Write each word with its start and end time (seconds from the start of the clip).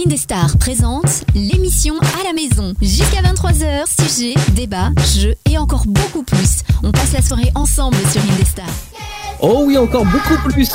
Indestar 0.00 0.56
présente 0.58 1.24
l'émission 1.34 1.94
à 2.20 2.24
la 2.24 2.32
maison. 2.32 2.74
Jusqu'à 2.80 3.22
23h, 3.22 3.84
sujet, 3.86 4.34
débat, 4.52 4.90
jeux 5.14 5.34
et 5.48 5.58
encore 5.58 5.84
beaucoup 5.86 6.22
plus. 6.22 6.62
On 6.82 6.90
passe 6.90 7.12
la 7.12 7.22
soirée 7.22 7.50
ensemble 7.54 7.96
sur 8.10 8.20
Indestar. 8.32 8.66
Oh 9.40 9.64
oui, 9.66 9.78
encore 9.78 10.04
beaucoup 10.06 10.36
plus. 10.48 10.70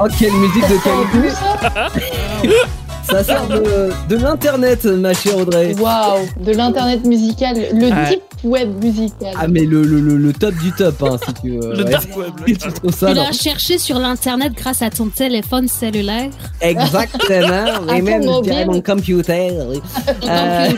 Oh, 0.00 0.08
quelle 0.18 0.32
musique 0.32 0.68
de 0.68 0.76
qualité 0.82 1.53
Ça 3.10 3.22
sort 3.22 3.46
de, 3.48 3.90
de 4.08 4.16
l'internet, 4.16 4.84
ma 4.86 5.12
chère 5.12 5.36
Audrey. 5.36 5.74
Waouh, 5.78 6.26
de 6.40 6.52
l'internet 6.52 7.04
musical, 7.06 7.56
le 7.72 7.86
Ouais. 7.88 8.08
deep 8.10 8.22
web 8.44 8.82
musical. 8.82 9.34
Ah, 9.38 9.48
mais 9.48 9.64
le, 9.64 9.82
le, 9.82 10.00
le, 10.00 10.16
le 10.16 10.32
top 10.32 10.54
du 10.62 10.70
top, 10.72 11.02
hein, 11.02 11.16
si 11.26 11.34
tu 11.42 11.50
veux. 11.58 11.72
Le 11.72 11.84
Ouais. 11.84 11.90
dark 11.90 12.16
web. 12.16 12.32
Tu 12.46 12.54
trouves 12.72 12.94
ça, 12.94 13.08
Tu 13.08 13.14
l'as 13.14 13.32
cherché 13.32 13.78
sur 13.78 13.98
l'internet 13.98 14.52
grâce 14.56 14.82
à 14.82 14.90
ton 14.90 15.06
téléphone 15.08 15.66
cellulaire. 15.68 16.30
Exactement. 16.60 17.88
Et 17.96 18.02
même, 18.02 18.22
je 18.22 18.28
mobile. 18.28 18.50
dirais 18.52 18.66
mon 18.66 18.80
computer. 18.80 19.50
oui. 19.68 19.80
Euh, 20.28 20.68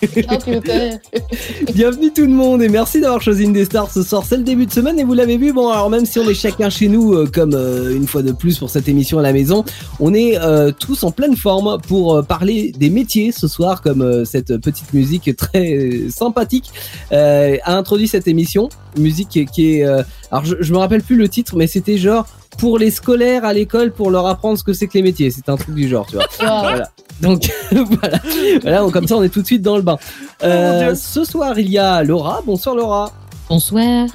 Computer. 0.00 0.26
Computer. 0.28 0.90
Bienvenue 1.74 2.12
tout 2.12 2.22
le 2.22 2.28
monde 2.32 2.62
et 2.62 2.68
merci 2.68 3.00
d'avoir 3.00 3.20
choisi 3.22 3.46
Indestar 3.46 3.90
ce 3.90 4.02
soir. 4.02 4.24
C'est 4.28 4.36
le 4.36 4.42
début 4.42 4.66
de 4.66 4.72
semaine 4.72 4.98
et 4.98 5.04
vous 5.04 5.14
l'avez 5.14 5.36
vu. 5.36 5.52
Bon, 5.52 5.68
alors 5.68 5.90
même 5.90 6.06
si 6.06 6.18
on 6.18 6.28
est 6.28 6.34
chacun 6.34 6.70
chez 6.70 6.88
nous, 6.88 7.14
euh, 7.14 7.26
comme 7.32 7.54
euh, 7.54 7.94
une 7.94 8.06
fois 8.06 8.22
de 8.22 8.32
plus 8.32 8.58
pour 8.58 8.70
cette 8.70 8.88
émission 8.88 9.18
à 9.18 9.22
la 9.22 9.32
maison, 9.32 9.64
on 10.00 10.12
est 10.14 10.38
tous 10.78 11.02
en 11.04 11.10
pleine 11.10 11.36
forme 11.36 11.78
pour 11.86 12.24
parler 12.26 12.72
des 12.76 12.90
métiers 12.90 13.32
ce 13.32 13.48
soir, 13.48 13.80
comme 13.82 14.24
cette 14.24 14.56
petite 14.58 14.92
musique 14.92 15.34
très 15.36 16.00
sympathique 16.10 16.70
euh, 17.12 17.56
a 17.64 17.76
introduit 17.76 18.08
cette 18.08 18.28
émission. 18.28 18.68
Musique 18.98 19.28
qui, 19.28 19.40
est- 19.40 19.46
qui 19.46 19.74
est, 19.78 19.84
euh, 19.86 20.02
alors 20.30 20.44
je, 20.44 20.56
je 20.60 20.72
me 20.72 20.78
rappelle 20.78 21.02
plus 21.02 21.16
le 21.16 21.28
titre, 21.28 21.56
mais 21.56 21.66
c'était 21.66 21.98
genre 21.98 22.26
pour 22.58 22.78
les 22.78 22.90
scolaires 22.90 23.44
à 23.44 23.52
l'école 23.52 23.92
pour 23.92 24.10
leur 24.10 24.26
apprendre 24.26 24.58
ce 24.58 24.64
que 24.64 24.72
c'est 24.72 24.86
que 24.86 24.94
les 24.94 25.02
métiers. 25.02 25.30
C'est 25.30 25.48
un 25.48 25.56
truc 25.56 25.74
du 25.74 25.88
genre, 25.88 26.06
tu 26.06 26.16
vois. 26.16 26.26
Voilà. 26.38 26.88
Donc 27.20 27.50
voilà, 27.72 28.18
voilà 28.62 28.78
donc, 28.80 28.92
comme 28.92 29.06
ça 29.06 29.16
on 29.16 29.22
est 29.22 29.28
tout 29.28 29.42
de 29.42 29.46
suite 29.46 29.62
dans 29.62 29.76
le 29.76 29.82
bain. 29.82 29.98
Euh, 30.42 30.94
ce 30.94 31.24
soir 31.24 31.58
il 31.58 31.70
y 31.70 31.78
a 31.78 32.02
Laura. 32.02 32.42
Bonsoir 32.44 32.74
Laura. 32.74 33.12
Bonsoir. 33.48 34.06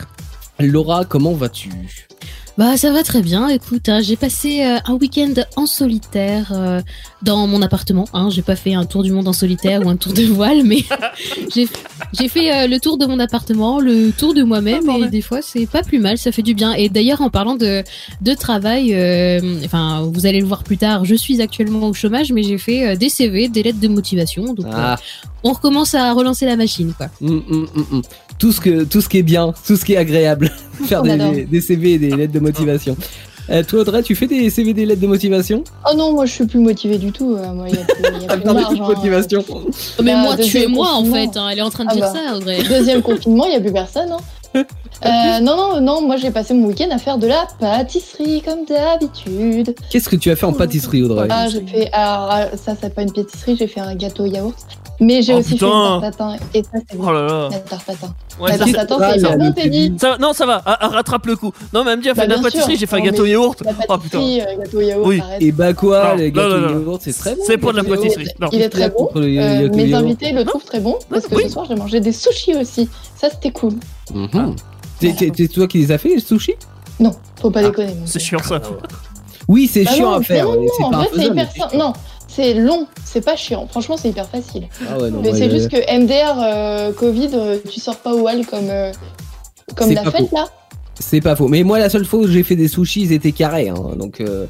Laura, 0.60 1.06
comment 1.06 1.34
vas-tu? 1.34 1.70
Bah 2.58 2.76
ça 2.76 2.92
va 2.92 3.04
très 3.04 3.22
bien. 3.22 3.50
Écoute, 3.50 3.88
hein, 3.88 4.02
j'ai 4.02 4.16
passé 4.16 4.64
euh, 4.64 4.80
un 4.86 4.94
week-end 4.96 5.34
en 5.56 5.68
solitaire 5.68 6.52
euh, 6.52 6.82
dans 7.22 7.46
mon 7.46 7.62
appartement. 7.62 8.06
Hein. 8.14 8.30
J'ai 8.32 8.42
pas 8.42 8.56
fait 8.56 8.74
un 8.74 8.86
tour 8.86 9.04
du 9.04 9.12
monde 9.12 9.28
en 9.28 9.34
solitaire 9.34 9.86
ou 9.86 9.90
un 9.90 9.96
tour 9.96 10.12
de 10.14 10.24
voile, 10.34 10.64
mais 10.64 10.84
j'ai 11.56 12.28
fait 12.28 12.52
euh, 12.52 12.68
le 12.68 12.80
tour 12.80 12.98
de 12.98 13.06
mon 13.06 13.20
appartement, 13.20 13.80
le 13.80 14.12
tour 14.12 14.34
de 14.34 14.42
moi-même, 14.42 14.90
et 14.90 15.08
des 15.08 15.22
fois 15.22 15.42
c'est 15.44 15.68
pas 15.68 15.84
plus 15.84 16.00
mal, 16.00 16.18
ça 16.18 16.32
fait 16.32 16.42
du 16.42 16.56
bien. 16.56 16.74
Et 16.74 16.90
d'ailleurs 16.90 17.22
en 17.22 17.30
parlant 17.30 17.56
de 17.56 17.84
de 18.22 18.34
travail, 18.34 18.94
euh, 18.96 19.40
enfin 19.64 20.10
vous 20.12 20.26
allez 20.26 20.40
le 20.40 20.48
voir 20.48 20.64
plus 20.64 20.78
tard, 20.78 21.06
je 21.06 21.14
suis 21.14 21.40
actuellement 21.42 21.88
au 21.88 21.94
chômage, 21.94 22.32
mais 22.32 22.42
j'ai 22.42 22.58
fait 22.58 22.88
euh, 22.88 22.96
des 22.96 23.10
CV, 23.10 23.50
des 23.50 23.62
lettres 23.62 23.80
de 23.80 23.88
motivation. 23.88 24.56
Donc 24.56 24.66
euh, 24.66 24.72
Ah, 24.74 24.96
on 25.44 25.54
recommence 25.54 25.94
à 25.94 26.12
relancer 26.14 26.48
la 26.48 26.56
machine, 26.56 26.94
quoi. 26.98 27.08
hum, 27.22 27.44
hum, 27.50 27.68
hum. 27.92 28.02
tout 28.40 28.52
ce 28.52 28.60
que 28.60 28.84
tout 28.84 29.02
ce 29.02 29.10
qui 29.10 29.20
est 29.20 29.24
bien, 29.24 29.54
tout 29.68 29.76
ce 29.76 29.86
qui 29.86 29.94
est 29.94 29.98
agréable, 29.98 30.52
faire 30.86 31.02
des, 31.04 31.46
des 31.46 31.62
CV 31.62 31.94
et 31.94 31.98
des 32.00 32.10
lettres 32.12 32.34
de 32.34 32.40
motivation. 32.40 32.96
Euh, 33.50 33.64
toi 33.64 33.80
Audrey, 33.80 34.04
tu 34.04 34.14
fais 34.14 34.28
des 34.28 34.50
CV 34.50 34.72
et 34.72 34.74
des 34.74 34.86
lettres 34.86 35.00
de 35.02 35.08
motivation? 35.08 35.64
Oh 35.90 35.96
non, 35.96 36.12
moi 36.14 36.26
je 36.26 36.34
suis 36.34 36.46
plus 36.46 36.60
motivée 36.60 36.98
du 36.98 37.12
tout. 37.14 37.36
euh, 37.38 37.54
Moi, 37.54 37.68
il 37.70 37.76
y 37.76 37.78
a 37.78 37.86
plus, 37.86 38.04
il 38.18 38.22
y 38.24 38.26
a 38.26 38.28
Ah, 38.30 38.34
plus 38.34 38.40
de 38.42 38.46
pardon, 38.46 38.60
marge, 38.62 38.78
de 38.78 38.84
hein. 38.84 38.88
motivation. 38.88 39.46
Mais 40.04 40.14
Bah, 40.14 40.18
moi, 40.22 40.38
tu 40.38 40.58
es 40.58 40.68
moi 40.68 40.94
en 40.96 41.06
fait. 41.06 41.38
hein. 41.38 41.48
Elle 41.52 41.60
est 41.60 41.62
en 41.62 41.70
train 41.70 41.86
de 41.86 41.90
Ah 41.92 41.96
dire 41.96 42.04
bah. 42.06 42.14
ça, 42.14 42.36
Audrey. 42.36 42.62
Deuxième 42.70 43.02
confinement, 43.02 43.46
il 43.46 43.52
n'y 43.52 43.56
a 43.56 43.62
plus 43.62 43.72
personne. 43.72 44.12
hein. 44.12 44.18
Euh, 45.06 45.40
non, 45.42 45.56
non, 45.56 45.82
non, 45.82 46.02
moi 46.02 46.18
j'ai 46.18 46.32
passé 46.32 46.54
mon 46.56 46.68
week-end 46.68 46.88
à 46.92 46.98
faire 46.98 47.18
de 47.20 47.28
la 47.28 47.48
pâtisserie 47.60 48.42
comme 48.44 48.66
d'habitude. 48.66 49.76
Qu'est-ce 49.92 50.10
que 50.10 50.16
tu 50.16 50.30
as 50.32 50.36
fait 50.36 50.46
en 50.48 50.54
pâtisserie 50.54 51.04
Audrey? 51.04 51.28
Ah, 51.30 51.48
j'ai 51.48 51.62
fait. 51.62 51.90
Alors, 51.94 52.28
ah, 52.32 52.46
ça, 52.58 52.74
c'est 52.82 52.94
pas 52.94 53.04
une 53.04 53.12
pâtisserie, 53.14 53.56
j'ai 53.58 53.68
fait 53.68 53.80
un 53.82 53.94
gâteau 53.96 54.24
au 54.24 54.26
yaourt. 54.26 54.56
Mais 55.00 55.22
j'ai 55.22 55.34
Oh, 55.36 55.38
aussi 55.40 55.54
putain. 55.54 55.68
fait 55.68 56.08
une 56.08 56.12
tarte 56.14 56.18
tatin. 56.18 56.36
Et 56.54 56.64
ça, 56.64 56.70
c'est 56.74 56.98
Oh 56.98 57.04
bon. 57.04 57.12
là 57.12 57.22
là. 57.28 57.50
La 57.52 57.60
tarte 57.60 57.86
tatin. 57.86 58.16
Ouais, 58.40 58.50
la 58.52 58.52
ça, 58.54 58.58
tarte 58.58 58.70
c'est- 58.70 58.74
tatin, 58.76 58.98
Ah, 59.00 59.14
c'est 59.16 59.38
bon, 59.38 59.46
le 59.48 59.54
Teddy. 59.54 59.94
ça 60.00 60.10
va- 60.12 60.18
non, 60.18 60.34
ça 60.34 60.46
va, 60.46 60.62
ah, 60.66 60.78
ah, 60.80 60.88
rattrape 60.88 61.26
le 61.28 61.36
coup. 61.36 61.52
Non, 61.74 61.84
mais 61.84 61.92
elle 61.92 61.98
me 61.98 62.02
dit, 62.02 62.08
elle 62.10 62.16
Bah, 62.16 62.22
fait 62.24 62.28
de 62.30 62.34
la 62.34 62.42
pâtisserie, 62.42 62.72
sûr. 62.72 62.80
j'ai 62.80 62.86
fait 62.88 62.96
un 62.96 63.02
gâteau 63.02 63.26
yaourt. 63.26 63.62
Oh 63.90 63.98
putain. 64.00 64.20
euh, 64.20 64.40
gâteau 64.64 64.78
au 64.78 64.82
yaourt, 64.82 65.08
Oui. 65.08 65.20
arrête. 65.20 65.42
Et 65.42 65.52
bah 65.52 65.74
quoi, 65.74 66.16
non, 66.16 66.50
non. 66.60 66.70
yaourt, 66.82 67.02
c'est 67.04 67.14
très 67.14 67.36
bon. 67.36 67.42
C'est 67.46 67.58
pas 67.58 67.72
de 67.72 67.78
la 67.78 67.84
pâtisserie. 67.84 68.28
Non. 68.42 68.48
Il 68.52 68.62
est 68.62 68.70
très 68.70 68.90
bon. 68.90 69.10
Euh, 69.16 69.70
mes 69.74 69.94
invités 69.94 70.32
le 70.32 70.44
trouvent 70.46 70.66
très 70.66 70.80
bon 70.80 70.98
parce 71.10 71.28
que 71.28 71.42
ce 71.44 71.50
soir 71.50 71.66
j'ai 71.70 71.76
mangé 71.76 72.00
des 72.00 72.12
sushis 72.12 72.56
aussi. 72.56 72.90
Ça 73.16 73.30
c'était 73.30 73.52
cool. 73.52 73.74
Mhm. 74.14 74.56
T'es- 75.00 75.14
t'es 75.14 75.48
toi 75.48 75.68
qui 75.68 75.78
les 75.80 75.92
as 75.92 75.98
fait 76.00 76.10
les 76.10 76.20
sushis? 76.20 76.56
Non, 77.00 77.12
faut 77.40 77.52
pas 77.52 77.62
déconner. 77.62 77.94
C'est 78.06 78.20
chiant 78.20 78.42
ça. 78.42 78.60
Oui, 79.48 79.70
c'est 79.72 79.84
Bah 79.84 79.92
chiant 79.92 80.14
à 80.14 80.22
faire. 80.24 80.46
non, 80.46 80.66
c'est 80.78 80.84
en 80.84 80.90
vrai 80.92 81.08
c'est 81.16 81.26
hyper 81.26 81.52
simple. 81.52 81.78
Non, 81.78 81.94
c'est 82.38 82.54
long, 82.54 82.88
c'est 83.04 83.22
pas 83.26 83.36
chiant. 83.36 83.68
Franchement 83.68 83.98
c'est 83.98 84.10
hyper 84.10 84.30
facile. 84.30 84.68
Ah 84.90 84.98
ouais, 85.00 85.10
non, 85.12 85.20
Mais 85.22 85.32
ouais, 85.32 85.38
c'est 85.38 85.46
ouais. 85.46 85.50
juste 85.52 85.70
que 85.70 85.78
MDR 86.00 86.38
euh, 86.42 86.94
Covid, 86.94 87.30
euh, 87.34 87.58
tu 87.70 87.80
sors 87.80 87.98
pas 87.98 88.14
au 88.14 88.28
hall 88.28 88.46
comme 88.46 88.70
euh, 88.70 88.92
comme 89.76 89.90
C'est 89.90 89.96
la 89.96 90.04
pas 90.04 90.12
fête 90.12 90.30
faux. 90.30 90.36
là. 90.36 90.46
C'est 91.00 91.22
pas 91.22 91.36
faux. 91.36 91.48
Mais 91.48 91.64
moi, 91.64 91.78
la 91.80 91.90
seule 91.90 92.06
fois 92.06 92.20
où 92.22 92.28
j'ai 92.28 92.44
fait 92.44 92.56
des 92.56 92.68
sushis, 92.68 93.02
ils 93.02 93.12
étaient 93.14 93.32
carrés. 93.32 93.70
Hein, 93.70 93.76
donc, 93.98 94.20
euh, 94.22 94.46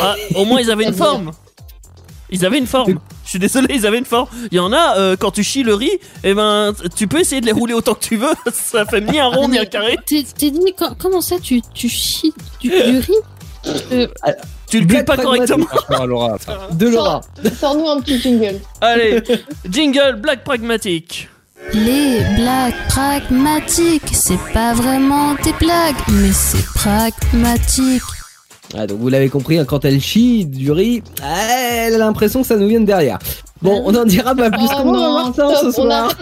Ah, 0.00 0.14
au 0.36 0.44
moins, 0.44 0.60
ils 0.60 0.70
avaient 0.70 0.84
une 0.84 0.92
forme. 1.06 1.30
Ils 2.30 2.44
avaient 2.46 2.58
une 2.58 2.66
forme. 2.66 2.98
Je 3.24 3.30
suis 3.30 3.38
désolé, 3.38 3.74
ils 3.74 3.86
avaient 3.86 3.98
une 3.98 4.04
forme. 4.04 4.28
Il 4.52 4.56
y 4.56 4.60
en 4.60 4.72
a, 4.72 4.96
euh, 4.98 5.16
quand 5.18 5.30
tu 5.30 5.42
chies 5.44 5.62
le 5.62 5.74
riz, 5.74 5.90
eh 6.24 6.34
ben, 6.34 6.72
tu 6.96 7.06
peux 7.08 7.20
essayer 7.20 7.40
de 7.40 7.46
les 7.46 7.52
rouler 7.52 7.74
autant 7.74 7.94
que 7.94 8.04
tu 8.04 8.16
veux. 8.16 8.32
Ça 8.52 8.84
fait 8.86 9.00
ni 9.00 9.18
un 9.18 9.26
rond 9.28 9.48
ni 9.48 9.58
un 9.58 9.64
carré. 9.66 9.96
T'es 10.06 10.22
dit, 10.50 10.74
co- 10.76 10.94
comment 10.98 11.20
ça, 11.20 11.36
tu, 11.40 11.60
tu 11.74 11.88
chies 11.88 12.32
du, 12.60 12.68
du 12.70 12.98
riz? 12.98 13.12
Euh, 13.92 14.06
Tu 14.74 14.80
le 14.80 14.86
cuis 14.86 15.04
pas 15.04 15.16
correctement. 15.16 15.66
Franchement, 15.66 16.02
à 16.02 16.06
Laura, 16.06 16.36
ça. 16.44 16.58
de 16.72 16.88
Laura. 16.88 17.20
Sors-nous 17.60 17.88
un 17.88 18.00
petit 18.00 18.18
jingle. 18.20 18.58
Allez, 18.80 19.22
jingle, 19.70 20.16
blague 20.18 20.42
pragmatique. 20.42 21.28
Les 21.72 22.18
blagues 22.36 22.74
pragmatiques, 22.88 24.10
c'est 24.12 24.40
pas 24.52 24.74
vraiment 24.74 25.34
des 25.44 25.52
blagues, 25.60 25.94
mais 26.10 26.32
c'est 26.32 26.64
pragmatique. 26.74 28.02
Ah, 28.76 28.88
donc 28.88 28.98
vous 28.98 29.08
l'avez 29.08 29.28
compris, 29.28 29.58
hein, 29.60 29.64
quand 29.64 29.84
elle 29.84 30.00
chie 30.00 30.44
du 30.44 30.72
riz, 30.72 31.04
elle 31.22 31.94
a 31.94 31.98
l'impression 31.98 32.42
que 32.42 32.48
ça 32.48 32.56
nous 32.56 32.66
vient 32.66 32.80
de 32.80 32.86
derrière. 32.86 33.20
Bon, 33.62 33.80
on 33.86 33.94
en 33.94 34.04
dira 34.04 34.34
pas 34.34 34.50
plus. 34.50 34.66
Oh 34.72 34.78
Comment 34.78 34.92
va 34.92 35.22
Martin 35.22 35.54
stop, 35.54 35.58
ce 35.60 35.66
on 35.80 35.84
soir 35.84 36.04
arrête. 36.06 36.16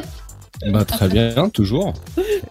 Bah, 0.70 0.84
très 0.84 1.08
bien, 1.08 1.48
toujours. 1.48 1.92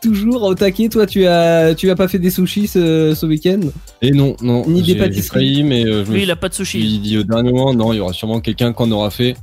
Toujours 0.01 0.43
au 0.43 0.55
taquet. 0.55 0.89
Toi, 0.89 1.05
tu 1.05 1.25
as, 1.25 1.73
tu 1.75 1.89
as 1.89 1.95
pas 1.95 2.07
fait 2.07 2.19
des 2.19 2.29
sushis 2.29 2.67
ce, 2.67 3.13
ce 3.15 3.25
week-end? 3.25 3.59
Et 4.01 4.11
non, 4.11 4.35
non. 4.41 4.67
Ni 4.67 4.81
des 4.81 4.95
pâtisseries. 4.95 5.63
mais 5.63 5.85
euh, 5.85 6.03
je 6.05 6.11
Lui, 6.11 6.17
suis 6.19 6.23
il 6.23 6.31
a 6.31 6.35
pas 6.35 6.49
de 6.49 6.53
sushi. 6.53 6.99
dit 6.99 7.17
au 7.17 7.23
dernier 7.23 7.51
moment, 7.51 7.73
non, 7.73 7.93
il 7.93 7.97
y 7.97 7.99
aura 7.99 8.13
sûrement 8.13 8.41
quelqu'un 8.41 8.73
qu'on 8.73 8.91
aura 8.91 9.09
fait. 9.11 9.35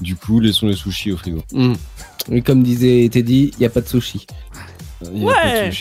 Du 0.00 0.14
coup, 0.14 0.40
laissons 0.40 0.66
les 0.66 0.76
sushis 0.76 1.12
au 1.12 1.16
frigo. 1.16 1.42
Hmm. 1.52 1.72
Et 2.30 2.42
comme 2.42 2.62
disait 2.62 3.08
Teddy, 3.10 3.52
il 3.56 3.62
y 3.62 3.64
a 3.64 3.70
pas 3.70 3.80
de 3.80 3.88
sushis. 3.88 4.26
Il 5.12 5.24
Ouais. 5.24 5.32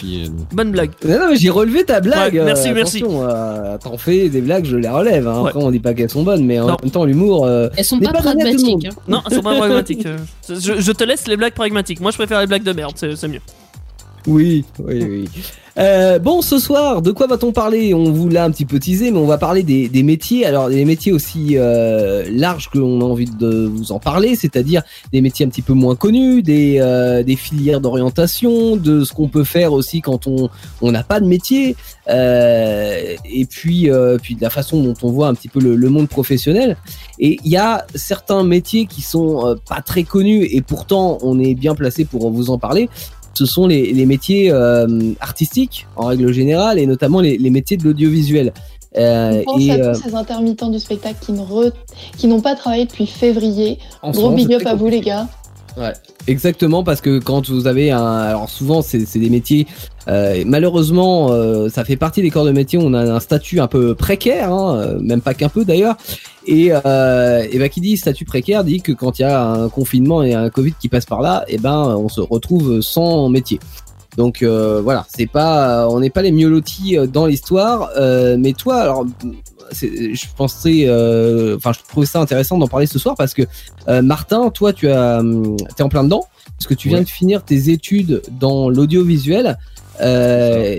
euh, 0.03 0.27
Bonne 0.51 0.71
blague. 0.71 0.91
Non, 1.07 1.19
non, 1.19 1.29
mais 1.31 1.35
j'ai 1.37 1.49
relevé 1.49 1.85
ta 1.85 2.01
blague. 2.01 2.33
Ouais, 2.33 2.43
merci, 2.43 2.69
euh, 2.69 2.73
merci. 2.73 3.03
euh, 3.07 3.77
T'en 3.77 3.97
fais 3.97 4.27
des 4.27 4.41
blagues, 4.41 4.65
je 4.65 4.75
les 4.75 4.89
relève. 4.89 5.27
Hein. 5.27 5.41
Ouais. 5.41 5.49
Après, 5.51 5.63
on 5.63 5.71
dit 5.71 5.79
pas 5.79 5.93
qu'elles 5.93 6.09
sont 6.09 6.23
bonnes, 6.23 6.45
mais 6.45 6.59
en 6.59 6.67
Non. 6.67 6.77
même 6.81 6.91
temps, 6.91 7.05
l'humour. 7.05 7.45
euh, 7.45 7.69
elles 7.77 7.85
sont 7.85 7.99
pas 7.99 8.11
pragmatiques. 8.11 8.85
hein. 8.87 8.89
Non, 9.07 9.21
elles 9.29 9.37
sont 9.37 9.41
pas 9.43 9.55
pragmatiques. 9.55 10.05
Euh, 10.05 10.17
Je, 10.49 10.79
je 10.81 10.91
te 10.91 11.03
laisse 11.05 11.27
les 11.27 11.37
blagues 11.37 11.53
pragmatiques. 11.53 12.01
Moi, 12.01 12.11
je 12.11 12.17
préfère 12.17 12.41
les 12.41 12.47
blagues 12.47 12.63
de 12.63 12.73
merde, 12.73 12.93
c'est 12.95 13.15
c'est 13.15 13.27
mieux. 13.29 13.39
Oui, 14.27 14.65
oui, 14.79 15.03
oui. 15.03 15.29
Euh, 15.77 16.19
bon, 16.19 16.41
ce 16.41 16.57
soir, 16.57 17.01
de 17.01 17.11
quoi 17.11 17.27
va-t-on 17.27 17.51
parler? 17.51 17.93
On 17.93 18.09
vous 18.09 18.29
l'a 18.29 18.45
un 18.45 18.51
petit 18.51 18.63
peu 18.63 18.79
teasé, 18.79 19.11
mais 19.11 19.17
on 19.17 19.25
va 19.25 19.37
parler 19.37 19.61
des, 19.61 19.89
des 19.89 20.03
métiers. 20.03 20.45
Alors, 20.45 20.69
des 20.69 20.85
métiers 20.85 21.11
aussi 21.11 21.57
euh, 21.57 22.23
larges 22.31 22.69
que 22.69 22.77
l'on 22.77 23.01
a 23.01 23.03
envie 23.03 23.25
de 23.25 23.65
vous 23.65 23.91
en 23.91 23.99
parler, 23.99 24.37
c'est-à-dire 24.37 24.83
des 25.11 25.19
métiers 25.19 25.45
un 25.45 25.49
petit 25.49 25.61
peu 25.61 25.73
moins 25.73 25.97
connus, 25.97 26.43
des, 26.43 26.77
euh, 26.79 27.23
des 27.23 27.35
filières 27.35 27.81
d'orientation, 27.81 28.77
de 28.77 29.03
ce 29.03 29.11
qu'on 29.11 29.27
peut 29.27 29.43
faire 29.43 29.73
aussi 29.73 29.99
quand 29.99 30.27
on 30.27 30.49
on 30.81 30.91
n'a 30.91 31.03
pas 31.03 31.19
de 31.19 31.25
métier, 31.25 31.75
euh, 32.09 33.15
et 33.25 33.45
puis 33.45 33.89
euh, 33.89 34.17
puis 34.21 34.35
de 34.35 34.41
la 34.41 34.49
façon 34.49 34.81
dont 34.81 34.93
on 35.01 35.11
voit 35.11 35.27
un 35.27 35.33
petit 35.33 35.49
peu 35.49 35.59
le, 35.59 35.75
le 35.75 35.89
monde 35.89 36.07
professionnel. 36.07 36.77
Et 37.19 37.37
il 37.43 37.51
y 37.51 37.57
a 37.57 37.85
certains 37.95 38.43
métiers 38.43 38.85
qui 38.85 39.01
sont 39.01 39.45
euh, 39.45 39.55
pas 39.67 39.81
très 39.81 40.03
connus, 40.03 40.47
et 40.51 40.61
pourtant 40.61 41.17
on 41.21 41.39
est 41.39 41.55
bien 41.55 41.75
placé 41.75 42.05
pour 42.05 42.31
vous 42.31 42.49
en 42.49 42.57
parler 42.57 42.89
ce 43.37 43.45
sont 43.45 43.67
les, 43.67 43.91
les 43.93 44.05
métiers 44.05 44.51
euh, 44.51 45.13
artistiques 45.19 45.87
en 45.95 46.07
règle 46.07 46.31
générale 46.31 46.79
et 46.79 46.87
notamment 46.87 47.21
les, 47.21 47.37
les 47.37 47.49
métiers 47.49 47.77
de 47.77 47.83
l'audiovisuel. 47.83 48.53
Euh, 48.97 49.43
pense 49.43 49.61
et 49.61 49.71
à 49.71 49.75
euh, 49.75 49.93
tous 49.93 50.03
ces 50.03 50.15
intermittents 50.15 50.69
du 50.69 50.79
spectacle 50.79 51.17
qui 52.17 52.27
n'ont 52.27 52.41
pas 52.41 52.55
travaillé 52.55 52.85
depuis 52.85 53.07
février. 53.07 53.79
en 54.01 54.11
Gros 54.11 54.31
big 54.31 54.53
up 54.53 54.65
à 54.65 54.75
vous 54.75 54.87
les 54.87 55.01
gars. 55.01 55.27
Exactement, 56.27 56.83
parce 56.83 57.01
que 57.01 57.19
quand 57.19 57.49
vous 57.49 57.67
avez 57.67 57.91
un. 57.91 58.01
Alors 58.01 58.49
souvent, 58.49 58.81
c'est 58.81 58.99
des 58.99 59.29
métiers. 59.29 59.67
euh, 60.07 60.43
malheureusement, 60.45 61.31
euh, 61.31 61.69
ça 61.69 61.83
fait 61.83 61.97
partie 61.97 62.21
des 62.21 62.29
corps 62.29 62.45
de 62.45 62.51
métier. 62.51 62.79
On 62.81 62.93
a 62.93 63.01
un 63.15 63.19
statut 63.19 63.59
un 63.59 63.67
peu 63.67 63.95
précaire, 63.95 64.51
hein, 64.51 64.77
euh, 64.77 64.99
même 64.99 65.21
pas 65.21 65.33
qu'un 65.33 65.49
peu 65.49 65.65
d'ailleurs. 65.65 65.97
Et, 66.47 66.69
euh, 66.71 67.45
et 67.51 67.57
ben 67.57 67.69
qui 67.69 67.81
dit 67.81 67.97
statut 67.97 68.25
précaire 68.25 68.63
dit 68.63 68.81
que 68.81 68.91
quand 68.91 69.17
il 69.19 69.23
y 69.23 69.25
a 69.25 69.43
un 69.43 69.69
confinement 69.69 70.21
et 70.23 70.33
un 70.33 70.49
Covid 70.49 70.73
qui 70.79 70.89
passe 70.89 71.05
par 71.05 71.21
là, 71.21 71.43
et 71.47 71.57
ben 71.57 71.95
on 71.97 72.09
se 72.09 72.21
retrouve 72.21 72.81
sans 72.81 73.29
métier. 73.29 73.59
Donc 74.17 74.43
euh, 74.43 74.79
voilà, 74.81 75.05
c'est 75.09 75.25
pas, 75.27 75.89
on 75.89 75.99
n'est 75.99 76.09
pas 76.09 76.21
les 76.21 76.31
mieux 76.31 76.47
lotis 76.47 76.97
euh, 76.97 77.05
dans 77.07 77.25
l'histoire. 77.25 77.89
mais 78.37 78.53
toi, 78.53 78.77
alors, 78.77 79.05
je 79.71 80.25
pensais, 80.37 80.85
euh, 80.87 81.55
enfin, 81.57 81.71
je 81.73 81.79
trouvais 81.87 82.05
ça 82.05 82.19
intéressant 82.21 82.57
d'en 82.57 82.67
parler 82.67 82.85
ce 82.87 82.99
soir 82.99 83.15
parce 83.17 83.33
que 83.33 83.43
euh, 83.87 84.01
Martin, 84.01 84.49
toi, 84.51 84.73
tu 84.73 84.89
as, 84.89 85.19
hum, 85.19 85.57
t'es 85.75 85.83
en 85.83 85.89
plein 85.89 86.03
dedans 86.03 86.25
parce 86.57 86.67
que 86.67 86.73
tu 86.73 86.87
viens 86.89 86.99
Ouais. 86.99 87.03
de 87.03 87.09
finir 87.09 87.43
tes 87.43 87.69
études 87.69 88.21
dans 88.39 88.69
l'audiovisuel. 88.69 89.57
Euh, 90.01 90.77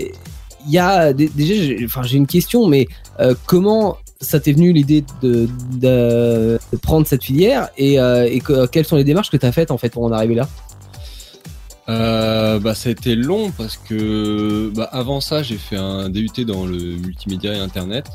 Il 0.65 0.73
y 0.73 0.79
a 0.79 1.13
dé- 1.13 1.31
déjà, 1.33 1.53
j'ai- 1.53 1.85
enfin, 1.85 2.03
j'ai 2.03 2.17
une 2.17 2.27
question, 2.27 2.67
mais 2.67 2.87
euh, 3.21 3.35
comment 3.45 3.97
ça 4.19 4.39
t'est 4.39 4.51
venu 4.51 4.73
l'idée 4.73 5.05
de, 5.21 5.47
de, 5.75 6.59
de 6.73 6.77
prendre 6.77 7.07
cette 7.07 7.23
filière 7.23 7.69
et, 7.77 7.99
euh, 8.01 8.27
et 8.29 8.39
que- 8.41 8.65
quelles 8.67 8.85
sont 8.85 8.97
les 8.97 9.03
démarches 9.05 9.29
que 9.29 9.37
tu 9.37 9.45
as 9.45 9.51
faites 9.53 9.71
en 9.71 9.77
fait 9.77 9.89
pour 9.89 10.03
en 10.03 10.11
arriver 10.11 10.35
là? 10.35 10.47
Euh, 11.89 12.59
bah, 12.59 12.75
ça 12.75 12.89
a 12.89 12.91
été 12.91 13.15
long 13.15 13.51
parce 13.57 13.77
que 13.77 14.69
bah, 14.75 14.89
avant 14.91 15.21
ça, 15.21 15.41
j'ai 15.41 15.55
fait 15.57 15.77
un 15.77 16.09
DUT 16.09 16.43
dans 16.45 16.65
le 16.65 16.77
multimédia 16.97 17.53
et 17.53 17.59
internet. 17.59 18.07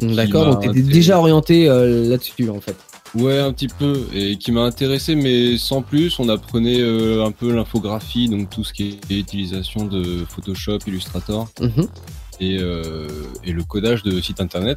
D'accord, 0.00 0.46
donc 0.46 0.60
tu 0.60 0.68
étais 0.68 0.78
intéressé. 0.78 0.92
déjà 0.94 1.18
orienté 1.18 1.68
euh, 1.68 2.08
là-dessus 2.08 2.48
en 2.50 2.60
fait. 2.60 2.76
Ouais, 3.14 3.38
un 3.38 3.52
petit 3.52 3.68
peu, 3.68 4.02
et 4.12 4.36
qui 4.36 4.52
m'a 4.52 4.62
intéressé, 4.62 5.14
mais 5.14 5.56
sans 5.56 5.80
plus. 5.80 6.18
On 6.18 6.28
apprenait 6.28 6.80
euh, 6.80 7.24
un 7.24 7.30
peu 7.30 7.50
l'infographie, 7.52 8.28
donc 8.28 8.50
tout 8.50 8.62
ce 8.62 8.74
qui 8.74 8.98
est 9.08 9.14
utilisation 9.14 9.86
de 9.86 10.24
Photoshop, 10.28 10.78
Illustrator, 10.86 11.48
Mhm. 11.60 11.86
et, 12.40 12.58
euh, 12.60 13.06
et 13.44 13.52
le 13.52 13.62
codage 13.62 14.02
de 14.02 14.20
sites 14.20 14.40
internet, 14.42 14.76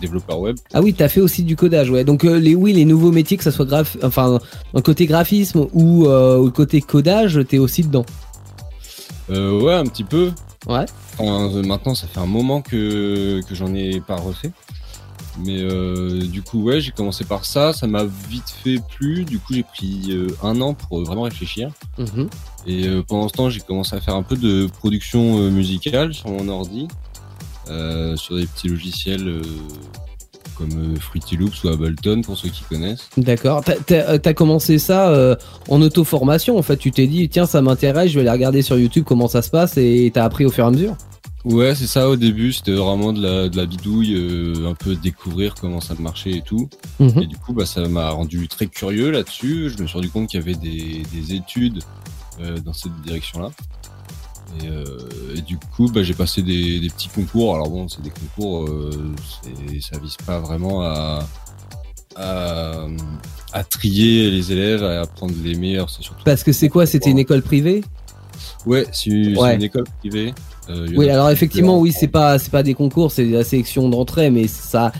développeur 0.00 0.40
web. 0.40 0.56
Ah 0.72 0.80
oui, 0.80 0.94
t'as 0.94 1.08
fait 1.08 1.20
aussi 1.20 1.42
du 1.42 1.56
codage, 1.56 1.90
ouais. 1.90 2.04
Donc 2.04 2.24
euh, 2.24 2.38
les 2.38 2.54
oui, 2.54 2.72
les 2.72 2.86
nouveaux 2.86 3.12
métiers, 3.12 3.36
que 3.36 3.44
ça 3.44 3.52
soit 3.52 3.66
graph, 3.66 3.98
enfin 4.02 4.38
le 4.72 4.80
côté 4.80 5.04
graphisme 5.04 5.66
ou, 5.74 6.04
le 6.06 6.48
côté 6.48 6.80
codage, 6.80 7.40
t'es 7.48 7.58
aussi 7.58 7.82
dedans. 7.82 8.06
Ouais, 9.28 9.74
un 9.74 9.84
petit 9.84 10.04
peu. 10.04 10.30
Ouais. 10.66 10.84
Enfin, 11.18 11.56
euh, 11.56 11.62
maintenant, 11.62 11.94
ça 11.94 12.06
fait 12.06 12.20
un 12.20 12.26
moment 12.26 12.62
que, 12.62 13.40
que 13.48 13.54
j'en 13.54 13.74
ai 13.74 14.00
pas 14.00 14.16
refait. 14.16 14.52
Mais 15.38 15.62
euh, 15.62 16.20
du 16.26 16.42
coup, 16.42 16.62
ouais, 16.62 16.80
j'ai 16.80 16.92
commencé 16.92 17.24
par 17.24 17.44
ça. 17.44 17.72
Ça 17.72 17.86
m'a 17.86 18.04
vite 18.04 18.50
fait 18.62 18.80
plu. 18.96 19.24
Du 19.24 19.38
coup, 19.38 19.54
j'ai 19.54 19.64
pris 19.64 20.06
euh, 20.10 20.28
un 20.42 20.60
an 20.60 20.74
pour 20.74 21.02
vraiment 21.02 21.22
réfléchir. 21.22 21.70
Mhm. 21.98 22.28
Et 22.66 22.86
euh, 22.86 23.02
pendant 23.02 23.28
ce 23.28 23.34
temps, 23.34 23.50
j'ai 23.50 23.60
commencé 23.60 23.96
à 23.96 24.00
faire 24.00 24.14
un 24.14 24.22
peu 24.22 24.36
de 24.36 24.66
production 24.78 25.50
musicale 25.50 26.14
sur 26.14 26.30
mon 26.30 26.48
ordi, 26.48 26.88
sur 27.66 28.36
des 28.36 28.46
petits 28.46 28.68
logiciels 28.68 29.42
comme 30.56 30.94
euh, 30.94 31.00
Fruity 31.00 31.36
Loops 31.36 31.62
ou 31.64 31.68
Ableton 31.68 32.22
pour 32.22 32.36
ceux 32.38 32.48
qui 32.48 32.62
connaissent. 32.64 33.08
D'accord. 33.16 33.62
T'as- 33.64 34.10
euh, 34.14 34.18
commencé 34.34 34.78
ça 34.78 35.08
euh, 35.10 35.36
en 35.68 35.80
auto-formation 35.82 36.58
en 36.58 36.62
fait. 36.62 36.76
Tu 36.76 36.90
t'es 36.90 37.06
dit 37.06 37.28
tiens 37.28 37.46
ça 37.46 37.62
m'intéresse, 37.62 38.10
je 38.10 38.14
vais 38.14 38.20
aller 38.22 38.30
regarder 38.30 38.62
sur 38.62 38.78
YouTube 38.78 39.04
comment 39.06 39.28
ça 39.28 39.42
se 39.42 39.50
passe 39.50 39.76
et 39.76 40.10
t'as 40.12 40.24
appris 40.24 40.44
au 40.44 40.50
fur 40.50 40.64
et 40.64 40.68
à 40.68 40.70
mesure. 40.70 40.96
Ouais, 41.44 41.74
c'est 41.74 41.86
ça. 41.86 42.08
Au 42.08 42.16
début, 42.16 42.54
c'était 42.54 42.72
vraiment 42.72 43.12
de 43.12 43.20
la, 43.22 43.48
de 43.50 43.56
la 43.58 43.66
bidouille, 43.66 44.14
euh, 44.14 44.70
un 44.70 44.74
peu 44.74 44.96
découvrir 44.96 45.54
comment 45.54 45.80
ça 45.82 45.94
marchait 45.98 46.30
et 46.30 46.40
tout. 46.40 46.70
Mhm. 47.00 47.18
Et 47.22 47.26
du 47.26 47.36
coup, 47.36 47.52
bah, 47.52 47.66
ça 47.66 47.86
m'a 47.86 48.08
rendu 48.10 48.48
très 48.48 48.66
curieux 48.66 49.10
là-dessus. 49.10 49.68
Je 49.76 49.82
me 49.82 49.86
suis 49.86 49.94
rendu 49.98 50.08
compte 50.08 50.28
qu'il 50.30 50.40
y 50.40 50.42
avait 50.42 50.54
des, 50.54 51.02
des 51.12 51.34
études 51.34 51.80
euh, 52.40 52.56
dans 52.64 52.72
cette 52.72 52.98
direction-là. 53.04 53.50
Et, 54.62 54.68
euh, 54.68 54.84
et 55.36 55.40
du 55.40 55.56
coup, 55.58 55.90
bah, 55.92 56.02
j'ai 56.02 56.14
passé 56.14 56.42
des, 56.42 56.80
des 56.80 56.88
petits 56.88 57.08
concours. 57.08 57.54
Alors 57.54 57.68
bon, 57.70 57.88
c'est 57.88 58.02
des 58.02 58.10
concours, 58.10 58.64
euh, 58.68 58.90
ça 59.80 59.98
vise 59.98 60.16
pas 60.26 60.38
vraiment 60.38 60.82
à, 60.82 61.26
à, 62.16 62.86
à 63.52 63.64
trier 63.64 64.30
les 64.30 64.52
élèves, 64.52 64.84
à 64.84 65.00
apprendre 65.02 65.34
les 65.42 65.54
meilleurs. 65.56 65.90
C'est 65.90 66.02
surtout. 66.02 66.22
Parce 66.24 66.42
que 66.44 66.52
c'est 66.52 66.68
quoi 66.68 66.86
C'était 66.86 67.10
une 67.10 67.18
école 67.18 67.42
privée? 67.42 67.82
Ouais, 68.66 68.86
c'est 68.92 69.10
Ouais. 69.36 69.56
une 69.56 69.62
école 69.62 69.84
privée. 70.00 70.32
Euh, 70.70 70.86
Oui, 70.96 71.10
alors 71.10 71.30
effectivement, 71.30 71.78
oui, 71.78 71.92
c'est 71.92 72.08
pas 72.08 72.38
c'est 72.38 72.50
pas 72.50 72.62
des 72.62 72.72
concours, 72.74 73.10
c'est 73.12 73.24
la 73.24 73.44
sélection 73.44 73.88
d'entrée, 73.88 74.30
mais 74.30 74.46
ça 74.48 74.92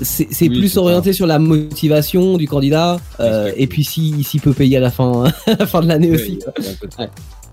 c'est 0.00 0.26
Oui, 0.48 0.58
plus 0.58 0.78
orienté 0.78 1.12
sur 1.12 1.26
la 1.26 1.38
motivation 1.38 2.38
du 2.38 2.48
candidat 2.48 2.98
euh, 3.20 3.52
et 3.58 3.66
puis 3.66 3.84
si 3.84 4.24
s'il 4.24 4.40
peut 4.40 4.54
payer 4.54 4.78
à 4.78 4.80
la 4.80 4.90
fin 4.90 5.24
à 5.46 5.54
la 5.58 5.66
fin 5.66 5.82
de 5.82 5.88
l'année 5.88 6.08
Ouais, 6.10 6.14
aussi. 6.14 6.38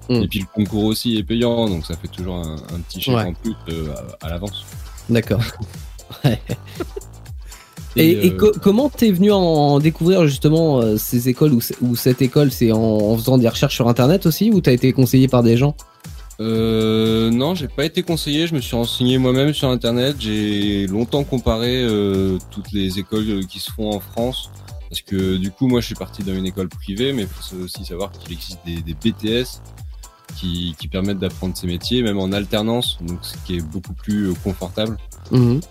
Mm. 0.09 0.23
Et 0.23 0.27
puis 0.27 0.39
le 0.39 0.45
concours 0.53 0.85
aussi 0.85 1.17
est 1.17 1.23
payant, 1.23 1.67
donc 1.69 1.85
ça 1.85 1.95
fait 1.95 2.07
toujours 2.07 2.35
un, 2.35 2.55
un 2.55 2.79
petit 2.79 2.99
chèque 2.99 3.15
Ouais. 3.15 3.23
en 3.25 3.33
plus 3.33 3.53
euh, 3.69 3.87
à, 4.21 4.25
à 4.25 4.29
l'avance. 4.29 4.65
D'accord. 5.09 5.41
Ouais. 6.25 6.41
Et, 7.95 8.11
et 8.25 8.31
euh, 8.33 8.37
co- 8.37 8.51
comment 8.61 8.89
t'es 8.89 9.11
venu 9.11 9.31
en 9.31 9.79
découvrir 9.79 10.25
justement 10.25 10.79
euh, 10.79 10.97
ces 10.97 11.29
écoles 11.29 11.53
ou, 11.81 11.95
cette 11.95 12.21
école? 12.23 12.51
C'est 12.51 12.71
en, 12.71 12.79
en 12.79 13.15
faisant 13.15 13.37
des 13.37 13.47
recherches 13.47 13.75
sur 13.75 13.87
internet 13.87 14.25
aussi 14.25 14.49
ou 14.51 14.59
t'as 14.59 14.71
été 14.71 14.91
conseillé 14.91 15.27
par 15.27 15.43
des 15.43 15.55
gens? 15.57 15.75
Euh, 16.39 17.29
non, 17.29 17.53
j'ai 17.53 17.67
pas 17.67 17.85
été 17.85 18.01
conseillé. 18.01 18.47
Je 18.47 18.55
me 18.55 18.61
suis 18.61 18.75
renseigné 18.75 19.17
moi-même 19.19 19.53
sur 19.53 19.69
internet. 19.69 20.15
J'ai 20.19 20.87
longtemps 20.87 21.23
comparé 21.23 21.85
toutes 22.51 22.71
les 22.71 22.97
écoles 22.99 23.45
qui 23.47 23.59
se 23.59 23.71
font 23.71 23.91
en 23.91 23.99
France. 23.99 24.49
Parce 24.89 25.01
que 25.01 25.37
du 25.37 25.51
coup, 25.51 25.67
moi, 25.67 25.81
je 25.81 25.85
suis 25.87 25.95
parti 25.95 26.23
dans 26.23 26.33
une 26.33 26.47
école 26.47 26.69
privée, 26.69 27.13
mais 27.13 27.23
il 27.23 27.27
faut 27.27 27.63
aussi 27.63 27.85
savoir 27.85 28.11
qu'il 28.11 28.31
existe 28.33 28.57
des, 28.65 28.81
des 28.81 28.93
BTS 28.93 29.61
qui, 30.35 30.75
qui 30.77 30.87
permettent 30.87 31.19
d'apprendre 31.19 31.55
ces 31.55 31.67
métiers, 31.67 32.01
même 32.03 32.19
en 32.19 32.31
alternance, 32.31 32.97
donc 33.01 33.19
ce 33.21 33.35
qui 33.45 33.57
est 33.57 33.61
beaucoup 33.61 33.93
plus 33.93 34.29
euh, 34.29 34.33
confortable. 34.43 34.97
Mhm. 35.31 35.61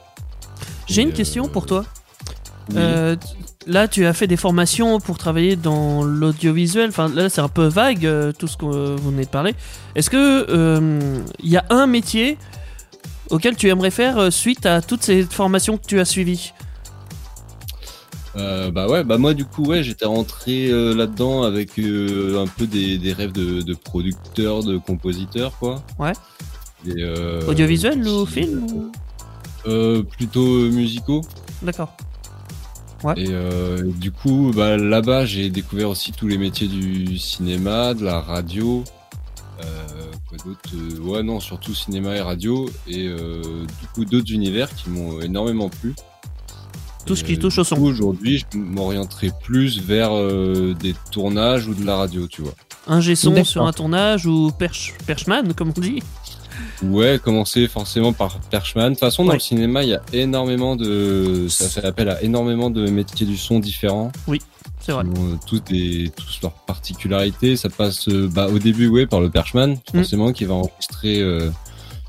J'ai 0.87 1.02
une 1.02 1.12
question 1.12 1.46
euh, 1.46 1.49
pour 1.49 1.66
toi. 1.66 1.84
oui. 2.70 2.76
Euh, 2.78 3.16
là, 3.66 3.87
tu 3.87 4.06
as 4.06 4.12
fait 4.14 4.26
des 4.26 4.37
formations 4.37 4.99
pour 5.00 5.19
travailler 5.19 5.55
dans 5.56 6.02
l'audiovisuel. 6.02 6.88
Enfin, 6.88 7.08
là, 7.08 7.28
c'est 7.28 7.40
un 7.43 7.49
peu 7.49 7.66
vague 7.66 8.06
euh, 8.06 8.32
tout 8.32 8.46
ce 8.49 8.56
que 8.56 8.64
euh, 8.64 8.96
vous 8.99 9.10
venez 9.10 9.25
de 9.25 9.31
parler. 9.31 9.55
Est-ce 9.94 10.10
que 10.10 10.46
euh, 10.49 11.20
il 11.43 11.50
y 11.50 11.56
a 11.56 11.64
un 11.70 11.87
métier 11.87 12.38
auquel 13.31 13.56
tu 13.56 13.69
aimerais 13.69 13.90
faire 13.90 14.19
euh, 14.19 14.31
suite 14.31 14.64
à 14.64 14.81
toutes 14.81 15.02
ces 15.02 15.22
formations 15.22 15.76
que 15.76 15.87
tu 15.87 16.00
as 16.00 16.05
suivies? 16.06 16.52
Euh, 18.38 18.70
bah 18.70 18.87
ouais, 18.87 19.05
bah 19.05 19.19
moi 19.19 19.35
du 19.35 19.44
coup 19.44 19.64
ouais, 19.64 19.82
j'étais 19.82 20.05
rentré 20.05 20.69
euh, 20.70 20.94
là-dedans 20.94 21.43
avec 21.43 21.79
euh, 21.79 22.43
un 22.43 22.46
peu 22.46 22.67
des, 22.67 22.99
des 22.99 23.12
rêves 23.12 23.32
de, 23.32 23.62
de 23.62 23.75
producteur, 23.75 24.62
de 24.62 24.79
compositeur 24.79 25.58
quoi. 25.58 25.82
Ouais. 25.99 26.12
Et, 26.87 27.02
Audiovisuel 27.49 28.06
ou 28.06 28.25
film 28.25 28.90
Plutôt 29.64 30.70
musicaux. 30.70 31.23
D'accord. 31.62 31.96
Et 33.17 33.29
euh, 33.31 33.82
du 33.82 34.10
coup, 34.10 34.51
bah, 34.55 34.77
là-bas, 34.77 35.24
j'ai 35.24 35.51
découvert 35.51 35.91
aussi 35.91 36.12
tous 36.12 36.27
les 36.27 36.39
métiers 36.39 36.67
du 36.67 37.19
cinéma, 37.19 37.94
de 37.94 38.05
la 38.05 38.20
radio. 38.20 38.82
Quoi 40.29 40.39
d'autre 40.44 41.01
Ouais, 41.03 41.22
non, 41.22 41.41
surtout 41.41 41.74
cinéma 41.74 42.15
et 42.17 42.20
radio. 42.20 42.69
Et 42.86 43.08
du 43.08 43.86
coup, 43.94 44.05
d'autres 44.05 44.32
univers 44.32 44.74
qui 44.74 44.91
m'ont 44.91 45.20
énormément 45.20 45.69
plu. 45.69 45.94
Tout 47.08 47.17
ce 47.17 47.24
qui 47.24 47.38
touche 47.38 47.55
du 47.55 47.60
au 47.60 47.65
son. 47.65 47.77
coup, 47.77 47.86
Aujourd'hui, 47.86 48.38
je 48.53 48.58
m'orienterai 48.58 49.31
plus 49.43 49.81
vers 49.81 50.10
euh, 50.12 50.74
des 50.79 50.94
tournages 51.10 51.67
ou 51.67 51.74
de 51.74 51.84
la 51.84 51.96
radio, 51.96 52.27
tu 52.29 52.43
vois. 52.43 52.55
Un 52.86 53.00
son 53.17 53.44
sur 53.44 53.67
un 53.67 53.72
tournage 53.72 54.27
ou 54.27 54.50
perch, 54.50 54.94
perchman, 55.06 55.53
comme 55.55 55.72
on 55.77 55.81
dit. 55.81 56.03
Ouais, 56.82 57.20
commencer 57.22 57.67
forcément 57.69 58.12
par 58.12 58.38
Perchman. 58.50 58.84
De 58.91 58.94
toute 58.94 59.00
façon, 59.00 59.24
dans 59.24 59.31
Ouais. 59.31 59.36
le 59.36 59.41
cinéma, 59.41 59.82
il 59.82 59.91
y 59.91 59.94
a 59.94 60.03
énormément 60.12 60.77
de, 60.77 61.46
ça 61.48 61.69
fait 61.69 61.84
appel 61.86 62.08
à 62.08 62.22
énormément 62.22 62.70
de 62.70 62.88
métiers 62.88 63.27
du 63.27 63.36
son 63.36 63.58
différents. 63.58 64.12
C'est 64.81 64.93
vrai. 64.93 65.05
Ils 65.05 65.20
ont 65.20 65.24
euh, 65.32 65.36
tous 65.46 65.60
des, 65.60 66.10
tous 66.17 66.41
leurs 66.43 66.53
particularités. 66.53 67.56
Ça 67.56 67.69
passe, 67.69 68.08
euh, 68.08 68.29
bah, 68.32 68.48
au 68.53 68.58
début, 68.58 68.88
ouais, 68.88 69.06
par 69.06 69.20
le 69.20 69.29
Perchman, 69.31 69.72
Mm. 69.93 69.98
forcément, 69.98 70.32
qui 70.32 70.44
va 70.44 70.55
enregistrer 70.55 71.20
euh, 71.20 71.50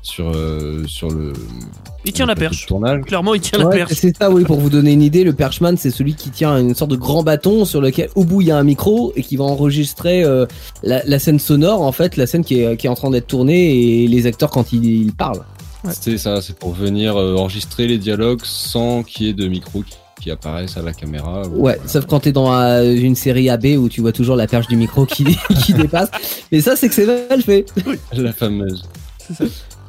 sur 0.02 0.30
euh, 0.34 0.84
sur 0.86 1.10
le. 1.10 1.32
Il 2.04 2.12
tient 2.12 2.24
le 2.24 2.30
la 2.30 2.36
perche. 2.36 2.66
Tournage. 2.66 3.02
Clairement, 3.04 3.34
il 3.34 3.40
tient 3.40 3.58
la 3.58 3.66
perche. 3.66 3.92
c'est 3.94 4.16
ça, 4.16 4.30
oui, 4.30 4.44
pour 4.44 4.58
vous 4.58 4.70
donner 4.70 4.92
une 4.92 5.02
idée, 5.02 5.22
le 5.22 5.34
perchman, 5.34 5.76
c'est 5.76 5.90
celui 5.90 6.14
qui 6.14 6.30
tient 6.30 6.56
une 6.58 6.74
sorte 6.74 6.90
de 6.90 6.96
grand 6.96 7.22
bâton 7.22 7.64
sur 7.66 7.80
lequel, 7.82 8.08
au 8.14 8.24
bout, 8.24 8.40
il 8.40 8.46
y 8.48 8.50
a 8.50 8.56
un 8.56 8.62
micro 8.64 9.12
et 9.16 9.22
qui 9.22 9.36
va 9.36 9.44
enregistrer 9.44 10.24
euh, 10.24 10.46
la, 10.82 11.02
la 11.04 11.18
scène 11.18 11.38
sonore, 11.38 11.82
en 11.82 11.92
fait, 11.92 12.16
la 12.16 12.26
scène 12.26 12.42
qui 12.44 12.60
est, 12.60 12.76
qui 12.78 12.86
est 12.86 12.90
en 12.90 12.94
train 12.94 13.10
d'être 13.10 13.26
tournée 13.26 14.02
et 14.04 14.08
les 14.08 14.26
acteurs 14.26 14.50
quand 14.50 14.72
ils, 14.72 14.84
ils 14.84 15.12
parlent. 15.12 15.42
Ouais. 15.84 15.92
C'est 15.98 16.16
ça, 16.18 16.40
c'est 16.40 16.58
pour 16.58 16.72
venir 16.72 17.16
euh, 17.18 17.36
enregistrer 17.36 17.86
les 17.86 17.98
dialogues 17.98 18.40
sans 18.44 19.02
qu'il 19.02 19.26
y 19.26 19.30
ait 19.30 19.34
de 19.34 19.46
micro 19.48 19.82
qui, 19.82 19.94
qui 20.22 20.30
apparaissent 20.30 20.76
à 20.78 20.82
la 20.82 20.94
caméra. 20.94 21.42
ou- 21.42 21.60
Ouais, 21.60 21.74
voilà. 21.76 21.78
sauf 21.86 22.06
quand 22.06 22.20
t'es 22.20 22.32
dans 22.32 22.50
euh, 22.54 22.94
une 22.94 23.14
série 23.14 23.50
AB 23.50 23.66
où 23.78 23.88
tu 23.90 24.00
vois 24.00 24.12
toujours 24.12 24.36
la 24.36 24.46
perche 24.46 24.68
du 24.68 24.76
micro 24.76 25.04
qui, 25.04 25.24
qui 25.64 25.74
dépasse. 25.74 26.10
Mais 26.50 26.62
ça, 26.62 26.76
c'est 26.76 26.88
que 26.88 26.94
c'est 26.94 27.28
mal 27.28 27.42
fait. 27.42 27.66
La 28.14 28.32
fameuse. 28.32 28.84
C'est 29.18 29.34
ça. 29.36 29.44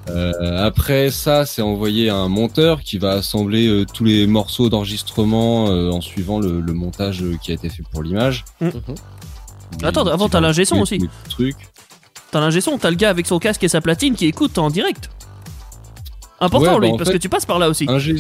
Euh, 0.09 0.65
après 0.65 1.11
ça, 1.11 1.45
c'est 1.45 1.61
envoyé 1.61 2.09
à 2.09 2.15
un 2.15 2.27
monteur 2.27 2.81
qui 2.81 2.97
va 2.97 3.11
assembler 3.13 3.67
euh, 3.67 3.85
tous 3.85 4.03
les 4.03 4.25
morceaux 4.27 4.67
d'enregistrement 4.69 5.67
euh, 5.69 5.91
en 5.91 6.01
suivant 6.01 6.39
le, 6.39 6.59
le 6.59 6.73
montage 6.73 7.23
qui 7.41 7.51
a 7.51 7.53
été 7.53 7.69
fait 7.69 7.83
pour 7.91 8.01
l'image. 8.03 8.43
Mm. 8.59 8.69
les- 9.79 9.85
Attends, 9.87 10.05
avant, 10.07 10.27
t'as 10.27 10.39
l'ingé 10.41 10.65
son 10.65 10.79
aussi. 10.81 10.99
T'as 12.31 12.39
l'ingé 12.39 12.61
son, 12.61 12.77
t'as 12.77 12.89
le 12.89 12.95
gars 12.95 13.09
avec 13.09 13.27
son 13.27 13.39
casque 13.39 13.63
et 13.63 13.67
sa 13.67 13.79
platine 13.81 14.15
qui 14.15 14.25
écoute 14.25 14.57
en 14.57 14.69
direct. 14.69 15.09
Important 16.39 16.73
Ouais, 16.75 16.79
bah, 16.79 16.87
lui, 16.87 16.97
parce 16.97 17.09
fait- 17.09 17.17
que 17.17 17.21
tu 17.21 17.29
passes 17.29 17.45
par 17.45 17.59
là 17.59 17.69
aussi. 17.69 17.85
Ingé, 17.87 18.15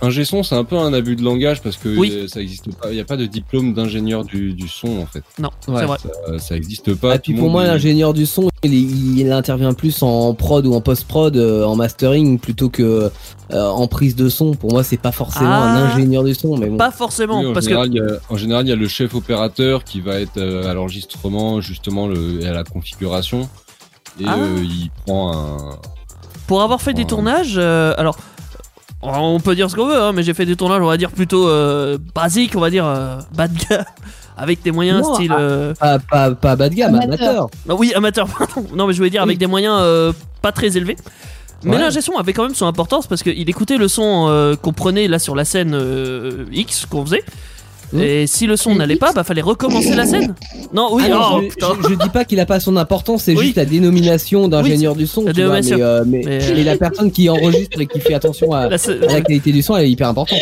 ingé 0.00 0.24
son, 0.24 0.42
c'est 0.42 0.54
un 0.54 0.64
peu 0.64 0.76
un 0.78 0.92
abus 0.92 1.16
de 1.16 1.22
langage 1.24 1.60
parce 1.62 1.76
que 1.76 1.88
Oui. 1.96 2.26
ça 2.28 2.40
existe 2.40 2.72
pas. 2.76 2.90
Il 2.90 2.94
n'y 2.94 3.00
a 3.00 3.04
pas 3.04 3.16
de 3.16 3.26
diplôme 3.26 3.74
d'ingénieur 3.74 4.24
du, 4.24 4.52
du 4.52 4.68
son 4.68 4.98
en 4.98 5.06
fait. 5.06 5.22
Non, 5.38 5.50
Ouais. 5.68 5.80
c'est 5.80 5.84
vrai. 5.86 5.98
Ça, 5.98 6.38
ça 6.38 6.56
existe 6.56 6.94
pas. 6.94 7.16
Et 7.16 7.18
puis 7.18 7.32
tout 7.32 7.36
le 7.38 7.42
pour 7.42 7.50
moi, 7.50 7.64
est- 7.64 7.66
l'ingénieur 7.68 8.14
du 8.14 8.24
son, 8.26 8.48
il, 8.62 9.30
intervient 9.32 9.72
plus 9.74 10.02
en 10.02 10.34
prod 10.34 10.64
ou 10.66 10.74
en 10.74 10.80
post-prod, 10.80 11.36
euh, 11.36 11.64
en 11.64 11.76
mastering, 11.76 12.38
plutôt 12.38 12.68
que 12.70 13.10
euh, 13.52 13.66
en 13.66 13.86
prise 13.88 14.14
de 14.14 14.28
son. 14.28 14.52
Pour 14.54 14.72
moi, 14.72 14.84
c'est 14.84 14.96
pas 14.96 15.12
forcément 15.12 15.48
Ah. 15.50 15.68
un 15.70 15.84
ingénieur 15.90 16.22
du 16.24 16.34
son, 16.34 16.56
mais 16.56 16.66
bon. 16.68 16.76
Pas 16.76 16.90
forcément, 16.90 17.40
Oui, 17.40 17.46
en, 17.46 17.52
parce 17.52 17.66
que 17.66 17.70
général, 17.70 17.88
il 17.92 17.96
y 17.96 18.00
a, 18.00 18.18
en 18.28 18.36
général, 18.36 18.66
il 18.66 18.68
y 18.68 18.72
a 18.72 18.76
le 18.76 18.88
chef 18.88 19.14
opérateur 19.14 19.84
qui 19.84 20.00
va 20.00 20.20
être 20.20 20.36
euh, 20.38 20.70
à 20.70 20.74
l'enregistrement 20.74 21.60
justement 21.60 22.06
le, 22.06 22.40
et 22.42 22.46
à 22.46 22.52
la 22.52 22.64
configuration. 22.64 23.48
Et 24.20 24.24
Ah. 24.26 24.36
euh, 24.38 24.62
il 24.62 24.90
prend 25.06 25.32
un. 25.32 25.78
pour 26.46 26.62
avoir 26.62 26.80
fait 26.80 26.94
des 26.94 27.04
tournages, 27.04 27.54
euh, 27.58 27.92
alors 27.98 28.16
on 29.02 29.38
peut 29.40 29.54
dire 29.54 29.70
ce 29.70 29.76
qu'on 29.76 29.86
veut, 29.86 30.00
hein, 30.00 30.12
mais 30.12 30.22
j'ai 30.22 30.34
fait 30.34 30.46
des 30.46 30.56
tournages, 30.56 30.82
on 30.82 30.86
va 30.86 30.96
dire 30.96 31.10
plutôt 31.12 31.48
euh, 31.48 31.98
basiques, 32.14 32.54
on 32.56 32.60
va 32.60 32.70
dire 32.70 32.84
euh, 32.86 33.18
bas 33.34 33.46
de 33.48 33.54
gamme, 33.68 33.84
avec 34.36 34.62
des 34.62 34.72
moyens 34.72 35.02
Non, 35.02 35.14
style. 35.14 35.32
ah. 35.32 35.40
euh, 35.40 35.74
Pas, 35.78 35.98
pas, 36.00 36.30
pas 36.34 36.56
bas 36.56 36.68
de 36.68 36.74
gamme, 36.74 36.94
Amateur. 36.96 37.28
amateur. 37.28 37.48
ah 37.68 37.74
oui, 37.74 37.92
amateur, 37.94 38.26
pardon. 38.38 38.66
Non, 38.74 38.86
mais 38.86 38.92
je 38.92 38.98
voulais 38.98 39.10
dire 39.10 39.22
avec 39.22 39.34
Oui. 39.34 39.38
des 39.38 39.46
moyens 39.46 39.76
euh, 39.80 40.12
pas 40.42 40.52
très 40.52 40.76
élevés. 40.76 40.96
Mais 41.64 41.76
Ouais. 41.76 41.82
avait 42.18 42.32
quand 42.32 42.44
même 42.44 42.54
son 42.54 42.66
importance 42.66 43.06
parce 43.08 43.22
qu'il 43.24 43.48
écoutait 43.50 43.78
le 43.78 43.88
son 43.88 44.26
euh, 44.28 44.54
qu'on 44.54 44.72
prenait 44.72 45.08
là 45.08 45.18
sur 45.18 45.34
la 45.34 45.44
scène 45.44 45.72
euh, 45.74 46.44
X 46.52 46.86
qu'on 46.86 47.04
faisait. 47.04 47.24
Mmh. 47.92 48.00
Et 48.02 48.26
si 48.26 48.46
le 48.46 48.56
son 48.56 48.72
Et 48.72 48.74
n'allait 48.74 48.96
pas, 48.96 49.12
bah 49.12 49.24
fallait 49.24 49.40
recommencer 49.40 49.94
la 49.94 50.04
scène. 50.04 50.34
Non, 50.74 50.88
oui, 50.92 51.04
Ah 51.06 51.08
non, 51.08 51.20
oh, 51.32 51.40
je, 51.42 51.48
putain. 51.48 51.68
je- 51.82 51.88
je 51.88 51.94
dis 51.94 52.08
pas 52.10 52.24
qu'il 52.26 52.38
a 52.38 52.44
pas 52.44 52.60
son 52.60 52.76
importance, 52.76 53.22
c'est 53.22 53.34
Oui. 53.34 53.46
juste 53.46 53.56
la 53.56 53.64
dénomination 53.64 54.46
d'ingénieur 54.48 54.94
du 54.94 55.06
son. 55.06 55.24
tu 55.24 55.42
vois, 55.44 55.60
mais, 55.62 55.72
euh, 55.72 56.02
mais, 56.06 56.22
Mais, 56.24 56.42
euh, 56.42 56.52
mais 56.54 56.64
la 56.64 56.76
personne 56.76 57.10
qui 57.10 57.30
enregistre 57.30 57.80
et 57.80 57.86
qui 57.86 57.98
fait 58.00 58.12
attention 58.14 58.52
à, 58.52 58.68
La 58.70 58.76
se- 58.78 58.90
à 58.90 59.12
la 59.14 59.20
qualité 59.22 59.52
du 59.52 59.62
son, 59.62 59.74
elle 59.76 59.86
est 59.86 59.90
hyper 59.90 60.08
importante. 60.08 60.38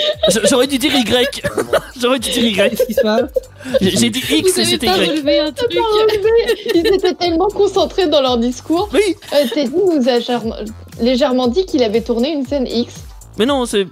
J'aurais 0.51 0.67
dû 0.67 0.79
dire 0.79 0.91
Y. 0.95 1.43
J'aurais 2.01 2.19
dû 2.19 2.31
dire 2.31 2.45
Y. 2.45 2.71
Qu'est-ce 2.71 2.87
qui 2.87 2.95
se 2.95 3.01
passe? 3.03 3.31
J'ai 3.81 4.11
dit 4.11 4.19
X 4.29 4.53
Vous 4.55 4.61
et 4.61 4.65
c'était 4.65 4.87
Y. 4.87 4.91
relevé 5.11 5.39
un 5.39 5.53
truc. 5.53 5.71
Ils 6.75 6.87
étaient 6.95 7.15
tellement 7.15 7.49
concentrés 7.49 8.07
dans 8.09 8.23
leur 8.23 8.39
discours. 8.39 8.89
Oui, 8.93 9.15
Euh, 9.33 9.45
Teddy 9.55 9.71
nous 9.75 10.09
a 10.09 11.03
légèrement 11.03 11.47
dit 11.49 11.65
qu'il 11.67 11.83
avait 11.83 12.01
tourné 12.01 12.33
une 12.33 12.45
scène 12.47 12.67
X. 12.67 12.93
mais 13.39 13.47
non, 13.47 13.67
c'est. 13.67 13.87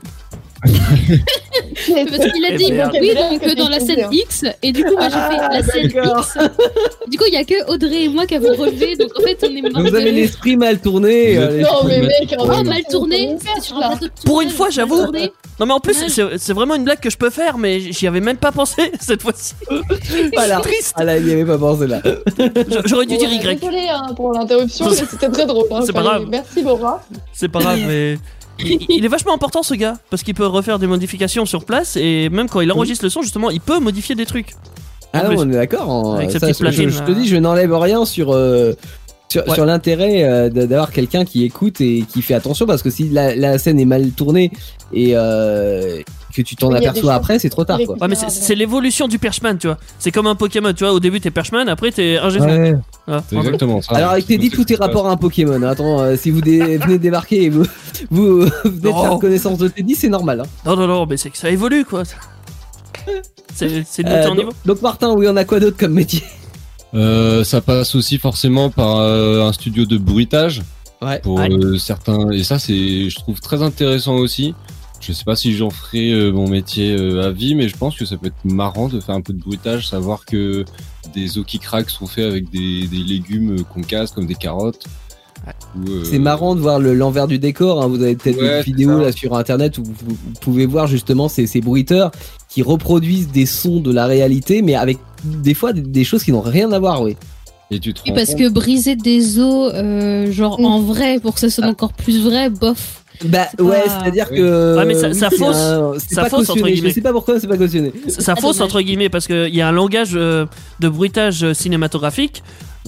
Parce 0.65 2.33
qu'il 2.33 2.45
a 2.45 2.49
Eh 2.53 2.57
dit 2.57 2.73
oui 3.01 3.15
donc 3.15 3.41
Que 3.41 3.55
dans 3.57 3.69
la 3.69 3.81
scène 3.81 4.07
X 4.11 4.45
et 4.63 4.73
du 4.73 4.85
coup 4.85 4.93
moi 4.95 5.09
j'ai 5.09 5.37
fait 5.37 5.43
la 5.53 5.63
scène 5.63 5.89
d'accord. 5.89 6.21
X. 6.21 6.39
Du 7.09 7.19
coup 7.19 7.25
il 7.29 7.35
y 7.35 7.37
a 7.37 7.45
que 7.45 7.71
Audrey 7.71 8.05
et 8.05 8.09
moi 8.09 8.27
qui 8.27 8.35
avons 8.37 8.55
relevé 8.55 8.97
donc 8.97 9.11
en 9.19 9.23
fait 9.23 9.39
on 9.43 9.55
est 9.55 9.63
mort 9.63 9.83
Vous 9.83 9.95
avez 9.95 10.13
l'esprit 10.13 10.57
mal 10.57 10.81
tourné. 10.81 11.37
Euh, 11.39 11.61
Non, 11.63 11.85
mais 11.87 12.01
mec, 12.01 12.35
Oh, 12.39 12.47
mal 12.47 12.83
tourné, 12.91 13.37
Pour 14.25 14.41
une 14.41 14.51
fois, 14.51 14.71
j'avoue. 14.71 15.07
Non, 15.61 15.67
mais 15.67 15.73
en 15.73 15.81
plus, 15.81 15.95
c'est 16.09 16.53
vraiment 16.53 16.75
une 16.75 16.85
blague 16.85 17.01
que 17.01 17.11
je 17.11 17.17
peux 17.17 17.31
faire, 17.31 17.59
mais 17.59 17.81
j'y 17.81 18.07
avais 18.07 18.21
même 18.21 18.37
pas 18.37 18.51
pensé 18.53 18.91
cette 19.01 19.23
fois-ci. 19.23 19.55
Voilà. 20.35 20.61
Triste. 20.61 20.95
Ah 20.97 21.05
là, 21.05 21.17
il 21.19 21.29
y 21.29 21.33
avait 21.33 21.45
pas 21.45 21.59
pensé 21.59 21.87
là. 21.87 22.01
J'aurais 22.87 23.07
dû 23.07 23.15
Bon, 23.15 23.21
dire 23.21 23.29
euh, 23.31 23.53
Y. 23.53 23.61
Désolé 23.61 23.87
hein, 23.91 24.13
pour 24.17 24.33
l'interruption, 24.33 24.87
mais 24.91 24.97
c'était 24.97 25.29
très 25.29 25.47
drôle. 25.47 25.67
hein, 25.71 25.81
C'est 25.87 25.93
pas 25.93 26.03
grave. 26.03 26.25
Merci 26.29 26.63
Laura. 26.63 27.03
C'est 27.33 27.49
pas 27.49 27.61
grave, 27.61 27.79
mais. 27.87 28.19
Il, 28.61 29.05
est 29.05 29.09
vachement 29.09 29.35
important 29.35 29.63
ce 29.63 29.75
gars 29.75 29.97
parce 30.11 30.23
qu'il 30.23 30.35
peut 30.35 30.47
refaire 30.47 30.79
des 30.79 30.87
modifications 30.87 31.45
sur 31.47 31.65
place 31.65 31.97
et 31.97 32.29
même 32.29 32.49
quand 32.49 32.61
il 32.61 32.71
enregistre 32.71 33.05
le 33.05 33.11
son 33.11 33.23
justement 33.23 33.51
il 33.51 33.61
peut 33.61 33.81
modifier 33.81 34.15
des 34.15 34.27
trucs. 34.27 34.55
Ah 35.13 35.29
non, 35.29 35.35
on 35.39 35.51
est 35.51 35.55
d'accord. 35.55 35.91
hein. 35.91 36.17
Avec 36.17 36.31
sa 36.31 36.39
Ça, 36.39 36.47
petite 36.47 36.59
je- 36.59 36.65
platine, 36.65 36.89
je, 36.91 37.03
te 37.03 37.13
dis, 37.13 37.27
je 37.29 37.37
n'enlève 37.37 37.73
rien 37.75 38.05
sur 38.05 38.33
euh, 38.33 38.73
sur, 39.29 39.47
Ouais. 39.49 39.55
sur 39.55 39.65
l'intérêt 39.65 40.23
euh, 40.25 40.49
d'avoir 40.51 40.93
quelqu'un 40.93 41.25
qui 41.25 41.45
écoute 41.45 41.81
et 41.81 42.05
qui 42.09 42.23
fait 42.23 42.35
attention 42.35 42.67
parce 42.67 42.83
que 42.83 42.91
si 42.91 43.09
la, 43.09 43.35
la 43.35 43.59
scène 43.59 43.81
est 43.81 43.85
mal 43.85 44.11
tournée 44.11 44.51
et 44.93 45.13
euh, 45.15 46.01
que 46.35 46.43
tu 46.43 46.57
t'en 46.57 46.73
aperçois 46.73 47.15
après, 47.15 47.39
c'est 47.39 47.49
trop 47.51 47.65
tard 47.65 47.79
quoi. 47.87 47.97
Ouais 48.01 48.09
mais 48.09 48.15
c'est- 48.17 48.55
l'évolution 48.55 49.09
du 49.09 49.19
perchman 49.19 49.57
tu 49.59 49.67
vois. 49.69 49.79
C'est 49.99 50.11
comme 50.11 50.27
un 50.27 50.35
Pokémon 50.35 50.73
tu 50.73 50.85
vois 50.85 50.93
au 50.93 51.01
début 51.01 51.21
t'es 51.21 51.31
perchman 51.31 51.69
après 51.69 51.91
t'es 51.93 52.19
un 52.19 52.29
G100. 52.29 52.75
Ouais. 53.07 53.19
C'est 53.29 53.37
exactement 53.37 53.81
ça. 53.83 53.95
Alors 53.95 54.11
avec 54.11 54.27
Teddy, 54.27 54.51
tout 54.51 54.71
est 54.73 54.77
rapport 54.77 55.07
à 55.09 55.13
un 55.13 55.17
Pokémon. 55.17 55.63
hein. 55.63 55.69
Attends, 55.69 56.01
euh, 56.01 56.17
si 56.17 56.31
vous 56.31 56.41
dé- 56.41 56.59
venez 56.79 56.95
de 56.99 57.03
débarquer 57.03 57.45
et 57.45 57.49
vous, 57.51 57.65
vous 58.11 58.41
venez 58.65 58.81
de 58.81 58.89
Oh. 58.89 59.03
faire 59.03 59.19
connaissance 59.19 59.59
de 59.59 59.69
Teddy, 59.69 59.95
c'est 59.95 60.09
normal. 60.09 60.41
hein. 60.41 60.47
Non 60.67 60.77
non 60.77 60.87
non 60.87 61.07
mais 61.07 61.17
c'est 61.17 61.31
que 61.31 61.39
ça 61.39 61.51
évolue 61.51 61.85
quoi. 61.85 62.03
C'est 63.55 63.69
monter 63.69 64.05
Euh, 64.07 64.25
donc, 64.27 64.37
niveau. 64.39 64.51
donc 64.65 64.83
Martin, 64.83 65.13
oui, 65.13 65.27
on 65.29 65.37
a 65.37 65.45
quoi 65.45 65.61
d'autre 65.61 65.77
comme 65.77 65.93
métier? 65.93 66.23
Euh, 66.95 67.45
ça 67.45 67.61
passe 67.61 67.95
aussi 67.95 68.19
forcément 68.19 68.71
par 68.71 68.99
euh, 68.99 69.43
un 69.47 69.53
studio 69.53 69.85
de 69.85 69.99
bruitage 69.99 70.63
Ouais. 71.03 71.19
pour 71.19 71.39
euh, 71.41 71.77
certains 71.77 72.31
et 72.31 72.45
ça 72.45 72.59
c'est 72.59 73.11
je 73.11 73.17
trouve 73.17 73.41
très 73.41 73.63
intéressant 73.63 74.15
aussi. 74.15 74.55
Je 75.07 75.13
sais 75.13 75.25
pas 75.25 75.37
si 75.37 75.55
j'en 75.55 75.69
ferai 75.71 76.11
euh, 76.13 76.31
mon 76.33 76.49
métier 76.49 76.97
euh, 76.97 77.27
à 77.27 77.31
vie, 77.31 77.55
mais 77.55 77.69
je 77.69 77.77
pense 77.77 77.97
que 77.97 78.05
ça 78.07 78.17
peut 78.17 78.29
être 78.29 78.45
marrant 78.45 78.89
de 78.89 79.01
faire 79.01 79.15
un 79.15 79.21
peu 79.21 79.33
de 79.35 79.39
bruitage, 79.41 79.87
savoir 79.89 80.25
que 80.25 80.65
des 81.15 81.37
os 81.39 81.45
qui 81.47 81.59
craquent 81.59 81.91
sont 81.91 82.07
faits 82.07 82.25
avec 82.25 82.51
des, 82.51 82.87
des 82.87 82.97
légumes 83.03 83.57
euh, 83.59 83.63
qu'on 83.65 83.83
casse 83.83 84.13
comme 84.13 84.27
des 84.27 84.35
carottes. 84.35 84.85
C'est 86.05 86.19
marrant 86.19 86.55
de 86.55 86.61
voir 86.61 86.79
le- 86.79 86.95
l'envers 86.95 87.27
du 87.27 87.39
décor. 87.39 87.83
hein. 87.83 87.89
Vous 87.89 88.03
avez 88.03 88.17
peut-être 88.17 88.39
Ouais, 88.41 88.47
une 88.59 88.63
c'est 88.63 88.71
vidéo 88.71 88.99
ça. 88.99 89.05
là 89.05 89.13
sur 89.13 89.35
internet 89.37 89.77
où 89.77 89.85
vous, 89.85 89.93
vous 90.09 90.17
pouvez 90.41 90.65
voir 90.65 90.87
justement 90.87 91.29
ces, 91.29 91.47
ces 91.47 91.61
bruiteurs 91.61 92.11
qui 92.49 92.63
reproduisent 92.63 93.29
des 93.29 93.45
sons 93.45 93.81
de 93.81 93.93
la 93.93 94.07
réalité, 94.07 94.63
mais 94.63 94.75
avec 94.75 94.97
des 95.25 95.53
fois 95.53 95.73
des, 95.75 95.83
des 95.83 96.05
choses 96.05 96.23
qui 96.25 96.33
n'ont 96.33 96.41
rien 96.41 96.73
à 96.73 96.79
voir. 96.79 97.03
Oui. 97.03 97.17
Et 97.71 97.79
tu 97.79 97.93
te 97.93 98.01
Oui, 98.05 98.11
rends 98.11 98.15
parce 98.17 98.31
compte- 98.31 98.39
que 98.39 98.49
briser 98.49 98.97
des 98.97 99.39
os, 99.39 99.73
euh, 99.75 100.33
genre 100.33 100.61
en 100.61 100.81
vrai, 100.81 101.19
pour 101.19 101.35
que 101.35 101.41
ça 101.41 101.51
sonne 101.51 101.65
encore 101.67 101.93
plus 101.93 102.23
vrai, 102.23 102.49
bof. 102.49 103.04
Bah 103.25 103.47
ouais, 103.61 103.83
c'est-à-dire 103.87 104.27
Oui. 104.33 104.39
que. 104.39 104.77
Ouais, 104.77 104.85
mais 104.85 104.95
ça- 104.95 105.09
oui, 105.09 105.15
ça 105.15 105.29
c'est 105.31 105.37
fausse- 105.37 105.57
un- 105.57 105.93
ça 105.99 106.23
pas 106.23 106.29
fausse, 106.31 106.41
entre 106.41 106.49
cautionné. 106.49 106.71
Je 106.71 106.75
guillemets. 106.75 106.93
sais 106.93 107.01
pas 107.01 107.13
pourquoi 107.13 107.39
c'est 107.39 107.47
pas 107.47 107.57
cautionné. 107.57 107.93
Ça 108.09 108.35
Ah, 108.37 108.41
fausse 108.41 108.61
entre 108.61 108.81
guillemets 108.81 109.09
parce 109.09 109.27
qu'il 109.27 109.55
y 109.55 109.61
a 109.61 109.69
un 109.69 109.73
langage 109.73 110.11
euh, 110.15 110.47
de 110.81 110.89
bruitage 110.89 111.45
euh, 111.45 111.55
cinématographique. 111.55 112.43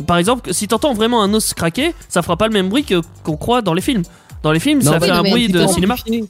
Par 0.07 0.19
exemple, 0.19 0.53
si 0.53 0.67
t'entends 0.69 0.95
vraiment 0.95 1.23
un 1.23 1.33
os 1.33 1.55
craquer, 1.55 1.95
ça 2.09 2.23
fera 2.23 2.37
pas 2.37 2.49
le 2.49 2.53
même 2.53 2.69
bruit 2.69 2.85
que 2.85 3.01
qu'on 3.23 3.37
croit 3.37 3.63
dans 3.63 3.73
les 3.73 3.81
films. 3.83 4.03
Dans 4.43 4.53
les 4.53 4.61
films, 4.61 4.81
Non, 4.83 4.91
ça 4.93 4.99
oui, 4.99 5.07
fait 5.07 5.13
non, 5.13 5.19
un 5.21 5.23
bruit 5.23 5.49
de 5.49 5.67
cinéma. 5.67 5.95
amplifié. 5.95 6.25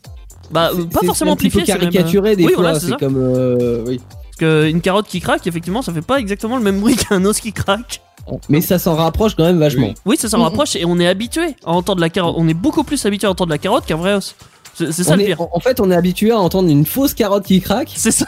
Bah, 0.51 0.71
euh, 0.79 0.85
pas 0.85 1.01
forcément 1.05 1.33
amplifié. 1.33 1.63
c'est 1.67 1.73
même, 1.73 1.89
euh, 1.89 1.91
caricaturé 1.91 2.37
des 2.37 2.45
oui, 2.45 2.53
fois. 2.53 2.63
voilà, 2.65 2.79
c'est 2.81 2.97
comme. 2.99 3.17
euh, 3.17 3.83
oui. 3.87 4.01
Parce 4.39 4.51
qu'une 4.69 4.81
carotte 4.83 5.07
qui 5.09 5.21
craque, 5.21 5.47
effectivement, 5.47 5.83
ça 5.83 5.93
fait 5.93 6.03
pas 6.03 6.21
exactement 6.21 6.57
le 6.59 6.63
même 6.63 6.81
bruit 6.81 6.95
qu'un 7.09 7.25
os 7.25 7.41
qui 7.41 7.53
craque. 7.53 8.03
Mais 8.49 8.61
ça 8.61 8.79
s'en 8.79 8.95
rapproche 8.97 9.35
quand 9.37 9.45
même 9.45 9.59
vachement. 9.59 9.89
Oui. 9.89 9.95
Oui, 10.05 10.17
ça 10.17 10.29
s'en 10.29 10.43
rapproche 10.43 10.75
et 10.77 10.85
on 10.85 10.99
est 10.99 11.07
habitué 11.07 11.55
à 11.65 11.71
entendre 11.73 12.01
la 12.01 12.11
carotte. 12.11 12.35
On 12.39 12.49
est 12.49 12.55
beaucoup 12.55 12.83
plus 12.85 13.05
habitué 13.07 13.27
à 13.27 13.31
entendre 13.31 13.51
la 13.51 13.59
carotte 13.59 13.87
qu'un 13.87 13.97
vrai 13.97 14.15
os. 14.15 14.35
C'est 14.75 14.93
ça 14.93 15.15
On 15.15 15.17
le 15.17 15.25
pire. 15.25 15.41
en 15.41 15.51
en 15.53 15.61
fait, 15.61 15.81
on 15.81 15.91
est 15.91 15.95
habitué 15.97 16.31
à 16.33 16.39
entendre 16.39 16.69
une 16.69 16.85
fausse 16.85 17.15
carotte 17.15 17.45
qui 17.47 17.61
craque 17.61 17.93
C'est 17.95 18.11
ça. 18.11 18.27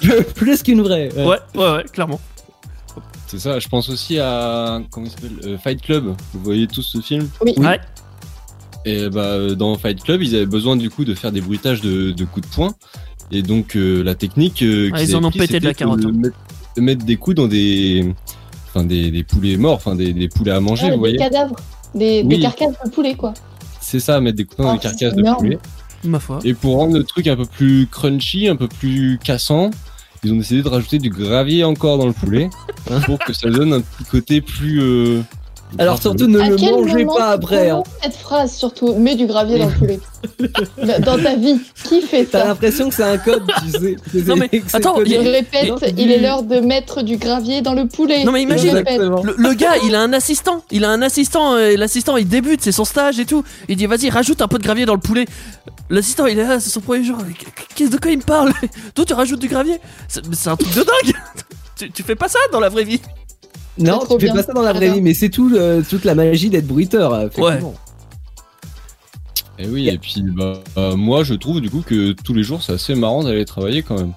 plus 0.34 0.62
qu'une 0.62 0.82
vraie. 0.82 1.08
ouais. 1.16 1.24
Ouais, 1.26 1.38
ouais, 1.54 1.72
ouais, 1.76 1.84
clairement. 1.92 2.20
C'est 3.26 3.38
ça, 3.38 3.58
je 3.58 3.68
pense 3.68 3.88
aussi 3.90 4.18
à 4.18 4.80
comment 4.90 5.06
il 5.06 5.10
s'appelle 5.10 5.30
Euh, 5.44 5.58
Fight 5.58 5.80
Club. 5.82 6.14
Vous 6.34 6.40
voyez 6.42 6.66
tous 6.66 6.82
ce 6.82 7.00
film 7.00 7.28
Oui. 7.44 7.52
Oui. 7.56 7.64
Ouais. 7.66 7.80
Et 8.84 9.08
bah 9.10 9.20
euh, 9.22 9.54
dans 9.54 9.76
Fight 9.76 10.02
Club, 10.02 10.22
ils 10.22 10.34
avaient 10.34 10.46
besoin 10.46 10.76
du 10.76 10.88
coup 10.88 11.04
de 11.04 11.14
faire 11.14 11.30
des 11.32 11.40
bruitages 11.42 11.80
de, 11.80 12.10
de 12.12 12.24
coups 12.24 12.48
de 12.48 12.54
poing. 12.54 12.74
Et 13.30 13.42
donc 13.42 13.76
euh, 13.76 14.02
la 14.02 14.14
technique 14.14 14.62
euh, 14.62 14.90
Ah, 14.94 15.02
ils 15.02 15.14
en 15.14 15.22
ont 15.24 15.30
pris, 15.30 15.40
pété 15.40 15.60
de 15.60 15.66
la 15.66 15.74
carotte, 15.74 16.00
hein. 16.04 16.12
mettre, 16.14 16.36
de 16.76 16.80
mettre 16.80 17.04
des 17.04 17.16
coups 17.16 17.36
dans 17.36 17.48
des 17.48 18.14
enfin 18.78 18.86
des, 18.86 19.10
des 19.10 19.24
poulets 19.24 19.56
morts, 19.56 19.74
enfin 19.74 19.94
des, 19.94 20.12
des 20.12 20.28
poulets 20.28 20.52
à 20.52 20.60
manger, 20.60 20.84
Ah, 20.84 20.88
vous 20.88 20.92
des 20.94 20.98
voyez 20.98 21.16
cadavres, 21.16 21.56
des, 21.94 22.22
Oui. 22.24 22.36
des 22.36 22.40
carcasses 22.40 22.74
de 22.84 22.90
poulet, 22.90 23.14
quoi. 23.14 23.34
C'est 23.80 24.00
ça, 24.00 24.20
mettre 24.20 24.36
des 24.36 24.44
coups 24.44 24.58
dans 24.62 24.70
Ah, 24.70 24.72
des 24.74 24.78
carcasses 24.78 25.10
c'est 25.10 25.16
de 25.16 25.20
énorme. 25.20 25.38
poulet. 25.38 25.58
Ma 26.04 26.20
foi. 26.20 26.38
Et 26.44 26.54
pour 26.54 26.76
rendre 26.76 26.96
le 26.96 27.02
truc 27.04 27.26
un 27.26 27.36
peu 27.36 27.44
plus 27.46 27.88
crunchy, 27.90 28.46
un 28.48 28.54
peu 28.56 28.68
plus 28.68 29.18
cassant, 29.22 29.70
ils 30.22 30.32
ont 30.32 30.36
décidé 30.36 30.62
de 30.62 30.68
rajouter 30.68 30.98
du 30.98 31.10
gravier 31.10 31.64
encore 31.64 31.98
dans 31.98 32.06
le 32.06 32.12
poulet 32.12 32.50
pour 33.06 33.18
que 33.18 33.32
ça 33.32 33.50
donne 33.50 33.72
un 33.72 33.80
petit 33.80 34.04
côté 34.04 34.40
plus. 34.40 34.80
euh, 34.80 35.22
Alors 35.76 36.00
surtout 36.00 36.26
ne 36.26 36.40
à 36.40 36.48
le 36.48 36.56
quel 36.56 36.70
mangez 36.72 37.04
moment 37.04 37.14
pas 37.16 37.28
tu 37.38 37.44
après. 37.44 37.70
hein. 37.70 37.82
prononces 37.82 37.86
cette 38.02 38.14
phrase, 38.16 38.52
surtout, 38.54 38.94
mets 38.94 39.16
du 39.16 39.26
gravier 39.26 39.58
dans 39.58 39.66
le 39.66 39.72
poulet. 39.74 40.00
Bah, 40.84 40.98
dans 40.98 41.16
ta 41.22 41.36
vie, 41.36 41.60
qui 41.84 42.00
fait 42.00 42.24
T'as 42.24 42.40
ça 42.40 42.46
l'impression 42.48 42.88
que 42.88 42.94
c'est 42.94 43.02
un 43.04 43.18
code, 43.18 43.44
tu 43.62 43.70
sais. 43.70 43.96
Non, 44.26 44.34
mais 44.36 44.48
c'est 44.66 44.76
attends, 44.78 44.94
codé. 44.94 45.10
Je 45.14 45.20
il- 45.20 45.28
répète, 45.28 45.68
Non, 45.68 45.76
il 45.96 46.10
est 46.10 46.18
l'heure 46.18 46.42
de 46.42 46.58
mettre 46.60 47.02
du 47.02 47.18
gravier 47.18 47.60
dans 47.62 47.74
le 47.74 47.86
poulet. 47.86 48.24
Non, 48.24 48.32
mais 48.32 48.40
Je 48.40 48.44
imagine- 48.44 48.70
répète. 48.74 48.94
Exactement. 48.94 49.22
Le, 49.22 49.34
le 49.36 49.54
gars, 49.54 49.76
il 49.84 49.94
a 49.94 50.00
un 50.00 50.12
assistant. 50.12 50.64
Il 50.72 50.84
a 50.84 50.90
un 50.90 51.02
assistant. 51.02 51.54
euh, 51.54 51.70
Et 51.70 51.76
l'assistant, 51.76 52.16
il 52.16 52.26
débute, 52.26 52.62
c'est 52.62 52.72
son 52.72 52.84
stage 52.84 53.20
et 53.20 53.26
tout. 53.26 53.44
Il 53.68 53.76
dit, 53.76 53.86
vas-y, 53.86 54.10
rajoute 54.10 54.42
un 54.42 54.48
peu 54.48 54.58
de 54.58 54.64
gravier 54.64 54.86
dans 54.86 54.94
le 54.94 55.00
poulet. 55.00 55.26
L'assistant, 55.90 56.26
il 56.26 56.38
est 56.38 56.44
là, 56.48 56.58
c'est 56.58 56.70
son 56.70 56.80
premier 56.80 57.04
jour. 57.04 57.18
Mais 57.26 57.34
Qu'est-ce 57.76 57.90
de 57.90 57.98
quoi 57.98 58.10
il 58.10 58.18
me 58.18 58.22
parle? 58.22 58.52
Toi, 58.94 59.04
tu 59.04 59.12
rajoutes 59.14 59.40
du 59.40 59.48
gravier? 59.48 59.78
C'est 60.08 60.26
mais 60.26 60.34
c'est 60.34 60.48
un 60.50 60.56
truc 60.56 60.72
de 60.74 60.80
dingue. 60.82 61.14
tu, 61.78 61.90
tu 61.92 62.02
fais 62.02 62.16
pas 62.16 62.28
ça 62.28 62.38
dans 62.52 62.60
la 62.60 62.68
vraie 62.70 62.84
vie. 62.84 63.00
Non, 63.78 63.98
tu 64.18 64.26
fais 64.26 64.26
pas 64.34 64.42
ça 64.42 64.52
dans 64.52 64.62
la 64.62 64.72
vraie 64.72 64.88
vie, 64.94 65.00
mais 65.02 65.14
c'est 65.14 65.28
tout, 65.28 65.48
le- 65.48 65.82
toute 65.88 66.04
la 66.04 66.14
magie 66.14 66.50
d'être 66.50 66.66
bruiteur. 66.66 67.12
euh, 67.14 67.26
effectivement. 67.28 67.74
Et 69.58 69.66
oui, 69.66 69.88
et 69.88 69.98
puis 69.98 70.22
bah, 70.22 70.60
euh, 70.76 70.94
moi 70.94 71.24
je 71.24 71.34
trouve 71.34 71.60
du 71.60 71.68
coup 71.68 71.82
que 71.84 72.12
tous 72.12 72.32
les 72.32 72.44
jours 72.44 72.62
c'est 72.62 72.72
assez 72.74 72.94
marrant 72.94 73.24
d'aller 73.24 73.44
travailler 73.44 73.82
quand 73.82 73.96
même. 73.98 74.12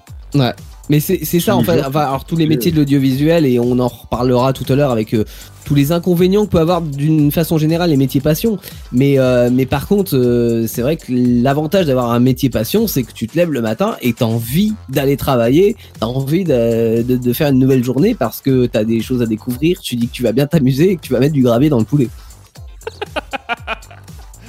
Mais 0.88 1.00
c'est 1.00 1.24
c'est 1.24 1.40
ça 1.40 1.56
en 1.56 1.62
fait. 1.62 1.80
Enfin, 1.84 2.00
alors 2.00 2.24
tous 2.24 2.36
les 2.36 2.46
métiers 2.46 2.72
de 2.72 2.76
l'audiovisuel 2.76 3.46
et 3.46 3.58
on 3.58 3.78
en 3.78 3.88
reparlera 3.88 4.52
tout 4.52 4.70
à 4.72 4.76
l'heure 4.76 4.90
avec 4.90 5.14
euh, 5.14 5.24
tous 5.64 5.74
les 5.74 5.92
inconvénients 5.92 6.44
que 6.44 6.50
peut 6.50 6.58
avoir 6.58 6.82
d'une 6.82 7.30
façon 7.30 7.56
générale 7.56 7.90
les 7.90 7.96
métiers 7.96 8.20
passion. 8.20 8.58
Mais 8.90 9.18
euh, 9.18 9.48
mais 9.52 9.64
par 9.64 9.86
contre, 9.86 10.16
euh, 10.16 10.66
c'est 10.66 10.82
vrai 10.82 10.96
que 10.96 11.04
l'avantage 11.08 11.86
d'avoir 11.86 12.10
un 12.10 12.18
métier 12.18 12.50
passion, 12.50 12.86
c'est 12.88 13.04
que 13.04 13.12
tu 13.12 13.28
te 13.28 13.36
lèves 13.36 13.52
le 13.52 13.60
matin 13.60 13.96
et 14.02 14.12
t'as 14.12 14.24
envie 14.24 14.74
d'aller 14.88 15.16
travailler, 15.16 15.76
t'as 16.00 16.06
envie 16.06 16.44
de, 16.44 17.02
de, 17.02 17.16
de 17.16 17.32
faire 17.32 17.48
une 17.48 17.58
nouvelle 17.58 17.84
journée 17.84 18.14
parce 18.14 18.40
que 18.40 18.66
t'as 18.66 18.84
des 18.84 19.00
choses 19.00 19.22
à 19.22 19.26
découvrir. 19.26 19.80
Tu 19.80 19.94
dis 19.96 20.08
que 20.08 20.12
tu 20.12 20.24
vas 20.24 20.32
bien 20.32 20.46
t'amuser 20.46 20.90
et 20.90 20.96
que 20.96 21.02
tu 21.02 21.12
vas 21.12 21.20
mettre 21.20 21.34
du 21.34 21.42
gravier 21.42 21.68
dans 21.68 21.78
le 21.78 21.84
poulet. 21.84 22.08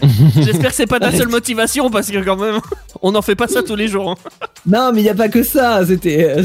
J'espère 0.36 0.70
que 0.72 0.76
c'est 0.76 0.88
pas 0.88 1.00
ta 1.00 1.12
seule 1.12 1.30
motivation 1.30 1.90
parce 1.90 2.10
que 2.10 2.24
quand 2.24 2.36
même, 2.38 2.60
on 3.04 3.12
n'en 3.12 3.22
fait 3.22 3.36
pas 3.36 3.48
ça 3.48 3.62
tous 3.62 3.76
les 3.76 3.88
jours. 3.88 4.10
hein. 4.10 4.16
Non, 4.66 4.92
mais 4.94 5.02
il 5.02 5.04
n'y 5.04 5.10
a 5.10 5.16
pas 5.16 5.28
que 5.28 5.44
ça. 5.44 5.82
C'était, 5.86 6.42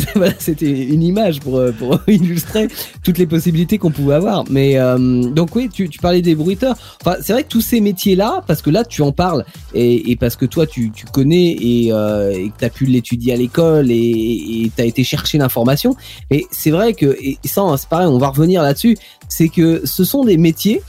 une 0.60 1.02
image 1.02 1.40
pour, 1.40 1.58
euh, 1.58 1.72
illustrer 2.08 2.66
toutes 3.04 3.16
les 3.16 3.26
possibilités 3.26 3.78
qu'on 3.78 3.92
pouvait 3.92 4.16
avoir. 4.16 4.44
Mais 4.50 4.76
euh, 4.76 4.98
donc 4.98 5.54
oui, 5.54 5.70
tu, 5.72 5.88
parlais 6.02 6.20
des 6.20 6.34
bruiteurs. 6.34 6.76
Enfin, 7.00 7.16
c'est 7.22 7.32
vrai 7.32 7.44
que 7.44 7.48
tous 7.48 7.60
ces 7.60 7.80
métiers-là, 7.80 8.42
parce 8.46 8.60
que 8.60 8.70
là, 8.70 8.84
tu 8.84 9.02
en 9.02 9.12
parles 9.12 9.44
et, 9.72 10.16
parce 10.16 10.34
que 10.34 10.46
toi, 10.46 10.66
tu, 10.66 10.92
connais 11.12 11.56
et, 11.60 11.92
euh, 11.92 12.32
et 12.32 12.50
que 12.50 12.58
tu 12.58 12.64
as 12.64 12.70
pu 12.70 12.86
l'étudier 12.86 13.34
à 13.34 13.36
l'école 13.36 13.90
et 13.90 14.70
tu 14.74 14.82
as 14.82 14.84
été 14.84 15.04
chercher 15.04 15.38
l'information. 15.38 15.96
Mais 16.30 16.44
c'est 16.50 16.70
vrai 16.70 16.92
que, 16.92 17.16
et 17.22 17.38
ça, 17.44 17.62
hein, 17.62 17.76
c'est 17.76 17.88
pareil, 17.88 18.08
on 18.08 18.18
va 18.18 18.28
revenir 18.28 18.62
là-dessus, 18.62 18.96
c'est 19.28 19.48
que 19.48 19.82
ce 19.84 20.02
sont 20.02 20.24
des 20.24 20.36
métiers, 20.36 20.82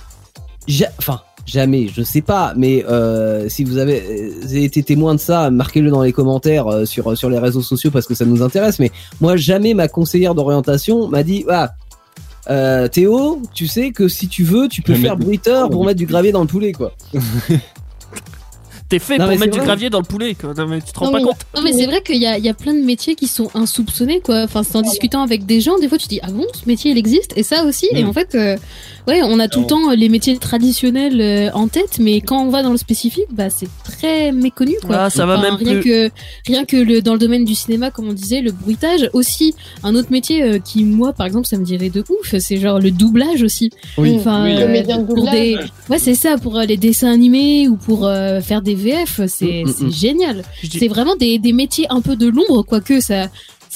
enfin, 0.97 1.21
jamais, 1.49 1.87
je 1.93 2.01
sais 2.03 2.21
pas, 2.21 2.53
mais 2.55 2.85
euh, 2.87 3.49
si 3.49 3.63
vous 3.63 3.77
avez, 3.77 4.01
euh, 4.09 4.43
avez 4.45 4.63
été 4.63 4.83
témoin 4.83 5.15
de 5.15 5.19
ça, 5.19 5.49
marquez-le 5.51 5.89
dans 5.89 6.01
les 6.03 6.13
commentaires 6.13 6.67
euh, 6.67 6.85
sur 6.85 7.17
sur 7.17 7.29
les 7.29 7.39
réseaux 7.39 7.61
sociaux 7.61 7.91
parce 7.91 8.05
que 8.05 8.13
ça 8.15 8.25
nous 8.25 8.41
intéresse. 8.41 8.79
Mais 8.79 8.91
moi, 9.21 9.35
jamais 9.37 9.73
ma 9.73 9.87
conseillère 9.87 10.35
d'orientation 10.35 11.07
m'a 11.07 11.23
dit, 11.23 11.45
ah, 11.49 11.71
euh, 12.49 12.87
Théo, 12.87 13.41
tu 13.53 13.67
sais 13.67 13.91
que 13.91 14.07
si 14.07 14.27
tu 14.27 14.43
veux, 14.43 14.67
tu 14.67 14.81
peux 14.81 14.95
faire 14.95 15.17
bruiteur 15.17 15.69
pour 15.69 15.85
mettre 15.85 15.97
du 15.99 16.05
gravier 16.05 16.31
dans 16.31 16.41
le 16.41 16.47
poulet, 16.47 16.71
quoi. 16.71 16.93
T'es 18.89 18.97
fait 18.97 19.19
Non, 19.19 19.27
pour 19.27 19.37
mettre 19.37 19.53
du 19.53 19.59
gravier 19.63 19.91
dans 19.91 19.99
le 19.99 20.03
poulet, 20.05 20.33
quoi. 20.33 20.51
Non, 20.57 20.65
mais 20.65 20.81
tu 20.81 20.91
te 20.91 20.97
rends 20.97 21.05
Non, 21.07 21.11
pas 21.11 21.17
mais- 21.19 21.23
compte. 21.25 21.37
Non 21.55 21.61
mais 21.61 21.73
c'est 21.73 21.85
vrai 21.85 22.01
qu'il 22.01 22.15
y 22.17 22.25
a, 22.25 22.39
il 22.39 22.43
y 22.43 22.49
a 22.49 22.55
plein 22.55 22.73
de 22.73 22.81
métiers 22.83 23.13
qui 23.13 23.27
sont 23.27 23.51
insoupçonnés 23.53 24.19
quoi. 24.19 24.41
Enfin 24.45 24.63
c'est 24.63 24.75
en 24.77 24.81
discutant 24.81 25.21
avec 25.21 25.45
des 25.45 25.61
gens, 25.61 25.77
des 25.77 25.87
fois 25.87 25.99
tu 25.99 26.07
dis 26.07 26.19
ah 26.23 26.31
bon 26.31 26.47
ce 26.53 26.67
métier 26.67 26.89
il 26.89 26.97
existe? 26.97 27.33
Et 27.37 27.43
ça 27.43 27.65
aussi 27.65 27.87
et 27.91 28.03
Mm. 28.03 28.09
en 28.09 28.13
fait 28.13 28.33
euh, 28.33 28.57
ouais 29.07 29.21
on 29.23 29.39
a 29.39 29.47
tout 29.47 29.61
le 29.61 29.67
temps 29.67 29.91
euh, 29.91 29.95
les 29.95 30.09
métiers 30.09 30.37
traditionnels 30.37 31.19
euh, 31.21 31.49
en 31.53 31.67
tête 31.67 31.97
mais 31.99 32.21
quand 32.21 32.43
on 32.43 32.49
va 32.49 32.63
dans 32.63 32.71
le 32.71 32.77
spécifique 32.77 33.25
bah 33.31 33.49
c'est 33.49 33.67
très 33.83 34.31
méconnu 34.31 34.75
quoi. 34.85 34.95
Ah, 35.05 35.09
ça 35.09 35.25
va 35.25 35.37
Enfin, 35.37 35.43
même 35.43 35.55
rien 35.55 35.79
plus. 35.79 35.83
que 35.83 36.09
rien 36.47 36.65
que 36.65 36.77
le 36.77 37.01
dans 37.01 37.13
le 37.13 37.19
domaine 37.19 37.45
du 37.45 37.55
cinéma 37.55 37.91
comme 37.91 38.07
on 38.09 38.13
disait 38.13 38.41
le 38.41 38.51
bruitage 38.51 39.09
aussi 39.13 39.53
un 39.83 39.95
autre 39.95 40.11
métier 40.11 40.43
euh, 40.43 40.59
qui 40.59 40.83
moi 40.83 41.13
par 41.13 41.25
exemple 41.25 41.47
ça 41.47 41.57
me 41.57 41.63
dirait 41.65 41.89
de 41.89 42.03
ouf 42.09 42.35
c'est 42.39 42.57
genre 42.57 42.79
le 42.79 42.91
doublage 42.91 43.41
aussi. 43.43 43.69
Oui, 43.97 44.15
Enfin, 44.17 44.43
oui, 44.43 44.55
euh, 44.57 44.61
comédien 44.65 44.97
de 44.99 45.05
pour 45.05 45.15
doublage. 45.15 45.33
des 45.33 45.57
ouais 45.89 45.99
c'est 45.99 46.15
ça 46.15 46.37
pour 46.37 46.57
les 46.59 46.77
dessins 46.77 47.11
animés 47.11 47.67
ou 47.67 47.75
pour 47.77 48.05
euh, 48.05 48.41
faire 48.41 48.61
des 48.61 48.75
VF 48.75 49.21
c'est 49.27 49.63
Mm, 49.63 49.67
mm, 49.69 49.73
c'est 49.77 49.85
mm. 49.85 49.91
génial. 49.91 50.41
C'est 50.77 50.87
vraiment 50.87 51.15
des, 51.15 51.39
des 51.39 51.53
métiers 51.53 51.85
un 51.89 52.01
peu 52.01 52.15
de 52.15 52.27
l'ombre, 52.27 52.63
quoique 52.63 52.99
ça, 52.99 53.27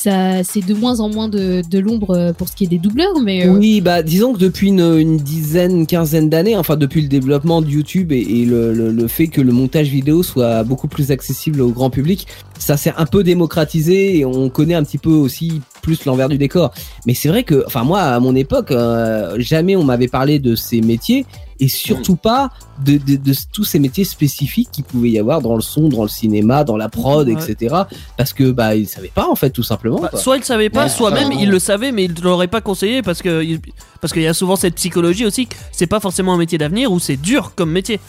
ça, 0.04 0.44
c'est 0.44 0.66
de 0.66 0.74
moins 0.74 1.00
en 1.00 1.08
moins 1.08 1.30
de, 1.30 1.62
de 1.70 1.80
l'ombre 1.80 2.12
euh, 2.12 2.34
pour 2.34 2.50
ce 2.50 2.56
qui 2.58 2.66
est 2.66 2.68
des 2.68 2.78
doubleurs, 2.78 3.22
mais 3.24 3.48
euh, 3.48 3.54
Oui, 3.54 3.80
bah 3.80 4.04
disons 4.04 4.34
que 4.34 4.38
depuis 4.38 4.68
une, 4.68 4.82
une 4.82 5.16
dizaine, 5.16 5.88
quinzaine 5.88 6.30
d'années, 6.30 6.58
enfin 6.58 6.76
depuis 6.76 7.02
le 7.02 7.08
développement 7.08 7.62
de 7.62 7.70
YouTube 7.70 8.12
et, 8.12 8.44
le, 8.44 8.74
le, 8.74 8.92
le 8.92 9.08
fait 9.08 9.28
que 9.28 9.40
le 9.40 9.54
montage 9.54 9.88
vidéo 9.88 10.22
soit 10.22 10.64
beaucoup 10.66 10.90
plus 10.90 11.12
accessible 11.12 11.62
au 11.62 11.70
grand 11.70 11.90
public, 11.90 12.28
ça 12.60 12.76
s'est 12.76 12.94
un 12.98 13.06
peu 13.06 13.24
démocratisé 13.24 14.18
et 14.18 14.26
on 14.26 14.50
connaît 14.50 14.74
un 14.74 14.84
petit 14.84 14.98
peu 14.98 15.12
aussi 15.12 15.62
plus 15.82 16.04
l'envers 16.04 16.28
du 16.28 16.38
décor. 16.38 16.74
Mais 17.08 17.14
c'est 17.14 17.30
vrai 17.30 17.44
que, 17.44 17.64
enfin 17.66 17.86
moi 17.86 18.02
à 18.02 18.20
mon 18.20 18.36
époque, 18.36 18.72
euh, 18.72 19.36
jamais 19.38 19.78
on 19.78 19.86
m'avait 19.86 20.10
parlé 20.10 20.38
de 20.38 20.56
ces 20.56 20.82
métiers 20.82 21.26
et 21.64 21.68
surtout 21.68 22.16
pas 22.16 22.50
de, 22.84 22.98
de, 22.98 23.16
de 23.16 23.34
tous 23.54 23.64
ces 23.64 23.80
métiers 23.80 24.04
spécifiques 24.04 24.70
qu'il 24.72 24.84
pouvait 24.84 25.10
y 25.12 25.20
avoir 25.20 25.42
dans 25.42 25.56
le 25.56 25.62
son, 25.62 25.88
dans 25.90 26.02
le 26.04 26.10
cinéma, 26.10 26.64
dans 26.64 26.78
la 26.78 26.90
prod, 26.90 27.28
Ouais. 27.28 27.34
etc. 27.34 27.76
Parce 28.18 28.34
que 28.34 28.52
bah 28.52 28.76
ils 28.76 28.88
savaient 28.88 29.12
pas 29.14 29.28
en 29.30 29.36
fait 29.36 29.50
tout 29.52 29.64
simplement. 29.64 30.00
Bah, 30.00 30.10
quoi. 30.10 30.20
soit 30.20 30.38
il 30.38 30.44
savait 30.44 30.70
pas, 30.70 30.84
Ouais, 30.84 30.90
soit 30.90 31.12
même 31.12 31.32
il 31.32 31.50
le 31.50 31.60
savait, 31.60 31.92
mais 31.92 32.06
il 32.06 32.14
te 32.14 32.22
l'aurait 32.22 32.48
pas 32.48 32.62
conseillé 32.62 33.02
parce 33.02 33.22
que 33.22 33.44
il- 33.44 33.60
parce 34.02 34.12
qu'il 34.14 34.22
y 34.24 34.28
a 34.28 34.34
souvent 34.34 34.56
cette 34.56 34.76
psychologie 34.76 35.26
aussi 35.26 35.48
que 35.48 35.56
c'est 35.72 35.88
pas 35.88 36.00
forcément 36.00 36.34
un 36.34 36.38
métier 36.38 36.58
d'avenir 36.58 36.92
ou 36.92 37.00
c'est 37.00 37.16
dur 37.18 37.54
comme 37.56 37.72
métier. 37.72 38.00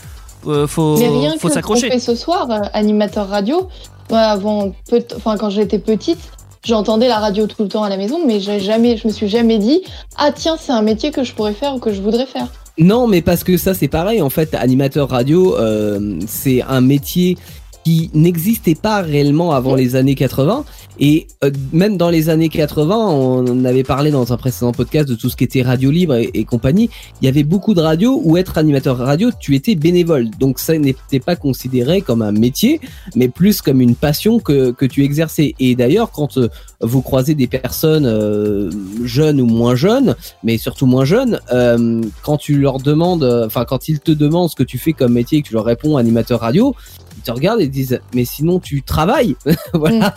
Euh, 0.46 0.66
faut 0.66 0.96
Mais 0.98 1.08
rien 1.08 1.34
faut 1.38 1.48
s'accrocher. 1.48 1.98
ce 1.98 2.14
soir, 2.14 2.50
euh, 2.50 2.60
animateur 2.74 3.28
radio, 3.28 3.68
moi 4.10 4.20
avant, 4.20 4.74
enfin 5.16 5.36
quand 5.38 5.48
j'étais 5.50 5.78
petite, 5.78 6.18
j'entendais 6.64 7.08
la 7.08 7.18
radio 7.18 7.46
tout 7.46 7.62
le 7.62 7.68
temps 7.68 7.82
à 7.82 7.88
la 7.88 7.96
maison, 7.96 8.20
mais 8.26 8.40
j'ai 8.40 8.60
jamais, 8.60 8.96
je 8.96 9.06
me 9.06 9.12
suis 9.12 9.28
jamais 9.28 9.58
dit, 9.58 9.82
ah 10.16 10.32
tiens 10.32 10.56
c'est 10.58 10.72
un 10.72 10.82
métier 10.82 11.10
que 11.10 11.22
je 11.22 11.34
pourrais 11.34 11.54
faire 11.54 11.74
ou 11.74 11.78
que 11.78 11.92
je 11.92 12.00
voudrais 12.00 12.26
faire. 12.26 12.48
Non, 12.76 13.06
mais 13.06 13.22
parce 13.22 13.44
que 13.44 13.56
ça 13.56 13.74
c'est 13.74 13.88
pareil. 13.88 14.20
En 14.20 14.30
fait, 14.30 14.54
animateur 14.54 15.08
radio, 15.08 15.56
euh, 15.56 16.18
c'est 16.26 16.62
un 16.62 16.80
métier 16.80 17.36
qui 17.84 18.10
n'existait 18.14 18.74
pas 18.74 19.02
réellement 19.02 19.52
avant 19.52 19.74
les 19.74 19.94
années 19.94 20.14
80 20.14 20.64
et 20.98 21.26
euh, 21.42 21.50
même 21.72 21.96
dans 21.96 22.10
les 22.10 22.28
années 22.28 22.48
80, 22.48 22.96
on 22.96 23.64
avait 23.64 23.82
parlé 23.82 24.10
dans 24.10 24.32
un 24.32 24.36
précédent 24.36 24.72
podcast 24.72 25.08
de 25.08 25.14
tout 25.14 25.28
ce 25.28 25.36
qui 25.36 25.44
était 25.44 25.62
radio 25.62 25.90
libre 25.90 26.14
et, 26.14 26.30
et 26.34 26.44
compagnie, 26.44 26.90
il 27.20 27.24
y 27.24 27.28
avait 27.28 27.42
beaucoup 27.42 27.74
de 27.74 27.80
radios 27.80 28.20
où 28.24 28.36
être 28.36 28.58
animateur 28.58 28.98
radio, 28.98 29.30
tu 29.38 29.54
étais 29.54 29.74
bénévole. 29.74 30.30
Donc 30.38 30.58
ça 30.58 30.78
n'était 30.78 31.20
pas 31.20 31.36
considéré 31.36 32.00
comme 32.00 32.22
un 32.22 32.32
métier, 32.32 32.80
mais 33.16 33.28
plus 33.28 33.62
comme 33.62 33.80
une 33.80 33.94
passion 33.94 34.38
que, 34.38 34.70
que 34.70 34.86
tu 34.86 35.04
exerçais. 35.04 35.54
Et 35.58 35.74
d'ailleurs, 35.74 36.10
quand 36.10 36.38
euh, 36.38 36.48
vous 36.84 37.02
croisez 37.02 37.34
des 37.34 37.46
personnes 37.46 38.06
euh, 38.06 38.70
jeunes 39.04 39.40
ou 39.40 39.46
moins 39.46 39.74
jeunes, 39.74 40.14
mais 40.42 40.58
surtout 40.58 40.86
moins 40.86 41.04
jeunes, 41.04 41.40
euh, 41.52 42.02
quand 42.22 42.36
tu 42.36 42.58
leur 42.58 42.78
demandes, 42.78 43.24
euh, 43.24 43.46
enfin 43.46 43.64
quand 43.64 43.88
ils 43.88 44.00
te 44.00 44.12
demandent 44.12 44.50
ce 44.50 44.56
que 44.56 44.62
tu 44.62 44.78
fais 44.78 44.92
comme 44.92 45.12
métier 45.12 45.38
et 45.38 45.42
que 45.42 45.48
tu 45.48 45.54
leur 45.54 45.64
réponds 45.64 45.96
animateur 45.96 46.40
radio, 46.40 46.74
ils 47.16 47.22
te 47.22 47.30
regardent 47.30 47.60
et 47.60 47.68
te 47.68 47.72
disent 47.72 48.00
mais 48.14 48.24
sinon 48.24 48.60
tu 48.60 48.82
travailles, 48.82 49.36
voilà, 49.74 50.14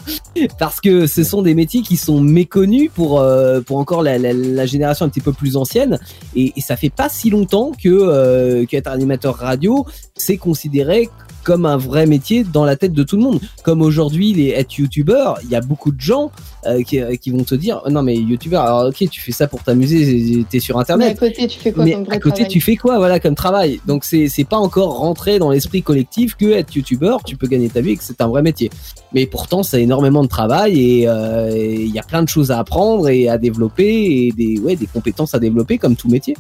parce 0.60 0.81
que 0.81 1.07
ce 1.07 1.23
sont 1.23 1.41
des 1.41 1.55
métiers 1.55 1.81
qui 1.81 1.97
sont 1.97 2.21
méconnus 2.21 2.89
pour 2.93 3.19
euh, 3.19 3.62
pour 3.62 3.77
encore 3.77 4.03
la, 4.03 4.17
la, 4.17 4.33
la 4.33 4.65
génération 4.65 5.05
un 5.05 5.10
petit 5.10 5.21
peu 5.21 5.33
plus 5.33 5.57
ancienne. 5.57 5.99
Et, 6.36 6.53
et 6.55 6.62
ça 6.62 6.75
fait 6.75 6.89
pas 6.89 7.10
si 7.10 7.29
longtemps 7.29 7.71
que 7.71 7.89
euh, 7.89 8.65
qu'être 8.65 8.88
animateur 8.88 9.36
radio 9.36 9.86
c'est 10.15 10.38
considéré 10.38 11.10
comme 11.47 11.65
un 11.65 11.77
vrai 11.77 12.07
métier 12.07 12.43
dans 12.43 12.65
la 12.65 12.75
tête 12.75 12.91
de 12.91 13.03
tout 13.03 13.15
le 13.15 13.23
monde. 13.23 13.39
Comme 13.63 13.81
aujourd'hui, 13.81 14.33
les 14.33 14.49
être 14.49 14.73
youtubeur, 14.77 15.39
il 15.45 15.49
y 15.49 15.55
a 15.55 15.62
beaucoup 15.62 15.93
de 15.93 16.01
gens 16.01 16.29
euh, 16.65 16.83
qui, 16.83 16.99
qui 17.19 17.29
vont 17.29 17.45
te 17.45 17.55
dire 17.55 17.81
non 17.89 18.03
mais 18.03 18.17
youtubeur, 18.17 18.63
alors 18.63 18.89
ok 18.89 19.10
tu 19.10 19.21
fais 19.21 19.31
ça 19.31 19.47
pour 19.47 19.63
t'amuser, 19.63 20.45
t'es 20.49 20.60
sur 20.60 20.75
Mais 20.75 20.79
à 20.79 20.81
internet, 20.81 21.17
côté, 21.17 21.47
tu 21.47 21.57
fais 21.57 21.71
quoi 21.71 21.86
mais 21.86 21.93
comme 21.93 22.03
vrai 22.03 22.17
à 22.17 22.19
côté 22.19 22.36
travail 22.36 22.51
tu 22.51 22.60
fais 22.60 22.75
quoi 22.75 22.97
voilà 22.97 23.21
comme 23.21 23.36
travail? 23.36 23.79
Donc 23.88 24.03
c'est 24.03 24.27
c'est 24.27 24.43
pas 24.43 24.57
encore 24.57 24.97
rentré 24.97 25.39
dans 25.39 25.49
l'esprit 25.49 25.81
collectif 25.81 26.36
que 26.36 26.51
être 26.51 26.75
youtubeur, 26.75 27.23
tu 27.23 27.38
peux 27.38 27.47
gagner 27.47 27.69
ta 27.69 27.79
vie 27.79 27.91
et 27.91 27.95
que 27.95 28.03
c'est 28.03 28.19
un 28.19 28.27
vrai 28.27 28.41
métier. 28.41 28.69
Mais 29.13 29.25
pourtant 29.25 29.63
c'est 29.63 29.81
énormément 29.81 30.23
de 30.23 30.27
travail 30.27 30.73
et 30.81 31.07
euh, 31.07 31.49
il 31.55 31.93
y 31.93 31.99
a 31.99 32.03
plein 32.03 32.23
de 32.23 32.27
choses 32.27 32.51
à 32.51 32.60
apprendre 32.60 33.07
et 33.07 33.29
à 33.29 33.38
développer 33.38 33.88
et 33.88 34.33
des 34.36 34.60
ouais 34.60 34.75
des 34.75 34.88
compétences 34.88 35.33
à 35.33 35.39
développer 35.39 35.77
comme 35.77 35.95
tout 35.95 36.10
métier. 36.10 36.36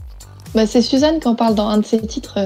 Bah, 0.55 0.65
c'est 0.65 0.81
Suzanne 0.81 1.19
qui 1.19 1.27
en 1.27 1.35
parle 1.35 1.55
dans 1.55 1.67
un 1.67 1.77
de 1.77 1.85
ses 1.85 1.99
titres, 2.01 2.39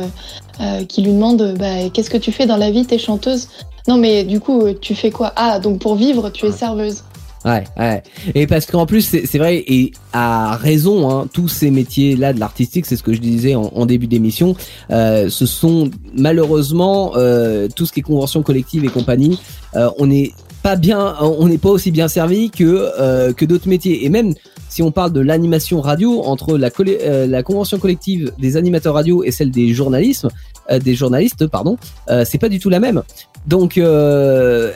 euh, 0.62 0.86
qui 0.86 1.02
lui 1.02 1.12
demande 1.12 1.56
bah, 1.58 1.90
qu'est-ce 1.94 2.10
que 2.10 2.18
tu 2.18 2.32
fais 2.32 2.46
dans 2.46 2.58
la 2.58 2.72
vie, 2.72 2.86
t'es 2.86 2.98
chanteuse? 2.98 3.48
Non 3.88 3.98
mais 3.98 4.24
du 4.24 4.40
coup, 4.40 4.62
euh, 4.62 4.74
tu 4.80 4.94
fais 4.96 5.12
quoi? 5.12 5.34
Ah, 5.36 5.60
donc 5.60 5.80
pour 5.80 5.96
vivre, 5.96 6.30
tu 6.30 6.46
es 6.46 6.52
serveuse. 6.52 7.04
Ouais, 7.44 7.64
ouais. 7.76 8.04
Et 8.36 8.46
parce 8.46 8.68
qu'en 8.68 8.86
plus, 8.86 9.02
c'est 9.02 9.38
vrai, 9.40 9.64
et 9.68 9.94
à 10.14 10.56
raison, 10.58 11.10
hein, 11.10 11.28
tous 11.34 11.48
ces 11.48 11.72
métiers-là 11.72 12.34
de 12.34 12.40
l'artistique, 12.40 12.86
c'est 12.86 12.96
ce 12.96 13.02
que 13.02 13.14
je 13.14 13.20
disais 13.20 13.56
en, 13.56 13.72
en 13.74 13.88
début 13.88 14.06
d'émission, 14.06 14.56
euh, 14.92 15.28
ce 15.28 15.48
sont 15.48 15.90
malheureusement 16.16 17.14
euh, 17.16 17.68
tout 17.76 17.88
ce 17.88 17.94
qui 17.94 18.02
est 18.02 18.04
convention 18.04 18.44
collective 18.44 18.86
et 18.86 18.90
compagnie, 18.90 19.40
euh, 19.76 19.90
on 19.98 20.06
n'est 20.06 20.34
pas 20.62 20.76
bien, 20.76 21.16
on 21.20 21.48
n'est 21.48 21.58
pas 21.58 21.70
aussi 21.70 21.90
bien 21.90 22.08
servi 22.08 22.52
que 22.52 22.92
euh, 23.00 23.34
que 23.34 23.46
d'autres 23.46 23.68
métiers. 23.68 24.06
Et 24.06 24.10
même 24.10 24.36
si 24.70 24.84
on 24.84 24.92
parle 24.92 25.12
de 25.12 25.20
l'animation 25.20 25.82
radio 25.82 26.22
entre 26.24 26.56
la, 26.56 26.70
euh, 26.80 27.26
la 27.26 27.42
convention 27.42 27.80
collective 27.80 28.32
des 28.38 28.56
animateurs 28.56 28.94
radio 28.94 29.24
et 29.24 29.32
celle 29.32 29.50
des 29.50 29.74
journalistes, 29.74 30.28
des 30.70 30.96
journalistes, 30.96 31.48
pardon, 31.48 31.78
euh, 32.10 32.24
c'est 32.26 32.38
pas 32.38 32.50
du 32.50 32.60
tout 32.60 32.70
la 32.70 32.80
même. 32.80 33.04
Donc 33.48 33.78
euh, 33.78 34.72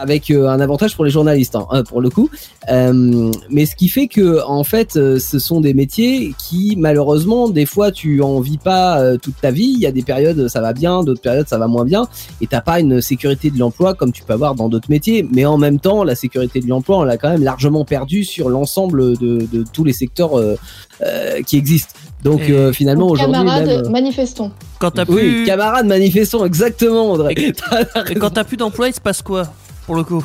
avec 0.00 0.30
euh, 0.30 0.48
un 0.48 0.60
avantage 0.60 0.96
pour 0.96 1.04
les 1.04 1.10
journalistes, 1.10 1.54
hein, 1.54 1.66
euh, 1.72 1.82
pour 1.82 2.00
le 2.00 2.10
coup. 2.10 2.30
Euh, 2.70 3.30
mais 3.50 3.66
ce 3.66 3.76
qui 3.76 3.88
fait 3.88 4.08
que, 4.08 4.42
en 4.46 4.64
fait, 4.64 4.96
euh, 4.96 5.18
ce 5.18 5.38
sont 5.38 5.60
des 5.60 5.74
métiers 5.74 6.34
qui, 6.38 6.74
malheureusement, 6.78 7.48
des 7.48 7.66
fois, 7.66 7.92
tu 7.92 8.22
en 8.22 8.40
vis 8.40 8.58
pas 8.58 9.00
euh, 9.00 9.18
toute 9.18 9.40
ta 9.40 9.50
vie. 9.50 9.72
Il 9.74 9.80
y 9.80 9.86
a 9.86 9.92
des 9.92 10.02
périodes, 10.02 10.48
ça 10.48 10.60
va 10.60 10.72
bien, 10.72 11.04
d'autres 11.04 11.20
périodes, 11.20 11.48
ça 11.48 11.58
va 11.58 11.66
moins 11.66 11.84
bien, 11.84 12.08
et 12.40 12.46
t'as 12.46 12.62
pas 12.62 12.80
une 12.80 13.00
sécurité 13.00 13.50
de 13.50 13.58
l'emploi 13.58 13.94
comme 13.94 14.12
tu 14.12 14.22
peux 14.22 14.32
avoir 14.32 14.54
dans 14.54 14.68
d'autres 14.68 14.90
métiers. 14.90 15.26
Mais 15.30 15.44
en 15.44 15.58
même 15.58 15.78
temps, 15.78 16.02
la 16.02 16.14
sécurité 16.14 16.60
de 16.60 16.68
l'emploi, 16.68 16.98
on 16.98 17.04
l'a 17.04 17.18
quand 17.18 17.30
même 17.30 17.44
largement 17.44 17.84
perdue 17.84 18.24
sur 18.24 18.48
l'ensemble 18.48 19.18
de, 19.18 19.64
tous 19.72 19.84
les 19.84 19.92
secteurs 19.92 20.38
euh, 20.38 20.56
euh, 21.02 21.42
qui 21.42 21.56
existent. 21.56 21.94
Donc, 22.22 22.42
Et- 22.48 22.52
euh, 22.52 22.72
finalement, 22.72 23.06
aujourd'hui, 23.08 23.34
camarades, 23.38 23.66
même, 23.66 23.84
euh, 23.86 23.88
manifestons. 23.90 24.50
Quand 24.78 24.90
t'as 24.90 25.04
oui, 25.08 25.20
plus 25.20 25.44
camarades 25.44 25.86
manifestants, 25.86 26.44
exactement, 26.44 27.12
Audrey. 27.12 27.34
Et- 28.10 28.14
quand 28.14 28.30
t'as 28.30 28.44
plus 28.44 28.56
d'emploi, 28.56 28.88
il 28.88 28.94
se 28.94 29.00
passe 29.00 29.22
quoi 29.22 29.44
pour 29.86 29.94
le 29.94 30.04
coup? 30.04 30.24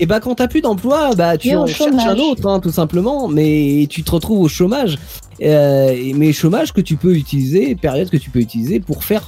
Et 0.00 0.06
bah 0.06 0.20
quand 0.20 0.36
t'as 0.36 0.46
plus 0.46 0.60
d'emploi, 0.60 1.10
bah 1.16 1.36
tu 1.36 1.54
en 1.56 1.66
cherches 1.66 1.90
un 2.06 2.18
autre, 2.18 2.46
hein, 2.48 2.60
tout 2.60 2.70
simplement. 2.70 3.26
Mais 3.28 3.86
tu 3.90 4.02
te 4.04 4.10
retrouves 4.12 4.40
au 4.40 4.48
chômage. 4.48 4.96
Euh, 5.42 5.90
et- 5.90 6.12
mais 6.14 6.32
chômage 6.32 6.72
que 6.72 6.80
tu 6.80 6.96
peux 6.96 7.14
utiliser, 7.14 7.74
période 7.76 8.08
que 8.10 8.16
tu 8.16 8.30
peux 8.30 8.40
utiliser 8.40 8.80
pour 8.80 9.04
faire 9.04 9.22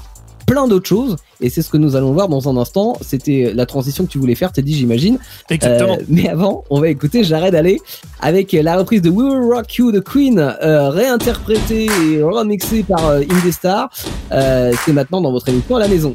plein 0.50 0.66
d'autres 0.66 0.88
choses. 0.88 1.16
Et 1.40 1.48
c'est 1.48 1.62
ce 1.62 1.70
que 1.70 1.76
nous 1.76 1.94
allons 1.94 2.12
voir 2.12 2.28
dans 2.28 2.48
un 2.48 2.56
instant. 2.56 2.98
C'était 3.00 3.52
la 3.54 3.66
transition 3.66 4.04
que 4.04 4.10
tu 4.10 4.18
voulais 4.18 4.34
faire, 4.34 4.50
Teddy, 4.50 4.74
j'imagine. 4.74 5.18
Exactement. 5.48 5.94
Euh, 5.94 6.04
mais 6.08 6.28
avant, 6.28 6.64
on 6.70 6.80
va 6.80 6.88
écouter 6.88 7.22
J'arrête 7.22 7.52
d'aller 7.52 7.80
avec 8.20 8.52
la 8.52 8.76
reprise 8.76 9.00
de 9.00 9.10
We 9.10 9.32
Will 9.32 9.52
Rock 9.52 9.72
You 9.76 9.92
de 9.92 10.00
Queen, 10.00 10.38
euh, 10.38 10.90
réinterprétée 10.90 11.86
et 11.86 12.22
remixée 12.22 12.82
par 12.82 13.06
euh, 13.06 13.22
Indestar. 13.30 13.90
Euh, 14.32 14.72
c'est 14.84 14.92
maintenant 14.92 15.20
dans 15.20 15.30
votre 15.30 15.48
émission 15.48 15.76
à 15.76 15.80
la 15.80 15.88
maison. 15.88 16.12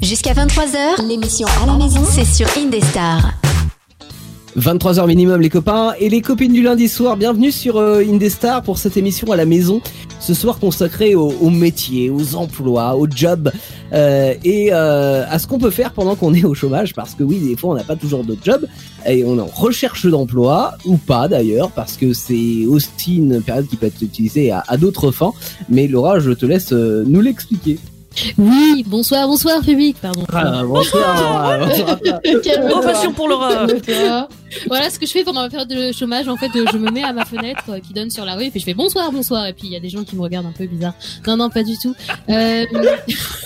Jusqu'à 0.00 0.34
23h, 0.34 1.06
l'émission 1.08 1.48
à 1.62 1.66
la 1.66 1.74
maison, 1.74 2.02
c'est 2.04 2.26
sur 2.26 2.46
Indestar. 2.58 3.32
23h 4.58 5.06
minimum 5.06 5.40
les 5.40 5.48
copains 5.48 5.94
et 5.98 6.10
les 6.10 6.20
copines 6.20 6.52
du 6.52 6.62
lundi 6.62 6.86
soir, 6.86 7.16
bienvenue 7.16 7.50
sur 7.50 7.78
euh, 7.78 8.04
Indestar 8.06 8.62
pour 8.62 8.76
cette 8.76 8.98
émission 8.98 9.32
à 9.32 9.36
la 9.36 9.46
maison. 9.46 9.80
Ce 10.20 10.34
soir 10.34 10.58
consacrée 10.58 11.14
aux, 11.14 11.32
aux 11.40 11.48
métiers, 11.48 12.10
aux 12.10 12.34
emplois, 12.34 12.94
aux 12.96 13.08
jobs 13.08 13.50
euh, 13.94 14.34
et 14.44 14.68
euh, 14.70 15.24
à 15.26 15.38
ce 15.38 15.46
qu'on 15.46 15.58
peut 15.58 15.70
faire 15.70 15.92
pendant 15.94 16.16
qu'on 16.16 16.34
est 16.34 16.44
au 16.44 16.52
chômage 16.52 16.92
parce 16.92 17.14
que 17.14 17.22
oui, 17.22 17.38
des 17.38 17.56
fois 17.56 17.70
on 17.70 17.74
n'a 17.74 17.82
pas 17.82 17.96
toujours 17.96 18.24
de 18.24 18.36
job 18.44 18.66
et 19.06 19.24
on 19.24 19.38
en 19.38 19.46
recherche 19.46 20.04
d'emploi 20.04 20.74
ou 20.84 20.98
pas 20.98 21.28
d'ailleurs 21.28 21.70
parce 21.70 21.96
que 21.96 22.12
c'est 22.12 22.66
aussi 22.66 23.16
une 23.16 23.40
période 23.40 23.66
qui 23.66 23.76
peut 23.76 23.86
être 23.86 24.02
utilisée 24.02 24.50
à, 24.50 24.62
à 24.68 24.76
d'autres 24.76 25.12
fins. 25.12 25.32
Mais 25.70 25.88
Laura, 25.88 26.20
je 26.20 26.30
te 26.30 26.44
laisse 26.44 26.74
euh, 26.74 27.04
nous 27.06 27.22
l'expliquer. 27.22 27.78
Oui, 28.38 28.84
bonsoir, 28.86 29.26
bonsoir 29.26 29.60
public, 29.62 29.96
pardon. 30.00 30.24
Ah, 30.32 30.62
bonsoir. 30.64 31.58
Ovation 32.76 33.12
pour 33.12 33.28
Laura. 33.28 33.66
Voilà 34.66 34.90
ce 34.90 34.98
que 34.98 35.06
je 35.06 35.12
fais 35.12 35.24
pendant 35.24 35.40
ma 35.40 35.48
période 35.48 35.68
de 35.68 35.92
chômage. 35.92 36.28
En 36.28 36.36
fait, 36.36 36.50
euh, 36.56 36.66
je 36.70 36.76
me 36.76 36.90
mets 36.90 37.02
à 37.02 37.14
ma 37.14 37.24
fenêtre 37.24 37.64
euh, 37.70 37.78
qui 37.78 37.94
donne 37.94 38.10
sur 38.10 38.26
la 38.26 38.34
rue 38.34 38.44
et 38.44 38.50
puis 38.50 38.60
je 38.60 38.66
fais 38.66 38.74
bonsoir, 38.74 39.10
bonsoir. 39.10 39.46
Et 39.46 39.54
puis 39.54 39.62
il 39.66 39.72
y 39.72 39.76
a 39.76 39.80
des 39.80 39.88
gens 39.88 40.04
qui 40.04 40.14
me 40.14 40.20
regardent 40.20 40.44
un 40.46 40.52
peu 40.52 40.66
bizarre. 40.66 40.92
Non, 41.26 41.38
non, 41.38 41.48
pas 41.48 41.62
du 41.62 41.72
tout. 41.78 41.94
Euh, 42.28 42.66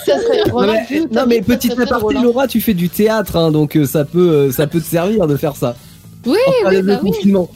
Ça 0.05 0.19
serait. 0.21 0.51
Non 0.51 0.65
mais, 0.67 0.99
non, 1.09 1.25
mais 1.25 1.41
petite 1.41 1.79
aparté. 1.79 2.15
Laura, 2.15 2.45
tu 2.47 2.59
fais 2.59 2.73
du 2.73 2.89
théâtre, 2.89 3.37
hein, 3.37 3.51
donc 3.51 3.77
euh, 3.77 3.85
ça 3.85 4.03
peut, 4.03 4.51
ça 4.51 4.67
peut 4.67 4.81
te 4.81 4.85
servir 4.85 5.27
de 5.27 5.37
faire 5.37 5.55
ça. 5.55 5.77
oui, 6.25 6.37
Enfin, 6.61 6.75
oui, 6.75 6.81
bah 6.81 6.99
oui. 7.01 7.09
confinement. 7.11 7.49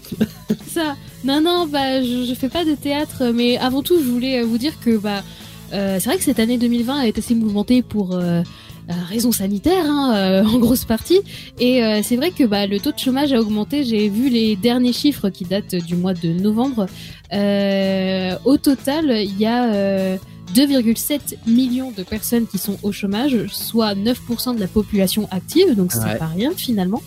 ça. 0.74 0.96
Non, 1.26 1.42
non, 1.42 1.68
bah 1.68 2.02
je, 2.02 2.26
je 2.30 2.34
fais 2.34 2.48
pas 2.50 2.64
de 2.64 2.74
théâtre, 2.76 3.32
mais 3.34 3.58
avant 3.58 3.84
tout, 3.84 3.98
je 4.02 4.10
voulais 4.10 4.42
vous 4.44 4.58
dire 4.58 4.74
que 4.84 4.96
bah 4.98 5.24
euh, 5.74 5.98
c'est 6.00 6.10
vrai 6.10 6.18
que 6.18 6.24
cette 6.24 6.40
année 6.40 6.58
2020 6.58 7.02
est 7.04 7.18
assez 7.18 7.36
mouvementée 7.36 7.82
pour 7.82 8.14
euh, 8.16 8.42
euh, 8.90 8.94
raisons 9.10 9.32
sanitaires, 9.32 9.86
hein, 9.86 10.14
euh, 10.16 10.44
en 10.54 10.58
grosse 10.60 10.86
partie. 10.86 11.20
Et 11.60 11.84
euh, 11.84 12.02
c'est 12.04 12.16
vrai 12.16 12.32
que 12.32 12.44
bah, 12.44 12.68
le 12.68 12.80
taux 12.80 12.92
de 12.92 13.00
chômage 13.00 13.32
a 13.34 13.40
augmenté. 13.40 13.84
J'ai 13.84 14.10
vu 14.10 14.30
les 14.30 14.56
derniers 14.56 14.94
chiffres 14.94 15.30
qui 15.30 15.46
datent 15.46 15.76
du 15.76 15.96
mois 15.96 16.14
de 16.14 16.30
novembre. 16.30 16.86
Euh, 17.34 18.36
au 18.46 18.58
total, 18.58 19.12
il 19.24 19.38
y 19.40 19.46
a 19.46 19.74
euh, 19.74 20.18
2,7 20.56 21.36
millions 21.48 21.92
de 21.96 22.04
personnes 22.04 22.46
qui 22.46 22.58
sont 22.58 22.78
au 22.84 22.92
chômage, 22.92 23.38
soit 23.48 23.96
9% 23.96 24.56
de 24.56 24.60
la 24.60 24.68
population 24.68 25.28
active, 25.32 25.76
donc 25.76 25.94
c'est 25.94 26.00
Ouais. 26.04 26.18
pas 26.18 26.26
rien 26.28 26.52
finalement. 26.58 27.02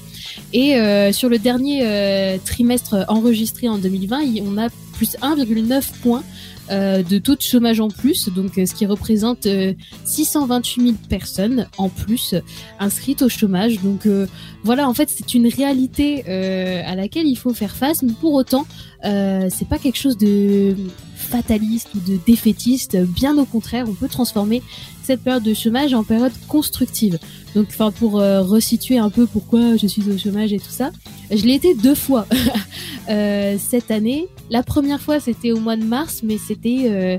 Et 0.55 0.77
euh, 0.77 1.13
sur 1.13 1.29
le 1.29 1.39
dernier 1.39 1.81
euh, 1.85 2.39
trimestre 2.43 3.05
enregistré 3.09 3.69
en 3.69 3.77
2020, 3.79 4.23
il- 4.23 4.43
on 4.47 4.57
a 4.57 4.69
plus 4.95 5.17
1,9 5.21 5.93
points 6.03 6.23
de 6.71 7.19
taux 7.19 7.35
de 7.35 7.43
chômage 7.43 7.81
en 7.81 7.89
plus, 7.89 8.29
donc 8.29 8.59
euh, 8.59 8.67
ce 8.67 8.75
qui 8.75 8.87
représente 8.87 9.47
euh, 9.47 9.75
628 10.05 10.83
000 10.83 10.95
personnes 11.09 11.69
en 11.79 11.89
plus 11.89 12.35
inscrites 12.79 13.23
au 13.23 13.29
chômage. 13.29 13.81
Donc 13.81 14.07
euh, 14.07 14.27
voilà, 14.63 14.89
en 14.89 14.95
fait, 14.95 15.11
c'est 15.11 15.35
une 15.35 15.47
réalité 15.47 16.25
euh, 16.29 16.83
à 16.87 16.95
laquelle 16.95 17.27
il 17.27 17.37
faut 17.37 17.53
faire 17.53 17.77
face, 17.77 18.03
mais 18.03 18.13
pour 18.21 18.33
autant, 18.35 18.67
euh, 19.05 19.49
c'est 19.51 19.69
pas 19.69 19.79
quelque 19.79 19.99
chose 19.99 20.17
de 20.17 20.75
fataliste 21.15 21.89
ou 21.95 22.01
de 22.01 22.19
défaitiste. 22.27 22.97
Bien 22.97 23.37
au 23.39 23.45
contraire, 23.45 23.87
on 23.89 23.95
peut 23.95 24.09
transformer 24.09 24.63
cette 25.03 25.23
période 25.23 25.43
de 25.43 25.55
chômage 25.55 25.93
en 25.93 26.03
période 26.03 26.33
constructive. 26.49 27.19
Donc, 27.55 27.67
enfin, 27.69 27.91
pour 27.91 28.21
euh, 28.21 28.43
resituer 28.43 28.99
un 28.99 29.11
peu 29.11 29.27
pourquoi 29.27 29.77
je 29.77 29.87
suis 29.87 30.03
au 30.11 30.19
chômage 30.19 30.53
et 30.53 30.59
tout 30.59 30.71
ça, 30.71 30.91
je 31.31 31.45
l'ai 31.45 31.55
été 31.55 31.75
deux 31.75 31.95
fois 31.95 32.27
euh, 33.09 33.57
cette 33.59 33.91
année. 33.91 34.29
La 34.51 34.63
première 34.63 35.01
fois, 35.01 35.21
c'était 35.21 35.53
au 35.53 35.59
mois 35.59 35.77
de 35.77 35.85
mars, 35.85 36.21
mais 36.23 36.37
c'était 36.39 36.83
euh, 36.87 37.19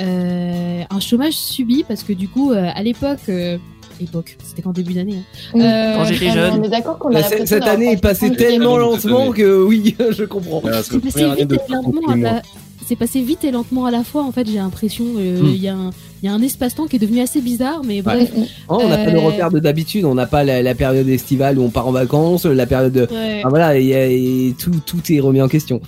euh, 0.00 0.82
un 0.88 1.00
chômage 1.00 1.32
subi 1.34 1.84
parce 1.86 2.02
que 2.02 2.12
du 2.12 2.28
coup, 2.28 2.52
euh, 2.52 2.68
à 2.74 2.82
l'époque, 2.82 3.18
euh, 3.28 3.56
époque, 4.00 4.36
c'était 4.44 4.60
qu'en 4.62 4.72
début 4.72 4.92
d'année. 4.94 5.16
hein. 5.54 5.58
Euh, 5.60 5.96
Quand 5.96 6.04
j'étais 6.04 6.28
Ah, 6.30 6.34
jeune. 6.34 6.60
On 6.60 6.62
est 6.62 6.68
d'accord 6.68 6.98
qu'on 6.98 7.08
a 7.10 7.14
Bah, 7.14 7.20
l'impression 7.20 7.46
cette 7.46 7.62
année 7.66 7.92
est 7.92 7.96
pas 7.96 8.10
passée 8.10 8.30
tellement 8.32 8.76
lentement 8.76 9.32
que 9.32 9.64
oui, 9.64 9.96
je 10.10 10.24
comprends. 10.24 10.62
C'est 10.82 11.00
passé 11.00 11.24
vite 11.34 11.52
et 11.52 11.72
lentement 11.72 12.08
à 12.12 12.16
la... 12.16 12.42
C'est 12.88 12.94
passé 12.94 13.20
vite 13.20 13.42
et 13.42 13.50
lentement 13.50 13.86
à 13.86 13.90
la 13.90 14.04
fois. 14.04 14.22
En 14.22 14.30
fait, 14.30 14.46
j'ai 14.46 14.58
l'impression 14.58 15.04
euh, 15.16 15.40
il 15.42 15.58
Hmm. 15.60 15.64
y 15.64 15.68
a 15.68 15.74
un 15.74 15.90
il 16.22 16.26
y 16.26 16.28
a 16.28 16.32
un 16.32 16.40
espace-temps 16.40 16.86
qui 16.86 16.96
est 16.96 16.98
devenu 16.98 17.20
assez 17.20 17.40
bizarre, 17.42 17.82
mais 17.84 18.00
bref. 18.00 18.30
Oh, 18.68 18.78
on 18.82 18.88
n'a 18.88 18.96
pas 18.98 19.10
de 19.10 19.16
Euh, 19.16 19.20
repère 19.20 19.50
de 19.50 19.58
d'habitude, 19.58 20.04
on 20.06 20.14
n'a 20.14 20.26
pas 20.26 20.44
la, 20.44 20.62
la 20.62 20.74
période 20.74 21.06
estivale 21.08 21.58
où 21.58 21.62
on 21.62 21.68
part 21.68 21.86
en 21.88 21.92
vacances, 21.92 22.46
la 22.46 22.64
période 22.66 22.92
de... 22.92 23.02
Ouais. 23.02 23.42
Ah, 23.44 23.48
voilà, 23.50 23.78
y 23.78 23.92
a- 23.94 24.52
tout, 24.58 24.70
tout 24.86 25.00
est 25.12 25.20
remis 25.20 25.42
en 25.42 25.48
question. 25.48 25.80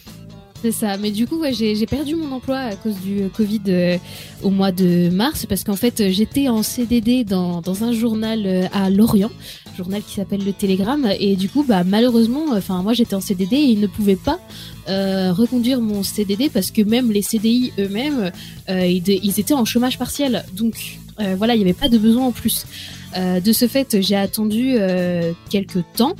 C'est 0.60 0.72
ça, 0.72 0.96
mais 0.96 1.12
du 1.12 1.28
coup, 1.28 1.40
j'ai 1.52 1.86
perdu 1.86 2.16
mon 2.16 2.32
emploi 2.32 2.56
à 2.56 2.74
cause 2.74 2.96
du 2.96 3.20
euh, 3.20 3.28
Covid 3.28 3.60
euh, 3.68 3.96
au 4.42 4.50
mois 4.50 4.72
de 4.72 5.08
mars, 5.08 5.46
parce 5.46 5.62
qu'en 5.62 5.76
fait, 5.76 6.00
euh, 6.00 6.10
j'étais 6.10 6.48
en 6.48 6.64
CDD 6.64 7.22
dans, 7.22 7.62
un 7.84 7.92
journal 7.92 8.68
à 8.72 8.90
Lorient, 8.90 9.30
journal 9.76 10.02
qui 10.02 10.14
s'appelle 10.14 10.44
Le 10.44 10.52
Télégramme, 10.52 11.08
et 11.20 11.36
du 11.36 11.48
coup, 11.48 11.62
bah, 11.62 11.84
malheureusement, 11.84 12.46
enfin, 12.52 12.82
moi 12.82 12.92
j'étais 12.92 13.14
en 13.14 13.20
CDD 13.20 13.54
et 13.54 13.64
ils 13.66 13.80
ne 13.80 13.86
pouvaient 13.86 14.16
pas 14.16 14.40
reconduire 14.88 15.80
mon 15.80 16.02
CDD 16.02 16.48
parce 16.48 16.70
que 16.70 16.80
même 16.82 17.12
les 17.12 17.22
CDI 17.22 17.72
eux-mêmes, 17.78 18.32
ils, 18.68 19.38
étaient 19.38 19.54
en 19.54 19.64
chômage 19.64 19.98
partiel, 19.98 20.44
donc 20.54 20.98
voilà, 21.36 21.54
il 21.54 21.58
n'y 21.58 21.64
avait 21.64 21.72
pas 21.74 21.88
de 21.88 21.98
besoin 21.98 22.26
en 22.26 22.32
plus. 22.32 22.66
De 23.14 23.52
ce 23.52 23.68
fait, 23.68 24.00
j'ai 24.00 24.16
attendu 24.16 24.76
quelques 25.50 25.84
temps 25.94 26.14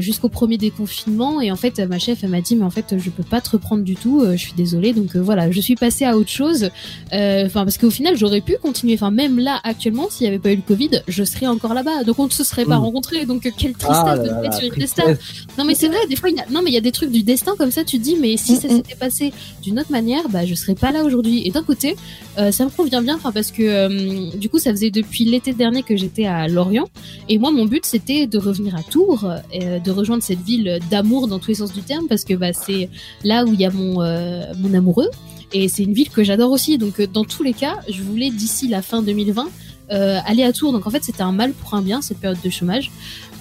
jusqu'au 0.00 0.28
premier 0.28 0.58
déconfinement. 0.58 1.40
Et 1.40 1.50
en 1.50 1.56
fait 1.56 1.78
ma 1.80 1.98
chef 1.98 2.22
elle 2.24 2.30
m'a 2.30 2.40
dit 2.40 2.56
mais 2.56 2.64
en 2.64 2.70
fait 2.70 2.96
je 2.98 3.10
peux 3.10 3.22
pas 3.22 3.40
te 3.40 3.50
reprendre 3.50 3.82
du 3.84 3.96
tout 3.96 4.20
euh, 4.22 4.32
je 4.32 4.38
suis 4.38 4.52
désolée. 4.54 4.92
Donc 4.92 5.16
euh, 5.16 5.20
voilà 5.20 5.50
je 5.50 5.60
suis 5.60 5.74
passée 5.76 6.04
à 6.04 6.16
autre 6.16 6.30
chose. 6.30 6.70
Euh, 7.12 7.46
enfin 7.46 7.64
parce 7.64 7.78
qu'au 7.78 7.90
final 7.90 8.16
j'aurais 8.16 8.40
pu 8.40 8.56
continuer. 8.60 8.94
Enfin 8.94 9.10
même 9.10 9.38
là 9.38 9.60
actuellement 9.64 10.08
s'il 10.10 10.24
y 10.24 10.28
avait 10.28 10.38
pas 10.38 10.52
eu 10.52 10.56
le 10.56 10.62
Covid 10.62 11.02
je 11.08 11.24
serais 11.24 11.46
encore 11.46 11.74
là-bas. 11.74 12.04
Donc 12.04 12.18
on 12.18 12.26
ne 12.26 12.30
se 12.30 12.44
serait 12.44 12.64
pas 12.64 12.78
Mm. 12.78 12.82
rencontrés. 12.82 13.26
Donc 13.26 13.46
euh, 13.46 13.50
quelle 13.56 13.74
Ah 13.82 13.84
tristesse 13.84 14.04
là 14.04 14.42
de 14.42 14.46
me 14.46 14.52
sur 14.52 14.64
une 14.64 14.70
tristesse. 14.70 15.18
non 15.56 15.64
mais 15.64 15.74
c'est 15.74 15.88
vrai 15.88 15.98
des 16.08 16.16
fois 16.16 16.28
il 16.30 16.36
y 16.36 16.40
a 16.40 16.44
non 16.50 16.60
mais 16.62 16.70
il 16.70 16.74
y 16.74 16.78
a 16.78 16.82
des 16.82 16.92
trucs 16.92 17.10
du 17.10 17.22
destin 17.22 17.54
comme 17.56 17.70
ça 17.70 17.84
tu 17.84 17.98
te 17.98 18.02
dis 18.04 18.16
mais 18.20 18.36
si 18.36 18.56
ça 18.56 18.68
Mm, 18.68 18.72
mm. 18.72 18.76
s'était 18.76 18.94
passé 18.96 19.32
d'une 19.62 19.78
autre 19.80 19.90
manière 19.92 20.28
bah 20.28 20.44
je 20.44 20.54
serais 20.54 20.74
pas 20.74 20.92
là 20.92 21.02
aujourd'hui. 21.04 21.46
Et 21.46 21.50
d'un 21.50 21.62
côté 21.62 21.96
euh, 22.38 22.50
ça 22.52 22.64
me 22.64 22.70
convient 22.70 23.00
bien 23.02 23.16
enfin 23.16 23.32
parce 23.32 23.50
que 23.50 23.62
euh, 23.62 24.36
du 24.36 24.48
coup 24.48 24.58
ça 24.58 24.70
faisait 24.70 24.90
depuis 24.90 25.24
l'été 25.24 25.52
dernier 25.54 25.82
que 25.82 25.96
j'étais 25.96 26.26
à 26.26 26.46
Lorient. 26.48 26.84
Et 27.28 27.38
moi 27.38 27.50
mon 27.50 27.64
but 27.64 27.84
c'était 27.86 28.26
de 28.26 28.38
revenir 28.38 28.74
à 28.76 28.82
Tours 28.82 29.24
euh, 29.54 29.77
de 29.78 29.90
rejoindre 29.90 30.22
cette 30.22 30.40
ville 30.40 30.78
d'amour 30.90 31.28
dans 31.28 31.38
tous 31.38 31.48
les 31.48 31.54
sens 31.56 31.72
du 31.72 31.82
terme 31.82 32.06
parce 32.08 32.24
que 32.24 32.34
bah 32.34 32.52
c'est 32.52 32.88
là 33.24 33.44
où 33.44 33.52
il 33.52 33.60
y 33.60 33.64
a 33.64 33.70
mon 33.70 34.02
euh, 34.02 34.42
mon 34.58 34.74
amoureux. 34.74 35.10
Et 35.52 35.68
c'est 35.68 35.82
une 35.82 35.94
ville 35.94 36.10
que 36.10 36.22
j'adore 36.22 36.50
aussi. 36.50 36.78
Donc 36.78 37.00
euh, 37.00 37.06
dans 37.06 37.24
tous 37.24 37.42
les 37.42 37.52
cas 37.52 37.76
je 37.88 38.02
voulais 38.02 38.30
d'ici 38.30 38.68
la 38.68 38.82
fin 38.82 39.02
2020 39.02 39.48
euh, 39.90 40.18
aller 40.26 40.42
à 40.42 40.52
Tours. 40.52 40.72
Donc 40.72 40.86
en 40.86 40.90
fait 40.90 41.02
c'était 41.02 41.22
un 41.22 41.32
mal 41.32 41.52
pour 41.52 41.74
un 41.74 41.82
bien 41.82 42.02
cette 42.02 42.18
période 42.18 42.40
de 42.42 42.50
chômage. 42.50 42.90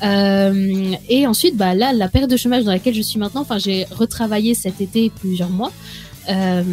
Et 0.01 1.27
ensuite 1.27 1.57
bah 1.57 1.73
là 1.73 1.93
la 1.93 2.07
période 2.07 2.29
de 2.29 2.37
chômage 2.37 2.63
dans 2.63 2.71
laquelle 2.71 2.93
je 2.93 3.01
suis 3.01 3.19
maintenant 3.19 3.45
j'ai 3.57 3.85
retravaillé 3.85 4.53
cet 4.53 4.79
été 4.81 5.09
plusieurs 5.09 5.49
mois 5.49 5.71
euh, 6.29 6.63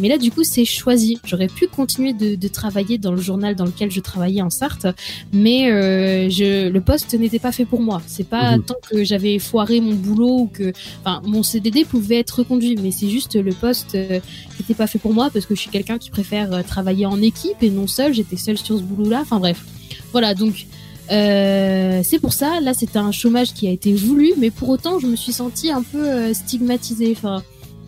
mais 0.00 0.08
là, 0.08 0.18
du 0.18 0.30
coup, 0.30 0.44
c'est 0.44 0.64
choisi. 0.64 1.18
J'aurais 1.24 1.46
pu 1.48 1.66
continuer 1.68 2.12
de, 2.12 2.34
de 2.34 2.48
travailler 2.48 2.98
dans 2.98 3.12
le 3.12 3.20
journal 3.20 3.54
dans 3.54 3.64
lequel 3.64 3.90
je 3.90 4.00
travaillais 4.00 4.42
en 4.42 4.50
Sarthe, 4.50 4.86
mais 5.32 5.70
euh, 5.70 6.28
je, 6.30 6.68
le 6.68 6.80
poste 6.80 7.14
n'était 7.14 7.38
pas 7.38 7.52
fait 7.52 7.64
pour 7.64 7.80
moi. 7.80 8.00
C'est 8.06 8.28
pas 8.28 8.56
Mhm. 8.56 8.64
tant 8.64 8.76
que 8.90 9.04
j'avais 9.04 9.38
foiré 9.38 9.80
mon 9.80 9.94
boulot 9.94 10.38
ou 10.40 10.46
que, 10.52 10.72
enfin, 11.00 11.20
mon 11.26 11.42
CDD 11.42 11.84
pouvait 11.84 12.20
être 12.20 12.38
reconduit, 12.40 12.76
mais 12.82 12.90
c'est 12.90 13.08
juste 13.08 13.34
le 13.36 13.52
poste 13.52 13.94
euh, 13.94 14.20
qui 14.56 14.62
n'était 14.62 14.74
pas 14.74 14.86
fait 14.86 14.98
pour 14.98 15.12
moi 15.14 15.30
parce 15.32 15.46
que 15.46 15.54
je 15.54 15.60
suis 15.60 15.70
quelqu'un 15.70 15.98
qui 15.98 16.10
préfère 16.10 16.52
euh, 16.52 16.62
travailler 16.62 17.06
en 17.06 17.20
équipe 17.22 17.62
et 17.62 17.70
non 17.70 17.86
seul. 17.86 18.14
J'étais 18.14 18.36
seule 18.36 18.58
sur 18.58 18.78
ce 18.78 18.82
boulot-là. 18.82 19.20
Enfin 19.22 19.38
bref, 19.38 19.64
voilà. 20.12 20.34
Donc 20.34 20.66
euh, 21.10 22.00
c'est 22.02 22.18
pour 22.18 22.32
ça. 22.32 22.60
Là, 22.60 22.72
c'était 22.74 22.98
un 22.98 23.12
chômage 23.12 23.52
qui 23.52 23.66
a 23.68 23.70
été 23.70 23.92
voulu, 23.92 24.32
mais 24.38 24.50
pour 24.50 24.68
autant, 24.70 24.98
je 24.98 25.06
me 25.06 25.16
suis 25.16 25.32
sentie 25.32 25.70
un 25.70 25.82
peu 25.82 26.02
euh, 26.02 26.34
stigmatisée. 26.34 27.14
Enfin 27.16 27.42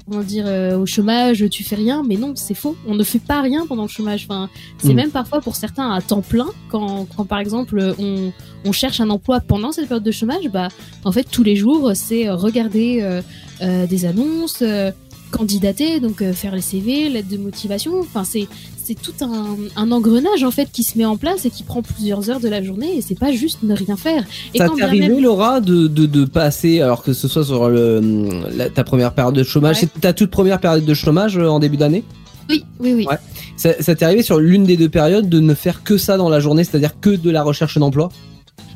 comment 0.09 0.23
dire 0.23 0.45
euh, 0.47 0.77
au 0.79 0.87
chômage 0.87 1.45
tu 1.51 1.65
fais 1.65 1.77
rien. 1.77 2.03
Mais 2.07 2.17
non 2.17 2.33
c'est 2.37 2.55
faux. 2.55 2.77
On 2.87 2.95
ne 2.95 3.05
fait 3.05 3.19
pas 3.19 3.41
rien 3.41 3.67
pendant 3.67 3.83
le 3.83 3.89
chômage. 3.89 4.27
Enfin 4.29 4.49
c'est 4.79 4.93
Mm. 4.93 4.97
même 4.97 5.11
parfois 5.11 5.41
pour 5.41 5.57
certains 5.57 5.91
à 5.91 6.01
temps 6.01 6.23
plein. 6.23 6.47
Quand, 6.71 7.07
quand 7.17 7.25
par 7.25 7.39
exemple 7.39 7.95
on, 7.99 8.33
on 8.65 8.73
cherche 8.73 9.01
un 9.01 9.11
emploi 9.11 9.41
pendant 9.41 9.73
cette 9.73 9.89
période 9.89 10.05
de 10.05 10.11
chômage 10.11 10.49
bah 10.53 10.69
en 11.05 11.13
fait 11.13 11.25
tous 11.31 11.43
les 11.43 11.57
jours 11.57 11.93
c'est 11.95 12.29
regarder 12.31 13.01
euh, 13.03 13.21
euh, 13.63 13.87
des 13.87 14.05
annonces 14.05 14.59
euh, 14.63 14.91
candidater, 15.31 16.01
donc 16.01 16.23
euh, 16.23 16.33
faire 16.33 16.55
les 16.55 16.61
CV, 16.61 17.09
lettre 17.09 17.29
de 17.29 17.37
motivation. 17.37 17.93
Enfin, 18.01 18.25
c'est 18.25 18.49
c'est 18.85 18.95
tout 18.95 19.13
un, 19.21 19.57
un 19.75 19.91
engrenage 19.91 20.45
en 20.45 20.53
fait 20.53 20.69
qui 20.73 20.85
se 20.85 20.97
met 20.97 21.05
en 21.05 21.17
place 21.17 21.45
et 21.45 21.51
qui 21.51 21.65
prend 21.65 21.83
plusieurs 21.83 22.31
heures 22.31 22.39
de 22.39 22.49
la 22.49 22.63
journée 22.63 22.97
et 22.97 23.01
c'est 23.03 23.19
pas 23.19 23.33
juste 23.33 23.65
ne 23.65 23.75
rien 23.75 23.97
faire. 23.97 24.25
Et 24.55 24.59
Ça 24.59 24.69
t'est 24.69 24.83
arrivé, 24.83 25.09
même- 25.09 25.21
Laura, 25.21 25.61
de, 25.61 25.89
de, 25.89 26.07
de 26.07 26.25
passer, 26.25 26.81
alors 26.81 27.03
que 27.03 27.13
ce 27.13 27.27
soit 27.27 27.45
sur 27.45 27.69
le, 27.69 28.01
la- 28.57 28.71
ta 28.71 28.85
première 28.85 29.13
période 29.13 29.35
de 29.35 29.43
chômage, 29.43 29.77
Ouais. 29.83 29.89
c'est 29.95 30.01
ta 30.01 30.13
toute 30.13 30.31
première 30.31 30.61
période 30.61 30.85
de 30.85 30.95
chômage 30.95 31.37
euh, 31.37 31.49
en 31.49 31.59
début 31.59 31.77
d'année? 31.77 32.05
Oui, 32.49 32.65
oui, 32.79 32.93
oui. 32.95 33.07
Ouais. 33.11 33.17
Ça, 33.57 33.73
ça 33.83 33.97
t'est 33.97 34.05
arrivé 34.05 34.23
sur 34.23 34.39
l'une 34.39 34.63
des 34.63 34.77
deux 34.77 34.89
périodes 34.89 35.29
de 35.29 35.41
ne 35.41 35.55
faire 35.55 35.83
que 35.83 35.99
ça 35.99 36.17
dans 36.17 36.29
la 36.29 36.39
journée, 36.39 36.63
c'est-à-dire 36.63 37.01
que 37.01 37.11
de 37.11 37.31
la 37.31 37.43
recherche 37.43 37.77
d'emploi? 37.79 38.09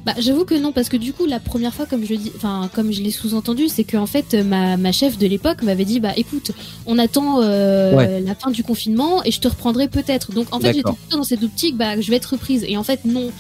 Bah, 0.06 0.14
j'avoue 0.18 0.46
que 0.46 0.54
non, 0.54 0.72
parce 0.72 0.88
que 0.88 0.96
du 0.96 1.12
coup, 1.12 1.26
la 1.26 1.40
première 1.40 1.74
fois, 1.74 1.84
comme 1.84 2.06
je 2.06 2.14
dis, 2.14 2.32
enfin, 2.34 2.70
comme 2.74 2.90
je 2.90 3.02
l'ai 3.02 3.10
sous-entendu, 3.10 3.68
c'est 3.68 3.84
qu'en 3.84 4.06
fait, 4.06 4.32
ma, 4.34 4.78
ma 4.78 4.92
chef 4.92 5.18
de 5.18 5.26
l'époque 5.26 5.62
m'avait 5.62 5.84
dit, 5.84 6.00
bah, 6.00 6.12
écoute, 6.16 6.52
on 6.86 6.98
attend 6.98 7.42
euh, 7.42 7.94
Ouais. 7.94 8.20
la 8.22 8.34
fin 8.34 8.50
du 8.50 8.62
confinement 8.62 9.22
et 9.24 9.30
je 9.30 9.40
te 9.40 9.48
reprendrai 9.48 9.88
peut-être. 9.88 10.32
Donc, 10.32 10.46
en 10.52 10.58
fait, 10.60 10.68
j'étais 10.72 10.90
plutôt 10.90 11.18
dans 11.18 11.22
cette 11.24 11.42
optique, 11.42 11.76
bah, 11.76 12.00
je 12.00 12.08
vais 12.10 12.16
être 12.16 12.26
reprise. 12.32 12.64
Et 12.66 12.78
en 12.78 12.82
fait, 12.82 13.04
non. 13.04 13.30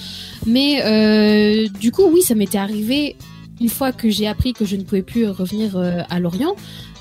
Mais 0.46 0.82
euh, 0.84 1.66
du 1.80 1.92
coup, 1.92 2.02
oui, 2.12 2.20
ça 2.20 2.34
m'était 2.34 2.58
arrivé 2.58 3.16
une 3.60 3.68
fois 3.70 3.92
que 3.92 4.08
j'ai 4.10 4.26
appris 4.26 4.52
que 4.52 4.64
je 4.66 4.76
ne 4.76 4.82
pouvais 4.82 5.02
plus 5.02 5.28
revenir 5.28 5.76
euh, 5.76 6.00
à 6.10 6.18
Lorient. 6.20 6.56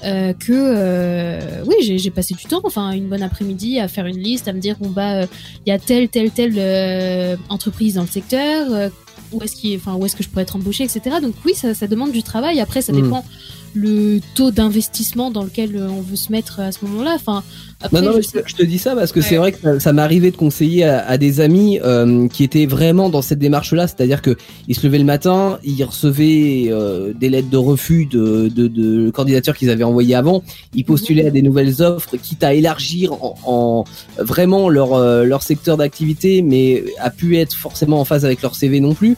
euh, 0.05 0.31
que 0.33 0.53
euh, 0.53 1.39
oui 1.65 1.75
j'ai 1.83 1.97
j'ai 1.97 2.09
passé 2.09 2.33
du 2.33 2.45
temps 2.45 2.61
enfin 2.63 2.91
une 2.91 3.07
bonne 3.09 3.21
après-midi 3.21 3.79
à 3.79 3.87
faire 3.89 4.05
une 4.05 4.17
liste 4.17 4.47
à 4.47 4.53
me 4.53 4.59
dire 4.59 4.75
bon 4.79 4.89
bah 4.89 5.23
euh, 5.23 5.25
il 5.65 5.69
y 5.69 5.73
a 5.73 5.79
telle 5.79 6.07
telle 6.07 6.31
telle 6.31 6.53
euh, 6.57 7.35
entreprise 7.49 7.95
dans 7.95 8.03
le 8.03 8.07
secteur 8.07 8.67
euh, 8.71 8.89
où 9.31 9.41
est-ce 9.43 9.55
qu'il 9.55 9.75
enfin 9.77 9.95
où 9.95 10.05
est-ce 10.05 10.15
que 10.15 10.23
je 10.23 10.29
pourrais 10.29 10.43
être 10.43 10.55
embauché 10.55 10.83
etc 10.83 11.17
donc 11.21 11.33
oui 11.45 11.53
ça, 11.55 11.73
ça 11.73 11.87
demande 11.87 12.11
du 12.11 12.23
travail 12.23 12.59
après 12.59 12.81
ça 12.81 12.91
Mm. 12.93 13.01
dépend 13.03 13.23
le 13.73 14.19
taux 14.35 14.51
d'investissement 14.51 15.31
dans 15.31 15.43
lequel 15.43 15.75
euh, 15.75 15.87
on 15.89 16.01
veut 16.01 16.15
se 16.15 16.31
mettre 16.31 16.59
à 16.59 16.71
ce 16.71 16.83
moment-là 16.85 17.13
enfin 17.15 17.43
après 17.81 18.01
Non, 18.01 18.11
non, 18.11 18.17
je 18.17 18.21
sais- 18.27 18.41
te 18.43 18.63
dis 18.63 18.77
ça 18.77 18.93
parce 18.95 19.11
que 19.13 19.19
Ouais. 19.19 19.25
c'est 19.25 19.37
vrai 19.37 19.51
que 19.53 19.59
ça, 19.61 19.79
ça 19.79 19.93
m'est 19.93 20.01
arrivé 20.01 20.31
de 20.31 20.35
conseiller 20.35 20.83
à, 20.83 21.07
à 21.07 21.17
des 21.17 21.39
amis 21.39 21.79
euh, 21.83 22.27
qui 22.27 22.43
étaient 22.43 22.65
vraiment 22.65 23.09
dans 23.09 23.21
cette 23.21 23.39
démarche-là, 23.39 23.87
c'est-à-dire 23.87 24.21
que 24.21 24.35
ils 24.67 24.75
se 24.75 24.85
levaient 24.85 24.97
le 24.97 25.05
matin, 25.05 25.59
ils 25.63 25.81
recevaient 25.83 26.65
euh, 26.69 27.13
des 27.13 27.29
lettres 27.29 27.49
de 27.49 27.57
refus 27.57 28.05
de, 28.05 28.49
de, 28.53 28.67
de 28.67 29.09
candidatures 29.11 29.55
qu'ils 29.55 29.69
avaient 29.69 29.83
envoyées 29.85 30.15
avant, 30.15 30.43
ils 30.73 30.83
postulaient 30.83 31.27
à 31.27 31.31
des 31.31 31.41
nouvelles 31.41 31.81
offres, 31.81 32.17
quitte 32.17 32.43
à 32.43 32.53
élargir 32.53 33.13
en, 33.13 33.35
en 33.45 33.83
vraiment 34.17 34.67
leur 34.69 34.93
euh, 34.93 35.23
leur 35.23 35.41
secteur 35.43 35.77
d'activité, 35.77 36.41
mais 36.41 36.83
a 36.99 37.09
pu 37.11 37.37
être 37.37 37.53
forcément 37.53 37.99
en 38.01 38.05
phase 38.05 38.25
avec 38.25 38.41
leur 38.41 38.55
CV 38.55 38.79
non 38.81 38.93
plus. 38.93 39.15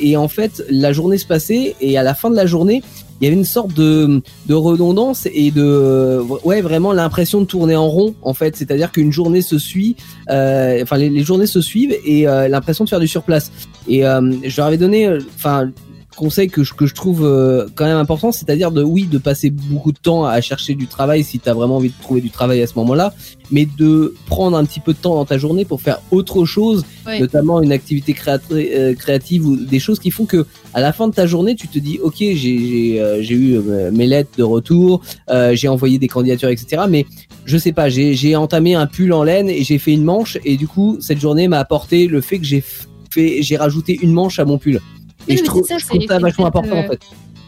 Et 0.00 0.16
en 0.16 0.28
fait, 0.28 0.62
la 0.70 0.92
journée 0.92 1.18
se 1.18 1.26
passait 1.26 1.74
et 1.80 1.98
à 1.98 2.02
la 2.02 2.14
fin 2.14 2.30
de 2.30 2.36
la 2.36 2.46
journée, 2.46 2.82
il 3.20 3.24
y 3.24 3.26
avait 3.26 3.36
une 3.36 3.44
sorte 3.44 3.74
de, 3.74 4.22
de 4.46 4.54
redondance 4.54 5.26
et 5.32 5.50
de 5.50 6.20
ouais 6.44 6.60
vraiment 6.60 6.92
l'impression 6.92 7.40
de 7.40 7.46
tourner 7.46 7.76
en 7.76 7.88
rond 7.88 8.14
en 8.22 8.34
fait. 8.34 8.56
C'est-à-dire 8.56 8.92
qu'une 8.92 9.12
journée 9.12 9.42
se 9.42 9.58
suit 9.58 9.96
euh, 10.30 10.82
enfin 10.82 10.96
les, 10.96 11.10
les 11.10 11.22
journées 11.22 11.46
se 11.46 11.60
suivent 11.60 11.96
et 12.04 12.28
euh, 12.28 12.48
l'impression 12.48 12.84
de 12.84 12.88
faire 12.88 13.00
du 13.00 13.08
surplace. 13.08 13.50
Et 13.88 14.06
euh, 14.06 14.20
je 14.44 14.56
leur 14.56 14.66
avais 14.66 14.76
donné 14.76 15.06
euh, 15.06 15.18
enfin 15.36 15.70
conseil 16.18 16.48
que 16.48 16.64
je, 16.64 16.74
que 16.74 16.86
je 16.86 16.94
trouve 16.94 17.24
euh, 17.24 17.66
quand 17.74 17.86
même 17.86 17.96
important 17.96 18.32
c'est-à-dire 18.32 18.70
de 18.70 18.82
oui 18.82 19.06
de 19.06 19.18
passer 19.18 19.50
beaucoup 19.50 19.92
de 19.92 19.98
temps 19.98 20.24
à 20.24 20.40
chercher 20.40 20.74
du 20.74 20.86
travail 20.86 21.24
si 21.24 21.38
tu 21.38 21.48
as 21.48 21.54
vraiment 21.54 21.76
envie 21.76 21.90
de 21.90 22.02
trouver 22.02 22.20
du 22.20 22.30
travail 22.30 22.60
à 22.60 22.66
ce 22.66 22.74
moment-là 22.76 23.14
mais 23.50 23.66
de 23.78 24.14
prendre 24.26 24.56
un 24.56 24.64
petit 24.64 24.80
peu 24.80 24.92
de 24.92 24.98
temps 24.98 25.14
dans 25.14 25.24
ta 25.24 25.38
journée 25.38 25.64
pour 25.64 25.80
faire 25.80 26.00
autre 26.10 26.44
chose 26.44 26.84
notamment 27.06 27.62
une 27.62 27.72
activité 27.72 28.14
euh, 28.52 28.94
créative 28.94 29.46
ou 29.46 29.56
des 29.56 29.78
choses 29.78 29.98
qui 29.98 30.10
font 30.10 30.26
que 30.26 30.44
à 30.74 30.80
la 30.80 30.92
fin 30.92 31.08
de 31.08 31.14
ta 31.14 31.26
journée, 31.26 31.54
tu 31.54 31.68
te 31.68 31.78
dis, 31.78 31.98
ok, 32.02 32.16
j'ai 32.18 32.36
j'ai 32.36 33.00
euh, 33.00 33.22
j'ai 33.22 33.34
eu 33.34 33.56
euh, 33.56 33.90
mes 33.92 34.06
lettres 34.06 34.30
de 34.36 34.42
retour, 34.42 35.02
euh, 35.30 35.54
j'ai 35.54 35.68
envoyé 35.68 35.98
des 35.98 36.08
candidatures, 36.08 36.50
etc. 36.50 36.82
Mais 36.88 37.06
je 37.44 37.56
sais 37.56 37.72
pas, 37.72 37.88
j'ai 37.88 38.14
j'ai 38.14 38.36
entamé 38.36 38.74
un 38.74 38.86
pull 38.86 39.12
en 39.12 39.22
laine 39.22 39.48
et 39.48 39.64
j'ai 39.64 39.78
fait 39.78 39.92
une 39.92 40.04
manche 40.04 40.38
et 40.44 40.56
du 40.56 40.68
coup, 40.68 40.98
cette 41.00 41.20
journée 41.20 41.48
m'a 41.48 41.58
apporté 41.58 42.06
le 42.06 42.20
fait 42.20 42.38
que 42.38 42.44
j'ai 42.44 42.62
fait, 43.10 43.42
j'ai 43.42 43.56
rajouté 43.56 43.98
une 44.02 44.12
manche 44.12 44.38
à 44.38 44.44
mon 44.44 44.58
pull. 44.58 44.80
Et 45.28 45.32
Oui, 45.32 45.38
je 45.38 45.44
trouve, 45.44 45.62
c'est 45.66 45.74
ça, 45.74 45.78
je 45.78 45.86
trouve 45.86 46.06
ça 46.06 46.18
vachement 46.18 46.46
important 46.46 46.76
en 46.76 46.82
euh, 46.84 46.88
fait. 46.88 47.00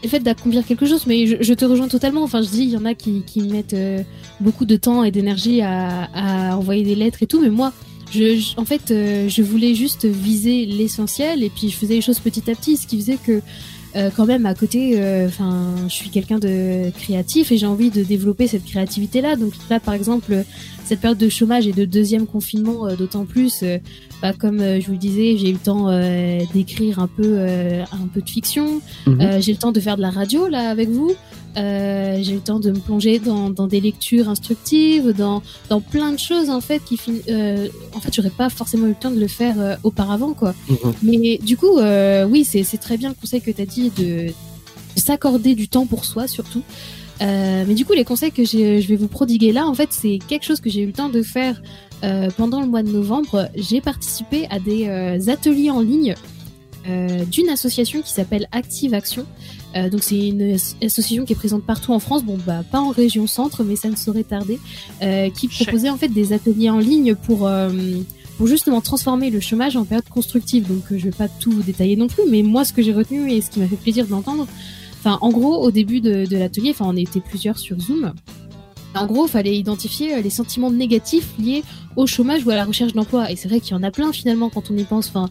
le 0.03 0.09
fait 0.09 0.19
d'accomplir 0.19 0.65
quelque 0.65 0.85
chose, 0.85 1.05
mais 1.07 1.25
je, 1.27 1.37
je 1.41 1.53
te 1.53 1.65
rejoins 1.65 1.87
totalement. 1.87 2.23
Enfin, 2.23 2.41
je 2.41 2.49
dis, 2.49 2.63
il 2.63 2.69
y 2.69 2.77
en 2.77 2.85
a 2.85 2.93
qui, 2.93 3.23
qui 3.25 3.41
mettent 3.41 3.73
euh, 3.73 4.01
beaucoup 4.39 4.65
de 4.65 4.75
temps 4.75 5.03
et 5.03 5.11
d'énergie 5.11 5.61
à, 5.61 6.07
à 6.13 6.57
envoyer 6.57 6.83
des 6.83 6.95
lettres 6.95 7.23
et 7.23 7.27
tout, 7.27 7.41
mais 7.41 7.49
moi, 7.49 7.73
je, 8.11 8.35
je- 8.37 8.53
en 8.57 8.65
fait, 8.65 8.91
euh, 8.91 9.27
je 9.29 9.41
voulais 9.41 9.73
juste 9.73 10.05
viser 10.05 10.65
l'essentiel 10.65 11.43
et 11.43 11.49
puis 11.49 11.69
je 11.69 11.75
faisais 11.75 11.95
les 11.95 12.01
choses 12.01 12.19
petit 12.19 12.49
à 12.51 12.55
petit, 12.55 12.77
ce 12.77 12.85
qui 12.87 12.97
faisait 12.97 13.17
que 13.17 13.41
euh, 13.95 14.09
quand 14.15 14.25
même 14.25 14.45
à 14.45 14.53
côté, 14.53 14.93
euh, 14.95 15.27
enfin, 15.27 15.75
je 15.87 15.93
suis 15.93 16.09
quelqu'un 16.09 16.39
de 16.39 16.89
créatif 16.91 17.51
et 17.51 17.57
j'ai 17.57 17.65
envie 17.65 17.89
de 17.89 18.03
développer 18.03 18.47
cette 18.47 18.65
créativité-là. 18.65 19.35
Donc 19.35 19.53
là, 19.69 19.79
par 19.79 19.93
exemple, 19.93 20.43
cette 20.85 21.01
période 21.01 21.17
de 21.17 21.29
chômage 21.29 21.67
et 21.67 21.73
de 21.73 21.85
deuxième 21.85 22.25
confinement, 22.25 22.87
euh, 22.87 22.95
d'autant 22.95 23.25
plus, 23.25 23.63
bah, 24.21 24.33
comme 24.33 24.59
je 24.59 24.85
vous 24.85 24.91
le 24.91 24.97
disais, 24.97 25.35
j'ai 25.37 25.49
eu 25.49 25.53
le 25.53 25.57
temps 25.57 25.89
euh, 25.89 26.39
d'écrire 26.53 26.99
un 26.99 27.07
peu, 27.07 27.23
euh, 27.25 27.83
un 27.91 28.07
peu 28.13 28.21
de 28.21 28.29
fiction. 28.29 28.81
Mhm. 29.07 29.21
Euh, 29.21 29.41
j'ai 29.41 29.51
le 29.51 29.57
temps 29.57 29.71
de 29.71 29.79
faire 29.79 29.97
de 29.97 30.01
la 30.01 30.11
radio 30.11 30.47
là 30.47 30.69
avec 30.69 30.89
vous. 30.89 31.13
Euh, 31.57 32.19
j'ai 32.21 32.33
le 32.33 32.39
temps 32.39 32.59
de 32.59 32.71
me 32.71 32.79
plonger 32.79 33.19
dans, 33.19 33.49
dans 33.49 33.67
des 33.67 33.81
lectures 33.81 34.29
instructives, 34.29 35.11
dans, 35.11 35.41
dans 35.69 35.81
plein 35.81 36.13
de 36.13 36.19
choses 36.19 36.49
en 36.49 36.61
fait 36.61 36.81
qui 36.83 36.97
euh, 37.29 37.67
en 37.93 37.99
fait 37.99 38.13
j'aurais 38.13 38.29
pas 38.29 38.49
forcément 38.49 38.85
eu 38.85 38.91
le 38.91 38.95
temps 38.95 39.11
de 39.11 39.19
le 39.19 39.27
faire 39.27 39.59
euh, 39.59 39.75
auparavant 39.83 40.33
quoi. 40.33 40.53
Mhm. 40.69 40.93
Mais 41.03 41.39
du 41.39 41.57
coup 41.57 41.77
euh, 41.77 42.25
oui 42.25 42.45
c'est 42.45 42.63
très 42.77 42.97
bien 42.97 43.09
le 43.09 43.15
conseil 43.15 43.41
que 43.41 43.51
tu 43.51 43.61
as 43.61 43.65
dit 43.65 43.91
de, 43.97 44.27
de 44.27 44.33
s'accorder 44.95 45.55
du 45.55 45.67
temps 45.67 45.85
pour 45.85 46.05
soi 46.05 46.27
surtout. 46.27 46.63
Mais 47.19 47.75
du 47.75 47.85
coup 47.85 47.93
les 47.93 48.03
conseils 48.03 48.31
que 48.31 48.43
je 48.43 48.87
vais 48.87 48.95
vous 48.95 49.07
prodiguer 49.07 49.51
là 49.51 49.67
en 49.67 49.75
fait 49.75 49.89
c'est 49.91 50.17
quelque 50.27 50.43
chose 50.43 50.59
que 50.59 50.71
j'ai 50.71 50.81
eu 50.81 50.87
le 50.87 50.93
temps 50.93 51.09
de 51.09 51.21
faire 51.21 51.61
pendant 52.35 52.61
le 52.61 52.67
mois 52.67 52.81
de 52.81 52.89
novembre. 52.89 53.47
J'ai 53.55 53.79
participé 53.79 54.47
à 54.49 54.57
des 54.59 55.29
ateliers 55.29 55.69
en 55.69 55.81
ligne 55.81 56.15
d'une 56.87 57.49
association 57.49 58.01
qui 58.01 58.11
s'appelle 58.11 58.47
Active 58.51 58.95
Action. 58.95 59.27
Euh, 59.75 59.89
donc 59.89 60.03
c'est 60.03 60.27
une 60.27 60.41
as- 60.53 60.75
association 60.83 61.23
qui 61.25 61.33
est 61.33 61.35
présente 61.35 61.63
partout 61.63 61.93
en 61.93 61.99
France, 61.99 62.23
bon 62.23 62.37
bah 62.45 62.63
pas 62.69 62.81
en 62.81 62.89
région 62.89 63.25
centre, 63.27 63.63
mais 63.63 63.75
ça 63.75 63.89
ne 63.89 63.95
saurait 63.95 64.23
tarder, 64.23 64.59
euh, 65.01 65.29
qui 65.29 65.47
proposait 65.47 65.89
en 65.89 65.97
fait 65.97 66.09
des 66.09 66.33
ateliers 66.33 66.69
en 66.69 66.79
ligne 66.79 67.15
pour 67.15 67.47
euh, 67.47 67.69
pour 68.37 68.47
justement 68.47 68.81
transformer 68.81 69.29
le 69.29 69.39
chômage 69.39 69.77
en 69.77 69.85
période 69.85 70.09
constructive. 70.09 70.67
Donc 70.67 70.83
je 70.91 71.03
vais 71.05 71.11
pas 71.11 71.27
tout 71.29 71.53
détailler 71.61 71.95
non 71.95 72.07
plus, 72.07 72.23
mais 72.29 72.41
moi 72.41 72.65
ce 72.65 72.73
que 72.73 72.81
j'ai 72.81 72.93
retenu 72.93 73.31
et 73.31 73.39
ce 73.41 73.49
qui 73.49 73.59
m'a 73.59 73.67
fait 73.67 73.75
plaisir 73.77 74.05
d'entendre, 74.07 74.47
enfin 74.99 75.17
en 75.21 75.29
gros 75.29 75.63
au 75.63 75.71
début 75.71 76.01
de, 76.01 76.25
de 76.25 76.37
l'atelier, 76.37 76.71
enfin 76.71 76.85
on 76.87 76.95
était 76.97 77.21
plusieurs 77.21 77.57
sur 77.57 77.79
Zoom. 77.79 78.13
En 78.95 79.05
gros, 79.05 79.27
fallait 79.27 79.55
identifier 79.55 80.15
euh, 80.15 80.21
les 80.21 80.29
sentiments 80.29 80.71
négatifs 80.71 81.29
liés 81.39 81.63
au 81.95 82.07
chômage 82.07 82.45
ou 82.45 82.49
à 82.49 82.55
la 82.55 82.65
recherche 82.65 82.93
d'emploi. 82.93 83.31
Et 83.31 83.35
c'est 83.35 83.47
vrai 83.47 83.59
qu'il 83.59 83.71
y 83.71 83.79
en 83.79 83.83
a 83.83 83.91
plein 83.91 84.11
finalement 84.11 84.49
quand 84.49 84.71
on 84.71 84.77
y 84.77 84.83
pense. 84.83 85.07
Enfin, 85.09 85.29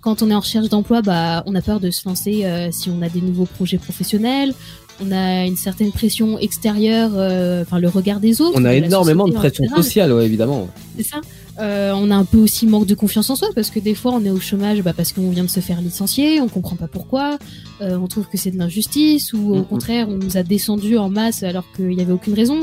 quand 0.00 0.22
on 0.22 0.30
est 0.30 0.34
en 0.34 0.40
recherche 0.40 0.68
d'emploi, 0.68 1.02
bah, 1.02 1.42
on 1.46 1.54
a 1.54 1.60
peur 1.60 1.80
de 1.80 1.90
se 1.90 2.08
lancer 2.08 2.44
euh, 2.44 2.70
si 2.72 2.90
on 2.90 3.02
a 3.02 3.08
des 3.08 3.20
nouveaux 3.20 3.46
projets 3.46 3.78
professionnels. 3.78 4.54
On 5.00 5.10
a 5.10 5.46
une 5.46 5.56
certaine 5.56 5.90
pression 5.90 6.38
extérieure, 6.38 7.10
euh, 7.14 7.62
enfin 7.62 7.78
le 7.78 7.88
regard 7.88 8.20
des 8.20 8.40
autres. 8.40 8.52
On 8.54 8.64
a 8.64 8.72
de 8.72 8.84
énormément 8.84 9.26
de 9.26 9.32
pression 9.32 9.64
sociale, 9.74 10.12
ouais, 10.12 10.26
évidemment. 10.26 10.68
C'est 10.96 11.04
ça. 11.04 11.20
Euh, 11.60 11.92
on 11.94 12.10
a 12.10 12.16
un 12.16 12.24
peu 12.24 12.38
aussi 12.38 12.66
manque 12.66 12.86
de 12.86 12.94
confiance 12.94 13.28
en 13.28 13.36
soi 13.36 13.48
parce 13.54 13.68
que 13.68 13.78
des 13.78 13.94
fois 13.94 14.12
on 14.14 14.24
est 14.24 14.30
au 14.30 14.40
chômage 14.40 14.80
bah, 14.82 14.94
parce 14.96 15.12
qu'on 15.12 15.28
vient 15.28 15.44
de 15.44 15.50
se 15.50 15.60
faire 15.60 15.82
licencier, 15.82 16.40
on 16.40 16.48
comprend 16.48 16.76
pas 16.76 16.88
pourquoi, 16.88 17.38
euh, 17.82 17.98
on 17.98 18.06
trouve 18.06 18.26
que 18.26 18.38
c'est 18.38 18.50
de 18.50 18.56
l'injustice 18.56 19.34
ou 19.34 19.54
au 19.54 19.62
contraire 19.62 20.08
on 20.08 20.16
nous 20.16 20.38
a 20.38 20.42
descendu 20.42 20.96
en 20.96 21.10
masse 21.10 21.42
alors 21.42 21.64
qu'il 21.76 21.92
y 21.92 22.00
avait 22.00 22.12
aucune 22.12 22.32
raison. 22.32 22.60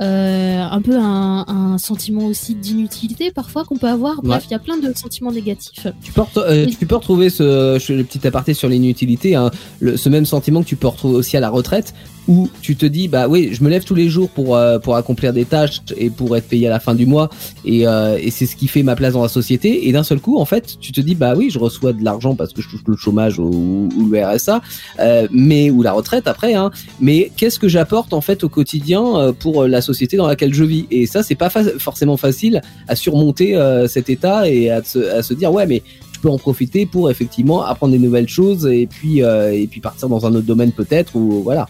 Euh, 0.00 0.62
un 0.62 0.82
peu 0.82 0.96
un, 0.98 1.44
un 1.48 1.78
sentiment 1.78 2.26
aussi 2.26 2.54
d'inutilité 2.54 3.30
parfois 3.30 3.64
qu'on 3.64 3.76
peut 3.78 3.88
avoir. 3.88 4.20
Bref, 4.22 4.44
il 4.48 4.52
y 4.52 4.54
a 4.54 4.58
plein 4.58 4.76
de 4.76 4.92
sentiments 4.94 5.32
négatifs. 5.32 5.86
Tu 6.02 6.12
peux, 6.12 6.22
euh, 6.36 6.66
tu 6.66 6.84
peux 6.86 6.96
retrouver 6.96 7.30
ce, 7.30 7.78
je- 7.80 7.94
le 7.94 8.04
petit 8.04 8.26
aparté 8.26 8.52
sur 8.52 8.68
l'inutilité, 8.68 9.34
hein, 9.36 9.50
le- 9.80 9.96
ce 9.96 10.08
même 10.10 10.26
sentiment 10.26 10.62
que 10.62 10.66
tu 10.68 10.76
peux 10.76 10.88
retrouver 10.88 11.14
aussi 11.16 11.36
à 11.36 11.40
la 11.40 11.48
retraite, 11.48 11.94
où 12.28 12.50
tu 12.60 12.74
te 12.76 12.84
dis 12.84 13.06
bah 13.08 13.28
oui, 13.28 13.50
je 13.52 13.62
me 13.62 13.70
lève 13.70 13.84
tous 13.84 13.94
les 13.94 14.08
jours 14.08 14.28
pour 14.30 14.56
euh, 14.56 14.78
pour 14.80 14.96
accomplir 14.96 15.32
des 15.32 15.44
tâches 15.44 15.80
et 15.96 16.10
pour 16.10 16.36
être 16.36 16.48
payé 16.48 16.66
à 16.66 16.70
la 16.70 16.80
fin 16.80 16.94
du 16.94 17.06
mois, 17.06 17.30
et, 17.64 17.86
euh, 17.86 18.18
et 18.20 18.30
c'est 18.30 18.46
ce 18.46 18.56
qui 18.56 18.66
fait 18.68 18.82
ma 18.82 18.96
place 18.96 19.12
dans 19.14 19.22
la 19.22 19.28
société. 19.28 19.88
Et 19.88 19.92
d'un 19.92 20.02
seul 20.02 20.20
coup, 20.20 20.36
en 20.38 20.44
fait, 20.44 20.76
tu 20.80 20.92
te 20.92 21.00
dis 21.00 21.14
bah 21.14 21.34
oui, 21.36 21.48
je 21.50 21.58
reçois 21.58 21.92
de 21.92 22.04
l'argent 22.04 22.34
parce 22.34 22.52
que 22.52 22.60
je 22.60 22.68
touche 22.68 22.82
le 22.86 22.96
chômage 22.96 23.38
ou, 23.38 23.88
ou 23.96 24.08
le 24.10 24.22
RSA, 24.26 24.60
euh, 24.98 25.26
mais 25.30 25.70
ou 25.70 25.82
la 25.82 25.92
retraite 25.92 26.26
après. 26.26 26.54
Hein, 26.54 26.70
mais 27.00 27.30
qu'est-ce 27.36 27.58
que 27.58 27.68
j'apporte 27.68 28.12
en 28.12 28.20
fait 28.20 28.44
au 28.44 28.48
quotidien 28.50 29.32
pour 29.38 29.64
la 29.66 29.80
société 29.86 30.16
dans 30.16 30.26
laquelle 30.26 30.52
je 30.52 30.64
vis 30.64 30.86
Et 30.90 31.06
ça, 31.06 31.22
c'est 31.22 31.34
pas 31.34 31.50
forcément 31.50 32.16
facile 32.16 32.60
à 32.88 32.96
surmonter 32.96 33.56
euh, 33.56 33.86
cet 33.88 34.10
état 34.10 34.48
et 34.48 34.70
à 34.70 34.82
se, 34.82 34.98
à 34.98 35.22
se 35.22 35.34
dire 35.34 35.52
ouais 35.52 35.66
mais 35.66 35.82
je 36.12 36.20
peux 36.20 36.28
en 36.28 36.38
profiter 36.38 36.86
pour 36.86 37.10
effectivement 37.10 37.62
apprendre 37.62 37.92
des 37.92 37.98
nouvelles 37.98 38.28
choses 38.28 38.66
et 38.66 38.86
puis 38.86 39.22
euh, 39.22 39.52
et 39.52 39.66
puis 39.66 39.80
partir 39.80 40.08
dans 40.08 40.24
un 40.26 40.34
autre 40.34 40.46
domaine 40.46 40.72
peut-être 40.72 41.14
ou 41.16 41.42
voilà 41.42 41.68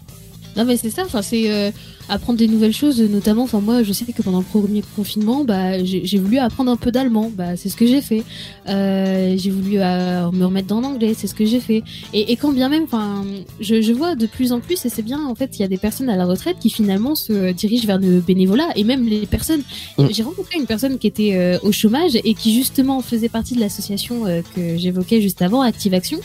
Non 0.55 0.65
mais 0.65 0.77
c'est 0.77 0.89
ça. 0.89 1.03
Enfin 1.05 1.21
c'est 1.21 1.51
euh, 1.51 1.71
apprendre 2.09 2.39
des 2.39 2.47
nouvelles 2.47 2.73
choses, 2.73 3.01
notamment, 3.01 3.43
enfin 3.43 3.59
moi 3.59 3.83
je 3.83 3.91
sais 3.93 4.05
que 4.11 4.21
pendant 4.21 4.39
le 4.39 4.45
premier 4.45 4.81
confinement, 4.95 5.43
bah 5.43 5.83
j'ai 5.83 6.17
voulu 6.17 6.37
apprendre 6.37 6.71
un 6.71 6.77
peu 6.77 6.91
d'allemand, 6.91 7.31
bah 7.35 7.55
c'est 7.57 7.69
ce 7.69 7.75
que 7.75 7.85
j'ai 7.85 8.01
fait. 8.01 8.23
Euh, 8.67 9.35
j'ai 9.37 9.49
voulu 9.51 9.79
euh, 9.79 10.31
me 10.31 10.45
remettre 10.45 10.67
dans 10.67 10.81
l'anglais, 10.81 11.13
c'est 11.17 11.27
ce 11.27 11.35
que 11.35 11.45
j'ai 11.45 11.59
fait. 11.59 11.83
Et, 12.13 12.31
et 12.31 12.35
quand 12.35 12.51
bien 12.51 12.69
même, 12.69 12.83
enfin 12.83 13.23
je, 13.59 13.81
je 13.81 13.93
vois 13.93 14.15
de 14.15 14.25
plus 14.25 14.51
en 14.51 14.59
plus 14.59 14.85
et 14.85 14.89
c'est 14.89 15.01
bien 15.01 15.25
en 15.25 15.35
fait, 15.35 15.57
il 15.57 15.61
y 15.61 15.65
a 15.65 15.67
des 15.67 15.77
personnes 15.77 16.09
à 16.09 16.15
la 16.15 16.25
retraite 16.25 16.57
qui 16.59 16.69
finalement 16.69 17.15
se 17.15 17.51
dirigent 17.53 17.87
vers 17.87 17.99
le 17.99 18.19
bénévolat 18.19 18.69
et 18.75 18.83
même 18.83 19.07
les 19.07 19.25
personnes. 19.25 19.61
Mm. 19.97 20.07
J'ai 20.11 20.23
rencontré 20.23 20.57
une 20.59 20.65
personne 20.65 20.97
qui 20.97 21.07
était 21.07 21.35
euh, 21.35 21.57
au 21.63 21.71
chômage 21.71 22.11
et 22.23 22.33
qui 22.33 22.53
justement 22.53 23.01
faisait 23.01 23.29
partie 23.29 23.55
de 23.55 23.59
l'association 23.59 24.25
euh, 24.25 24.41
que 24.55 24.77
j'évoquais 24.77 25.21
juste 25.21 25.41
avant, 25.41 25.61
Active 25.61 25.93
Action. 25.93 26.19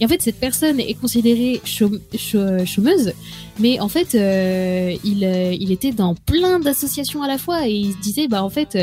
Et 0.00 0.04
en 0.04 0.08
fait, 0.08 0.20
cette 0.22 0.40
personne 0.40 0.80
est 0.80 0.94
considérée 0.94 1.60
chôme- 1.64 2.00
chô- 2.16 2.66
chômeuse, 2.66 3.12
mais 3.58 3.78
en 3.80 3.88
fait, 3.88 4.14
euh, 4.14 4.94
il, 5.04 5.24
euh, 5.24 5.52
il 5.58 5.70
était 5.72 5.92
dans 5.92 6.14
plein 6.14 6.58
d'associations 6.60 7.22
à 7.22 7.28
la 7.28 7.38
fois 7.38 7.68
et 7.68 7.72
il 7.72 7.92
se 7.92 7.98
disait, 7.98 8.28
bah 8.28 8.42
en 8.42 8.50
fait, 8.50 8.76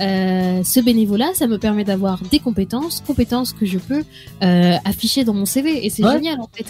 euh, 0.00 0.62
ce 0.64 0.80
bénévolat, 0.80 1.30
ça 1.34 1.46
me 1.46 1.58
permet 1.58 1.84
d'avoir 1.84 2.20
des 2.30 2.38
compétences, 2.38 3.02
compétences 3.06 3.52
que 3.52 3.66
je 3.66 3.78
peux 3.78 4.02
euh, 4.42 4.76
afficher 4.84 5.24
dans 5.24 5.34
mon 5.34 5.46
CV. 5.46 5.84
Et 5.86 5.90
c'est 5.90 6.04
Ouais. 6.04 6.14
génial 6.14 6.40
en 6.40 6.48
fait. 6.52 6.66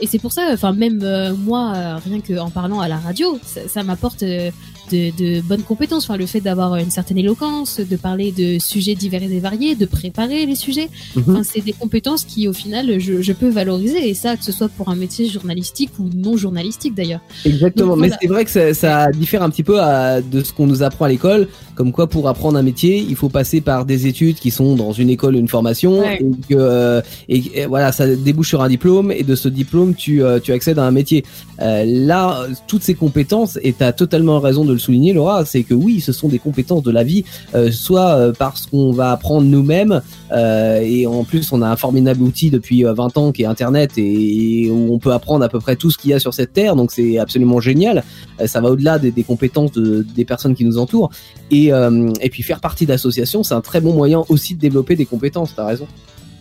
Et 0.00 0.06
c'est 0.06 0.18
pour 0.18 0.32
ça, 0.32 0.48
enfin 0.52 0.72
même 0.72 1.00
euh, 1.02 1.34
moi, 1.34 1.98
rien 2.04 2.20
qu'en 2.20 2.50
parlant 2.50 2.80
à 2.80 2.88
la 2.88 2.96
radio, 2.98 3.38
ça, 3.44 3.68
ça 3.68 3.82
m'apporte 3.82 4.22
euh, 4.22 4.50
de, 4.92 5.10
de 5.16 5.40
bonnes 5.40 5.62
compétences. 5.62 6.04
Enfin, 6.04 6.16
le 6.16 6.26
fait 6.26 6.40
d'avoir 6.40 6.76
une 6.76 6.90
certaine 6.90 7.18
éloquence, 7.18 7.80
de 7.80 7.96
parler 7.96 8.32
de 8.32 8.58
sujets 8.58 8.94
divers 8.94 9.22
et 9.22 9.40
variés, 9.40 9.74
de 9.74 9.86
préparer 9.86 10.46
les 10.46 10.54
sujets. 10.54 10.88
Mhm. 11.16 11.24
Enfin, 11.28 11.42
c'est 11.42 11.60
des 11.60 11.72
compétences 11.72 12.24
qui, 12.24 12.48
au 12.48 12.52
final, 12.52 12.98
je, 12.98 13.22
je 13.22 13.32
peux 13.32 13.48
valoriser. 13.48 14.08
Et 14.08 14.14
ça, 14.14 14.36
que 14.36 14.44
ce 14.44 14.52
soit 14.52 14.68
pour 14.68 14.88
un 14.88 14.96
métier 14.96 15.28
journalistique 15.28 15.90
ou 15.98 16.08
non 16.14 16.36
journalistique 16.36 16.94
d'ailleurs. 16.94 17.20
Exactement, 17.44 17.96
Donc, 17.96 17.98
mais 18.06 18.10
c'est 18.20 18.26
vrai 18.28 18.44
que 18.44 18.50
ça, 18.50 18.74
ça 18.74 19.10
diffère 19.12 19.42
un 19.42 19.50
petit 19.50 19.62
peu 19.62 19.80
à- 19.80 20.20
de 20.20 20.42
ce 20.42 20.52
qu'on 20.52 20.66
nous 20.66 20.82
apprend 20.82 21.04
à 21.04 21.08
l'école, 21.08 21.48
comme 21.74 21.92
quoi 21.92 22.06
pour 22.06 22.28
apprendre 22.28 22.56
un 22.58 22.62
métier, 22.62 22.98
il 22.98 23.16
faut 23.16 23.28
passer 23.28 23.60
par 23.60 23.84
des 23.84 24.06
études 24.06 24.36
qui 24.36 24.50
sont 24.50 24.76
dans 24.76 24.92
une 24.92 25.10
école, 25.10 25.36
une 25.36 25.48
formation, 25.48 26.00
Ouais. 26.00 26.20
et, 26.20 26.30
que, 26.48 26.58
euh, 26.58 27.00
et, 27.28 27.42
et 27.62 27.66
voilà, 27.66 27.92
ça 27.92 28.06
débouche 28.14 28.48
sur 28.48 28.62
un 28.62 28.68
diplôme, 28.68 29.10
et 29.12 29.22
de 29.22 29.34
ce 29.34 29.48
diplôme, 29.48 29.94
tu, 29.94 30.22
euh, 30.22 30.38
tu 30.40 30.52
accèdes 30.52 30.78
à 30.78 30.84
un 30.84 30.90
métier. 30.90 31.24
Euh, 31.60 31.84
là, 31.86 32.46
toutes 32.66 32.82
ces 32.82 32.94
compétences, 32.94 33.58
et 33.62 33.72
tu 33.72 33.82
as 33.84 33.92
totalement 33.92 34.40
raison 34.40 34.64
de 34.64 34.72
le 34.72 34.78
souligner, 34.78 35.12
Laura, 35.12 35.44
c'est 35.44 35.62
que 35.62 35.74
oui, 35.74 36.00
ce 36.00 36.12
sont 36.12 36.28
des 36.28 36.38
compétences 36.38 36.82
de 36.82 36.90
la 36.90 37.04
vie, 37.04 37.24
euh, 37.54 37.70
soit 37.70 38.14
euh, 38.16 38.32
parce 38.36 38.66
qu'on 38.66 38.92
va 38.92 39.12
apprendre 39.12 39.46
nous-mêmes, 39.46 40.00
euh, 40.34 40.80
et 40.82 41.06
en 41.06 41.24
plus, 41.24 41.52
on 41.52 41.62
a 41.62 41.68
un 41.68 41.76
formidable 41.76 42.22
outil 42.22 42.50
depuis 42.50 42.84
euh, 42.84 42.92
20 42.92 43.16
ans 43.18 43.32
qui 43.32 43.42
est 43.42 43.46
Internet 43.46 43.92
et, 43.96 44.68
où 44.70 44.92
on 44.92 44.98
peut 44.98 45.12
apprendre 45.12 45.44
à 45.44 45.48
peu 45.48 45.60
près 45.60 45.76
tout 45.76 45.90
ce 45.90 45.98
qu'il 45.98 46.10
y 46.10 46.14
a 46.14 46.18
sur 46.18 46.34
cette 46.34 46.52
terre. 46.52 46.76
Donc 46.76 46.90
c'est 46.92 47.18
absolument 47.18 47.60
génial. 47.60 48.02
Euh, 48.40 48.46
ça 48.46 48.60
va 48.60 48.70
au-delà 48.70 48.98
des, 48.98 49.12
compétences 49.22 49.72
de- 49.72 50.04
des 50.14 50.24
personnes 50.24 50.54
qui 50.54 50.64
nous 50.64 50.78
entourent. 50.78 51.10
Et, 51.50 51.72
euh, 51.72 52.10
puis 52.30 52.42
faire 52.42 52.60
partie 52.60 52.84
d'associations, 52.84 53.42
c'est 53.44 53.54
un 53.54 53.60
très 53.60 53.80
bon 53.80 53.92
moyen 53.92 54.24
aussi 54.28 54.54
de 54.54 54.60
développer 54.60 54.96
des 54.96 55.06
compétences. 55.06 55.54
T'as 55.54 55.66
raison. 55.66 55.86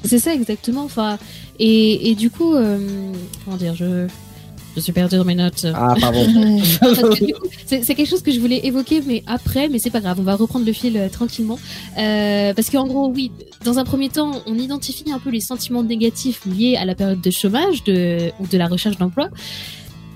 C'est 0.03 0.19
ça 0.19 0.33
exactement. 0.33 0.83
Enfin, 0.83 1.17
et, 1.59 2.15
du 2.15 2.29
coup, 2.29 2.55
euh, 2.55 2.77
comment 3.45 3.57
dire, 3.57 3.75
je, 3.75 4.07
je 4.75 4.81
suis 4.81 4.91
perdue 4.91 5.17
dans 5.17 5.25
mes 5.25 5.35
notes. 5.35 5.65
Ah 5.73 5.95
pardon. 5.99 6.25
Que 6.83 7.33
c'est 7.65 7.83
c'est 7.83 7.95
quelque 7.95 8.09
chose 8.09 8.21
que 8.21 8.31
je 8.31 8.39
voulais 8.39 8.65
évoquer, 8.65 9.01
mais 9.05 9.23
après, 9.27 9.69
mais 9.69 9.79
c'est 9.79 9.89
pas 9.89 9.99
grave, 9.99 10.17
on 10.19 10.23
va 10.23 10.35
reprendre 10.35 10.65
le 10.65 10.73
fil 10.73 10.97
euh, 10.97 11.09
tranquillement. 11.09 11.59
Euh, 11.97 12.53
parce 12.53 12.69
qu'en 12.69 12.87
gros, 12.87 13.07
oui, 13.09 13.31
dans 13.63 13.79
un 13.79 13.83
premier 13.83 14.09
temps, 14.09 14.41
on 14.45 14.55
identifie 14.55 15.11
un 15.11 15.19
peu 15.19 15.29
les 15.29 15.41
sentiments 15.41 15.83
négatifs 15.83 16.45
liés 16.45 16.75
à 16.75 16.85
la 16.85 16.95
période 16.95 17.21
de 17.21 17.31
chômage 17.31 17.83
de, 17.83 18.31
ou 18.39 18.47
de 18.47 18.57
la 18.57 18.67
recherche 18.67 18.97
d'emploi. 18.97 19.29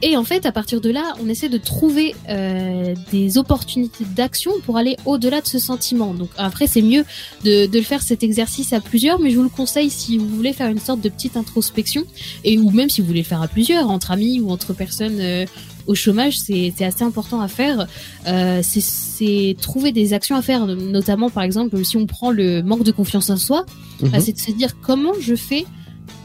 Et 0.03 0.15
en 0.15 0.23
fait, 0.23 0.45
à 0.45 0.51
partir 0.51 0.79
de 0.79 0.91
là, 0.91 1.15
on 1.23 1.27
essaie 1.27 1.49
de 1.49 1.57
trouver 1.57 2.13
euh, 2.29 2.93
des 3.11 3.37
opportunités 3.39 4.05
d'action 4.15 4.51
pour 4.65 4.77
aller 4.77 4.95
au-delà 5.05 5.41
de 5.41 5.47
ce 5.47 5.57
sentiment. 5.57 6.13
Donc 6.13 6.29
après, 6.37 6.67
c'est 6.67 6.83
mieux 6.83 7.03
de, 7.43 7.65
de 7.65 7.77
le 7.77 7.83
faire 7.83 8.03
cet 8.03 8.21
exercice 8.21 8.73
à 8.73 8.79
plusieurs, 8.79 9.19
mais 9.19 9.31
je 9.31 9.37
vous 9.37 9.43
le 9.43 9.49
conseille 9.49 9.89
si 9.89 10.19
vous 10.19 10.27
voulez 10.27 10.53
faire 10.53 10.69
une 10.69 10.79
sorte 10.79 11.01
de 11.01 11.09
petite 11.09 11.35
introspection, 11.35 12.03
et 12.43 12.59
ou 12.59 12.69
même 12.69 12.89
si 12.89 13.01
vous 13.01 13.07
voulez 13.07 13.21
le 13.21 13.25
faire 13.25 13.41
à 13.41 13.47
plusieurs, 13.47 13.89
entre 13.89 14.11
amis 14.11 14.39
ou 14.39 14.51
entre 14.51 14.73
personnes 14.73 15.17
euh, 15.19 15.45
au 15.87 15.95
chômage, 15.95 16.37
c'est 16.37 16.73
c'est 16.77 16.85
assez 16.85 17.03
important 17.03 17.41
à 17.41 17.47
faire. 17.47 17.87
Euh, 18.27 18.61
c'est- 18.63 19.55
trouver 19.59 19.91
des 19.91 20.13
actions 20.13 20.35
à 20.35 20.43
faire, 20.43 20.67
notamment 20.67 21.31
par 21.31 21.41
exemple 21.43 21.83
si 21.83 21.97
on 21.97 22.05
prend 22.05 22.29
le 22.29 22.61
manque 22.61 22.83
de 22.83 22.91
confiance 22.91 23.31
en 23.31 23.37
soi, 23.37 23.65
bah, 24.01 24.19
c'est 24.19 24.33
de 24.33 24.37
se 24.39 24.51
dire 24.51 24.75
comment 24.79 25.13
je 25.19 25.33
fais 25.33 25.65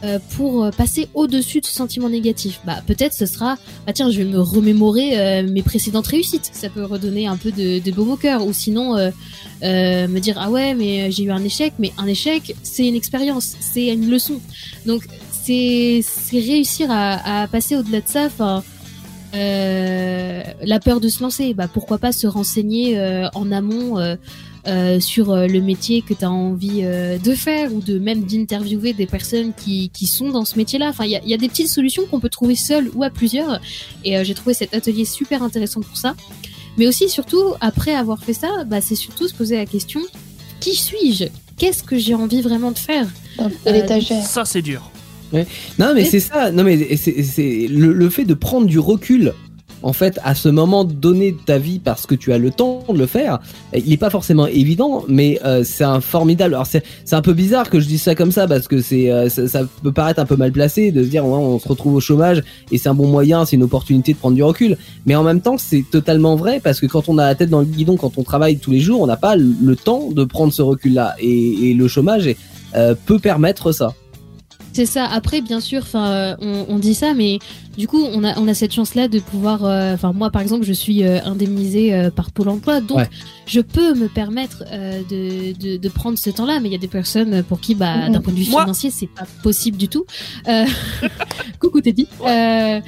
euh, 0.04 0.18
pour 0.36 0.64
euh, 0.64 0.70
passer 0.70 1.08
au-dessus 1.14 1.60
de 1.60 1.66
ce 1.66 1.72
sentiment 1.72 2.08
négatif. 2.08 2.60
Bah 2.64 2.82
peut-être 2.86 3.14
ce 3.14 3.26
sera, 3.26 3.56
bah 3.86 3.92
tiens, 3.92 4.10
je 4.10 4.18
vais 4.18 4.24
me 4.24 4.40
remémorer 4.40 5.18
euh, 5.18 5.48
mes 5.48 5.62
précédentes 5.62 6.08
réussites. 6.08 6.50
Ça 6.52 6.68
peut 6.68 6.84
redonner 6.84 7.26
un 7.26 7.36
peu 7.36 7.52
de, 7.52 7.78
de 7.78 7.90
baume 7.92 8.10
au 8.10 8.16
cœur. 8.16 8.44
Ou 8.46 8.52
sinon 8.52 8.96
me 9.62 10.18
dire 10.18 10.36
ah 10.38 10.50
ouais 10.50 10.74
mais 10.74 11.10
j'ai 11.10 11.24
eu 11.24 11.30
un 11.30 11.44
échec, 11.44 11.72
mais 11.78 11.92
un 11.98 12.06
échec 12.06 12.56
c'est 12.62 12.86
une 12.86 12.96
expérience, 12.96 13.54
c'est 13.60 13.88
une 13.88 14.10
leçon. 14.10 14.40
Donc 14.86 15.06
c'est 15.30 16.02
réussir 16.32 16.90
à, 16.90 17.42
à 17.42 17.46
passer 17.46 17.76
au-delà 17.76 18.00
de 18.00 18.08
ça. 18.08 18.26
Enfin 18.26 18.64
la 19.32 20.80
peur 20.80 21.00
de 21.00 21.08
se 21.08 21.22
lancer, 21.22 21.54
bah 21.54 21.68
pourquoi 21.72 21.98
pas 21.98 22.12
se 22.12 22.26
renseigner 22.26 22.98
en 23.34 23.52
amont 23.52 23.98
euh, 24.66 25.00
sur 25.00 25.30
euh, 25.32 25.46
le 25.46 25.60
métier 25.60 26.02
que 26.02 26.14
tu 26.14 26.24
as 26.24 26.30
envie 26.30 26.80
euh, 26.82 27.18
de 27.18 27.34
faire 27.34 27.74
ou 27.74 27.80
de 27.80 27.98
même 27.98 28.22
d'interviewer 28.24 28.92
des 28.92 29.06
personnes 29.06 29.52
qui, 29.54 29.90
qui 29.92 30.06
sont 30.06 30.30
dans 30.30 30.44
ce 30.44 30.56
métier-là. 30.56 30.88
Enfin, 30.88 31.04
il 31.04 31.10
y 31.10 31.16
a, 31.16 31.20
il 31.24 31.30
y 31.30 31.34
a 31.34 31.36
des 31.36 31.48
petites 31.48 31.68
solutions 31.68 32.04
qu'on 32.10 32.20
peut 32.20 32.28
trouver 32.28 32.56
seul 32.56 32.90
ou 32.94 33.02
à 33.02 33.10
plusieurs. 33.10 33.60
Et 34.04 34.16
euh, 34.16 34.24
j'ai 34.24 34.34
trouvé 34.34 34.54
cet 34.54 34.74
atelier 34.74 35.04
super 35.04 35.42
intéressant 35.42 35.80
pour 35.80 35.96
ça. 35.96 36.14
Mais 36.78 36.86
aussi, 36.86 37.08
surtout, 37.08 37.42
après 37.60 37.94
avoir 37.94 38.22
fait 38.22 38.32
ça, 38.32 38.64
bah, 38.64 38.80
c'est 38.80 38.94
surtout 38.94 39.28
se 39.28 39.34
poser 39.34 39.56
la 39.56 39.66
question 39.66 40.00
qui 40.60 40.74
suis-je? 40.76 41.24
Qu'est-ce 41.58 41.82
que 41.82 41.98
j'ai 41.98 42.14
envie 42.14 42.40
vraiment 42.40 42.70
de 42.70 42.78
faire? 42.78 43.06
Euh, 43.40 43.48
l'étagère. 43.66 44.24
Ça, 44.24 44.44
c'est 44.44 44.62
dur. 44.62 44.90
Non, 45.78 45.92
mais 45.94 46.04
c'est 46.04 46.20
ça. 46.20 46.50
Non, 46.50 46.62
mais 46.62 46.96
c'est 46.96 47.22
c'est 47.22 47.66
le, 47.66 47.92
le 47.92 48.10
fait 48.10 48.24
de 48.24 48.34
prendre 48.34 48.66
du 48.66 48.78
recul. 48.78 49.32
En 49.82 49.92
fait, 49.92 50.18
à 50.22 50.34
ce 50.34 50.48
moment 50.48 50.84
donné 50.84 51.32
de 51.32 51.38
ta 51.44 51.58
vie, 51.58 51.78
parce 51.78 52.06
que 52.06 52.14
tu 52.14 52.32
as 52.32 52.38
le 52.38 52.50
temps 52.50 52.84
de 52.88 52.96
le 52.98 53.06
faire, 53.06 53.40
il 53.74 53.92
est 53.92 53.96
pas 53.96 54.10
forcément 54.10 54.46
évident, 54.46 55.04
mais 55.08 55.40
euh, 55.44 55.64
c'est 55.64 55.84
un 55.84 56.00
formidable. 56.00 56.54
Alors 56.54 56.66
c'est 56.66 56.82
un 57.12 57.22
peu 57.22 57.32
bizarre 57.32 57.68
que 57.68 57.80
je 57.80 57.86
dise 57.86 58.02
ça 58.02 58.14
comme 58.14 58.30
ça 58.32 58.46
parce 58.46 58.68
que 58.68 58.80
c'est 58.80 59.10
euh, 59.10 59.28
ça, 59.28 59.48
ça 59.48 59.62
peut 59.82 59.92
paraître 59.92 60.20
un 60.20 60.26
peu 60.26 60.36
mal 60.36 60.52
placé 60.52 60.92
de 60.92 61.02
se 61.02 61.08
dire 61.08 61.24
ouais, 61.26 61.32
on 61.32 61.58
se 61.58 61.66
retrouve 61.68 61.94
au 61.96 62.00
chômage 62.00 62.42
et 62.70 62.78
c'est 62.78 62.88
un 62.88 62.94
bon 62.94 63.08
moyen, 63.08 63.44
c'est 63.44 63.56
une 63.56 63.62
opportunité 63.64 64.12
de 64.12 64.18
prendre 64.18 64.36
du 64.36 64.42
recul. 64.42 64.76
Mais 65.06 65.14
en 65.16 65.24
même 65.24 65.40
temps, 65.40 65.58
c'est 65.58 65.84
totalement 65.90 66.36
vrai 66.36 66.60
parce 66.62 66.78
que 66.80 66.86
quand 66.86 67.08
on 67.08 67.18
a 67.18 67.24
la 67.26 67.34
tête 67.34 67.50
dans 67.50 67.60
le 67.60 67.66
guidon, 67.66 67.96
quand 67.96 68.18
on 68.18 68.22
travaille 68.22 68.58
tous 68.58 68.70
les 68.70 68.80
jours, 68.80 69.00
on 69.00 69.06
n'a 69.06 69.16
pas 69.16 69.36
le- 69.36 69.54
le 69.62 69.76
temps 69.76 70.10
de 70.10 70.24
prendre 70.24 70.52
ce 70.52 70.62
recul-là 70.62 71.16
et, 71.18 71.70
et 71.70 71.74
le 71.74 71.88
chômage 71.88 72.26
est- 72.26 72.36
euh, 72.76 72.94
peut 73.06 73.18
permettre 73.18 73.72
ça. 73.72 73.94
C'est 74.72 74.86
ça. 74.86 75.06
Après, 75.06 75.40
bien 75.40 75.60
sûr, 75.60 75.82
enfin, 75.82 76.10
euh, 76.10 76.36
on, 76.40 76.66
on 76.68 76.78
dit 76.78 76.94
ça, 76.94 77.12
mais 77.14 77.38
du 77.76 77.86
coup, 77.86 78.02
on 78.12 78.24
a, 78.24 78.38
on 78.38 78.48
a 78.48 78.54
cette 78.54 78.72
chance-là 78.72 79.08
de 79.08 79.18
pouvoir. 79.18 79.64
euh, 79.64 79.94
Enfin, 79.94 80.12
moi, 80.12 80.30
par 80.30 80.40
exemple, 80.42 80.64
je 80.64 80.72
suis 80.72 81.04
euh, 81.04 81.18
indemnisée 81.24 81.94
euh, 81.94 82.10
par 82.10 82.30
Pôle 82.30 82.48
Emploi, 82.48 82.80
donc 82.80 82.98
Ouais. 82.98 83.08
je 83.46 83.60
peux 83.60 83.94
me 83.94 84.08
permettre 84.08 84.64
euh, 84.72 85.00
de, 85.10 85.52
de, 85.58 85.76
de 85.76 85.88
prendre 85.88 86.16
ce 86.18 86.30
temps-là. 86.30 86.58
Mais 86.60 86.68
il 86.68 86.72
y 86.72 86.74
a 86.74 86.78
des 86.78 86.88
personnes 86.88 87.42
pour 87.42 87.60
qui, 87.60 87.74
bah, 87.74 88.08
d'un 88.08 88.20
point 88.20 88.32
de 88.32 88.38
vue 88.38 88.50
Moi. 88.50 88.62
financier, 88.62 88.90
c'est 88.90 89.08
pas 89.08 89.26
possible 89.42 89.76
du 89.76 89.88
tout. 89.88 90.04
Euh... 90.48 90.64
Coucou 91.60 91.80
Teddy. 91.80 92.06
Euh, 92.26 92.80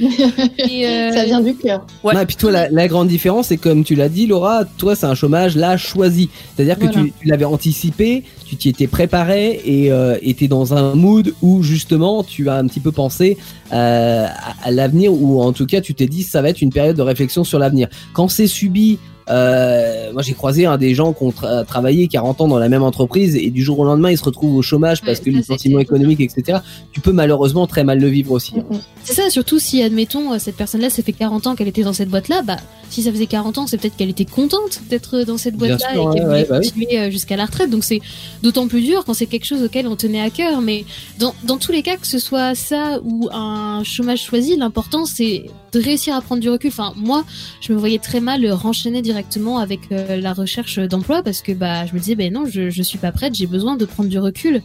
et, 0.59 0.87
euh, 0.89 1.13
Ça 1.13 1.25
vient 1.25 1.41
du 1.41 1.55
cœur. 1.55 1.87
Ouais. 2.03 2.15
Non, 2.15 2.21
et 2.21 2.27
puis 2.27 2.37
toi, 2.37 2.51
la, 2.51 2.69
la 2.71 2.89
grande 2.89 3.09
différence, 3.09 3.49
c'est 3.49 3.57
comme 3.57 3.85
tu 3.85 3.95
l'as 3.95 4.09
dit, 4.09 4.27
Laura, 4.27 4.65
toi, 4.65 4.97
c'est 4.97 5.07
un 5.07 5.15
chômage 5.15 5.57
là 5.57 5.77
choisi. 5.77 6.29
C'est-à-dire 6.57 6.79
que 6.79 6.87
tu 6.87 7.13
l'avais 7.25 7.45
anticipé, 7.45 8.25
tu 8.55 8.59
t'y 8.59 8.69
étais 8.71 8.87
préparé 8.87 9.61
et 9.65 9.91
euh, 9.91 10.17
étais 10.23 10.49
dans 10.49 10.75
un 10.75 10.95
mood 10.95 11.35
où 11.43 11.63
justement 11.63 12.23
tu 12.23 12.49
as 12.49 12.55
un 12.55 12.67
petit 12.67 12.81
peu 12.81 12.93
pensé 12.93 13.37
euh, 13.73 14.27
à, 14.27 14.69
à 14.69 14.71
l'avenir 14.71 15.13
ou 15.13 15.43
en 15.43 15.53
tout 15.53 15.67
cas 15.67 15.81
tu 15.81 15.95
t'es 15.95 16.07
dit 16.07 16.23
ça 16.23 16.43
va 16.43 16.51
être 16.51 16.63
une 16.63 16.73
période 16.73 16.97
de 16.97 17.03
réflexion 17.03 17.45
sur 17.45 17.59
l'avenir. 17.59 17.89
Quand 18.13 18.29
c'est 18.29 18.47
subi, 18.47 18.99
euh, 19.31 20.13
moi 20.13 20.23
j'ai 20.23 20.35
croisé 20.35 20.67
un 20.67 20.77
des 20.77 20.95
gens 20.95 21.13
qui 21.13 21.23
ont 21.25 21.31
tra- 21.31 21.65
travaillé 21.65 22.09
40 22.09 22.43
ans 22.43 22.49
dans 22.49 22.59
la 22.59 22.69
même 22.69 22.83
entreprise 22.83 23.37
et 23.37 23.51
du 23.51 23.63
jour 23.63 23.79
au 23.79 23.85
lendemain 23.85 24.11
ils 24.11 24.19
se 24.19 24.25
retrouvent 24.25 24.55
au 24.57 24.63
chômage 24.63 25.01
parce 25.03 25.19
Ouais, 25.19 25.25
que 25.25 25.31
licenciement 25.31 25.79
c'est- 25.79 25.83
économique, 25.85 26.21
etc. 26.21 26.59
Tu 26.93 27.01
peux 27.01 27.13
malheureusement 27.13 27.67
très 27.67 27.85
mal 27.85 27.99
le 28.01 28.09
vivre 28.09 28.33
aussi. 28.33 28.55
hein. 28.59 28.65
Mm, 28.71 28.75
mm. 28.77 28.81
C'est 29.03 29.15
ça, 29.15 29.29
surtout 29.31 29.59
si, 29.59 29.83
admettons, 29.83 30.33
euh, 30.33 30.39
cette 30.39 30.57
personne-là, 30.57 30.89
ça 30.91 31.03
fait 31.03 31.13
40 31.13 31.47
ans 31.47 31.55
qu'elle 31.55 31.69
était 31.69 31.83
dans 31.83 31.93
cette 31.93 32.09
boîte-là, 32.09 32.43
bah, 32.43 32.57
si 32.91 33.03
ça 33.03 33.11
faisait 33.13 33.27
40 33.27 33.59
ans, 33.59 33.67
c'est 33.67 33.77
peut-être 33.79 33.97
qu'elle 33.97 34.09
était 34.11 34.25
contente 34.25 34.81
d'être 34.89 35.23
dans 35.25 35.37
cette 35.39 35.57
boîte-là 35.57 35.77
et 35.91 35.95
qu'elle 35.95 35.99
ouais, 36.01 36.07
voulait 36.21 36.25
ouais, 36.27 36.47
bah 36.49 36.59
oui. 36.61 36.69
continuer 36.71 36.99
euh, 36.99 37.11
jusqu'à 37.11 37.37
la 37.37 37.45
retraite. 37.47 37.71
Donc 37.71 37.85
c'est 37.85 38.01
d'autant 38.43 38.67
plus 38.69 38.81
dur 38.83 39.05
quand 39.05 39.15
c'est 39.15 39.27
quelque 39.27 39.45
chose 39.47 39.63
auquel 39.63 39.87
on 39.87 39.97
tenait 39.97 40.21
à 40.23 40.31
cœur. 40.31 40.61
Mais 40.61 40.85
dans, 41.19 41.35
dans 41.45 41.57
tous 41.59 41.73
les 41.73 41.83
cas, 41.83 41.97
que 41.97 42.07
ce 42.07 42.19
soit 42.19 42.55
ça 42.55 42.99
ou 43.05 43.29
un 43.33 43.83
chômage 43.85 44.23
choisi, 44.23 44.57
l'important 44.57 45.05
c'est 45.07 45.47
de 45.75 45.81
réussir 45.85 46.15
à 46.15 46.21
prendre 46.21 46.41
du 46.41 46.49
recul. 46.49 46.69
Enfin, 46.69 46.93
moi, 46.97 47.25
je 47.61 47.73
me 47.73 47.79
voyais 47.79 47.99
très 47.99 48.21
mal 48.21 48.45
renchaîner 48.53 49.03
directement 49.03 49.59
avec 49.59 49.81
euh, 49.93 50.17
la 50.21 50.33
recherche 50.33 50.79
d'emploi 50.79 51.23
parce 51.23 51.43
que 51.43 51.53
bah, 51.53 51.87
je 51.87 51.93
me 51.95 51.99
disais, 51.99 52.15
ben 52.15 52.33
non, 52.33 52.45
je, 52.47 52.71
je 52.71 52.83
suis 52.83 52.99
pas 52.99 53.13
prête, 53.13 53.35
j'ai 53.35 53.47
besoin 53.47 53.77
de 53.77 53.85
prendre 53.85 54.09
du 54.09 54.19
recul. 54.19 54.63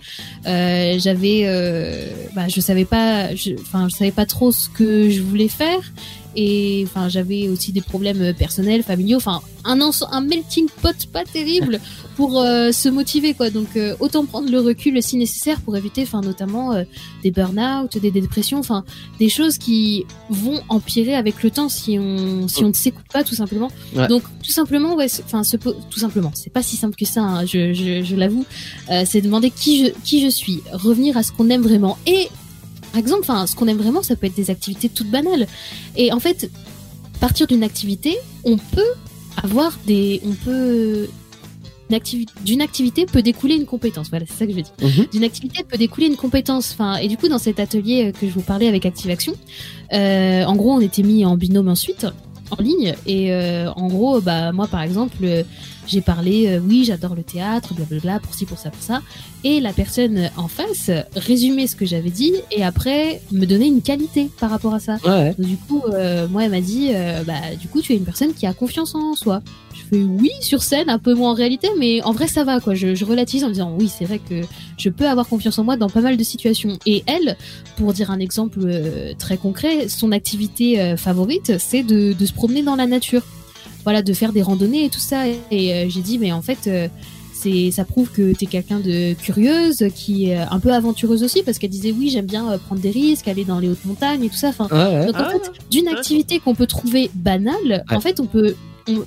Euh, 0.48 0.96
j'avais, 1.00 1.44
euh, 1.46 2.08
bah, 2.36 2.48
je 2.48 2.60
savais 2.62 2.86
pas, 2.86 3.36
je- 3.36 3.56
savais 3.90 4.12
pas 4.12 4.26
trop 4.26 4.52
ce 4.52 4.70
que 4.70 5.10
je 5.10 5.22
voulais 5.22 5.48
faire 5.48 5.82
Et 6.36 6.84
enfin, 6.88 7.10
j'avais 7.10 7.48
aussi 7.50 7.72
des 7.72 7.82
problèmes 7.82 8.22
euh, 8.22 8.34
personnels, 8.34 8.84
familiaux. 8.84 9.18
Enfin, 9.18 9.42
un, 9.66 9.76
melting 10.22 10.68
pot 10.82 10.96
pas 11.12 11.24
terrible 11.24 11.80
pour 12.16 12.40
euh, 12.40 12.72
se 12.72 12.88
motiver, 12.90 13.34
quoi. 13.34 13.50
Donc, 13.50 13.76
euh, 13.76 13.96
autant 14.00 14.26
prendre 14.26 14.50
le 14.50 14.60
recul 14.60 15.02
si 15.02 15.18
nécessaire 15.18 15.60
pour 15.62 15.76
éviter, 15.76 16.04
enfin, 16.04 16.22
notamment 16.22 16.74
euh, 16.74 16.84
des 17.24 17.32
burn-out, 17.32 17.98
des, 17.98 18.12
des 18.12 18.22
dépressions, 18.22 18.60
enfin, 18.60 18.84
des 19.20 19.30
choses 19.30 19.58
qui 19.58 20.06
vont 20.30 20.62
empirer 20.70 21.16
avec 21.16 21.42
le 21.44 21.50
temps 21.52 21.68
si 21.70 21.98
on 22.00 22.48
si 22.48 22.64
on 22.64 22.70
ne 22.70 22.74
s'écoute 22.74 23.06
pas, 23.12 23.24
tout 23.24 23.36
simplement. 23.36 23.70
Ouais. 23.96 24.08
Donc, 24.08 24.24
tout 24.44 24.52
simplement, 24.52 24.96
ouais, 24.96 25.08
c'est- 25.08 25.24
enfin, 25.26 25.42
tout 25.90 26.00
simplement, 26.00 26.32
c'est 26.36 26.52
pas 26.54 26.62
si 26.64 26.76
simple 26.78 26.96
que 26.96 27.06
ça. 27.06 27.22
hein, 27.22 27.46
je 27.46 27.74
je, 27.74 28.04
je 28.04 28.16
l'avoue. 28.16 28.46
C'est 29.06 29.22
demander 29.22 29.50
qui 29.52 29.86
je 29.86 29.92
qui 30.04 30.24
je 30.24 30.30
suis, 30.30 30.62
revenir 30.74 31.18
à 31.18 31.24
ce 31.24 31.32
qu'on 31.32 31.50
aime 31.50 31.62
vraiment 31.64 31.98
et 32.06 32.28
par 32.92 33.00
exemple, 33.00 33.22
enfin, 33.22 33.48
ce 33.48 33.56
qu'on 33.56 33.68
aime 33.68 33.78
vraiment, 33.78 34.02
ça 34.04 34.16
peut 34.16 34.28
être 34.28 34.36
des 34.36 34.50
activités 34.50 34.90
toutes 34.90 35.10
banales. 35.10 35.48
Et 35.96 36.12
en 36.12 36.20
fait, 36.20 36.50
partir 37.20 37.48
d'une 37.48 37.64
activité, 37.64 38.18
on 38.44 38.58
peut 38.58 38.94
avoir 39.44 39.78
des, 39.86 40.22
on 40.26 40.32
peut 40.34 41.08
activi- 41.92 42.28
d'une 42.46 42.62
activité 42.62 43.06
peut 43.06 43.22
découler 43.22 43.56
une 43.56 43.66
compétence. 43.66 44.10
Voilà, 44.10 44.26
c'est 44.28 44.38
ça 44.38 44.46
que 44.46 44.52
je 44.52 44.58
veux 44.58 44.64
dire. 44.64 44.74
Mhm. 44.82 45.08
D'une 45.12 45.24
activité 45.24 45.64
peut 45.64 45.78
découler 45.78 46.08
une 46.08 46.16
compétence. 46.16 46.72
Enfin, 46.74 46.98
et 46.98 47.08
du 47.08 47.18
coup, 47.18 47.28
dans 47.28 47.38
cet 47.40 47.60
atelier 47.60 48.08
euh, 48.08 48.12
que 48.12 48.28
je 48.28 48.32
vous 48.34 48.42
parlais 48.42 48.68
avec 48.68 48.86
Active 48.86 49.10
Action, 49.10 49.34
euh, 49.94 50.44
en 50.44 50.56
gros, 50.56 50.74
on 50.74 50.82
était 50.82 51.04
mis 51.04 51.26
en 51.26 51.36
binôme 51.38 51.70
ensuite 51.70 52.06
en 52.52 52.62
ligne 52.64 52.96
et 53.06 53.32
euh, 53.32 53.72
en 53.74 53.88
gros 53.90 54.22
bah 54.22 54.52
moi 54.52 54.66
par 54.66 54.82
exemple 54.82 55.18
euh, 55.22 55.44
j'ai 55.90 56.02
parlé 56.02 56.48
euh, 56.48 56.60
oui 56.64 56.84
j'adore 56.86 57.16
le 57.16 57.24
théâtre 57.24 57.74
blablabla 57.74 58.20
pour 58.20 58.34
ci 58.34 58.46
pour 58.46 58.58
ça 58.60 58.70
pour 58.70 58.82
ça 58.82 59.02
et 59.44 59.60
la 59.60 59.74
personne 59.74 60.30
en 60.38 60.48
face 60.48 60.92
résumait 61.16 61.68
ce 61.68 61.76
que 61.76 61.86
j'avais 61.86 62.10
dit 62.10 62.34
et 62.52 62.64
après 62.64 63.22
me 63.32 63.46
donnait 63.46 63.68
une 63.68 63.82
qualité 63.82 64.30
par 64.40 64.50
rapport 64.50 64.74
à 64.74 64.80
ça 64.80 64.98
Ouais. 65.06 65.34
donc, 65.38 65.48
du 65.48 65.58
coup, 65.58 65.82
euh, 65.94 66.28
moi, 66.28 66.44
elle 66.44 66.52
m'a 66.52 66.60
dit, 66.62 66.90
euh, 66.94 67.24
bah, 67.24 67.56
du 67.60 67.68
coup, 67.68 67.82
tu 67.82 67.94
es 67.94 67.96
une 67.96 68.04
personne 68.04 68.34
qui 68.34 68.46
a 68.46 68.54
confiance 68.54 68.94
en 68.96 69.16
soi. 69.16 69.42
Je 69.74 69.80
fais 69.90 70.04
oui 70.04 70.30
sur 70.42 70.62
scène, 70.62 70.90
un 70.90 71.00
peu 71.00 71.14
moins 71.14 71.32
en 71.32 71.34
réalité, 71.34 71.68
mais 71.80 72.02
en 72.04 72.12
vrai, 72.12 72.28
ça 72.28 72.44
va, 72.44 72.60
quoi. 72.60 72.76
Je, 72.76 72.96
je 72.96 73.06
relativise 73.06 73.44
en 73.44 73.48
me 73.48 73.54
disant, 73.54 73.74
oui, 73.80 73.88
c'est 73.90 74.06
vrai 74.06 74.20
que 74.20 74.42
je 74.78 74.90
peux 74.90 75.08
avoir 75.08 75.28
confiance 75.28 75.58
en 75.58 75.64
moi 75.64 75.78
dans 75.78 75.90
pas 75.90 76.02
mal 76.02 76.18
de 76.18 76.24
situations. 76.24 76.78
Et 76.86 77.04
elle, 77.08 77.38
pour 77.78 77.94
dire 77.94 78.12
un 78.12 78.20
exemple 78.20 78.60
très 79.18 79.38
concret, 79.38 79.88
son 79.88 80.12
activité 80.12 80.96
favorite, 80.98 81.54
c'est 81.60 81.84
de, 81.84 82.14
de 82.14 82.26
se 82.26 82.34
promener 82.34 82.62
dans 82.62 82.76
la 82.76 82.86
nature. 82.88 83.24
Voilà, 83.84 84.02
de 84.02 84.14
faire 84.14 84.34
des 84.34 84.42
randonnées 84.42 84.86
et 84.86 84.90
tout 84.90 85.00
ça. 85.00 85.28
Et 85.28 85.74
euh, 85.74 85.86
j'ai 85.90 86.02
dit, 86.02 86.20
mais 86.20 86.32
en 86.32 86.42
fait, 86.42 86.60
euh, 86.68 86.88
c'est 87.34 87.72
ça 87.72 87.86
prouve 87.86 88.10
que 88.12 88.34
t'es 88.34 88.46
quelqu'un 88.46 88.80
de 88.80 89.14
curieuse, 89.14 89.86
qui 89.96 90.26
est 90.30 90.36
un 90.38 90.60
peu 90.60 90.74
aventureuse 90.74 91.24
aussi, 91.24 91.42
parce 91.44 91.58
qu'elle 91.58 91.70
disait 91.70 91.94
oui, 91.98 92.10
j'aime 92.10 92.26
bien 92.26 92.52
euh, 92.52 92.58
prendre 92.58 92.82
des 92.82 92.92
risques, 92.92 93.28
aller 93.30 93.46
dans 93.46 93.60
les 93.60 93.70
hautes 93.70 93.86
montagnes 93.86 94.24
et 94.26 94.30
tout 94.30 94.36
ça. 94.36 94.50
Enfin, 94.50 94.68
Ouais, 94.72 95.00
ouais. 95.00 95.06
donc 95.08 95.16
en 95.16 95.20
Ah, 95.26 95.30
fait, 95.32 95.52
d'une 95.72 95.88
activité 95.88 96.40
qu'on 96.40 96.56
peut 96.56 96.68
trouver 96.68 97.10
banale, 97.16 97.56
Ouais. 97.90 97.96
en 97.96 98.02
fait, 98.02 98.20
on 98.20 98.26
peut 98.26 98.56
on, 98.90 98.98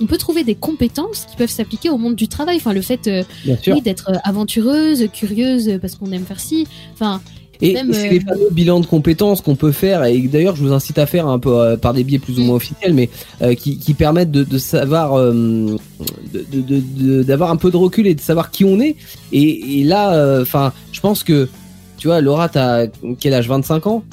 on 0.00 0.06
peut 0.06 0.18
trouver 0.18 0.44
des 0.44 0.54
compétences 0.54 1.24
qui 1.30 1.36
peuvent 1.36 1.50
s'appliquer 1.50 1.88
au 1.90 1.96
monde 1.98 2.14
du 2.14 2.28
travail. 2.28 2.56
Enfin, 2.58 2.72
le 2.74 2.82
fait 2.82 3.08
euh, 3.08 3.22
oui, 3.66 3.80
d'être 3.80 4.10
euh, 4.10 4.18
aventureuse, 4.22 5.08
curieuse, 5.12 5.68
euh, 5.68 5.78
parce 5.78 5.94
qu'on 5.96 6.12
aime 6.12 6.24
faire 6.24 6.38
ci. 6.40 6.66
Enfin, 6.92 7.20
Et 7.60 7.74
Même, 7.74 7.92
c'est 7.92 8.06
euh, 8.08 8.10
les 8.12 8.20
fameux 8.20 8.48
bilans 8.52 8.78
de 8.80 8.86
compétences 8.86 9.40
qu'on 9.40 9.56
peut 9.56 9.72
faire 9.72 10.04
et 10.04 10.18
d'ailleurs 10.20 10.54
je 10.54 10.62
vous 10.64 10.72
incite 10.72 10.96
à 10.98 11.06
faire 11.06 11.26
un 11.26 11.38
peu 11.40 11.58
euh, 11.58 11.76
par 11.76 11.92
des 11.92 12.04
biais 12.04 12.18
plus 12.20 12.38
ou 12.38 12.42
moins 12.42 12.54
officiels, 12.56 12.94
mais 12.94 13.10
euh, 13.42 13.54
qui, 13.54 13.78
qui 13.78 13.94
permettent 13.94 14.30
de, 14.30 14.44
de 14.44 14.58
savoir, 14.58 15.14
euh, 15.18 15.76
de- 16.32 16.46
de- 16.70 17.22
d'avoir 17.24 17.50
un 17.50 17.56
peu 17.56 17.70
de 17.70 17.76
recul 17.76 18.06
et 18.06 18.14
de 18.14 18.20
savoir 18.20 18.50
qui 18.52 18.64
on 18.64 18.78
est. 18.80 18.94
Et, 19.32 19.80
et 19.80 19.84
là, 19.84 20.40
enfin, 20.40 20.72
je 20.92 21.00
pense 21.00 21.24
que 21.24 21.48
tu 21.96 22.06
vois, 22.06 22.20
Laura, 22.20 22.48
t'as 22.48 22.86
quel 23.18 23.34
âge? 23.34 23.48
25 23.48 23.86
ans? 23.88 24.04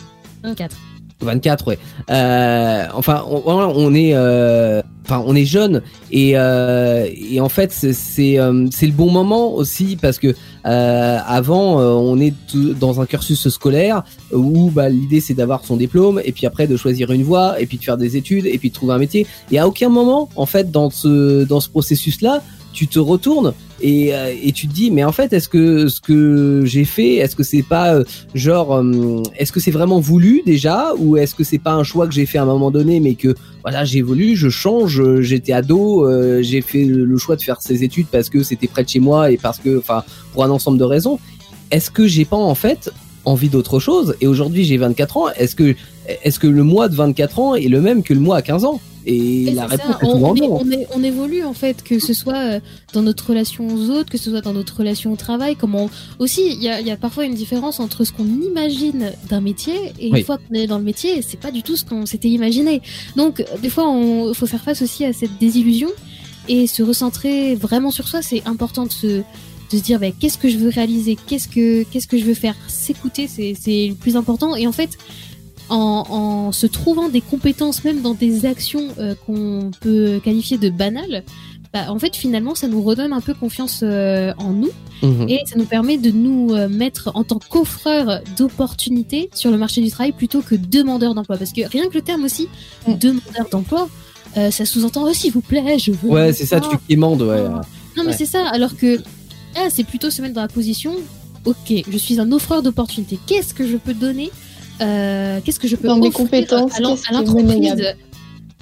24. 0.43 0.75
24, 1.21 1.67
ouais. 1.67 1.79
Euh, 2.09 2.85
enfin, 2.93 3.23
on, 3.29 3.41
on 3.45 3.93
est, 3.95 4.11
euh, 4.13 4.81
enfin, 5.05 5.23
on 5.25 5.35
est 5.35 5.45
jeune 5.45 5.81
et 6.11 6.33
euh, 6.35 7.07
et 7.31 7.39
en 7.39 7.49
fait, 7.49 7.71
c'est 7.71 7.93
c'est 7.93 8.37
euh, 8.37 8.67
le 8.81 8.91
bon 8.91 9.09
moment 9.09 9.53
aussi 9.53 9.97
parce 9.99 10.19
que 10.19 10.35
euh, 10.65 11.17
avant, 11.25 11.79
euh, 11.79 11.93
on 11.93 12.19
est 12.19 12.33
dans 12.79 12.99
un 12.99 13.05
cursus 13.05 13.47
scolaire 13.47 14.03
où 14.33 14.69
bah, 14.71 14.89
l'idée 14.89 15.21
c'est 15.21 15.33
d'avoir 15.33 15.63
son 15.63 15.77
diplôme 15.77 16.21
et 16.23 16.31
puis 16.31 16.45
après 16.45 16.67
de 16.67 16.75
choisir 16.75 17.11
une 17.11 17.23
voie 17.23 17.59
et 17.61 17.65
puis 17.65 17.77
de 17.77 17.83
faire 17.83 17.97
des 17.97 18.17
études 18.17 18.45
et 18.45 18.57
puis 18.57 18.69
de 18.69 18.73
trouver 18.75 18.93
un 18.93 18.99
métier. 18.99 19.25
Et 19.51 19.59
à 19.59 19.67
aucun 19.67 19.89
moment, 19.89 20.29
en 20.35 20.45
fait, 20.45 20.69
dans 20.69 20.89
ce 20.89 21.45
dans 21.45 21.61
ce 21.61 21.69
processus-là, 21.69 22.41
tu 22.75 22.87
te 22.87 22.99
retournes 22.99 23.53
et, 23.81 24.13
euh, 24.13 24.33
et 24.43 24.51
tu 24.51 24.67
te 24.67 24.73
dis 24.73 24.91
mais 24.91 25.03
en 25.03 25.11
fait 25.11 25.33
est-ce 25.33 25.49
que 25.49 25.87
ce 25.87 25.99
que 25.99 26.63
j'ai 26.65 26.85
fait 26.85 27.15
est-ce 27.15 27.35
que 27.35 27.43
c'est 27.43 27.63
pas 27.63 27.95
euh, 27.95 28.03
genre 28.35 28.75
euh, 28.75 29.23
est-ce 29.37 29.51
que 29.51 29.59
c'est 29.59 29.71
vraiment 29.71 29.99
voulu 29.99 30.43
déjà 30.45 30.93
ou 30.97 31.17
est-ce 31.17 31.33
que 31.33 31.43
c'est 31.43 31.57
pas 31.57 31.73
un 31.73 31.83
choix 31.83 32.05
que 32.05 32.13
j'ai 32.13 32.25
fait 32.25 32.37
à 32.37 32.43
un 32.43 32.45
moment 32.45 32.71
donné 32.71 32.99
mais 32.99 33.15
que 33.15 33.33
voilà 33.63 33.85
j'évolue 33.85 34.35
je 34.35 34.49
change 34.49 35.01
j'étais 35.21 35.53
ado 35.53 36.07
j'ai 36.41 36.61
fait 36.61 36.85
le 36.85 37.17
choix 37.17 37.35
de 37.35 37.41
faire 37.41 37.61
ces 37.61 37.83
études 37.83 38.07
parce 38.11 38.29
que 38.29 38.43
c'était 38.43 38.67
près 38.67 38.83
de 38.83 38.89
chez 38.89 38.99
moi 38.99 39.31
et 39.31 39.37
parce 39.37 39.59
que 39.59 39.79
enfin 39.79 40.03
pour 40.35 40.43
un 40.43 40.49
ensemble 40.51 40.77
de 40.77 40.83
raisons. 40.83 41.17
Est-ce 41.71 41.89
que 41.89 42.05
j'ai 42.05 42.25
pas 42.25 42.37
en 42.37 42.53
fait 42.53 42.91
envie 43.23 43.49
d'autre 43.49 43.79
chose? 43.79 44.15
Et 44.21 44.27
aujourd'hui 44.27 44.65
j'ai 44.65 44.77
24 44.77 45.17
ans 45.17 45.29
est-ce 45.29 45.55
que 45.55 45.75
est-ce 46.23 46.37
que 46.37 46.47
le 46.47 46.63
mois 46.63 46.87
de 46.89 46.95
24 46.95 47.39
ans 47.39 47.55
est 47.55 47.67
le 47.67 47.81
même 47.81 48.03
que 48.03 48.13
le 48.13 48.19
mois 48.19 48.37
à 48.37 48.41
15 48.43 48.65
ans? 48.65 48.79
Et 49.05 49.43
Et 49.47 49.51
la 49.51 49.67
réponse 49.67 49.95
est 50.01 50.05
on, 50.05 50.11
souvent 50.13 50.31
on, 50.31 50.35
est- 50.35 50.39
non 50.41 50.59
on 50.61 50.71
est- 50.71 50.87
on 50.95 51.03
évolue 51.03 51.43
en 51.43 51.53
fait, 51.53 51.83
que 51.83 51.99
ce 51.99 52.13
soit 52.13 52.37
euh, 52.37 52.59
dans 52.93 53.01
notre 53.01 53.29
relation 53.29 53.67
aux 53.67 53.89
autres, 53.89 54.09
que 54.11 54.17
ce 54.17 54.29
soit 54.31 54.41
dans 54.41 54.53
notre 54.53 54.77
relation 54.77 55.11
au 55.13 55.15
travail. 55.15 55.55
Comment 55.55 55.89
aussi, 56.19 56.41
il 56.53 56.61
y 56.63 56.69
a, 56.69 56.81
il 56.81 56.87
y 56.87 56.91
a 56.91 56.97
parfois 56.97 57.25
une 57.25 57.35
différence 57.35 57.79
entre 57.79 58.03
ce 58.03 58.11
qu'on 58.11 58.25
imagine 58.25 59.11
d'un 59.29 59.41
métier 59.41 59.75
et 59.99 60.11
Oui. 60.11 60.19
une 60.19 60.25
fois 60.25 60.37
qu'on 60.37 60.53
est 60.55 60.67
dans 60.67 60.77
le 60.77 60.83
métier, 60.83 61.21
c'est 61.21 61.39
pas 61.39 61.51
du 61.51 61.61
tout 61.63 61.75
ce 61.75 61.85
qu'on 61.85 62.05
s'était 62.05 62.29
imaginé. 62.29 62.81
Donc 63.15 63.39
euh, 63.39 63.43
des 63.61 63.69
fois, 63.69 63.85
il 64.27 64.33
faut 64.35 64.47
faire 64.47 64.63
face 64.63 64.81
aussi 64.81 65.05
à 65.05 65.13
cette 65.13 65.37
désillusion 65.39 65.89
et 66.47 66.67
se 66.67 66.83
recentrer 66.83 67.55
vraiment 67.55 67.91
sur 67.91 68.07
soi. 68.07 68.21
C'est 68.21 68.43
important 68.45 68.85
de 68.85 68.91
se 68.91 69.21
de 69.71 69.77
se 69.79 69.81
dire 69.83 69.99
bah, 69.99 70.11
qu'est-ce 70.11 70.37
que 70.37 70.47
je 70.47 70.57
veux 70.57 70.69
réaliser, 70.69 71.17
qu'est-ce 71.27 71.47
que 71.47 71.83
qu'est-ce 71.83 72.07
que 72.07 72.19
je 72.19 72.23
veux 72.23 72.35
faire, 72.35 72.55
s'écouter, 72.67 73.27
c'est 73.27 73.55
c'est 73.59 73.87
le 73.87 73.95
plus 73.95 74.15
important. 74.15 74.55
Et 74.55 74.67
en 74.67 74.71
fait, 74.71 74.91
en, 75.69 76.05
en 76.09 76.51
se 76.51 76.67
trouvant 76.67 77.09
des 77.09 77.21
compétences 77.21 77.83
même 77.83 78.01
dans 78.01 78.13
des 78.13 78.45
actions 78.45 78.87
euh, 78.99 79.15
qu'on 79.25 79.71
peut 79.81 80.19
qualifier 80.23 80.57
de 80.57 80.69
banales, 80.69 81.23
bah, 81.73 81.85
en 81.91 81.97
fait 81.99 82.15
finalement 82.15 82.55
ça 82.55 82.67
nous 82.67 82.81
redonne 82.81 83.13
un 83.13 83.21
peu 83.21 83.33
confiance 83.33 83.79
euh, 83.83 84.33
en 84.37 84.51
nous 84.51 84.69
Mhm. 85.01 85.27
et 85.27 85.41
ça 85.45 85.57
nous 85.57 85.65
permet 85.65 85.97
de 85.97 86.09
nous 86.09 86.53
euh, 86.53 86.69
mettre 86.69 87.11
en 87.15 87.25
tant 87.25 87.37
qu'offreur 87.37 88.21
d'opportunités 88.37 89.29
sur 89.35 89.51
le 89.51 89.57
marché 89.57 89.81
du 89.81 89.89
travail 89.91 90.13
plutôt 90.13 90.41
que 90.41 90.55
demandeur 90.55 91.13
d'emploi 91.15 91.35
parce 91.37 91.51
que 91.51 91.67
rien 91.67 91.89
que 91.89 91.95
le 91.95 92.01
terme 92.01 92.23
aussi 92.23 92.47
Mm. 92.87 92.93
demandeur 92.97 93.49
d'emploi 93.51 93.89
ça 94.51 94.65
sous-entend 94.65 95.03
oh, 95.07 95.13
s'il 95.13 95.31
vous 95.31 95.41
plaît 95.41 95.77
je 95.79 95.91
veux 95.91 96.09
ouais 96.09 96.33
c'est 96.33 96.45
ça 96.45 96.59
tu 96.61 96.77
quémandes 96.87 97.21
ouais 97.23 97.41
non 97.97 98.03
mais 98.03 98.07
Ouais. 98.07 98.15
c'est 98.17 98.25
ça, 98.25 98.47
alors 98.49 98.75
que 98.77 98.97
là 99.55 99.69
c'est 99.69 99.83
plutôt 99.85 100.09
se 100.09 100.21
mettre 100.21 100.33
dans 100.33 100.41
la 100.41 100.47
position, 100.49 100.93
ok, 101.45 101.73
je 101.89 101.97
suis 101.97 102.19
un 102.19 102.31
offreur 102.33 102.61
d'opportunités, 102.61 103.17
qu'est-ce 103.27 103.53
que 103.53 103.65
je 103.67 103.77
peux 103.77 103.93
donner 103.93 104.29
euh, 104.81 105.39
Qu'est-ce 105.43 105.59
que 105.59 105.67
je 105.67 105.75
peux 105.75 105.87
Dans 105.87 105.97
mes 105.97 106.11
compétences, 106.11 106.73
à 106.77 107.13
l'entreprise 107.13 107.95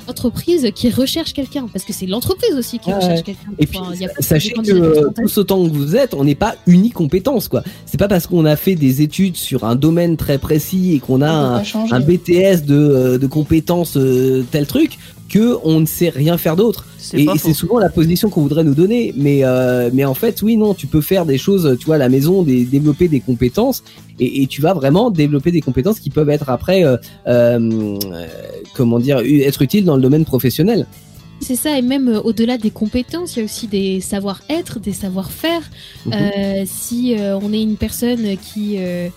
entreprise 0.07 0.69
qui 0.75 0.89
recherche 0.89 1.33
quelqu'un 1.33 1.67
parce 1.71 1.85
que 1.85 1.93
c'est 1.93 2.05
l'entreprise 2.05 2.55
aussi 2.55 2.79
qui 2.79 2.89
Ouais, 2.89 2.95
recherche 2.95 3.19
ouais. 3.19 3.23
quelqu'un. 3.23 3.51
Et 3.59 3.65
puis, 3.65 3.79
Enfin, 3.79 3.91
il 3.93 4.01
y 4.01 4.05
a 4.05 4.09
pas 4.09 4.19
de 4.19 4.23
sachez 4.23 4.53
que 4.53 4.71
euh, 4.71 5.09
tous 5.15 5.37
autant 5.37 5.63
que 5.67 5.73
vous 5.73 5.95
êtes, 5.95 6.13
on 6.13 6.23
n'est 6.23 6.35
pas 6.35 6.55
unicompétence, 6.67 7.47
quoi. 7.47 7.63
C'est 7.85 7.97
pas 7.97 8.07
parce 8.07 8.27
qu'on 8.27 8.45
a 8.45 8.55
fait 8.55 8.75
des 8.75 9.01
études 9.01 9.37
sur 9.37 9.63
un 9.63 9.75
domaine 9.75 10.17
très 10.17 10.37
précis 10.37 10.93
et 10.93 10.99
qu'on 10.99 11.21
a 11.21 11.61
un, 11.91 11.99
BTS 11.99 12.63
de, 12.65 12.75
euh, 12.75 13.17
de 13.17 13.27
compétences 13.27 13.97
euh, 13.97 14.43
tel 14.51 14.67
truc 14.67 14.97
que 15.33 15.57
on 15.63 15.79
ne 15.79 15.87
sait 15.87 16.09
rien 16.09 16.37
faire 16.37 16.55
d'autre. 16.55 16.85
Et, 17.13 17.25
c'est 17.39 17.53
souvent 17.53 17.79
la 17.79 17.89
position 17.89 18.29
qu'on 18.29 18.41
voudrait 18.41 18.63
nous 18.63 18.75
donner. 18.75 19.15
Mais, 19.17 19.39
euh, 19.43 19.89
mais 19.91 20.05
en 20.05 20.13
fait, 20.13 20.43
oui, 20.43 20.57
non, 20.57 20.75
tu 20.75 20.85
peux 20.85 21.01
faire 21.01 21.25
des 21.25 21.39
choses, 21.39 21.75
tu 21.79 21.87
vois, 21.87 21.95
à 21.95 21.97
la 21.97 22.07
maison, 22.07 22.43
des, 22.43 22.65
développer 22.65 23.07
des 23.07 23.19
compétences 23.19 23.83
et, 24.19 24.43
et 24.43 24.47
tu 24.47 24.61
vas 24.61 24.75
vraiment 24.75 25.09
développer 25.09 25.49
des 25.49 25.61
compétences 25.61 25.99
qui 25.99 26.11
peuvent 26.11 26.29
être 26.29 26.51
après, 26.51 26.85
euh, 26.85 26.97
euh, 27.25 27.97
comment 28.75 28.99
dire, 28.99 29.21
être 29.25 29.63
utiles 29.63 29.85
dans 29.85 29.95
le 29.95 30.03
domaine 30.03 30.23
professionnel. 30.23 30.85
C'est 31.43 31.57
ça, 31.57 31.77
et 31.77 31.81
même 31.81 32.07
euh, 32.07 32.21
au-delà 32.21 32.57
des 32.57 32.71
compétences, 32.71 33.35
il 33.35 33.39
y 33.39 33.41
a 33.41 33.45
aussi 33.45 33.67
des 33.67 33.99
savoir-être, 33.99 34.79
des 34.79 34.93
savoir-faire. 34.93 35.61
Mhm. 36.05 36.13
Euh, 36.13 36.63
si 36.65 37.15
euh, 37.17 37.37
on 37.37 37.51
est 37.51 37.61
une 37.61 37.75
personne 37.75 38.37
qui, 38.37 38.75
euh, 38.77 39.09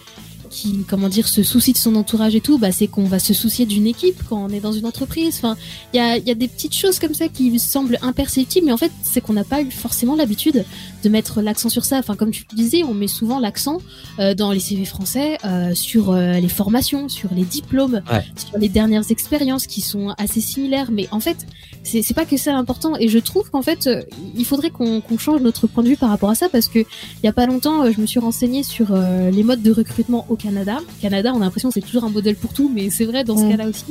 qui, 0.56 0.84
comment 0.88 1.10
dire, 1.10 1.28
se 1.28 1.42
soucie 1.42 1.72
de 1.74 1.78
son 1.78 1.94
entourage 1.96 2.34
et 2.34 2.40
tout, 2.40 2.56
bah, 2.56 2.72
c'est 2.72 2.86
qu'on 2.86 3.04
va 3.04 3.18
se 3.18 3.34
soucier 3.34 3.66
d'une 3.66 3.86
équipe 3.86 4.22
quand 4.28 4.42
on 4.42 4.48
est 4.48 4.60
dans 4.60 4.72
une 4.72 4.86
entreprise. 4.86 5.34
Enfin, 5.36 5.54
il 5.92 5.98
y 5.98 6.00
a, 6.00 6.16
il 6.16 6.26
y 6.26 6.30
a 6.30 6.34
des 6.34 6.48
petites 6.48 6.74
choses 6.74 6.98
comme 6.98 7.12
ça 7.12 7.28
qui 7.28 7.58
semblent 7.58 7.98
imperceptibles, 8.00 8.64
mais 8.66 8.72
en 8.72 8.78
fait, 8.78 8.90
c'est 9.02 9.20
qu'on 9.20 9.34
n'a 9.34 9.44
pas 9.44 9.60
eu 9.60 9.70
forcément 9.70 10.16
l'habitude 10.16 10.64
de 11.04 11.08
mettre 11.10 11.42
l'accent 11.42 11.68
sur 11.68 11.84
ça. 11.84 11.98
Enfin, 11.98 12.16
comme 12.16 12.30
tu 12.30 12.46
le 12.50 12.56
disais, 12.56 12.82
on 12.84 12.94
met 12.94 13.06
souvent 13.06 13.38
l'accent 13.38 13.78
euh, 14.18 14.34
dans 14.34 14.50
les 14.50 14.60
CV 14.60 14.86
français 14.86 15.36
euh, 15.44 15.74
sur 15.74 16.10
euh, 16.12 16.40
les 16.40 16.48
formations, 16.48 17.08
sur 17.10 17.28
les 17.34 17.44
diplômes, 17.44 18.02
Ouais. 18.10 18.24
sur 18.36 18.56
les 18.58 18.70
dernières 18.70 19.10
expériences 19.10 19.66
qui 19.66 19.82
sont 19.82 20.14
assez 20.16 20.40
similaires. 20.40 20.90
Mais 20.90 21.06
en 21.10 21.20
fait, 21.20 21.36
c'est 21.82 22.00
c'est 22.00 22.14
pas 22.14 22.24
que 22.24 22.38
ça 22.38 22.52
l'important. 22.52 22.94
Et 22.98 23.08
je 23.08 23.18
trouve 23.18 23.50
qu'en 23.50 23.62
fait, 23.62 23.88
il 24.36 24.44
faudrait 24.46 24.70
qu'on 24.70 25.02
change 25.18 25.42
notre 25.42 25.66
point 25.66 25.82
de 25.84 25.88
vue 25.90 25.96
par 25.96 26.08
rapport 26.08 26.30
à 26.30 26.34
ça 26.34 26.48
parce 26.48 26.68
que 26.68 26.78
il 26.78 27.24
y 27.24 27.28
a 27.28 27.32
pas 27.32 27.46
longtemps, 27.46 27.90
je 27.92 28.00
me 28.00 28.06
suis 28.06 28.20
renseignée 28.20 28.62
sur 28.62 28.86
les 29.32 29.42
modes 29.42 29.62
de 29.62 29.70
recrutement 29.70 30.24
au 30.28 30.36
Canada. 30.46 30.78
Canada, 31.00 31.32
on 31.34 31.40
a 31.40 31.44
l'impression 31.44 31.68
que 31.70 31.74
c'est 31.74 31.80
toujours 31.86 32.04
un 32.04 32.10
modèle 32.10 32.36
pour 32.36 32.52
tout, 32.52 32.70
mais 32.72 32.88
c'est 32.90 33.04
vrai 33.04 33.24
dans 33.24 33.36
ce 33.36 33.42
Mm. 33.44 33.50
cas-là 33.50 33.68
aussi. 33.68 33.84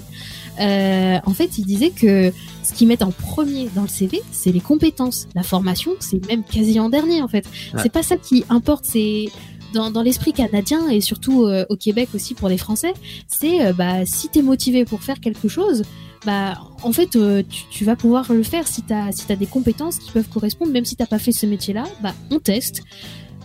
Euh, 0.60 1.18
en 1.26 1.34
fait, 1.34 1.58
ils 1.58 1.66
disaient 1.66 1.90
que 1.90 2.32
ce 2.64 2.74
qu'ils 2.74 2.88
mettent 2.88 3.02
en 3.04 3.12
premier 3.12 3.70
dans 3.76 3.82
le 3.82 3.88
CV, 3.90 4.22
c'est 4.32 4.52
les 4.52 4.62
compétences. 4.62 5.28
La 5.36 5.44
formation, 5.44 5.92
c'est 6.00 6.26
même 6.28 6.44
quasi 6.44 6.80
en 6.80 6.90
dernier 6.90 7.22
en 7.22 7.28
fait. 7.28 7.46
Ouais. 7.74 7.82
C'est 7.84 7.92
pas 7.92 8.04
ça 8.04 8.16
qui 8.18 8.46
importe, 8.50 8.86
c'est 8.86 9.26
dans, 9.74 9.92
dans 9.92 10.02
l'esprit 10.02 10.32
canadien 10.32 10.88
et 10.90 11.02
surtout 11.02 11.44
euh, 11.44 11.66
au 11.70 11.76
Québec 11.76 12.10
aussi 12.14 12.34
pour 12.34 12.48
les 12.48 12.58
Français, 12.58 12.94
c'est 13.28 13.66
euh, 13.66 13.74
bah 13.74 14.06
si 14.06 14.30
t'es 14.30 14.42
motivé 14.42 14.86
pour 14.86 15.02
faire 15.04 15.20
quelque 15.20 15.50
chose, 15.50 15.84
bah 16.26 16.58
en 16.84 16.94
fait 16.94 17.18
euh, 17.18 17.44
tu, 17.50 17.64
tu 17.70 17.84
vas 17.84 17.98
pouvoir 17.98 18.32
le 18.32 18.44
faire 18.44 18.66
si 18.70 18.82
t'as 18.84 19.12
si 19.12 19.26
t'as 19.26 19.36
des 19.36 19.48
compétences 19.48 19.98
qui 20.00 20.12
peuvent 20.12 20.30
correspondre, 20.30 20.72
même 20.72 20.86
si 20.86 20.96
t'as 20.96 21.06
pas 21.08 21.20
fait 21.20 21.34
ce 21.34 21.46
métier-là, 21.46 21.84
bah 22.02 22.14
on 22.32 22.40
teste. 22.40 22.84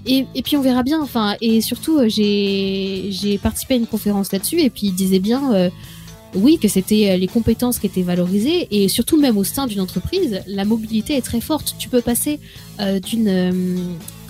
Et, 0.07 0.27
et 0.35 0.43
puis 0.43 0.57
on 0.57 0.63
verra 0.63 0.83
bien. 0.83 1.01
Enfin 1.03 1.37
et 1.41 1.61
surtout 1.61 1.99
euh, 1.99 2.09
j'ai 2.09 3.09
j'ai 3.11 3.39
participé 3.39 3.75
à 3.75 3.77
une 3.77 3.87
conférence 3.87 4.33
là-dessus 4.33 4.61
et 4.61 4.71
puis 4.71 4.89
il 4.89 4.95
disait 4.95 5.19
bien 5.19 5.53
euh, 5.53 5.71
oui 6.35 6.59
que 6.59 6.69
c'était 6.69 7.11
euh, 7.11 7.17
les 7.17 7.27
compétences 7.27 7.79
qui 7.79 7.87
étaient 7.87 8.03
valorisées 8.03 8.69
et 8.71 8.89
surtout 8.89 9.21
même 9.21 9.37
au 9.37 9.45
sein 9.45 9.67
d'une 9.67 9.81
entreprise 9.81 10.41
la 10.47 10.65
mobilité 10.65 11.17
est 11.17 11.23
très 11.23 11.41
forte. 11.41 11.75
Tu 11.79 11.89
peux 11.89 12.01
passer 12.03 12.41
euh, 12.81 12.99
d'une 13.01 13.29
euh, 13.29 13.77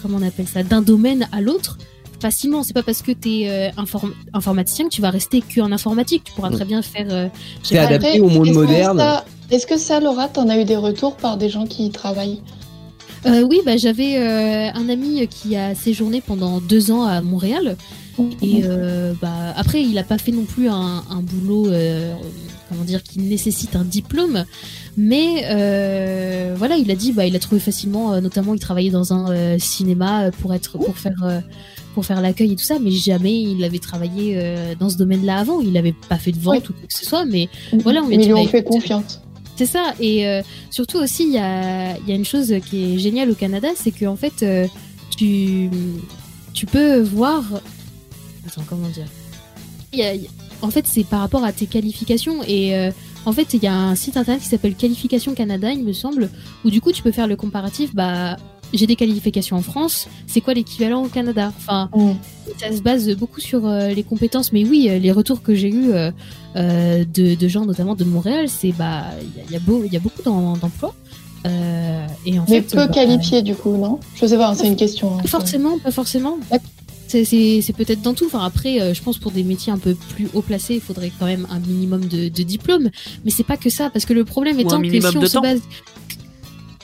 comment 0.03 0.19
on 0.19 0.27
appelle 0.27 0.49
ça 0.49 0.63
d'un 0.63 0.83
domaine 0.83 1.29
à 1.33 1.41
l'autre 1.41 1.79
facilement. 2.21 2.63
C'est 2.63 2.75
pas 2.75 2.83
parce 2.83 3.01
que 3.03 3.13
t'es 3.13 3.45
euh, 3.49 3.71
inform- 3.83 4.13
informaticien 4.35 4.87
que 4.87 4.91
tu 4.95 5.01
vas 5.03 5.11
rester 5.11 5.41
que 5.41 5.61
en 5.61 5.73
informatique. 5.73 6.25
Tu 6.25 6.33
pourras 6.33 6.51
Mm. 6.51 6.55
très 6.55 6.65
bien 6.65 6.83
faire. 6.83 7.07
euh, 7.11 7.29
C'est 7.63 7.79
adapté 7.79 8.09
Après, 8.09 8.21
au 8.21 8.29
monde 8.29 8.47
est-ce 8.49 8.55
que 8.55 8.61
moderne. 8.61 8.99
ça- 8.99 9.25
Est-ce 9.51 9.67
que 9.67 9.79
ça, 9.79 10.01
Laura, 10.01 10.29
t'en 10.29 10.49
as 10.49 10.59
eu 10.61 10.65
des 10.65 10.77
retours 10.77 11.17
par 11.17 11.37
des 11.39 11.49
gens 11.49 11.67
qui 11.67 11.87
y 11.87 11.91
travaillent? 11.91 12.41
Euh, 13.27 13.43
oui, 13.43 13.61
bah, 13.65 13.77
j'avais 13.77 14.17
euh, 14.17 14.71
un 14.73 14.89
ami 14.89 15.27
qui 15.29 15.57
a 15.57 15.75
séjourné 15.75 16.21
pendant 16.21 16.61
deux 16.61 16.91
ans 16.91 17.05
à 17.05 17.21
Montréal. 17.21 17.77
Et 18.43 18.63
euh, 18.65 19.15
bah, 19.21 19.55
après, 19.57 19.83
il 19.83 19.97
a 19.99 20.03
pas 20.03 20.19
fait 20.19 20.33
non 20.33 20.45
plus 20.45 20.69
un, 20.69 21.03
un 21.09 21.23
boulot, 21.23 21.69
euh, 21.69 22.15
comment 22.69 22.85
dire, 22.85 23.03
qui 23.03 23.19
nécessite 23.19 23.77
un 23.77 23.85
diplôme. 23.85 24.45
Mais 24.97 25.45
euh, 25.51 26.55
voilà, 26.57 26.77
il 26.77 26.91
a 26.91 26.95
dit, 26.95 27.13
bah, 27.13 27.27
il 27.27 27.35
a 27.35 27.39
trouvé 27.39 27.61
facilement, 27.61 28.13
euh, 28.13 28.21
notamment, 28.21 28.53
il 28.55 28.61
travaillait 28.61 28.91
dans 28.91 29.15
un 29.15 29.31
euh, 29.31 29.59
cinéma 29.59 30.31
pour 30.41 30.53
être, 30.53 30.77
pour 30.77 30.99
faire, 30.99 31.23
euh, 31.23 31.41
pour 31.95 32.05
faire 32.05 32.21
l'accueil 32.21 32.53
et 32.53 32.57
tout 32.57 32.65
ça. 32.65 32.79
Mais 32.79 32.91
jamais 32.91 33.41
il 33.41 33.65
avait 33.65 33.79
travaillé 33.79 34.35
euh, 34.37 34.75
dans 34.79 34.91
ce 34.91 34.99
domaine-là 34.99 35.39
avant. 35.39 35.61
Il 35.61 35.77
avait 35.79 35.95
pas 36.09 36.19
fait 36.19 36.33
de 36.33 36.41
vente 36.41 36.69
ou 36.69 36.73
quoi 36.75 36.87
que 36.87 36.99
ce 36.99 37.07
soit. 37.07 37.25
Mais 37.25 37.49
voilà, 37.73 38.03
on 38.03 38.09
lui 38.09 38.17
a 38.17 38.19
Mais 38.19 38.25
dit, 38.25 38.31
ils 38.31 38.35
lui 38.35 38.45
bah, 38.45 38.51
fait 38.51 38.59
écoute, 38.59 38.73
confiance. 38.73 39.21
C'est 39.67 39.67
ça. 39.79 39.93
Et 40.01 40.27
euh, 40.27 40.41
surtout 40.71 40.97
aussi, 40.99 41.25
il 41.25 41.33
y 41.33 41.39
a, 41.39 41.97
il 41.99 42.09
y 42.09 42.13
a 42.13 42.15
une 42.15 42.25
chose 42.25 42.55
qui 42.67 42.95
est 42.95 42.99
géniale 42.99 43.31
au 43.31 43.35
Canada, 43.35 43.69
c'est 43.75 43.91
qu'en 43.91 44.17
fait, 44.17 44.43
euh, 44.43 44.67
tu, 45.17 45.69
tu 46.55 46.65
peux 46.67 47.01
voir. 47.01 47.45
Attends, 48.47 48.65
comment 48.67 48.89
dire? 48.89 49.07
Il 49.93 49.99
y 49.99 50.03
a- 50.03 50.15
il 50.15 50.23
y 50.23 50.27
a- 50.27 50.31
En 50.63 50.71
fait, 50.71 50.87
c'est 50.87 51.05
par 51.05 51.21
rapport 51.21 51.45
à 51.45 51.53
tes 51.53 51.67
qualifications. 51.67 52.43
Et 52.47 52.75
euh, 52.75 52.91
en 53.27 53.33
fait, 53.33 53.53
il 53.55 53.63
y 53.63 53.67
a 53.67 53.75
un 53.75 53.95
site 53.95 54.17
internet 54.17 54.43
qui 54.43 54.49
s'appelle 54.49 54.75
Qualification 54.75 55.35
Canada, 55.35 55.71
il 55.73 55.85
me 55.85 55.93
semble, 55.93 56.31
où 56.65 56.71
du 56.71 56.81
coup, 56.81 56.93
tu 56.93 57.03
peux 57.03 57.13
faire 57.13 57.27
le 57.27 57.37
comparatif. 57.37 57.95
Bah, 57.95 58.37
j'ai 58.73 58.87
des 58.87 58.97
qualifications 58.97 59.57
en 59.57 59.63
France, 59.63 60.09
c'est 60.27 60.41
quoi 60.41 60.55
l'équivalent 60.55 61.03
au 61.05 61.09
Canada? 61.09 61.53
Enfin, 61.57 61.89
Mm. 61.95 62.13
ça 62.59 62.73
se 62.77 62.81
base 62.83 63.09
beaucoup 63.17 63.41
sur 63.41 63.67
euh, 63.67 63.89
les 63.89 64.03
compétences. 64.03 64.53
Mais 64.53 64.65
oui, 64.65 64.89
euh, 64.89 64.99
les 64.99 65.13
retours 65.13 65.43
que 65.43 65.55
j'ai 65.55 65.69
eus 65.71 65.93
euh, 65.93 66.11
euh, 66.57 67.05
de, 67.05 67.35
de 67.35 67.49
gens, 67.49 67.65
notamment 67.67 67.95
de 67.95 68.05
Montréal, 68.05 68.47
c'est 68.49 68.73
bah 68.73 69.05
il 69.21 69.39
y 69.39 69.41
a, 69.41 69.45
il 69.49 69.53
y, 69.53 69.57
a 69.57 69.61
beau- 69.61 69.83
il 69.85 69.93
y 69.93 69.97
a 69.97 70.01
beaucoup 70.01 70.23
d'em- 70.23 70.57
d'emplois. 70.61 70.95
Euh, 71.47 72.07
et 72.27 72.39
en 72.39 72.45
Mais 72.49 72.61
fait, 72.61 72.71
peu 72.73 72.77
bah, 72.77 72.89
qualifiés, 72.89 73.43
du 73.43 73.55
coup, 73.55 73.77
non? 73.77 73.99
Je 74.15 74.27
sais 74.27 74.37
pas, 74.37 74.55
c'est 74.55 74.67
une 74.67 74.77
question. 74.77 75.15
hein. 75.17 75.23
pas 75.23 75.29
forcément, 75.29 75.79
pas 75.79 75.91
forcément. 75.91 76.39
C'est- 77.09 77.73
peut-être 77.77 78.03
dans 78.03 78.15
tout. 78.15 78.27
Enfin, 78.27 78.45
après, 78.45 78.81
euh, 78.81 78.95
je 78.95 79.03
pense 79.03 79.19
pour 79.19 79.33
des 79.33 79.43
métiers 79.43 79.73
un 79.73 79.79
peu 79.79 79.95
plus 80.15 80.29
haut 80.33 80.43
placés, 80.43 80.75
il 80.75 80.81
faudrait 80.81 81.11
quand 81.19 81.27
même 81.27 81.47
un 81.51 81.59
minimum 81.59 82.05
de, 82.05 82.29
de 82.29 82.43
diplôme. 82.45 82.91
Mais 83.25 83.31
c'est 83.33 83.43
pas 83.43 83.57
que 83.57 83.69
ça, 83.71 83.91
parce 83.91 84.05
que 84.05 84.13
le 84.13 84.25
problème 84.25 84.59
Ou 84.59 84.61
étant 84.61 84.81
que 84.81 84.89
si 85.01 85.17
on 85.17 85.27
se 85.27 85.33
temps. 85.33 85.41
base 85.41 85.61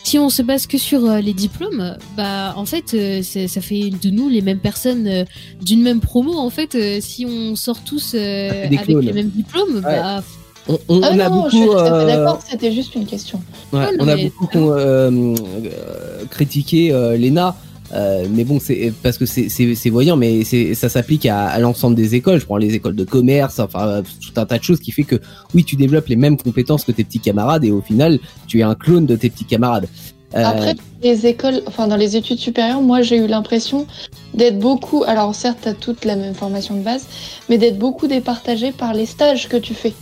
si 0.06 0.18
on 0.20 0.30
se 0.30 0.40
base 0.42 0.66
que 0.68 0.78
sur 0.78 1.04
euh, 1.04 1.20
les 1.20 1.32
diplômes, 1.32 1.96
bah 2.16 2.54
en 2.56 2.64
fait, 2.64 2.94
euh, 2.94 3.22
ça 3.22 3.60
fait 3.60 3.90
de 3.90 4.10
nous 4.10 4.28
les 4.28 4.40
mêmes 4.40 4.60
personnes 4.60 5.06
euh, 5.08 5.24
d'une 5.60 5.82
même 5.82 5.98
promo. 6.00 6.34
En 6.38 6.48
fait, 6.50 6.76
euh, 6.76 6.98
si 7.00 7.26
on 7.26 7.56
sort 7.56 7.80
tous 7.82 8.12
euh, 8.14 8.68
des 8.68 8.76
avec 8.76 8.86
clones. 8.86 9.04
les 9.04 9.12
mêmes 9.12 9.30
diplômes, 9.30 9.80
bah 9.80 10.22
On, 10.68 10.74
on- 10.88 11.00
Ah 11.02 11.10
on 11.12 11.18
a 11.20 11.28
non, 11.28 11.44
je 11.44 11.56
suis 11.56 11.64
beaucoup, 11.66 11.78
fait 11.78 11.90
euh, 11.90 12.06
d'accord, 12.06 12.40
c'était 12.48 12.72
juste 12.72 12.94
une 12.94 13.06
question. 13.06 13.40
ouais, 13.72 13.78
Ouais, 13.80 13.96
non, 13.96 14.04
on 14.04 14.08
a 14.08 14.16
mais- 14.16 14.24
beaucoup 14.26 14.46
con- 14.46 14.72
euh, 14.72 15.10
euh, 15.10 16.24
critiqué 16.30 16.92
euh, 16.92 17.16
l'ENA. 17.16 17.56
Euh, 17.94 18.26
mais 18.30 18.44
bon, 18.44 18.58
c'est 18.60 18.92
parce 19.02 19.16
que 19.18 19.26
c'est- 19.26 19.90
voyant, 19.90 20.16
mais 20.16 20.42
c'est 20.44 20.74
ça 20.74 20.88
s'applique 20.88 21.26
à, 21.26 21.46
à 21.46 21.58
l'ensemble 21.60 21.94
des 21.96 22.14
écoles. 22.14 22.40
Je 22.40 22.44
prends 22.46 22.56
les 22.56 22.74
écoles 22.74 22.96
de 22.96 23.04
commerce, 23.04 23.58
enfin 23.60 23.86
euh, 23.86 24.02
tout 24.20 24.40
un 24.40 24.44
tas 24.46 24.58
de 24.58 24.64
choses 24.64 24.80
qui 24.80 24.90
fait 24.92 25.04
que 25.04 25.16
oui, 25.54 25.64
tu 25.64 25.76
développes 25.76 26.08
les 26.08 26.16
mêmes 26.16 26.36
compétences 26.36 26.84
que 26.84 26.92
tes 26.92 27.04
petits 27.04 27.20
camarades 27.20 27.64
et 27.64 27.70
au 27.70 27.80
final, 27.80 28.18
tu 28.48 28.58
es 28.60 28.62
un 28.62 28.74
clone 28.74 29.06
de 29.06 29.14
tes 29.16 29.30
petits 29.30 29.44
camarades. 29.44 29.86
Euh, 30.34 30.44
Après, 30.44 30.74
les 31.04 31.24
écoles, 31.26 31.62
enfin 31.66 31.86
dans 31.86 31.96
les 31.96 32.16
études 32.16 32.38
supérieures, 32.40 32.82
moi 32.82 33.00
j'ai 33.00 33.16
eu 33.16 33.28
l'impression 33.28 33.86
d'être 34.34 34.58
beaucoup, 34.58 35.04
alors 35.04 35.34
certes 35.36 35.58
t'as 35.62 35.72
toute 35.72 36.04
la 36.04 36.16
même 36.16 36.34
formation 36.34 36.74
de 36.76 36.82
base, 36.82 37.06
mais 37.48 37.56
d'être 37.58 37.78
beaucoup 37.78 38.08
départagé 38.08 38.72
par 38.72 38.92
les 38.92 39.06
stages 39.06 39.48
que 39.48 39.56
tu 39.56 39.72
fais. 39.72 39.94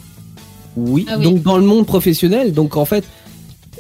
Oui, 0.77 1.05
Ah 1.09 1.17
oui. 1.19 1.25
donc 1.25 1.43
dans 1.43 1.59
le 1.59 1.65
monde 1.67 1.85
professionnel, 1.87 2.55
donc 2.55 2.77
en 2.79 2.87
fait, 2.87 3.05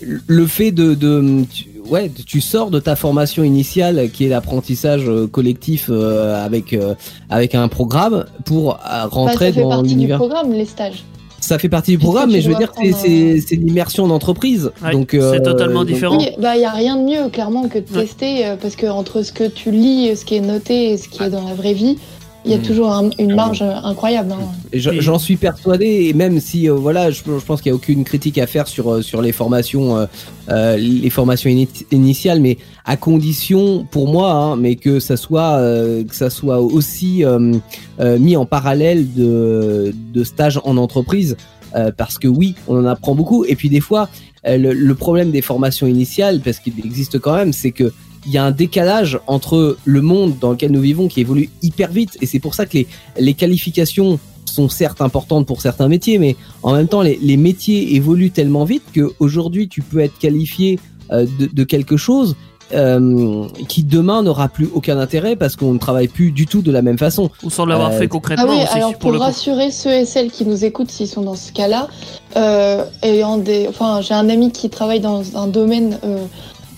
le 0.03 0.47
fait 0.47 0.71
de, 0.71 0.95
de 0.95 1.45
tu, 1.51 1.67
ouais, 1.91 2.11
tu 2.27 2.41
sors 2.41 2.71
de 2.71 2.81
ta 2.81 2.97
formation 2.97 3.45
initiale 3.45 4.11
qui 4.13 4.27
est 4.27 4.29
l'apprentissage 4.29 5.09
euh, 5.09 5.27
collectif 5.27 5.87
euh, 5.91 6.45
avec 6.45 6.73
euh, 6.73 6.95
avec 7.31 7.55
un 7.55 7.69
programme 7.69 8.25
pour 8.45 8.73
euh, 8.75 8.77
Bah, 8.85 9.07
rentrer 9.11 9.47
ça 9.49 9.53
fait 9.55 9.61
dans 9.63 9.69
partie 9.71 9.83
du 9.89 9.95
l'univers. 9.95 10.19
programme, 10.19 10.53
les 10.53 10.65
stages. 10.67 11.05
Ça 11.41 11.59
fait 11.59 11.69
partie 11.69 11.91
du 11.91 11.99
programme, 11.99 12.33
mais 12.33 12.41
je 12.41 12.49
veux 12.51 12.57
dire 12.57 12.73
que 12.73 12.91
c'est 12.93 13.57
l'immersion 13.57 14.09
d'entreprise. 14.09 14.71
Ouais, 14.83 14.93
donc 14.93 15.09
c'est 15.11 15.43
totalement 15.43 15.81
donc- 15.81 15.89
différent. 15.89 16.17
Oui, 16.17 16.31
bah 16.39 16.57
il 16.57 16.63
y 16.63 16.65
a 16.65 16.71
rien 16.71 16.97
de 16.97 17.03
mieux 17.03 17.29
clairement 17.29 17.69
que 17.69 17.79
de 17.81 17.85
tester 17.85 18.55
parce 18.63 18.77
que 18.77 18.87
entre 18.87 19.21
ce 19.23 19.31
que 19.31 19.45
tu 19.45 19.71
lis, 19.71 20.17
ce 20.17 20.25
qui 20.25 20.37
est 20.37 20.41
noté 20.41 20.93
et 20.93 20.97
ce 20.97 21.07
qui 21.07 21.23
est 21.23 21.29
dans 21.29 21.47
la 21.47 21.53
vraie 21.53 21.75
vie, 21.75 21.99
il 22.45 22.51
y 22.51 22.55
a 22.55 22.59
Mm. 22.59 22.63
toujours 22.63 22.91
un- 22.93 23.11
une 23.19 23.35
marge 23.35 23.63
incroyable. 23.63 24.33
hein. 24.33 24.39
J'en 24.75 25.19
suis 25.19 25.37
persuadé, 25.37 26.07
et 26.09 26.13
même 26.13 26.41
si 26.41 26.69
euh, 26.69 26.75
voilà, 26.75 27.11
je, 27.11 27.23
je 27.25 27.45
pense 27.45 27.63
qu'il 27.63 27.71
n'y 27.73 27.75
a 27.75 27.77
aucune 27.77 28.05
critique 28.05 28.39
à 28.39 28.47
faire 28.47 28.67
sur 28.69 28.91
euh, 28.93 29.03
sur 29.03 29.23
les 29.23 29.33
formations, 29.33 29.97
euh, 29.97 30.07
euh, 30.51 30.77
les 30.77 31.11
formations 31.11 31.49
ini- 31.51 31.87
initiales, 31.91 32.41
mais 32.41 32.59
à 32.85 32.97
condition, 32.97 33.87
pour 33.91 34.09
moi, 34.09 34.33
hein, 34.33 34.57
mais 34.57 34.77
que 34.77 35.01
ça 35.01 35.17
soit 35.17 35.57
euh, 35.59 36.05
que 36.05 36.15
ça 36.15 36.29
soit 36.31 36.61
aussi 36.61 37.25
euh, 37.25 37.53
euh, 38.01 38.19
mis 38.19 38.37
en 38.37 38.47
parallèle 38.47 39.13
de 39.15 39.95
de 40.13 40.25
stages 40.25 40.61
en 40.65 40.77
entreprise, 40.77 41.37
euh, 41.77 41.91
parce 41.97 42.19
que 42.19 42.29
oui, 42.29 42.55
on 42.69 42.77
en 42.79 42.85
apprend 42.87 43.15
beaucoup. 43.15 43.45
Et 43.45 43.57
puis 43.57 43.69
des 43.69 43.81
fois, 43.81 44.09
euh, 44.47 44.59
le, 44.59 44.73
le 44.75 44.95
problème 44.95 45.31
des 45.31 45.41
formations 45.43 45.87
initiales, 45.87 46.41
parce 46.45 46.59
qu'il 46.59 46.75
existe 46.85 47.19
quand 47.19 47.35
même, 47.37 47.53
c'est 47.53 47.71
que 47.71 47.93
il 48.27 48.33
y 48.33 48.39
a 48.39 48.45
un 48.45 48.51
décalage 48.51 49.19
entre 49.27 49.77
le 49.85 50.01
monde 50.03 50.35
dans 50.41 50.51
lequel 50.53 50.73
nous 50.73 50.81
vivons 50.81 51.09
qui 51.09 51.21
évolue 51.21 51.51
hyper 51.63 51.91
vite 51.91 52.17
et 52.21 52.27
c'est 52.27 52.39
pour 52.39 52.55
ça 52.55 52.67
que 52.67 52.75
les, 52.75 52.87
les 53.19 53.35
qualifications 53.35 54.19
sont 54.45 54.69
certes 54.69 55.01
importantes 55.01 55.47
pour 55.47 55.61
certains 55.61 55.89
métiers 55.89 56.19
mais 56.19 56.37
en 56.63 56.73
même 56.75 56.89
temps 56.89 57.03
les, 57.03 57.19
les 57.21 57.37
métiers 57.37 57.95
évoluent 57.97 58.31
tellement 58.31 58.65
vite 58.65 58.85
que 58.93 59.13
aujourd'hui 59.19 59.69
tu 59.69 59.83
peux 59.83 60.01
être 60.01 60.19
qualifié 60.19 60.79
euh, 61.13 61.27
de, 61.39 61.47
de 61.47 61.65
quelque 61.65 61.97
chose 61.97 62.37
euh, 62.73 63.47
qui 63.69 63.83
demain 63.85 64.23
n'aura 64.23 64.49
plus 64.49 64.69
aucun 64.75 64.99
intérêt 64.99 65.37
parce 65.37 65.55
qu'on 65.55 65.75
ne 65.75 65.79
travaille 65.79 66.09
plus 66.09 66.31
du 66.33 66.47
tout 66.47 66.63
de 66.63 66.73
la 66.73 66.83
même 66.83 66.99
façon. 66.99 67.31
Ou 67.43 67.51
sans 67.51 67.67
l'avoir 67.67 67.91
Euh, 67.93 67.99
fait 67.99 68.05
Ah 68.05 68.09
concrètement 68.09 68.47
oui, 68.49 68.63
aussi, 68.63 68.77
alors 68.79 68.97
pour 68.97 69.13
pour 69.13 69.21
rassurer 69.21 69.71
ceux 69.71 69.93
et 69.93 70.05
celles 70.07 70.31
qui 70.31 70.47
nous 70.47 70.65
écoutent 70.65 70.91
s'ils 70.91 71.09
sont 71.09 71.23
dans 71.23 71.37
ce 71.37 71.53
cas-là, 71.53 71.89
euh, 72.37 72.85
ayant 73.03 73.37
des, 73.37 73.67
enfin 73.69 74.01
j'ai 74.01 74.15
un 74.15 74.29
ami 74.29 74.51
qui 74.51 74.71
travaille 74.71 75.01
dans 75.01 75.37
un 75.37 75.47
domaine 75.47 75.99
euh, 76.05 76.25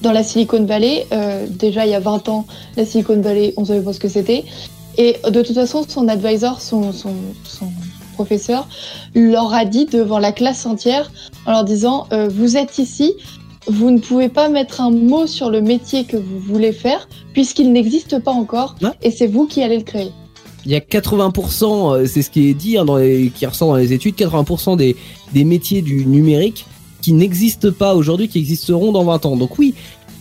dans 0.02 0.12
la 0.12 0.22
Silicon 0.22 0.64
Valley. 0.64 1.06
Euh, 1.12 1.46
déjà 1.48 1.86
il 1.86 1.90
y 1.92 1.94
a 1.94 2.00
20 2.00 2.28
ans, 2.28 2.46
la 2.76 2.84
Silicon 2.84 3.20
Valley, 3.20 3.54
on 3.56 3.64
savait 3.64 3.80
pas 3.80 3.92
ce 3.92 4.00
que 4.00 4.08
c'était. 4.08 4.44
Et 4.98 5.16
de 5.28 5.42
toute 5.42 5.54
façon, 5.54 5.84
son 5.86 6.08
advisor, 6.08 6.60
son, 6.60 6.92
son, 6.92 7.12
son 7.44 7.66
professeur, 8.14 8.66
leur 9.14 9.52
a 9.52 9.64
dit 9.64 9.84
devant 9.86 10.18
la 10.18 10.32
classe 10.32 10.64
entière 10.64 11.10
en 11.46 11.50
leur 11.52 11.64
disant 11.64 12.06
euh, 12.12 12.28
vous 12.28 12.56
êtes 12.56 12.78
ici. 12.78 13.14
Vous 13.68 13.90
ne 13.90 13.98
pouvez 13.98 14.28
pas 14.28 14.48
mettre 14.48 14.80
un 14.80 14.90
mot 14.90 15.26
sur 15.26 15.50
le 15.50 15.60
métier 15.60 16.04
que 16.04 16.16
vous 16.16 16.38
voulez 16.38 16.72
faire 16.72 17.08
puisqu'il 17.32 17.72
n'existe 17.72 18.20
pas 18.20 18.30
encore 18.30 18.76
Ouais. 18.80 18.90
et 19.02 19.10
c'est 19.10 19.26
vous 19.26 19.46
qui 19.46 19.60
allez 19.62 19.78
le 19.78 19.82
créer. 19.82 20.12
Il 20.64 20.72
y 20.72 20.76
a 20.76 20.80
80%, 20.80 21.94
euh, 21.94 22.06
c'est 22.06 22.22
ce 22.22 22.30
qui 22.30 22.48
est 22.48 22.54
dit, 22.54 22.78
hein, 22.78 22.84
dans 22.84 22.96
les, 22.96 23.30
qui 23.30 23.44
ressort 23.46 23.68
dans 23.68 23.76
les 23.76 23.92
études, 23.92 24.16
80% 24.16 24.76
des, 24.76 24.96
des 25.32 25.44
métiers 25.44 25.82
du 25.82 26.06
numérique 26.06 26.66
qui 27.06 27.12
n'existent 27.12 27.70
pas 27.70 27.94
aujourd'hui, 27.94 28.26
qui 28.26 28.40
existeront 28.40 28.90
dans 28.90 29.04
20 29.04 29.26
ans. 29.26 29.36
Donc 29.36 29.60
oui, 29.60 29.74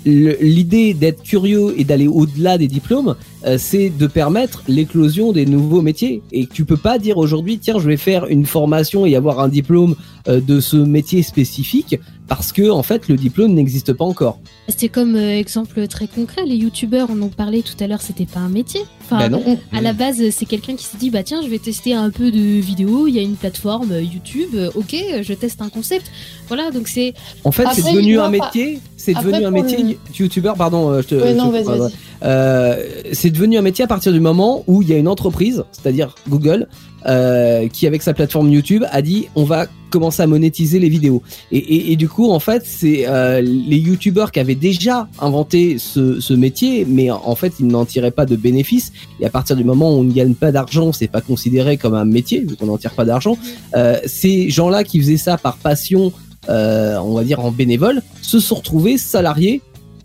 l'idée 0.06 0.94
d'être 0.94 1.24
curieux 1.24 1.74
et 1.78 1.84
d'aller 1.84 2.08
au-delà 2.08 2.58
des 2.58 2.68
diplômes, 2.68 3.16
euh, 3.46 3.58
c'est 3.60 3.90
de 3.90 4.08
permettre 4.08 4.64
l'éclosion 4.68 5.32
des 5.32 5.46
nouveaux 5.46 5.82
métiers. 5.82 6.22
Et 6.32 6.48
tu 6.48 6.66
peux 6.66 6.78
pas 6.78 6.98
dire 6.98 7.18
aujourd'hui, 7.18 7.60
tiens, 7.60 7.80
je 7.80 7.88
vais 7.88 7.98
faire 7.98 8.26
une 8.26 8.46
formation 8.46 9.06
et 9.06 9.16
avoir 9.16 9.40
un 9.40 9.48
diplôme 9.48 9.96
euh, 10.28 10.40
de 10.40 10.60
ce 10.60 10.78
métier 10.78 11.24
spécifique 11.24 12.00
parce 12.28 12.52
que 12.52 12.72
en 12.72 12.82
fait 12.82 13.08
le 13.08 13.16
diplôme 13.16 13.54
n'existe 13.54 13.94
pas 13.94 14.06
encore. 14.06 14.40
C'est 14.68 14.90
comme 14.90 15.16
euh, 15.16 15.38
exemple 15.38 15.88
très 15.88 16.08
concret, 16.08 16.44
les 16.46 16.56
youtubeurs, 16.56 17.10
on 17.12 17.22
en 17.22 17.30
parlait 17.30 17.62
tout 17.62 17.76
à 17.84 17.86
l'heure, 17.86 18.02
c'était 18.02 18.26
pas 18.26 18.40
un 18.40 18.50
métier. 18.50 18.82
Enfin, 19.04 19.20
Ben 19.20 19.30
non. 19.30 19.60
à 19.72 19.82
la 19.82 19.94
base, 19.94 20.28
c'est 20.32 20.46
quelqu'un 20.46 20.76
qui 20.76 20.86
s'est 20.86 20.98
dit, 20.98 21.12
bah 21.12 21.22
tiens, 21.22 21.44
je 21.44 21.48
vais 21.48 21.60
tester 21.60 21.94
un 21.94 22.10
peu 22.10 22.32
de 22.32 22.60
vidéos, 22.60 23.06
il 23.08 23.14
y 23.14 23.20
a 23.20 23.22
une 23.22 23.36
plateforme 23.36 23.94
YouTube, 24.02 24.56
ok, 24.74 24.96
je 25.22 25.34
teste 25.34 25.62
un 25.62 25.70
concept. 25.70 26.12
Voilà, 26.48 26.72
donc 26.72 26.88
c'est 26.88 27.14
En 27.44 27.52
fait, 27.52 27.68
c'est 27.74 27.92
devenu 27.92 28.20
un 28.20 28.30
métier. 28.30 28.80
C'est 29.14 29.14
devenu 29.14 29.46
un 29.46 29.52
métier. 29.52 29.78
le- 29.84 29.96
Youtubeur, 30.18 30.56
pardon. 30.56 30.90
euh, 30.92 31.02
je 31.02 31.08
te, 31.08 31.16
Ouais, 31.16 31.32
je 31.34 31.38
non, 31.38 31.48
te- 31.52 31.64
vas-y, 31.64 31.78
vas-y. 31.80 31.92
Euh, 32.24 32.84
c'est 33.14 33.30
devenu 33.30 33.58
un 33.58 33.62
métier 33.62 33.84
à 33.84 33.88
partir 33.88 34.12
du 34.12 34.20
moment 34.20 34.64
où 34.68 34.82
il 34.82 34.90
y 34.90 34.94
a 34.94 34.98
une 34.98 35.08
entreprise, 35.08 35.64
c'est-à-dire 35.72 36.16
Google, 36.30 36.68
euh, 37.08 37.68
qui 37.68 37.86
avec 37.86 38.02
sa 38.02 38.14
plateforme 38.14 38.50
YouTube 38.52 38.84
a 38.92 39.02
dit 39.04 39.28
on 39.36 39.44
va 39.44 39.68
commencer 39.92 40.24
à 40.24 40.28
monétiser 40.28 40.80
les 40.80 40.90
vidéos. 40.90 41.22
Et, 41.52 41.58
et, 41.58 41.92
et 41.92 41.96
du 41.96 42.10
coup, 42.10 42.30
en 42.32 42.40
fait, 42.40 42.64
c'est 42.66 43.06
euh, 43.08 43.42
les 43.42 43.78
YouTubeurs 43.78 44.32
qui 44.32 44.40
avaient 44.40 44.56
déjà 44.56 45.08
inventé 45.22 45.78
ce, 45.78 46.20
ce 46.20 46.34
métier, 46.34 46.86
mais 46.90 47.12
en 47.12 47.36
fait, 47.36 47.54
ils 47.60 47.68
n'en 47.68 47.86
tiraient 47.86 48.12
pas 48.12 48.26
de 48.26 48.36
bénéfices. 48.36 48.92
Et 49.22 49.26
à 49.26 49.30
partir 49.30 49.56
du 49.56 49.64
moment 49.64 49.92
où 49.94 50.00
on 50.00 50.04
ne 50.04 50.12
gagne 50.12 50.34
pas 50.34 50.52
d'argent, 50.52 50.92
c'est 50.92 51.08
pas 51.08 51.22
considéré 51.22 51.78
comme 51.78 51.94
un 51.94 52.06
métier, 52.06 52.40
vu 52.42 52.56
qu'on 52.58 52.66
n'en 52.66 52.78
tire 52.78 52.92
pas 52.94 53.06
d'argent. 53.06 53.38
Euh, 53.76 53.98
ces 54.06 54.50
gens-là 54.50 54.84
qui 54.84 55.00
faisaient 55.00 55.16
ça 55.18 55.38
par 55.38 55.58
passion, 55.58 56.12
on 56.50 57.14
va 57.14 57.24
dire 57.24 57.40
en 57.40 57.52
bénévole, 57.52 58.02
se 58.22 58.40
sont 58.40 58.56
retrouvés 58.56 58.98
salariés 58.98 59.62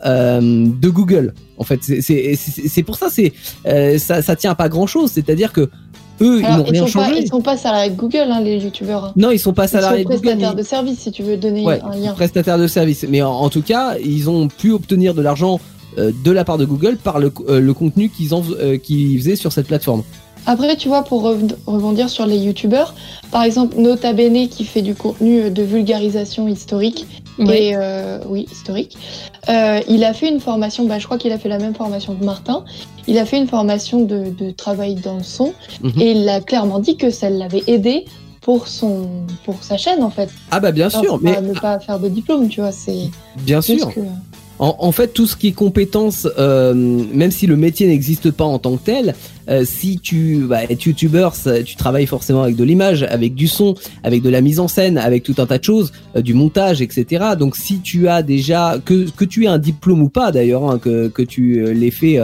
euh, 0.07 0.41
de 0.41 0.89
Google. 0.89 1.35
En 1.59 1.65
fait, 1.65 1.81
c'est- 1.83 2.83
pour 2.83 2.97
ça, 2.97 3.09
c'est 3.11 3.33
euh, 3.67 3.99
ça, 3.99 4.23
ça 4.23 4.35
tient 4.37 4.53
à 4.53 4.55
pas 4.55 4.69
grand-chose. 4.71 5.11
C'est-à-dire 5.13 5.53
que 5.53 5.69
eux, 6.23 6.39
ils 6.41 6.45
Alors, 6.45 6.59
n'ont 6.59 6.65
ils 6.65 6.71
rien 6.73 6.87
sont 6.87 6.99
pas, 6.99 7.07
changé. 7.09 7.21
ils 7.23 7.29
sont 7.29 7.41
pas 7.43 7.57
salariés 7.57 7.91
de 7.91 7.97
Google, 7.97 8.27
hein, 8.31 8.41
les 8.43 8.57
youtubeurs. 8.59 9.13
Non, 9.17 9.31
ils 9.31 9.39
sont 9.39 9.53
pas 9.53 9.67
Ils 9.67 9.69
salariés 9.71 10.03
sont 10.05 10.09
de 10.11 10.15
Google. 10.15 10.23
prestataires 10.29 10.55
mais- 10.55 10.63
de 10.63 10.67
service, 10.67 10.99
si 11.01 11.13
tu 11.13 11.23
veux 11.23 11.37
donner 11.37 11.65
Ouais, 11.65 11.81
un 11.83 11.97
lien. 11.97 12.13
prestataires 12.13 12.59
de 12.59 12.67
services. 12.67 13.05
Mais 13.09 13.21
en, 13.23 13.31
en 13.33 13.49
tout 13.51 13.63
cas, 13.63 13.97
ils 14.03 14.29
ont 14.31 14.49
pu 14.49 14.73
obtenir 14.73 15.15
de 15.15 15.21
l'argent 15.23 15.61
euh, 15.99 16.13
de 16.25 16.31
la 16.31 16.45
part 16.45 16.57
de 16.57 16.65
Google 16.65 16.97
par 17.03 17.19
le, 17.19 17.33
euh, 17.49 17.59
le 17.61 17.75
contenu 17.75 18.11
qu'ils 18.11 18.33
en- 18.33 18.45
euh, 18.61 18.77
qu'ils 18.79 19.19
faisaient 19.19 19.35
sur 19.37 19.53
cette 19.53 19.67
plateforme. 19.67 20.03
Après, 20.47 20.77
tu 20.77 20.89
vois, 20.89 21.03
pour 21.05 21.23
rebondir 21.67 22.09
sur 22.09 22.27
les 22.27 22.39
youtubeurs, 22.39 22.95
par 23.31 23.43
exemple, 23.45 23.77
Nota 23.79 24.13
Bene 24.13 24.49
qui 24.49 24.65
fait 24.65 24.83
du 24.83 24.95
contenu 24.95 25.51
de 25.51 25.63
vulgarisation 25.63 26.49
historique, 26.49 27.07
Ouais. 27.39 27.69
et 27.69 27.77
euh, 27.77 28.19
oui, 28.29 28.47
historique, 28.53 28.99
euh, 29.49 29.81
il 29.89 30.05
a 30.05 30.13
fait 30.13 30.29
une 30.29 30.41
formation, 30.41 30.85
bah, 30.85 30.99
je 30.99 31.07
crois 31.07 31.17
qu'il 31.17 31.33
a 31.33 31.39
fait 31.39 31.49
la 31.49 31.59
même 31.59 31.75
formation 31.75 32.15
que 32.15 32.23
Martin, 32.25 32.65
il 33.07 33.17
a 33.19 33.25
fait 33.25 33.39
une 33.39 33.47
formation 33.47 34.01
de, 34.03 34.25
de 34.39 34.51
travail 34.51 34.97
dans 34.97 35.17
le 35.17 35.23
son, 35.23 35.55
Mhm. 35.83 35.93
et 36.01 36.11
il 36.11 36.29
a 36.29 36.41
clairement 36.41 36.81
dit 36.81 36.97
que 36.97 37.11
ça 37.11 37.31
l'avait 37.31 37.63
aidé 37.67 38.05
pour, 38.43 38.69
son, 38.69 39.07
pour 39.45 39.63
sa 39.63 39.77
chaîne, 39.79 40.03
en 40.03 40.11
fait. 40.11 40.29
Ah 40.51 40.61
bah 40.61 40.73
bien 40.73 40.89
Alors, 40.89 41.01
sûr, 41.01 41.11
faut 41.15 41.21
mais 41.23 41.41
ne 41.41 41.53
pas 41.59 41.79
faire 41.79 41.99
de 41.99 42.09
diplôme, 42.09 42.49
tu 42.49 42.61
vois, 42.61 42.73
c'est 42.73 43.09
bien 43.39 43.61
sûr. 43.63 43.89
que... 43.95 44.01
En, 44.61 44.77
en 44.79 44.93
fait, 44.93 45.09
tout 45.15 45.27
ce 45.27 45.37
qui 45.37 45.49
est 45.49 45.53
compétences, 45.53 46.29
euh, 46.39 46.75
même 46.75 47.31
si 47.31 47.47
le 47.47 47.57
métier 47.57 47.87
n'existe 47.87 48.31
pas 48.31 48.45
en 48.45 48.59
tant 48.59 48.77
que 48.77 48.85
tel, 48.85 49.15
euh, 49.49 49.65
si 49.65 49.99
tu 49.99 50.45
bah, 50.47 50.65
es 50.65 50.75
youtubeur, 50.75 51.33
tu 51.65 51.77
travailles 51.77 52.07
forcément 52.07 52.43
avec 52.43 52.57
de 52.57 52.65
l'image, 52.65 53.03
avec 53.05 53.35
du 53.35 53.49
son, 53.49 53.75
avec 54.05 54.21
de 54.21 54.29
la 54.29 54.43
mise 54.43 54.61
en 54.61 54.69
scène, 54.69 54.99
avec 54.99 55.23
tout 55.23 55.35
un 55.39 55.47
tas 55.47 55.57
de 55.57 55.65
choses, 55.65 55.93
euh, 56.15 56.21
du 56.21 56.35
montage, 56.35 56.83
etc. 56.83 57.25
Donc, 57.39 57.57
si 57.57 57.81
tu 57.81 58.07
as 58.09 58.23
déjà 58.23 58.77
que 58.85 59.09
que 59.11 59.25
tu 59.25 59.45
aies 59.45 59.49
un 59.49 59.59
diplôme 59.59 60.03
ou 60.03 60.11
pas 60.11 60.31
d'ailleurs, 60.31 60.71
hein, 60.71 60.79
que 60.79 61.09
que 61.09 61.23
tu 61.23 61.65
l'aies 61.73 61.91
fait 61.91 62.21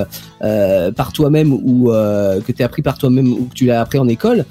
par 0.94 1.12
toi-même 1.14 1.54
ou 1.54 1.86
que 1.88 2.52
tu 2.52 2.62
as 2.62 2.66
appris 2.66 2.82
par 2.82 2.98
toi-même 2.98 3.32
ou 3.32 3.46
que 3.46 3.54
tu 3.54 3.64
l'as 3.64 3.80
appris 3.80 3.98
en 3.98 4.08
école, 4.08 4.44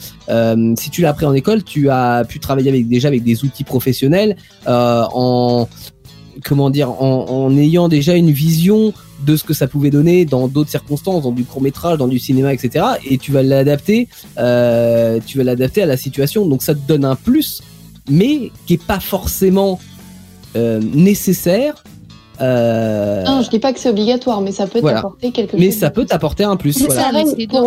si 0.75 0.89
tu 0.89 1.01
l'as 1.03 1.09
appris 1.09 1.27
en 1.27 1.36
école, 1.36 1.63
tu 1.63 1.91
as 1.91 2.25
pu 2.27 2.39
travailler 2.39 2.69
avec 2.69 2.88
déjà 2.88 3.09
avec 3.09 3.23
des 3.23 3.43
outils 3.43 3.63
professionnels 3.63 4.36
en 4.65 5.67
comment 6.43 6.69
dire, 6.69 6.89
en, 7.01 7.25
en 7.29 7.57
ayant 7.57 7.88
déjà 7.88 8.15
une 8.15 8.31
vision 8.31 8.93
de 9.25 9.38
ce 9.38 9.43
que 9.43 9.53
ça 9.53 9.67
pouvait 9.67 9.89
donner 9.91 10.25
dans 10.25 10.47
d'autres 10.47 10.69
circonstances, 10.69 11.23
dans 11.23 11.31
du 11.31 11.45
court 11.45 11.61
métrage, 11.61 11.97
dans 11.97 12.07
du 12.07 12.19
cinéma, 12.19 12.53
etc. 12.53 12.86
Et 13.09 13.17
tu 13.17 13.31
vas 13.31 13.43
l'adapter, 13.43 14.07
euh, 14.38 15.19
tu 15.25 15.38
vas 15.38 15.43
l'adapter 15.45 15.81
à 15.83 15.86
la 15.86 15.97
situation. 15.97 16.45
Donc 16.45 16.61
ça 16.63 16.73
te 16.75 16.79
donne 16.86 17.05
un 17.05 17.15
plus, 17.15 17.61
mais 18.09 18.51
qui 18.67 18.73
est 18.73 18.83
pas 18.83 18.99
forcément 18.99 19.79
euh, 20.55 20.79
nécessaire. 20.93 21.83
Euh, 22.41 23.23
Non, 23.23 23.41
je 23.41 23.49
dis 23.49 23.59
pas 23.59 23.71
que 23.73 23.79
c'est 23.79 23.89
obligatoire, 23.89 24.41
mais 24.41 24.51
ça 24.51 24.67
peut 24.67 24.79
Voilà. 24.81 24.97
t'apporter 24.97 25.31
quelque 25.31 25.55
mais 25.55 25.71
chose. 25.71 25.79
ça 25.79 25.89
de 25.89 25.93
peut 25.93 26.01
plus. 26.01 26.07
t'apporter 26.09 26.43
un 26.43 26.57
plus. 26.57 26.77
Voilà. 26.86 27.01
ça, 27.01 27.11
mais 27.38 27.47
pour, 27.47 27.61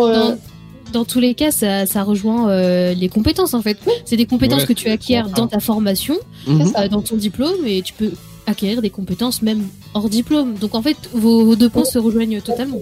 dans, 0.93 1.01
euh, 1.01 1.03
tous 1.07 1.19
les 1.19 1.33
cas, 1.33 1.49
ça, 1.51 1.85
ça 1.87 2.03
rejoint 2.03 2.49
euh, 2.49 2.93
les 2.93 3.09
compétences 3.09 3.53
en 3.55 3.61
fait. 3.63 3.77
C'est 4.05 4.17
des 4.17 4.25
compétences 4.27 4.61
Ouais, 4.61 4.67
que 4.67 4.73
tu 4.73 4.89
acquiers 4.89 5.23
dans 5.35 5.47
ta 5.47 5.59
formation, 5.59 6.15
Mhm. 6.47 6.73
euh, 6.77 6.87
dans 6.87 7.01
ton 7.01 7.15
diplôme, 7.15 7.65
et 7.65 7.81
tu 7.81 7.93
peux 7.93 8.11
acquérir 8.49 8.81
des 8.81 8.89
compétences 8.89 9.41
même 9.41 9.63
hors 9.93 10.09
diplôme. 10.09 10.55
Donc 10.55 10.75
en 10.75 10.81
fait, 10.81 10.97
vos, 11.13 11.45
vos 11.45 11.55
deux 11.55 11.69
points 11.69 11.85
se 11.85 11.99
rejoignent 11.99 12.41
totalement. 12.41 12.79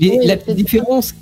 Et 0.00 0.10
Oui, 0.10 0.26
la 0.26 0.36
différence, 0.36 1.14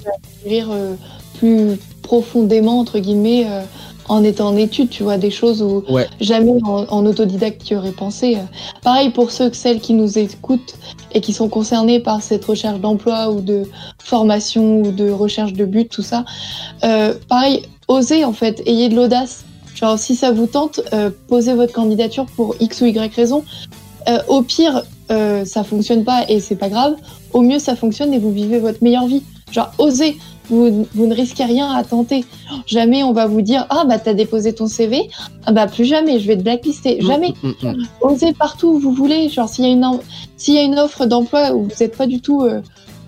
rire 0.44 0.68
euh, 0.70 0.94
plus 1.38 1.78
profondément 2.02 2.78
entre 2.78 2.98
guillemets 2.98 3.44
euh, 3.48 3.62
en 4.08 4.22
étant 4.22 4.48
en 4.50 4.56
études, 4.56 4.90
tu 4.90 5.02
vois, 5.02 5.18
des 5.18 5.32
choses 5.32 5.60
où 5.62 5.82
Ouais. 5.88 6.06
jamais 6.20 6.52
en, 6.62 6.84
en 6.88 7.06
autodidacte 7.06 7.62
tu 7.64 7.74
aurais 7.74 7.90
pensé. 7.92 8.36
Pareil 8.82 9.10
pour 9.10 9.30
ceux 9.32 9.50
que 9.50 9.56
celles 9.56 9.80
qui 9.80 9.94
nous 9.94 10.16
écoutent 10.18 10.74
et 11.12 11.20
qui 11.20 11.32
sont 11.32 11.48
concernés 11.48 11.98
par 11.98 12.22
cette 12.22 12.44
recherche 12.44 12.78
d'emploi 12.80 13.30
ou 13.32 13.40
de 13.40 13.64
formation 13.98 14.82
ou 14.82 14.92
de 14.92 15.10
recherche 15.10 15.54
de 15.54 15.64
but, 15.64 15.88
tout 15.88 16.02
ça. 16.02 16.24
Euh, 16.84 17.14
pareil, 17.28 17.62
osez 17.88 18.24
en 18.24 18.32
fait, 18.32 18.62
ayez 18.66 18.88
de 18.88 18.94
l'audace. 18.94 19.44
Genre 19.76 19.98
si 19.98 20.16
ça 20.16 20.32
vous 20.32 20.46
tente, 20.46 20.80
euh, 20.92 21.10
posez 21.28 21.54
votre 21.54 21.72
candidature 21.72 22.26
pour 22.34 22.56
X 22.60 22.80
ou 22.80 22.86
Y 22.86 23.14
raison. 23.14 23.44
Euh, 24.08 24.18
au 24.28 24.42
pire, 24.42 24.82
euh, 25.10 25.44
ça 25.44 25.62
fonctionne 25.64 26.02
pas 26.04 26.24
et 26.28 26.40
c'est 26.40 26.56
pas 26.56 26.68
grave. 26.68 26.96
Au 27.32 27.42
mieux, 27.42 27.58
ça 27.58 27.76
fonctionne 27.76 28.12
et 28.14 28.18
vous 28.18 28.32
vivez 28.32 28.58
votre 28.58 28.82
meilleure 28.82 29.06
vie. 29.06 29.22
Genre, 29.52 29.70
osez. 29.78 30.16
Vous, 30.48 30.86
vous 30.94 31.06
ne 31.08 31.14
risquez 31.14 31.42
rien 31.44 31.72
à 31.72 31.82
tenter. 31.82 32.24
Jamais 32.68 33.02
on 33.02 33.12
va 33.12 33.26
vous 33.26 33.42
dire 33.42 33.66
Ah, 33.68 33.84
bah, 33.84 33.98
t'as 33.98 34.14
déposé 34.14 34.52
ton 34.52 34.68
CV. 34.68 35.08
Ah, 35.44 35.50
bah, 35.50 35.66
plus 35.66 35.84
jamais, 35.84 36.20
je 36.20 36.26
vais 36.28 36.36
te 36.36 36.42
blacklister. 36.42 36.98
Jamais. 37.00 37.34
Mm, 37.42 37.48
mm, 37.62 37.68
mm. 37.72 37.86
Osez 38.00 38.32
partout 38.32 38.68
où 38.68 38.78
vous 38.78 38.92
voulez. 38.92 39.28
Genre, 39.28 39.48
s'il 39.48 39.64
y 39.64 39.68
a 39.68 39.72
une, 39.72 39.84
en- 39.84 40.00
s'il 40.36 40.54
y 40.54 40.58
a 40.58 40.62
une 40.62 40.78
offre 40.78 41.04
d'emploi 41.06 41.52
où 41.52 41.64
vous 41.64 41.70
n'êtes 41.80 41.96
pas 41.96 42.06
du 42.06 42.20
tout. 42.20 42.42
euh, 42.42 42.60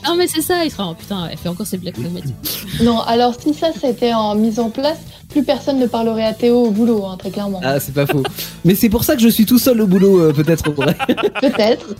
Non 0.07 0.15
mais 0.15 0.27
c'est 0.27 0.41
ça, 0.41 0.63
il 0.63 0.71
sera 0.71 0.89
oh, 0.89 0.93
putain, 0.93 1.27
elle 1.31 1.37
fait 1.37 1.49
encore 1.49 1.65
ses 1.65 1.77
blagues 1.77 1.95
pragmatiques. 1.95 2.35
Non, 2.81 2.99
alors 3.01 3.35
si 3.39 3.53
ça 3.53 3.67
c'était 3.79 4.13
en 4.13 4.35
mise 4.35 4.59
en 4.59 4.69
place, 4.69 4.99
plus 5.33 5.43
personne 5.43 5.79
ne 5.79 5.87
parlerait 5.87 6.23
à 6.23 6.33
Théo 6.33 6.67
au 6.67 6.71
boulot, 6.71 7.03
hein, 7.05 7.17
très 7.17 7.29
clairement. 7.31 7.59
Ah, 7.63 7.79
c'est 7.79 7.93
pas 7.93 8.05
faux. 8.07 8.23
Mais 8.63 8.75
c'est 8.75 8.87
pour 8.89 9.03
ça 9.03 9.15
que 9.15 9.21
je 9.21 9.27
suis 9.27 9.45
tout 9.45 9.59
seul 9.59 9.81
au 9.81 9.87
boulot, 9.87 10.19
euh, 10.21 10.31
peut-être. 10.33 10.63
Peut-être. 11.41 11.95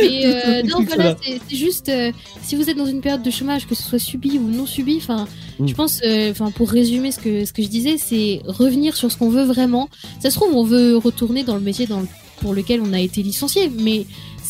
Mais 0.00 0.26
euh, 0.26 0.62
non, 0.62 0.84
voilà, 0.86 1.16
c'est, 1.22 1.56
juste 1.56 1.88
euh, 1.88 2.12
si 2.42 2.54
vous 2.56 2.70
êtes 2.70 2.76
dans 2.76 2.86
une 2.86 3.00
période 3.00 3.22
de 3.22 3.30
chômage, 3.30 3.66
que 3.66 3.74
ce 3.74 3.82
soit 3.82 3.98
subi 3.98 4.38
ou 4.38 4.48
non 4.48 4.66
subi, 4.66 4.98
enfin, 4.98 5.26
Mm. 5.58 5.68
je 5.68 5.74
pense, 5.74 6.00
euh, 6.04 6.30
enfin 6.32 6.50
pour 6.50 6.68
résumer 6.70 7.10
ce 7.12 7.18
que 7.18 7.46
ce 7.46 7.52
que 7.54 7.62
je 7.62 7.68
disais, 7.68 7.96
c'est 7.96 8.42
revenir 8.44 8.94
sur 8.94 9.10
ce 9.10 9.16
qu'on 9.16 9.30
veut 9.30 9.44
vraiment. 9.44 9.88
Ça 10.20 10.30
se 10.30 10.36
trouve, 10.36 10.54
on 10.54 10.64
veut 10.64 10.98
retourner 10.98 11.44
dans 11.44 11.54
le 11.54 11.62
métier 11.62 11.86
dans 11.86 12.00
le- 12.00 12.06
pour 12.42 12.52
lequel 12.52 12.82
on 12.82 12.92
a 12.92 13.00
été 13.00 13.22
licencié, 13.22 13.72
mais 13.80 14.04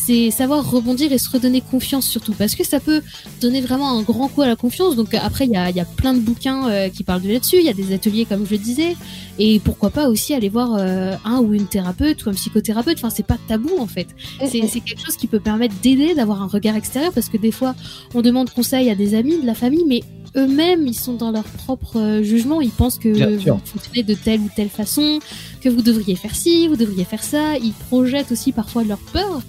c'est 0.07 0.31
savoir 0.31 0.71
rebondir 0.71 1.11
et 1.11 1.17
se 1.17 1.29
redonner 1.29 1.59
confiance 1.59 2.07
surtout 2.07 2.31
parce 2.31 2.55
que 2.55 2.65
ça 2.65 2.79
peut 2.79 3.01
donner 3.41 3.59
vraiment 3.59 3.89
un 3.91 4.01
grand 4.03 4.29
coup 4.29 4.41
à 4.41 4.47
la 4.47 4.55
confiance. 4.55 4.95
Donc 4.95 5.13
euh, 5.13 5.17
après 5.21 5.45
il 5.45 5.51
y 5.51 5.57
a, 5.57 5.69
y 5.69 5.81
a 5.81 5.85
plein 5.85 6.13
de 6.13 6.19
bouquins 6.19 6.69
euh, 6.69 6.87
qui 6.87 7.03
parlent 7.03 7.21
de 7.21 7.29
là-dessus. 7.29 7.57
Il 7.57 7.65
y 7.65 7.69
a 7.69 7.73
des 7.73 7.93
ateliers 7.93 8.23
comme 8.23 8.45
je 8.45 8.51
le 8.51 8.57
disais. 8.57 8.95
Et 9.37 9.59
pourquoi 9.59 9.89
pas 9.89 10.07
aussi 10.07 10.33
aller 10.33 10.47
voir 10.47 10.75
euh, 10.79 11.13
un 11.25 11.39
ou 11.39 11.53
une 11.53 11.67
thérapeute 11.67 12.25
ou 12.25 12.29
un 12.29 12.33
psychothérapeute. 12.33 12.99
Enfin 12.99 13.09
c'est 13.09 13.25
pas 13.25 13.37
tabou 13.49 13.77
en 13.79 13.87
fait. 13.87 14.07
C'est 14.49 14.61
quelque 14.61 15.03
chose 15.05 15.17
qui 15.17 15.27
peut 15.27 15.41
permettre 15.41 15.75
d'aider 15.81 16.15
d'avoir 16.15 16.41
un 16.41 16.47
regard 16.47 16.77
extérieur 16.77 17.11
parce 17.11 17.27
que 17.27 17.37
des 17.37 17.51
fois 17.51 17.75
on 18.13 18.21
demande 18.21 18.49
conseil 18.49 18.89
à 18.89 18.95
des 18.95 19.13
amis 19.13 19.41
de 19.41 19.45
la 19.45 19.55
famille 19.55 19.83
mais 19.85 20.03
eux-mêmes 20.37 20.87
ils 20.87 20.95
sont 20.95 21.15
dans 21.15 21.31
leur 21.31 21.43
propre 21.43 22.21
jugement. 22.23 22.61
Ils 22.61 22.69
pensent 22.69 22.97
que 22.97 23.09
Bien 23.09 23.37
sûr. 23.37 23.55
vous 23.55 23.71
fonctionnez 23.73 24.03
de 24.03 24.13
telle 24.13 24.39
ou 24.39 24.49
telle 24.55 24.69
façon 24.69 25.19
que 25.59 25.67
vous 25.67 25.81
devriez 25.81 26.15
faire 26.15 26.33
ci 26.33 26.69
vous 26.69 26.77
devriez 26.77 27.03
faire 27.03 27.23
ça. 27.23 27.57
Ils 27.57 27.73
projettent 27.89 28.31
aussi 28.31 28.53
parfois 28.53 28.85
leur 28.85 28.99
peur 28.99 29.41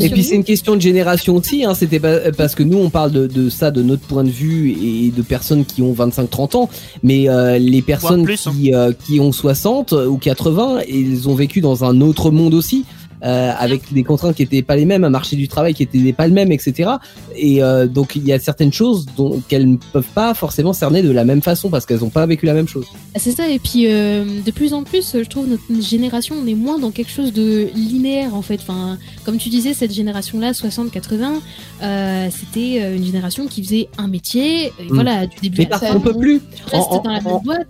Et 0.00 0.08
puis 0.10 0.22
c'est 0.24 0.34
une 0.34 0.44
question 0.44 0.76
de 0.76 0.80
génération 0.80 1.36
aussi. 1.36 1.64
Hein. 1.64 1.74
C'était 1.74 2.00
pas- 2.00 2.32
parce 2.36 2.54
que 2.54 2.62
nous 2.62 2.78
on 2.78 2.90
parle 2.90 3.12
de, 3.12 3.26
de 3.26 3.48
ça 3.48 3.70
de 3.70 3.82
notre 3.82 4.02
point 4.02 4.24
de 4.24 4.30
vue 4.30 4.70
et 4.72 5.10
de 5.10 5.22
personnes 5.22 5.64
qui 5.64 5.82
ont 5.82 5.92
25-30 5.92 6.56
ans, 6.56 6.68
mais 7.02 7.28
euh, 7.28 7.58
les 7.58 7.82
personnes 7.82 8.24
plus, 8.24 8.46
hein. 8.46 8.52
qui, 8.56 8.74
euh, 8.74 8.92
qui 9.06 9.20
ont 9.20 9.32
60 9.32 9.92
ou 9.92 10.16
80, 10.16 10.80
ils 10.88 11.28
ont 11.28 11.34
vécu 11.34 11.60
dans 11.60 11.84
un 11.84 12.00
autre 12.00 12.30
monde 12.30 12.54
aussi. 12.54 12.84
Euh, 13.24 13.52
avec 13.58 13.92
des 13.92 14.02
contraintes 14.04 14.34
qui 14.36 14.42
étaient 14.42 14.62
pas 14.62 14.76
les 14.76 14.84
mêmes, 14.84 15.04
un 15.04 15.10
marché 15.10 15.36
du 15.36 15.48
travail 15.48 15.74
qui 15.74 15.82
était 15.82 16.12
pas 16.12 16.26
le 16.26 16.32
même, 16.32 16.52
etc. 16.52 16.90
Et 17.36 17.62
euh, 17.62 17.86
donc 17.86 18.16
il 18.16 18.24
y 18.26 18.32
a 18.32 18.38
certaines 18.38 18.72
choses 18.72 19.06
dont 19.16 19.42
qu'elles 19.48 19.68
ne 19.70 19.76
peuvent 19.92 20.04
pas 20.14 20.34
forcément 20.34 20.72
cerner 20.72 21.02
de 21.02 21.10
la 21.10 21.24
même 21.24 21.42
façon 21.42 21.68
parce 21.70 21.86
qu'elles 21.86 22.00
n'ont 22.00 22.08
pas 22.10 22.26
vécu 22.26 22.46
la 22.46 22.54
même 22.54 22.68
chose. 22.68 22.86
Ah, 23.14 23.18
C'est 23.18 23.32
ça, 23.32 23.48
et 23.48 23.58
puis 23.58 23.86
euh, 23.88 24.24
de 24.44 24.50
plus 24.50 24.72
en 24.74 24.82
plus, 24.84 25.12
je 25.14 25.28
trouve 25.28 25.48
notre 25.48 25.62
génération, 25.82 26.34
on 26.42 26.46
est 26.46 26.54
moins 26.54 26.78
dans 26.78 26.90
quelque 26.90 27.10
chose 27.10 27.32
de 27.32 27.68
linéaire 27.74 28.34
en 28.34 28.42
fait. 28.42 28.60
Enfin, 28.62 28.98
comme 29.24 29.36
tu 29.38 29.48
disais, 29.48 29.74
cette 29.74 29.92
génération-là, 29.92 30.52
60-80, 30.52 31.40
euh, 31.82 32.28
c'était 32.30 32.96
une 32.96 33.04
génération 33.04 33.46
qui 33.46 33.62
faisait 33.62 33.88
un 33.98 34.08
métier, 34.08 34.66
et 34.66 34.72
Mm. 34.88 34.94
voilà, 34.94 35.26
du 35.26 35.36
début 35.50 35.66
Mais 35.68 35.72
à 35.72 35.96
on 35.96 36.00
peut 36.00 36.14
plus. 36.14 36.40
tu 36.56 36.62
restes 36.64 36.88
en- 36.90 37.02
dans 37.02 37.10
la 37.10 37.18
en- 37.18 37.22
même 37.22 37.42
boîte. 37.44 37.66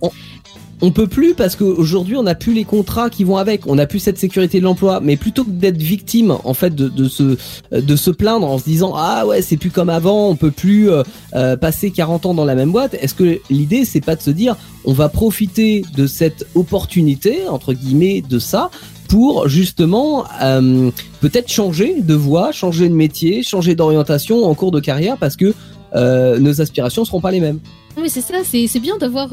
On 0.83 0.89
peut 0.89 1.05
plus 1.05 1.35
parce 1.35 1.55
qu'aujourd'hui 1.55 2.15
on 2.15 2.23
n'a 2.23 2.33
plus 2.33 2.53
les 2.53 2.63
contrats 2.63 3.11
qui 3.11 3.23
vont 3.23 3.37
avec, 3.37 3.67
on 3.67 3.75
n'a 3.75 3.85
plus 3.85 3.99
cette 3.99 4.17
sécurité 4.17 4.57
de 4.57 4.63
l'emploi. 4.63 4.99
Mais 4.99 5.15
plutôt 5.15 5.43
que 5.43 5.51
d'être 5.51 5.77
victime 5.77 6.35
en 6.43 6.55
fait 6.55 6.73
de, 6.73 7.07
se 7.07 8.09
plaindre 8.09 8.49
en 8.49 8.57
se 8.57 8.63
disant 8.63 8.93
ah 8.95 9.27
ouais 9.27 9.43
c'est 9.43 9.57
plus 9.57 9.69
comme 9.69 9.89
avant, 9.89 10.29
on 10.29 10.35
peut 10.35 10.49
plus 10.49 10.89
euh, 10.89 11.03
euh, 11.35 11.55
passer 11.55 11.91
40 11.91 12.25
ans 12.25 12.33
dans 12.33 12.45
la 12.45 12.55
même 12.55 12.71
boîte. 12.71 12.95
Est-ce 12.95 13.13
que 13.13 13.39
l'idée 13.51 13.85
c'est 13.85 14.01
pas 14.01 14.15
de 14.15 14.23
se 14.23 14.31
dire 14.31 14.55
on 14.83 14.93
va 14.93 15.07
profiter 15.07 15.83
de 15.95 16.07
cette 16.07 16.47
opportunité 16.55 17.47
entre 17.47 17.73
guillemets 17.73 18.23
de 18.27 18.39
ça 18.39 18.71
pour 19.07 19.47
justement 19.47 20.25
euh, 20.41 20.89
peut-être 21.19 21.51
changer 21.51 22.01
de 22.01 22.15
voie, 22.15 22.51
changer 22.51 22.89
de 22.89 22.95
métier, 22.95 23.43
changer 23.43 23.75
d'orientation 23.75 24.45
en 24.45 24.55
cours 24.55 24.71
de 24.71 24.79
carrière 24.79 25.17
parce 25.17 25.35
que 25.35 25.53
nos 25.93 26.61
aspirations 26.61 27.03
seront 27.03 27.19
pas 27.19 27.31
les 27.31 27.41
mêmes. 27.41 27.59
Oui, 27.97 28.09
c'est 28.09 28.21
ça, 28.21 28.35
c'est 28.45 28.79
bien 28.79 28.97
d'avoir. 28.97 29.29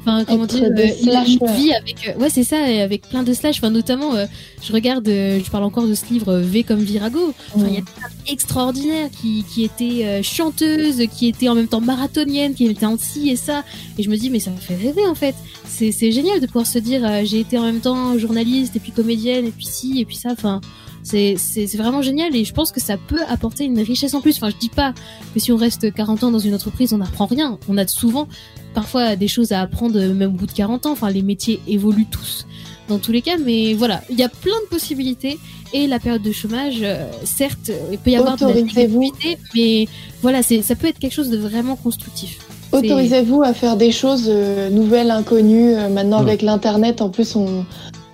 Enfin, 0.00 0.24
comment 0.24 0.46
dire, 0.46 0.64
euh, 0.64 0.86
une, 1.02 1.08
une 1.10 1.56
vie 1.56 1.72
avec, 1.72 2.08
euh, 2.08 2.18
ouais, 2.20 2.30
c'est 2.30 2.44
ça, 2.44 2.56
avec 2.62 3.08
plein 3.08 3.22
de 3.22 3.32
slash. 3.32 3.56
Enfin, 3.58 3.70
notamment, 3.70 4.14
euh, 4.14 4.26
je 4.62 4.72
regarde, 4.72 5.06
euh, 5.08 5.40
je 5.44 5.50
parle 5.50 5.64
encore 5.64 5.86
de 5.86 5.94
ce 5.94 6.06
livre 6.10 6.32
euh, 6.32 6.40
V 6.40 6.62
comme 6.62 6.80
Virago. 6.80 7.34
Enfin, 7.54 7.66
il 7.68 7.74
y 7.74 7.78
a 7.78 7.80
des 7.80 7.86
femmes 8.00 8.10
extraordinaires 8.26 9.08
qui, 9.20 9.44
qui 9.52 9.64
étaient 9.64 10.06
euh, 10.06 10.22
chanteuses, 10.22 11.02
qui 11.14 11.28
étaient 11.28 11.48
en 11.48 11.54
même 11.54 11.68
temps 11.68 11.80
marathoniennes, 11.80 12.54
qui 12.54 12.66
étaient 12.66 12.86
en 12.86 12.96
ci 12.96 13.28
et 13.28 13.36
ça. 13.36 13.64
Et 13.98 14.02
je 14.02 14.08
me 14.08 14.16
dis, 14.16 14.30
mais 14.30 14.40
ça 14.40 14.50
me 14.50 14.56
fait 14.56 14.76
rêver 14.76 15.06
en 15.06 15.14
fait. 15.14 15.34
C'est 15.66 15.92
c'est 15.92 16.12
génial 16.12 16.40
de 16.40 16.46
pouvoir 16.46 16.66
se 16.66 16.78
dire, 16.78 17.02
euh, 17.04 17.22
j'ai 17.24 17.40
été 17.40 17.58
en 17.58 17.64
même 17.64 17.80
temps 17.80 18.16
journaliste 18.18 18.76
et 18.76 18.80
puis 18.80 18.92
comédienne 18.92 19.46
et 19.46 19.50
puis 19.50 19.66
ci 19.66 20.00
et 20.00 20.04
puis 20.04 20.16
ça. 20.16 20.30
Enfin, 20.32 20.60
c'est 21.08 21.76
vraiment 21.76 22.02
génial 22.02 22.34
et 22.36 22.44
je 22.44 22.52
pense 22.52 22.72
que 22.72 22.80
ça 22.80 22.96
peut 22.96 23.20
apporter 23.28 23.64
une 23.64 23.80
richesse 23.80 24.14
en 24.14 24.20
plus. 24.20 24.36
Enfin, 24.36 24.50
je 24.50 24.56
dis 24.56 24.68
pas 24.68 24.92
que 25.34 25.40
si 25.40 25.52
on 25.52 25.56
reste 25.56 25.92
40 25.92 26.24
ans 26.24 26.30
dans 26.30 26.38
une 26.38 26.54
entreprise, 26.54 26.92
on 26.92 26.98
n'apprend 26.98 27.26
rien. 27.26 27.58
On 27.68 27.76
a 27.78 27.86
souvent, 27.86 28.28
parfois, 28.74 29.16
des 29.16 29.28
choses 29.28 29.52
à 29.52 29.60
apprendre 29.60 29.98
même 29.98 30.30
au 30.34 30.36
bout 30.36 30.46
de 30.46 30.52
40 30.52 30.86
ans. 30.86 30.92
Enfin, 30.92 31.10
les 31.10 31.22
métiers 31.22 31.60
évoluent 31.66 32.06
tous 32.10 32.46
dans 32.88 32.98
tous 32.98 33.12
les 33.12 33.22
cas, 33.22 33.36
mais 33.36 33.74
voilà, 33.74 34.02
il 34.10 34.18
y 34.18 34.22
a 34.22 34.28
plein 34.28 34.58
de 34.64 34.68
possibilités. 34.68 35.38
Et 35.74 35.86
la 35.86 35.98
période 35.98 36.22
de 36.22 36.32
chômage, 36.32 36.78
euh, 36.82 37.04
certes, 37.24 37.70
il 37.92 37.98
peut 37.98 38.10
y 38.10 38.16
avoir 38.16 38.36
de 38.36 38.44
la 38.44 38.50
Autorisez-vous. 38.52 39.00
négativité, 39.00 39.38
mais 39.54 39.86
voilà, 40.22 40.42
c'est 40.42 40.62
ça 40.62 40.74
peut 40.74 40.86
être 40.86 40.98
quelque 40.98 41.12
chose 41.12 41.28
de 41.28 41.36
vraiment 41.36 41.76
constructif. 41.76 42.38
Autorisez-vous 42.72 43.42
à 43.42 43.54
faire 43.54 43.76
des 43.76 43.92
choses 43.92 44.26
euh, 44.28 44.70
nouvelles, 44.70 45.10
inconnues. 45.10 45.74
Euh, 45.74 45.88
maintenant, 45.88 46.18
avec 46.18 46.42
l'internet, 46.42 47.00
en 47.00 47.10
plus, 47.10 47.36
on. 47.36 47.64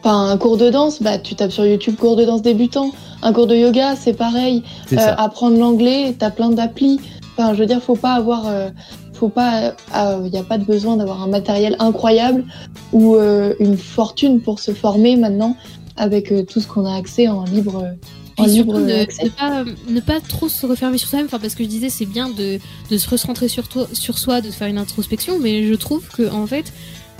Enfin, 0.05 0.28
un 0.28 0.36
cours 0.36 0.59
de 0.59 0.68
danse, 0.68 1.00
bah, 1.00 1.16
tu 1.16 1.34
tapes 1.34 1.50
sur 1.50 1.64
YouTube 1.64 1.96
cours 1.96 2.16
de 2.16 2.24
danse 2.24 2.42
débutant. 2.42 2.92
Un 3.22 3.32
cours 3.32 3.46
de 3.46 3.57
yoga, 3.57 3.96
c'est 3.96 4.12
pareil. 4.12 4.62
Euh, 4.92 4.96
apprendre 5.16 5.57
l'anglais, 5.59 6.14
t'as 6.18 6.30
plein 6.30 6.50
d'applis. 6.50 7.00
Enfin, 7.32 7.55
je 7.55 7.61
veux 7.61 7.66
dire, 7.66 7.82
faut 7.82 7.96
pas 7.96 8.12
avoir, 8.12 8.46
euh, 8.46 8.68
faut 9.14 9.30
pas, 9.30 9.74
il 10.22 10.30
n'y 10.30 10.36
a 10.36 10.42
pas 10.42 10.59
de 10.59 10.64
besoin 10.64 10.98
d'avoir 10.98 11.22
un 11.22 11.26
matériel 11.28 11.74
incroyable 11.78 12.44
ou 12.92 13.16
euh, 13.16 13.55
une 13.61 13.78
fortune 13.78 14.42
pour 14.42 14.61
se 14.61 14.72
former 14.72 15.16
maintenant 15.16 15.57
avec 15.96 16.32
euh, 16.32 16.42
tout 16.42 16.61
ce 16.61 16.66
qu'on 16.66 16.84
a 16.84 16.94
accès 16.94 17.28
en 17.28 17.44
libre, 17.44 17.82
euh, 17.82 17.92
en 18.36 18.44
Puis 18.44 18.55
surtout 18.55 18.72
libre 18.72 18.80
ne, 18.80 18.92
accès. 18.92 19.24
ne 19.24 19.28
pas, 19.30 19.64
ne 19.88 20.00
pas 20.00 20.20
trop 20.20 20.48
se 20.48 20.66
refermer 20.66 20.98
sur 20.98 21.09
soi-même, 21.09 21.26
enfin, 21.26 21.38
parce 21.38 21.55
que 21.55 21.64
je 21.64 21.68
disais 21.68 21.88
c'est 21.88 22.07
bien 22.07 22.28
de, 22.28 22.59
de 22.90 22.98
se 22.98 23.09
recentrer 23.09 23.48
sur, 23.48 23.68
toi, 23.68 23.86
sur 23.92 24.18
soi, 24.18 24.40
de 24.40 24.50
faire 24.50 24.68
une 24.68 24.78
introspection, 24.78 25.38
mais 25.40 25.64
je 25.64 25.74
trouve 25.74 26.07
que 26.09 26.30
en 26.30 26.46
fait, 26.46 26.72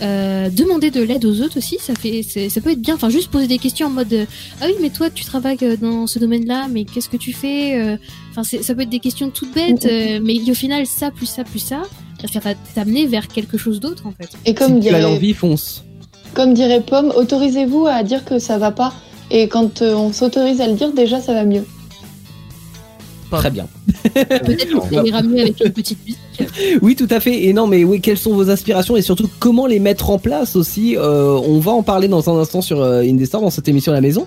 euh, 0.03 0.49
demander 0.51 0.90
de 0.90 1.03
l'aide 1.03 1.24
aux 1.24 1.40
autres 1.40 1.59
aussi, 1.59 1.78
ça, 1.80 1.95
fait, 1.95 2.22
ça 2.22 2.61
peut 2.61 2.70
être 2.70 2.80
bien. 2.80 2.95
Enfin, 2.95 3.11
juste 3.11 3.30
poser 3.30 3.47
des 3.47 3.59
questions 3.59 3.86
en 3.86 3.90
mode 3.90 4.12
euh, 4.12 4.24
Ah 4.61 4.66
oui, 4.66 4.74
mais 4.80 4.90
toi 4.90 5.11
tu 5.11 5.24
travailles 5.24 5.59
euh, 5.62 5.76
dans 5.76 6.07
ce 6.07 6.18
domaine-là, 6.18 6.66
mais 6.70 6.84
qu'est-ce 6.84 7.09
que 7.09 7.16
tu 7.16 7.32
fais 7.32 7.99
Enfin, 8.36 8.42
ça 8.42 8.74
peut 8.74 8.82
être 8.82 8.90
des 8.90 8.99
questions 8.99 9.30
toutes 9.30 9.55
bêtes, 9.55 9.86
euh, 9.86 10.18
mais 10.20 10.38
au 10.51 10.55
final, 10.55 10.86
ça, 10.86 11.12
plus 11.12 11.26
ça, 11.26 11.45
plus 11.45 11.61
ça, 11.61 11.82
ça 12.32 12.40
va 12.40 12.55
t'amener 12.74 13.07
vers 13.07 13.28
quelque 13.28 13.57
chose 13.57 13.78
d'autre 13.78 14.07
en 14.07 14.12
fait. 14.12 14.28
Et 14.45 14.55
comme 14.55 14.74
si 14.74 14.80
dirait, 14.80 15.01
l'envie, 15.01 15.34
fonce. 15.34 15.84
comme 16.34 16.53
dirait 16.53 16.80
Pomme, 16.80 17.12
autorisez-vous 17.14 17.86
à 17.86 18.03
dire 18.03 18.24
que 18.24 18.40
ça 18.40 18.59
va 18.59 18.72
pas. 18.72 18.92
Et 19.30 19.49
quand 19.49 19.82
euh, 19.82 19.95
on 19.95 20.12
s'autorise 20.12 20.61
à 20.61 20.66
le 20.66 20.74
dire, 20.74 20.92
déjà, 20.92 21.20
ça 21.20 21.32
va 21.32 21.45
mieux. 21.45 21.64
Pas- 23.35 23.41
Très 23.41 23.51
bien. 23.51 23.66
Peut-être 24.14 24.89
que 24.89 25.07
ira 25.07 25.22
mieux 25.22 25.41
avec 25.41 25.61
une 25.64 25.72
petite 25.72 25.99
musique. 26.05 26.18
Oui, 26.82 26.97
tout 26.97 27.09
à 27.11 27.20
fait. 27.20 27.45
Et 27.45 27.53
non, 27.53 27.66
mais 27.66 27.85
oui, 27.85 28.01
quelles 28.01 28.18
sont 28.18 28.35
vos 28.35 28.51
aspirations 28.51 28.97
et 28.97 29.03
surtout 29.03 29.28
comment 29.39 29.66
les 29.66 29.78
mettre 29.78 30.11
en 30.11 30.18
place 30.18 30.57
aussi 30.57 30.97
euh, 30.97 31.39
On 31.47 31.59
va 31.61 31.72
en 31.72 31.82
parler 31.82 32.09
dans 32.09 32.28
un 32.28 32.41
instant 32.41 32.61
sur 32.62 32.80
euh, 32.80 33.03
Indestar 33.03 33.41
dans 33.41 33.51
cette 33.51 33.68
émission 33.68 33.93
à 33.93 33.95
la 33.95 34.01
maison. 34.01 34.26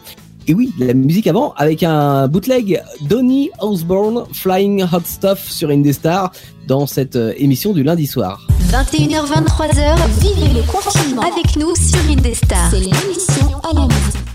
Et 0.49 0.53
oui, 0.53 0.71
la 0.79 0.93
musique 0.93 1.27
avant 1.27 1.53
avec 1.57 1.83
un 1.83 2.29
bootleg 2.29 2.81
Donny 3.09 3.49
Osborne 3.59 4.23
Flying 4.31 4.83
Hot 4.83 5.01
Stuff 5.05 5.51
sur 5.51 5.69
Indestar 5.69 6.31
dans 6.67 6.87
cette 6.87 7.17
euh, 7.17 7.33
émission 7.37 7.73
du 7.73 7.83
lundi 7.83 8.07
soir. 8.07 8.47
21h23h, 8.71 9.95
vivez 10.21 10.53
le 10.53 10.63
confinement 10.71 11.21
avec 11.21 11.55
nous 11.57 11.73
sur 11.75 11.99
Indestar. 12.09 12.69
C'est 12.71 12.79
l'émission 12.79 13.57
à 13.69 13.73
la 13.73 13.81
maison. 13.87 14.26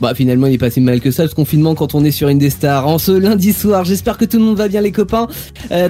Bah 0.00 0.14
finalement 0.14 0.46
il 0.46 0.54
est 0.54 0.58
pas 0.58 0.70
si 0.70 0.80
mal 0.80 1.00
que 1.00 1.10
ça 1.10 1.28
ce 1.28 1.34
confinement 1.34 1.74
quand 1.74 1.94
on 1.94 2.04
est 2.04 2.10
sur 2.10 2.28
Indestar 2.28 2.86
en 2.86 2.98
ce 2.98 3.12
lundi 3.12 3.52
soir. 3.52 3.84
J'espère 3.84 4.16
que 4.16 4.24
tout 4.24 4.38
le 4.38 4.44
monde 4.44 4.56
va 4.56 4.68
bien 4.68 4.80
les 4.80 4.92
copains. 4.92 5.28
Euh, 5.70 5.88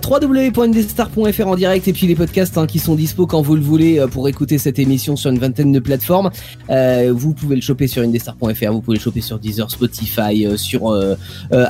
en 1.46 1.54
direct 1.54 1.88
et 1.88 1.92
puis 1.92 2.06
les 2.06 2.14
podcasts 2.14 2.58
hein, 2.58 2.66
qui 2.66 2.78
sont 2.78 2.94
dispo 2.94 3.26
quand 3.26 3.42
vous 3.42 3.54
le 3.54 3.62
voulez 3.62 3.98
euh, 3.98 4.06
pour 4.06 4.28
écouter 4.28 4.58
cette 4.58 4.78
émission 4.78 5.16
sur 5.16 5.30
une 5.30 5.38
vingtaine 5.38 5.72
de 5.72 5.78
plateformes. 5.78 6.30
Euh, 6.70 7.12
vous 7.14 7.32
pouvez 7.34 7.56
le 7.56 7.62
choper 7.62 7.86
sur 7.86 8.02
indestar.fr, 8.02 8.72
vous 8.72 8.80
pouvez 8.80 8.96
le 8.96 9.02
choper 9.02 9.20
sur 9.20 9.38
Deezer, 9.38 9.70
Spotify, 9.70 10.46
euh, 10.46 10.56
sur 10.56 10.92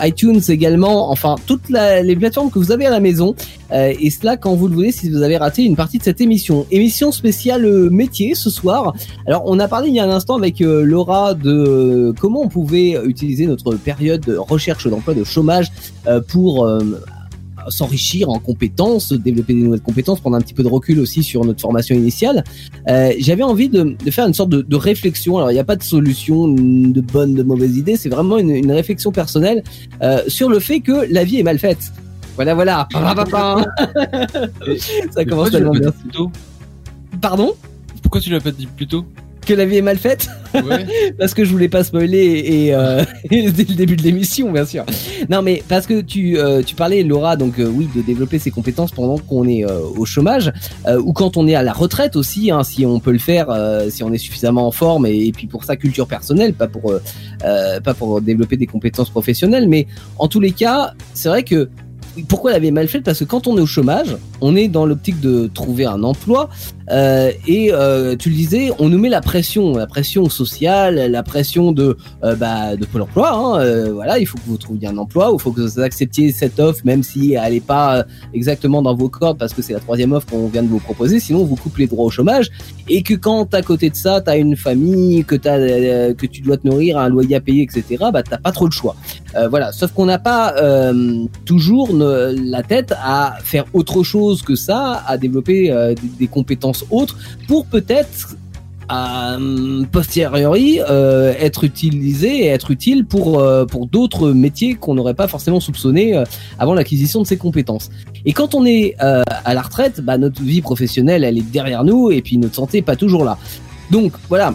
iTunes 0.03 0.41
également. 0.49 1.11
Enfin 1.11 1.36
toutes 1.47 1.68
les 1.68 2.16
plateformes 2.16 2.51
que 2.51 2.59
vous 2.59 2.72
avez 2.72 2.86
à 2.86 2.91
la 2.91 3.01
maison. 3.01 3.34
Euh, 3.73 3.95
et 4.01 4.11
cela 4.11 4.37
quand 4.37 4.55
vous 4.55 4.68
le 4.68 4.75
voulez 4.75 4.93
si 4.93 5.09
vous 5.11 5.23
avez 5.23 5.37
raté 5.37 5.64
une 5.64 5.77
partie 5.77 5.99
de 5.99 6.03
cette 6.03 6.21
émission. 6.21 6.66
Émission 6.71 7.12
spéciale 7.12 7.64
euh, 7.64 7.91
métier 7.91 8.35
ce 8.35 8.51
soir. 8.51 8.95
Alors, 9.27 9.43
on 9.47 9.59
a 9.59 9.68
parlé 9.68 9.89
il 9.89 9.95
y 9.95 10.01
a 10.01 10.05
un 10.05 10.11
instant 10.11 10.37
avec 10.37 10.61
euh, 10.61 10.83
Laura 10.85 11.35
de 11.35 12.12
comment 12.18 12.43
on 12.43 12.49
pouvait 12.49 12.97
utiliser 13.05 13.47
notre 13.47 13.75
période 13.75 14.23
de 14.23 14.37
recherche 14.37 14.87
d'emploi 14.87 15.14
de 15.14 15.25
chômage 15.25 15.71
pour 16.29 16.68
s'enrichir 17.68 18.31
en 18.31 18.39
compétences, 18.39 19.12
développer 19.12 19.55
des 19.55 19.62
nouvelles 19.62 19.81
compétences, 19.81 20.21
prendre 20.21 20.37
un 20.37 20.41
petit 20.41 20.55
peu 20.55 20.62
de 20.62 20.68
recul 20.68 20.99
aussi 20.99 21.23
sur 21.23 21.45
notre 21.45 21.61
formation 21.61 21.95
initiale. 21.95 22.45
J'avais 22.87 23.43
envie 23.43 23.68
de, 23.68 23.97
faire 24.11 24.27
une 24.27 24.35
sorte 24.35 24.51
de, 24.51 24.77
réflexion. 24.77 25.39
Alors, 25.39 25.51
il 25.51 25.55
n'y 25.55 25.61
a 25.61 25.64
pas 25.64 25.77
de 25.77 25.83
solution 25.83 26.49
de 26.49 27.01
bonne, 27.01 27.35
de 27.35 27.43
mauvaise 27.43 27.77
idée. 27.77 27.97
C'est 27.97 28.09
vraiment 28.09 28.39
une, 28.39 28.73
réflexion 28.73 29.12
personnelle 29.12 29.62
sur 30.27 30.49
le 30.49 30.59
fait 30.59 30.81
que 30.81 31.12
la 31.12 31.25
vie 31.25 31.39
est 31.39 31.45
mal 31.45 31.59
faite. 31.59 31.93
Voilà, 32.41 32.55
voilà. 32.55 32.88
Ça 35.11 35.24
commence 35.26 35.51
tellement 35.51 35.72
bien. 35.72 35.93
Pardon? 37.20 37.53
Pourquoi 38.03 38.22
tu 38.22 38.30
l'as 38.30 38.41
pas 38.41 38.51
dit 38.51 38.66
plus 38.66 38.86
tôt? 38.86 39.05
Que 39.47 39.53
la 39.55 39.66
vie 39.66 39.76
est 39.76 39.82
mal 39.82 39.99
faite 39.99 40.28
Ouais. 40.55 40.86
parce 41.18 41.34
que 41.34 41.45
je 41.45 41.51
voulais 41.51 41.68
pas 41.68 41.84
spoiler 41.84 42.43
et, 42.45 42.74
euh, 42.74 43.05
dès 43.30 43.43
le 43.43 43.74
début 43.74 43.97
de 43.97 44.03
l'émission 44.03 44.51
bien 44.51 44.64
sûr. 44.64 44.84
Non 45.28 45.43
mais 45.43 45.62
parce 45.68 45.86
que 45.86 46.01
tu 46.01 46.38
euh, 46.38 46.62
tu 46.62 46.74
parlais 46.74 47.03
Laura 47.03 47.36
donc 47.36 47.59
euh, 47.59 47.68
oui 47.68 47.88
de 47.95 48.03
développer 48.03 48.38
ses 48.38 48.51
compétences 48.51 48.91
pendant 48.91 49.18
qu'on 49.18 49.47
est 49.47 49.64
euh, 49.64 49.80
au 49.97 50.05
chômage 50.05 50.53
euh, 50.86 51.01
ou 51.01 51.12
quand 51.12 51.36
on 51.36 51.47
est 51.47 51.55
à 51.55 51.62
la 51.62 51.72
retraite 51.72 52.16
aussi 52.16 52.51
hein, 52.51 52.64
si 52.64 52.84
on 52.84 53.01
peut 53.01 53.12
le 53.12 53.18
faire 53.18 53.47
euh, 53.51 53.88
si 53.91 54.03
on 54.03 54.12
est 54.12 54.18
suffisamment 54.18 54.66
en 54.66 54.72
forme 54.72 55.07
et, 55.07 55.26
et 55.26 55.32
puis 55.32 55.47
pour 55.47 55.64
sa 55.64 55.76
culture 55.76 56.07
personnelle 56.07 56.53
pas 56.53 56.66
pour 56.66 56.93
pas 57.38 57.95
pour 57.95 58.20
développer 58.20 58.57
des 58.57 58.66
compétences 58.66 59.11
professionnelles 59.11 59.68
mais 59.68 59.86
en 60.18 60.28
tous 60.28 60.41
les 60.41 60.53
cas 60.53 60.93
c'est 61.14 61.28
vrai 61.28 61.45
que 61.45 61.70
pourquoi 62.29 62.57
est 62.57 62.71
mal 62.71 62.89
faite 62.89 63.05
Parce 63.05 63.21
que 63.21 63.25
quand 63.25 63.47
on 63.47 63.57
est 63.57 63.61
au 63.61 63.66
chômage, 63.66 64.16
on 64.41 64.57
est 64.57 64.68
dans 64.68 64.87
l'optique 64.87 65.21
de 65.21 65.51
trouver 65.53 65.87
un 65.87 66.03
emploi 66.03 66.49
euh, 66.91 67.31
et 67.47 67.73
euh, 67.73 68.16
tu 68.16 68.31
le 68.31 68.35
disais, 68.35 68.71
on 68.79 68.89
nous 68.89 68.99
met 68.99 69.09
la 69.09 69.21
pression, 69.21 69.77
la 69.77 69.87
pression 69.87 70.29
sociale, 70.29 71.11
la 71.11 71.23
pression 71.23 71.73
de 71.73 71.97
euh, 72.25 72.35
bah, 72.35 72.77
de 72.77 72.85
Pôle 72.85 73.03
Emploi. 73.03 73.31
Hein, 73.33 73.91
voilà, 73.93 74.18
il 74.18 74.27
faut 74.27 74.39
que 74.39 74.47
vous 74.47 74.57
trouviez 74.57 74.89
un 74.89 74.97
emploi, 74.97 75.31
il 75.33 75.41
faut 75.41 75.53
que 75.53 75.61
vous 75.61 75.81
acceptiez 75.81 76.33
cette 76.33 76.59
offre, 76.59 76.81
même 76.85 77.03
si 77.03 77.35
elle 77.35 77.53
n'est 77.53 77.61
pas 77.61 78.05
exactement 78.35 78.83
dans 78.83 78.95
vos 78.95 79.09
cordes, 79.09 79.39
parce 79.39 79.55
que 79.55 79.62
c'est 79.62 79.73
la 79.73 79.81
troisième 79.81 80.12
offre 80.12 80.27
qu'on 80.27 80.49
vient 80.49 80.62
de 80.62 80.68
vous 80.68 80.81
proposer. 80.81 81.21
Sinon, 81.21 81.41
on 81.41 81.45
vous 81.45 81.57
coupe 81.57 81.79
les 81.79 81.87
droits 81.87 82.07
au 82.07 82.11
chômage. 82.11 82.51
Et 82.89 83.03
que 83.03 83.14
quand 83.14 83.55
à 83.55 83.62
côté 83.62 83.91
de 83.91 83.95
ça, 83.95 84.21
t'as 84.21 84.37
une 84.37 84.57
famille, 84.57 85.25
que 85.25 85.37
tu 85.37 86.41
dois 86.43 86.57
te 86.57 86.66
nourrir, 86.66 86.99
un 86.99 87.09
loyer 87.09 87.37
à 87.37 87.41
payer, 87.41 87.62
etc. 87.62 88.05
Bah, 88.12 88.23
t'as 88.23 88.39
pas 88.39 88.53
trop 88.53 88.64
le 88.64 88.73
choix. 88.73 88.97
Voilà. 89.49 89.71
Sauf 89.73 89.93
qu'on 89.93 90.07
n'a 90.07 90.18
pas 90.18 90.55
toujours 91.45 91.95
ne- 91.95 92.09
la 92.36 92.62
tête 92.62 92.92
à 93.02 93.36
faire 93.42 93.64
autre 93.72 94.02
chose 94.02 94.42
que 94.42 94.54
ça, 94.54 95.02
à 95.06 95.18
développer 95.18 95.70
euh, 95.70 95.94
des, 96.18 96.26
compétences 96.26 96.84
autres 96.90 97.16
pour 97.48 97.66
peut-être 97.66 98.36
à 98.90 99.36
euh, 99.36 99.84
posteriori 99.92 100.80
euh, 100.80 101.32
être 101.38 101.62
utilisé 101.62 102.44
et 102.44 102.46
être 102.46 102.72
utile 102.72 103.04
pour 103.04 103.38
euh, 103.38 103.64
pour 103.64 103.86
d'autres 103.86 104.32
métiers 104.32 104.74
qu'on 104.74 104.94
n'aurait 104.94 105.14
pas 105.14 105.28
forcément 105.28 105.61
soupçonné 105.61 106.22
avant 106.58 106.74
l'acquisition 106.74 107.22
de 107.22 107.26
ces 107.26 107.36
compétences. 107.36 107.90
Et 108.26 108.32
quand 108.32 108.54
on 108.54 108.66
est 108.66 108.96
à 108.98 109.54
la 109.54 109.62
retraite, 109.62 110.00
bah, 110.00 110.18
notre 110.18 110.42
vie 110.42 110.61
professionnelle 110.61 111.22
elle 111.24 111.38
est 111.38 111.50
derrière 111.50 111.84
nous 111.84 112.11
et 112.11 112.20
puis 112.20 112.36
notre 112.36 112.56
santé 112.56 112.78
est 112.78 112.82
pas 112.82 112.96
toujours 112.96 113.24
là. 113.24 113.38
Donc 113.90 114.12
voilà, 114.28 114.54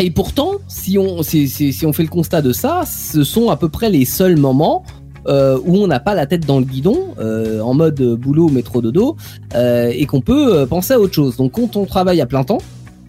et 0.00 0.10
pourtant, 0.10 0.52
si 0.68 0.98
on, 0.98 1.22
si 1.22 1.80
on 1.84 1.92
fait 1.92 2.02
le 2.02 2.08
constat 2.08 2.42
de 2.42 2.52
ça, 2.52 2.82
ce 2.84 3.24
sont 3.24 3.48
à 3.50 3.56
peu 3.56 3.68
près 3.68 3.90
les 3.90 4.04
seuls 4.04 4.36
moments 4.36 4.84
euh, 5.26 5.58
où 5.64 5.76
on 5.76 5.86
n'a 5.86 6.00
pas 6.00 6.14
la 6.14 6.26
tête 6.26 6.46
dans 6.46 6.58
le 6.58 6.64
guidon, 6.64 7.14
euh, 7.18 7.60
en 7.60 7.74
mode 7.74 8.00
boulot, 8.00 8.48
métro, 8.48 8.80
dodo, 8.80 9.16
euh, 9.54 9.90
et 9.94 10.06
qu'on 10.06 10.20
peut 10.20 10.54
euh, 10.54 10.66
penser 10.66 10.94
à 10.94 11.00
autre 11.00 11.14
chose. 11.14 11.36
Donc 11.36 11.52
quand 11.52 11.76
on 11.76 11.84
travaille 11.84 12.20
à 12.20 12.26
plein 12.26 12.44
temps, 12.44 12.58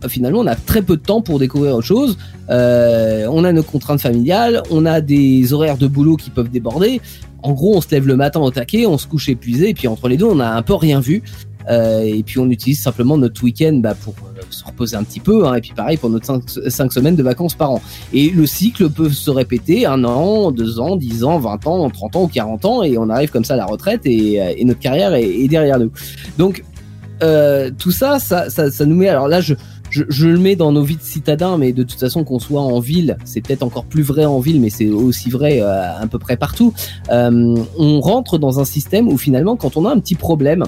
finalement, 0.08 0.40
on 0.40 0.48
a 0.48 0.56
très 0.56 0.82
peu 0.82 0.98
de 0.98 1.02
temps 1.02 1.22
pour 1.22 1.40
découvrir 1.40 1.76
autre 1.76 1.88
chose. 1.88 2.18
On 2.50 3.44
a 3.44 3.52
nos 3.52 3.64
contraintes 3.64 4.02
familiales, 4.02 4.62
on 4.70 4.86
a 4.86 5.02
des 5.02 5.52
horaires 5.54 5.78
de 5.78 5.88
boulot 5.88 6.16
qui 6.16 6.30
peuvent 6.30 6.50
déborder. 6.50 7.02
En 7.42 7.54
gros, 7.54 7.78
on 7.78 7.82
se 7.82 7.90
lève 7.92 8.08
le 8.08 8.16
matin 8.16 8.40
au 8.40 8.50
taquet, 8.50 8.88
on 8.88 8.98
se 8.98 9.08
couche 9.08 9.30
épuisé, 9.30 9.70
et 9.70 9.74
puis 9.74 9.88
entre 9.88 10.08
les 10.08 10.18
deux, 10.18 10.26
on 10.26 10.40
a 10.40 10.48
un 10.48 10.62
peu 10.64 10.74
rien 10.74 11.00
vu. 11.00 11.22
Euh, 11.70 12.02
et 12.02 12.24
puis 12.24 12.40
on 12.40 12.50
utilise 12.50 12.82
simplement 12.82 13.18
notre 13.18 13.44
week-end 13.44 13.74
bah, 13.82 13.96
pour 13.96 14.14
euh, 14.14 14.42
se 14.50 14.64
reposer 14.64 14.96
un 14.96 15.04
petit 15.04 15.20
peu, 15.20 15.48
hein, 15.48 15.56
et 15.56 15.62
puis 15.62 15.74
pareil 15.76 15.98
pour 15.98 16.10
notre 16.10 16.42
5, 16.68 16.94
semaines 16.94 17.16
de 17.16 17.24
vacances 17.24 17.56
par 17.56 17.72
an. 17.72 17.82
Et 18.14 18.30
le 18.30 18.46
cycle 18.46 18.90
peut 18.90 19.10
se 19.10 19.32
répéter 19.32 19.86
un 19.86 20.04
an, 20.04 20.52
deux 20.52 20.80
ans, 20.80 20.96
dix 20.96 21.24
ans, 21.24 21.40
vingt 21.40 21.66
ans, 21.68 21.90
trente 21.90 22.16
ans 22.16 22.24
ou 22.24 22.28
quarante 22.28 22.66
ans, 22.66 22.84
et 22.84 22.98
on 22.98 23.10
arrive 23.10 23.32
comme 23.32 23.46
ça 23.46 23.56
à 23.56 23.58
la 23.58 23.66
retraite, 23.66 24.02
et, 24.06 24.42
euh, 24.42 24.54
et 24.56 24.66
notre 24.66 24.80
carrière 24.80 25.14
est, 25.14 25.30
est 25.30 25.48
derrière 25.48 25.80
nous. 25.80 25.92
Donc 26.38 26.64
euh, 27.24 27.72
tout 27.78 27.92
ça, 27.92 28.20
ça, 28.20 28.50
ça, 28.50 28.70
ça 28.70 28.86
nous 28.86 28.96
met. 28.96 29.08
Alors 29.08 29.28
là, 29.28 29.42
je, 29.42 29.54
je, 30.10 30.28
le 30.28 30.40
mets 30.40 30.56
dans 30.56 30.72
nos 30.72 30.84
vies 30.84 30.98
de 30.98 31.02
citadins, 31.02 31.58
mais 31.58 31.74
de 31.74 31.84
toute 31.84 32.00
façon 32.00 32.24
qu'on 32.24 32.40
soit 32.40 32.62
en 32.62 32.80
ville, 32.80 33.18
c'est 33.26 33.42
peut-être 33.42 33.64
encore 33.64 33.86
plus 33.86 34.04
vrai 34.04 34.26
en 34.26 34.40
ville, 34.40 34.60
mais 34.60 34.70
c'est 34.70 34.90
aussi 34.90 35.30
vrai 35.30 35.62
euh, 35.62 36.02
à 36.02 36.08
peu 36.08 36.20
près 36.20 36.38
partout. 36.38 36.74
Euh, 37.12 37.56
on 37.78 38.02
rentre 38.02 38.38
dans 38.38 38.60
un 38.60 38.66
système 38.66 39.08
où 39.08 39.18
finalement, 39.18 39.56
quand 39.56 39.78
on 39.78 39.86
a 39.86 39.92
un 39.92 40.00
petit 40.00 40.16
problème, 40.16 40.66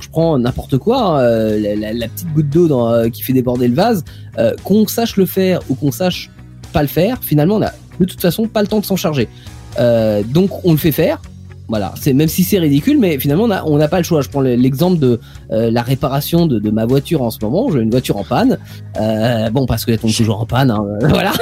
je 0.00 0.08
prends 0.08 0.38
n'importe 0.38 0.78
quoi, 0.78 1.02
hein, 1.02 1.20
euh, 1.20 1.76
la, 1.76 2.08
petite 2.08 2.32
goutte 2.34 2.50
d'eau 2.50 2.70
euh, 2.70 3.08
qui 3.10 3.22
fait 3.22 3.32
déborder 3.32 3.68
le 3.68 3.74
vase, 3.74 4.04
euh, 4.38 4.54
qu'on 4.64 4.86
sache 4.86 5.16
le 5.16 5.26
faire 5.26 5.60
ou 5.68 5.74
qu'on 5.74 5.92
sache 5.92 6.30
pas 6.72 6.82
le 6.82 6.88
faire, 6.88 7.18
finalement, 7.22 7.56
on 7.56 7.62
a 7.62 7.72
de 8.00 8.04
toute 8.04 8.20
façon 8.20 8.46
pas 8.46 8.60
le 8.60 8.68
temps 8.68 8.80
de 8.80 8.84
s'en 8.84 8.96
charger. 8.96 9.28
Euh, 9.78 10.22
donc 10.22 10.64
on 10.64 10.72
le 10.72 10.78
fait 10.78 10.92
faire. 10.92 11.20
Voilà, 11.66 11.94
c'est 11.98 12.12
même 12.12 12.28
si 12.28 12.44
c'est 12.44 12.58
ridicule, 12.58 12.98
mais 12.98 13.18
finalement 13.18 13.44
on 13.64 13.78
n'a 13.78 13.88
pas 13.88 13.96
le 13.96 14.04
choix. 14.04 14.20
Je 14.20 14.28
prends 14.28 14.42
le- 14.42 14.54
l'exemple 14.54 14.98
de 14.98 15.18
euh, 15.50 15.70
la 15.70 15.80
réparation 15.80 16.46
de, 16.46 16.58
de 16.58 16.70
ma 16.70 16.84
voiture 16.84 17.22
en 17.22 17.30
ce 17.30 17.38
moment. 17.42 17.70
J'ai 17.72 17.80
une 17.80 17.90
voiture 17.90 18.18
en 18.18 18.24
panne. 18.24 18.58
Euh, 19.00 19.48
bon, 19.48 19.64
parce 19.64 19.86
qu'elle 19.86 19.98
tombe 19.98 20.12
toujours 20.12 20.40
en 20.40 20.44
panne. 20.46 20.70
hein, 20.70 20.84
voilà. 21.08 21.32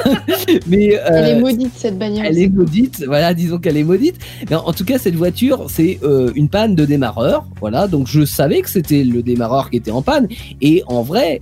mais 0.68 0.94
euh, 0.96 1.00
Elle 1.10 1.38
est 1.38 1.40
maudite 1.40 1.72
cette 1.76 1.98
bagnole. 1.98 2.24
elle 2.24 2.38
est 2.38 2.48
maudite, 2.48 3.02
voilà, 3.06 3.34
disons 3.34 3.58
qu'elle 3.58 3.76
est 3.76 3.82
maudite. 3.84 4.14
Mais 4.48 4.54
en 4.56 4.72
tout 4.72 4.84
cas, 4.84 4.98
cette 4.98 5.16
voiture, 5.16 5.66
c'est 5.68 5.98
une 6.36 6.48
panne 6.48 6.76
de 6.76 6.84
démarreur, 6.84 7.44
voilà. 7.60 7.88
Donc 7.88 8.06
je 8.06 8.24
savais 8.24 8.60
que 8.62 8.70
c'était 8.70 9.02
le 9.02 9.22
démarreur 9.22 9.70
qui 9.70 9.76
était 9.78 9.90
en 9.90 10.02
panne, 10.02 10.28
et 10.60 10.84
en 10.86 11.02
vrai, 11.02 11.40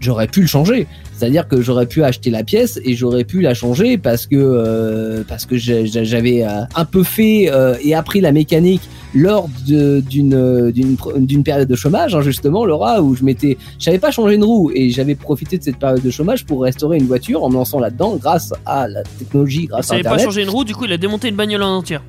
j'aurais 0.00 0.26
pu 0.26 0.42
le 0.42 0.46
changer. 0.46 0.86
C'est-à-dire 1.20 1.46
que 1.48 1.60
j'aurais 1.60 1.84
pu 1.84 2.02
acheter 2.02 2.30
la 2.30 2.44
pièce 2.44 2.80
et 2.82 2.94
j'aurais 2.94 3.24
pu 3.24 3.42
la 3.42 3.52
changer 3.52 3.98
parce 3.98 4.26
que 4.26 4.36
euh, 4.36 5.22
parce 5.28 5.44
que 5.44 5.58
j'avais 5.58 6.44
euh, 6.44 6.62
un 6.74 6.86
peu 6.86 7.02
fait 7.02 7.50
euh, 7.52 7.74
et 7.84 7.94
appris 7.94 8.22
la 8.22 8.32
mécanique 8.32 8.80
lors 9.14 9.46
d'une 9.66 10.70
d'une 10.72 11.44
période 11.44 11.68
de 11.68 11.76
chômage 11.76 12.14
hein, 12.14 12.22
justement 12.22 12.64
Laura 12.64 13.02
où 13.02 13.14
je 13.14 13.22
m'étais 13.22 13.58
je 13.78 13.84
savais 13.84 13.98
pas 13.98 14.10
changer 14.10 14.36
une 14.36 14.44
roue 14.44 14.70
et 14.74 14.88
j'avais 14.88 15.14
profité 15.14 15.58
de 15.58 15.62
cette 15.62 15.76
période 15.76 16.00
de 16.00 16.10
chômage 16.10 16.46
pour 16.46 16.62
restaurer 16.62 16.96
une 16.96 17.06
voiture 17.06 17.44
en 17.44 17.50
me 17.50 17.54
lançant 17.56 17.80
là-dedans 17.80 18.16
grâce 18.16 18.54
à 18.64 18.88
la 18.88 19.02
technologie 19.02 19.66
grâce 19.66 19.86
à 19.86 19.88
savait 19.88 20.02
pas 20.02 20.12
internet 20.12 20.24
changer 20.24 20.42
une 20.44 20.50
roue, 20.50 20.64
du 20.64 20.74
coup 20.74 20.86
il 20.86 20.92
a 20.92 20.96
démonté 20.96 21.28
une 21.28 21.36
bagnole 21.36 21.62
en 21.64 21.76
entière. 21.76 22.00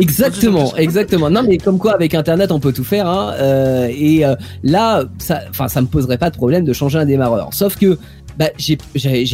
Exactement, 0.00 0.74
exactement. 0.76 1.28
Non, 1.28 1.42
mais 1.46 1.58
comme 1.58 1.78
quoi, 1.78 1.92
avec 1.92 2.14
Internet, 2.14 2.52
on 2.52 2.58
peut 2.58 2.72
tout 2.72 2.84
faire. 2.84 3.06
Hein, 3.06 3.34
euh, 3.38 3.88
et 3.94 4.24
euh, 4.24 4.34
là, 4.62 5.04
ça, 5.18 5.40
enfin, 5.50 5.68
ça 5.68 5.82
me 5.82 5.86
poserait 5.86 6.16
pas 6.16 6.30
de 6.30 6.36
problème 6.36 6.64
de 6.64 6.72
changer 6.72 6.98
un 6.98 7.04
démarreur. 7.04 7.50
Sauf 7.52 7.76
que, 7.76 7.98
bah, 8.38 8.50
j'ai, 8.56 8.76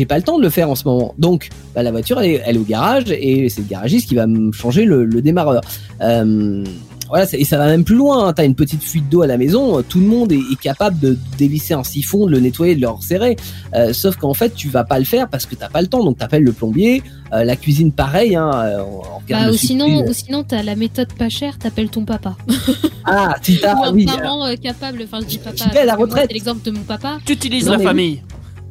pas 0.06 0.16
le 0.16 0.22
temps 0.22 0.38
de 0.38 0.42
le 0.42 0.50
faire 0.50 0.70
en 0.70 0.74
ce 0.74 0.86
moment. 0.86 1.14
Donc, 1.18 1.48
bah, 1.74 1.82
la 1.82 1.90
voiture, 1.90 2.20
elle 2.20 2.30
est, 2.30 2.42
elle 2.44 2.56
est 2.56 2.58
au 2.58 2.64
garage 2.64 3.04
et 3.10 3.48
c'est 3.48 3.62
le 3.62 3.68
garagiste 3.68 4.08
qui 4.08 4.14
va 4.14 4.26
me 4.26 4.52
changer 4.52 4.84
le, 4.84 5.04
le 5.04 5.22
démarreur. 5.22 5.62
Euh, 6.00 6.64
voilà, 7.08 7.26
et 7.32 7.44
ça 7.44 7.56
va 7.56 7.66
même 7.66 7.84
plus 7.84 7.94
loin. 7.94 8.26
Hein. 8.26 8.32
T'as 8.32 8.44
une 8.44 8.56
petite 8.56 8.82
fuite 8.82 9.08
d'eau 9.08 9.22
à 9.22 9.26
la 9.26 9.38
maison, 9.38 9.82
tout 9.82 10.00
le 10.00 10.06
monde 10.06 10.32
est, 10.32 10.38
est 10.38 10.60
capable 10.60 10.98
de 10.98 11.16
dévisser 11.38 11.74
un 11.74 11.84
siphon, 11.84 12.26
de 12.26 12.32
le 12.32 12.40
nettoyer, 12.40 12.74
de 12.74 12.80
le 12.80 12.88
resserrer. 12.88 13.36
Euh, 13.74 13.92
sauf 13.92 14.16
qu'en 14.16 14.34
fait, 14.34 14.54
tu 14.54 14.68
vas 14.68 14.84
pas 14.84 14.98
le 14.98 15.04
faire 15.04 15.28
parce 15.28 15.46
que 15.46 15.54
t'as 15.54 15.68
pas 15.68 15.82
le 15.82 15.86
temps. 15.86 16.04
Donc, 16.04 16.18
t'appelles 16.18 16.42
le 16.42 16.52
plombier. 16.52 17.02
Euh, 17.32 17.44
la 17.44 17.56
cuisine, 17.56 17.92
pareil. 17.92 18.36
Hein, 18.36 18.50
euh, 18.54 18.78
on, 18.80 18.98
on 18.98 19.18
regarde 19.18 19.44
Bah, 19.44 19.46
le 19.46 19.54
ou 19.54 19.56
sinon, 19.56 20.04
ou 20.04 20.12
sinon 20.12 20.44
t'as 20.44 20.62
la 20.62 20.76
méthode 20.76 21.12
pas 21.12 21.28
chère, 21.28 21.58
t'appelles 21.58 21.90
ton 21.90 22.04
papa. 22.04 22.36
Ah, 23.08 23.36
si 23.40 23.60
t'as, 23.60 23.76
un 23.86 23.92
oui. 23.92 24.04
parent 24.04 24.44
euh, 24.44 24.56
capable, 24.56 25.02
enfin 25.04 25.20
je 25.20 25.26
dis 25.26 25.38
papa. 25.38 25.84
La 25.84 25.94
retraite. 25.94 26.24
C'est 26.26 26.34
l'exemple 26.34 26.64
de 26.64 26.72
mon 26.72 26.82
papa. 26.82 27.18
Tu 27.24 27.34
utilises 27.34 27.66
Non, 27.66 27.74
la 27.74 27.78
famille. 27.78 28.20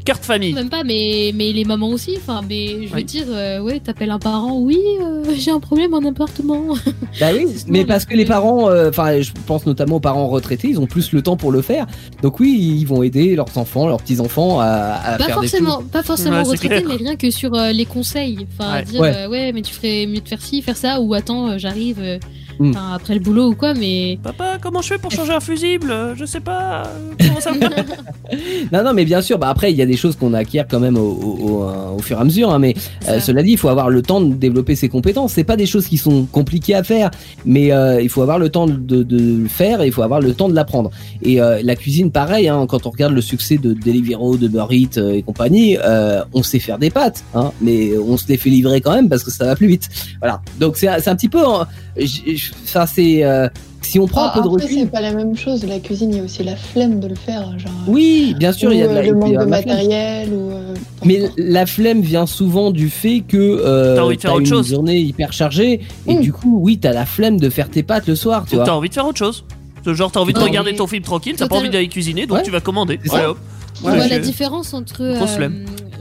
Carte 0.06 0.24
famille. 0.24 0.54
Même 0.54 0.70
pas, 0.70 0.84
mais, 0.84 1.32
mais 1.36 1.52
les 1.52 1.66
mamans 1.66 1.90
aussi. 1.90 2.16
Enfin, 2.18 2.42
mais 2.48 2.84
je 2.84 2.90
veux 2.90 2.96
Oui. 2.96 3.04
dire, 3.04 3.26
euh, 3.28 3.60
ouais, 3.60 3.80
t'appelles 3.80 4.12
un 4.12 4.20
parent, 4.20 4.60
oui, 4.60 4.80
euh, 5.02 5.24
j'ai 5.36 5.50
un 5.52 5.60
problème 5.60 5.94
en 5.96 6.04
appartement. 6.08 6.76
Bah 7.20 7.28
oui, 7.34 7.48
mais 7.68 7.86
parce 7.86 8.06
que 8.06 8.14
les 8.14 8.26
parents, 8.26 8.70
euh, 8.70 8.90
enfin, 8.90 9.22
je 9.22 9.32
pense 9.48 9.66
notamment 9.66 9.96
aux 9.96 10.00
parents 10.02 10.28
retraités, 10.28 10.68
ils 10.68 10.80
ont 10.82 10.86
plus 10.86 11.12
le 11.14 11.22
temps 11.22 11.38
pour 11.38 11.52
le 11.52 11.62
faire. 11.62 11.88
Donc 12.22 12.40
oui, 12.42 12.56
ils 12.80 12.86
vont 12.86 13.04
aider 13.04 13.36
leurs 13.36 13.58
enfants, 13.58 13.88
leurs 13.88 14.02
petits 14.02 14.20
enfants 14.20 14.60
à, 14.60 14.66
à 14.66 15.18
Pas 15.18 15.24
faire 15.26 15.36
forcément, 15.36 15.82
pas 15.82 16.04
forcément 16.04 16.38
Ouais, 16.40 16.44
c'est 16.44 16.52
retraité, 16.52 16.76
clair. 16.84 16.88
mais 16.90 16.96
rien 16.98 17.16
que 17.16 17.32
sur 17.32 17.54
euh, 17.56 17.72
les 17.72 17.86
conseils. 17.86 18.46
Enfin, 18.60 18.74
Ouais. 18.76 18.84
dire, 18.84 19.02
Ouais. 19.02 19.16
euh, 19.16 19.30
ouais, 19.30 19.52
mais 19.54 19.62
tu 19.62 19.74
ferais 19.74 20.06
mieux 20.08 20.20
de 20.20 20.28
faire 20.28 20.42
ci, 20.42 20.62
faire 20.62 20.76
ça, 20.78 21.00
ou 21.00 21.14
attends, 21.14 21.52
euh, 21.52 21.58
j'arrive 21.58 22.20
euh, 22.60 22.64
Mm. 22.64 22.70
enfin, 22.72 22.94
après 22.96 23.14
le 23.14 23.20
boulot 23.20 23.50
ou 23.50 23.56
quoi, 23.56 23.74
mais. 23.74 24.18
Papa, 24.24 24.58
comment 24.62 24.82
je 24.82 24.90
fais 24.90 24.98
pour 24.98 25.12
changer 25.12 25.34
un 25.34 25.40
fusible? 25.40 25.90
Euh, 25.92 26.16
Je 26.16 26.26
sais 26.26 26.40
pas. 26.40 26.84
euh, 26.84 27.14
Comment 27.20 27.40
ça 27.42 27.52
Non, 28.72 28.84
non, 28.84 28.94
mais 28.94 29.06
bien 29.06 29.22
sûr. 29.22 29.38
Bah 29.38 29.50
après, 29.50 29.72
il 29.72 29.78
y 29.78 29.82
a 29.82 29.86
des 29.86 29.98
choses 29.98 30.16
qu'on 30.16 30.34
acquiert 30.34 30.66
quand 30.70 30.80
même 30.80 30.98
au, 30.98 31.02
au, 31.02 31.50
au, 31.50 31.64
euh, 31.64 31.90
au 31.98 32.00
fur 32.00 32.18
et 32.18 32.22
à 32.22 32.24
mesure. 32.24 32.50
hein, 32.52 32.60
mais 32.60 32.74
euh, 33.08 33.20
cela 33.20 33.44
dit, 33.44 33.52
il 33.52 33.58
faut 33.58 33.70
avoir 33.70 33.90
le 33.90 34.02
temps 34.02 34.22
de 34.22 34.34
développer 34.34 34.76
ses 34.76 34.90
compétences. 34.90 35.34
C'est 35.34 35.44
pas 35.44 35.58
des 35.58 35.66
choses 35.66 35.88
qui 35.88 35.98
sont 35.98 36.26
compliquées 36.26 36.76
à 36.76 36.84
faire, 36.84 37.12
mais 37.46 37.72
euh, 37.72 38.02
il 38.02 38.10
faut 38.10 38.22
avoir 38.22 38.40
le 38.40 38.50
temps 38.50 38.66
de, 38.68 39.04
de 39.04 39.18
le 39.44 39.48
faire 39.48 39.82
et 39.82 39.88
il 39.88 39.92
faut 39.92 40.02
avoir 40.04 40.20
le 40.22 40.34
temps 40.34 40.50
de 40.50 40.56
l'apprendre. 40.56 40.92
Et 41.22 41.42
euh, 41.42 41.62
la 41.64 41.76
cuisine, 41.76 42.12
pareil. 42.12 42.48
Hein, 42.48 42.66
quand 42.68 42.86
on 42.88 42.90
regarde 42.90 43.14
le 43.14 43.22
succès 43.22 43.58
de 43.58 43.74
Deliveroo, 43.74 44.38
de 44.38 44.50
euh, 44.98 45.12
et 45.14 45.22
compagnie, 45.22 45.78
euh, 45.84 46.22
on 46.34 46.42
sait 46.44 46.60
faire 46.60 46.78
des 46.78 46.90
pâtes, 46.90 47.24
hein, 47.34 47.52
mais 47.62 47.92
on 47.98 48.18
se 48.18 48.28
les 48.28 48.38
fait 48.38 48.50
livrer 48.50 48.82
quand 48.82 48.94
même 48.94 49.10
parce 49.10 49.24
que 49.24 49.32
ça 49.32 49.46
va 49.46 49.56
plus 49.56 49.68
vite. 49.68 49.90
Voilà. 50.20 50.42
Donc 50.60 50.78
c'est 50.78 50.88
c'est 51.00 51.10
un 51.10 51.16
petit 51.16 51.30
peu. 51.30 51.46
hein, 51.46 51.68
j- 51.98 52.24
Ça 52.66 52.86
c'est. 52.88 53.24
euh, 53.24 53.48
si 53.82 54.00
on 54.00 54.08
prend 54.08 54.24
Ah, 54.24 54.30
un 54.32 54.34
peu 54.34 54.42
de 54.42 54.48
après, 54.54 54.64
recul. 54.64 54.80
c'est 54.80 54.86
pas 54.92 55.00
la 55.02 55.14
même 55.14 55.38
chose. 55.38 55.64
La 55.64 55.80
cuisine, 55.80 56.10
il 56.12 56.18
y 56.18 56.20
a 56.20 56.24
aussi 56.24 56.44
la 56.44 56.56
flemme 56.56 57.00
de 57.00 57.08
le 57.08 57.14
faire. 57.16 57.58
Genre, 57.60 57.72
Oui, 57.88 58.34
bien 58.40 58.52
sûr, 58.52 58.74
il 58.74 58.80
y 58.80 58.82
a 58.82 58.88
de 58.88 58.92
euh, 58.92 58.96
la, 58.96 59.02
le 59.04 59.20
peut 59.20 59.28
y 59.28 59.34
manque 59.34 59.40
de 59.46 59.50
matériel. 59.50 60.30
Ou, 60.34 60.50
euh, 60.50 60.74
Mais 61.06 61.22
la 61.38 61.68
flemme 61.68 62.02
vient 62.02 62.26
souvent 62.26 62.72
du 62.72 62.90
fait 62.90 63.22
que 63.28 63.38
euh, 63.38 63.96
T'as 63.96 64.02
envie 64.02 64.16
de 64.16 64.22
faire 64.22 64.32
autre 64.32 64.40
une 64.42 64.48
chose. 64.48 64.70
journée 64.70 65.00
hyper 65.00 65.32
chargée 65.34 65.82
et 66.08 66.16
Mm. 66.16 66.22
du 66.22 66.34
coup, 66.34 66.58
oui, 66.62 66.80
t'as 66.80 66.94
la 66.94 67.06
flemme 67.06 67.40
de 67.40 67.48
faire 67.52 67.70
tes 67.70 67.84
pâtes 67.84 68.08
le 68.08 68.16
soir, 68.16 68.46
tu 68.50 68.56
vois. 68.56 68.68
envie 68.72 68.90
de 68.90 68.94
faire 68.96 69.06
autre 69.06 69.20
chose. 69.20 69.44
Genre, 69.86 70.12
t'as 70.12 70.20
envie 70.20 70.34
de 70.34 70.40
Non, 70.40 70.46
regarder 70.46 70.72
mais- 70.72 70.78
ton 70.78 70.88
film 70.88 71.04
tranquille, 71.04 71.36
t'as 71.38 71.48
pas 71.48 71.58
envie 71.58 71.70
d'aller 71.70 71.88
cuisiner, 71.88 72.26
donc 72.26 72.38
Ouais. 72.40 72.44
tu 72.44 72.50
vas 72.50 72.60
commander. 72.62 73.00
C'est 73.06 73.12
Ouais, 73.14 73.26
hop. 73.26 73.38
On 73.84 73.90
voit 73.92 74.08
la 74.08 74.18
différence 74.18 74.74
entre 74.74 75.04
euh, 75.04 75.26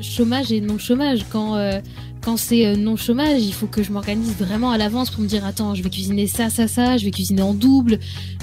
chômage 0.00 0.50
et 0.52 0.62
non 0.62 0.78
chômage. 0.78 1.26
Quand 1.30 1.56
euh, 1.56 1.80
quand 2.24 2.36
c'est 2.38 2.66
euh, 2.66 2.76
non 2.76 2.96
chômage, 2.96 3.42
il 3.42 3.52
faut 3.52 3.66
que 3.66 3.82
je 3.82 3.92
m'organise 3.92 4.34
vraiment 4.38 4.70
à 4.70 4.78
l'avance 4.78 5.10
pour 5.10 5.22
me 5.22 5.28
dire 5.28 5.44
attends, 5.44 5.74
je 5.74 5.82
vais 5.82 5.90
cuisiner 5.90 6.26
ça, 6.26 6.48
ça, 6.48 6.66
ça, 6.68 6.96
je 6.96 7.04
vais 7.04 7.10
cuisiner 7.10 7.42
en 7.42 7.52
double, 7.52 7.98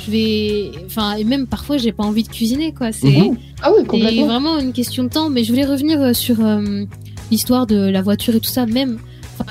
je 0.06 0.12
vais, 0.12 0.72
enfin 0.86 1.16
et 1.16 1.24
même 1.24 1.48
parfois 1.48 1.78
j'ai 1.78 1.92
pas 1.92 2.04
envie 2.04 2.24
de 2.24 2.30
cuisiner 2.30 2.74
quoi. 2.74 2.92
C'est 2.92 3.08
Mhm. 3.08 3.38
Ah 3.64 3.72
oui, 3.76 3.86
complètement. 3.86 4.26
vraiment 4.28 4.60
une 4.60 4.74
question 4.74 5.04
de 5.04 5.10
temps. 5.10 5.30
Mais 5.30 5.44
je 5.44 5.50
voulais 5.52 5.66
revenir 5.66 6.00
euh, 6.02 6.14
sur 6.14 6.44
euh, 6.46 6.84
l'histoire 7.32 7.66
de 7.68 7.76
la 7.90 8.02
voiture 8.02 8.36
et 8.36 8.40
tout 8.40 8.50
ça. 8.50 8.66
Même, 8.66 9.00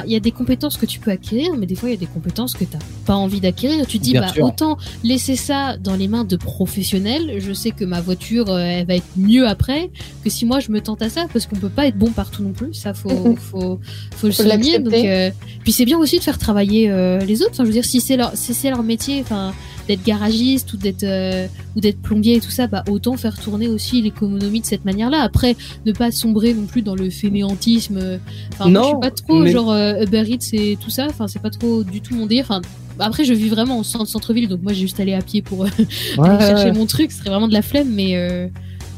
il 0.07 0.13
y 0.13 0.17
a 0.17 0.21
des 0.21 0.31
compétences 0.33 0.77
que 0.77 0.87
tu 0.87 1.01
peux 1.01 1.11
acquérir, 1.11 1.55
mais 1.57 1.67
des 1.67 1.75
fois 1.75 1.89
il 1.89 1.93
y 1.93 1.97
a 1.97 2.01
des 2.01 2.07
compétences 2.07 2.55
que 2.55 2.65
t'as 2.65 2.79
pas 3.07 3.15
envie 3.15 3.41
d'acquérir. 3.41 3.87
Tu 3.87 3.99
te 3.99 4.05
dis 4.05 4.13
Bien 4.13 4.23
bah 4.23 4.33
sûr. 4.33 4.45
autant 4.45 4.79
laisser 5.05 5.37
ça 5.37 5.77
dans 5.77 5.97
les 5.97 6.09
mains 6.09 6.25
de 6.25 6.37
professionnels. 6.37 7.37
Je 7.39 7.53
sais 7.53 7.71
que 7.71 7.85
ma 7.85 8.01
voiture 8.01 8.51
euh, 8.51 8.59
elle 8.59 8.87
va 8.87 8.97
être 8.97 9.07
mieux 9.17 9.47
après 9.47 9.91
que 10.25 10.31
si 10.31 10.45
moi 10.47 10.61
je 10.61 10.71
me 10.71 10.81
tente 10.81 11.03
à 11.03 11.09
ça 11.09 11.27
parce 11.33 11.47
qu'on 11.47 11.57
peut 11.57 11.69
pas 11.69 11.87
être 11.87 11.97
bon 11.97 12.11
partout 12.11 12.43
non 12.43 12.53
plus. 12.53 12.75
Ça 12.75 12.95
faut 12.95 13.37
faut 13.37 13.81
faut 14.17 14.27
le 14.27 14.33
Faut 14.33 14.43
souligner. 14.43 14.79
Donc 14.79 14.95
euh, 14.95 15.31
puis 15.63 15.73
c'est 15.73 15.85
bien 15.85 15.99
aussi 15.99 16.19
de 16.19 16.25
faire 16.25 16.39
travailler 16.39 16.91
euh, 16.91 17.19
les 17.21 17.43
autres. 17.43 17.53
Enfin, 17.53 17.65
je 17.65 17.69
veux 17.69 17.75
dire 17.75 17.85
si 17.85 18.01
c'est 18.01 18.17
leur 18.17 18.33
si 18.35 18.55
c'est 18.55 18.71
leur 18.71 18.83
métier, 18.83 19.21
enfin 19.23 19.53
d'être 19.91 20.05
garagiste 20.05 20.73
ou 20.73 20.77
d'être 20.77 21.03
euh, 21.05 21.47
ou 21.77 21.81
d'être 21.81 22.01
plombier 22.01 22.37
et 22.37 22.41
tout 22.41 22.51
ça, 22.51 22.67
bah 22.67 22.85
autant 22.89 23.17
faire 23.17 23.37
tourner 23.39 23.67
aussi 23.69 24.01
l'économie 24.03 24.61
de 24.61 24.67
cette 24.67 24.85
manière-là. 24.85 25.21
Après, 25.23 25.57
ne 25.87 25.93
pas 25.93 26.11
sombrer 26.13 26.55
non 26.55 26.67
plus 26.67 26.83
dans 26.83 26.95
le 26.95 27.11
fainéantisme. 27.11 27.99
euh, 27.99 28.19
moi, 28.59 28.67
je 28.67 28.73
Non, 28.73 28.85
suis 28.89 29.01
pas 29.01 29.11
trop 29.11 29.41
mais- 29.41 29.51
genre 29.53 29.73
euh, 29.73 30.05
Uber 30.05 30.25
Eats 30.29 30.51
et 30.53 30.77
tout 30.81 30.91
ça. 30.91 31.07
Enfin, 31.09 31.27
c'est 31.29 31.43
pas 31.43 31.51
trop 31.51 31.83
du 31.83 32.01
tout 32.01 32.15
mon 32.15 32.27
délire. 32.27 32.45
Enfin, 32.49 32.61
après, 32.99 33.25
je 33.25 33.33
vis 33.35 33.49
vraiment 33.49 33.79
au 33.79 33.83
centre 33.85 34.07
centre-ville, 34.07 34.47
donc 34.49 34.63
moi 34.63 34.73
j'ai 34.73 34.83
juste 34.83 35.01
allé 35.01 35.15
à 35.15 35.23
pied 35.23 35.43
pour 35.43 35.65
euh, 35.65 35.69
Ouais, 36.19 36.29
aller 36.29 36.47
chercher 36.47 36.73
mon 36.73 36.87
truc. 36.87 37.11
Ce 37.13 37.19
serait 37.19 37.31
vraiment 37.31 37.49
de 37.49 37.53
la 37.53 37.63
flemme, 37.63 37.89
mais 37.93 38.17
euh, 38.17 38.47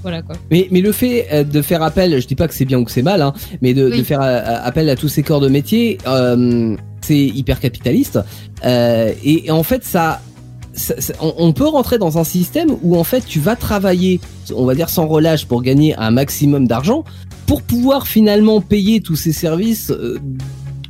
voilà 0.02 0.20
quoi. 0.22 0.34
Mais, 0.50 0.68
mais 0.70 0.80
le 0.82 0.92
fait 0.92 1.44
de 1.50 1.62
faire 1.62 1.82
appel, 1.82 2.20
je 2.20 2.26
dis 2.26 2.34
pas 2.34 2.48
que 2.48 2.54
c'est 2.54 2.64
bien 2.64 2.78
ou 2.78 2.84
que 2.84 2.90
c'est 2.90 3.02
mal, 3.02 3.22
hein, 3.22 3.32
mais 3.62 3.72
de, 3.74 3.88
Oui. 3.90 3.98
de 3.98 4.02
faire 4.02 4.20
appel 4.20 4.90
à 4.90 4.96
tous 4.96 5.08
ces 5.08 5.22
corps 5.22 5.40
de 5.40 5.48
métier, 5.48 5.98
euh, 6.06 6.76
c'est 7.00 7.16
hyper 7.18 7.60
capitaliste. 7.60 8.18
Euh, 8.64 9.12
et, 9.24 9.46
et 9.46 9.50
en 9.50 9.62
fait, 9.62 9.84
ça, 9.84 10.20
ça- 10.74 11.00
ça- 11.00 11.14
on, 11.20 11.34
on 11.38 11.52
peut 11.52 11.68
rentrer 11.68 11.98
dans 11.98 12.18
un 12.18 12.24
système 12.24 12.68
où 12.82 12.96
en 12.96 13.04
fait 13.04 13.24
tu 13.26 13.40
vas 13.40 13.56
travailler, 13.56 14.20
on 14.54 14.64
va 14.64 14.74
dire 14.74 14.88
sans 14.88 15.06
relâche, 15.06 15.46
pour 15.46 15.62
gagner 15.62 15.94
un 15.96 16.10
maximum 16.10 16.66
d'argent, 16.66 17.04
pour 17.46 17.62
pouvoir 17.62 18.06
finalement 18.06 18.60
payer 18.60 19.00
tous 19.00 19.16
ces 19.16 19.32
services. 19.32 19.90
euh, 19.90 20.18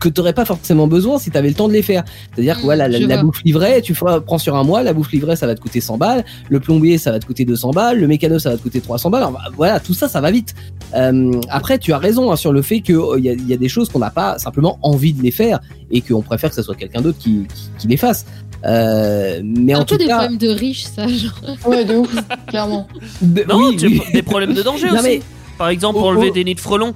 que 0.01 0.09
t'aurais 0.09 0.33
pas 0.33 0.45
forcément 0.45 0.89
besoin 0.89 1.21
si 1.21 1.31
t'avais 1.31 1.47
le 1.49 1.55
temps 1.55 1.69
de 1.69 1.73
les 1.73 1.81
faire. 1.81 2.03
C'est-à-dire 2.35 2.57
que 2.57 2.63
Mm, 2.63 2.65
voilà, 2.65 2.89
la, 2.89 2.99
bouffe 3.23 3.41
livrée, 3.45 3.81
tu 3.83 3.95
feras, 3.95 4.21
prends 4.21 4.37
sur 4.37 4.57
un 4.57 4.65
mois, 4.65 4.83
la 4.83 4.93
bouffe 4.95 5.13
livrée, 5.13 5.37
ça 5.37 5.47
va 5.47 5.55
te 5.55 5.61
coûter 5.61 5.81
100 5.81 5.97
balles, 5.97 6.25
le 6.51 6.59
plombier, 6.59 6.99
ça 6.99 7.13
va 7.13 7.21
te 7.21 7.25
coûter 7.25 7.45
200 7.45 7.71
balles, 7.71 8.01
le 8.01 8.09
mécano, 8.09 8.41
ça 8.41 8.51
va 8.51 8.57
te 8.57 8.63
coûter 8.63 8.81
300 8.81 9.11
balles. 9.11 9.23
Alors, 9.23 9.39
voilà, 9.57 9.79
tout 9.79 9.95
ça, 9.95 10.09
ça 10.09 10.21
va 10.21 10.33
vite. 10.33 10.57
Euh, 10.97 11.41
après, 11.51 11.79
tu 11.79 11.93
as 11.93 11.99
raison 11.99 12.33
hein, 12.33 12.37
sur 12.37 12.53
le 12.53 12.63
fait 12.63 12.81
qu'il 12.81 12.97
y, 13.19 13.29
a, 13.29 13.33
il 13.33 13.47
y 13.49 13.55
a 13.55 13.57
des 13.57 13.69
choses 13.69 13.91
qu'on 13.91 14.01
n'a 14.01 14.11
pas 14.11 14.41
simplement 14.41 14.77
envie 14.83 15.13
de 15.13 15.23
les 15.23 15.31
faire 15.31 15.61
et 15.93 16.01
qu'on 16.01 16.21
préfère 16.23 16.51
que 16.51 16.57
ce 16.57 16.63
soit 16.63 16.75
quelqu'un 16.75 17.01
d'autre 17.01 17.19
qui, 17.19 17.47
qui, 17.55 17.71
qui 17.79 17.87
les 17.87 17.97
fasse. 17.97 18.27
Euh, 18.65 19.41
mais 19.45 19.73
un 19.75 19.81
en 19.81 19.85
peu 19.85 19.95
tout 19.95 19.99
des 19.99 20.07
cas, 20.07 20.19
problèmes 20.19 20.39
de 20.39 20.49
riches, 20.49 20.85
ça. 20.85 21.07
Genre. 21.09 21.33
Ouais, 21.67 21.85
de 21.85 21.97
ouf, 21.97 22.15
clairement. 22.47 22.87
de- 23.21 23.45
Non, 23.49 23.57
oui, 23.69 23.77
tu 23.77 23.87
oui. 23.87 24.01
des 24.13 24.23
problèmes 24.23 24.55
de 24.55 24.63
danger 24.63 24.89
Non, 24.89 24.95
aussi. 24.95 25.03
mais- 25.05 25.23
Par 25.59 25.69
exemple, 25.69 25.99
Oh, 26.03 26.07
enlever 26.07 26.29
oh. 26.31 26.35
des 26.35 26.45
nids 26.45 26.55
de 26.55 26.61
frelons. 26.61 26.95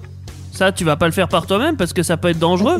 Ça, 0.53 0.73
tu 0.73 0.85
vas 0.85 0.97
pas 0.97 1.05
le 1.07 1.13
faire 1.13 1.29
par 1.29 1.47
toi-même 1.47 1.77
parce 1.77 1.93
que 1.93 2.03
ça 2.03 2.17
peut 2.17 2.29
être 2.29 2.39
dangereux. 2.39 2.79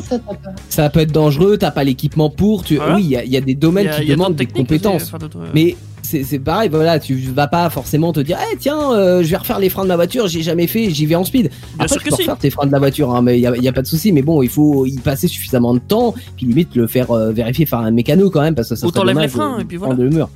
Ça, 0.69 0.89
peut 0.89 1.01
être 1.01 1.11
dangereux, 1.11 1.57
t'as 1.59 1.69
pas 1.69 1.83
l'équipement 1.83 2.29
pour. 2.31 2.63
Tu... 2.63 2.77
Voilà. 2.77 2.95
Oui, 2.95 3.03
il 3.03 3.09
y 3.09 3.15
a, 3.17 3.23
il 3.23 3.31
y 3.31 3.37
a 3.37 3.41
des 3.41 3.53
domaines 3.53 3.87
a- 3.89 3.99
qui 3.99 4.07
demandent 4.07 4.35
des 4.35 4.47
compétences. 4.47 5.13
euh, 5.13 5.27
Mais 5.53 5.75
c'est 6.09 6.23
c'est 6.23 6.39
pareil, 6.39 6.69
voilà, 6.69 6.99
tu 6.99 7.15
vas 7.15 7.47
pas 7.47 7.69
forcément 7.69 8.13
te 8.13 8.19
dire, 8.19 8.37
eh 8.53 8.57
tiens, 8.57 8.93
euh, 8.93 9.23
je 9.23 9.27
vais 9.29 9.37
refaire 9.37 9.59
les 9.59 9.69
freins 9.69 9.83
de 9.83 9.89
ma 9.89 9.95
voiture, 9.95 10.27
j'ai 10.27 10.41
jamais 10.41 10.67
fait, 10.67 10.89
j'y 10.89 11.05
vais 11.05 11.15
en 11.15 11.23
speed. 11.25 11.49
Bien 11.49 11.51
Après, 11.79 11.87
sûr 11.89 11.97
tu 11.97 12.03
que 12.05 12.09
peux 12.11 12.15
si. 12.15 12.21
refaire 12.23 12.37
tes 12.37 12.49
freins 12.49 12.65
de 12.67 12.71
la 12.71 12.79
voiture, 12.79 13.13
hein, 13.13 13.21
mais 13.21 13.37
il 13.37 13.41
y 13.41 13.47
a, 13.47 13.55
y 13.57 13.67
a 13.67 13.73
pas 13.73 13.81
de 13.81 13.87
souci. 13.87 14.11
Mais 14.11 14.21
bon, 14.21 14.41
il 14.41 14.49
faut 14.49 14.85
y 14.85 14.97
passer 14.99 15.27
suffisamment 15.27 15.73
de 15.73 15.79
temps, 15.79 16.13
puis 16.37 16.45
limite 16.45 16.75
le 16.75 16.87
faire 16.87 17.11
euh, 17.11 17.31
vérifier 17.31 17.65
par 17.65 17.81
un 17.81 17.91
mécano 17.91 18.29
quand 18.29 18.41
même, 18.41 18.55
parce 18.55 18.69
que 18.69 18.75
ça 18.75 18.87
Ou 18.87 18.91
t'enlèves 18.91 19.19
les 19.19 19.27
freins, 19.27 19.57
de- 19.57 19.61
et 19.63 19.65
puis 19.65 19.77
voilà. 19.77 19.93
prendre 19.95 20.09
le 20.09 20.15
mur. 20.15 20.29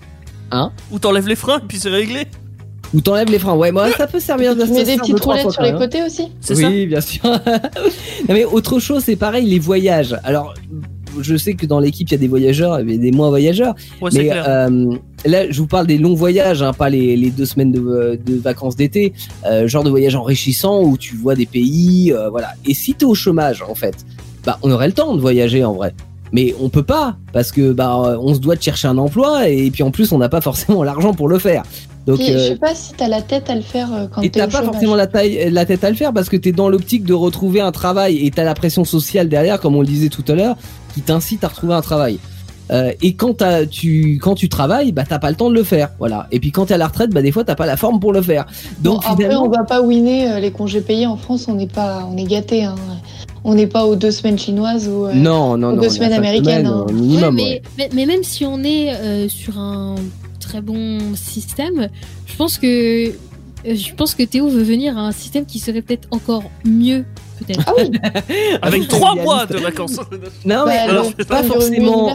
Ou 0.91 0.99
t'enlèves 0.99 1.27
les 1.27 1.35
freins 1.35 1.59
et 1.59 1.67
puis 1.67 1.77
c'est 1.77 1.89
réglé. 1.89 2.25
Ou 2.93 2.99
t'enlèves 2.99 3.31
les 3.31 3.39
freins, 3.39 3.55
ouais, 3.55 3.71
moi 3.71 3.89
ça 3.91 4.05
peut 4.05 4.19
servir 4.19 4.53
de 4.53 4.65
Tu 4.65 4.71
mets 4.71 4.83
ça 4.83 4.91
des 4.91 4.97
petites 4.97 5.19
roulettes 5.21 5.49
sur 5.49 5.61
les 5.61 5.69
hein. 5.69 5.77
côtés 5.77 6.03
aussi 6.03 6.27
C'est 6.41 6.57
oui, 6.57 6.81
ça 6.81 6.85
bien 6.87 7.01
sûr. 7.01 7.23
non, 7.25 7.39
mais 8.27 8.43
autre 8.43 8.79
chose, 8.79 9.03
c'est 9.05 9.15
pareil, 9.15 9.45
les 9.47 9.59
voyages. 9.59 10.17
Alors, 10.25 10.53
je 11.19 11.35
sais 11.35 11.53
que 11.53 11.65
dans 11.65 11.79
l'équipe, 11.79 12.07
il 12.09 12.11
y 12.11 12.15
a 12.15 12.17
des 12.17 12.27
voyageurs 12.27 12.79
et 12.79 12.97
des 12.97 13.11
moins 13.11 13.29
voyageurs. 13.29 13.75
Ouais, 14.01 14.09
mais 14.13 14.29
euh, 14.31 14.95
là, 15.25 15.49
je 15.49 15.59
vous 15.59 15.67
parle 15.67 15.87
des 15.87 15.97
longs 15.97 16.15
voyages, 16.15 16.61
hein, 16.61 16.73
pas 16.73 16.89
les, 16.89 17.15
les 17.15 17.29
deux 17.29 17.45
semaines 17.45 17.71
de, 17.71 18.19
de 18.23 18.35
vacances 18.35 18.75
d'été. 18.75 19.13
Euh, 19.45 19.67
genre 19.67 19.83
de 19.83 19.89
voyage 19.89 20.15
enrichissant 20.15 20.83
où 20.83 20.97
tu 20.97 21.15
vois 21.15 21.35
des 21.35 21.45
pays, 21.45 22.11
euh, 22.13 22.29
voilà. 22.29 22.53
Et 22.65 22.73
si 22.73 22.93
t'es 22.93 23.05
au 23.05 23.15
chômage, 23.15 23.63
en 23.67 23.75
fait, 23.75 24.05
bah, 24.45 24.57
on 24.63 24.71
aurait 24.71 24.87
le 24.87 24.93
temps 24.93 25.15
de 25.15 25.21
voyager 25.21 25.63
en 25.63 25.73
vrai. 25.73 25.93
Mais 26.33 26.55
on 26.61 26.69
peut 26.69 26.83
pas 26.83 27.17
parce 27.33 27.51
que 27.51 27.73
bah 27.73 28.17
on 28.21 28.33
se 28.33 28.39
doit 28.39 28.55
de 28.55 28.61
chercher 28.61 28.87
un 28.87 28.97
emploi 28.97 29.49
et 29.49 29.69
puis 29.69 29.83
en 29.83 29.91
plus 29.91 30.13
on 30.13 30.17
n'a 30.17 30.29
pas 30.29 30.39
forcément 30.39 30.81
l'argent 30.85 31.13
pour 31.13 31.27
le 31.27 31.37
faire. 31.39 31.63
Donc 32.07 32.17
Puis, 32.17 32.27
je 32.27 32.33
euh, 32.33 32.47
sais 32.49 32.55
pas 32.55 32.73
si 32.73 32.93
t'as 32.93 33.07
la 33.07 33.21
tête 33.21 33.49
à 33.49 33.55
le 33.55 33.61
faire 33.61 33.89
euh, 33.93 34.07
quand 34.11 34.21
et 34.23 34.29
t'as 34.31 34.47
pas 34.47 34.59
chômage. 34.59 34.65
forcément 34.71 34.95
la, 34.95 35.07
taille, 35.07 35.49
la 35.51 35.65
tête 35.65 35.83
à 35.83 35.89
le 35.89 35.95
faire 35.95 36.13
parce 36.13 36.29
que 36.29 36.37
t'es 36.37 36.51
dans 36.51 36.67
l'optique 36.69 37.03
de 37.03 37.13
retrouver 37.13 37.61
un 37.61 37.71
travail 37.71 38.25
et 38.25 38.31
t'as 38.31 38.43
la 38.43 38.55
pression 38.55 38.85
sociale 38.85 39.29
derrière, 39.29 39.59
comme 39.59 39.75
on 39.75 39.81
le 39.81 39.87
disait 39.87 40.09
tout 40.09 40.23
à 40.27 40.33
l'heure, 40.33 40.55
qui 40.95 41.01
t'incite 41.01 41.43
à 41.43 41.47
retrouver 41.49 41.73
un 41.75 41.81
travail. 41.81 42.17
Euh, 42.71 42.91
et 43.01 43.13
quand, 43.13 43.33
t'as- 43.37 43.65
tu, 43.65 44.17
quand 44.21 44.33
tu 44.33 44.47
travailles, 44.47 44.93
bah 44.93 45.03
t'as 45.07 45.19
pas 45.19 45.29
le 45.29 45.35
temps 45.35 45.49
de 45.49 45.55
le 45.55 45.63
faire, 45.63 45.89
voilà. 45.99 46.27
Et 46.31 46.39
puis 46.39 46.51
quand 46.51 46.67
t'es 46.67 46.73
à 46.73 46.77
la 46.77 46.87
retraite, 46.87 47.11
bah 47.11 47.21
des 47.21 47.31
fois 47.31 47.43
t'as 47.43 47.55
pas 47.55 47.65
la 47.65 47.75
forme 47.77 47.99
pour 47.99 48.13
le 48.13 48.21
faire. 48.21 48.45
Bon, 48.79 48.93
Donc 48.93 49.03
après, 49.05 49.23
finalement, 49.25 49.43
on 49.45 49.49
va 49.49 49.63
pas 49.65 49.81
winner 49.81 50.31
euh, 50.31 50.39
les 50.39 50.51
congés 50.51 50.79
payés 50.81 51.05
en 51.05 51.17
France, 51.17 51.47
on 51.49 51.53
n'est 51.55 51.67
pas, 51.67 52.07
on 52.09 52.15
est 52.17 52.23
gâté. 52.23 52.63
Hein. 52.63 52.75
On 53.43 53.55
n'est 53.55 53.67
pas 53.67 53.85
aux 53.85 53.95
deux 53.95 54.11
semaines 54.11 54.39
chinoises 54.39 54.87
ou. 54.87 55.05
euh, 55.07 55.13
non, 55.13 55.57
non, 55.57 55.69
ou 55.69 55.75
non, 55.75 55.81
deux 55.81 55.89
semaines 55.89 56.13
américaines, 56.13 56.65
semaines, 56.65 56.67
hein. 56.67 56.85
au 56.87 56.93
minimum, 56.93 57.35
Ouais, 57.35 57.43
mais, 57.43 57.43
ouais. 57.43 57.61
mais, 57.77 57.89
mais 57.93 58.05
même 58.05 58.23
si 58.23 58.45
on 58.45 58.63
est 58.63 58.93
euh, 58.95 59.27
sur 59.27 59.57
un 59.59 59.95
très 60.51 60.61
bon 60.61 60.99
système, 61.15 61.89
je 62.25 62.35
pense 62.35 62.57
que 62.57 63.09
euh, 63.09 63.11
je 63.75 63.93
pense 63.93 64.15
que 64.15 64.23
Théo 64.23 64.47
veut 64.49 64.63
venir 64.63 64.97
à 64.97 65.01
un 65.01 65.11
système 65.11 65.45
qui 65.45 65.59
serait 65.59 65.81
peut-être 65.83 66.07
encore 66.11 66.43
mieux, 66.65 67.05
peut-être. 67.39 67.61
Ah 67.67 67.73
oui, 67.77 67.91
Avec 68.63 68.81
oui, 68.81 68.87
trois 68.87 69.15
mois 69.15 69.45
de 69.45 69.57
vacances. 69.57 69.97
Non, 70.45 70.63
mais 70.65 70.77
bah, 70.87 70.89
alors, 70.89 71.13
pas 71.27 71.43
forcément. 71.43 72.11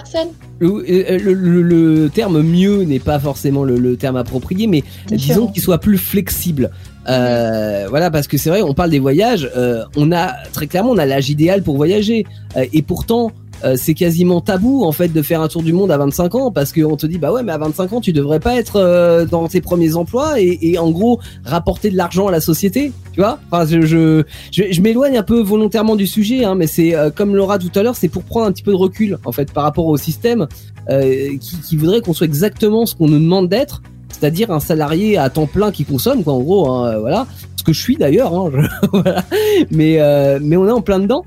Le, 0.58 0.68
euh, 0.68 1.18
le- 1.18 1.34
le- 1.34 1.62
le 1.62 2.10
terme 2.10 2.42
mieux 2.42 2.82
n'est 2.82 2.98
pas 2.98 3.18
forcément 3.20 3.62
le, 3.62 3.76
le 3.78 3.96
terme 3.96 4.16
approprié, 4.16 4.66
mais 4.66 4.82
Différent. 5.06 5.16
disons 5.16 5.46
qu'il 5.52 5.62
soit 5.62 5.78
plus 5.78 5.98
flexible. 5.98 6.70
Euh, 7.08 7.86
Voilà, 7.90 8.10
parce 8.10 8.26
que 8.26 8.36
c'est 8.38 8.50
vrai, 8.50 8.62
on 8.62 8.74
parle 8.74 8.90
des 8.90 8.98
voyages, 8.98 9.48
euh, 9.56 9.84
on 9.96 10.10
a 10.12 10.32
très 10.52 10.66
clairement 10.66 10.90
on 10.90 10.98
a 10.98 11.06
l'âge 11.06 11.30
idéal 11.30 11.62
pour 11.62 11.76
voyager, 11.76 12.26
Euh, 12.56 12.64
et 12.72 12.82
pourtant 12.82 13.30
euh, 13.64 13.74
c'est 13.76 13.94
quasiment 13.94 14.40
tabou 14.40 14.84
en 14.84 14.92
fait 14.92 15.08
de 15.08 15.22
faire 15.22 15.40
un 15.40 15.48
tour 15.48 15.62
du 15.62 15.72
monde 15.72 15.90
à 15.90 15.96
25 15.96 16.34
ans 16.34 16.50
parce 16.50 16.72
qu'on 16.72 16.96
te 16.96 17.06
dit 17.06 17.18
bah 17.18 17.32
ouais 17.32 17.42
mais 17.42 17.52
à 17.52 17.58
25 17.58 17.92
ans 17.94 18.00
tu 18.00 18.12
devrais 18.12 18.40
pas 18.40 18.54
être 18.56 18.76
euh, 18.76 19.24
dans 19.24 19.48
tes 19.48 19.60
premiers 19.60 19.96
emplois 19.96 20.40
et, 20.40 20.58
et 20.60 20.78
en 20.78 20.90
gros 20.90 21.20
rapporter 21.44 21.90
de 21.90 21.96
l'argent 21.96 22.26
à 22.26 22.30
la 22.30 22.40
société 22.40 22.92
tu 23.12 23.20
vois? 23.20 23.38
Enfin 23.50 23.66
je 23.66 23.80
je, 23.82 24.24
je, 24.52 24.80
m'éloigne 24.82 25.16
un 25.16 25.22
peu 25.22 25.40
volontairement 25.40 25.96
du 25.96 26.06
sujet 26.06 26.44
hein, 26.44 26.54
mais 26.54 26.66
c'est 26.66 26.94
euh, 26.94 27.10
comme 27.10 27.34
Laura 27.34 27.58
tout 27.58 27.70
à 27.74 27.82
l'heure 27.82 27.96
c'est 27.96 28.08
pour 28.08 28.24
prendre 28.24 28.46
un 28.46 28.52
petit 28.52 28.62
peu 28.62 28.72
de 28.72 28.76
recul 28.76 29.18
en 29.24 29.32
fait 29.32 29.52
par 29.52 29.64
rapport 29.64 29.86
au 29.86 29.96
système 29.96 30.46
euh, 30.90 31.36
qui, 31.40 31.56
qui 31.60 31.76
voudrait 31.76 32.02
qu'on 32.02 32.12
soit 32.12 32.26
exactement 32.26 32.84
ce 32.84 32.94
qu'on 32.94 33.08
nous 33.08 33.18
demande 33.18 33.48
d'être 33.48 33.82
c'est-à-dire 34.10 34.50
un 34.50 34.60
salarié 34.60 35.16
à 35.16 35.30
temps 35.30 35.46
plein 35.46 35.70
qui 35.70 35.84
consomme 35.84 36.22
quoi 36.24 36.34
en 36.34 36.40
gros 36.40 36.70
hein, 36.70 36.88
euh, 36.88 36.98
voilà. 37.00 37.26
Ce 37.56 37.64
que 37.64 37.72
je 37.72 37.80
suis 37.80 37.96
d'ailleurs 37.96 38.34
hein, 38.34 38.50
voilà. 38.92 39.24
mais 39.70 39.98
mais 40.40 40.56
on 40.56 40.68
est 40.68 40.72
en 40.72 40.82
plein 40.82 41.00
dedans. 41.00 41.24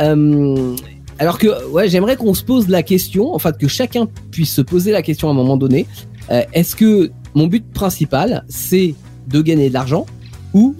Euh, 0.00 0.74
alors 1.22 1.38
que 1.38 1.50
ouais, 1.70 1.88
j'aimerais 1.88 2.16
qu'on 2.16 2.34
se 2.34 2.42
pose 2.44 2.68
la 2.68 2.82
question, 2.82 3.32
en 3.34 3.38
fait, 3.38 3.56
que 3.56 3.68
chacun 3.68 4.08
puisse 4.30 4.52
se 4.52 4.60
poser 4.62 4.90
la 4.92 5.02
question 5.02 5.28
à 5.28 5.30
un 5.30 5.34
moment 5.34 5.56
donné. 5.56 5.86
euh, 6.30 6.42
Est-ce 6.52 6.74
que 6.74 7.10
mon 7.34 7.46
but 7.46 7.64
principal, 7.72 8.44
c'est 8.48 8.94
de 9.28 9.40
gagner 9.40 9.68
de 9.68 9.74
l'argent 9.74 10.04
ou 10.52 10.74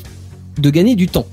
de 0.58 0.68
gagner 0.70 0.96
du 0.96 1.06
temps? 1.06 1.26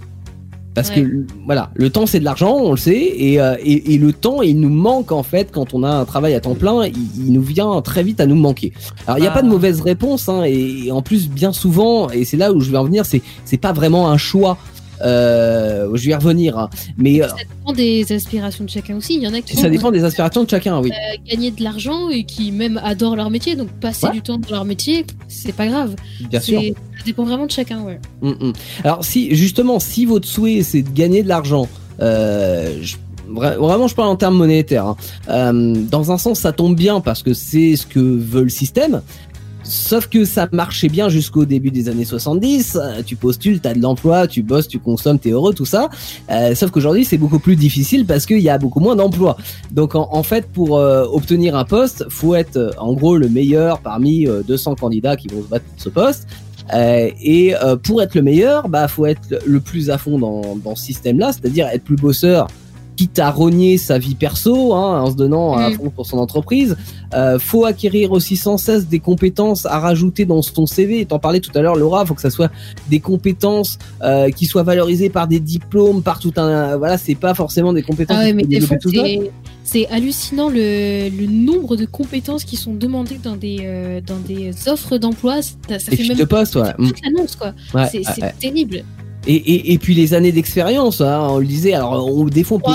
Parce 0.76 0.92
que 0.92 1.00
Ouais. 1.02 1.26
voilà, 1.46 1.72
le 1.74 1.90
temps 1.90 2.06
c'est 2.06 2.20
de 2.20 2.24
l'argent, 2.24 2.56
on 2.56 2.72
le 2.72 2.78
sait, 2.78 3.02
et, 3.18 3.42
euh, 3.42 3.56
et, 3.62 3.96
et 3.96 3.98
le 3.98 4.14
temps 4.14 4.42
il 4.44 4.60
nous 4.60 4.70
manque 4.70 5.12
en 5.12 5.24
fait 5.24 5.52
quand 5.52 5.74
on 5.74 5.82
a 5.84 5.90
un 5.90 6.06
travail 6.06 6.36
à 6.36 6.40
temps 6.40 6.54
plein, 6.56 6.86
il, 6.86 6.94
il 7.28 7.34
nous 7.34 7.42
vient 7.42 7.82
très 7.82 8.04
vite 8.04 8.22
à 8.22 8.28
nous 8.28 8.36
manquer. 8.36 8.72
Alors 9.08 9.18
il 9.18 9.22
n'y 9.22 9.28
a 9.28 9.32
Ah. 9.32 9.34
pas 9.34 9.42
de 9.42 9.50
mauvaise 9.50 9.82
réponse, 9.82 10.30
hein, 10.30 10.44
et, 10.46 10.86
et 10.86 10.92
en 10.92 11.02
plus 11.02 11.28
bien 11.28 11.52
souvent, 11.52 12.10
et 12.12 12.24
c'est 12.24 12.38
là 12.38 12.54
où 12.54 12.62
je 12.62 12.70
vais 12.72 12.78
en 12.78 12.86
venir, 12.86 13.04
c'est 13.06 13.22
c'est 13.46 13.58
pas 13.58 13.74
vraiment 13.74 14.10
un 14.10 14.18
choix. 14.18 14.58
Euh, 15.02 15.90
je 15.96 16.06
vais 16.06 16.12
y 16.12 16.16
revenir, 16.16 16.58
hein. 16.58 16.70
mais 16.98 17.22
euh, 17.22 17.28
Ça 17.28 17.36
dépend 17.38 17.74
des 17.74 18.12
aspirations 18.12 18.64
de 18.66 18.70
chacun 18.70 18.98
aussi. 18.98 19.16
Il 19.16 19.24
y 19.24 19.28
en 19.28 19.34
a 19.34 19.42
qui 19.42 19.56
ça 19.56 19.70
dépend 19.70 19.92
des 19.92 20.04
aspirations 20.04 20.44
de 20.44 20.50
chacun, 20.50 20.80
oui. 20.80 20.92
gagner 21.30 21.52
de 21.52 21.64
l'argent 21.64 22.10
et 22.10 22.24
qui 22.24 22.52
même 22.52 22.80
adorent 22.84 23.16
leur 23.16 23.30
métier. 23.30 23.56
Donc 23.56 23.70
passer 23.80 24.08
Ouais. 24.08 24.14
du 24.14 24.22
temps 24.22 24.38
dans 24.38 24.50
leur 24.52 24.66
métier, 24.66 25.06
c'est 25.28 25.54
pas 25.56 25.68
grave. 25.68 25.96
Bien 26.30 26.40
sûr. 26.40 26.62
Ça 26.62 27.06
dépend 27.06 27.24
vraiment 27.24 27.46
de 27.46 27.52
chacun, 27.52 27.82
ouais. 27.82 28.00
Mm, 28.22 28.30
mm. 28.50 28.54
Alors 28.84 29.04
si 29.06 29.34
justement, 29.36 29.80
si 29.80 30.06
votre 30.06 30.28
souhait 30.28 30.64
c'est 30.64 30.82
de 30.82 30.90
gagner 30.90 31.24
de 31.24 31.28
l'argent, 31.30 31.68
euh, 32.02 32.78
je- 32.82 32.98
vraiment 33.32 33.88
je 33.88 33.94
parle 33.96 34.10
en 34.10 34.16
termes 34.16 34.36
monétaires. 34.36 34.86
hein. 34.86 34.98
Euh, 35.30 35.76
dans 35.90 36.12
un 36.12 36.18
sens, 36.18 36.40
ça 36.40 36.52
tombe 36.52 36.76
bien 36.76 37.00
parce 37.00 37.22
que 37.24 37.34
c'est 37.34 37.76
ce 37.76 37.86
que 37.86 38.00
veut 38.00 38.44
le 38.44 38.50
système. 38.50 39.02
Sauf 39.70 40.08
que 40.08 40.26
ça 40.26 40.48
marchait 40.52 40.90
bien 40.90 41.10
jusqu'au 41.10 41.46
début 41.46 41.70
des 41.70 41.90
années 41.90 42.06
70. 42.06 42.76
Euh, 42.82 43.04
Tu 43.06 43.16
postules, 43.16 43.60
t'as 43.60 43.74
de 43.76 43.82
l'emploi, 43.82 44.26
tu 44.28 44.42
bosses, 44.42 44.68
tu 44.68 44.80
consommes, 44.80 45.20
t'es 45.20 45.30
heureux, 45.30 45.54
tout 45.54 45.66
ça. 45.66 45.90
Euh, 46.32 46.56
sauf 46.56 46.72
qu'aujourd'hui, 46.72 47.06
c'est 47.06 47.18
beaucoup 47.20 47.38
plus 47.40 47.56
difficile 47.56 48.06
parce 48.06 48.26
qu'il 48.26 48.40
y 48.40 48.50
a 48.50 48.58
beaucoup 48.58 48.80
moins 48.80 48.96
d'emplois. 48.96 49.38
Donc 49.72 49.94
en, 49.94 50.10
en 50.12 50.24
fait, 50.24 50.48
pour 50.52 50.78
euh, 50.80 51.06
obtenir 51.12 51.56
un 51.56 51.66
poste, 51.66 52.06
faut 52.10 52.34
être 52.34 52.58
euh, 52.58 52.72
en 52.80 52.94
gros 52.94 53.16
le 53.16 53.30
meilleur 53.30 53.80
parmi 53.80 54.26
euh, 54.28 54.42
200 54.48 54.76
candidats 54.76 55.16
qui 55.16 55.28
vont 55.28 55.42
se 55.44 55.48
battre 55.48 55.66
pour 55.66 55.82
ce 55.84 55.90
poste. 55.90 56.28
Euh, 56.74 57.10
et 57.22 57.56
euh, 57.56 57.76
pour 57.78 58.02
être 58.02 58.16
le 58.16 58.22
meilleur, 58.22 58.70
bah 58.70 58.88
faut 58.88 59.06
être 59.06 59.40
le- 59.46 59.60
plus 59.60 59.90
à 59.90 59.98
fond 59.98 60.20
dans, 60.20 60.56
dans 60.64 60.76
ce 60.76 60.84
système-là, 60.86 61.32
c'est-à-dire 61.32 61.68
être 61.68 61.84
plus 61.84 61.96
bosseur, 61.96 62.48
quitte 63.00 63.20
à 63.20 63.32
rogner 63.32 63.78
sa 63.78 63.98
vie 63.98 64.14
perso, 64.16 64.74
hein, 64.74 65.02
en 65.04 65.10
se 65.10 65.16
donnant 65.16 65.54
à 65.54 65.70
Mm. 65.70 65.74
fond 65.76 65.90
pour 65.90 66.06
son 66.06 66.18
entreprise. 66.18 66.76
Euh, 67.14 67.40
faut 67.40 67.64
acquérir 67.64 68.12
aussi 68.12 68.36
sans 68.36 68.58
cesse 68.58 68.88
des 68.88 69.00
compétences 69.00 69.66
à 69.66 69.80
rajouter 69.80 70.26
dans 70.26 70.42
ton 70.42 70.66
CV. 70.66 71.06
T'en 71.06 71.18
parlais 71.18 71.40
tout 71.40 71.52
à 71.56 71.62
l'heure, 71.62 71.78
Laura. 71.78 72.06
Faut 72.06 72.14
que 72.14 72.22
ça 72.22 72.30
soit 72.30 72.52
des 72.90 73.00
compétences 73.00 73.78
euh, 74.04 74.30
qui 74.32 74.46
soient 74.46 74.64
valorisées 74.64 75.10
par 75.10 75.30
des 75.30 75.40
diplômes, 75.40 76.02
par 76.04 76.20
tout 76.20 76.34
un. 76.36 76.76
Voilà, 76.76 76.98
c'est 76.98 77.16
pas 77.16 77.34
forcément 77.34 77.72
des 77.72 77.84
compétences. 77.84 78.18
Ah 78.20 78.24
ouais, 78.26 78.34
mais 78.34 78.44
des 78.44 78.60
fois, 78.60 78.76
c'est- 79.64 79.88
hallucinant 79.88 80.50
le, 80.50 81.10
le 81.10 81.26
nombre 81.28 81.78
de 81.78 81.86
compétences 81.86 82.44
qui 82.44 82.58
sont 82.58 82.74
demandées 82.74 83.20
dans 83.24 83.38
des, 83.38 83.60
euh, 83.64 84.02
dans 84.06 84.18
des 84.20 84.52
offres 84.68 84.98
d'emploi. 84.98 85.42
Ça, 85.42 85.80
ça 85.80 85.92
fait 85.96 86.06
même 86.08 86.18
de 86.18 86.26
poste, 86.26 86.56
ouais. 86.58 86.74
Toute 86.78 86.98
l'annonce, 87.06 87.36
quoi. 87.38 87.54
Ouais, 87.74 87.88
c'est 87.92 88.02
terrible. 88.40 88.84
Et, 89.28 89.36
et, 89.36 89.74
et 89.74 89.78
puis 89.78 89.96
les 89.96 90.14
années 90.14 90.32
d'expérience, 90.32 91.02
hein, 91.02 91.28
on 91.30 91.40
le 91.40 91.46
disait. 91.46 91.74
Alors, 91.74 92.08
on, 92.08 92.26
des 92.26 92.44
fois, 92.44 92.58
on 92.58 92.62
peut 92.62 92.72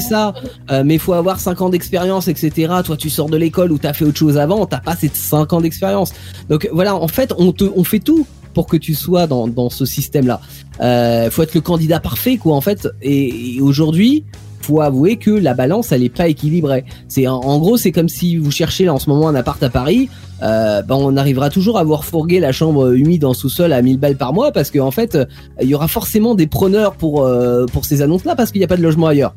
ça, 0.00 0.34
euh, 0.70 0.82
mais 0.84 0.94
il 0.94 1.00
faut 1.00 1.12
avoir 1.12 1.40
5 1.40 1.60
ans 1.62 1.68
d'expérience, 1.70 2.28
etc. 2.28 2.72
Toi, 2.84 2.96
tu 2.96 3.10
sors 3.10 3.28
de 3.28 3.36
l'école 3.36 3.72
ou 3.72 3.78
t'as 3.78 3.92
fait 3.92 4.04
autre 4.04 4.18
chose 4.18 4.38
avant, 4.38 4.66
t'as 4.66 4.80
pas 4.80 4.96
ces 4.96 5.10
5 5.12 5.52
ans 5.52 5.60
d'expérience. 5.60 6.12
Donc 6.48 6.68
voilà, 6.72 6.94
en 6.94 7.08
fait, 7.08 7.32
on 7.38 7.52
te, 7.52 7.64
on 7.76 7.84
fait 7.84 8.00
tout 8.00 8.26
pour 8.54 8.66
que 8.66 8.76
tu 8.76 8.94
sois 8.94 9.26
dans, 9.26 9.46
dans 9.46 9.70
ce 9.70 9.84
système-là. 9.84 10.40
Euh, 10.80 11.30
faut 11.30 11.42
être 11.42 11.54
le 11.54 11.60
candidat 11.60 12.00
parfait, 12.00 12.38
quoi, 12.38 12.56
en 12.56 12.60
fait. 12.60 12.88
Et, 13.02 13.56
et 13.56 13.60
aujourd'hui, 13.60 14.24
faut 14.60 14.80
avouer 14.80 15.16
que 15.16 15.30
la 15.30 15.54
balance, 15.54 15.92
elle 15.92 16.02
est 16.02 16.08
pas 16.08 16.28
équilibrée. 16.28 16.84
C'est 17.08 17.26
en, 17.26 17.58
gros, 17.58 17.76
c'est 17.76 17.92
comme 17.92 18.08
si 18.08 18.36
vous 18.36 18.50
cherchez 18.50 18.84
là, 18.84 18.94
en 18.94 18.98
ce 18.98 19.08
moment 19.08 19.28
un 19.28 19.34
appart 19.34 19.62
à 19.62 19.70
Paris. 19.70 20.08
Euh, 20.42 20.82
ben, 20.82 20.94
on 20.94 21.16
arrivera 21.16 21.50
toujours 21.50 21.78
à 21.78 21.84
voir 21.84 22.04
fourguer 22.04 22.38
la 22.38 22.52
chambre 22.52 22.92
humide 22.92 23.24
en 23.24 23.34
sous-sol 23.34 23.72
à 23.72 23.82
1000 23.82 23.98
balles 23.98 24.16
par 24.16 24.32
mois 24.32 24.52
parce 24.52 24.70
qu'en 24.70 24.90
fait, 24.90 25.16
euh, 25.16 25.24
il 25.60 25.68
y 25.68 25.74
aura 25.74 25.88
forcément 25.88 26.34
des 26.34 26.46
preneurs 26.46 26.94
pour 26.94 27.22
euh, 27.22 27.66
pour 27.66 27.84
ces 27.84 28.02
annonces-là 28.02 28.36
parce 28.36 28.52
qu'il 28.52 28.60
n'y 28.60 28.64
a 28.64 28.68
pas 28.68 28.76
de 28.76 28.82
logement 28.82 29.08
ailleurs. 29.08 29.34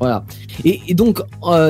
Voilà. 0.00 0.24
Et, 0.64 0.94
donc, 0.94 1.22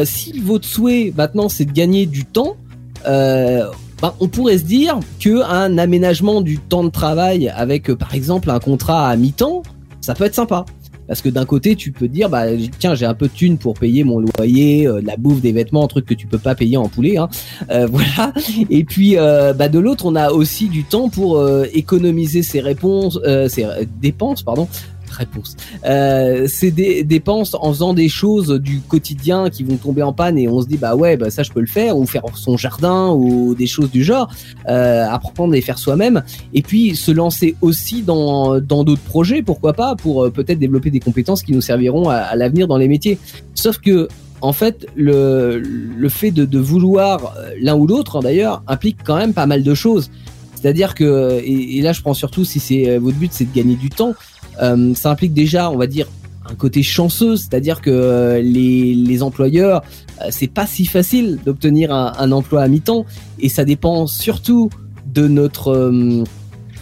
si 0.05 0.41
votre 0.41 0.67
souhait 0.67 1.13
maintenant 1.17 1.49
c'est 1.49 1.65
de 1.65 1.73
gagner 1.73 2.07
du 2.07 2.25
temps, 2.25 2.57
ben, 3.05 4.13
on 4.21 4.29
pourrait 4.29 4.59
se 4.59 4.65
dire 4.65 4.99
que 5.21 5.43
un 5.49 5.79
aménagement 5.79 6.41
du 6.41 6.59
temps 6.59 6.85
de 6.85 6.91
travail 6.91 7.49
avec, 7.49 7.93
par 7.95 8.15
exemple, 8.15 8.51
un 8.51 8.59
contrat 8.59 9.09
à 9.09 9.17
mi-temps, 9.17 9.63
ça 10.01 10.15
peut 10.15 10.25
être 10.25 10.35
sympa. 10.35 10.67
Parce 11.07 11.23
que 11.23 11.29
d'un 11.29 11.45
côté, 11.45 11.77
tu 11.77 11.93
peux 11.93 12.09
dire, 12.09 12.29
bah 12.29 12.45
tiens, 12.79 12.95
j'ai 12.95 13.07
un 13.07 13.15
peu 13.15 13.29
de 13.29 13.33
thunes 13.33 13.59
pour 13.59 13.75
payer 13.75 14.05
mon 14.05 14.21
loyer, 14.21 14.87
euh, 14.87 15.01
la 15.05 15.17
bouffe, 15.17 15.41
des 15.41 15.53
vêtements, 15.53 15.85
un 15.85 15.89
truc 15.89 16.07
que 16.07 16.15
tu 16.15 16.27
peux 16.27 16.39
pas 16.39 16.55
payer 16.55 16.77
en 16.77 16.89
poulet, 16.89 17.17
hein. 17.17 17.29
Euh, 17.71 17.87
voilà. 17.91 18.33
Et 18.71 18.85
puis, 18.85 19.17
euh, 19.17 19.53
bah 19.53 19.69
de 19.69 19.79
l'autre, 19.79 20.07
on 20.07 20.17
a 20.17 20.31
aussi 20.31 20.69
du 20.69 20.85
temps 20.85 21.09
pour 21.09 21.39
euh, 21.39 21.67
économiser 21.73 22.43
ses 22.43 22.61
réponses, 22.61 23.19
euh, 23.25 23.49
ses 23.49 23.67
dépenses, 24.01 24.43
pardon, 24.43 24.69
réponses. 25.17 25.57
Euh, 25.85 26.47
ces 26.49 26.71
dé- 26.71 27.03
dépenses 27.05 27.55
en 27.55 27.73
faisant 27.73 27.95
des 27.95 28.09
choses 28.09 28.51
du 28.61 28.81
quotidien 28.81 29.51
qui 29.51 29.65
vont 29.65 29.77
tomber 29.77 30.03
en 30.03 30.13
panne 30.13 30.39
et 30.39 30.49
on 30.49 30.61
se 30.63 30.67
dit 30.67 30.77
bah 30.77 30.95
ouais 30.97 31.17
bah 31.17 31.31
ça 31.31 31.43
je 31.43 31.51
peux 31.51 31.61
le 31.61 31.67
faire 31.67 31.97
ou 31.97 32.07
faire 32.07 32.23
son 32.35 32.57
jardin 32.57 33.11
ou 33.11 33.55
des 33.55 33.67
choses 33.67 33.91
du 33.91 34.05
genre 34.05 34.29
euh, 34.69 35.07
apprendre 35.09 35.53
à 35.53 35.57
les 35.57 35.63
faire 35.63 35.79
soi-même 35.79 36.23
et 36.55 36.63
puis 36.63 36.95
se 36.97 37.11
lancer 37.11 37.57
aussi 37.61 38.03
dans 38.03 38.61
dans 38.61 38.85
d'autres 38.85 39.03
projets 39.03 39.43
pourquoi 39.43 39.73
pas 39.73 39.97
pour 39.97 40.25
euh, 40.25 40.31
peut-être 40.31 40.59
développer 40.59 40.91
des 40.91 41.01
compétences 41.01 41.43
qui 41.43 41.53
nous 41.53 41.61
serviront 41.61 42.09
à, 42.09 42.17
à 42.17 42.37
l'avenir 42.37 42.67
dans 42.69 42.79
les 42.79 42.89
métiers 42.89 43.19
sauf 43.55 43.79
que 43.79 44.09
en 44.43 44.53
fait, 44.53 44.87
le, 44.95 45.59
le 45.59 46.09
fait 46.11 46.31
de, 46.31 46.45
de 46.45 46.59
vouloir 46.59 47.35
euh, 47.39 47.53
l'un 47.59 47.75
ou 47.75 47.87
l'autre, 47.87 48.21
d'ailleurs, 48.21 48.63
implique 48.69 48.99
quand 49.03 49.17
même 49.17 49.33
pas 49.33 49.47
mal 49.47 49.63
de 49.63 49.75
choses. 49.75 50.11
C'est-à-dire 50.55 50.95
que, 50.95 51.41
et, 51.43 51.79
et 51.79 51.81
là 51.83 51.93
je 51.95 52.03
prends 52.03 52.13
surtout 52.15 52.45
si 52.45 52.61
c'est 52.61 52.87
euh, 52.89 52.99
votre 52.99 53.17
but, 53.17 53.31
c'est 53.33 53.51
de 53.51 53.55
gagner 53.55 53.77
du 53.77 53.89
temps, 53.89 54.15
euh, 54.63 54.95
ça 54.95 55.11
implique 55.11 55.33
déjà, 55.33 55.71
on 55.71 55.77
va 55.77 55.87
dire, 55.87 56.09
un 56.51 56.55
côté 56.55 56.83
chanceux, 56.83 57.37
c'est-à-dire 57.37 57.81
que 57.81 57.91
euh, 57.91 58.41
les, 58.41 59.23
employeurs, 59.23 59.83
euh, 60.21 60.27
c'est 60.31 60.47
pas 60.47 60.67
si 60.67 60.87
facile 60.87 61.39
d'obtenir 61.45 61.93
un, 61.93 62.33
emploi 62.33 62.63
à 62.63 62.69
mi-temps, 62.69 63.07
et 63.39 63.49
ça 63.49 63.65
dépend 63.65 64.07
surtout 64.07 64.71
de 65.07 65.29
notre 65.29 65.69
euh, 65.69 66.25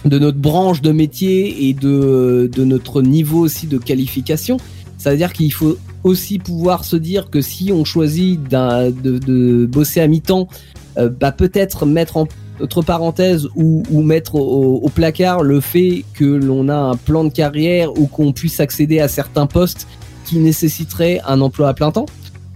de 0.03 0.19
notre 0.19 0.37
branche 0.37 0.81
de 0.81 0.91
métier 0.91 1.67
et 1.67 1.73
de, 1.73 2.49
de 2.53 2.63
notre 2.63 3.01
niveau 3.01 3.39
aussi 3.39 3.65
de 3.65 3.79
qualification. 3.79 4.57
C'est-à-dire 4.99 5.33
qu'il 5.33 5.51
faut 5.51 5.77
aussi 6.03 6.37
pouvoir 6.37 6.85
se 6.85 6.95
dire 6.95 7.31
que 7.31 7.41
si 7.41 7.71
on 7.71 7.83
choisit 7.85 8.39
de, 8.43 9.65
bosser 9.65 10.01
à 10.01 10.07
mi-temps, 10.07 10.47
bah 11.19 11.31
peut-être 11.31 11.87
mettre 11.87 12.17
en 12.17 12.27
entre 12.61 12.81
parenthèses 12.81 13.47
ou, 13.55 13.83
ou 13.91 14.01
mettre 14.01 14.35
au, 14.35 14.75
au 14.75 14.89
placard 14.89 15.43
le 15.43 15.59
fait 15.59 16.05
que 16.13 16.25
l'on 16.25 16.69
a 16.69 16.75
un 16.75 16.95
plan 16.95 17.23
de 17.23 17.29
carrière 17.29 17.97
ou 17.99 18.07
qu'on 18.07 18.31
puisse 18.31 18.59
accéder 18.59 18.99
à 18.99 19.07
certains 19.07 19.47
postes 19.47 19.87
qui 20.25 20.37
nécessiteraient 20.37 21.21
un 21.25 21.41
emploi 21.41 21.69
à 21.69 21.73
plein 21.73 21.91
temps. 21.91 22.05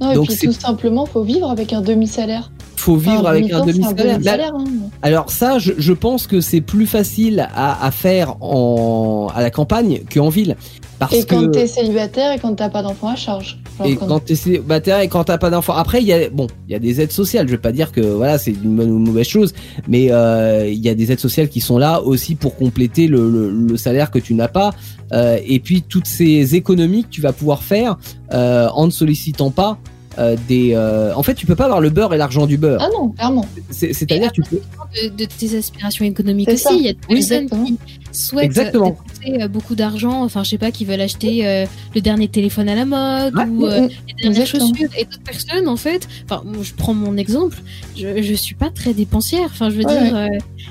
Non, 0.02 0.12
et 0.12 0.16
Donc 0.16 0.28
puis 0.28 0.38
tout 0.38 0.54
simplement, 0.54 1.06
faut 1.06 1.24
vivre 1.24 1.50
avec 1.50 1.74
un 1.74 1.82
demi-salaire. 1.82 2.52
Faut 2.80 2.96
vivre 2.96 3.20
Enfin, 3.20 3.30
avec 3.32 3.52
un 3.52 3.66
demi-salaire. 3.66 4.54
Hein. 4.56 4.64
Alors 5.02 5.30
ça, 5.30 5.60
je, 5.60 5.74
je 5.78 5.92
pense 5.94 6.28
que 6.28 6.40
c'est 6.40 6.62
plus 6.62 6.86
facile 6.86 7.48
à, 7.54 7.86
à 7.86 7.92
faire 7.92 8.36
en, 8.42 9.28
à 9.36 9.42
la 9.42 9.50
campagne 9.52 10.02
qu'en 10.14 10.30
ville. 10.30 10.56
Parce 10.98 11.14
Et 11.14 11.24
quand 11.26 11.42
que... 11.42 11.52
t'es 11.52 11.68
célibataire 11.68 12.34
et 12.34 12.40
quand 12.40 12.56
t'as 12.56 12.70
pas 12.70 12.82
d'enfant 12.82 13.08
à 13.10 13.16
charge. 13.16 13.60
Et 13.86 13.96
quand- 13.96 14.08
quand 14.08 14.20
t'es 14.26 14.36
célibataire 14.36 15.00
et 15.02 15.08
quand 15.08 15.24
t'as 15.26 15.38
pas 15.38 15.50
d'enfant. 15.50 15.74
Après, 15.76 16.02
il 16.02 16.08
y 16.08 16.14
a 16.14 16.30
bon, 16.30 16.48
il 16.68 16.72
y 16.72 16.76
a 16.76 16.80
des 16.80 17.00
aides 17.02 17.12
sociales. 17.12 17.48
Je 17.48 17.52
vais 17.52 17.58
pas 17.58 17.72
dire 17.72 17.92
que 17.92 18.02
voilà, 18.02 18.38
c'est 18.38 18.52
une 18.52 18.76
bonne 18.76 18.92
ou 18.92 18.98
une 18.98 19.06
mauvaise 19.08 19.28
chose, 19.28 19.54
mais 19.88 20.08
euh, 20.12 20.68
il 20.70 20.80
y 20.80 20.90
a 20.90 20.96
des 20.96 21.12
aides 21.12 21.20
sociales 21.20 21.50
qui 21.50 21.62
sont 21.62 21.78
là 21.78 22.02
aussi 22.02 22.36
pour 22.36 22.56
compléter 22.56 23.08
le, 23.08 23.30
le, 23.30 23.50
le 23.50 23.78
salaire 23.78 24.10
que 24.12 24.20
tu 24.20 24.34
n'as 24.36 24.48
pas. 24.50 24.72
Euh, 25.12 25.38
et 25.46 25.60
puis 25.60 25.82
toutes 25.82 26.06
ces 26.08 26.56
économies 26.56 27.04
que 27.04 27.10
tu 27.10 27.22
vas 27.22 27.34
pouvoir 27.34 27.64
faire 27.64 27.98
euh, 28.34 28.68
en 28.74 28.86
ne 28.86 28.92
sollicitant 28.92 29.52
pas 29.52 29.78
euh, 30.20 30.36
des. 30.48 30.74
euh, 30.76 31.14
En 31.16 31.24
fait, 31.24 31.34
tu 31.36 31.46
peux 31.46 31.56
pas 31.56 31.66
avoir 31.66 31.82
le 31.82 31.90
beurre 31.90 32.14
et 32.14 32.18
l'argent 32.18 32.46
du 32.46 32.58
beurre. 32.58 32.82
Ah 32.84 32.90
non, 32.94 33.10
clairement. 33.10 33.46
C'est- 33.70 33.94
C'est-à-dire, 33.94 34.32
tu 34.32 34.42
peux. 34.42 34.60
de, 35.04 35.10
de 35.16 35.26
tes 35.26 35.58
aspirations 35.58 36.06
économiques 36.06 36.50
aussi. 36.50 36.58
ça. 36.64 36.72
Il 36.74 36.82
y 36.86 36.90
a 36.90 36.94
des 36.94 37.00
Oui, 37.10 37.16
personnes 37.16 37.38
exactement. 37.44 37.66
qui 37.66 37.78
souhaitent 38.12 38.46
Exactement. 38.46 38.98
dépenser 39.22 39.44
euh, 39.44 39.48
beaucoup 39.48 39.76
d'argent, 39.76 40.24
enfin 40.24 40.44
je 40.44 40.50
sais 40.52 40.58
pas, 40.58 40.72
qui 40.72 40.86
veulent 40.86 41.02
acheter 41.02 41.46
euh, 41.48 41.66
le 41.96 42.02
dernier 42.02 42.28
téléphone 42.28 42.70
à 42.70 42.76
la 42.76 42.86
mode 42.86 43.34
ou 43.50 43.66
euh, 43.66 43.82
Mm, 43.82 43.90
les 44.08 44.14
dernières 44.24 44.42
Exactement. 44.42 44.68
chaussures. 44.70 44.90
Et 44.98 45.06
d'autres 45.06 45.22
personnes, 45.24 45.68
en 45.68 45.76
fait, 45.78 46.08
enfin 46.26 46.44
je 46.62 46.74
prends 46.74 46.94
mon 46.94 47.18
exemple, 47.18 47.62
je, 47.96 48.22
je 48.22 48.34
suis 48.34 48.56
pas 48.56 48.70
très 48.70 48.94
dépensière. 48.94 49.50
Enfin 49.52 49.70
je 49.70 49.76
veux 49.76 49.86
Ouais, 49.86 50.04
dire, 50.04 50.16
euh, 50.16 50.28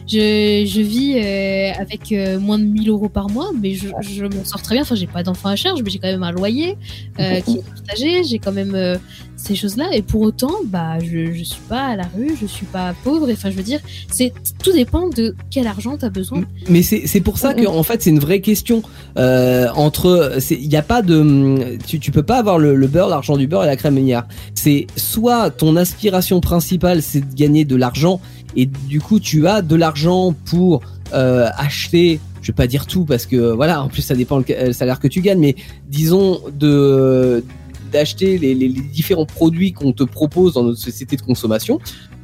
je, 0.06 0.64
je 0.68 0.80
vis 0.80 1.14
euh, 1.18 1.72
avec 1.80 2.12
euh, 2.12 2.38
moins 2.38 2.58
de 2.58 2.64
1000 2.64 2.88
euros 2.90 3.08
par 3.08 3.28
mois, 3.30 3.50
mais 3.60 3.74
je, 3.74 3.88
je 4.00 4.24
m'en 4.24 4.44
sors 4.44 4.62
très 4.62 4.74
bien. 4.74 4.82
Enfin 4.82 4.94
j'ai 4.94 5.06
pas 5.06 5.22
d'enfants 5.22 5.48
à 5.48 5.56
charge, 5.56 5.82
mais 5.82 5.90
j'ai 5.90 5.98
quand 5.98 6.08
même 6.08 6.22
un 6.22 6.32
loyer 6.32 6.76
euh, 7.20 7.40
qui 7.40 7.58
est 7.58 7.62
partagé, 7.64 8.24
j'ai 8.24 8.38
quand 8.38 8.52
même 8.52 8.74
euh, 8.74 8.96
ces 9.36 9.54
choses-là. 9.54 9.90
Et 9.94 10.02
pour 10.02 10.20
autant, 10.22 10.52
bah 10.66 10.98
je, 11.00 11.32
je 11.32 11.44
suis 11.44 11.60
pas 11.68 11.86
à 11.86 11.96
la 11.96 12.04
rue, 12.16 12.34
je 12.40 12.46
suis 12.46 12.66
pas 12.66 12.94
pauvre. 13.04 13.28
Enfin 13.30 13.50
je 13.50 13.56
veux 13.56 13.62
dire, 13.62 13.80
c'est 14.10 14.32
tout 14.62 14.72
dépend 14.72 15.08
de 15.08 15.34
quel 15.50 15.66
argent 15.66 15.96
tu 15.96 16.04
as 16.04 16.10
besoin. 16.10 16.42
Mais 16.68 16.82
c'est 16.82 17.20
pour 17.28 17.38
ça 17.38 17.52
que 17.52 17.66
en 17.66 17.82
fait 17.82 18.02
c'est 18.02 18.10
une 18.10 18.18
vraie 18.20 18.40
question 18.40 18.82
euh, 19.18 19.66
entre 19.74 20.38
il 20.50 20.68
n'y 20.68 20.76
a 20.76 20.82
pas 20.82 21.02
de 21.02 21.76
tu 21.86 21.98
tu 22.00 22.10
peux 22.10 22.22
pas 22.22 22.38
avoir 22.38 22.58
le, 22.58 22.74
le 22.74 22.86
beurre 22.86 23.08
l'argent 23.08 23.36
du 23.36 23.46
beurre 23.46 23.64
et 23.64 23.66
la 23.66 23.76
crème 23.76 23.94
meunière. 23.96 24.24
C'est 24.54 24.86
soit 24.96 25.50
ton 25.50 25.76
aspiration 25.76 26.40
principale 26.40 27.02
c'est 27.02 27.20
de 27.28 27.34
gagner 27.34 27.64
de 27.66 27.76
l'argent 27.76 28.20
et 28.56 28.64
du 28.66 29.00
coup 29.00 29.20
tu 29.20 29.46
as 29.46 29.60
de 29.62 29.76
l'argent 29.76 30.34
pour 30.46 30.80
euh, 31.12 31.48
acheter 31.56 32.18
je 32.40 32.46
vais 32.52 32.56
pas 32.56 32.66
dire 32.66 32.86
tout 32.86 33.04
parce 33.04 33.26
que 33.26 33.52
voilà 33.52 33.82
en 33.82 33.88
plus 33.88 34.02
ça 34.02 34.14
dépend 34.14 34.38
le 34.38 34.44
le 34.68 34.72
salaire 34.72 34.98
que 34.98 35.08
tu 35.08 35.20
gagnes 35.20 35.40
mais 35.40 35.54
disons 35.88 36.40
de 36.58 37.44
d'acheter 37.92 38.36
les, 38.38 38.54
les- 38.54 38.68
les 38.68 38.80
différents 38.82 39.24
produits 39.24 39.72
qu'on 39.72 39.92
te 39.92 40.02
propose 40.04 40.52
dans 40.54 40.62
notre 40.62 40.78
société 40.80 41.16
de 41.16 41.22
consommation 41.22 41.78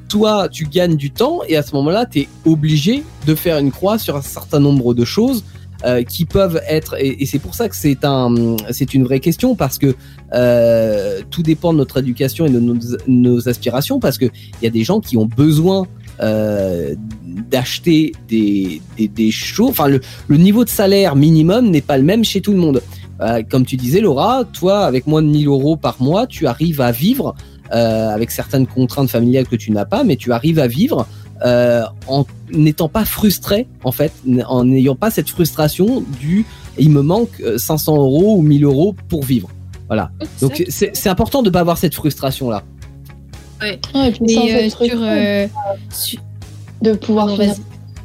toi, 0.09 0.49
tu 0.49 0.67
gagnes 0.67 0.97
du 0.97 1.11
temps 1.11 1.41
et 1.49 1.57
à 1.57 1.63
ce 1.63 1.75
moment-là, 1.75 2.07
tu 2.07 2.21
es 2.21 2.29
obligé 2.45 3.03
de 3.27 3.35
faire 3.35 3.59
une 3.59 3.71
croix 3.71 3.99
sur 3.99 4.17
un 4.17 4.23
certain 4.23 4.61
nombre 4.61 4.95
de 4.95 5.05
choses 5.05 5.45
euh, 5.85 6.03
qui 6.03 6.25
peuvent 6.25 6.63
être 6.67 6.95
et, 6.99 7.27
c'est 7.27 7.39
pour 7.39 7.55
ça 7.55 7.69
que 7.69 7.77
c'est 7.77 8.07
un 8.07 8.57
c'est 8.71 8.95
une 8.95 9.05
vraie 9.05 9.21
question 9.21 9.55
parce 9.55 9.77
que 9.77 9.95
euh, 10.33 11.21
tout 11.29 11.43
dépend 11.43 11.75
de 11.75 11.79
notre 11.79 11.99
éducation 11.99 12.47
et 12.47 12.51
de 12.51 12.61
nos, 13.07 13.49
aspirations 13.49 14.01
parce 14.01 14.17
que 14.17 14.25
il 14.25 14.65
y 14.65 14.67
a 14.67 14.71
des 14.71 14.83
gens 14.83 15.01
qui 15.01 15.19
ont 15.19 15.27
besoin 15.27 15.87
euh, 16.21 16.95
d'acheter 17.51 18.13
des, 18.29 18.81
des, 18.97 19.09
des 19.09 19.31
choses. 19.31 19.69
Enfin 19.69 19.89
le, 19.89 20.01
le 20.29 20.37
niveau 20.39 20.65
de 20.65 20.71
salaire 20.71 21.17
minimum 21.17 21.69
n'est 21.69 21.83
pas 21.83 21.99
le 21.99 22.05
même 22.05 22.25
chez 22.25 22.41
tout 22.41 22.53
le 22.53 22.59
monde. 22.59 22.81
Comme 23.51 23.65
tu 23.65 23.77
disais 23.77 24.01
Laura 24.01 24.45
toi 24.45 24.85
avec 24.87 25.07
moins 25.07 25.23
de 25.23 25.29
1000 25.29 25.49
euros 25.49 25.77
par 25.77 26.03
mois 26.03 26.27
tu 26.27 26.47
arrives 26.47 26.81
à 26.81 26.93
vivre 26.93 27.35
euh, 27.73 28.09
avec 28.11 28.31
certaines 28.31 28.67
contraintes 28.67 29.11
familiales 29.11 29.47
que 29.47 29.57
tu 29.57 29.71
n'as 29.73 29.85
pas, 29.85 30.05
mais 30.05 30.17
tu 30.17 30.33
arrives 30.33 30.59
à 30.59 30.67
vivre 30.67 31.07
euh, 31.45 31.83
en 32.07 32.25
n'étant 32.53 32.89
pas 32.89 33.05
frustré, 33.05 33.67
en 33.83 33.93
fait, 33.93 34.13
en 34.47 34.65
n'ayant 34.65 34.95
pas 34.95 35.11
cette 35.11 35.29
frustration 35.29 36.05
du 36.21 36.45
il 36.79 36.91
me 36.91 37.03
manque 37.03 37.41
euh, 37.41 37.59
500 37.59 37.97
euros 37.97 38.37
ou 38.37 38.43
1000 38.43 38.65
euros 38.65 38.95
pour 39.09 39.23
vivre. 39.23 39.49
Voilà. 39.87 40.11
Donc 40.41 40.65
c'est 40.69 41.09
important 41.09 41.43
de 41.43 41.51
pas 41.51 41.61
avoir 41.61 41.79
cette 41.79 41.95
frustration 41.95 42.51
là. 42.51 42.63
Ouais, 43.61 43.75
et 43.75 44.11
puis 44.11 44.21
Mais 44.23 44.67
euh, 44.67 44.69
sur, 44.71 44.99
euh, 45.01 45.47
sur- 45.91 46.21
de 46.83 46.93
pouvoir 46.95 47.29
vas-y. 47.37 47.55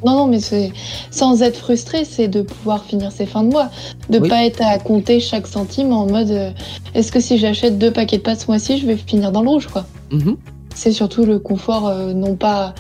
Non, 0.06 0.16
non, 0.16 0.28
mais 0.28 0.40
c'est 0.40 0.72
sans 1.12 1.42
être 1.42 1.58
frustré, 1.58 2.06
c'est 2.06 2.28
de 2.28 2.42
pouvoir 2.42 2.84
finir 2.86 3.12
ses 3.12 3.26
fins 3.26 3.44
de 3.44 3.50
mois, 3.50 3.70
de 4.10 4.20
Oui. 4.20 4.30
pas 4.30 4.46
être 4.46 4.62
à 4.62 4.78
compter 4.80 5.20
chaque 5.20 5.48
centime 5.48 5.92
en 5.92 6.06
mode 6.06 6.32
euh, 6.32 6.52
est-ce 6.96 7.12
que 7.12 7.20
si 7.20 7.38
j'achète 7.38 7.78
deux 7.78 7.92
paquets 7.92 8.18
de 8.18 8.22
pâtes 8.24 8.42
ce 8.42 8.48
mois-ci, 8.48 8.78
je 8.78 8.86
vais 8.86 8.96
finir 8.96 9.32
dans 9.32 9.42
le 9.42 9.50
rouge, 9.50 9.68
quoi. 9.68 9.86
Mhm. 10.12 10.38
C'est 10.76 10.92
surtout 10.94 11.26
le 11.26 11.40
confort, 11.40 11.88
euh, 11.88 12.14
non 12.14 12.36
pas 12.36 12.74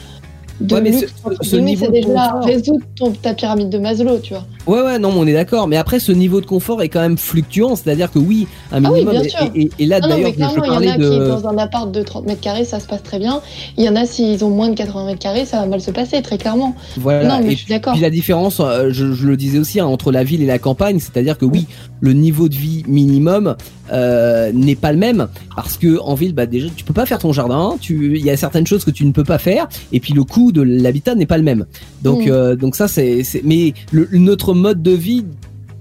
de 0.61 0.75
Ouais, 0.75 0.81
mais 0.81 0.91
ce- 0.93 1.05
ce 1.41 1.55
niveau 1.55 1.85
c'est 1.85 1.91
déjà 1.91 2.07
confort- 2.31 2.43
résoudre 2.45 2.85
ton, 2.97 3.11
ta 3.11 3.33
pyramide 3.33 3.69
de 3.69 3.77
Maslow, 3.77 4.19
tu 4.19 4.33
vois. 4.33 4.45
Ouais 4.67 4.81
ouais 4.83 4.99
non 4.99 5.11
mais 5.11 5.19
on 5.19 5.27
est 5.27 5.33
d'accord. 5.33 5.67
Mais 5.67 5.77
après 5.77 5.99
ce 5.99 6.11
niveau 6.11 6.41
de 6.41 6.45
confort 6.45 6.81
est 6.81 6.89
quand 6.89 6.99
même 7.01 7.17
fluctuant, 7.17 7.75
c'est-à-dire 7.75 8.11
que 8.11 8.19
oui 8.19 8.47
un 8.71 8.83
Ah 8.83 8.89
oui, 8.91 8.99
minimum. 9.05 9.13
bien 9.13 9.23
et- 9.23 9.29
sûr. 9.29 9.51
et, 9.55 9.69
et 9.79 9.85
là 9.85 9.99
Non, 9.99 10.09
non, 10.09 10.15
d'ailleurs 10.15 10.29
je, 10.31 10.35
il 10.37 10.43
y 10.43 10.69
en 10.69 10.91
a 10.91 10.93
qui, 10.95 10.99
de. 10.99 11.27
dans 11.29 11.47
un 11.47 11.57
appart 11.57 11.91
de 11.91 12.01
30 12.03 12.25
mètres 12.25 12.41
carrés, 12.41 12.65
ça 12.65 12.79
se 12.79 12.87
passe 12.87 13.01
très 13.03 13.19
bien. 13.19 13.41
Il 13.77 13.83
y 13.85 13.89
en 13.89 13.95
a, 13.95 14.05
s'ils 14.05 14.43
ont 14.43 14.49
moins 14.49 14.69
de 14.69 14.75
80 14.75 15.05
mètres 15.05 15.19
carrés, 15.19 15.45
ça 15.45 15.59
va 15.61 15.65
mal 15.65 15.81
se 15.81 15.91
passer, 15.91 16.21
très 16.21 16.37
clairement. 16.37 16.75
Voilà. 16.97 17.27
non, 17.27 17.39
mais 17.41 17.53
et 17.53 17.55
je 17.55 17.57
suis 17.63 17.69
d'accord. 17.69 17.93
Puis 17.93 18.01
la 18.01 18.09
différence, 18.09 18.59
euh, 18.59 18.89
je, 18.91 19.13
je 19.13 19.27
le 19.27 19.37
disais 19.37 19.59
aussi, 19.59 19.79
hein, 19.79 19.85
entre 19.87 20.11
la 20.11 20.23
ville 20.23 20.41
et 20.43 20.45
la 20.47 20.59
campagne, 20.59 20.99
c'est-à-dire 20.99 21.37
que 21.37 21.45
oui, 21.45 21.65
le 22.01 22.13
niveau 22.13 22.47
de 22.49 22.55
vie 22.55 22.83
minimum 22.87 23.55
euh, 23.91 24.51
n'est 24.53 24.75
pas 24.75 24.91
le 24.91 24.97
même 24.99 25.27
parce 25.55 25.77
que 25.77 25.99
en 26.01 26.13
ville, 26.13 26.33
bah 26.33 26.45
déjà, 26.45 26.67
tu 26.75 26.83
peux 26.83 26.93
pas 26.93 27.05
faire 27.05 27.17
ton 27.19 27.33
jardin, 27.33 27.75
tu, 27.81 28.17
il 28.17 28.23
y 28.25 28.29
a 28.29 28.37
certaines 28.37 28.67
choses 28.67 28.85
que 28.85 28.91
tu 28.91 29.03
ne 29.05 29.11
peux 29.11 29.23
pas 29.23 29.39
faire, 29.39 29.67
et 29.91 29.99
puis 29.99 30.13
le 30.13 30.23
coût 30.23 30.48
de 30.51 30.61
l'habitat 30.61 31.15
n'est 31.15 31.25
pas 31.25 31.37
le 31.37 31.43
même. 31.43 31.65
Donc, 32.01 32.25
Mm. 32.25 32.29
euh, 32.29 32.55
donc 32.55 32.75
ça, 32.75 32.87
c'est, 32.87 33.23
mais 33.43 33.73
le, 33.91 34.07
notre 34.13 34.53
mode 34.53 34.81
de 34.83 34.91
vie 34.91 35.25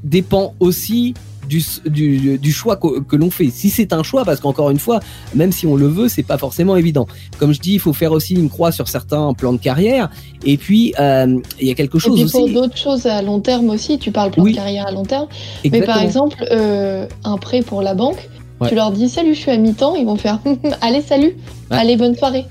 dépend 0.05 0.55
aussi 0.61 1.15
du, 1.49 1.65
du, 1.87 2.37
du 2.39 2.53
choix 2.53 2.77
que, 2.77 3.01
que 3.01 3.17
l'on 3.17 3.31
fait. 3.31 3.49
Si 3.51 3.71
c'est 3.71 3.95
un 3.95 4.03
choix, 4.03 4.25
parce 4.27 4.39
qu'encore 4.41 4.69
une 4.71 4.79
fois, 4.79 5.01
même 5.35 5.51
si 5.51 5.67
on 5.67 5.77
le 5.77 5.87
veut, 5.87 6.09
c'est 6.09 6.23
pas 6.23 6.37
forcément 6.37 6.77
évident. 6.77 7.07
Comme 7.39 7.53
je 7.55 7.61
dis, 7.61 7.73
il 7.73 7.81
faut 7.81 7.95
faire 7.95 8.13
aussi 8.13 8.35
une 8.35 8.51
croix 8.51 8.71
sur 8.71 8.87
certains 8.87 9.33
plans 9.33 9.55
de 9.55 9.59
carrière. 9.59 10.11
Et 10.45 10.59
puis, 10.59 10.93
euh, 11.01 11.39
il 11.59 11.67
y 11.67 11.71
a 11.71 11.75
quelque 11.75 11.97
Et 11.97 12.01
chose 12.01 12.15
puis 12.17 12.25
aussi. 12.25 12.37
pour 12.37 12.49
d'autres 12.51 12.77
choses 12.77 13.07
à 13.07 13.23
long 13.23 13.41
terme 13.41 13.71
aussi, 13.71 13.99
tu 13.99 14.13
parles 14.13 14.31
plan 14.31 14.45
Oui. 14.45 14.51
de 14.53 14.57
carrière 14.57 14.87
à 14.87 14.93
long 14.93 15.05
terme, 15.05 15.27
mais 15.73 15.81
par 15.83 16.03
exemple, 16.03 16.37
euh, 16.51 17.07
un 17.25 17.39
prêt 17.39 17.63
pour 17.63 17.81
la 17.81 17.95
banque, 17.95 18.29
Ouais. 18.61 18.69
tu 18.69 18.75
leur 18.75 18.91
dis 18.91 19.09
salut, 19.09 19.35
je 19.35 19.39
suis 19.41 19.51
à 19.53 19.57
mi-temps, 19.57 19.95
ils 19.95 20.05
vont 20.05 20.17
faire 20.17 20.41
allez, 20.83 21.01
salut, 21.01 21.37
Ouais. 21.71 21.77
allez, 21.79 21.97
bonne 21.97 22.15
soirée. 22.17 22.45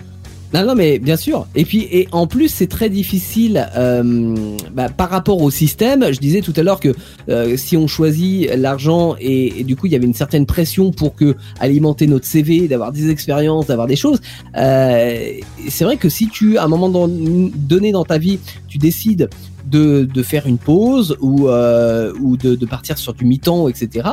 Non, 0.54 0.66
non, 0.66 0.76
mais 0.76 0.98
bien 0.98 1.18
sûr. 1.18 1.46
Et 1.56 1.66
puis, 1.66 1.88
et 1.92 2.08
en 2.14 2.26
plus, 2.26 2.48
c'est 2.48 2.68
très 2.68 2.90
difficile 2.90 3.68
euh, 3.76 4.56
bah, 4.74 4.88
par 4.88 5.10
rapport 5.10 5.42
au 5.42 5.52
système. 5.52 6.06
Je 6.14 6.20
disais 6.20 6.40
tout 6.42 6.54
à 6.56 6.64
l'heure 6.64 6.80
que 6.80 6.94
euh, 7.28 7.58
si 7.58 7.76
on 7.76 7.86
choisit 7.88 8.50
l'argent 8.56 9.16
et, 9.20 9.60
et 9.60 9.64
du 9.66 9.76
coup, 9.76 9.88
il 9.88 9.92
y 9.92 9.96
avait 9.96 10.06
une 10.06 10.14
certaine 10.14 10.46
pression 10.46 10.92
pour 10.92 11.16
que 11.16 11.36
alimenter 11.60 12.08
notre 12.08 12.26
CV, 12.26 12.70
d'avoir 12.70 12.94
des 12.94 13.10
expériences, 13.10 13.68
d'avoir 13.68 13.88
des 13.88 13.98
choses. 13.98 14.20
Euh, 14.56 15.32
c'est 15.68 15.84
vrai 15.84 15.98
que 15.98 16.08
si 16.08 16.30
tu, 16.30 16.58
à 16.58 16.64
un 16.64 16.68
moment 16.70 16.90
donné 17.10 17.92
dans 17.92 18.06
ta 18.06 18.18
vie, 18.18 18.40
tu 18.70 18.78
décides 18.78 19.30
de, 19.70 20.06
de 20.12 20.24
faire 20.24 20.48
une 20.48 20.58
pause 20.60 21.18
ou 21.20 21.50
euh, 21.50 22.14
ou 22.22 22.38
de, 22.38 22.56
de 22.56 22.66
partir 22.66 22.98
sur 22.98 23.14
du 23.14 23.26
mi-temps, 23.26 23.68
etc. 23.68 24.08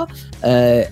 Euh, 0.44 0.82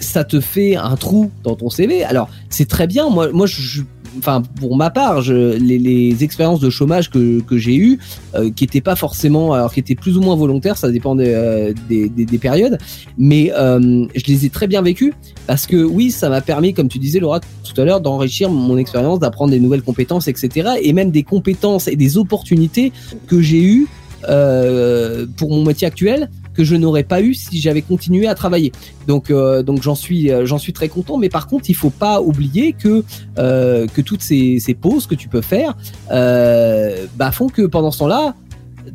ça 0.00 0.24
te 0.24 0.40
fait 0.40 0.76
un 0.76 0.96
trou 0.96 1.30
dans 1.44 1.54
ton 1.54 1.70
CV. 1.70 2.04
Alors 2.04 2.28
c'est 2.50 2.68
très 2.68 2.86
bien. 2.86 3.08
Moi, 3.08 3.30
moi, 3.32 3.46
je- 3.46 3.82
enfin 4.18 4.42
pour 4.60 4.76
ma 4.76 4.90
part, 4.90 5.22
je, 5.22 5.56
les, 5.56 5.78
les 5.78 6.24
expériences 6.24 6.60
de 6.60 6.70
chômage 6.70 7.10
que, 7.10 7.40
que 7.40 7.58
j'ai 7.58 7.76
eues, 7.76 7.98
euh, 8.34 8.50
qui 8.50 8.64
étaient 8.64 8.80
pas 8.80 8.96
forcément, 8.96 9.52
alors 9.52 9.72
qui 9.72 9.80
étaient 9.80 9.94
plus 9.94 10.16
ou 10.16 10.20
moins 10.20 10.36
volontaires, 10.36 10.76
ça 10.76 10.90
dépend 10.90 11.14
des, 11.14 11.28
euh, 11.28 11.72
des, 11.88 12.08
des, 12.08 12.24
des 12.24 12.38
périodes, 12.38 12.78
mais 13.18 13.52
euh, 13.56 14.06
je 14.14 14.24
les 14.26 14.46
ai 14.46 14.50
très 14.50 14.66
bien 14.66 14.82
vécues 14.82 15.14
parce 15.46 15.66
que 15.66 15.76
oui, 15.76 16.10
ça 16.10 16.28
m'a 16.28 16.40
permis, 16.40 16.74
comme 16.74 16.88
tu 16.88 16.98
disais 16.98 17.20
Laura 17.20 17.40
tout 17.40 17.80
à 17.80 17.84
l'heure, 17.84 18.00
d'enrichir 18.00 18.50
mon 18.50 18.76
expérience, 18.76 19.18
d'apprendre 19.18 19.50
des 19.50 19.60
nouvelles 19.60 19.82
compétences, 19.82 20.28
etc. 20.28 20.70
Et 20.82 20.92
même 20.92 21.10
des 21.10 21.22
compétences 21.22 21.88
et 21.88 21.96
des 21.96 22.18
opportunités 22.18 22.92
que 23.26 23.40
j'ai 23.40 23.62
eues 23.62 23.86
euh, 24.28 25.26
pour 25.36 25.50
mon 25.50 25.64
métier 25.64 25.86
actuel 25.86 26.30
que 26.54 26.64
je 26.64 26.76
n'aurais 26.76 27.04
pas 27.04 27.20
eu 27.20 27.34
si 27.34 27.60
j'avais 27.60 27.82
continué 27.82 28.26
à 28.26 28.34
travailler. 28.34 28.72
Donc, 29.06 29.30
euh, 29.30 29.62
donc 29.62 29.82
j'en 29.82 29.94
suis, 29.94 30.30
euh, 30.30 30.46
j'en 30.46 30.58
suis 30.58 30.72
très 30.72 30.88
content. 30.88 31.18
Mais 31.18 31.28
par 31.28 31.46
contre, 31.46 31.70
il 31.70 31.74
faut 31.74 31.90
pas 31.90 32.20
oublier 32.20 32.72
que 32.72 33.04
euh, 33.38 33.86
toutes 34.04 34.22
ces, 34.22 34.76
pauses 34.80 35.06
que 35.06 35.14
tu 35.14 35.28
peux 35.28 35.42
faire, 35.42 35.76
bah, 36.08 37.32
font 37.32 37.48
que 37.48 37.62
pendant 37.62 37.90
ce 37.90 37.98
temps-là, 38.00 38.34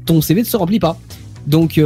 ton 0.05 0.21
CV 0.21 0.41
ne 0.41 0.45
se 0.45 0.57
remplit 0.57 0.79
pas. 0.79 0.97
Donc, 1.45 1.79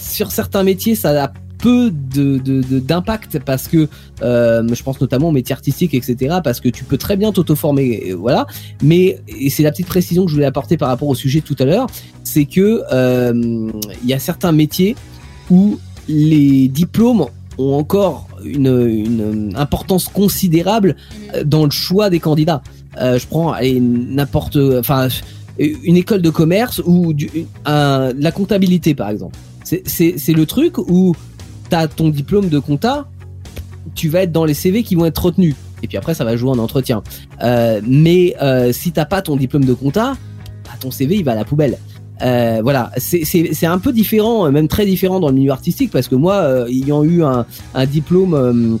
sur 0.00 0.30
certains 0.30 0.62
métiers, 0.62 0.94
ça 0.94 1.24
a 1.24 1.32
peu 1.58 1.90
de 1.90 2.38
de- 2.38 2.62
de- 2.62 2.78
d'impact 2.78 3.40
parce 3.44 3.68
que 3.68 3.88
euh, 4.22 4.66
je 4.72 4.82
pense 4.82 5.00
notamment 5.00 5.28
au 5.28 5.32
métier 5.32 5.52
artistique 5.52 5.92
etc 5.94 6.36
parce 6.44 6.60
que 6.60 6.68
tu 6.68 6.84
peux 6.84 6.96
très 6.98 7.16
bien 7.16 7.32
t'auto-former 7.32 8.10
euh, 8.12 8.14
voilà 8.16 8.46
mais 8.82 9.20
c'est 9.50 9.62
la 9.62 9.70
petite 9.70 9.86
précision 9.86 10.24
que 10.24 10.30
je 10.30 10.34
voulais 10.34 10.46
apporter 10.46 10.76
par 10.76 10.88
rapport 10.88 11.08
au 11.08 11.14
sujet 11.14 11.40
de 11.40 11.44
tout 11.44 11.56
à 11.58 11.64
l'heure 11.64 11.86
c'est 12.24 12.44
que 12.44 12.82
euh, 12.92 13.70
il 14.02 14.08
y 14.08 14.12
a 14.14 14.18
certains 14.18 14.52
métiers 14.52 14.94
où 15.50 15.78
les 16.08 16.68
diplômes 16.68 17.26
ont 17.58 17.74
encore 17.74 18.28
une, 18.44 18.68
une 18.88 19.52
importance 19.56 20.06
considérable 20.08 20.94
euh, 21.34 21.42
dans 21.44 21.64
le 21.64 21.70
choix 21.72 22.08
des 22.08 22.20
candidats. 22.20 22.62
Euh, 23.00 23.18
je 23.18 23.26
prends 23.26 23.52
n'importe, 23.80 24.56
enfin 24.78 25.08
une 25.58 25.96
école 25.96 26.22
de 26.22 26.30
commerce 26.30 26.80
ou 26.86 27.12
du, 27.12 27.28
un- 27.66 28.12
la 28.16 28.30
comptabilité 28.30 28.94
par 28.94 29.08
exemple. 29.10 29.36
C'est 29.64 30.32
le 30.32 30.46
truc 30.46 30.78
où 30.78 31.14
tu 31.68 31.76
as 31.76 31.88
ton 31.88 32.08
diplôme 32.08 32.48
de 32.48 32.58
compta, 32.58 33.08
tu 33.94 34.08
vas 34.08 34.22
être 34.22 34.32
dans 34.32 34.44
les 34.44 34.54
CV 34.54 34.82
qui 34.82 34.94
vont 34.94 35.06
être 35.06 35.22
retenus. 35.24 35.54
Et 35.82 35.86
puis 35.86 35.96
après, 35.96 36.14
ça 36.14 36.24
va 36.24 36.36
jouer 36.36 36.50
en 36.50 36.58
entretien. 36.58 37.02
Euh, 37.42 37.80
mais 37.86 38.34
euh, 38.42 38.72
si 38.72 38.92
t'as 38.92 39.04
pas 39.04 39.22
ton 39.22 39.36
diplôme 39.36 39.64
de 39.64 39.74
compta, 39.74 40.16
bah, 40.64 40.70
ton 40.80 40.90
CV 40.90 41.16
il 41.16 41.24
va 41.24 41.32
à 41.32 41.36
la 41.36 41.44
poubelle. 41.44 41.78
Euh, 42.20 42.58
voilà, 42.62 42.90
c'est- 42.96 43.64
un 43.64 43.78
peu 43.78 43.92
différent, 43.92 44.50
même 44.50 44.66
très 44.66 44.84
différent 44.84 45.20
dans 45.20 45.28
le 45.28 45.34
milieu 45.34 45.52
artistique, 45.52 45.92
parce 45.92 46.08
que 46.08 46.16
moi, 46.16 46.68
ayant 46.68 47.04
eu 47.04 47.22
un, 47.22 47.46
diplôme 47.86 48.80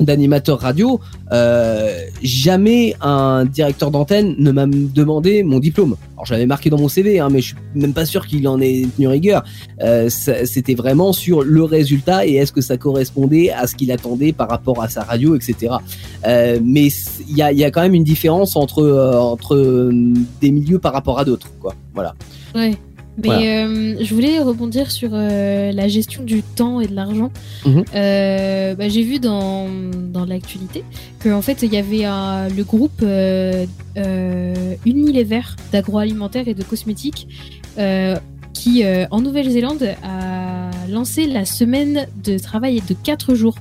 d'animateur 0.00 0.60
radio, 0.60 1.00
euh, 1.32 1.98
jamais 2.22 2.94
un 3.00 3.44
directeur 3.44 3.90
d'antenne 3.90 4.34
ne 4.38 4.50
m'a 4.50 4.66
demandé 4.66 5.42
mon 5.42 5.58
diplôme. 5.58 5.96
Alors 6.14 6.26
j'avais 6.26 6.46
marqué 6.46 6.70
dans 6.70 6.78
mon 6.78 6.88
CV, 6.88 7.20
hein, 7.20 7.28
mais 7.30 7.40
je 7.40 7.48
suis 7.48 7.56
même 7.74 7.92
pas 7.92 8.04
sûr 8.04 8.26
qu'il 8.26 8.46
en 8.48 8.60
ait 8.60 8.86
tenu 8.96 9.08
rigueur. 9.08 9.44
Euh, 9.82 10.08
C'était 10.08 10.74
vraiment 10.74 11.12
sur 11.12 11.42
le 11.42 11.62
résultat 11.62 12.26
et 12.26 12.34
est-ce 12.34 12.52
que 12.52 12.60
ça 12.60 12.76
correspondait 12.76 13.50
à 13.50 13.66
ce 13.66 13.74
qu'il 13.74 13.92
attendait 13.92 14.32
par 14.32 14.48
rapport 14.48 14.82
à 14.82 14.88
sa 14.88 15.02
radio, 15.02 15.36
etc. 15.36 15.74
Euh, 16.26 16.58
mais 16.62 16.88
il 17.28 17.36
y 17.36 17.42
a, 17.42 17.52
y 17.52 17.64
a 17.64 17.70
quand 17.70 17.82
même 17.82 17.94
une 17.94 18.04
différence 18.04 18.56
entre 18.56 18.82
euh, 18.82 19.18
entre 19.18 19.54
euh, 19.54 19.92
des 20.40 20.50
milieux 20.50 20.78
par 20.78 20.92
rapport 20.92 21.18
à 21.18 21.24
d'autres, 21.24 21.50
quoi. 21.60 21.74
Voilà. 21.94 22.14
Ouais. 22.54 22.74
Mais 23.20 23.28
Voilà. 23.28 23.66
euh, 23.66 23.96
je 24.00 24.14
voulais 24.14 24.38
rebondir 24.38 24.90
sur 24.92 25.10
euh, 25.12 25.72
la 25.72 25.88
gestion 25.88 26.22
du 26.22 26.42
temps 26.42 26.80
et 26.80 26.86
de 26.86 26.94
l'argent. 26.94 27.30
Mhm. 27.66 27.84
Euh, 27.94 28.74
bah, 28.76 28.88
J'ai 28.88 29.02
vu 29.02 29.18
dans, 29.18 29.66
dans 30.12 30.24
l'actualité 30.24 30.84
qu'en 31.22 31.42
fait 31.42 31.62
il 31.62 31.72
y 31.72 31.76
avait 31.78 32.04
un- 32.04 32.48
le 32.48 32.62
groupe 32.64 33.02
Unilever 34.86 35.40
d'agroalimentaire 35.72 36.48
et 36.48 36.54
de 36.54 36.62
cosmétiques 36.62 37.26
qui 38.54 38.82
en 39.10 39.20
Nouvelle-Zélande 39.20 39.94
a 40.02 40.70
lancé 40.88 41.26
la 41.26 41.44
semaine 41.44 42.06
de 42.24 42.38
travail 42.38 42.82
de 42.88 42.94
4 42.94 43.34
jours. 43.34 43.54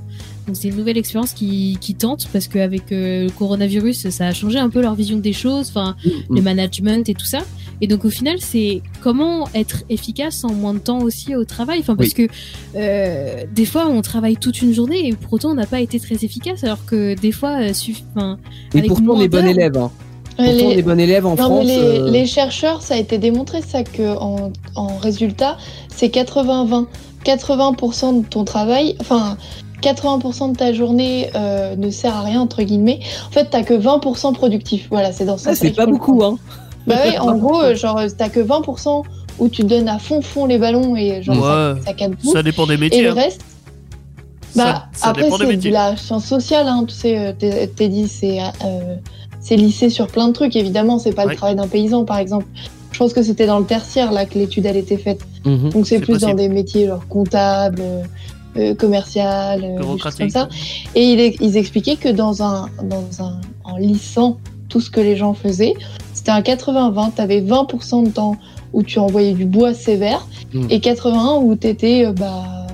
Donc 0.47 0.55
c'est 0.55 0.69
une 0.69 0.77
nouvelle 0.77 0.97
expérience 0.97 1.33
qui, 1.33 1.77
qui 1.81 1.93
tente 1.93 2.27
parce 2.31 2.47
qu'avec 2.47 2.91
euh, 2.93 3.25
le 3.25 3.29
coronavirus 3.31 4.09
ça 4.09 4.27
a 4.27 4.33
changé 4.33 4.57
un 4.57 4.69
peu 4.69 4.81
leur 4.81 4.95
vision 4.95 5.17
des 5.17 5.33
choses. 5.33 5.67
Enfin, 5.69 5.95
le 6.29 6.41
management 6.41 7.07
et 7.09 7.13
tout 7.13 7.25
ça. 7.25 7.39
Et 7.81 7.87
donc 7.87 8.05
au 8.05 8.09
final, 8.09 8.37
c'est 8.39 8.81
comment 9.01 9.47
être 9.53 9.83
efficace 9.89 10.43
en 10.43 10.53
moins 10.53 10.73
de 10.73 10.79
temps 10.79 10.99
aussi 10.99 11.35
au 11.35 11.43
travail. 11.45 11.79
Enfin, 11.81 11.95
parce 11.95 12.13
que 12.13 12.27
euh, 12.75 13.43
des 13.53 13.65
fois, 13.65 13.87
on 13.87 14.01
travaille 14.01 14.37
toute 14.37 14.61
une 14.61 14.73
journée 14.73 15.09
et 15.09 15.13
pour 15.13 15.33
autant, 15.33 15.49
on 15.51 15.55
n'a 15.55 15.67
pas 15.67 15.81
été 15.81 15.99
très 15.99 16.15
efficace, 16.25 16.63
alors 16.63 16.85
que 16.85 17.13
des 17.15 17.31
fois, 17.31 17.61
euh, 17.61 17.73
suff- 17.73 18.03
enfin, 18.15 18.39
Et 18.73 18.79
Avec 18.79 18.89
pourtant, 18.89 19.03
on 19.09 19.21
est 19.21 19.27
bon 19.27 19.45
élève. 19.45 19.77
Hein. 19.77 19.91
Pourtant, 20.37 20.51
on 20.51 20.69
les- 20.69 20.79
est 20.79 20.81
bon 20.81 20.99
élève 20.99 21.25
en 21.25 21.31
Non, 21.31 21.35
France. 21.35 21.65
les, 21.67 21.77
euh, 21.77 22.09
les 22.09 22.25
chercheurs, 22.25 22.81
ça 22.81 22.93
a 22.95 22.97
été 22.97 23.17
démontré 23.17 23.61
ça 23.61 23.83
que 23.83 24.15
en, 24.17 24.51
en 24.75 24.97
résultat, 24.97 25.57
c'est 25.93 26.07
80-20. 26.09 26.87
80% 27.25 28.21
de 28.23 28.27
ton 28.27 28.45
travail, 28.45 28.95
enfin 29.01 29.37
80% 29.81 30.51
de 30.53 30.57
ta 30.57 30.73
journée 30.73 31.29
euh, 31.35 31.75
ne 31.75 31.89
sert 31.89 32.15
à 32.15 32.21
rien 32.21 32.41
entre 32.41 32.63
guillemets. 32.63 32.99
En 33.27 33.31
fait, 33.31 33.47
t'as 33.49 33.63
que 33.63 33.73
20% 33.73 34.33
productif. 34.33 34.87
Voilà, 34.89 35.11
c'est 35.11 35.25
dans 35.25 35.37
ce 35.37 35.49
ah, 35.49 35.53
sens-là 35.55 35.69
c'est 35.69 35.75
pas 35.75 35.85
beaucoup, 35.85 36.23
hein. 36.23 36.37
Bah 36.87 36.95
ouais, 37.03 37.17
en 37.19 37.35
gros, 37.37 37.61
euh, 37.61 37.75
genre 37.75 38.01
t'as 38.17 38.29
que 38.29 38.39
20% 38.39 39.03
où 39.39 39.49
tu 39.49 39.63
donnes 39.63 39.87
à 39.89 39.99
fond 39.99 40.21
fond 40.21 40.45
les 40.45 40.57
ballons 40.57 40.95
et 40.95 41.21
genre 41.21 41.35
ça, 41.35 41.73
Ouais. 41.73 41.81
ça 41.85 41.93
tout. 41.93 42.31
Ça 42.31 42.43
dépend 42.43 42.65
des 42.65 42.73
Et 42.73 42.77
métiers. 42.77 43.03
le 43.03 43.11
hein. 43.11 43.13
reste, 43.13 43.41
Ça- 44.55 44.63
bah 44.63 44.85
ça 44.93 45.09
après 45.09 45.29
c'est 45.29 45.57
de 45.57 45.69
la 45.69 45.95
science 45.95 46.25
sociale, 46.25 46.67
hein, 46.67 46.85
tu 46.87 46.95
sais, 46.95 47.17
euh, 47.17 47.67
t'es 47.75 47.87
dit 47.89 48.07
c'est 48.07 48.39
euh, 48.41 48.95
c'est 49.39 49.55
lissé 49.55 49.89
sur 49.89 50.07
plein 50.07 50.27
de 50.27 50.33
trucs. 50.33 50.55
Évidemment, 50.55 50.97
c'est 50.99 51.13
pas 51.13 51.25
Ouais. 51.25 51.31
le 51.31 51.35
travail 51.37 51.55
d'un 51.55 51.67
paysan, 51.67 52.03
par 52.03 52.17
exemple. 52.17 52.45
Je 52.91 52.97
pense 52.97 53.13
que 53.13 53.21
c'était 53.21 53.45
dans 53.45 53.59
le 53.59 53.65
tertiaire 53.65 54.11
là 54.11 54.25
que 54.25 54.39
l'étude 54.39 54.65
elle 54.65 54.77
était 54.77 54.97
faite. 54.97 55.21
Mhm. 55.45 55.69
Donc 55.69 55.85
c'est 55.87 55.99
plus 55.99 56.19
dans 56.19 56.33
des 56.33 56.49
métiers 56.49 56.87
genre 56.87 57.07
comptable, 57.07 57.81
euh, 58.59 58.75
commercial, 58.75 59.61
euh, 59.63 59.67
comme 59.77 59.85
Bureaucratique. 59.85 60.31
ça. 60.31 60.49
Et 60.95 61.03
ils, 61.13 61.35
ils 61.41 61.57
expliquaient 61.57 61.95
que 61.97 62.09
dans 62.09 62.41
un 62.43 62.69
dans 62.83 63.05
un 63.23 63.39
en 63.63 63.77
lissant 63.77 64.37
tout 64.69 64.79
ce 64.81 64.89
que 64.89 64.99
les 65.01 65.15
gens 65.15 65.33
faisaient, 65.33 65.73
c'était 66.13 66.31
un 66.31 66.41
80-20. 66.41 67.13
T'avais 67.13 67.41
20% 67.41 68.05
de 68.05 68.09
temps 68.09 68.35
où 68.73 68.83
tu 68.83 68.99
envoyais 68.99 69.33
du 69.33 69.45
bois 69.45 69.73
sévère 69.73 70.25
Mm. 70.53 70.67
et 70.69 70.79
81 70.79 71.41
où 71.43 71.55
t'étais 71.55 72.05
euh, 72.05 72.13
bah 72.13 72.67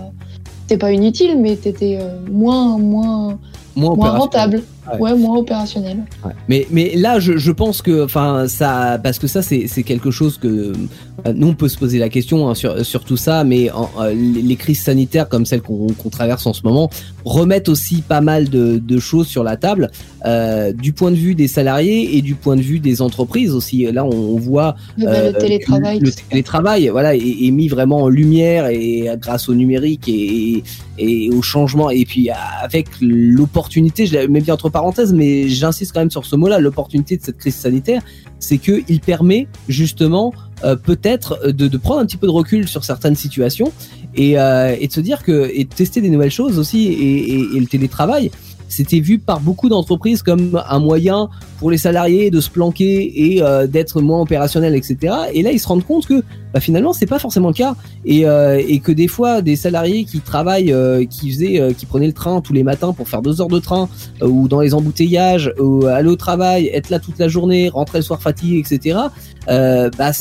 t'es 0.68 0.78
pas 0.78 0.92
inutile 0.92 1.40
mais 1.42 1.56
t'étais 1.56 1.98
euh, 2.00 2.20
moins 2.32 2.78
moins 2.78 3.40
Moins, 3.76 3.96
rentable. 4.12 4.62
Ouais. 4.88 5.00
Ouais, 5.00 5.16
moins 5.16 5.38
opérationnel. 5.40 6.04
Ouais. 6.24 6.34
Mais 6.48 6.68
mais 6.70 6.94
là 6.96 7.20
je, 7.20 7.38
je 7.38 7.52
pense 7.52 7.82
que 7.82 8.06
enfin 8.06 8.48
ça 8.48 9.00
parce 9.02 9.18
que 9.18 9.26
ça 9.26 9.42
c'est 9.42 9.66
c'est 9.66 9.82
quelque 9.82 10.12
chose 10.12 10.38
que 10.38 10.74
nous 11.36 11.48
on 11.48 11.54
peut 11.54 11.68
se 11.70 11.78
poser 11.78 12.00
la 12.00 12.10
question 12.10 12.50
hein, 12.50 12.56
sur 12.56 12.86
sur 12.86 13.04
tout 13.06 13.18
ça 13.18 13.44
mais 13.44 13.72
en- 13.72 13.90
euh, 14.02 14.14
les 14.14 14.42
les 14.42 14.56
crises 14.56 14.82
sanitaires 14.82 15.30
comme 15.30 15.46
celles 15.46 15.62
qu'on 15.62 15.88
qu'on 15.88 16.10
traverse 16.10 16.46
en 16.48 16.54
ce 16.54 16.62
moment 16.64 16.90
remettent 17.26 17.70
aussi 17.70 18.02
pas 18.02 18.20
mal 18.22 18.50
de, 18.50 18.78
de 18.78 19.00
choses 19.00 19.28
sur 19.28 19.44
la 19.44 19.56
table 19.56 19.90
euh, 20.26 20.74
du 20.74 20.92
point 20.94 21.12
de 21.12 21.16
vue 21.16 21.36
des 21.36 21.48
salariés 21.48 22.18
et 22.18 22.22
du 22.22 22.36
point 22.36 22.56
de 22.56 22.62
vue 22.62 22.80
des 22.80 23.02
entreprises 23.02 23.54
aussi 23.54 23.84
là 23.92 24.04
on, 24.06 24.10
on 24.10 24.38
voit 24.38 24.76
bah, 24.98 25.06
euh, 25.08 25.32
le 25.32 25.38
télétravail. 25.40 26.00
le 26.00 26.12
télétravail 26.12 26.90
voilà 26.90 27.16
est, 27.16 27.20
est 27.48 27.52
mis 27.52 27.68
vraiment 27.70 28.02
en 28.04 28.10
lumière 28.10 28.68
et 28.68 29.08
grâce 29.20 29.48
au 29.50 29.56
numérique 29.56 30.08
et, 30.10 30.64
et 30.98 31.30
au 31.30 31.42
changement 31.42 31.90
et 31.90 32.06
puis 32.06 32.30
avec 32.62 32.88
l'opportunité 33.02 34.06
je 34.06 34.16
la 34.16 34.28
mets 34.28 34.42
bien 34.42 34.54
entre 34.54 34.70
parenthèses 34.70 35.14
mais 35.14 35.48
j'insiste 35.48 35.92
quand 35.94 36.02
même 36.02 36.12
sur 36.12 36.26
ce 36.26 36.36
mot 36.36 36.48
là 36.48 36.60
l'opportunité 36.60 37.18
de 37.18 37.24
cette 37.24 37.38
crise 37.38 37.56
sanitaire 37.56 38.02
c'est 38.40 38.58
que 38.58 38.82
il 38.90 39.00
permet 39.00 39.48
justement 39.70 40.34
euh, 40.64 40.76
peut-être 40.76 41.52
de, 41.52 41.78
prendre 41.78 42.02
un 42.02 42.06
petit 42.06 42.18
peu 42.18 42.28
de 42.28 42.32
recul 42.32 42.68
sur 42.68 42.84
certaines 42.84 43.16
situations 43.16 43.72
et, 44.16 44.40
euh, 44.40 44.76
et 44.80 44.88
de 44.88 44.94
se 44.94 45.02
dire 45.02 45.24
que 45.24 45.52
et 45.54 45.64
de 45.66 45.74
tester 45.74 46.02
des 46.02 46.10
nouvelles 46.10 46.32
choses 46.32 46.60
aussi 46.60 46.88
et 46.88 47.60
le 47.60 47.66
télétravail 47.66 48.32
c'était 48.74 49.00
vu 49.00 49.20
par 49.20 49.40
beaucoup 49.40 49.70
d'entreprises 49.70 50.24
comme 50.24 50.62
un 50.68 50.80
moyen 50.80 51.30
pour 51.64 51.72
les 51.72 51.78
salariés 51.78 52.30
de 52.30 52.42
se 52.42 52.50
planquer 52.50 53.36
et 53.36 53.42
euh, 53.42 53.68
d'être 53.68 54.02
moins 54.02 54.20
opérationnel, 54.20 54.76
etc. 54.76 55.16
Et 55.34 55.42
là, 55.44 55.54
ils 55.54 55.62
se 55.62 55.68
rendent 55.70 55.86
compte 55.86 56.06
que 56.06 56.22
bah, 56.54 56.60
finalement, 56.60 56.92
c'est 56.92 57.06
pas 57.06 57.20
forcément 57.20 57.48
le 57.48 57.54
cas 57.54 57.78
et, 58.04 58.26
euh, 58.26 58.62
que 58.84 58.92
des 58.92 59.08
fois, 59.08 59.42
des 59.42 59.56
salariés 59.56 60.04
qui 60.04 60.20
travaillent, 60.20 60.74
euh, 60.74 61.06
qui 61.06 61.32
faisaient, 61.32 61.74
qui 61.74 61.86
prenaient 61.86 62.08
le 62.08 62.12
train 62.12 62.42
tous 62.42 62.52
les 62.52 62.64
matins 62.64 62.92
pour 62.92 63.08
faire 63.08 63.22
deux 63.22 63.40
heures 63.40 63.48
de 63.48 63.60
train 63.60 63.88
ou 64.22 64.50
dans 64.50 64.60
les 64.60 64.74
embouteillages, 64.74 65.54
ou 65.58 65.86
aller 65.86 66.10
au 66.10 66.18
travail, 66.18 66.70
être 66.74 66.90
là 66.90 67.00
toute 67.00 67.18
la 67.18 67.30
journée, 67.30 67.70
rentrer 67.70 68.00
le 68.00 68.04
soir 68.04 68.22
fatigué, 68.22 68.60
etc. 68.60 69.00
Bah, 69.48 70.12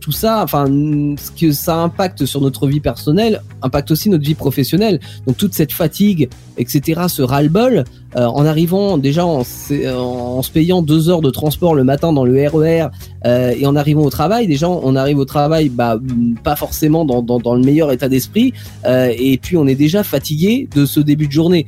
tout 0.00 0.12
ça, 0.12 0.42
enfin, 0.42 0.66
ce 0.66 1.30
que 1.30 1.52
ça 1.52 1.76
impacte 1.76 2.26
sur 2.26 2.40
notre 2.40 2.66
vie 2.66 2.80
personnelle, 2.80 3.40
impacte 3.62 3.92
aussi 3.92 4.10
notre 4.10 4.24
vie 4.24 4.34
professionnelle. 4.34 4.98
Donc 5.28 5.36
toute 5.36 5.54
cette 5.54 5.72
fatigue, 5.72 6.28
etc., 6.58 7.02
ce 7.06 7.22
ras-le-bol, 7.22 7.84
euh, 8.16 8.26
en 8.26 8.44
arrivant 8.46 8.98
déjà 8.98 9.24
en, 9.26 9.44
se- 9.44 9.94
en 9.94 10.42
se 10.42 10.50
payant 10.50 10.82
deux 10.82 11.08
heures 11.08 11.20
de 11.22 11.30
transport 11.30 11.74
le 11.74 11.84
matin 11.84 12.12
dans 12.12 12.24
le 12.24 12.48
RER 12.48 12.86
euh, 13.24 13.54
et 13.58 13.66
en 13.66 13.74
arrivant 13.76 14.02
au 14.02 14.10
travail, 14.10 14.46
déjà 14.46 14.68
on 14.68 14.96
arrive 14.96 15.18
au 15.18 15.24
travail 15.24 15.68
bah, 15.68 15.98
pas 16.44 16.56
forcément 16.56 17.04
dans, 17.04 17.22
dans, 17.22 17.38
dans 17.38 17.54
le 17.54 17.62
meilleur 17.62 17.90
état 17.92 18.08
d'esprit 18.08 18.52
euh, 18.84 19.12
et 19.18 19.38
puis 19.38 19.56
on 19.56 19.66
est 19.66 19.74
déjà 19.74 20.02
fatigué 20.02 20.68
de 20.74 20.84
ce 20.86 21.00
début 21.00 21.26
de 21.26 21.32
journée. 21.32 21.66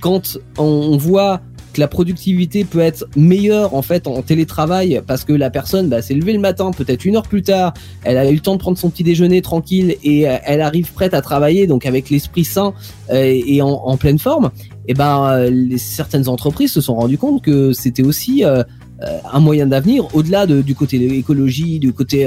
Quand 0.00 0.38
on, 0.58 0.64
on 0.64 0.96
voit 0.96 1.40
que 1.72 1.80
la 1.80 1.86
productivité 1.86 2.64
peut 2.64 2.80
être 2.80 3.04
meilleure 3.14 3.74
en 3.74 3.82
fait 3.82 4.08
en 4.08 4.22
télétravail 4.22 5.02
parce 5.06 5.22
que 5.22 5.32
la 5.32 5.50
personne 5.50 5.88
bah, 5.88 6.02
s'est 6.02 6.14
levée 6.14 6.32
le 6.32 6.40
matin 6.40 6.72
peut-être 6.72 7.04
une 7.04 7.14
heure 7.14 7.28
plus 7.28 7.42
tard, 7.42 7.74
elle 8.02 8.18
a 8.18 8.28
eu 8.28 8.34
le 8.34 8.40
temps 8.40 8.54
de 8.54 8.58
prendre 8.60 8.76
son 8.76 8.90
petit 8.90 9.04
déjeuner 9.04 9.40
tranquille 9.40 9.94
et 10.02 10.28
euh, 10.28 10.36
elle 10.44 10.62
arrive 10.62 10.92
prête 10.92 11.14
à 11.14 11.20
travailler 11.22 11.68
donc 11.68 11.86
avec 11.86 12.10
l'esprit 12.10 12.44
sain 12.44 12.74
euh, 13.10 13.40
et 13.46 13.62
en, 13.62 13.68
en 13.68 13.96
pleine 13.96 14.18
forme, 14.18 14.50
et 14.90 14.94
ben 14.94 15.14
euh, 15.30 15.76
certaines 15.78 16.28
entreprises 16.28 16.72
se 16.72 16.80
sont 16.80 16.96
rendues 16.96 17.18
compte 17.18 17.42
que 17.42 17.72
c'était 17.72 18.02
aussi 18.02 18.44
euh, 18.44 18.62
euh, 19.02 19.18
un 19.32 19.40
moyen 19.40 19.66
d'avenir 19.66 20.00
au-delà 20.14 20.46
de- 20.46 20.62
du 20.62 20.74
côté 20.74 20.98
de 20.98 21.06
l'écologie, 21.08 21.78
du 21.78 21.92
côté 21.92 22.18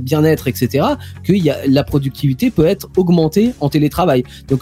bien-être, 0.00 0.46
etc. 0.46 0.86
Que 1.24 1.32
y 1.32 1.50
a, 1.50 1.56
la 1.66 1.84
productivité 1.84 2.50
peut 2.50 2.66
être 2.66 2.88
augmentée 2.96 3.54
en 3.60 3.68
télétravail. 3.68 4.22
Donc 4.48 4.60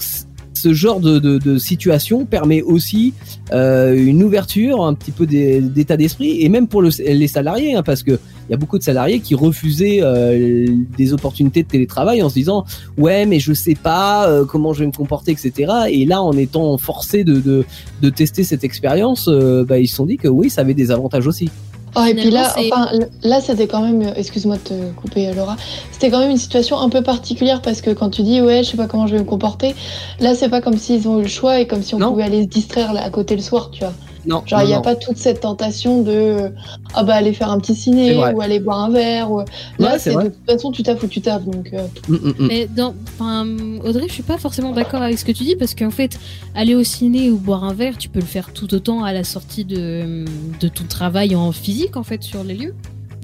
ce 0.61 0.75
genre 0.75 1.01
de, 1.01 1.59
situation 1.59 2.25
permet 2.25 2.63
aussi 2.63 3.15
euh, 3.53 3.95
une 3.97 4.23
ouverture, 4.23 4.85
un 4.85 4.95
petit 4.95 5.11
peu 5.11 5.27
d'état 5.27 5.97
d'esprit, 5.97 6.43
et 6.43 6.49
même 6.49 6.69
pour 6.69 6.83
le- 6.83 6.91
les 6.99 7.29
salariés, 7.29 7.75
hein, 7.75 7.83
parce 7.83 8.03
que 8.03 8.13
il 8.13 8.51
y 8.51 8.55
a 8.55 8.57
beaucoup 8.57 8.79
de 8.79 8.83
salariés 8.83 9.21
qui 9.21 9.35
refusaient 9.35 10.01
euh, 10.03 10.67
des 10.99 11.13
opportunités 11.13 11.63
de 11.63 11.69
télétravail 11.69 12.21
en 12.21 12.29
se 12.29 12.35
disant 12.35 12.65
ouais 12.99 13.25
mais 13.25 13.39
je 13.39 13.53
sais 13.53 13.77
pas 13.77 14.29
euh, 14.29 14.45
comment 14.45 14.73
je 14.73 14.81
vais 14.81 14.87
me 14.87 14.93
comporter, 14.93 15.33
etc. 15.33 15.73
Et 15.89 16.05
là, 16.05 16.21
en 16.21 16.33
étant 16.33 16.77
forcé 16.77 17.25
de, 17.25 17.65
tester 18.11 18.45
cette 18.45 18.65
expérience, 18.65 19.29
bah, 19.69 19.79
ils 19.79 19.89
se 19.89 19.97
sont 19.97 20.07
dit 20.07 20.17
que 20.17 20.29
oui, 20.29 20.51
ça 20.51 20.63
avait 20.63 20.75
des 20.75 20.91
avantages 20.91 21.27
aussi. 21.27 21.49
Oh, 21.97 22.05
et 22.05 22.15
puis 22.15 22.31
là, 22.31 22.55
enfin, 22.57 22.89
là, 23.25 23.41
c'était 23.41 23.67
quand 23.67 23.81
même, 23.83 24.03
euh, 24.03 24.13
excuse-moi 24.15 24.57
de 24.57 24.61
te 24.61 24.93
couper, 24.93 25.29
euh, 25.29 25.35
Laura, 25.35 25.57
c'était 25.91 26.11
quand 26.11 26.21
même 26.21 26.31
une 26.31 26.37
situation 26.37 26.79
un 26.79 26.89
peu 26.89 27.03
particulière 27.03 27.63
parce 27.63 27.81
que 27.81 27.91
quand 27.91 28.11
tu 28.11 28.23
dis, 28.23 28.41
ouais, 28.41 28.63
je 28.63 28.71
sais 28.71 28.77
pas 28.77 28.87
comment 28.87 29.07
je 29.09 29.15
vais 29.15 29.21
me 29.21 29.25
comporter, 29.27 29.75
là, 30.21 30.35
c'est 30.35 30.49
pas 30.49 30.61
comme 30.61 30.77
s'ils 30.77 31.09
ont 31.09 31.19
eu 31.19 31.23
le 31.23 31.29
choix 31.29 31.59
et 31.59 31.67
comme 31.67 31.83
si 31.83 31.95
on 31.95 31.99
Non. 31.99 32.11
pouvait 32.11 32.23
aller 32.23 32.43
se 32.43 32.49
distraire 32.49 32.93
là, 32.93 33.03
à 33.05 33.11
côté 33.11 33.35
le 33.35 33.43
soir, 33.43 33.71
tu 33.73 33.81
vois. 33.81 33.93
Non, 34.27 34.43
Genre, 34.45 34.61
il 34.63 34.67
n'y 34.67 34.73
a 34.75 34.77
non. 34.77 34.83
pas 34.83 34.97
toute 34.97 35.17
cette 35.17 35.41
tentation 35.41 36.03
de, 36.03 36.53
ah 36.95 37.03
bah, 37.05 37.15
aller 37.15 37.33
faire 37.33 37.51
un 37.51 37.59
petit 37.59 37.75
ciné 37.75 38.17
ou 38.17 38.41
aller 38.41 38.61
boire 38.61 38.81
un 38.85 38.91
verre. 38.91 39.33
Ou... 39.33 39.39
Là, 39.79 39.93
Ouais, 39.93 39.99
c'est 39.99 40.15
de 40.15 40.23
toute 40.25 40.35
façon, 40.51 40.71
tu 40.73 40.83
taffes 40.83 41.03
ou 41.03 41.07
tu 41.07 41.21
taffes, 41.21 41.45
donc. 41.45 41.71
euh, 41.73 41.87
Mm, 42.09 42.15
mm, 42.15 42.29
mm. 42.39 42.47
Mais 42.49 42.67
dans, 42.67 42.95
enfin, 43.19 43.47
Audrey, 43.85 44.05
je 44.09 44.13
suis 44.13 44.23
pas 44.23 44.37
forcément 44.39 44.73
d'accord 44.73 45.03
avec 45.03 45.19
ce 45.19 45.25
que 45.25 45.33
tu 45.33 45.45
dis 45.45 45.57
parce 45.57 45.75
qu'en 45.75 45.91
fait, 45.91 46.19
aller 46.55 46.75
au 46.75 46.85
ciné 46.85 47.31
ou 47.31 47.37
boire 47.39 47.65
un 47.65 47.73
verre, 47.73 47.97
tu 47.99 48.09
peux 48.09 48.21
le 48.21 48.27
faire 48.27 48.53
tout 48.53 48.73
autant 48.75 49.05
à 49.05 49.13
la 49.13 49.25
sortie 49.25 49.65
de, 49.65 50.25
de 50.61 50.69
ton 50.69 50.85
travail 50.85 51.35
en 51.35 51.51
physique, 51.53 51.97
en 51.97 52.03
fait, 52.03 52.23
sur 52.23 52.45
les 52.45 52.55
lieux. 52.55 52.75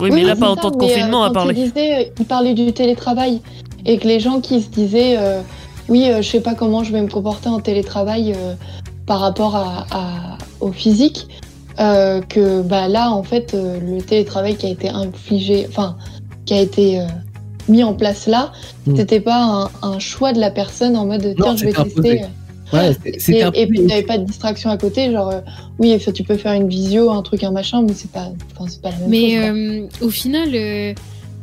Oui, 0.01 0.11
mais 0.13 0.25
là, 0.25 0.37
pas 0.37 0.49
en 0.51 0.57
temps 0.57 0.71
de 0.71 0.77
euh, 0.77 0.79
confinement 0.79 1.23
à 1.25 1.31
parler. 1.31 1.55
Il, 1.57 1.65
disait, 1.73 1.95
euh, 2.07 2.11
il 2.19 2.25
parlait 2.27 2.55
du 2.55 2.73
télétravail 2.73 3.41
et 3.85 3.99
que 3.99 4.07
les 4.09 4.21
gens 4.21 4.41
qui 4.41 4.61
se 4.63 4.69
disaient, 4.69 5.17
euh, 5.19 5.41
oui, 5.89 6.09
euh, 6.11 6.21
je 6.23 6.29
sais 6.29 6.41
pas 6.41 6.55
comment 6.55 6.85
je 6.85 6.93
vais 6.93 7.01
me 7.03 7.09
comporter 7.09 7.49
en 7.49 7.61
télétravail, 7.61 8.33
euh, 8.37 8.55
par 9.07 9.21
rapport 9.21 9.55
à, 9.57 9.87
à- 9.91 10.39
au 10.61 10.73
physique 10.73 11.29
euh, 11.79 12.21
que 12.23 12.63
bah 12.63 12.89
là 12.89 13.11
en 13.11 13.23
fait 13.23 13.53
euh, 13.55 13.79
le 13.81 14.01
télétravail 14.03 14.57
qui 14.57 14.67
a 14.67 14.71
été 14.71 14.89
infligé, 14.89 15.67
enfin 15.69 15.97
qui 16.47 16.55
a 16.55 16.61
été 16.61 17.01
euh, 17.01 17.05
mis 17.69 17.83
en 17.85 17.95
place 17.95 18.27
là, 18.27 18.53
Mm. 18.87 18.97
c'était 18.97 19.21
pas 19.21 19.69
un, 19.83 19.89
un 19.95 19.99
choix 19.99 20.33
de 20.33 20.39
la 20.41 20.51
personne 20.51 20.97
en 20.97 21.07
mode 21.07 21.25
Non, 21.39 21.55
tiens 21.55 21.57
je 21.57 21.65
vais 21.67 21.73
tester. 21.73 22.23
Ouais, 22.73 22.97
Et, 23.29 23.43
un 23.43 23.53
et 23.53 23.67
puis 23.69 23.87
t'avais 23.87 24.03
pas 24.03 24.19
de 24.19 24.25
distraction 24.25 24.71
à 24.71 24.77
côté, 24.77 25.13
genre 25.13 25.31
euh, 25.31 25.41
oui 25.79 25.97
tu 26.15 26.23
peux 26.25 26.37
faire 26.37 26.53
une 26.53 26.69
visio, 26.69 27.11
un 27.11 27.23
truc, 27.23 27.45
un 27.45 27.51
machin, 27.53 27.83
mais 27.83 27.93
c'est 27.95 28.11
pas, 28.11 28.29
enfin, 28.57 28.69
c'est 28.69 28.81
pas 28.83 28.91
la 28.91 28.99
même 28.99 29.09
Mais 29.11 29.31
chose. 29.31 30.01
euh, 30.03 30.07
au 30.07 30.11
final, 30.11 30.49
euh, 30.55 30.93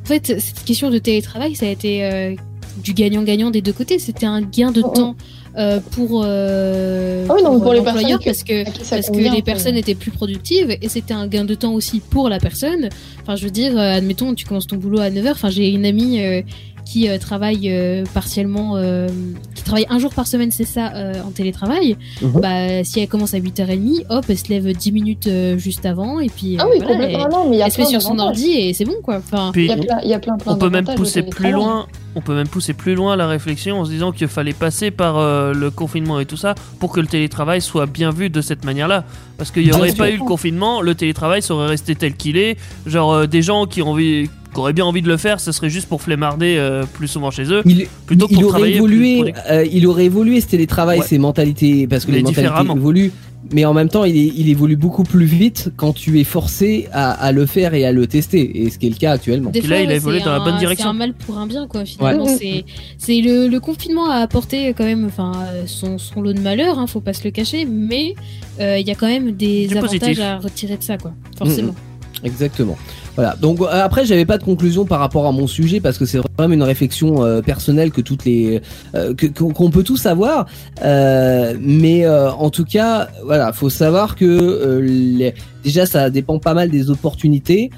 en 0.03 0.05
fait, 0.07 0.39
cette 0.39 0.63
question 0.65 0.89
de 0.89 0.97
télétravail, 0.97 1.55
ça 1.55 1.65
a 1.65 1.69
été 1.69 2.03
euh, 2.03 2.35
du 2.83 2.93
gagnant-gagnant 2.93 3.51
des 3.51 3.61
deux 3.61 3.71
côtés. 3.71 3.99
C'était 3.99 4.25
un 4.25 4.41
gain 4.41 4.71
de 4.71 4.81
Oh, 4.83 4.93
oh. 4.97 5.15
Euh, 5.57 5.79
pour, 5.91 6.23
euh, 6.25 7.25
Ah 7.29 7.33
oui, 7.35 7.43
donc 7.43 7.61
pour 7.63 7.73
les 7.73 7.79
l'employeur 7.79 8.19
personnes 8.19 8.19
que- 8.19 8.25
parce 8.25 8.43
que 8.43 8.89
parce 8.95 9.09
que 9.09 9.17
les 9.35 9.41
personnes 9.41 9.75
étaient 9.77 9.95
plus 9.95 10.11
productives 10.11 10.75
et 10.81 10.89
c'était 10.89 11.13
un 11.13 11.27
gain 11.27 11.45
de 11.45 11.55
temps 11.55 11.73
aussi 11.73 11.99
pour 11.99 12.29
la 12.29 12.39
personne. 12.39 12.89
Enfin, 13.21 13.35
je 13.35 13.45
veux 13.45 13.51
dire, 13.51 13.77
euh, 13.77 13.97
admettons, 13.97 14.33
tu 14.33 14.45
commences 14.45 14.67
ton 14.67 14.77
boulot 14.77 14.99
à 14.99 15.09
9h. 15.09 15.31
Enfin, 15.31 15.49
j'ai 15.49 15.69
une 15.69 15.85
amie 15.85 16.21
euh, 16.21 16.41
qui 16.85 17.07
euh, 17.07 17.17
travaille 17.17 17.69
euh, 17.71 18.03
partiellement, 18.13 18.75
euh, 18.75 19.07
qui 19.55 19.63
travaille 19.63 19.85
un 19.89 19.99
jour 19.99 20.13
par 20.13 20.27
semaine, 20.27 20.51
c'est 20.51 20.65
ça, 20.65 20.91
euh, 20.95 21.13
en 21.25 21.31
télétravail. 21.31 21.95
Mhm. 22.21 22.41
Bah, 22.41 22.83
si 22.83 22.99
elle 22.99 23.07
commence 23.07 23.33
à 23.33 23.39
8h30, 23.39 24.05
hop, 24.09 24.25
elle 24.27 24.37
se 24.37 24.49
lève 24.49 24.73
10 24.75 24.91
minutes 24.91 25.27
euh, 25.27 25.57
juste 25.57 25.85
avant 25.85 26.19
et 26.19 26.27
puis 26.27 26.57
Ah 26.59 26.65
oui, 26.69 26.79
voilà, 26.79 26.93
complètement. 26.95 27.25
elle- 27.25 27.31
non, 27.31 27.49
mais 27.49 27.55
il 27.55 27.59
y 27.59 27.61
a 27.61 27.67
elle 27.67 27.71
se 27.71 27.79
met 27.81 27.85
sur 27.87 28.01
son 28.01 28.19
ordi 28.19 28.51
et 28.51 28.73
c'est 28.73 28.85
bon 28.85 28.95
quoi. 29.01 29.17
Enfin, 29.17 29.51
Il 29.55 29.65
y 29.65 29.71
a 29.71 29.77
plein, 29.77 29.99
il 30.03 30.09
y 30.09 30.13
a 30.13 30.19
plein, 30.19 30.35
plein 30.37 30.51
on 30.53 30.55
peut 30.57 30.69
même 30.69 30.85
pousser 30.95 31.23
plus 31.23 31.51
loin. 31.51 31.87
On 32.15 32.21
peut 32.21 32.35
même 32.35 32.47
pousser 32.47 32.73
plus 32.73 32.93
loin 32.95 33.15
la 33.15 33.27
réflexion 33.27 33.79
en 33.79 33.85
se 33.85 33.89
disant 33.89 34.11
qu'il 34.11 34.27
fallait 34.27 34.53
passer 34.53 34.91
par 34.91 35.17
euh, 35.17 35.53
le 35.53 35.71
confinement 35.71 36.19
et 36.19 36.25
tout 36.25 36.37
ça 36.37 36.53
pour 36.79 36.91
que 36.91 36.99
le 36.99 37.07
télétravail 37.07 37.59
soit 37.61 37.85
bien 37.87 38.11
vu 38.11 38.29
de 38.29 38.39
cette 38.41 38.65
manière-là. 38.65 39.03
Parce 39.37 39.49
qu'il 39.51 39.63
n'y 39.63 39.69
Bien 39.69 39.79
aurait 39.79 39.89
sûr. 39.89 39.97
pas 39.97 40.09
eu 40.11 40.17
le 40.17 40.23
confinement, 40.23 40.81
le 40.81 40.93
télétravail 40.95 41.41
serait 41.41 41.67
resté 41.67 41.95
tel 41.95 42.13
qu'il 42.15 42.37
est. 42.37 42.57
Genre 42.85 43.11
euh, 43.13 43.25
des 43.27 43.41
gens 43.41 43.65
qui, 43.65 43.81
ont 43.81 43.89
envie, 43.91 44.29
qui 44.53 44.59
auraient 44.59 44.73
bien 44.73 44.85
envie 44.85 45.01
de 45.01 45.07
le 45.07 45.17
faire, 45.17 45.39
ce 45.39 45.51
serait 45.51 45.71
juste 45.71 45.89
pour 45.89 46.01
flemmarder 46.03 46.55
euh, 46.59 46.83
plus 46.93 47.07
souvent 47.07 47.31
chez 47.31 47.51
eux. 47.51 47.61
Il, 47.65 47.87
Plutôt 48.05 48.27
que 48.27 48.33
il 48.33 48.41
pour 48.41 48.49
aurait 48.49 48.71
évolué, 48.73 49.23
plus 49.23 49.33
euh, 49.49 49.65
il 49.71 49.87
aurait 49.87 50.05
évolué 50.05 50.39
ce 50.39 50.47
télétravail, 50.47 50.99
Ouais. 50.99 51.05
ses 51.05 51.17
mentalités, 51.17 51.87
parce 51.87 52.05
que 52.05 52.11
Mais 52.11 52.17
les 52.17 52.23
mentalités 52.23 52.71
évoluent. 52.77 53.11
Mais 53.51 53.65
en 53.65 53.73
même 53.73 53.89
temps, 53.89 54.05
il, 54.05 54.49
évolue 54.49 54.75
beaucoup 54.75 55.03
plus 55.03 55.25
vite 55.25 55.71
quand 55.75 55.93
tu 55.93 56.19
es 56.19 56.23
forcé 56.23 56.87
à, 56.93 57.11
à 57.11 57.31
le 57.31 57.45
faire 57.45 57.73
et 57.73 57.85
à 57.85 57.91
le 57.91 58.07
tester, 58.07 58.63
et 58.63 58.69
ce 58.69 58.77
qui 58.79 58.87
est 58.87 58.89
le 58.89 58.95
cas 58.95 59.11
actuellement. 59.11 59.49
Des 59.49 59.59
Puis 59.59 59.69
là, 59.69 59.81
il 59.81 59.91
a 59.91 59.95
évolué 59.95 60.21
dans 60.21 60.31
la 60.31 60.39
bonne 60.39 60.57
direction. 60.57 60.85
C'est 60.85 60.89
un 60.89 60.93
mal 60.93 61.13
pour 61.13 61.37
un 61.37 61.47
bien, 61.47 61.67
quoi. 61.67 61.85
Finalement, 61.85 62.23
Ouais. 62.25 62.65
c'est 62.97 63.21
le, 63.21 63.47
le 63.47 63.59
confinement 63.59 64.09
a 64.09 64.15
apporté 64.17 64.73
quand 64.73 64.85
même, 64.85 65.05
enfin, 65.05 65.33
euh, 65.53 65.63
son, 65.67 65.97
son 65.97 66.21
lot 66.21 66.33
de 66.33 66.39
malheur, 66.39 66.79
hein, 66.79 66.87
faut 66.87 67.01
pas 67.01 67.13
se 67.13 67.23
le 67.23 67.31
cacher, 67.31 67.65
mais 67.65 68.15
euh, 68.59 68.77
il 68.79 68.87
y 68.87 68.91
a 68.91 68.95
quand 68.95 69.07
même 69.07 69.31
des 69.31 69.65
avantages 69.75 69.99
positif. 69.99 70.19
à 70.21 70.37
retirer 70.37 70.77
de 70.77 70.83
ça, 70.83 70.97
quoi. 70.97 71.13
Forcément. 71.37 71.75
Exactement. 72.23 72.77
Voilà. 73.15 73.35
Donc 73.39 73.61
euh, 73.61 73.65
après, 73.71 74.05
j'avais 74.05 74.25
pas 74.25 74.37
de 74.39 74.43
conclusion 74.43 74.85
par 74.85 74.99
rapport 74.99 75.27
à 75.27 75.31
mon 75.31 75.45
sujet 75.45 75.79
parce 75.79 75.97
que 75.99 76.05
c'est 76.05 76.19
vraiment 76.37 76.53
une 76.53 76.63
réflexion 76.63 77.23
euh, 77.23 77.41
personnelle 77.41 77.91
que 77.91 78.01
toutes 78.01 78.25
les 78.25 78.61
euh, 78.95 79.13
qu'on 79.55 79.69
peut 79.69 79.83
tous 79.83 80.05
avoir. 80.07 80.47
Euh, 80.83 81.55
mais 81.61 82.05
euh, 82.05 82.31
en 82.31 82.49
tout 82.49 82.65
cas, 82.65 83.07
voilà, 83.23 83.53
faut 83.53 83.69
savoir 83.69 84.15
que 84.15 84.25
euh, 84.25 84.81
les- 84.81 85.33
déjà 85.63 85.85
ça 85.85 86.09
dépend 86.09 86.39
pas 86.39 86.53
mal 86.55 86.69
des 86.69 86.89
opportunités. 86.89 87.69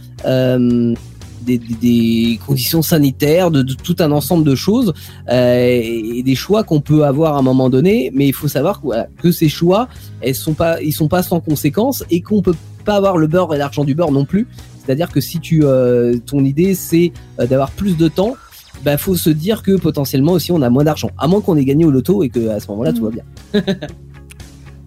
Des, 1.45 1.59
des- 1.59 1.75
des 1.79 2.39
conditions 2.43 2.81
sanitaires, 2.81 3.51
de, 3.51 3.61
tout 3.61 3.95
un 3.99 4.11
ensemble 4.11 4.43
de 4.45 4.55
choses 4.55 4.93
euh, 5.29 5.79
et 5.83 6.23
des 6.23 6.33
choix 6.33 6.63
qu'on 6.63 6.81
peut 6.81 7.05
avoir 7.05 7.35
à 7.35 7.39
un 7.39 7.43
moment 7.43 7.69
donné. 7.69 8.11
Mais 8.15 8.25
il 8.25 8.33
faut 8.33 8.47
savoir 8.47 8.79
que, 8.81 8.85
voilà, 8.87 9.07
que 9.21 9.31
ces 9.31 9.47
choix, 9.47 9.87
elles 10.21 10.33
sont 10.33 10.53
pas, 10.55 10.81
ils 10.81 10.91
sont 10.91 11.07
pas 11.07 11.21
sans 11.21 11.41
conséquences 11.41 12.03
et 12.09 12.21
qu'on 12.21 12.41
peut 12.41 12.55
pas 12.83 12.95
avoir 12.95 13.17
le 13.17 13.27
beurre 13.27 13.53
et 13.53 13.59
l'argent 13.59 13.83
du 13.83 13.93
beurre 13.93 14.11
non 14.11 14.25
plus. 14.25 14.47
C'est-à-dire 14.85 15.09
que 15.11 15.19
si 15.21 15.39
tu, 15.39 15.61
euh, 15.63 16.15
ton 16.25 16.43
idée 16.45 16.75
c'est 16.75 17.11
euh, 17.39 17.47
d'avoir 17.47 17.71
plus 17.71 17.97
de 17.97 18.07
temps, 18.07 18.35
bah 18.83 18.97
faut 18.97 19.15
se 19.15 19.29
dire 19.29 19.63
que 19.63 19.77
potentiellement 19.77 20.33
aussi 20.33 20.51
on 20.51 20.61
a 20.61 20.69
moins 20.69 20.83
d'argent, 20.83 21.09
à 21.17 21.27
moins 21.27 21.41
qu'on 21.41 21.55
ait 21.57 21.65
gagné 21.65 21.85
au 21.85 21.91
loto 21.91 22.23
et 22.23 22.29
que 22.29 22.49
à 22.49 22.59
ce 22.59 22.67
moment-là 22.67 22.93
tout 22.93 23.03
va 23.05 23.11
bien. 23.11 23.23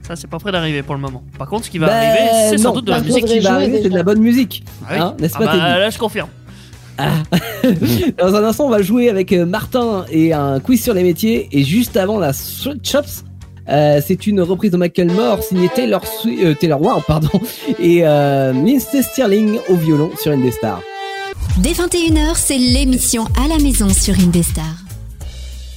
Ça, 0.06 0.16
c'est 0.16 0.26
pas 0.30 0.38
prêt 0.38 0.50
d'arriver 0.52 0.82
pour 0.82 0.94
le 0.94 1.02
moment. 1.02 1.22
Par 1.38 1.46
contre, 1.48 1.66
ce 1.66 1.70
qui 1.70 1.76
va 1.76 1.88
Bah, 1.88 1.96
arriver, 1.98 2.30
c'est 2.48 2.56
sans 2.56 2.70
non, 2.70 2.76
doute 2.76 2.86
de 2.86 2.90
la 2.92 2.96
par 2.96 3.04
musique. 3.04 3.28
Ce 3.28 3.32
qui 3.34 3.40
va 3.40 3.52
arriver, 3.56 3.80
c'est 3.82 3.90
de 3.90 3.94
la 3.94 4.02
bonne 4.02 4.20
musique, 4.20 4.64
Ah 4.86 4.88
oui. 4.92 4.98
hein, 5.00 5.14
n'est-ce 5.20 5.34
Ah 5.36 5.38
pas 5.40 5.44
bah, 5.58 5.78
là, 5.78 5.90
je 5.90 5.98
confirme. 5.98 6.28
Dans 8.18 8.34
un 8.34 8.42
instant, 8.44 8.66
on 8.66 8.70
va 8.70 8.80
jouer 8.80 9.10
avec 9.10 9.32
euh, 9.32 9.44
Martin 9.44 10.06
et 10.10 10.32
un 10.32 10.60
quiz 10.60 10.82
sur 10.82 10.94
les 10.94 11.02
métiers. 11.02 11.48
Et 11.52 11.62
juste 11.62 11.96
avant 11.98 12.18
la 12.18 12.32
Street 12.32 12.78
Chops, 12.82 13.24
euh, 13.69 14.01
c'est 14.07 14.27
une 14.27 14.40
reprise 14.40 14.70
de 14.70 14.77
Michael 14.77 15.11
Moore 15.12 15.43
signée 15.43 15.69
Taylor, 15.74 16.03
Swi- 16.05 16.45
euh, 16.45 16.55
Taylor 16.55 16.81
Ward 16.81 17.03
pardon, 17.07 17.28
et 17.78 18.01
euh, 18.07 18.53
Lindsey 18.53 19.03
Stirling 19.03 19.59
au 19.69 19.74
violon 19.77 20.11
sur 20.20 20.32
Indestar. 20.32 20.81
Dès 21.59 21.73
21h, 21.73 22.35
c'est 22.36 22.59
l'émission 22.59 23.24
à 23.45 23.49
la 23.49 23.59
maison 23.62 23.89
sur 23.89 24.15
Indestar. 24.19 24.65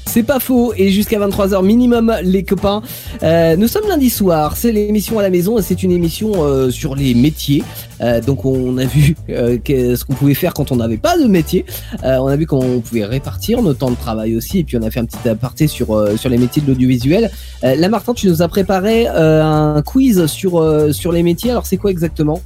C'est 0.06 0.24
pas 0.24 0.40
faux, 0.40 0.74
et 0.76 0.90
jusqu'à 0.90 1.20
23h 1.20 1.64
minimum, 1.66 2.14
les 2.24 2.44
copains. 2.44 2.82
Euh, 3.24 3.56
nous 3.56 3.68
sommes 3.68 3.88
lundi 3.88 4.10
soir, 4.10 4.58
c'est 4.58 4.72
l'émission 4.72 5.20
à 5.20 5.22
la 5.22 5.30
maison, 5.30 5.58
et 5.58 5.62
c'est 5.62 5.84
une 5.84 5.92
émission 5.92 6.32
euh, 6.44 6.70
sur 6.70 6.96
les 6.96 7.14
métiers. 7.14 7.64
Euh, 8.02 8.20
donc 8.20 8.44
on 8.46 8.78
a 8.78 8.86
vu 8.86 9.16
ce 9.30 10.04
qu'on 10.04 10.14
pouvait 10.14 10.34
faire 10.34 10.54
quand 10.54 10.72
on 10.72 10.78
n'avait 10.78 10.98
pas 10.98 11.18
de 11.18 11.26
métier. 11.26 11.66
On 12.04 12.28
a 12.28 12.36
vu 12.36 12.46
qu'on 12.46 12.82
pouvait 12.82 13.06
répartir 13.06 13.62
nos 13.62 13.74
temps 13.74 13.92
de 13.92 13.96
travail 13.96 14.36
aussi, 14.36 14.60
et 14.60 14.64
puis 14.64 14.78
on 14.78 14.84
a 14.84 14.92
fait 14.92 15.00
un 15.00 15.06
petit 15.06 15.30
aparté 15.30 15.68
sur, 15.68 16.06
sur 16.18 16.30
les 16.30 16.38
métiers 16.38 16.62
de 16.62 16.68
l'audiovisuel. 16.68 17.32
Là, 17.64 17.90
Martin, 17.90 18.14
tu 18.14 18.28
nous 18.28 18.42
as 18.42 18.48
préparé 18.48 19.08
un 19.08 19.82
quiz 19.86 20.26
sur, 20.26 20.94
sur 20.94 21.12
les 21.12 21.24
métiers, 21.24 21.52
alors 21.52 21.66
c'est 21.66 21.78
quoi 21.78 21.92
exactement? 21.92 22.42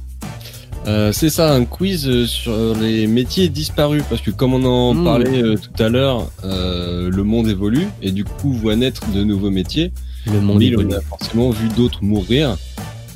Euh, 0.86 1.10
c'est 1.12 1.30
ça, 1.30 1.52
un 1.52 1.64
quiz 1.64 2.06
euh, 2.08 2.26
sur 2.26 2.52
les 2.80 3.06
métiers 3.08 3.48
disparus, 3.48 4.04
parce 4.08 4.20
que 4.22 4.30
comme 4.30 4.54
on 4.54 4.64
en 4.64 4.94
Mm. 4.94 5.04
parlait 5.04 5.42
euh, 5.42 5.56
tout 5.56 5.82
à 5.82 5.88
l'heure, 5.88 6.30
euh, 6.44 7.10
le 7.10 7.22
monde 7.24 7.48
évolue 7.48 7.88
et 8.02 8.12
du 8.12 8.24
coup 8.24 8.52
voit 8.52 8.76
naître 8.76 9.02
de 9.10 9.24
nouveaux 9.24 9.50
métiers. 9.50 9.92
Le 10.26 10.40
monde 10.40 10.58
Mais 10.60 10.76
on 10.76 10.90
a 10.92 11.00
forcément 11.00 11.50
vu 11.50 11.68
d'autres 11.76 12.02
mourir. 12.04 12.56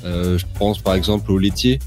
Euh, 0.05 0.37
je 0.39 0.47
pense 0.59 0.79
par 0.79 0.95
exemple 0.95 1.31
aux 1.31 1.39
laitiers, 1.39 1.79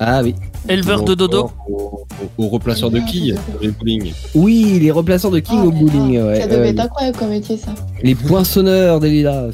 Ah 0.00 0.20
oui. 0.22 0.34
Éleveur 0.68 1.02
de 1.02 1.14
dodo. 1.14 1.50
Aux, 1.68 1.72
aux- 1.72 2.06
aux 2.44 2.48
replaceurs 2.48 2.90
de 2.90 3.00
quilles, 3.00 3.34
les 3.60 3.68
bowling. 3.70 4.12
Oui, 4.34 4.78
les 4.80 4.90
replaçants 4.92 5.30
de 5.30 5.38
King 5.40 5.60
Oh 5.64 5.68
au 5.68 5.70
bowling. 5.72 6.20
ouais, 6.22 6.40
ça 6.40 6.46
devait 6.46 6.68
être 6.68 6.80
incroyable 6.80 7.16
comme 7.18 7.30
métier, 7.30 7.56
ça. 7.56 7.74
Les 8.02 8.14
poinçonneurs 8.14 9.00
des 9.00 9.10
lilas. 9.10 9.50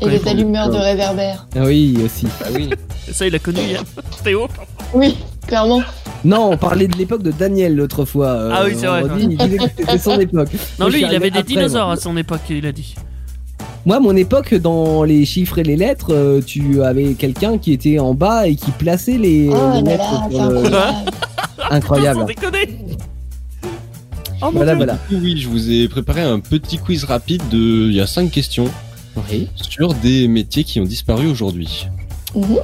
Et 0.00 0.08
les 0.08 0.28
allumeurs 0.28 0.70
de 0.70 0.76
réverbères. 0.76 1.46
Ah 1.56 1.64
oui, 1.64 1.96
aussi. 2.04 2.26
Ah 2.42 2.48
oui. 2.54 2.70
Ça, 3.12 3.26
il 3.26 3.34
a 3.34 3.38
connu 3.38 3.60
hier. 3.60 3.82
Théo. 4.22 4.48
Oui, 4.92 5.16
clairement. 5.46 5.82
Non, 6.24 6.50
on 6.52 6.56
parlait 6.56 6.88
de 6.88 6.96
l'époque 6.96 7.22
de 7.22 7.30
Daniel 7.30 7.76
l'autre 7.76 8.04
fois. 8.04 8.28
euh, 8.28 8.50
Ah 8.54 8.62
oui, 8.66 8.72
c'est 8.78 8.86
vrai. 8.86 9.02
Il 9.20 9.36
disait 9.36 9.56
que 9.58 9.64
c'était 9.76 9.98
son 9.98 10.18
époque. 10.18 10.48
Non, 10.78 10.86
Moi, 10.86 10.90
lui, 10.90 11.00
il 11.00 11.04
avait 11.14 11.30
des 11.30 11.40
après, 11.40 11.42
dinosaures 11.54 11.86
moi. 11.86 11.94
à 11.94 11.96
son 11.96 12.16
époque, 12.16 12.40
il 12.50 12.64
a 12.66 12.72
dit. 12.72 12.94
Moi, 13.86 14.00
mon 14.00 14.16
époque, 14.16 14.54
dans 14.54 15.02
les 15.04 15.26
chiffres 15.26 15.58
et 15.58 15.62
les 15.62 15.76
lettres, 15.76 16.14
euh, 16.14 16.40
tu 16.40 16.82
avais 16.82 17.12
quelqu'un 17.12 17.58
qui 17.58 17.72
était 17.74 17.98
en 17.98 18.14
bas 18.14 18.46
et 18.48 18.56
qui 18.56 18.70
plaçait 18.70 19.18
les, 19.18 19.50
Oh 19.50 19.72
les 19.74 19.82
là 19.82 19.90
lettres 19.90 20.22
là, 20.30 20.48
le- 20.48 21.74
incroyable. 21.74 22.20
Incroyable. 22.22 22.34
Oh 24.40 24.46
mon 24.46 24.50
Voilà, 24.52 24.74
Dieu. 24.74 24.84
voilà. 24.84 24.98
Oui, 25.12 25.36
je 25.38 25.48
vous 25.48 25.70
ai 25.70 25.88
préparé 25.88 26.22
un 26.22 26.40
petit 26.40 26.78
quiz 26.78 27.04
rapide 27.04 27.42
de. 27.50 27.58
Il 27.88 27.94
y 27.94 28.00
a 28.00 28.06
cinq 28.06 28.30
questions 28.30 28.66
Oui. 29.30 29.48
sur 29.54 29.94
des 29.94 30.28
métiers 30.28 30.64
qui 30.64 30.80
ont 30.80 30.84
disparu 30.84 31.26
aujourd'hui. 31.28 31.86
Mhm. 32.34 32.58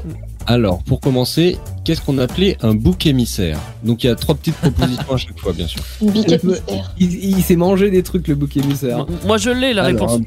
Alors, 0.47 0.83
pour 0.83 1.01
commencer, 1.01 1.59
qu'est-ce 1.85 2.01
qu'on 2.01 2.19
appelait 2.19 2.57
un 2.63 2.75
bouc 2.75 3.07
émissaire? 3.07 3.59
Donc, 3.85 4.03
il 4.03 4.09
y 4.09 4.11
a 4.11 4.17
trois 4.17 4.35
petites 4.35 4.55
propositions 4.61 5.13
à 5.13 5.17
chaque 5.17 5.39
fois, 5.39 5.53
bien 5.53 5.67
sûr. 5.69 5.81
Une 6.03 6.11
biquette 6.11 6.43
mystère. 6.45 6.93
Il, 6.99 7.13
il 7.15 7.43
s'est 7.43 7.57
mangé 7.57 7.91
des 7.91 8.03
trucs, 8.03 8.27
le 8.27 8.35
bouc 8.35 8.57
émissaire. 8.57 9.07
Moi, 9.27 9.37
je 9.39 9.51
l'ai, 9.51 9.73
la 9.75 9.85
Alors, 9.85 10.09
réponse. 10.11 10.21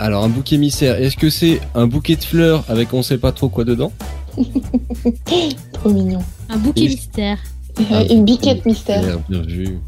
un- 0.00 0.04
Alors, 0.04 0.24
un 0.24 0.28
bouc 0.28 0.52
émissaire, 0.52 0.96
est-ce 1.00 1.16
que 1.16 1.30
c'est 1.30 1.60
un 1.74 1.86
bouquet 1.86 2.16
de 2.16 2.24
fleurs 2.24 2.64
avec 2.68 2.92
on 2.92 3.02
sait 3.02 3.16
pas 3.18 3.32
trop 3.32 3.48
quoi 3.48 3.64
dedans? 3.64 3.92
Trop 5.72 5.90
mignon. 5.90 6.20
Un 6.48 6.56
bouquet 6.58 6.88
mystère. 6.88 7.38
Une 8.10 8.24
biquette 8.24 8.64
mystère. 8.66 9.18
Bien 9.28 9.42
vu. 9.42 9.78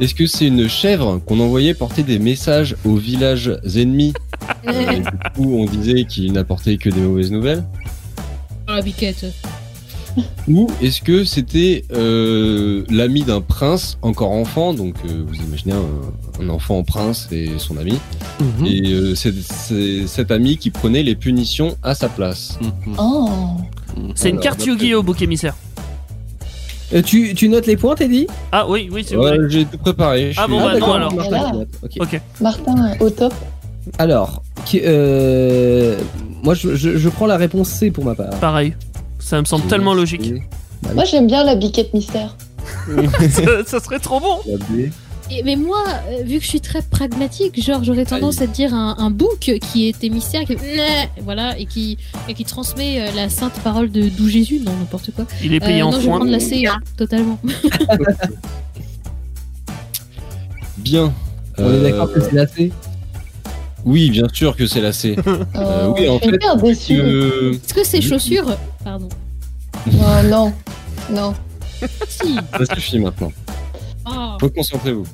Est-ce 0.00 0.14
que 0.14 0.26
c'est 0.26 0.46
une 0.46 0.68
chèvre 0.68 1.20
qu'on 1.24 1.40
envoyait 1.40 1.72
porter 1.74 2.02
des 2.02 2.18
messages 2.18 2.76
aux 2.84 2.96
villages 2.96 3.58
ennemis 3.74 4.12
Euh, 4.68 4.90
et 4.90 5.00
Du 5.00 5.10
coup, 5.34 5.54
on 5.56 5.64
disait 5.64 6.04
qu'il 6.04 6.32
n'apportait 6.32 6.76
que 6.76 6.90
des 6.90 7.00
mauvaises 7.00 7.30
nouvelles. 7.32 7.64
La 8.68 8.82
biquette. 8.82 9.26
Ou 10.48 10.68
est-ce 10.82 11.02
que 11.02 11.24
c'était 11.24 11.84
euh, 11.92 12.84
l'ami 12.88 13.22
d'un 13.22 13.40
prince 13.40 13.98
encore 14.02 14.30
enfant 14.30 14.72
Donc, 14.74 14.94
euh, 15.04 15.24
vous 15.26 15.34
imaginez 15.34 15.74
un, 15.74 16.42
un 16.42 16.48
enfant 16.48 16.82
prince 16.82 17.28
et 17.32 17.50
son 17.58 17.76
ami. 17.76 17.98
Mhm. 18.40 18.66
Et 18.66 18.92
euh, 18.92 19.14
c'est 19.14 20.06
cet 20.06 20.30
ami 20.30 20.56
qui 20.56 20.70
prenait 20.70 21.02
les 21.02 21.14
punitions 21.16 21.76
à 21.82 21.94
sa 21.94 22.08
place. 22.08 22.58
Mhm. 22.60 22.96
Oh. 22.98 23.28
C'est 24.14 24.30
une 24.30 24.40
carte 24.40 24.64
Yu-Gi-Oh! 24.64 25.02
bouc 25.02 25.22
émissaire. 25.22 25.54
Euh, 26.94 27.02
tu, 27.02 27.34
tu 27.34 27.48
notes 27.48 27.66
les 27.66 27.76
points, 27.76 27.94
Teddy 27.96 28.26
Ah 28.52 28.66
oui, 28.68 28.88
oui, 28.92 29.04
c'est 29.06 29.16
Ouais, 29.16 29.36
vrai. 29.38 29.48
J'ai 29.48 29.64
tout 29.64 29.78
préparé. 29.78 30.32
je 30.32 30.40
Ah 30.40 30.44
suis- 30.44 30.52
bon, 30.52 30.64
bah 30.64 30.78
non, 30.78 30.92
alors. 30.92 31.14
Martin, 31.14 31.28
Voilà. 31.30 32.12
Martin, 32.40 32.74
au 33.00 33.10
top. 33.10 33.34
Alors, 33.98 34.42
euh, 34.74 35.96
moi 36.42 36.54
je, 36.54 36.74
je- 36.74 36.96
je 36.96 37.08
prends 37.08 37.26
la 37.26 37.36
réponse 37.36 37.68
C 37.68 37.90
pour 37.90 38.04
ma 38.04 38.14
part. 38.14 38.30
Pareil. 38.40 38.74
Ça 39.18 39.40
me 39.40 39.44
semble 39.46 39.66
tellement 39.66 39.94
logique. 39.94 40.32
Moi, 40.94 41.04
j'aime 41.04 41.26
bien 41.26 41.42
la 41.44 41.56
biquette 41.56 41.92
mystère. 41.94 42.36
ça, 43.30 43.42
ça 43.66 43.80
serait 43.80 43.98
trop 43.98 44.20
bon. 44.20 44.38
La 44.46 44.56
B. 44.58 44.90
Et- 45.30 45.42
mais 45.42 45.56
moi, 45.56 45.82
euh, 46.08 46.22
vu 46.22 46.38
que 46.38 46.44
je 46.44 46.48
suis 46.48 46.60
très 46.60 46.82
pragmatique, 46.82 47.60
genre 47.60 47.82
j'aurais 47.82 48.04
tendance 48.04 48.40
à 48.40 48.46
te 48.46 48.52
dire 48.54 48.72
un, 48.72 48.94
un 48.98 49.10
bouc 49.10 49.50
qui 49.70 49.88
était 49.88 50.08
mystère, 50.08 50.44
qui 50.44 50.56
voilà, 51.22 51.58
et 51.58 51.66
qui 51.66 51.98
et 52.28 52.34
qui 52.34 52.44
transmet 52.44 53.00
euh, 53.00 53.10
la 53.16 53.28
sainte 53.28 53.54
parole 53.64 53.90
de 53.90 54.08
d'où 54.08 54.28
Jésus, 54.28 54.60
non 54.64 54.72
n'importe 54.76 55.10
quoi. 55.16 55.26
Il 55.42 55.52
est 55.52 55.58
payé 55.60 55.80
Euh, 55.82 55.86
en 55.86 55.90
non, 55.90 55.96
je 55.96 56.02
vais 56.02 56.06
foin. 56.08 56.16
prendre 56.18 56.30
la 56.30 56.38
C, 56.40 56.64
hein, 56.66 56.78
totalement. 56.96 57.38
Bien. 60.78 61.12
On 61.58 61.62
est 61.62 61.66
Euh, 61.66 61.82
d'accord 61.82 62.12
que 62.12 62.20
c'est 62.20 62.32
la 62.34 62.46
C 62.46 62.70
Oui, 63.84 64.10
bien 64.10 64.26
sûr 64.32 64.54
que 64.56 64.66
c'est 64.66 64.80
la 64.80 64.92
C. 64.92 65.16
Euh, 65.56 65.92
oui, 65.96 66.08
en 66.08 66.18
je 66.18 66.72
suis 66.74 66.94
fait. 66.96 67.00
Euh, 67.02 67.52
Est-ce 67.54 67.74
que 67.74 67.84
c'est 67.84 68.00
chaussures? 68.00 68.56
Pardon. 68.84 69.08
Oh, 69.88 70.22
non, 70.28 70.52
non. 71.10 71.34
Si. 72.08 72.34
ça 72.58 72.74
suffit 72.74 72.98
maintenant. 72.98 73.30
Oh. 74.08 74.36
Reconcentrez-vous. 74.42 75.04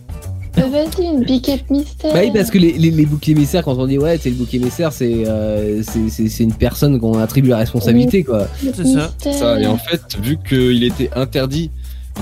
Euh, 0.58 0.62
Vas-y, 0.68 1.06
une 1.06 1.24
biquette 1.24 1.68
mystère. 1.70 2.12
Bah 2.12 2.20
oui, 2.22 2.30
parce 2.34 2.50
que 2.50 2.58
les, 2.58 2.72
les, 2.72 2.90
les 2.90 3.06
boucs 3.06 3.28
émissaires, 3.28 3.64
quand 3.64 3.76
on 3.78 3.86
dit 3.86 3.98
ouais, 3.98 4.18
c'est 4.20 4.30
le 4.30 4.36
bouc 4.36 4.52
émissaire, 4.54 4.92
c'est 4.92 5.26
euh, 5.26 5.82
c'est- 5.82 6.08
c'est 6.10 6.28
c'est 6.28 6.44
une 6.44 6.52
personne 6.54 6.98
qu'on 7.00 7.18
attribue 7.18 7.48
la 7.48 7.58
responsabilité, 7.58 8.22
quoi. 8.24 8.46
C'est 8.60 9.32
ça. 9.32 9.60
Et 9.60 9.66
en 9.66 9.78
fait, 9.78 10.00
vu 10.22 10.38
qu'il 10.46 10.84
était 10.84 11.10
interdit 11.14 11.70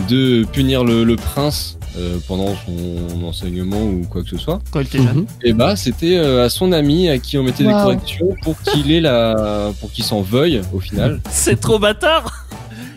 de 0.09 0.45
punir 0.53 0.85
le, 0.85 1.03
le 1.03 1.17
prince 1.17 1.77
euh, 1.99 2.19
pendant 2.29 2.55
son 2.65 3.25
enseignement 3.25 3.83
ou 3.83 4.07
quoi 4.09 4.23
que 4.23 4.29
ce 4.29 4.39
soit, 4.39 4.61
Quand 4.71 4.79
il 4.79 4.87
était 4.87 4.99
jeune. 4.99 5.17
Mhm. 5.17 5.27
et 5.43 5.53
bah 5.53 5.75
c'était 5.75 6.17
euh, 6.17 6.45
à 6.45 6.49
son 6.49 6.71
ami 6.71 7.09
à 7.09 7.19
qui 7.19 7.37
on 7.37 7.43
mettait 7.43 7.65
des 7.65 7.73
corrections 7.73 8.29
pour 8.45 8.55
qu'il 8.63 8.93
ait 8.93 9.01
la, 9.01 9.73
pour 9.81 9.91
qu'il 9.91 10.05
s'en 10.05 10.21
veuille 10.23 10.61
au 10.73 10.79
final. 10.79 11.21
C'est 11.31 11.59
trop 11.59 11.81
bâtard. 11.81 12.47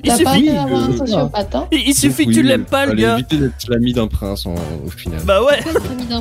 Il 0.04 0.10
T'as 0.10 0.18
pas 0.24 0.34
suffit, 0.34 0.50
intérêt 0.50 0.58
à 0.58 0.64
avoir 0.64 0.84
un 0.84 0.98
sociopathe, 0.98 1.56
hein. 1.56 1.68
il 1.72 1.80
il 1.88 1.94
suffit 1.96 2.24
que 2.26 2.30
Oui, 2.30 2.36
tu 2.36 2.44
l'aimes 2.44 2.66
pas, 2.66 2.86
le 2.86 2.94
gars. 2.96 3.14
éviter 3.16 3.38
d'être 3.38 3.70
l'ami 3.70 3.94
d'un 3.94 4.08
prince 4.08 4.46
en- 4.46 4.56
au 4.86 4.90
final. 4.90 5.22
Bah 5.24 5.42
ouais. 5.44 5.60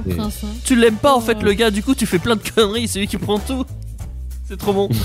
Et- 0.06 0.14
prince 0.14 0.40
hein 0.44 0.48
Tu 0.64 0.76
l'aimes 0.76 0.94
pas 0.96 1.14
en 1.16 1.20
fait, 1.20 1.42
le 1.42 1.52
gars. 1.52 1.70
Du 1.72 1.82
coup, 1.82 1.94
tu 1.96 2.06
fais 2.06 2.18
plein 2.20 2.36
de 2.36 2.42
conneries. 2.54 2.86
C'est 2.86 3.00
lui 3.00 3.08
qui 3.08 3.16
prend 3.18 3.38
tout. 3.40 3.64
C'est 4.48 4.56
trop 4.58 4.72
bon. 4.72 4.88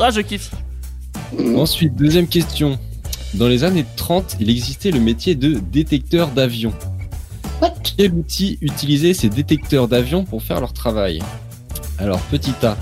Ah, 0.00 0.10
je 0.10 0.20
kiffe. 0.22 0.50
Ensuite, 1.56 1.94
deuxième 1.94 2.26
question. 2.26 2.78
Dans 3.34 3.46
les 3.46 3.62
années 3.62 3.84
30, 3.96 4.36
il 4.40 4.50
existait 4.50 4.90
le 4.90 4.98
métier 4.98 5.34
de 5.36 5.60
détecteur 5.72 6.28
d'avion. 6.28 6.72
What 7.62 7.74
Quel 7.96 8.12
outil 8.14 8.58
utilisaient 8.60 9.14
ces 9.14 9.28
détecteurs 9.28 9.86
d'avion 9.86 10.24
pour 10.24 10.42
faire 10.42 10.58
leur 10.60 10.72
travail? 10.72 11.20
Alors, 11.98 12.18
petit 12.22 12.54
A, 12.64 12.76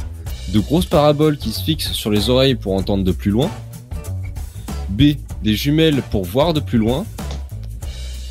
de 0.54 0.58
grosses 0.60 0.86
paraboles 0.86 1.36
qui 1.36 1.52
se 1.52 1.62
fixent 1.62 1.92
sur 1.92 2.10
les 2.10 2.30
oreilles 2.30 2.54
pour 2.54 2.72
entendre 2.74 3.04
de 3.04 3.12
plus 3.12 3.30
loin. 3.30 3.50
B, 4.93 5.16
des 5.43 5.55
jumelles 5.55 6.02
pour 6.10 6.24
voir 6.24 6.52
de 6.55 6.60
plus 6.60 6.78
loin. 6.78 7.05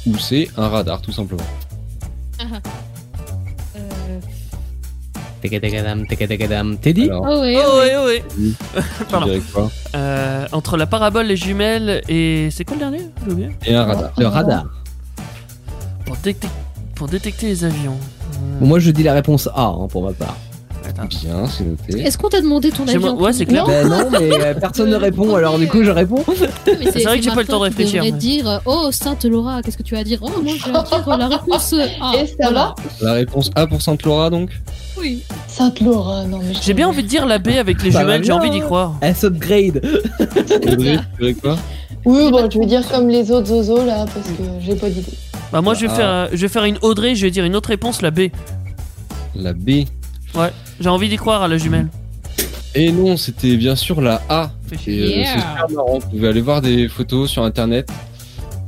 Ou 0.08 0.18
C, 0.18 0.50
un 0.58 0.68
radar 0.70 1.02
tout 1.02 1.12
simplement. 1.12 1.44
Alors, 7.10 7.26
Oh 7.28 7.42
ouais, 7.42 7.58
Oh 7.58 8.06
Pardon. 9.10 9.26
dirais 9.26 9.42
quoi 9.54 9.72
Euh, 9.96 10.46
entre 10.52 10.78
la 10.78 10.86
parabole, 10.86 11.26
les 11.26 11.36
jumelles 11.36 12.02
et 12.08 12.50
c'est 12.52 12.64
quoi 12.64 12.76
le 12.76 12.80
dernier? 12.82 13.02
Et 13.66 13.74
un 13.76 13.86
radar. 13.86 14.12
Le 14.18 14.28
radar. 14.28 14.66
Pour, 16.06 16.16
détec- 16.18 16.48
pour 16.96 17.08
détecter 17.08 17.48
les 17.48 17.64
avions. 17.66 17.98
Bon, 18.60 18.68
moi 18.68 18.80
je 18.80 18.92
dis 18.92 19.02
la 19.04 19.14
réponse 19.14 19.48
A 19.56 19.66
hein, 19.66 19.88
pour 19.90 20.04
ma 20.04 20.14
part. 20.14 20.38
Attends. 20.88 21.04
Bien, 21.06 21.46
c'est 21.48 21.64
noté. 21.64 22.02
Est-ce 22.02 22.18
qu'on 22.18 22.30
t'a 22.30 22.42
demandé 22.42 22.72
ton 22.72 22.86
mo- 23.00 23.22
ouais, 23.22 23.34
c'est 23.34 23.46
clair. 23.46 23.66
Ben 23.66 23.88
non, 23.88 24.10
mais 24.12 24.30
euh, 24.32 24.54
personne 24.56 24.90
ne 24.90 24.96
répond, 24.96 25.36
alors 25.36 25.58
du 25.60 25.68
coup 25.68 25.84
je 25.84 25.92
réponds. 25.92 26.24
C'est 26.66 27.04
vrai 27.04 27.18
que 27.20 27.24
j'ai 27.24 27.30
pas 27.32 27.42
le 27.42 27.46
temps 27.48 27.60
de 27.60 27.64
réfléchir, 27.66 28.04
Je 28.04 28.10
mais- 28.12 28.18
dire 28.18 28.50
euh, 28.50 28.58
Oh, 28.66 28.90
Sainte 28.92 29.26
Laura, 29.26 29.62
qu'est-ce 29.62 29.78
que 29.78 29.84
tu 29.84 29.96
vas 29.96 30.04
dire? 30.04 30.20
Oh, 30.22 30.30
moi 30.44 30.54
je 30.58 30.66
vais 30.66 30.72
dire 30.72 31.18
la 31.18 31.28
réponse 31.28 31.74
A. 31.74 32.16
Et 32.22 32.28
ça 32.28 32.52
va 32.52 32.76
La 33.02 33.14
réponse 33.14 33.52
A 33.56 33.68
pour 33.68 33.82
Sainte 33.82 34.04
Laura 34.04 34.30
donc? 34.30 34.50
Oui. 35.00 35.22
Sainte 35.48 35.80
Laura, 35.82 36.24
non 36.26 36.40
mais 36.40 36.54
je 36.56 36.62
J'ai 36.62 36.74
bien 36.74 36.88
envie 36.88 37.04
de 37.04 37.08
dire 37.08 37.26
la 37.26 37.38
B 37.40 37.50
avec 37.60 37.82
les 37.84 37.92
Ça 37.92 38.00
va 38.00 38.04
jumelles, 38.04 38.24
j'ai 38.24 38.30
bien, 38.32 38.38
envie 38.40 38.50
d'y 38.50 38.60
hein. 38.62 38.66
croire. 38.66 38.94
S 39.02 39.24
upgrade. 39.24 39.82
Audrey, 40.20 40.98
tu 40.98 41.20
dirais 41.20 41.34
quoi? 41.36 41.58
Oui, 42.06 42.32
bon, 42.32 42.50
je 42.50 42.58
vais 42.60 42.66
dire 42.66 42.88
comme 42.90 43.08
les 43.10 43.30
autres 43.32 43.48
zozos 43.48 43.86
là, 43.86 44.06
parce 44.14 44.28
que 44.28 44.44
j'ai 44.60 44.76
pas 44.76 44.90
d'idée. 44.90 45.14
Bah 45.54 45.62
moi 45.62 45.74
je 45.76 45.82
vais 45.82 45.92
Ah. 45.92 45.96
faire, 45.96 46.10
euh, 46.10 46.28
je 46.32 46.38
vais 46.38 46.48
faire 46.48 46.64
une 46.66 46.78
Audrey, 46.82 47.14
je 47.16 47.26
vais 47.26 47.32
dire 47.32 47.46
une 47.46 47.56
autre 47.56 47.70
réponse, 47.70 48.02
la 48.02 48.10
B. 48.12 48.30
La 49.36 49.54
B. 49.54 49.86
J'ai 50.80 50.90
envie 50.90 51.10
d'y 51.10 51.18
croire 51.18 51.42
à 51.44 51.48
la 51.48 51.58
jumelle. 51.58 51.88
Et 52.74 52.92
non, 52.92 53.18
c'était 53.18 53.58
bien 53.58 53.76
sûr 53.76 54.02
la 54.02 54.22
A. 54.30 54.52
Et 54.88 55.02
euh, 55.02 55.08
Yeah. 55.08 55.26
c'est 55.26 55.40
super 55.40 55.70
marrant. 55.76 56.00
Vous 56.00 56.10
pouvez 56.10 56.28
aller 56.30 56.42
voir 56.42 56.62
des 56.62 56.88
photos 56.88 57.30
sur 57.30 57.44
internet 57.44 57.90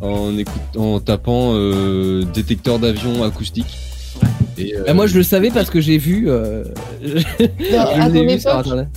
en, 0.02 1.00
tapant 1.00 1.54
euh, 1.54 2.24
détecteur 2.34 2.78
d'avion 2.80 3.24
acoustique. 3.24 3.78
Et, 4.58 4.76
euh, 4.76 4.84
Bah, 4.86 4.94
moi 4.94 5.08
je 5.08 5.16
le 5.18 5.24
savais 5.24 5.50
parce 5.50 5.70
que 5.70 5.80
j'ai 5.80 5.98
vu. 5.98 6.26
euh, 6.28 6.64
ton 7.02 8.10
vu 8.12 8.40
sur 8.40 8.56
internet. 8.56 8.88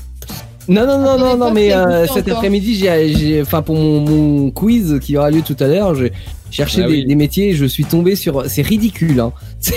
Non, 0.69 0.85
non, 0.85 0.99
non, 1.01 1.17
non, 1.17 1.37
non, 1.37 1.53
mais 1.53 1.73
euh, 1.73 2.09
cet 2.09 2.29
après-midi, 2.29 2.75
j'ai- 2.75 3.41
enfin 3.41 3.63
pour 3.63 3.77
mon, 3.77 4.01
mon 4.01 4.51
quiz 4.51 4.99
qui 5.01 5.17
aura 5.17 5.31
lieu 5.31 5.43
tout 5.43 5.57
à 5.61 5.69
l'heure, 5.69 5.95
j'ai 5.95 6.11
cherché 6.51 6.83
Ah 6.83 6.89
des, 6.89 6.93
oui. 6.95 7.07
des 7.07 7.15
métiers 7.15 7.51
et 7.51 7.55
je 7.55 7.65
suis 7.67 7.85
tombé 7.85 8.17
sur. 8.17 8.45
C'est 8.51 8.63
ridicule, 8.63 9.21
hein. 9.21 9.33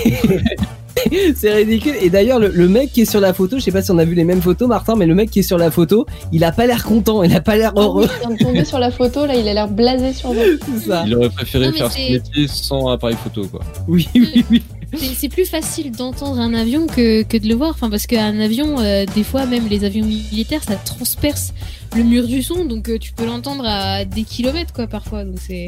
C'est- 1.35 1.53
ridicule. 1.53 1.93
Et 2.01 2.09
d'ailleurs, 2.09 2.39
le, 2.39 2.49
le 2.49 2.67
mec 2.67 2.91
qui 2.91 3.01
est 3.01 3.09
sur 3.09 3.19
la 3.19 3.33
photo, 3.33 3.57
je 3.57 3.63
sais 3.63 3.71
pas 3.71 3.81
si 3.81 3.91
on 3.91 3.97
a 3.97 4.05
vu 4.05 4.15
les 4.15 4.23
mêmes 4.23 4.41
photos, 4.41 4.67
Martin, 4.67 4.95
mais 4.95 5.05
le 5.05 5.15
mec 5.15 5.29
qui 5.31 5.39
est 5.39 5.43
sur 5.43 5.57
la 5.57 5.71
photo, 5.71 6.05
il 6.31 6.43
a 6.43 6.51
pas 6.51 6.65
l'air 6.67 6.83
content, 6.83 7.23
il 7.23 7.35
a 7.35 7.41
pas 7.41 7.55
l'air 7.57 7.71
Ah 7.75 7.79
oui, 7.79 7.85
heureux. 7.85 8.07
je 8.13 8.19
viens 8.27 8.35
de 8.37 8.43
tomber 8.43 8.65
sur 8.65 8.79
la 8.79 8.91
photo 8.91 9.25
là, 9.25 9.35
il 9.35 9.47
a 9.47 9.53
l'air 9.53 9.67
blasé 9.67 10.13
sur 10.13 10.29
vous. 10.33 10.79
Ça. 10.87 11.03
il 11.05 11.15
aurait 11.15 11.29
préféré 11.29 11.67
Non, 11.67 11.73
faire 11.73 11.91
ce 11.91 12.11
métier 12.11 12.47
sans 12.47 12.87
appareil 12.89 13.15
photo, 13.23 13.47
quoi. 13.47 13.61
Oui, 13.87 14.07
oui, 14.15 14.45
oui. 14.51 14.63
C'est 14.97 15.29
plus 15.29 15.45
facile 15.45 15.91
d'entendre 15.91 16.39
un 16.39 16.53
avion 16.53 16.87
que, 16.87 17.23
que 17.23 17.37
de 17.37 17.47
le 17.47 17.55
voir. 17.55 17.71
Enfin, 17.71 17.89
parce 17.89 18.07
qu'un 18.07 18.39
avion, 18.39 18.79
euh, 18.79 19.05
des 19.13 19.23
fois, 19.23 19.45
même 19.45 19.67
les 19.67 19.83
avions 19.83 20.05
militaires, 20.05 20.63
ça 20.63 20.75
transperce 20.75 21.53
le 21.95 22.03
mur 22.03 22.27
du 22.27 22.41
son. 22.41 22.65
Donc, 22.65 22.89
euh, 22.89 22.97
tu 22.97 23.11
peux 23.13 23.25
l'entendre 23.25 23.65
à 23.65 24.05
des 24.05 24.23
kilomètres, 24.23 24.73
quoi, 24.73 24.87
parfois. 24.87 25.25
Donc, 25.25 25.37
c'est 25.39 25.67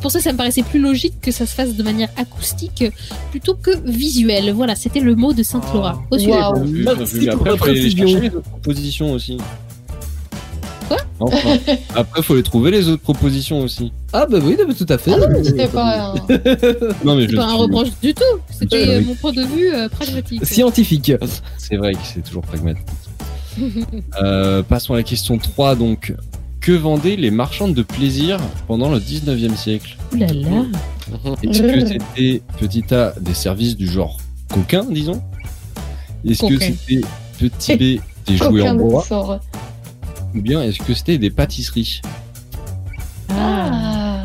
pour 0.00 0.10
ça 0.10 0.18
que 0.18 0.24
ça 0.24 0.32
me 0.32 0.38
paraissait 0.38 0.62
plus 0.62 0.80
logique 0.80 1.20
que 1.20 1.30
ça 1.30 1.46
se 1.46 1.54
fasse 1.54 1.74
de 1.74 1.82
manière 1.82 2.08
acoustique 2.16 2.84
plutôt 3.30 3.54
que 3.54 3.70
visuelle. 3.84 4.52
Voilà, 4.52 4.74
c'était 4.76 5.00
le 5.00 5.14
mot 5.14 5.32
de 5.32 5.42
Sainte 5.42 5.64
Laura. 5.72 6.02
Au 6.10 6.16
bien 6.16 6.52
Merci 6.96 7.26
pour 7.26 7.32
après, 7.32 7.50
la 7.50 7.56
précision. 7.56 8.30
propositions 8.52 9.12
aussi. 9.12 9.38
Quoi 10.88 10.96
Enfin, 11.20 11.58
après, 11.94 12.22
faut 12.22 12.34
les 12.34 12.42
trouver 12.42 12.70
les 12.70 12.88
autres 12.88 13.02
propositions 13.02 13.60
aussi. 13.60 13.92
Ah 14.12 14.26
bah 14.28 14.38
oui, 14.42 14.56
tout 14.76 14.86
à 14.88 14.98
fait. 14.98 15.12
Ah 15.12 15.18
non, 15.18 15.26
mais 15.30 15.44
c'était 15.44 15.66
pas 15.68 16.12
un... 16.12 16.14
Non, 17.04 17.16
mais 17.16 17.26
C'est 17.26 17.32
je 17.32 17.36
pas 17.36 17.46
un 17.46 17.54
reproche 17.54 17.88
du 18.02 18.14
tout. 18.14 18.22
C'était 18.50 18.76
Ouais, 18.76 18.94
euh, 18.96 19.02
mon 19.02 19.14
point 19.14 19.32
de 19.32 19.42
vue 19.42 19.72
euh, 19.72 19.88
pragmatique. 19.88 20.44
Scientifique. 20.44 21.12
C'est 21.58 21.76
vrai 21.76 21.92
que 21.92 22.00
c'est 22.02 22.22
toujours 22.22 22.42
pragmatique. 22.42 22.84
Euh, 24.20 24.64
passons 24.64 24.94
à 24.94 24.96
la 24.96 25.02
question 25.04 25.38
3 25.38 25.76
donc. 25.76 26.12
Que 26.60 26.72
vendaient 26.72 27.14
les 27.14 27.30
marchandes 27.30 27.74
de 27.74 27.82
plaisir 27.82 28.40
pendant 28.66 28.88
le 28.88 28.98
19e 28.98 29.54
siècle? 29.54 29.96
Là 30.16 30.26
là. 30.26 30.64
Est-ce 31.42 31.62
que 31.62 31.86
c'était 31.86 32.42
petit 32.58 32.94
A 32.94 33.12
des 33.20 33.34
services 33.34 33.76
du 33.76 33.86
genre 33.86 34.18
coquin, 34.50 34.84
disons? 34.90 35.22
Est-ce 36.26 36.46
que 36.46 36.58
c'était 36.58 37.06
petit 37.38 37.76
B 37.76 38.00
des 38.26 38.36
jouets 38.36 38.68
en 38.68 38.74
de 38.74 38.78
bois? 38.80 39.04
Ou 40.34 40.40
bien 40.40 40.62
est-ce 40.62 40.78
que 40.80 40.94
c'était 40.94 41.18
des 41.18 41.30
pâtisseries 41.30 42.00
Ah. 43.30 44.22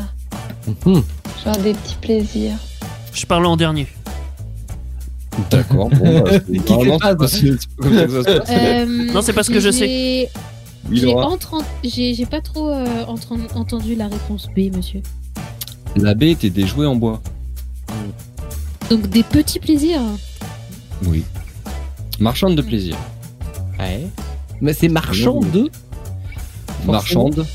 Mhm. 0.86 1.02
genre 1.44 1.56
des 1.58 1.72
petits 1.74 1.96
plaisirs. 2.00 2.56
Je 3.12 3.26
parle 3.26 3.46
en 3.46 3.56
dernier. 3.56 3.86
D'accord. 5.50 5.88
Bon, 5.90 6.20
bah, 6.20 6.30
c'est 6.52 6.98
pas, 6.98 7.14
passe. 7.16 7.42
Euh, 8.50 9.12
Non, 9.12 9.22
c'est 9.22 9.32
parce 9.32 9.48
que 9.48 9.58
je 9.60 9.70
sais. 9.70 10.28
j'ai- 10.90 11.14
entre- 11.14 11.62
pas 12.30 12.40
trop 12.40 12.68
euh, 12.70 13.04
entre- 13.06 13.36
entendu 13.54 13.94
la 13.94 14.08
réponse 14.08 14.48
B, 14.54 14.74
monsieur. 14.76 15.02
La 15.96 16.14
B 16.14 16.24
était 16.24 16.50
des 16.50 16.66
jouets 16.66 16.86
en 16.86 16.96
bois. 16.96 17.20
Donc 18.90 19.08
des 19.08 19.22
petits 19.22 19.58
plaisirs. 19.60 20.00
Oui. 21.06 21.24
Marchande 22.18 22.54
de 22.56 22.62
plaisir. 22.62 22.96
Ouais. 23.78 24.06
Mais 24.60 24.72
c'est 24.74 24.88
marchand 24.88 25.40
de. 25.40 25.70
Marchande. 26.86 27.46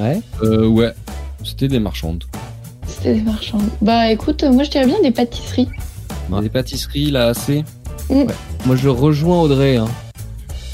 Ouais. 0.00 0.20
Euh, 0.42 0.66
ouais. 0.66 0.92
C'était 1.44 1.68
des 1.68 1.78
marchandes. 1.78 2.24
C'était 2.86 3.14
des 3.14 3.22
marchands. 3.22 3.58
Bah 3.80 4.10
écoute, 4.10 4.42
moi 4.44 4.64
je 4.64 4.70
dirais 4.70 4.86
bien 4.86 5.00
des 5.02 5.10
pâtisseries. 5.10 5.68
Des 6.42 6.48
pâtisseries, 6.48 7.10
là, 7.10 7.28
assez. 7.28 7.64
Moi 8.10 8.76
je 8.76 8.88
rejoins 8.88 9.40
Audrey. 9.42 9.76
Hein. 9.76 9.88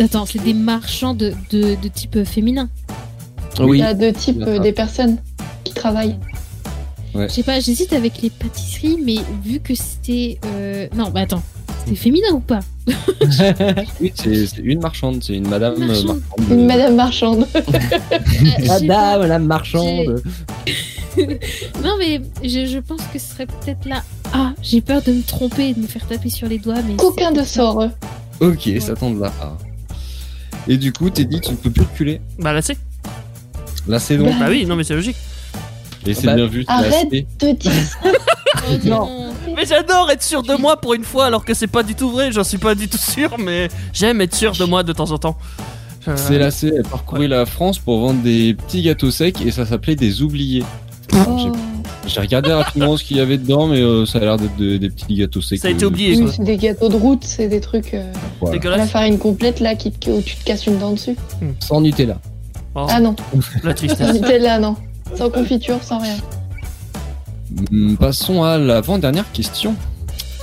Attends, 0.01 0.27
c'est 0.27 0.43
des 0.43 0.55
marchands 0.55 1.15
de, 1.15 1.33
de, 1.51 1.77
de 1.81 1.89
type 1.89 2.16
euh, 2.16 2.25
féminin? 2.25 2.69
Oui. 3.61 3.79
Là, 3.79 3.95
de 3.95 4.11
type 4.11 4.43
euh, 4.43 4.59
des 4.59 4.73
personnes 4.73 5.19
qui 5.62 5.73
travaillent. 5.73 6.19
Je 7.15 7.29
sais 7.29 7.45
pas, 7.45 7.61
j'hésite 7.61 7.93
avec 7.93 8.21
les 8.23 8.31
pâtisseries, 8.31 8.99
mais 9.05 9.19
vu 9.45 9.61
que 9.61 9.73
c'était. 9.77 10.41
euh, 10.47 10.89
Non, 10.97 11.11
bah 11.11 11.21
attends. 11.21 11.43
C'est 11.86 11.94
féminin 11.97 12.28
ou 12.32 12.40
pas 12.40 12.61
Oui, 14.01 14.12
c'est 14.15 14.47
une 14.62 14.81
marchande, 14.81 15.23
c'est 15.23 15.35
une 15.35 15.48
madame 15.48 15.74
euh, 15.74 15.86
Marchande. 15.86 16.06
marchande. 16.39 16.51
Une 16.51 16.66
madame 16.66 16.94
marchande. 16.97 17.47
Madame, 18.66 19.27
la 19.27 19.39
marchande. 19.39 20.23
Non, 21.16 21.94
mais 21.97 22.20
je, 22.43 22.66
je 22.66 22.78
pense 22.81 23.01
que 23.12 23.20
ce 23.20 23.27
serait 23.35 23.47
peut-être 23.47 23.89
là. 23.89 24.02
Ah, 24.32 24.52
j'ai 24.62 24.81
peur 24.81 25.01
de 25.01 25.12
me 25.12 25.23
tromper 25.23 25.69
et 25.69 25.74
de 25.74 25.78
me 25.81 25.86
faire 25.86 26.05
taper 26.09 26.28
sur 26.28 26.48
les 26.48 26.59
doigts, 26.59 26.82
mais. 26.85 26.97
Coquin 26.97 27.28
c'est- 27.32 27.40
de 27.40 27.47
sort. 27.47 27.89
Ok, 28.40 28.69
ça 28.81 28.97
tombe 28.97 29.20
là. 29.20 29.32
Ah. 29.40 29.52
Et 30.66 30.77
du 30.77 30.93
coup, 30.93 31.11
t'es 31.11 31.24
dit, 31.24 31.40
tu 31.40 31.52
ne 31.52 31.56
peux 31.56 31.70
plus 31.70 31.82
reculer. 31.85 32.20
Bah 32.40 32.52
là 32.52 32.62
c'est. 32.62 32.77
Là, 33.86 34.01
c'est 34.01 34.16
donc. 34.16 34.36
Bah 34.40 34.47
oui, 34.48 34.66
non 34.66 34.74
mais 34.74 34.82
c'est 34.82 34.94
logique. 34.97 35.16
Et 36.06 36.14
c'est 36.14 36.26
Bah, 36.26 36.35
bien 36.35 36.47
vu. 36.47 36.64
Arrête 36.68 37.10
de 37.10 37.51
dire 37.52 37.72
ça. 37.72 38.10
Oh, 38.66 38.72
Non. 38.85 39.32
Mais 39.56 39.66
j'adore 39.66 40.10
être 40.10 40.22
sûr 40.22 40.43
de 40.43 40.55
moi 40.55 40.76
pour 40.81 40.94
une 40.94 41.05
fois 41.05 41.26
alors 41.26 41.44
que 41.44 41.52
c'est 41.55 41.66
pas 41.66 41.82
du 41.82 41.94
tout 41.94 42.10
vrai, 42.10 42.32
j'en 42.32 42.44
suis 42.44 42.56
pas 42.59 42.74
du 42.74 42.89
tout 42.89 42.97
sûr, 42.98 43.36
mais 43.39 43.68
j'aime 43.93 44.20
être 44.22 44.35
sûr 44.35 44.52
de 44.52 44.64
moi 44.64 44.82
de 44.82 44.93
temps 44.93 45.10
en 45.10 45.18
temps. 45.18 45.36
Euh, 46.09 46.14
C'est 46.16 46.39
lacé, 46.39 46.72
elle 46.74 46.82
parcourait 46.85 47.28
la 47.28 47.44
France 47.47 47.78
pour 47.78 48.01
vendre 48.01 48.22
des 48.22 48.55
petits 48.55 48.82
gâteaux 48.82 49.10
secs 49.10 49.40
et 49.44 49.51
ça 49.51 49.66
s'appelait 49.66 49.97
des 49.97 50.22
oubliés. 50.22 50.64
Oh. 51.14 51.52
J'ai 52.06 52.20
regardé 52.20 52.52
rapidement 52.52 52.97
ce 52.97 53.05
qu'il 53.05 53.16
y 53.18 53.20
avait 53.20 53.39
dedans, 53.39 53.66
mais 53.66 53.81
euh, 53.81 54.06
ça 54.06 54.18
a 54.18 54.22
l'air 54.22 54.36
d'être 54.39 54.56
de- 54.56 54.76
des 54.78 54.90
petits 54.90 55.14
gâteaux 55.14 55.40
secs. 55.43 55.59
Ça 55.59 55.68
a 55.68 55.70
été 55.70 55.85
euh, 55.85 55.89
oublié. 55.89 56.16
Oui, 56.16 56.28
c'est 56.35 56.43
des 56.44 56.56
gâteaux 56.56 56.89
de 56.89 56.97
route, 56.97 57.24
c'est 57.24 57.48
des 57.48 57.60
trucs. 57.60 57.93
euh, 57.94 58.10
voilà. 58.40 58.76
la 58.78 58.86
farine 58.86 59.18
complète 59.18 59.60
là, 59.60 59.74
qui, 59.74 59.93
où 60.09 60.20
tu 60.22 60.36
te 60.36 60.44
casses 60.44 60.66
une 60.66 60.78
dent 60.78 60.93
dessus. 60.93 61.16
Sans 61.60 61.81
Nutella. 61.81 62.18
Oh, 62.74 62.86
Ah 62.89 63.01
non, 63.01 63.14
la 63.62 63.70
sans 63.70 63.74
tristesse. 63.76 64.14
Nutella, 64.14 64.59
non. 64.59 64.76
Sans 65.14 65.31
confiture, 65.31 65.82
sans 65.82 65.98
rien. 66.01 66.16
Hum, 67.70 67.97
Passons 67.98 68.43
à 68.43 68.59
l'avant-dernière 68.59 69.31
question. 69.32 69.76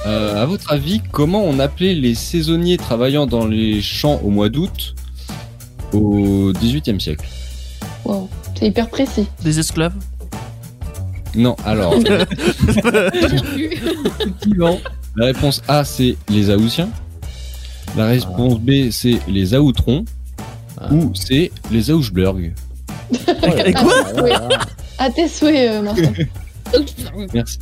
Euh, 0.05 0.41
à 0.41 0.45
votre 0.45 0.71
avis, 0.71 1.01
comment 1.11 1.43
on 1.43 1.59
appelait 1.59 1.93
les 1.93 2.15
saisonniers 2.15 2.77
travaillant 2.77 3.27
dans 3.27 3.45
les 3.45 3.81
champs 3.81 4.19
au 4.23 4.29
mois 4.29 4.49
d'août 4.49 4.95
au 5.93 6.51
XVIIIe 6.53 6.99
siècle? 6.99 7.27
Wow, 8.05 8.29
c'est 8.57 8.67
hyper 8.67 8.89
précis. 8.89 9.27
Des 9.43 9.59
esclaves? 9.59 9.93
Non, 11.35 11.55
alors, 11.65 11.93
la 15.15 15.25
réponse 15.25 15.61
A, 15.67 15.83
c'est 15.85 16.17
les 16.29 16.49
Aoussiens. 16.49 16.89
La 17.95 18.07
réponse 18.07 18.59
B, 18.59 18.89
c'est 18.91 19.19
les 19.27 19.53
Aoutrons. 19.53 20.03
Ah. 20.77 20.91
Ou 20.91 21.11
c'est 21.13 21.51
les 21.71 21.91
Augsburg. 21.91 22.53
Et 23.65 23.73
quoi 23.73 23.93
Oui. 24.23 24.31
À 24.97 25.09
tes 25.09 25.27
souhaits, 25.27 25.69
euh, 25.71 25.81
Martin. 25.81 26.11
Merci. 27.33 27.57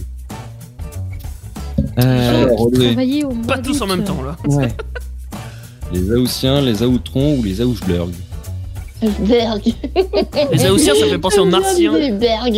Euh, 2.00 2.50
au 2.56 2.70
Pas 3.48 3.58
tous 3.58 3.82
en 3.82 3.88
même 3.88 4.04
temps 4.04 4.22
là. 4.22 4.36
ouais. 4.46 4.68
les 5.94 6.12
Aoussiens, 6.12 6.62
les 6.62 6.84
Aoutrons 6.84 7.38
ou 7.38 7.44
les 7.44 7.62
Augsburg 7.62 8.10
Berg. 9.28 9.62
Les 10.52 10.66
Aoussiens, 10.66 10.94
ça 10.94 11.06
me 11.06 11.12
fait 11.12 11.18
penser 11.18 11.40
aux 11.40 11.46
Martiens. 11.50 11.94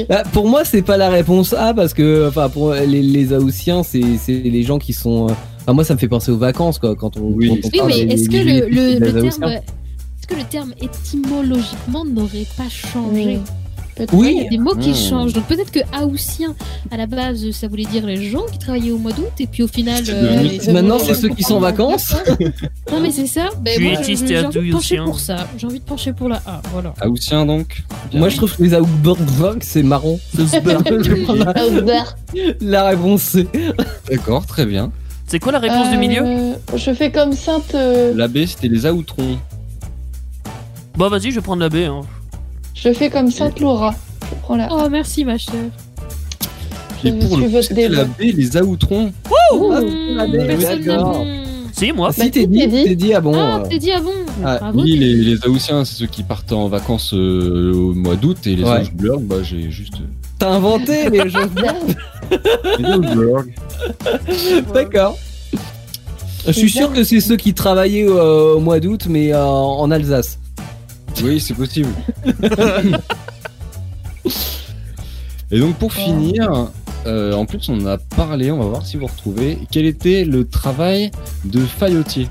Bah, 0.10 0.24
pour 0.34 0.48
moi, 0.48 0.66
c'est 0.66 0.82
pas 0.82 0.98
la 0.98 1.10
réponse 1.10 1.54
A 1.54 1.74
parce 1.74 1.94
que, 1.94 2.28
enfin, 2.28 2.50
pour 2.50 2.74
les, 2.74 3.02
les 3.04 3.32
Aoussiens, 3.34 3.84
c'est 3.84 4.02
c'est 4.20 4.34
les 4.34 4.64
gens 4.64 4.80
qui 4.80 4.94
sont. 4.94 5.30
euh, 5.30 5.34
Enfin, 5.62 5.74
moi, 5.74 5.84
ça 5.84 5.94
me 5.94 6.00
fait 6.00 6.08
penser 6.08 6.32
aux 6.32 6.40
vacances, 6.40 6.80
quoi, 6.80 6.96
quand 6.96 7.16
on. 7.18 7.22
Oui. 7.34 7.48
quand 7.50 7.56
on 7.56 7.70
Oui, 7.72 7.78
parle 7.78 7.90
mais 7.90 8.14
est-ce 8.16 8.28
que 8.28 8.38
le, 8.38 8.68
le, 8.68 9.00
le 9.00 9.30
terme. 9.30 9.60
Que 10.32 10.36
le 10.38 10.44
terme 10.46 10.74
étymologiquement 10.80 12.06
n'aurait 12.06 12.48
pas 12.58 12.70
changé 12.70 13.40
Oui. 14.14 14.34
Il 14.38 14.44
y 14.44 14.48
a 14.48 14.50
des 14.50 14.58
mots 14.58 14.76
qui 14.76 14.92
Hmm. 14.92 14.96
changent. 14.96 15.34
Donc 15.34 15.46
peut-être 15.48 15.72
que 15.72 15.80
Haussien, 16.04 16.56
à 16.90 16.98
la 16.98 17.06
base, 17.06 17.52
ça 17.52 17.68
voulait 17.68 17.84
dire 17.86 18.06
les 18.06 18.30
gens 18.30 18.46
qui 18.52 18.58
travaillaient 18.58 18.92
au 18.92 18.98
mois 18.98 19.12
d'août, 19.12 19.30
et 19.40 19.48
puis 19.48 19.62
au 19.64 19.68
final. 19.68 20.04
C'est 20.06 20.14
euh, 20.14 20.42
les- 20.42 20.72
Maintenant, 20.72 20.98
c'est 21.00 21.14
ceux 21.14 21.30
qui 21.30 21.44
sont 21.44 21.56
en 21.56 21.60
vacances. 21.60 22.16
Non, 22.92 23.00
mais 23.02 23.12
c'est 23.12 23.28
ça. 23.28 23.50
Ben, 23.62 23.82
moi, 23.84 23.94
j'ai 24.02 24.14
envie 24.46 24.68
de 24.68 24.72
pencher 24.72 24.98
pour 25.04 25.20
ça. 25.20 25.48
J'ai 25.58 25.68
envie 25.68 25.80
de 25.80 25.84
pencher 25.86 26.14
pour 26.14 26.30
la 26.30 26.38
A. 26.46 26.62
Voilà. 26.72 26.94
Donc 27.46 27.84
Bien. 28.10 28.20
Moi, 28.20 28.30
je 28.30 28.38
trouve 28.38 28.56
que 28.56 28.64
les 28.64 28.74
Augsburg, 28.74 29.58
c'est 29.62 29.84
marrant. 29.84 30.18
La, 32.62 32.84
réponse 32.86 33.22
C. 33.22 33.48
D'accord, 34.10 34.46
très 34.46 34.66
bien. 34.66 34.92
C'est 35.28 35.40
quoi 35.40 35.52
la 35.54 35.60
réponse 35.60 35.90
du 35.92 35.98
milieu 35.98 36.24
Euh, 36.26 36.54
Je 36.76 36.94
fais 36.94 37.12
comme 37.12 37.34
Sainte. 37.34 37.74
euh, 37.76 38.14
La 38.16 38.28
B, 38.28 38.46
c'était 38.46 38.68
les 38.68 38.86
Aoutrons. 38.86 39.38
Bah 40.98 41.10
vas-y, 41.10 41.32
je 41.32 41.36
vais 41.36 41.42
prendre 41.42 41.62
la 41.62 41.70
B. 41.70 41.76
hein. 41.76 42.02
Je 42.74 42.92
fais 42.94 43.10
comme 43.10 43.32
Sainte 43.32 43.60
Laura. 43.60 43.94
Je 44.30 44.36
prends 44.42 44.56
la. 44.56 44.68
Oh, 44.72 44.88
merci, 44.90 45.26
ma 45.26 45.38
chère. 45.38 45.54
Et 47.04 47.12
pour 47.14 47.38
le 47.38 47.62
c'était 47.62 47.90
la 47.90 48.04
dévot. 48.06 48.14
B, 48.20 48.38
les 48.38 48.58
Aoutrons. 48.58 49.12
D'accord. 50.88 51.14
bon. 51.14 51.38
Si, 51.74 51.92
moi. 51.92 52.12
Si 52.14 52.30
t'es 52.30 52.42
si, 52.42 52.48
dit, 52.48 52.60
t'es 52.60 52.68
dit. 52.68 52.84
t'es 52.84 52.96
dit, 52.96 53.14
ah 53.14 53.22
bon. 53.22 53.34
Ah, 53.36 53.58
euh, 53.64 53.68
t'es 53.68 53.80
dit, 53.80 53.92
ah 53.92 54.02
Ah. 54.46 54.72
Oui, 54.74 54.98
les, 54.98 55.16
les 55.16 55.48
Aoussiens, 55.48 55.84
c'est 55.84 55.96
ceux 55.96 56.06
qui 56.06 56.22
partent 56.22 56.52
en 56.52 56.68
vacances 56.68 57.14
euh, 57.14 57.74
au 57.74 57.94
mois 57.94 58.16
d'août. 58.16 58.38
Et 58.46 58.56
les 58.56 58.64
Ouais. 58.64 58.84
Bah, 59.22 59.38
j'ai 59.42 59.72
juste. 59.72 59.96
T'as 60.38 60.52
inventé 60.52 61.10
les 61.10 61.28
jeux. 61.30 61.50
Les 62.78 62.86
Augsburg. 62.94 63.46
D'accord. 64.74 65.18
Je 66.46 66.52
suis 66.52 66.70
sûr 66.70 66.92
que 66.94 67.04
c'est 67.04 67.20
ceux 67.20 67.38
qui 67.38 67.54
travaillaient 67.54 68.08
euh, 68.08 68.56
au 68.56 68.60
mois 68.60 68.80
d'août, 68.80 69.08
mais 69.10 69.34
euh, 69.34 69.44
en 69.44 69.90
Alsace. 69.92 70.38
Oui, 71.24 71.40
c'est 71.40 71.54
possible. 71.54 71.90
Et 75.52 75.60
donc 75.60 75.76
pour 75.76 75.92
finir, 75.92 76.70
euh, 77.06 77.34
en 77.34 77.46
plus 77.46 77.68
on 77.68 77.86
a 77.86 77.98
parlé, 77.98 78.52
on 78.52 78.60
va 78.60 78.66
voir 78.66 78.86
si 78.86 78.96
vous 78.96 79.08
retrouvez, 79.08 79.58
quel 79.70 79.86
était 79.86 80.24
le 80.24 80.48
travail 80.48 81.12
de 81.44 81.60
faillotier 81.60 82.30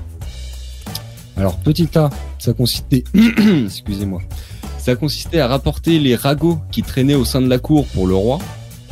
Alors 1.37 1.57
petit 1.57 1.87
A, 1.95 2.09
ça 2.39 2.53
consistait, 2.53 3.03
excusez-moi, 3.65 4.21
ça 4.79 4.95
consistait 4.95 5.39
à 5.39 5.47
rapporter 5.47 5.99
les 5.99 6.15
ragots 6.15 6.57
qui 6.71 6.81
traînaient 6.81 7.13
au 7.13 7.25
sein 7.25 7.41
de 7.41 7.47
la 7.47 7.59
cour 7.59 7.85
pour 7.87 8.07
le 8.07 8.15
roi. 8.15 8.39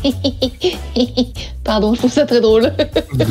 Pardon, 1.64 1.96
je 1.96 2.00
trouve 2.00 2.12
ça 2.12 2.28
très 2.28 2.40
drôle. 2.40 2.72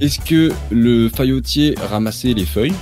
Est-ce 0.00 0.18
que 0.18 0.50
le 0.70 1.10
faillotier 1.10 1.74
ramassait 1.90 2.32
les 2.32 2.46
feuilles? 2.46 2.74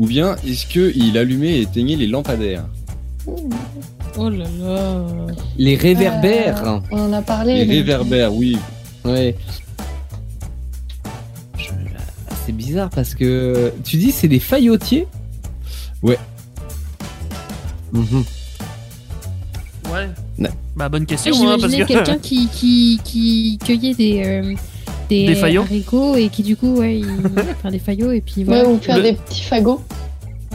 Ou 0.00 0.06
bien 0.06 0.36
est-ce 0.46 0.66
qu'il 0.66 1.16
allumait 1.18 1.58
et 1.58 1.60
éteignait 1.62 1.96
les 1.96 2.06
lampadaires 2.06 2.64
Oh 3.26 4.28
là 4.28 4.44
là. 4.60 5.04
Les 5.56 5.76
réverbères. 5.76 6.66
Euh, 6.66 6.78
on 6.90 7.00
en 7.08 7.12
a 7.12 7.22
parlé. 7.22 7.64
Les 7.64 7.76
réverbères, 7.78 8.34
oui. 8.34 8.56
Ouais. 9.04 9.36
Je- 11.56 11.64
C'est 12.46 12.52
bizarre 12.52 12.90
parce 12.90 13.14
que 13.14 13.72
tu 13.84 13.96
dis 13.96 14.10
c'est 14.10 14.28
des 14.28 14.40
faillotiers? 14.40 15.06
Ouais. 16.02 16.18
Mhm. 17.92 18.24
Ouais. 19.92 20.08
Ouais. 20.38 20.50
Bah 20.74 20.88
bonne 20.88 21.06
question, 21.06 21.36
Moi, 21.36 21.52
hein, 21.52 21.56
parce 21.60 21.72
que. 21.74 21.84
quelqu'un 21.84 22.18
qui, 22.22 22.48
qui, 22.48 23.00
qui 23.04 23.58
cueillait 23.64 23.94
des, 23.94 24.22
euh, 24.24 24.54
des, 25.20 25.26
Des 25.26 25.34
faillots 25.34 25.62
haricots 25.62 26.16
et 26.16 26.28
qui 26.28 26.42
du 26.42 26.56
coup, 26.56 26.76
ouais, 26.76 26.98
il... 26.98 27.06
enfin 27.58 27.70
des 27.70 27.78
faillots 27.78 28.12
et 28.12 28.20
puis 28.20 28.38
Ouais, 28.44 28.44
voilà. 28.62 28.68
ou 28.68 28.78
faire 28.78 28.96
Le- 28.96 29.02
des 29.02 29.12
petits 29.14 29.42
fagots. 29.42 29.80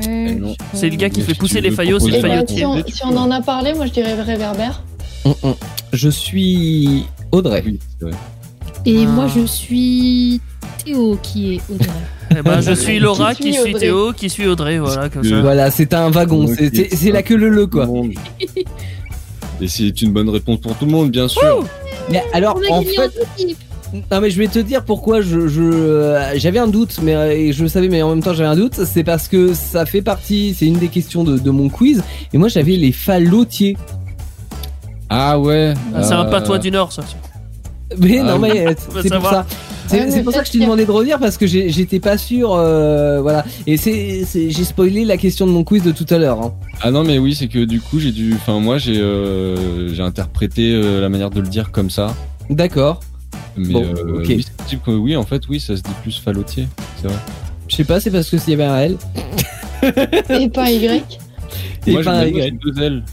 Ouais. 0.05 0.37
C'est 0.73 0.89
le 0.89 0.95
gars 0.95 1.09
qui 1.09 1.19
Mais 1.21 1.25
fait 1.25 1.33
si 1.33 1.39
pousser 1.39 1.61
les 1.61 1.71
faillots, 1.71 1.99
c'est 1.99 2.09
le 2.11 2.15
Et 2.17 2.21
bah, 2.21 2.27
faillotier. 2.29 2.57
si, 2.57 2.65
on, 2.65 2.71
faillotier, 2.73 2.93
si 2.95 3.01
on 3.05 3.17
en 3.17 3.31
a 3.31 3.41
parlé, 3.41 3.73
moi 3.73 3.85
je 3.87 3.91
dirais 3.93 4.13
réverbère. 4.21 4.83
Mm, 5.25 5.29
mm. 5.43 5.53
Je 5.93 6.09
suis 6.09 7.03
Audrey. 7.31 7.63
Oui. 7.65 7.79
Et 8.85 9.03
Ah. 9.05 9.09
moi, 9.09 9.27
je 9.27 9.45
suis 9.45 10.39
Théo 10.85 11.17
qui 11.23 11.55
est 11.55 11.61
Audrey. 11.71 11.87
Eh 12.37 12.41
ben, 12.41 12.59
je 12.59 12.73
suis 12.73 12.99
Laura, 12.99 13.33
Qui 13.33 13.43
qui 13.43 13.53
suis 13.53 13.61
Audrey. 13.61 13.79
Théo, 13.79 14.11
qui 14.13 14.29
suis 14.29 14.47
Audrey, 14.47 14.79
voilà, 14.79 15.07
comme 15.09 15.23
ça. 15.23 15.39
Voilà, 15.41 15.71
c'est 15.71 15.93
un 15.93 16.09
wagon. 16.11 16.45
C'est- 16.45 17.11
la 17.11 17.23
queue 17.23 17.37
le 17.37 17.47
le 17.49 17.67
quoi. 17.67 17.87
Et 19.61 19.67
c'est 19.67 20.01
une 20.01 20.11
bonne 20.11 20.29
réponse 20.29 20.59
pour 20.59 20.75
tout 20.75 20.85
le 20.85 20.91
monde, 20.91 21.09
bien 21.09 21.27
sûr. 21.27 21.65
Mais 22.11 22.21
alors 22.33 22.59
On 22.59 22.73
a 22.73 22.75
en 22.77 22.81
gagné 22.81 22.95
fait, 22.95 23.01
en 23.01 23.43
équipe. 23.43 23.57
Non 24.11 24.19
mais 24.21 24.29
je 24.29 24.37
vais 24.37 24.47
te 24.47 24.59
dire 24.59 24.83
pourquoi 24.83 25.21
je 25.21 25.47
je 25.47 25.61
euh, 25.61 26.37
j'avais 26.37 26.59
un 26.59 26.67
doute, 26.67 26.99
mais 27.01 27.15
euh, 27.15 27.31
et 27.31 27.53
je 27.53 27.63
le 27.63 27.69
savais, 27.69 27.87
mais 27.87 28.01
en 28.01 28.09
même 28.09 28.21
temps 28.21 28.33
j'avais 28.33 28.49
un 28.49 28.55
doute. 28.55 28.83
C'est 28.85 29.03
parce 29.03 29.27
que 29.27 29.53
ça 29.53 29.85
fait 29.85 30.01
partie, 30.01 30.53
c'est 30.57 30.65
une 30.65 30.77
des 30.77 30.89
questions 30.89 31.23
de, 31.23 31.37
de 31.37 31.49
mon 31.51 31.69
quiz. 31.69 32.03
Et 32.33 32.37
moi 32.37 32.47
j'avais 32.49 32.75
les 32.75 32.91
fallotiers. 32.91 33.77
Ah 35.09 35.39
ouais. 35.39 35.73
Ah, 35.95 36.03
C'est 36.03 36.13
un 36.13 36.25
euh, 36.25 36.29
patois 36.29 36.59
du 36.59 36.69
Nord, 36.71 36.91
ça. 36.91 37.01
Mais 37.97 38.19
Ah 38.19 38.23
non, 38.33 38.39
mais 38.39 38.67
euh, 38.67 38.73
c'est 39.01 39.09
pour 39.13 39.29
ça. 39.29 39.45
C'est 39.87 40.21
pour 40.21 40.33
ça 40.33 40.41
que 40.41 40.47
je 40.47 40.51
t'ai 40.51 40.59
demandé 40.59 40.85
de 40.85 40.91
redire 40.91 41.17
parce 41.17 41.37
que 41.37 41.47
j'étais 41.47 42.01
pas 42.01 42.17
sûr. 42.17 42.53
euh, 42.53 43.21
voilà. 43.21 43.45
Et 43.65 43.77
c'est 43.77 44.23
c'est- 44.25 44.49
j'ai 44.49 44.65
spoilé 44.65 45.05
la 45.05 45.15
question 45.15 45.47
de 45.47 45.51
mon 45.51 45.63
quiz 45.63 45.81
de 45.81 45.91
tout 45.93 46.05
à 46.09 46.17
l'heure. 46.17 46.41
hein. 46.41 46.53
Ah 46.81 46.91
non, 46.91 47.05
mais 47.05 47.17
oui, 47.19 47.33
c'est 47.35 47.47
que 47.47 47.63
du 47.63 47.79
coup, 47.79 47.99
j'ai 47.99 48.11
dû. 48.11 48.33
Enfin, 48.35 48.59
moi, 48.59 48.77
j'ai 48.79 48.97
euh, 48.99 49.93
j'ai 49.93 50.03
interprété 50.03 50.73
euh, 50.73 50.99
la 50.99 51.07
manière 51.07 51.29
de 51.29 51.39
le 51.39 51.47
dire 51.47 51.71
comme 51.71 51.89
ça. 51.89 52.13
D'accord. 52.49 52.99
Mais 53.57 53.73
Bon, 53.73 53.83
euh, 53.83 54.17
oui, 54.25 54.43
c'est 54.45 54.55
possible 54.57 54.81
que- 54.85 54.91
oui, 54.91 55.15
en 55.15 55.23
fait, 55.23 55.47
oui, 55.49 55.59
ça 55.59 55.75
se 55.75 55.81
dit 55.81 55.91
plus 56.01 56.17
fallotier. 56.19 56.67
C'est 57.01 57.07
vrai. 57.07 57.17
Je 57.67 57.75
sais 57.75 57.83
pas, 57.83 57.99
c'est 57.99 58.11
parce 58.11 58.29
que 58.29 58.37
y 58.49 58.53
avait 58.53 58.63
un 58.65 58.77
L 58.79 58.97
Et 60.29 60.49
pas 60.49 60.63
un 60.65 60.69
Y. 60.69 61.19
et 61.85 61.91
moi, 61.91 62.03
pas 62.03 62.11
un 62.19 62.25
Y. 62.25 62.41
j'ai 62.41 62.51
deux 62.51 62.81
ailes. 62.81 63.03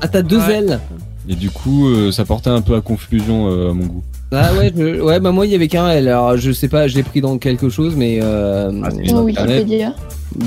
Ah, 0.00 0.08
t'as 0.08 0.22
deux 0.22 0.38
Ouais. 0.38 0.54
L. 0.54 0.80
Et 1.28 1.34
du 1.34 1.50
coup, 1.50 1.88
euh, 1.88 2.10
ça 2.10 2.24
portait 2.24 2.50
un 2.50 2.62
peu 2.62 2.74
à 2.74 2.80
confusion 2.80 3.48
euh, 3.50 3.70
à 3.70 3.74
mon 3.74 3.86
goût. 3.86 4.04
Ah 4.32 4.52
ouais, 4.56 4.72
je- 4.76 5.00
ouais, 5.00 5.18
bah 5.18 5.32
moi 5.32 5.44
il 5.46 5.52
y 5.52 5.54
avait 5.56 5.66
qu'un 5.68 5.88
L. 5.90 6.06
Alors 6.08 6.36
je 6.36 6.52
sais 6.52 6.68
pas, 6.68 6.86
je 6.86 6.94
l'ai 6.94 7.02
pris 7.02 7.20
dans 7.20 7.36
quelque 7.38 7.68
chose, 7.68 7.94
mais 7.96 8.20
euh, 8.22 8.70
Ah, 8.84 8.86
Internet. 8.88 9.14
Wikipédia. 9.24 9.94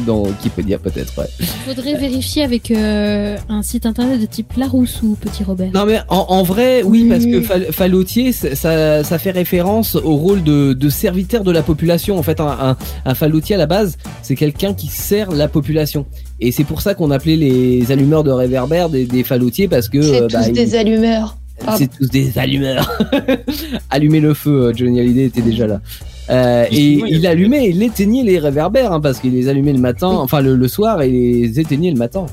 dans 0.07 0.23
Wikipédia 0.23 0.77
peut-être. 0.79 1.11
Ouais. 1.17 1.25
Faudrait 1.67 1.95
vérifier 1.97 2.43
avec 2.43 2.71
euh, 2.71 3.35
un 3.49 3.61
site 3.61 3.85
internet 3.85 4.21
de 4.21 4.25
type 4.25 4.53
Larousse 4.55 5.01
ou 5.03 5.15
Petit 5.19 5.43
Robert. 5.43 5.71
Non 5.73 5.85
mais 5.85 5.99
en, 6.07 6.25
en 6.29 6.43
vrai, 6.43 6.81
oui, 6.83 7.01
Oui. 7.03 7.09
parce 7.09 7.25
que 7.25 7.41
fal- 7.41 7.71
fallotier, 7.73 8.31
c'est- 8.31 8.55
ça, 8.55 9.03
ça 9.03 9.17
fait 9.19 9.31
référence 9.31 9.95
au 9.95 10.15
rôle 10.15 10.43
de, 10.43 10.71
de 10.71 10.89
serviteur 10.89 11.43
de 11.43 11.51
la 11.51 11.61
population. 11.61 12.17
En 12.17 12.23
fait, 12.23 12.39
un, 12.39 12.47
un, 12.47 12.77
un 13.05 13.13
fallotier 13.15 13.55
à 13.55 13.57
la 13.57 13.65
base, 13.65 13.97
c'est 14.21 14.35
quelqu'un 14.35 14.73
qui 14.73 14.87
sert 14.87 15.29
la 15.31 15.49
population. 15.49 16.05
Et 16.39 16.53
c'est 16.53 16.63
pour 16.63 16.81
ça 16.81 16.93
qu'on 16.95 17.11
appelait 17.11 17.35
les 17.35 17.91
allumeurs 17.91 18.23
de 18.23 18.31
réverbères 18.31 18.87
des, 18.89 19.03
des 19.05 19.23
fallotiers 19.25 19.67
parce 19.67 19.89
que 19.89 20.01
C'est 20.01 20.21
euh, 20.21 20.27
tous 20.27 20.35
bah, 20.37 20.47
ils- 20.47 20.53
des 20.53 20.75
allumeurs. 20.75 21.35
Pardon. 21.59 21.77
c'est 21.77 21.97
tous 21.97 22.09
des 22.09 22.37
allumeurs. 22.37 22.97
Allumer 23.89 24.19
le 24.19 24.33
feu, 24.33 24.63
euh, 24.67 24.73
Johnny 24.75 24.99
Hallyday 24.99 25.25
était 25.25 25.41
déjà 25.41 25.67
là. 25.67 25.81
Euh, 26.29 26.65
et 26.71 27.01
il 27.09 27.27
allumait, 27.27 27.69
il 27.69 27.81
éteignait 27.83 28.23
les 28.23 28.39
réverbères 28.39 28.93
hein, 28.93 29.01
parce 29.01 29.19
qu'il 29.19 29.33
les 29.33 29.49
allumait 29.49 29.73
le 29.73 29.79
matin, 29.79 30.07
enfin 30.07 30.41
le, 30.41 30.55
le 30.55 30.67
soir 30.67 31.01
et 31.01 31.09
les 31.09 31.59
éteignait 31.59 31.91
le 31.91 31.97
matin. 31.97 32.25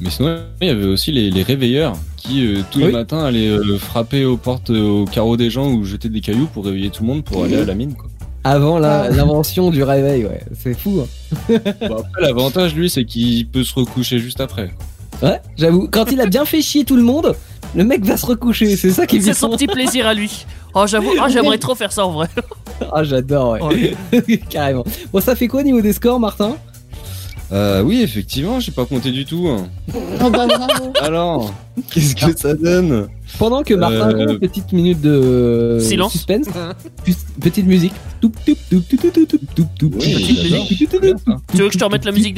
Mais 0.00 0.10
sinon, 0.10 0.38
il 0.60 0.66
y 0.68 0.70
avait 0.70 0.86
aussi 0.86 1.12
les, 1.12 1.30
les 1.30 1.42
réveilleurs 1.42 1.96
qui, 2.16 2.44
euh, 2.46 2.60
tous 2.70 2.78
Oui. 2.80 2.86
les 2.86 2.92
matins, 2.92 3.24
allaient 3.24 3.48
euh, 3.48 3.78
frapper 3.78 4.24
aux 4.24 4.36
portes, 4.36 4.70
aux 4.70 5.04
carreaux 5.06 5.36
des 5.36 5.50
gens 5.50 5.70
ou 5.72 5.84
jeter 5.84 6.08
des 6.08 6.20
cailloux 6.20 6.48
pour 6.52 6.64
réveiller 6.64 6.90
tout 6.90 7.02
le 7.04 7.08
monde 7.08 7.24
pour 7.24 7.44
aller 7.44 7.56
à 7.56 7.64
la 7.64 7.74
mine. 7.74 7.94
Quoi. 7.94 8.08
Avant 8.44 8.78
la- 8.78 9.02
Ah. 9.02 9.10
l'invention 9.10 9.70
du 9.70 9.82
réveil, 9.82 10.24
ouais, 10.24 10.40
c'est 10.58 10.74
fou. 10.78 11.00
hein. 11.02 11.54
Bon, 11.88 11.96
après, 11.96 12.22
l'avantage, 12.22 12.74
lui, 12.74 12.88
c'est 12.90 13.04
qu'il 13.04 13.48
peut 13.48 13.64
se 13.64 13.74
recoucher 13.74 14.18
juste 14.20 14.40
après. 14.40 14.70
Ouais, 15.22 15.40
j'avoue. 15.56 15.88
Quand 15.90 16.12
il 16.12 16.20
a 16.20 16.26
bien 16.26 16.44
fait 16.44 16.62
chier 16.62 16.84
tout 16.84 16.94
le 16.96 17.02
monde, 17.02 17.34
le 17.74 17.84
mec 17.84 18.04
va 18.04 18.16
se 18.16 18.26
recoucher. 18.26 18.76
C'est 18.76 18.90
ça 18.90 19.06
qui 19.06 19.16
est 19.16 19.18
bien. 19.20 19.32
C'est 19.32 19.38
son 19.38 19.50
petit 19.50 19.66
plaisir 19.66 20.06
à 20.06 20.14
lui. 20.14 20.46
Oh, 20.74 20.84
j'avoue, 20.86 21.12
ah, 21.20 21.28
j'aimerais 21.28 21.58
trop 21.66 21.74
faire 21.74 21.92
ça 21.92 22.06
en 22.06 22.12
vrai. 22.12 22.28
Ah, 22.92 23.02
j'adore, 23.02 23.58
ouais. 23.60 23.94
Carrément. 24.50 24.84
Bon, 25.12 25.20
ça 25.20 25.34
fait 25.34 25.48
quoi 25.48 25.60
au 25.60 25.64
niveau 25.64 25.80
des 25.80 25.92
scores, 25.92 26.20
Martin? 26.20 26.56
Euh, 27.50 27.82
oui, 27.82 28.02
effectivement, 28.02 28.60
j'ai 28.60 28.72
pas 28.72 28.84
compté 28.84 29.10
du 29.10 29.24
tout. 29.24 29.48
hein. 29.48 29.68
Oh 30.22 30.28
bah 30.30 30.46
bravo. 30.46 30.92
Alors, 31.00 31.54
qu'est-ce 31.90 32.14
que 32.14 32.36
ça 32.38 32.52
donne 32.54 33.08
Pendant 33.38 33.62
que 33.62 33.72
Martin 33.72 34.10
Euh, 34.10 34.26
compte, 34.26 34.38
petite 34.40 34.72
minute 34.72 35.00
de 35.00 35.78
Silence. 35.80 36.12
suspense, 36.12 36.46
petite 37.40 37.66
musique. 37.66 37.92
Oui. 38.22 38.28
Tu 41.52 41.56
veux 41.56 41.68
que 41.68 41.72
je 41.72 41.78
te 41.78 41.84
remette 41.84 42.04
la 42.04 42.12
musique 42.12 42.34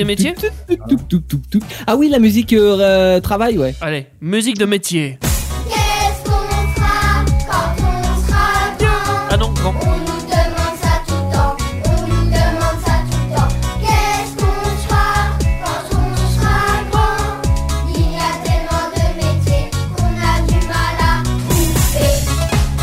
toup, 1.28 1.48
toup. 1.50 1.64
Ah 1.86 1.96
oui, 1.96 2.08
la 2.08 2.18
musique 2.18 2.52
euh, 2.52 2.78
euh, 2.78 3.20
travail, 3.20 3.58
ouais. 3.58 3.74
Allez, 3.80 4.06
musique 4.20 4.58
de 4.58 4.66
métier. 4.66 5.18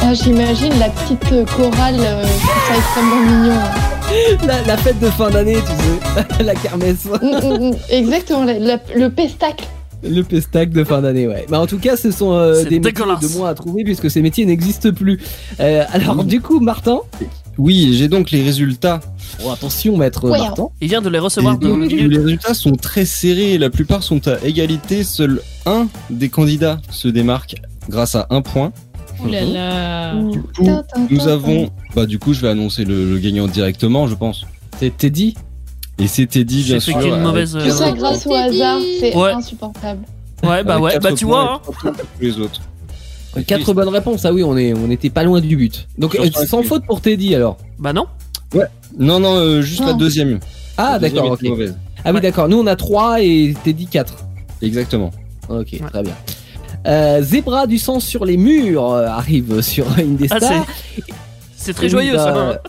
Ah, 0.10 0.14
J'imagine 0.14 0.72
la 0.80 0.90
petite 0.90 1.32
euh, 1.34 1.44
chorale, 1.46 1.96
euh, 2.00 2.24
ça 2.24 2.78
extrêmement 2.78 3.20
mignon. 3.26 3.56
La, 4.48 4.62
la 4.64 4.78
fête 4.78 5.00
de 5.02 5.08
fin 5.08 5.30
d'année, 5.30 5.56
tu 5.56 6.38
sais. 6.38 6.44
la 6.46 6.56
kermesse. 6.56 7.06
Mm, 7.22 7.26
mm, 7.26 7.70
mm. 7.72 7.76
Exactement, 7.90 8.44
la- 8.46 8.58
la- 8.58 8.80
le 8.96 9.10
pestacle. 9.10 9.66
Le 10.04 10.22
pestac 10.22 10.70
de 10.70 10.84
fin 10.86 11.02
d'année, 11.02 11.28
ouais. 11.28 11.46
Mais 11.50 11.58
en 11.58 11.66
tout 11.68 11.78
cas, 11.80 11.98
ce 11.98 12.12
sont 12.12 12.32
euh, 12.32 12.54
C'est 12.56 12.70
des 12.70 12.80
métiers 12.80 12.94
dégueulasse. 12.94 13.20
de 13.20 13.38
moins 13.38 13.50
à 13.50 13.54
trouver 13.54 13.84
puisque 13.84 14.10
ces 14.10 14.22
métiers 14.22 14.46
n'existent 14.46 14.92
plus. 14.94 15.20
Euh, 15.60 15.84
alors, 15.92 16.24
du 16.24 16.40
coup, 16.40 16.62
Martin. 16.62 17.00
Oui, 17.58 17.94
j'ai 17.98 18.08
donc 18.08 18.32
les 18.32 18.44
résultats. 18.44 19.02
Oh, 19.44 19.50
attention, 19.52 19.98
maître 19.98 20.30
Ouais, 20.30 20.38
Martin. 20.38 20.68
Il 20.80 20.88
vient 20.88 21.02
de 21.02 21.10
les 21.10 21.20
recevoir 21.20 21.56
Et 21.60 21.66
le 21.66 21.70
donc, 21.70 21.92
les 21.92 22.18
résultats 22.18 22.54
sont 22.54 22.74
très 22.78 23.04
serrés 23.06 23.56
et 23.56 23.58
la 23.58 23.70
plupart 23.72 24.04
sont 24.04 24.26
à 24.28 24.38
égalité. 24.46 25.04
Seul 25.04 25.42
un 25.66 25.88
des 26.12 26.30
candidats 26.30 26.80
se 26.92 27.08
démarque 27.10 27.56
grâce 27.90 28.16
à 28.16 28.28
un 28.30 28.42
point. 28.42 28.72
Là 29.26 29.42
là. 29.46 30.14
Du 30.32 30.42
coup, 30.42 30.64
nous 31.10 31.28
avons. 31.28 31.70
Bah, 31.96 32.06
du 32.06 32.20
coup, 32.20 32.34
je 32.34 32.42
vais 32.42 32.50
annoncer 32.50 32.86
le, 32.86 33.10
le 33.12 33.18
gagnant 33.20 33.48
directement, 33.48 34.08
je 34.08 34.16
pense. 34.16 34.46
T'es 34.80 35.10
dit 35.10 35.36
Et 36.00 36.08
c'était 36.08 36.44
dit, 36.44 36.64
bien 36.64 36.80
sûr. 36.80 36.98
qu'une 37.00 37.12
avec- 37.14 37.24
mauvaise. 37.24 37.54
Tout 37.54 37.70
ça 37.72 37.88
euh, 37.88 37.92
grâce 37.94 38.28
au 38.28 38.34
hasard, 38.34 38.80
c'est 39.00 39.16
Ouais. 39.16 39.32
insupportable. 39.32 40.02
Ouais, 40.44 40.64
bah 40.64 40.76
avec 40.76 40.84
ouais, 40.84 41.00
bah 41.00 41.14
tu 41.14 41.26
vois. 41.26 41.62
hein. 41.86 41.92
les 42.22 42.38
autres. 42.40 42.62
Quatre 43.48 43.74
bonnes 43.74 43.90
réponses, 43.90 44.24
ah 44.26 44.34
oui, 44.34 44.44
on 44.44 44.56
est, 44.58 44.74
on 44.74 44.90
était 44.92 45.10
pas 45.10 45.24
loin 45.24 45.42
du 45.42 45.56
but. 45.56 45.88
Donc 45.98 46.16
euh, 46.16 46.30
sans 46.46 46.62
faute 46.64 46.86
pour 46.86 47.02
Teddy 47.02 47.34
alors. 47.36 47.58
Bah 47.80 47.94
non. 47.94 48.06
Non, 48.98 49.20
non, 49.20 49.36
euh, 49.36 49.62
juste 49.62 49.82
la 49.82 49.92
Non. 49.92 49.98
deuxième. 49.98 50.40
Ah 50.78 50.98
d'accord, 51.00 51.32
ok. 51.32 51.40
Ah 51.44 51.50
oui 51.58 52.12
Ouais. 52.14 52.22
d'accord, 52.22 52.48
nous 52.50 52.58
on 52.60 52.68
a 52.68 52.76
3 52.76 53.22
et 53.22 53.56
Teddy 53.64 53.86
4. 53.88 54.14
Exactement. 54.62 55.12
Ok, 55.50 55.80
très 55.92 56.04
bien. 56.04 56.14
Euh, 56.88 57.22
Zébra 57.22 57.68
du 57.68 57.78
sang 57.78 58.00
sur 58.00 58.24
les 58.26 58.38
murs 58.38 58.92
euh, 58.92 59.08
arrive 59.08 59.62
sur 59.62 59.86
Ah, 59.98 60.02
Indestar. 60.02 60.40
c'est. 60.42 61.04
C'est 61.56 61.74
très 61.74 61.90
joyeux 61.90 62.16
ça. 62.18 62.62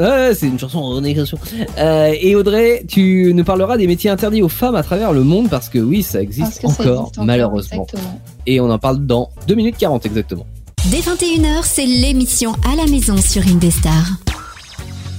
Ouais, 0.00 0.32
c'est 0.34 0.46
une 0.46 0.58
chanson 0.58 0.78
en. 0.78 1.02
Euh, 1.04 2.14
et 2.20 2.36
Audrey, 2.36 2.84
tu 2.88 3.32
nous 3.34 3.42
parleras 3.44 3.76
des 3.76 3.86
métiers 3.88 4.10
interdits 4.10 4.42
aux 4.42 4.48
femmes 4.48 4.76
à 4.76 4.82
travers 4.84 5.12
le 5.12 5.24
monde 5.24 5.50
parce 5.50 5.68
que 5.68 5.78
oui, 5.80 6.02
ça 6.04 6.22
existe, 6.22 6.52
ça 6.62 6.68
encore, 6.68 6.70
existe 6.80 6.88
encore, 7.18 7.24
malheureusement. 7.24 7.82
exactement. 7.84 8.20
Et 8.46 8.60
on 8.60 8.70
en 8.70 8.78
parle 8.78 9.04
dans 9.04 9.28
2 9.48 9.54
minutes 9.56 9.76
40 9.76 10.06
exactement. 10.06 10.46
Dès 10.90 10.98
21h, 10.98 11.60
c'est 11.64 11.84
l'émission 11.84 12.52
à 12.64 12.76
la 12.76 12.86
maison 12.86 13.16
sur 13.16 13.42
Indestar. 13.46 14.04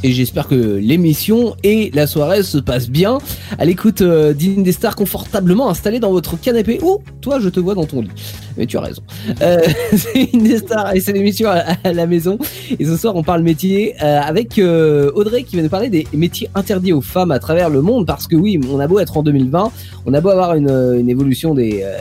Et 0.03 0.11
j'espère 0.11 0.47
que 0.47 0.55
l'émission 0.55 1.55
et 1.63 1.91
la 1.93 2.07
soirée 2.07 2.43
se 2.43 2.57
passent 2.57 2.89
bien 2.89 3.17
à 3.57 3.65
l'écoute 3.65 4.01
euh, 4.01 4.33
d'Indestar 4.33 4.95
confortablement 4.95 5.69
installé 5.69 5.99
dans 5.99 6.11
votre 6.11 6.39
canapé. 6.39 6.79
Oh, 6.81 7.01
toi, 7.21 7.39
je 7.39 7.49
te 7.49 7.59
vois 7.59 7.75
dans 7.75 7.85
ton 7.85 8.01
lit. 8.01 8.09
Mais 8.57 8.65
tu 8.65 8.77
as 8.77 8.81
raison. 8.81 9.01
Euh, 9.41 9.59
c'est 9.93 10.29
Indestar 10.33 10.95
et 10.95 11.01
c'est 11.01 11.11
l'émission 11.11 11.49
à, 11.49 11.91
la 11.91 12.07
maison. 12.07 12.37
Et 12.79 12.85
ce 12.85 12.95
soir, 12.95 13.15
on 13.15 13.23
parle 13.23 13.43
métier 13.43 13.95
euh, 14.01 14.21
avec 14.21 14.57
euh, 14.57 15.11
Audrey 15.15 15.43
qui 15.43 15.55
va 15.57 15.61
nous 15.63 15.69
parler 15.69 15.89
des 15.89 16.07
métiers 16.13 16.49
interdits 16.55 16.93
aux 16.93 17.01
femmes 17.01 17.31
à 17.31 17.39
travers 17.39 17.69
le 17.69 17.81
monde. 17.81 18.05
Parce 18.07 18.27
que 18.27 18.35
oui, 18.35 18.59
on 18.71 18.79
a 18.79 18.87
beau 18.87 18.99
être 18.99 19.17
en 19.17 19.23
2020, 19.23 19.71
on 20.05 20.13
a 20.13 20.21
beau 20.21 20.29
avoir 20.29 20.55
une, 20.55 20.69
une 20.69 21.09
évolution 21.09 21.53
des... 21.53 21.81
euh, 21.83 21.97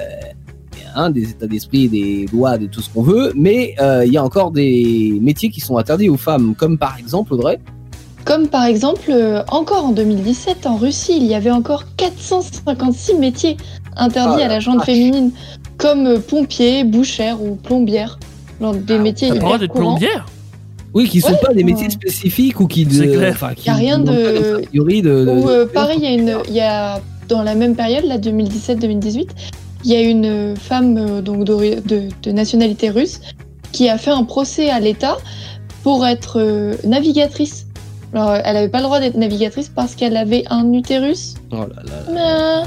hein, 0.99 1.11
des 1.11 1.31
états 1.31 1.47
d'esprit, 1.47 1.89
des 1.89 2.27
lois, 2.33 2.59
de 2.59 2.67
tout 2.67 2.81
ce 2.81 2.91
qu'on 2.91 3.03
veut, 3.03 3.33
mais 3.35 3.75
euh, 3.81 4.05
il 4.05 4.13
y 4.13 4.17
a 4.17 4.25
encore 4.25 4.51
des 4.51 5.19
métiers 5.23 5.51
qui 5.51 5.61
sont 5.61 5.79
interdits 5.79 6.09
aux 6.09 6.17
femmes, 6.17 6.55
comme 6.55 6.79
par 6.79 6.99
exemple 6.99 7.35
Audrey. 7.35 7.59
Comme 8.29 8.49
par 8.49 8.67
exemple, 8.67 9.11
euh, 9.11 9.43
encore 9.49 9.87
en 9.87 9.93
2017, 9.93 10.67
en 10.67 10.77
Russie, 10.77 11.17
il 11.17 11.25
y 11.25 11.35
avait 11.35 11.51
encore 11.51 11.85
456 11.97 13.15
métiers 13.15 13.57
interdits 13.97 14.43
Ah, 14.43 14.45
à 14.45 14.49
la 14.49 14.59
vache. 14.59 14.85
féminine, 14.85 15.31
comme 15.79 16.07
euh, 16.07 16.19
pompier, 16.19 16.85
bouchère 16.85 17.43
ou 17.43 17.55
plombière. 17.55 18.19
Des 18.61 18.97
Ah, 18.97 18.99
métiers 18.99 19.31
le 19.31 19.37
droit 19.39 19.51
hyper 19.57 19.61
d'être 19.61 19.73
courants. 19.73 19.95
plombière 19.97 20.27
Oui, 20.93 21.09
qui 21.09 21.23
sont 21.23 21.31
Ouais, 21.31 21.39
pas 21.43 21.55
des 21.55 21.65
métiers 21.65 21.89
spécifiques 21.89 22.61
ou 22.61 22.67
qui 22.67 22.87
C'est 22.91 23.07
de, 23.07 23.17
clair. 23.17 23.33
enfin, 23.33 23.55
qui 23.55 23.67
Y 23.69 23.71
a 23.71 23.75
rien 23.75 23.99
de- 23.99 24.11
Ou 24.79 25.49
euh, 25.49 25.65
pareil, 25.67 25.99
il 26.03 26.05
y 26.05 26.07
a 26.09 26.13
une, 26.13 26.37
il 26.49 26.55
y 26.55 26.61
a 26.61 27.01
dans 27.31 27.43
la 27.43 27.55
même 27.55 27.77
période, 27.77 28.05
là 28.05 28.19
2017-2018, 28.19 29.29
il 29.85 29.91
y 29.91 29.97
a 29.97 30.03
une 30.03 30.55
femme 30.55 31.23
donc 31.23 31.45
de, 31.45 31.79
de 32.23 32.31
nationalité 32.31 32.91
russe 32.91 33.21
qui 33.73 33.89
a 33.89 33.97
fait 33.97 34.11
un 34.11 34.25
procès 34.25 34.69
à 34.69 34.81
l'État 34.81 35.17
pour 35.83 36.07
être 36.07 36.39
euh, 36.41 36.75
navigatrice. 36.85 37.65
Alors, 38.15 38.35
elle 38.43 38.57
avait 38.57 38.69
pas 38.69 38.79
le 38.79 38.85
droit 38.85 39.01
d'être 39.01 39.17
navigatrice 39.17 39.69
parce 39.75 39.95
qu'elle 39.95 40.17
avait 40.17 40.45
un 40.51 40.73
utérus. 40.73 41.35
Oh 41.53 41.57
là 41.57 41.83
là. 41.85 42.65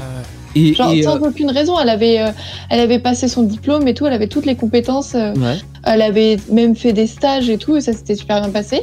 Mais, 0.54 0.60
Et, 0.60 0.74
genre 0.74 0.92
et, 0.92 1.02
sans 1.02 1.16
euh, 1.16 1.28
aucune 1.28 1.50
raison, 1.50 1.78
elle 1.80 1.88
avait, 1.88 2.20
euh, 2.20 2.28
elle 2.70 2.80
avait 2.80 2.98
passé 2.98 3.26
son 3.28 3.42
diplôme 3.42 3.88
et 3.88 3.94
tout, 3.94 4.06
elle 4.06 4.12
avait 4.12 4.28
toutes 4.28 4.46
les 4.46 4.54
compétences. 4.54 5.14
euh, 5.14 5.32
ouais. 5.34 5.56
elle 5.84 6.02
avait 6.02 6.36
même 6.50 6.76
fait 6.76 6.92
des 6.92 7.06
stages 7.06 7.48
et 7.50 7.58
tout, 7.58 7.76
et 7.76 7.80
ça 7.80 7.92
s'était 7.92 8.14
super 8.14 8.40
bien 8.40 8.50
passé. 8.50 8.82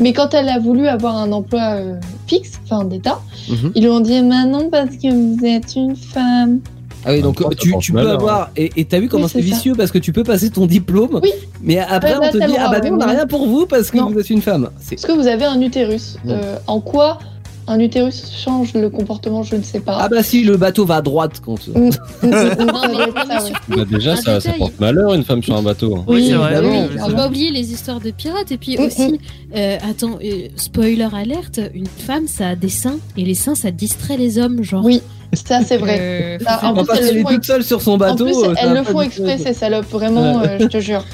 Mais 0.00 0.12
quand 0.14 0.32
elle 0.32 0.48
a 0.48 0.58
voulu 0.58 0.88
avoir 0.88 1.16
un 1.18 1.30
emploi 1.32 1.74
euh, 1.74 1.94
fixe, 2.26 2.52
enfin 2.64 2.84
d'État, 2.84 3.20
Mhm. 3.50 3.72
ils 3.74 3.82
lui 3.82 3.90
ont 3.90 4.00
dit 4.00 4.22
maintenant 4.22 4.70
parce 4.70 4.96
que 4.96 5.12
vous 5.12 5.44
êtes 5.44 5.74
une 5.76 5.96
femme. 5.96 6.60
Ah 7.04 7.12
oui, 7.12 7.22
donc 7.22 7.38
ça 7.40 7.48
tu, 7.58 7.92
peux 7.92 7.98
malheur, 7.98 8.12
avoir 8.14 8.50
et 8.56 8.70
et 8.76 8.84
t'as 8.84 9.00
vu 9.00 9.08
comment 9.08 9.24
Oui, 9.24 9.30
c'est 9.32 9.40
vicieux 9.40 9.74
parce 9.76 9.90
que 9.90 9.98
tu 9.98 10.12
peux 10.12 10.22
passer 10.24 10.50
ton 10.50 10.66
diplôme, 10.66 11.20
Oui. 11.22 11.32
mais 11.62 11.78
après 11.78 12.12
Ouais, 12.12 12.16
on 12.18 12.20
bah, 12.20 12.30
te 12.30 12.38
dit 12.38 12.56
ah 12.58 12.70
bah 12.70 12.80
on 12.90 12.96
n'a 12.96 13.06
rien 13.06 13.26
pour 13.26 13.46
vous 13.46 13.66
parce 13.66 13.90
que 13.90 13.98
Non. 13.98 14.10
vous 14.10 14.18
êtes 14.18 14.30
une 14.30 14.42
femme. 14.42 14.70
C'est 14.80 14.96
Parce 14.96 15.06
que 15.06 15.12
vous 15.12 15.26
avez 15.26 15.44
un 15.44 15.60
utérus. 15.60 16.16
Euh, 16.26 16.58
en 16.66 16.80
quoi 16.80 17.18
un 17.68 17.78
utérus 17.78 18.24
change 18.44 18.74
le 18.74 18.90
comportement, 18.90 19.42
je 19.42 19.56
ne 19.56 19.62
sais 19.62 19.80
pas. 19.80 19.98
ah 20.00 20.08
bah 20.08 20.22
si 20.22 20.42
le 20.42 20.56
bateau 20.56 20.84
va 20.84 20.96
à 20.96 21.02
droite 21.02 21.40
quand. 21.44 21.68
Mm. 21.68 21.78
Mm, 21.78 21.86
mm, 21.86 22.28
mm, 22.28 22.66
Non, 22.66 22.82
mais- 22.88 23.24
ça. 23.26 23.48
Bah, 23.68 23.84
déjà, 23.90 24.12
Un 24.12 24.40
ça, 24.40 24.52
porte 24.58 24.78
malheur 24.80 25.14
une 25.14 25.22
femme 25.24 25.42
sur 25.42 25.56
un 25.56 25.62
bateau. 25.62 25.96
hein. 25.96 26.04
Oui, 26.08 26.26
c'est 26.28 26.34
vrai. 26.34 26.52
évidemment. 26.58 26.82
oui, 26.82 26.88
oui, 26.92 27.10
bon 27.10 27.16
pas 27.16 27.26
oublier 27.28 27.50
les 27.50 27.72
histoires 27.72 28.00
de 28.00 28.10
pirates. 28.10 28.50
Et 28.52 28.56
puis 28.58 28.76
Mm, 28.78 28.82
aussi, 28.82 29.20
euh, 29.56 29.76
attends, 29.88 30.18
euh, 30.24 30.48
spoiler 30.56 31.06
alerte, 31.14 31.60
une 31.74 31.86
femme 31.86 32.26
ça 32.26 32.48
a 32.48 32.54
des 32.56 32.68
seins 32.68 32.98
et 33.16 33.22
les 33.24 33.34
seins 33.34 33.54
ça 33.54 33.70
distrait 33.70 34.16
les 34.16 34.38
hommes, 34.38 34.62
genre. 34.64 34.84
Oui, 34.84 35.00
ça 35.32 35.60
c'est 35.64 35.76
vrai. 35.78 35.98
Euh, 36.00 36.38
en 36.62 36.74
plus, 36.74 36.98
elle 36.98 37.18
est 37.18 37.24
toute 37.24 37.44
seule 37.44 37.62
sur 37.62 37.80
son 37.80 37.92
En 37.92 37.96
bateau. 37.98 38.24
plus, 38.24 38.36
euh, 38.36 38.54
elles 38.60 38.68
va 38.72 38.74
le 38.80 38.82
font 38.84 39.00
exprès, 39.02 39.38
ces 39.38 39.52
salopes, 39.54 39.90
vraiment, 39.90 40.40
Ouais. 40.40 40.48
euh, 40.48 40.56
je 40.60 40.66
te 40.66 40.80
jure. 40.80 41.04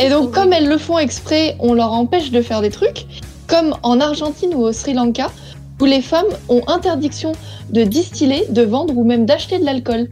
Et 0.00 0.08
donc, 0.10 0.32
comme 0.32 0.52
elles 0.52 0.68
le 0.68 0.78
font 0.78 0.98
exprès, 0.98 1.56
on 1.60 1.72
leur 1.74 1.92
empêche 1.92 2.30
de 2.30 2.42
faire 2.42 2.60
des 2.62 2.70
trucs, 2.70 3.06
comme 3.46 3.74
en 3.82 4.00
Argentine 4.00 4.54
ou 4.54 4.62
au 4.62 4.72
Sri 4.72 4.94
Lanka, 4.94 5.30
où 5.82 5.84
les 5.84 6.00
femmes 6.00 6.26
ont 6.48 6.62
interdiction 6.68 7.32
de 7.70 7.82
distiller, 7.82 8.44
de 8.50 8.62
vendre 8.62 8.96
ou 8.96 9.02
même 9.04 9.26
d'acheter 9.26 9.58
de 9.58 9.64
l'alcool. 9.64 10.08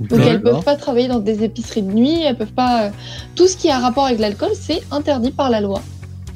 Donc 0.00 0.20
elles 0.26 0.42
peuvent 0.42 0.62
pas 0.64 0.74
travailler 0.76 1.06
dans 1.08 1.20
des 1.20 1.42
épiceries 1.44 1.82
de 1.82 1.92
nuit, 1.92 2.22
elles 2.24 2.36
peuvent 2.36 2.52
pas. 2.52 2.84
euh, 2.84 2.90
Tout 3.36 3.46
ce 3.46 3.56
qui 3.56 3.70
a 3.70 3.78
rapport 3.78 4.06
avec 4.06 4.18
l'alcool, 4.18 4.50
c'est 4.60 4.80
interdit 4.90 5.30
par 5.30 5.50
la 5.50 5.60
loi. 5.60 5.80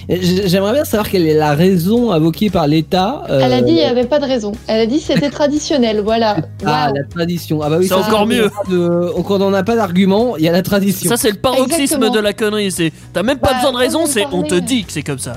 J'aimerais 0.08 0.72
bien 0.72 0.84
savoir 0.84 1.08
quelle 1.08 1.26
est 1.28 1.34
la 1.34 1.54
raison 1.54 2.10
invoquée 2.10 2.50
par 2.50 2.66
l'État. 2.66 3.22
euh, 3.30 3.38
Elle 3.40 3.52
a 3.52 3.62
dit 3.62 3.70
il 3.70 3.76
n'y 3.76 3.82
avait 3.84 4.04
pas 4.04 4.18
de 4.18 4.26
raison. 4.26 4.50
Elle 4.66 4.80
a 4.80 4.86
dit 4.86 4.98
c'était 5.00 5.30
traditionnel, 5.38 6.00
voilà. 6.00 6.36
Ah, 6.66 6.90
la 6.94 7.04
tradition. 7.04 7.60
Ah 7.62 7.70
bah 7.70 7.76
oui, 7.78 7.86
C'est 7.86 7.94
encore 7.94 8.22
on 8.22 8.26
mieux. 8.26 8.46
a 8.46 8.50
pas 8.50 8.68
de- 8.70 9.12
Quand 9.26 9.40
on 9.40 9.50
n'a 9.50 9.62
pas 9.62 9.76
d'argument, 9.76 10.36
il 10.36 10.44
y 10.44 10.48
a 10.48 10.52
la 10.52 10.62
tradition. 10.62 11.08
Ça, 11.08 11.16
c'est 11.16 11.30
le 11.30 11.36
paroxysme 11.38 11.82
Exactement. 11.82 12.10
de 12.10 12.18
la 12.18 12.32
connerie. 12.32 12.70
C'est 12.72 12.92
T'as 13.12 13.22
même 13.22 13.38
pas 13.38 13.50
Bah, 13.52 13.56
besoin 13.58 13.72
de 13.72 13.76
raison, 13.78 14.06
c'est 14.06 14.24
on 14.32 14.42
te 14.42 14.56
dit 14.56 14.84
que 14.84 14.92
c'est 14.92 15.04
comme 15.04 15.20
ça. 15.20 15.34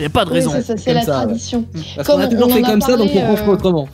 Y 0.00 0.04
a 0.04 0.10
pas 0.10 0.24
de 0.24 0.30
Oui, 0.30 0.36
raison. 0.36 0.50
c'est 0.54 0.62
ça, 0.62 0.76
c'est 0.76 0.84
Comme 0.86 0.94
la 0.94 1.02
ça, 1.02 1.18
ouais. 1.20 1.24
tradition. 1.26 1.64
Parce 1.96 2.08
qu'on 2.08 2.18
a 2.20 2.26
toujours 2.28 2.48
on 2.48 2.54
fait 2.54 2.62
comme 2.62 2.80
ça, 2.82 2.96
donc 2.96 3.10
on 3.14 3.18
euh, 3.18 3.52
autrement. 3.52 3.88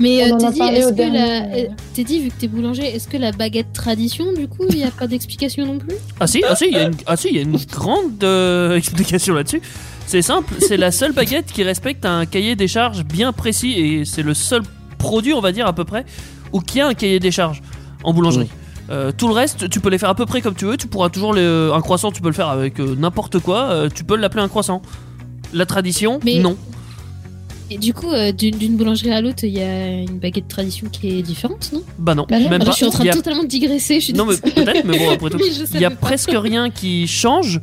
Mais 0.00 0.30
On 0.32 0.36
euh, 0.36 0.38
Teddy, 0.38 0.60
est-ce 0.62 0.92
que 0.92 1.12
la... 1.12 1.56
euh, 1.56 1.66
Teddy, 1.94 2.20
vu 2.20 2.28
que 2.28 2.34
t'es 2.38 2.46
boulanger, 2.46 2.84
est-ce 2.94 3.08
que 3.08 3.16
la 3.16 3.32
baguette 3.32 3.72
tradition, 3.72 4.32
du 4.32 4.46
coup, 4.46 4.64
il 4.70 4.76
n'y 4.76 4.84
a 4.84 4.92
pas 4.92 5.08
d'explication 5.08 5.66
non 5.66 5.78
plus? 5.78 5.96
Ah 6.20 6.28
si, 6.28 6.44
ah 6.48 6.54
si, 6.54 6.66
il 6.68 6.74
y 6.74 6.76
a 6.76 6.82
une, 6.84 6.94
ah 7.06 7.16
si, 7.16 7.28
il 7.30 7.34
y 7.34 7.38
a 7.38 7.42
une 7.42 7.56
grande 7.56 8.22
euh, 8.22 8.76
explication 8.76 9.34
là-dessus. 9.34 9.60
C'est 10.06 10.22
simple, 10.22 10.54
c'est 10.60 10.76
la 10.76 10.92
seule 10.92 11.12
baguette 11.12 11.46
qui 11.52 11.64
respecte 11.64 12.06
un 12.06 12.24
cahier 12.26 12.54
des 12.54 12.68
charges 12.68 13.04
bien 13.04 13.32
précis 13.32 13.72
et 13.72 14.04
c'est 14.04 14.22
le 14.22 14.34
seul 14.34 14.62
produit, 14.98 15.34
on 15.34 15.40
va 15.40 15.50
dire 15.52 15.66
à 15.66 15.72
peu 15.72 15.84
près, 15.84 16.04
où 16.52 16.60
qui 16.60 16.80
a 16.80 16.86
un 16.86 16.94
cahier 16.94 17.18
des 17.18 17.32
charges 17.32 17.60
en 18.04 18.14
boulangerie. 18.14 18.48
Euh, 18.90 19.10
tout 19.14 19.26
le 19.28 19.34
reste, 19.34 19.68
tu 19.68 19.80
peux 19.80 19.90
les 19.90 19.98
faire 19.98 20.08
à 20.08 20.14
peu 20.14 20.24
près 20.24 20.40
comme 20.40 20.54
tu 20.54 20.64
veux. 20.64 20.76
Tu 20.78 20.86
pourras 20.86 21.10
toujours 21.10 21.34
le- 21.34 21.72
un 21.74 21.80
croissant, 21.82 22.10
tu 22.12 22.22
peux 22.22 22.28
le 22.28 22.34
faire 22.34 22.48
avec 22.48 22.78
euh, 22.80 22.94
n'importe 22.96 23.38
quoi. 23.40 23.64
euh, 23.64 23.88
tu 23.92 24.04
peux 24.04 24.16
l'appeler 24.16 24.42
un 24.44 24.48
croissant. 24.48 24.80
La 25.52 25.66
tradition, 25.66 26.20
Mais- 26.24 26.38
non. 26.40 26.56
Et 27.70 27.76
du 27.76 27.92
coup, 27.92 28.10
euh, 28.10 28.32
d'une 28.32 28.76
boulangerie 28.78 29.10
à 29.12 29.20
l'autre, 29.20 29.44
il 29.44 29.50
y 29.50 29.60
a 29.60 29.88
une 30.00 30.18
baguette 30.18 30.48
tradition 30.48 30.86
qui 30.90 31.18
est 31.18 31.22
différente, 31.22 31.70
non? 31.74 31.82
Bah 31.98 32.14
non, 32.14 32.24
Bah 32.28 32.38
non. 32.40 32.48
même 32.48 32.60
Ah, 32.62 32.64
pas. 32.64 32.70
Je 32.70 32.76
suis 32.76 32.86
en 32.86 32.90
train 32.90 33.04
Il 33.04 33.08
y 33.08 33.10
a- 33.10 33.14
totalement 33.14 33.42
de 33.42 33.48
digresser, 33.48 34.00
je 34.00 34.04
suis 34.06 34.12
Non 34.14 34.24
mais 34.24 34.36
peut-être, 34.38 34.86
mais 34.86 34.98
bon 34.98 35.10
après 35.10 35.28
tout. 35.30 35.38
Il 35.74 35.80
y 35.80 35.84
a 35.84 35.90
pas. 35.90 35.96
presque 35.96 36.30
rien 36.34 36.70
qui 36.70 37.06
change, 37.06 37.60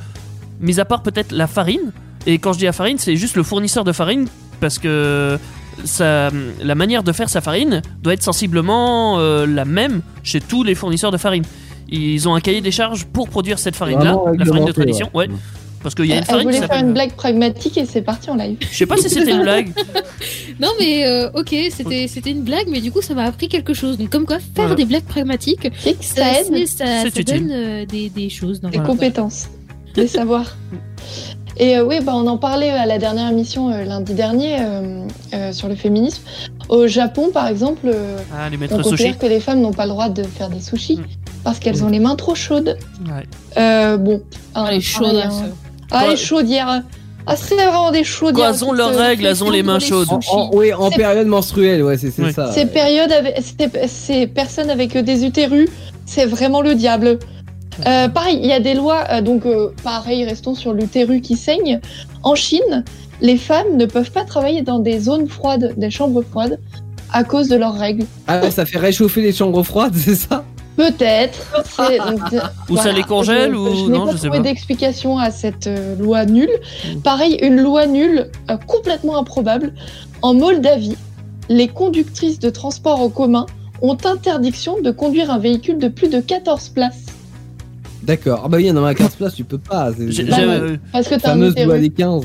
mis 0.61 0.79
à 0.79 0.85
part 0.85 1.01
peut-être 1.01 1.31
la 1.31 1.47
farine. 1.47 1.91
Et 2.27 2.37
quand 2.37 2.53
je 2.53 2.59
dis 2.59 2.65
la 2.65 2.71
farine, 2.73 2.97
c'est 2.99 3.15
juste 3.15 3.35
le 3.35 3.41
fournisseur 3.41 3.83
de 3.83 3.91
farine, 3.91 4.27
parce 4.59 4.77
que 4.77 5.39
ça, 5.83 6.29
la 6.63 6.75
manière 6.75 7.01
de 7.01 7.11
faire 7.11 7.29
sa 7.29 7.41
farine 7.41 7.81
doit 8.03 8.13
être 8.13 8.23
sensiblement 8.23 9.17
euh, 9.19 9.47
la 9.47 9.65
même 9.65 10.01
chez 10.21 10.39
tous 10.39 10.61
les 10.63 10.75
fournisseurs 10.75 11.11
de 11.11 11.17
farine. 11.17 11.43
Ils 11.89 12.27
ont 12.29 12.35
un 12.35 12.41
cahier 12.41 12.61
des 12.61 12.71
charges 12.71 13.05
pour 13.05 13.27
produire 13.29 13.57
cette 13.57 13.75
farine-là, 13.75 14.17
la 14.37 14.45
farine 14.45 14.65
de 14.65 14.71
tradition. 14.71 15.09
Ouais. 15.15 15.27
ouais. 15.29 15.35
Parce 15.85 15.93
qu'il 15.93 16.05
y 16.07 16.13
a 16.13 16.15
une 16.15 16.21
Elle 16.21 16.25
farine 16.25 16.49
qui 16.49 16.55
voulait 16.55 16.67
faire 16.67 16.83
une 16.83 16.93
blague 16.93 17.11
pragmatique 17.11 17.77
et 17.77 17.85
c'est 17.85 18.01
parti 18.01 18.31
en 18.31 18.35
live. 18.37 18.57
Je 18.59 18.75
sais 18.75 18.87
pas 18.87 18.97
si 18.97 19.07
c'était 19.07 19.29
une 19.31 19.43
blague. 19.43 19.69
Non 20.59 20.69
mais 20.79 21.05
euh, 21.05 21.29
ok, 21.33 21.53
c'était 21.69 22.07
c'était 22.07 22.31
une 22.31 22.41
blague, 22.41 22.67
mais 22.69 22.79
du 22.81 22.91
coup 22.91 23.01
ça 23.01 23.13
m'a 23.13 23.25
appris 23.25 23.49
quelque 23.49 23.73
chose. 23.73 23.97
Donc 23.99 24.09
comme 24.09 24.25
quoi 24.25 24.37
faire 24.39 24.45
Voilà. 24.55 24.75
des 24.75 24.85
blagues 24.85 25.03
pragmatiques, 25.03 25.67
ça, 26.01 26.23
ça 26.23 26.41
aide 26.41 26.65
ça, 26.67 26.85
ça 27.13 27.23
donne 27.23 27.51
euh, 27.51 27.85
des, 27.85 28.09
des 28.09 28.29
choses. 28.29 28.61
Dans 28.61 28.69
voilà. 28.69 28.85
compétences, 28.87 29.47
les 29.95 30.07
savoirs. 30.07 30.55
Et 31.57 31.77
euh, 31.77 31.85
oui, 31.85 31.99
bah, 32.01 32.13
on 32.15 32.25
en 32.27 32.37
parlait 32.37 32.69
à 32.69 32.85
la 32.85 32.97
dernière 32.97 33.29
émission 33.29 33.69
euh, 33.69 33.83
lundi 33.83 34.13
dernier 34.13 34.57
euh, 34.59 35.05
euh, 35.33 35.51
sur 35.53 35.67
le 35.67 35.75
féminisme. 35.75 36.21
Au 36.69 36.87
Japon, 36.87 37.29
par 37.33 37.47
exemple, 37.47 37.85
euh, 37.85 38.17
Ah, 38.33 38.49
les 38.49 38.57
on 38.57 38.59
maîtres 38.61 38.77
sushi. 38.77 38.89
considère 38.89 39.17
que 39.19 39.25
les 39.27 39.39
femmes 39.39 39.61
n'ont 39.61 39.71
pas 39.73 39.83
le 39.85 39.91
droit 39.91 40.09
de 40.09 40.23
faire 40.23 40.49
des 40.49 40.59
sushis 40.61 40.97
Mm. 40.97 41.03
parce 41.43 41.59
qu'elles 41.59 41.83
ont 41.83 41.89
les 41.89 41.99
mains 41.99 42.15
trop 42.15 42.33
chaudes. 42.35 42.77
Ouais. 43.05 43.23
Euh, 43.57 43.97
bon, 43.97 44.21
Ah, 44.53 44.71
les 44.71 44.81
chaudes. 44.81 45.15
hein. 45.15 45.49
Ah, 45.91 46.07
les 46.09 46.17
chaudières. 46.17 46.83
Ah, 47.27 47.35
c'est 47.35 47.55
vraiment 47.55 47.91
des 47.91 48.03
chaudières. 48.03 48.49
Elles 48.53 48.63
ont 48.63 48.71
leurs 48.71 48.93
euh, 48.93 49.01
règles, 49.01 49.25
elles 49.25 49.43
ont 49.43 49.49
les 49.49 49.63
mains 49.63 49.79
chaudes. 49.79 50.09
En, 50.11 50.19
en- 50.31 50.49
oui, 50.53 50.71
en 50.73 50.91
période 50.91 51.25
menstruelle, 51.27 51.81
ouais, 51.83 51.97
c'est 51.97 52.13
Oui. 52.19 52.31
ça. 52.31 52.51
Ces 52.51 52.67
périodes 52.67 53.11
avec 53.11 53.35
ces, 53.87 54.27
personnes 54.27 54.69
avec 54.69 54.95
euh, 54.95 55.01
des 55.01 55.25
utérus, 55.25 55.67
c'est 56.05 56.25
vraiment 56.25 56.61
le 56.61 56.75
diable. 56.75 57.17
Euh, 57.87 58.07
pareil, 58.09 58.39
il 58.41 58.45
y 58.47 58.53
a 58.53 58.59
des 58.59 58.73
lois, 58.75 59.03
euh, 59.11 59.21
donc 59.21 59.45
euh, 59.45 59.69
pareil, 59.83 60.23
restons 60.23 60.53
sur 60.55 60.73
l'utérus 60.73 61.21
qui 61.21 61.35
saigne. 61.35 61.79
En 62.23 62.35
Chine, 62.35 62.83
les 63.21 63.37
femmes 63.37 63.75
ne 63.75 63.85
peuvent 63.85 64.11
pas 64.11 64.23
travailler 64.23 64.61
dans 64.61 64.79
des 64.79 64.99
zones 64.99 65.27
froides, 65.27 65.73
des 65.77 65.89
chambres 65.89 66.21
froides, 66.21 66.59
à 67.11 67.23
cause 67.23 67.47
de 67.49 67.55
leurs 67.55 67.73
règles. 67.77 68.05
Ah 68.27 68.49
ça 68.51 68.65
fait 68.65 68.77
réchauffer 68.77 69.21
les 69.21 69.33
chambres 69.33 69.63
froides, 69.63 69.93
c'est 69.97 70.15
ça? 70.15 70.43
Peut-être. 70.75 71.53
Ou 72.69 72.75
ça 72.75 72.83
voilà. 72.83 72.91
les 72.93 73.03
congèle 73.03 73.51
Je- 73.51 73.55
ou 73.57 73.75
je 73.75 73.81
n'ai 73.91 73.97
non, 73.97 74.05
pas 74.05 74.11
je 74.11 74.17
sais 74.17 74.27
trouvé 74.27 74.39
pas. 74.39 74.43
d'explication 74.43 75.17
à 75.17 75.31
cette 75.31 75.67
euh, 75.67 75.95
loi 75.95 76.25
nulle. 76.25 76.49
Mm. 76.93 76.99
Pareil, 76.99 77.37
une 77.41 77.61
loi 77.61 77.85
nulle 77.85 78.29
euh, 78.49 78.57
complètement 78.67 79.17
improbable. 79.17 79.73
En 80.21 80.33
Moldavie, 80.33 80.97
les 81.49 81.67
conductrices 81.67 82.39
de 82.39 82.49
transport 82.49 82.99
en 83.01 83.09
commun 83.09 83.45
ont 83.81 83.97
interdiction 84.05 84.81
de 84.81 84.91
conduire 84.91 85.31
un 85.31 85.37
véhicule 85.39 85.77
de 85.77 85.87
plus 85.87 86.09
de 86.09 86.19
14 86.19 86.69
places. 86.69 87.05
D'accord. 88.03 88.41
Ah 88.45 88.47
bah 88.49 88.57
oui, 88.57 88.71
dans 88.71 88.81
ma 88.81 88.93
15 88.93 89.15
places, 89.15 89.35
tu 89.35 89.43
peux 89.43 89.57
pas. 89.57 89.91
C'est 89.97 90.25
Parce 90.91 91.07
que 91.07 91.15
t'as 91.15 91.29
un 91.29 91.31
fameuse 91.31 91.55
loi 91.57 91.79
des 91.79 91.89
15. 91.89 92.23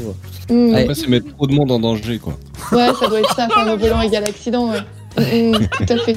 Mm. 0.51 0.55
Ouais. 0.73 0.83
Après, 0.83 0.95
c'est 0.95 1.09
mettre 1.09 1.35
trop 1.37 1.47
de 1.47 1.55
monde 1.55 1.71
en 1.71 1.79
danger, 1.79 2.19
quoi. 2.19 2.35
Ouais, 2.73 2.89
ça 2.99 3.07
doit 3.09 3.21
être 3.21 3.35
ça, 3.37 3.49
au 3.73 3.77
volant 3.77 4.01
égale 4.01 4.25
accident. 4.25 4.71
ouais. 4.71 4.79
Mm, 5.19 5.51
mm, 5.57 5.69
tout 5.77 5.93
à 5.93 5.97
fait. 5.99 6.17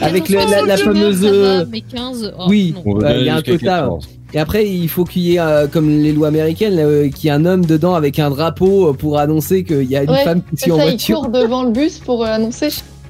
Avec 0.00 0.28
le- 0.28 0.38
Attention, 0.38 0.64
la, 0.66 0.76
fameuse. 0.76 1.20
ça 1.22 1.26
va, 1.30 1.32
euh, 1.36 1.64
mais 1.70 1.80
15. 1.80 2.32
oh, 2.38 2.44
oui. 2.48 2.74
non. 2.76 2.82
On 2.86 2.98
va 2.98 3.06
Ouais, 3.08 3.12
bien 3.14 3.20
il 3.20 3.26
y 3.26 3.28
a 3.28 3.34
un 3.34 3.36
jusqu'à 3.38 3.52
quota. 3.52 3.66
14. 3.80 4.08
Et 4.34 4.38
après, 4.38 4.68
il 4.68 4.88
faut 4.88 5.04
qu'il 5.04 5.22
y 5.22 5.36
ait, 5.36 5.40
euh, 5.40 5.66
comme 5.68 5.88
les 5.88 6.12
lois 6.12 6.28
américaines, 6.28 6.78
euh, 6.78 7.08
qu'il 7.08 7.26
y 7.26 7.28
ait 7.28 7.30
un 7.36 7.44
homme 7.44 7.64
dedans 7.64 7.94
avec 7.94 8.18
un 8.18 8.30
drapeau 8.30 8.88
euh, 8.88 8.92
pour 8.92 9.18
annoncer 9.18 9.64
qu'il 9.64 9.84
y 9.84 9.96
a 9.96 10.02
une 10.02 10.10
Ouais, 10.10 10.24
femme 10.24 10.42
qui 10.50 10.56
suit 10.62 10.72
en 10.72 10.76
ça, 10.78 10.84
il 10.84 10.88
voiture. 10.90 11.20
court 11.20 11.28
devant 11.28 11.62
le 11.62 11.70
bus 11.70 11.98
pour 12.00 12.24
euh, 12.24 12.28
annoncer. 12.28 12.68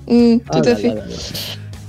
Mm, 0.09 0.37
tout 0.39 0.43
Ah 0.51 0.59
à 0.59 0.63
là 0.63 0.77
fait. 0.77 0.89
là 0.89 0.95
là 0.95 1.01
là. 1.01 1.07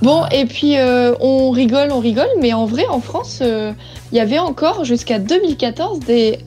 Bon, 0.01 0.21
et 0.31 0.45
puis 0.45 0.77
euh, 0.77 1.13
on 1.19 1.49
rigole, 1.49 1.89
on 1.91 1.99
rigole, 1.99 2.27
mais 2.39 2.53
en 2.53 2.65
vrai, 2.65 2.85
en 2.89 2.99
France, 3.01 3.39
euh, 3.41 3.71
il 4.11 4.17
y 4.17 4.21
avait 4.21 4.39
encore 4.39 4.85
jusqu'à 4.85 5.17
2014 5.19 5.99
des 6.01 6.37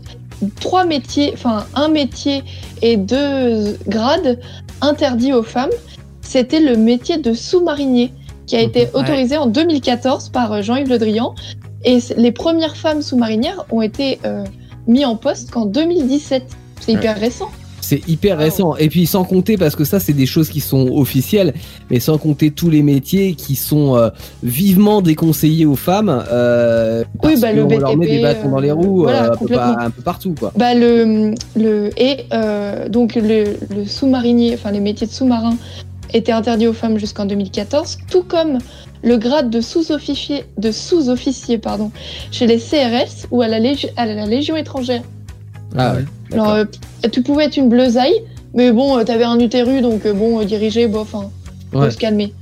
trois 0.61 0.85
métiers, 0.85 1.33
enfin 1.35 1.67
un 1.75 1.89
métier 1.89 2.43
et 2.81 2.97
deux 2.97 3.77
grades 3.89 4.39
interdits 4.81 5.33
aux 5.33 5.43
femmes. 5.43 5.71
C'était 6.23 6.61
le 6.61 6.77
métier 6.77 7.19
de 7.19 7.35
sous-marinier 7.35 8.13
qui 8.51 8.57
a 8.57 8.61
été 8.63 8.81
Ouais. 8.81 8.91
autorisé 8.95 9.37
en 9.37 9.47
2014 9.47 10.31
par 10.31 10.53
euh, 10.53 10.63
Jean-Yves 10.63 10.89
Le 10.89 10.99
Drian. 10.99 11.35
Et 11.85 11.99
les 12.17 12.33
premières 12.33 12.77
femmes 12.77 13.01
sous-marinières 13.01 13.65
ont 13.71 13.81
été 13.81 14.19
euh, 14.25 14.45
mises 14.89 15.05
en 15.07 15.15
poste 15.15 15.53
qu'en 15.53 15.67
2017. 15.67 16.43
C'est 16.81 16.93
hyper 16.93 17.17
récent. 17.17 17.49
C'est 17.81 18.07
hyper 18.09 18.39
récent. 18.39 18.77
Et 18.77 18.89
puis 18.89 19.07
sans 19.07 19.23
compter, 19.25 19.57
parce 19.57 19.75
que 19.77 19.85
ça, 19.85 20.01
c'est 20.01 20.13
des 20.13 20.27
choses 20.27 20.49
qui 20.49 20.61
sont 20.61 20.89
officielles, 20.91 21.55
mais 21.91 22.01
sans 22.01 22.19
compter 22.19 22.51
tous 22.51 22.71
les 22.71 22.83
métiers 22.83 23.35
qui 23.35 23.55
sont 23.55 23.97
euh, 23.97 24.11
vivement 24.43 25.01
déconseillés 25.01 25.65
aux 25.67 25.77
femmes. 25.77 26.25
Euh, 26.33 27.05
parce 27.23 27.35
Oui, 27.35 27.41
bah, 27.41 27.53
le 27.53 27.65
qu'on 27.65 27.79
leur 27.79 27.97
met 27.97 28.07
BTP, 28.07 28.17
des 28.17 28.23
bâtons 28.23 28.49
dans 28.51 28.59
les 28.59 28.71
euh, 28.71 28.75
roues 28.75 29.03
voilà, 29.03 29.31
euh, 29.31 29.77
un, 29.79 29.91
peu 29.91 30.03
partout. 30.03 30.35
Quoi. 30.39 30.53
Bah 30.57 30.75
le, 30.75 31.35
le 31.57 31.91
et 31.97 32.27
euh, 32.33 32.89
donc 32.89 33.15
le, 33.15 33.45
le 33.75 33.85
sous-marinier, 33.87 34.55
enfin 34.55 34.73
les 34.73 34.81
métiers 34.81 35.07
de 35.07 35.13
sous-marin 35.13 35.57
étaient 36.15 36.33
interdits 36.33 36.67
aux 36.67 36.73
femmes 36.73 36.99
jusqu'en 36.99 37.25
2014, 37.27 37.99
tout 38.11 38.23
comme 38.23 38.59
le 39.03 39.17
grade 39.17 39.49
de 39.51 39.61
sous-officier 39.61 40.45
de 40.59 40.71
sous-officier 40.73 41.59
pardon 41.59 41.91
chez 42.31 42.47
les 42.47 42.59
CRS 42.59 43.27
ou 43.31 43.41
à 43.43 43.49
la, 43.49 43.59
Légi- 43.59 43.89
à 43.97 44.05
la 44.07 44.27
Légion 44.27 44.57
étrangère. 44.57 45.03
Ah 45.77 45.95
ouais. 45.95 46.05
Alors 46.33 46.51
euh, 46.53 46.65
tu 47.11 47.23
pouvais 47.23 47.45
être 47.47 47.57
une 47.57 47.69
bleusaille, 47.69 48.23
mais 48.55 48.73
bon 48.73 48.99
euh, 48.99 49.05
t'avais 49.05 49.25
un 49.25 49.39
utérus 49.39 49.83
donc 49.83 50.05
euh, 50.07 50.13
bon 50.13 50.41
euh, 50.41 50.45
dirigé 50.45 50.87
bof, 50.87 51.09
faut 51.11 51.31
Ouais. 51.79 51.91
se 51.91 51.97
calmer. 51.97 52.35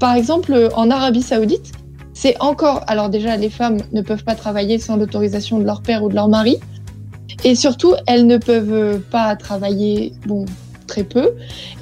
Par 0.00 0.14
exemple 0.14 0.70
en 0.74 0.90
Arabie 0.90 1.22
Saoudite, 1.22 1.72
c'est 2.14 2.40
encore 2.40 2.82
alors 2.86 3.08
déjà 3.08 3.36
les 3.36 3.50
femmes 3.50 3.78
ne 3.92 4.02
peuvent 4.02 4.24
pas 4.24 4.34
travailler 4.34 4.78
sans 4.78 4.96
l'autorisation 4.96 5.58
de 5.58 5.64
leur 5.64 5.82
père 5.82 6.02
ou 6.02 6.08
de 6.08 6.14
leur 6.14 6.28
mari. 6.28 6.58
Et 7.44 7.54
surtout, 7.54 7.94
elles 8.06 8.26
ne 8.26 8.38
peuvent 8.38 8.98
pas 9.10 9.36
travailler, 9.36 10.12
bon, 10.26 10.46
très 10.86 11.04
peu, 11.04 11.30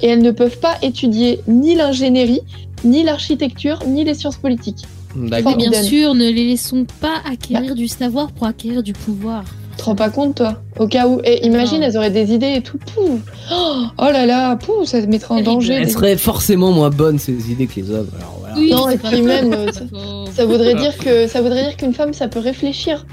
et 0.01 0.07
elles 0.07 0.21
ne 0.21 0.31
peuvent 0.31 0.59
pas 0.59 0.75
étudier 0.81 1.39
ni 1.47 1.75
l'ingénierie, 1.75 2.41
ni 2.83 3.03
l'architecture, 3.03 3.79
ni 3.87 4.03
les 4.03 4.13
sciences 4.13 4.37
politiques. 4.37 4.85
D'accord. 5.15 5.55
Mais 5.57 5.69
bien 5.69 5.81
sûr, 5.83 6.13
ne 6.13 6.25
les 6.29 6.45
laissons 6.47 6.85
pas 6.99 7.21
acquérir 7.29 7.73
du 7.75 7.87
savoir 7.87 8.31
pour 8.33 8.47
acquérir 8.47 8.83
du 8.83 8.91
pouvoir. 8.93 9.43
Tu 9.71 9.77
te 9.81 9.83
rends 9.85 9.95
pas 9.95 10.09
compte, 10.09 10.35
toi? 10.35 10.61
Au 10.79 10.87
cas 10.87 11.07
où. 11.07 11.19
Et 11.23 11.45
imagine, 11.45 11.79
Non. 11.79 11.85
elles 11.87 11.97
auraient 11.97 12.09
des 12.11 12.33
idées 12.33 12.55
et 12.57 12.61
tout. 12.61 12.77
Pouf 12.77 13.19
oh, 13.51 13.83
oh 13.97 14.03
là 14.11 14.25
là, 14.25 14.55
pouf, 14.57 14.85
ça 14.87 15.01
te 15.01 15.07
mettrait 15.07 15.35
en 15.35 15.41
danger. 15.41 15.73
Elles 15.73 15.91
seraient 15.91 16.17
forcément 16.17 16.71
moins 16.71 16.89
bonnes 16.89 17.19
ces 17.19 17.51
idées 17.51 17.67
que 17.67 17.79
les 17.79 17.91
hommes. 17.91 18.09
Alors 18.17 18.35
voilà. 18.39 18.55
Oui, 18.57 18.71
Non, 18.71 18.89
et 18.89 18.97
puis 18.97 19.21
même, 19.21 19.53
euh, 19.53 19.67
ça- 20.35 20.45
voudrait 20.45 20.75
dire 20.75 20.97
que 20.97 21.27
ça 21.27 21.41
voudrait 21.41 21.63
dire 21.63 21.77
qu'une 21.77 21.93
femme, 21.93 22.13
ça 22.13 22.27
peut 22.29 22.39
réfléchir. 22.39 23.05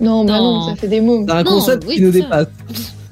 Non, 0.00 0.24
bah 0.24 0.38
non, 0.38 0.54
Non. 0.60 0.68
ça 0.68 0.76
fait 0.76 0.88
des 0.88 1.00
mots. 1.00 1.24
C'est 1.26 1.32
un 1.34 1.42
Non, 1.42 1.50
concept 1.52 1.84
oui, 1.88 1.96
qui 1.96 2.02
nous 2.02 2.10
dépasse. 2.10 2.48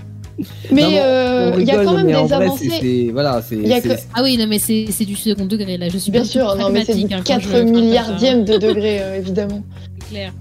Mais 0.72 0.82
euh, 1.00 1.52
il 1.58 1.64
y 1.64 1.70
a 1.70 1.84
quand 1.84 1.92
même 1.96 2.06
des 2.06 2.32
avancées. 2.44 2.68
que- 3.80 3.88
Ah 4.14 4.20
oui, 4.22 4.36
non, 4.36 4.46
mais 4.48 4.58
c'est 4.58 4.86
c'est 4.90 5.04
du 5.04 5.14
second 5.16 5.46
degré 5.46 5.76
là. 5.78 5.88
Je 5.88 5.98
suis 5.98 6.10
Bien 6.10 6.24
sûr, 6.24 6.56
non, 6.56 6.70
mais 6.70 6.84
c'est 6.84 6.94
du 6.94 7.06
pragmatique, 7.06 7.12
hein, 7.12 7.16
quand 7.18 7.34
4 7.34 7.42
je- 7.42 7.48
quand 7.50 7.56
je- 7.68 7.72
milliardièmes 7.72 8.44
de 8.44 8.56
degrés, 8.58 9.00
euh, 9.02 9.16
évidemment. 9.18 9.62
C'est 10.00 10.08
clair. 10.10 10.32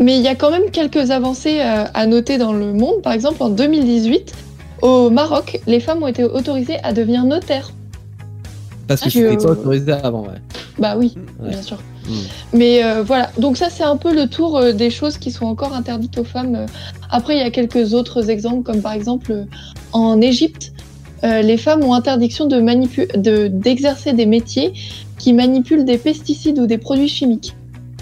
Mais 0.00 0.16
il 0.16 0.22
y 0.22 0.28
a 0.28 0.34
quand 0.34 0.50
même 0.50 0.70
quelques 0.72 1.10
avancées 1.10 1.60
euh, 1.60 1.84
à 1.92 2.06
noter 2.06 2.38
dans 2.38 2.52
le 2.54 2.72
monde. 2.72 3.02
Par 3.02 3.12
exemple, 3.12 3.42
en 3.42 3.50
2018, 3.50 4.32
au 4.80 5.10
Maroc, 5.10 5.60
les 5.66 5.80
femmes 5.80 6.02
ont 6.02 6.06
été 6.08 6.24
autorisées 6.24 6.78
à 6.82 6.92
devenir 6.94 7.24
notaires. 7.24 7.72
Parce 8.88 9.02
que 9.02 9.06
Ah, 9.08 9.10
c'était 9.10 9.36
pas 9.36 9.50
autorisé 9.52 9.92
avant, 9.92 10.22
ouais. 10.22 10.40
Bah 10.78 10.94
oui, 10.96 11.14
Ouais. 11.40 11.50
bien 11.50 11.62
sûr. 11.62 11.78
Mm. 12.08 12.12
Mais 12.54 12.84
euh, 12.84 13.02
voilà, 13.02 13.30
donc 13.38 13.56
ça 13.56 13.68
c'est 13.70 13.84
un 13.84 13.96
peu 13.96 14.14
le 14.14 14.26
tour 14.28 14.58
euh, 14.58 14.72
des 14.72 14.90
choses 14.90 15.18
qui 15.18 15.30
sont 15.30 15.46
encore 15.46 15.72
interdites 15.74 16.18
aux 16.18 16.24
femmes. 16.24 16.54
Euh, 16.56 16.66
Après, 17.10 17.34
il 17.36 17.38
y 17.40 17.44
a 17.44 17.50
quelques 17.50 17.94
autres 17.94 18.30
exemples, 18.30 18.62
comme 18.62 18.80
par 18.82 18.92
exemple 18.92 19.32
euh, 19.32 19.44
en 19.92 20.20
Égypte, 20.20 20.72
euh, 21.24 21.42
les 21.42 21.56
femmes 21.56 21.82
ont 21.84 21.94
interdiction 21.94 22.46
de 22.46 22.56
manipu- 22.60 23.06
de- 23.16 23.46
d'exercer 23.48 24.12
des 24.12 24.26
métiers 24.26 24.72
qui 25.18 25.32
manipulent 25.32 25.84
des 25.84 25.98
pesticides 25.98 26.58
ou 26.58 26.66
des 26.66 26.78
produits 26.78 27.08
chimiques, 27.08 27.54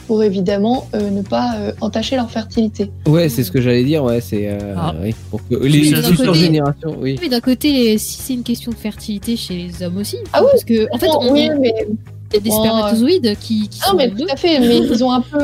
pour 0.06 0.22
évidemment 0.24 0.88
euh, 0.94 1.10
ne 1.10 1.20
pas 1.22 1.56
euh, 1.58 1.72
entacher 1.82 2.16
leur 2.16 2.30
fertilité. 2.30 2.90
Ouais, 3.06 3.28
c'est 3.28 3.44
ce 3.44 3.50
que 3.52 3.60
j'allais 3.60 3.84
dire, 3.84 4.02
ouais, 4.02 4.20
c'est. 4.22 4.48
euh, 4.48 4.74
Ah. 4.76 4.94
oui, 5.02 5.14
pour 5.30 5.46
que 5.46 5.54
les 5.56 5.82
futures 5.84 6.16
côté- 6.26 6.38
générations, 6.38 6.96
oui. 6.98 7.18
Mais 7.20 7.28
d'un 7.28 7.40
côté, 7.40 7.98
si 7.98 8.18
c'est 8.22 8.32
une 8.34 8.42
question 8.42 8.70
de 8.72 8.76
fertilité 8.76 9.36
chez 9.36 9.54
les 9.54 9.82
hommes 9.84 9.98
aussi. 9.98 10.16
Ah 10.32 10.40
oui. 10.42 10.48
Parce 10.52 10.64
que, 10.64 10.86
en 10.90 10.98
fait, 10.98 11.08
on, 11.20 11.32
oui, 11.32 11.50
mais 11.60 11.74
il 12.32 12.34
y 12.34 12.38
a 12.38 12.40
des 12.40 12.50
bon, 12.50 12.60
spermatozoïdes 12.62 13.36
qui, 13.40 13.68
qui 13.68 13.80
Non, 13.80 13.86
sont 13.90 13.96
mais 13.96 14.10
tout 14.10 14.26
à 14.30 14.36
fait. 14.36 14.60
Mais 14.60 14.78
ils 14.90 15.04
ont 15.04 15.12
un 15.12 15.20
peu, 15.20 15.38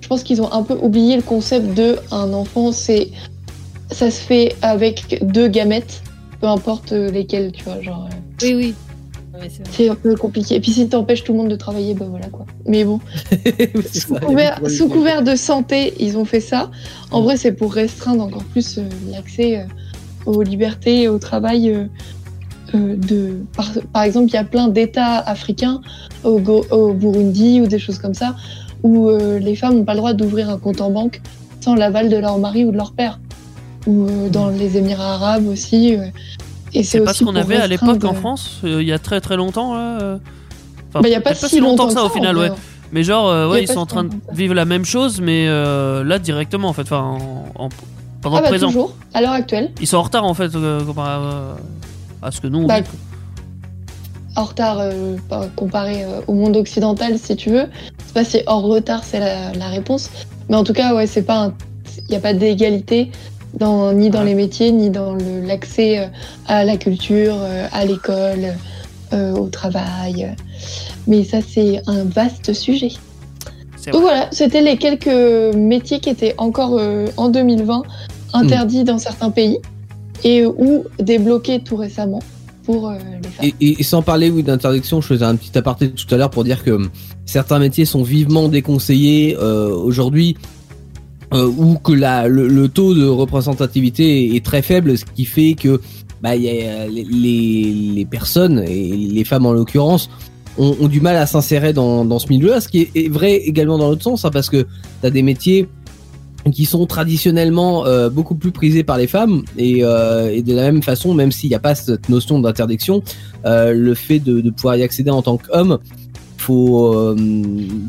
je 0.00 0.08
pense 0.08 0.22
qu'ils 0.22 0.40
ont 0.42 0.52
un 0.52 0.62
peu 0.62 0.74
oublié 0.80 1.16
le 1.16 1.22
concept 1.22 1.74
de 1.74 1.96
un 2.10 2.32
enfant. 2.32 2.72
C'est, 2.72 3.08
ça 3.90 4.10
se 4.10 4.20
fait 4.20 4.54
avec 4.62 5.18
deux 5.22 5.48
gamètes, 5.48 6.02
peu 6.40 6.46
importe 6.46 6.92
lesquels, 6.92 7.52
tu 7.52 7.64
vois, 7.64 7.80
genre. 7.80 8.08
euh, 8.10 8.46
Oui, 8.46 8.54
oui. 8.54 8.74
Ouais, 9.40 9.48
c'est 9.70 9.88
un 9.88 9.94
peu 9.94 10.14
compliqué. 10.16 10.56
Et 10.56 10.60
puis 10.60 10.72
si 10.72 10.88
t'empêches 10.88 11.24
tout 11.24 11.32
le 11.32 11.38
monde 11.38 11.48
de 11.48 11.56
travailler, 11.56 11.94
bah 11.94 12.06
voilà 12.10 12.26
quoi. 12.28 12.44
Mais 12.66 12.84
bon, 12.84 13.00
sous 13.92 14.14
ça, 14.14 14.20
couvert, 14.20 14.60
sous 14.68 14.88
de 15.24 15.34
santé, 15.36 15.94
ils 15.98 16.18
ont 16.18 16.24
fait 16.24 16.40
ça. 16.40 16.70
En 17.10 17.22
vrai, 17.22 17.36
c'est 17.36 17.52
pour 17.52 17.72
restreindre 17.72 18.22
encore 18.22 18.44
plus 18.44 18.78
euh, 18.78 18.82
l'accès 19.10 19.58
euh, 19.58 19.64
aux 20.26 20.42
libertés 20.42 21.02
et 21.02 21.08
au 21.08 21.18
travail. 21.18 21.70
euh, 21.70 21.86
euh, 22.74 22.96
de, 22.96 23.36
par, 23.56 23.66
par 23.92 24.02
exemple, 24.02 24.28
il 24.28 24.34
y 24.34 24.36
a 24.38 24.44
plein 24.44 24.68
d'États 24.68 25.18
africains, 25.18 25.80
au, 26.24 26.38
Burundi 26.92 27.60
ou 27.60 27.66
des 27.66 27.78
choses 27.78 27.98
comme 27.98 28.14
ça, 28.14 28.34
où 28.82 29.08
euh, 29.08 29.38
les 29.38 29.56
femmes 29.56 29.76
n'ont 29.76 29.84
pas 29.84 29.94
le 29.94 29.98
droit 29.98 30.12
d'ouvrir 30.12 30.50
un 30.50 30.58
compte 30.58 30.80
en 30.80 30.90
banque 30.90 31.20
sans 31.60 31.74
l'aval 31.74 32.08
de 32.08 32.16
leur 32.16 32.38
mari 32.38 32.64
ou 32.64 32.72
de 32.72 32.76
leur 32.76 32.92
père. 32.92 33.18
Ou 33.86 34.06
euh, 34.06 34.28
dans 34.28 34.48
les 34.48 34.76
Émirats 34.76 35.14
arabes 35.14 35.46
aussi. 35.48 35.96
et 36.74 36.82
C'est 36.82 37.00
pas 37.00 37.14
ce 37.14 37.24
qu'on 37.24 37.36
avait 37.36 37.56
à 37.56 37.66
l'époque 37.66 38.04
en 38.04 38.14
France, 38.14 38.60
il 38.62 38.82
y 38.82 38.92
a 38.92 38.98
très 38.98 39.20
très 39.20 39.36
longtemps. 39.36 39.74
Là. 39.74 40.18
Enfin, 40.90 41.00
Bah, 41.02 41.08
y 41.08 41.14
a 41.14 41.20
pas 41.20 41.34
si 41.34 41.60
longtemps 41.60 41.88
que 41.88 41.94
ça, 41.94 42.04
au 42.04 42.10
final, 42.10 42.36
ouais. 42.36 42.50
Mais 42.92 43.04
genre, 43.04 43.50
ouais, 43.50 43.62
ils 43.62 43.68
sont 43.68 43.78
en 43.78 43.86
train 43.86 44.04
de 44.04 44.10
vivre 44.32 44.54
la 44.54 44.64
même 44.64 44.84
chose, 44.84 45.20
mais 45.20 45.46
là 45.46 46.18
directement 46.18 46.68
en 46.68 46.72
fait, 46.72 46.82
enfin, 46.82 47.18
en, 47.56 47.64
en- 47.64 47.68
pendant 48.20 48.36
Ah 48.36 48.40
le 48.40 48.44
bah 48.44 48.48
présent. 48.50 48.66
toujours, 48.66 48.94
à 49.14 49.22
l'heure 49.22 49.32
actuelle. 49.32 49.70
Ils 49.80 49.86
sont 49.86 49.96
en 49.96 50.02
retard 50.02 50.24
en 50.24 50.34
fait 50.34 50.52
comparé 50.86 51.08
à, 51.08 51.56
à 52.22 52.30
ce 52.30 52.40
que 52.40 52.46
nous 52.46 52.60
on 52.60 52.66
Bah, 52.66 52.80
vit. 52.80 52.86
en 54.36 54.44
retard 54.44 54.78
euh, 54.80 55.16
par- 55.28 55.52
comparé 55.54 56.04
euh, 56.04 56.20
au 56.26 56.34
monde 56.34 56.56
occidental, 56.56 57.18
si 57.18 57.36
tu 57.36 57.50
veux. 57.50 57.66
C'est 58.06 58.14
pas 58.14 58.24
si 58.24 58.38
en 58.46 58.60
retard, 58.60 59.02
c'est 59.04 59.20
la, 59.20 59.52
la 59.52 59.66
réponse. 59.68 60.10
Mais 60.48 60.56
en 60.56 60.64
tout 60.64 60.72
cas, 60.72 60.94
ouais, 60.94 61.06
c'est 61.06 61.22
pas, 61.22 61.52
il 61.98 62.10
n'y 62.10 62.16
a 62.16 62.20
pas 62.20 62.32
d'égalité 62.34 63.10
dans 63.58 63.92
ni 63.92 64.10
dans 64.10 64.20
Ouais. 64.20 64.26
les 64.26 64.34
métiers, 64.34 64.70
ni 64.72 64.90
dans 64.90 65.14
l'accès 65.14 65.98
euh, 65.98 66.06
à 66.46 66.64
la 66.64 66.76
culture, 66.76 67.36
à 67.72 67.84
l'école, 67.84 68.54
euh, 69.12 69.34
au 69.34 69.48
travail. 69.48 70.34
Mais 71.06 71.24
ça, 71.24 71.38
c'est 71.46 71.82
un 71.86 72.04
vaste 72.04 72.52
sujet. 72.52 72.90
Donc 73.92 74.02
voilà, 74.02 74.28
c'était 74.30 74.60
les 74.60 74.76
quelques 74.76 75.54
métiers 75.56 76.00
qui 76.00 76.10
étaient 76.10 76.34
encore 76.36 76.76
euh, 76.78 77.06
en 77.16 77.30
2020 77.30 77.82
interdits 78.34 78.84
dans 78.84 78.98
certains 78.98 79.30
pays 79.30 79.58
et 80.24 80.44
ou 80.46 80.84
débloqués 80.98 81.60
tout 81.60 81.76
récemment 81.76 82.20
pour 82.64 82.88
euh, 82.88 82.96
les. 83.42 83.54
Et, 83.60 83.80
et- 83.80 83.82
sans 83.82 84.02
parler 84.02 84.30
oui, 84.30 84.42
d'interdiction, 84.42 85.00
je 85.00 85.06
faisais 85.06 85.24
un 85.24 85.36
petit 85.36 85.56
aparté 85.56 85.90
tout 85.90 86.12
à 86.14 86.18
l'heure 86.18 86.30
pour 86.30 86.44
dire 86.44 86.62
que 86.64 86.72
hum, 86.72 86.90
certains 87.26 87.58
métiers 87.58 87.84
sont 87.84 88.02
vivement 88.02 88.48
déconseillés 88.48 89.36
euh, 89.38 89.70
aujourd'hui 89.74 90.36
euh, 91.32 91.46
ou 91.46 91.76
que 91.76 91.92
la, 91.92 92.28
le, 92.28 92.48
le 92.48 92.68
taux 92.68 92.94
de 92.94 93.06
représentativité 93.06 94.34
est, 94.34 94.44
très 94.44 94.62
faible, 94.62 94.98
ce 94.98 95.04
qui 95.04 95.24
fait 95.24 95.54
que 95.54 95.80
bah, 96.20 96.34
y 96.36 96.48
a, 96.48 96.86
les, 96.86 97.04
les, 97.04 98.04
personnes, 98.04 98.64
et 98.66 98.96
les 98.96 99.24
femmes 99.24 99.46
en 99.46 99.52
l'occurrence, 99.52 100.10
ont, 100.58 100.76
ont 100.80 100.88
du 100.88 101.00
mal 101.00 101.16
à 101.16 101.26
s'insérer 101.26 101.72
dans, 101.72 102.04
dans 102.04 102.18
ce 102.18 102.28
milieu-là, 102.28 102.60
ce 102.60 102.68
qui 102.68 102.80
est, 102.80 102.90
est 102.96 103.08
vrai 103.08 103.36
également 103.36 103.78
dans 103.78 103.88
l'autre 103.88 104.02
sens, 104.02 104.24
hein, 104.24 104.30
parce 104.32 104.50
que 104.50 104.66
tu 105.00 105.06
as 105.06 105.10
des 105.10 105.22
métiers 105.22 105.68
qui 106.52 106.64
sont 106.64 106.86
traditionnellement 106.86 107.86
euh, 107.86 108.08
beaucoup 108.08 108.34
plus 108.34 108.50
prisés 108.50 108.82
par 108.82 108.98
les 108.98 109.06
femmes 109.06 109.42
et, 109.56 109.80
euh, 109.82 110.30
et 110.32 110.42
de 110.42 110.54
la 110.54 110.62
même 110.62 110.82
façon, 110.82 111.14
même 111.14 111.32
s'il 111.32 111.50
n'y 111.50 111.56
a 111.56 111.60
pas 111.60 111.74
cette 111.74 112.08
notion 112.08 112.38
d'interdiction, 112.40 113.02
euh, 113.44 113.72
le 113.74 113.94
fait 113.94 114.18
de, 114.18 114.40
de 114.40 114.50
pouvoir 114.50 114.76
y 114.76 114.82
accéder 114.82 115.10
en 115.10 115.22
tant 115.22 115.36
qu'homme, 115.36 115.78
faut, 116.38 117.14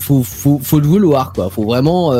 faut, 0.01 0.23
faut, 0.23 0.59
faut 0.61 0.79
le 0.81 0.85
vouloir 0.85 1.31
quoi. 1.31 1.49
Faut 1.49 1.63
vraiment, 1.63 2.11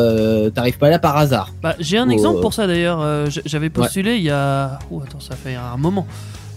t'arrives 0.52 0.78
pas 0.78 0.90
là 0.90 0.98
par 0.98 1.18
hasard. 1.18 1.52
Bah, 1.62 1.76
j'ai 1.78 1.98
un 1.98 2.10
exemple 2.10 2.40
pour 2.40 2.54
ça 2.54 2.68
d'ailleurs. 2.68 3.30
J'avais 3.46 3.70
postulé 3.70 4.16
il 4.16 4.24
y 4.24 4.30
a. 4.30 4.80
Oh, 4.90 5.02
attends, 5.06 5.20
ça 5.20 5.36
fait 5.36 5.56
un 5.56 5.76
moment. 5.76 6.08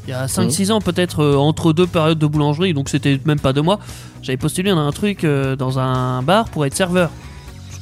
Il 0.07 0.11
y 0.11 0.13
a 0.13 0.27
5-6 0.27 0.71
ans, 0.71 0.81
peut-être 0.81 1.25
entre 1.35 1.73
deux 1.73 1.89
périodes 1.89 2.21
de 2.21 2.27
boulangerie, 2.27 2.73
donc 2.73 2.89
c'était 2.89 3.19
même 3.25 3.41
pas 3.41 3.53
deux 3.53 3.63
mois. 3.63 3.81
J'avais 4.23 4.37
postulé 4.37 4.71
dans 4.71 4.79
un 4.79 4.93
truc 4.93 5.27
dans 5.59 5.81
un 5.81 6.23
bar 6.23 6.45
pour 6.51 6.65
être 6.65 6.75
serveur. 6.75 7.11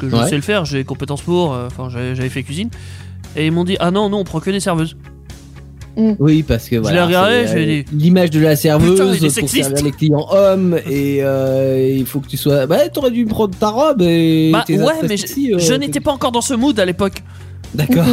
Que 0.03 0.11
je 0.11 0.17
Ouais. 0.17 0.29
sais 0.29 0.37
le 0.37 0.43
faire, 0.43 0.65
j'ai 0.65 0.83
compétences 0.85 1.23
pour. 1.23 1.55
euh, 1.55 1.67
Enfin, 1.69 1.89
j'avais 1.89 2.15
j'avais 2.17 2.29
fait 2.29 2.43
cuisine. 2.43 2.69
Et 3.37 3.47
ils 3.47 3.53
m'ont 3.53 3.65
dit 3.65 3.77
Ah 3.81 3.91
non, 3.91 4.09
non, 4.11 4.19
on 4.19 4.25
prend 4.25 4.41
que 4.41 4.51
des 4.51 4.61
serveuses. 4.61 4.97
Oui, 6.19 6.43
parce 6.43 6.69
que 6.71 6.77
voilà, 6.77 7.01
l'ai 7.01 7.07
regardé, 7.07 7.35
euh, 7.49 7.83
dit, 7.83 7.85
l'image 7.93 8.31
de 8.31 8.41
la 8.41 8.57
serveuse 8.57 8.93
Putain, 8.99 9.05
pour 9.27 9.31
sexiste. 9.31 9.69
servir 9.69 9.85
les 9.85 9.91
clients 9.93 10.27
hommes 10.31 10.79
et 10.91 11.19
euh, 11.21 11.95
il 11.99 12.07
faut 12.07 12.19
que 12.21 12.29
tu 12.29 12.37
sois. 12.39 12.67
Bah, 12.67 12.89
t'aurais 12.89 13.11
dû 13.11 13.27
prendre 13.27 13.55
ta 13.57 13.69
robe 13.69 14.01
et. 14.03 14.51
Bah 14.53 14.65
tes 14.67 14.79
ouais, 14.79 14.93
mais 15.07 15.17
je, 15.19 15.73
euh, 15.73 15.79
n'étais 15.79 16.01
pas 16.01 16.13
encore 16.13 16.33
dans 16.33 16.41
ce 16.41 16.55
mood 16.55 16.79
à 16.81 16.85
l'époque. 16.87 17.23
D'accord. 17.75 18.05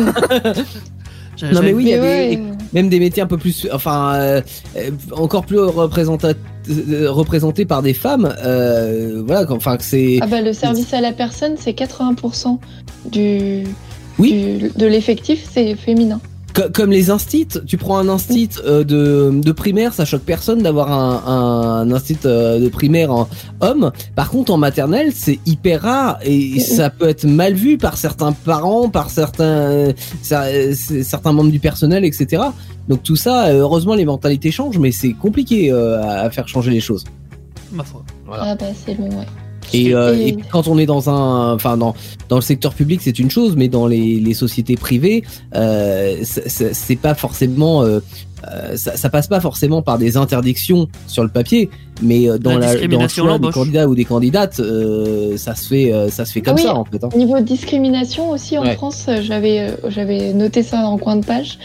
J'avais- 1.38 1.54
Non 1.54 1.62
mais 1.62 1.72
oui, 1.74 1.84
il 1.86 1.90
y 1.90 1.94
a 1.94 2.02
Mais 2.02 2.36
des, 2.36 2.42
ouais, 2.42 2.48
même 2.74 2.90
des 2.90 3.00
métiers 3.00 3.24
un 3.24 3.28
peu 3.28 3.38
plus, 3.38 3.66
enfin, 3.72 4.42
encore 5.14 5.46
plus 5.46 5.60
représenta- 5.60 6.34
euh, 6.70 7.12
représentés 7.12 7.66
par 7.66 7.82
des 7.82 7.94
femmes. 7.94 8.34
Euh, 8.44 9.22
voilà, 9.26 9.46
enfin 9.52 9.78
que 9.78 9.84
c'est. 9.84 10.20
Ah 10.22 10.28
bah 10.28 10.42
le 10.42 10.54
service 10.54 10.94
à 10.94 11.02
la 11.02 11.12
personne, 11.12 11.56
c'est 11.60 11.72
80% 11.74 12.58
du, 13.12 13.64
Oui. 14.18 14.32
du- 14.60 14.70
de 14.76 14.86
l'effectif, 14.86 15.48
c'est 15.52 15.76
féminin. 15.76 16.20
Co- 16.54 16.70
comme 16.74 16.90
les 16.92 17.10
instits, 17.12 17.48
tu 17.68 17.78
prends 17.78 17.98
un 18.00 18.10
instit 18.10 18.50
euh, 18.66 18.84
de, 18.84 19.32
de 19.40 19.52
primaire, 19.52 19.94
ça 19.94 20.04
choque 20.06 20.24
personne 20.24 20.62
d'avoir 20.64 20.92
un, 20.92 21.82
un 21.88 21.92
instit 21.92 22.18
euh, 22.26 22.60
de 22.60 22.70
primaire 22.70 23.12
en 23.12 23.28
homme. 23.62 23.92
Par 24.16 24.30
contre, 24.32 24.52
en 24.52 24.58
maternelle, 24.58 25.12
c'est 25.14 25.40
hyper 25.46 25.82
rare 25.84 26.18
et 26.24 26.60
ça 26.60 26.90
peut 26.90 27.08
être 27.08 27.26
mal 27.26 27.54
vu 27.54 27.78
par 27.78 27.98
certains 27.98 28.32
parents, 28.32 28.90
par 28.90 29.10
certains 29.10 29.44
euh, 29.44 29.94
ça- 30.22 30.46
certains 30.74 31.34
membres 31.34 31.52
du 31.52 31.60
personnel, 31.60 32.04
etc. 32.04 32.42
Donc 32.88 33.04
tout 33.04 33.16
ça, 33.16 33.52
heureusement, 33.54 33.94
les 33.94 34.06
mentalités 34.06 34.52
changent, 34.52 34.80
mais 34.80 34.92
c'est 34.92 35.14
compliqué 35.14 35.72
euh, 35.72 36.02
à 36.02 36.20
à 36.22 36.30
faire 36.32 36.48
changer 36.48 36.72
les 36.72 36.82
choses. 36.82 37.04
Ma 37.72 37.84
foi. 37.84 38.04
Voilà. 38.26 38.44
Ah 38.48 38.56
bah 38.56 38.66
c'est 38.86 38.96
long, 38.98 39.10
ouais. 39.10 39.26
Et, 39.74 39.94
euh, 39.94 40.16
Et- 40.16 40.38
quand 40.52 40.68
on 40.68 40.78
est 40.78 40.86
dans 40.86 41.10
un, 41.10 41.54
enfin 41.54 41.78
dans 41.78 41.96
dans 42.28 42.36
le 42.38 42.42
secteur 42.42 42.74
public, 42.74 43.02
c'est 43.04 43.18
une 43.20 43.30
chose, 43.32 43.56
mais 43.56 43.68
dans 43.68 43.88
les, 43.88 44.20
les 44.20 44.34
sociétés 44.34 44.76
privées, 44.76 45.24
euh, 45.56 46.18
c'est- 46.24 46.96
pas 46.96 47.16
forcément, 47.16 47.84
euh, 47.84 48.00
euh, 48.52 48.76
ça, 48.78 48.96
ça 48.98 49.10
passe 49.10 49.28
pas 49.28 49.40
forcément 49.40 49.82
par 49.82 49.98
des 49.98 50.16
interdictions 50.18 50.88
sur 51.08 51.24
le 51.24 51.30
papier, 51.30 51.70
mais 52.02 52.30
euh, 52.30 52.38
dans 52.38 52.58
La 52.58 52.74
la, 52.76 52.88
dans 52.88 53.02
le 53.02 53.08
choix 53.08 53.38
des 53.40 53.50
candidats 53.52 53.88
ou 53.88 53.96
des 53.96 54.06
candidates, 54.06 54.60
euh, 54.60 55.38
ça 55.38 55.56
se 55.56 55.68
fait, 55.68 55.92
euh, 55.94 56.10
ça 56.10 56.26
se 56.26 56.32
fait 56.34 56.42
comme 56.42 56.56
oui. 56.56 56.64
ça 56.64 56.76
en 56.76 56.86
fait. 56.86 57.04
hein. 57.04 57.10
Niveau 57.16 57.40
discrimination 57.40 58.30
aussi 58.32 58.58
en 58.58 58.64
Ouais. 58.64 58.76
France, 58.76 59.06
euh, 59.08 59.22
j'avais 59.22 59.60
euh, 59.60 59.72
j'avais 59.90 60.34
noté 60.34 60.64
ça 60.64 60.82
en 60.88 60.98
coin 60.98 61.16
de 61.16 61.26
page. 61.26 61.60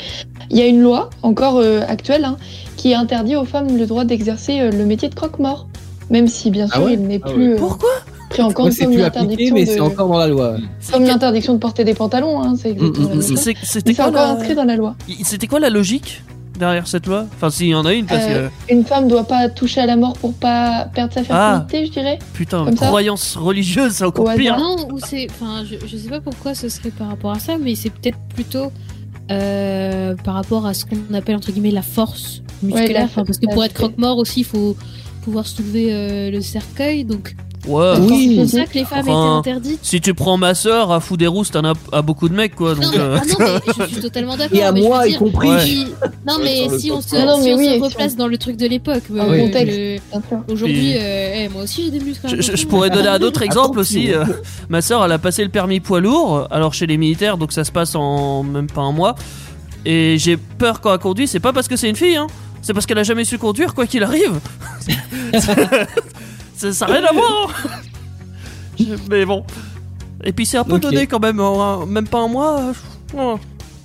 Il 0.51 0.59
y 0.59 0.63
a 0.63 0.67
une 0.67 0.81
loi 0.83 1.11
encore 1.23 1.57
euh, 1.59 1.81
actuelle 1.89 2.25
hein, 2.25 2.37
qui 2.77 2.95
interdit 2.95 3.37
aux 3.37 3.45
femmes 3.47 3.77
le 3.79 3.87
droit 3.87 4.05
d'exercer 4.05 4.61
euh, 4.61 4.71
le 4.71 4.85
métier 4.85 5.09
de 5.09 5.15
croque-mort, 5.15 5.67
même 6.11 6.27
si 6.29 6.51
bien 6.51 6.67
Ah 6.71 6.77
sûr 6.77 6.85
ouais 6.85 6.95
il 6.95 7.01
n'est 7.07 7.21
Ah 7.25 7.31
plus 7.31 7.53
euh, 7.55 7.57
Pourquoi 7.57 7.91
pris 8.31 8.43
en 8.43 8.51
compte 8.53 8.73
c'est 8.73 8.85
comme 8.85 8.97
l'interdiction 8.97 9.55
mais 9.55 9.65
de 9.65 9.71
c'est 9.71 9.81
encore 9.81 10.09
dans 10.09 10.19
la 10.19 10.27
loi. 10.27 10.57
comme 10.93 11.05
l'interdiction 11.05 11.55
de 11.55 11.59
porter 11.59 11.85
des 11.85 11.95
pantalons. 11.95 12.43
Hein, 12.43 12.55
c'est 12.61 12.71
exactement 12.71 13.09
Mm, 13.09 13.11
la 13.11 13.15
mm, 13.17 13.33
mm. 13.33 13.55
C'était 13.63 13.95
quoi, 13.95 14.05
encore 14.07 14.15
la... 14.15 14.31
inscrit 14.33 14.55
dans 14.55 14.65
la 14.65 14.77
loi. 14.77 14.97
C'était 15.23 15.47
quoi 15.47 15.61
la 15.61 15.71
logique 15.71 16.23
derrière 16.59 16.87
cette 16.89 17.07
loi? 17.07 17.27
Enfin, 17.37 17.51
s'il 17.51 17.69
y 17.69 17.75
en 17.75 17.85
a 17.85 17.93
une, 17.95 18.07
parce 18.07 18.25
Euh, 18.29 18.49
que 18.69 18.73
Une 18.75 18.85
femme 18.85 19.09
doit 19.09 19.25
pas 19.25 19.49
toucher 19.49 19.81
à 19.83 19.87
la 19.87 19.97
mort 19.97 20.15
pour 20.15 20.35
pas 20.35 20.87
perdre 20.95 21.13
sa 21.15 21.21
Ah. 21.31 21.65
fertilité, 21.69 21.87
je 21.87 21.93
dirais. 22.01 22.19
putain, 22.33 22.65
comme 22.65 22.77
ça 22.77 22.87
croyance 22.87 23.37
religieuse, 23.37 23.93
c'est 23.93 24.05
encore 24.05 24.27
Ouais, 24.27 24.37
pire. 24.37 24.57
Non, 24.59 24.77
ou 24.93 24.99
c'est. 24.99 25.27
Enfin, 25.31 25.63
je, 25.65 25.87
je 25.87 25.97
sais 25.97 26.09
pas 26.09 26.21
pourquoi 26.21 26.55
ce 26.55 26.69
serait 26.69 26.91
par 26.91 27.09
rapport 27.09 27.31
à 27.33 27.39
ça, 27.39 27.57
mais 27.61 27.75
c'est 27.77 27.91
peut-être 27.91 28.19
plutôt 28.35 28.73
euh, 29.31 30.15
par 30.25 30.35
rapport 30.35 30.67
à 30.67 30.75
ce 30.75 30.85
qu'on 30.85 31.15
appelle 31.15 31.37
entre 31.37 31.51
guillemets 31.53 31.71
la 31.71 31.83
force 31.83 32.43
musculaire. 32.63 32.89
Ouais, 32.89 32.93
la- 32.95 33.05
Enfin, 33.05 33.25
parce 33.25 33.39
que 33.39 33.47
pour 33.47 33.65
être 33.65 33.75
croque-mort 33.75 34.19
aussi, 34.19 34.41
il 34.41 34.45
faut 34.45 34.77
pouvoir 35.25 35.47
soulever 35.47 35.89
euh, 35.93 36.31
le 36.31 36.41
cercueil. 36.41 37.05
Donc, 37.05 37.35
Ouais. 37.67 37.95
Oui. 37.99 38.29
C'est 38.29 38.43
pour 38.43 38.51
ça 38.51 38.67
que 38.67 38.75
les 38.75 38.85
femmes 38.85 39.09
Enfin, 39.09 39.41
étaient 39.41 39.51
interdites. 39.53 39.79
Si 39.83 39.99
tu 39.99 40.13
prends 40.13 40.37
ma 40.37 40.55
soeur, 40.55 40.93
à 40.93 41.01
fou 41.01 41.17
des 41.17 41.27
rousses, 41.27 41.51
t'en 41.51 41.65
as 41.65 41.73
à 41.93 42.03
beaucoup 42.03 42.29
de 42.29 42.35
mecs, 42.35 42.55
quoi. 42.55 42.75
Non, 42.75 42.83
Donc, 42.83 42.91
mais, 42.93 42.99
euh, 43.01 43.17
ah 43.19 43.23
non, 43.27 43.37
mais 43.39 43.73
je 43.87 43.93
suis 43.95 44.03
totalement 44.03 44.37
d'accord. 44.37 44.59
Et 44.59 44.63
à 44.63 44.71
mais 44.71 44.83
moi 44.83 45.09
y 45.09 45.15
compris. 45.15 45.49
Ouais. 45.49 45.61
si- 45.65 45.87
Non, 46.29 46.35
mais 46.43 46.69
si 46.79 46.91
on 46.93 47.01
se, 47.01 47.17
Non, 47.17 47.39
si 47.41 47.45
mais 47.47 47.55
on 47.55 47.57
oui, 47.57 47.65
se 47.69 47.73
si 47.73 47.81
on- 47.81 47.85
replace 47.87 48.17
dans 48.17 48.27
le 48.29 48.37
truc 48.37 48.59
de 48.59 48.67
l'époque, 48.67 49.05
euh, 49.11 49.49
le 49.65 50.53
aujourd'hui, 50.53 50.75
Puis- 50.75 50.95
euh, 50.99 51.33
eh, 51.37 51.49
moi 51.49 51.63
aussi 51.63 51.85
j'ai 51.85 51.91
des 51.99 52.05
muscles. 52.05 52.29
je, 52.29 52.37
je- 52.37 52.43
je 52.43 52.49
attention. 52.49 52.69
pourrais 52.69 52.91
donner 52.91 53.09
un 53.09 53.23
autre 53.23 53.41
exemple 53.41 53.79
aussi. 53.79 54.13
euh, 54.13 54.27
ma 54.69 54.83
soeur, 54.83 55.03
elle 55.03 55.13
a 55.13 55.19
passé 55.19 55.43
le 55.43 55.49
permis 55.49 55.81
poids 55.81 56.01
lourd, 56.01 56.47
alors 56.51 56.75
chez 56.75 56.87
les 56.87 56.99
militaires, 56.99 57.39
donc 57.39 57.53
ça 57.53 57.65
se 57.65 57.73
passe 57.73 57.95
en 57.95 58.43
même 58.43 58.67
pas 58.67 58.83
un 58.83 58.93
mois. 58.93 59.15
Et 59.87 60.17
j'ai 60.19 60.37
peur 60.37 60.83
quand 60.83 60.93
elle 60.93 60.99
conduit, 60.99 61.27
c'est 61.27 61.41
pas 61.41 61.55
parce 61.55 61.69
que 61.69 61.77
c'est 61.77 61.89
une 61.89 61.97
fille, 61.97 62.17
hein. 62.17 62.27
C'est 62.65 62.73
parce 62.73 62.86
qu'elle 62.86 62.99
a 62.99 63.03
jamais 63.03 63.24
su 63.24 63.36
conduire, 63.36 63.74
quoi 63.74 63.86
qu'il 63.86 64.03
arrive. 64.03 64.41
ça 66.57 66.70
n'a 66.70 66.86
rien 66.95 67.05
à 67.05 67.12
voir. 67.12 67.51
hein. 68.81 68.85
Mais 69.11 69.24
bon. 69.24 69.45
Et 70.24 70.32
puis 70.32 70.47
c'est 70.47 70.57
un 70.57 70.65
peu 70.65 70.78
donné 70.78 71.07
quand 71.07 71.20
même, 71.20 71.41
même 71.89 72.07
pas 72.09 72.20
un 72.20 72.28
mois. 72.28 72.73
euh, 73.16 73.36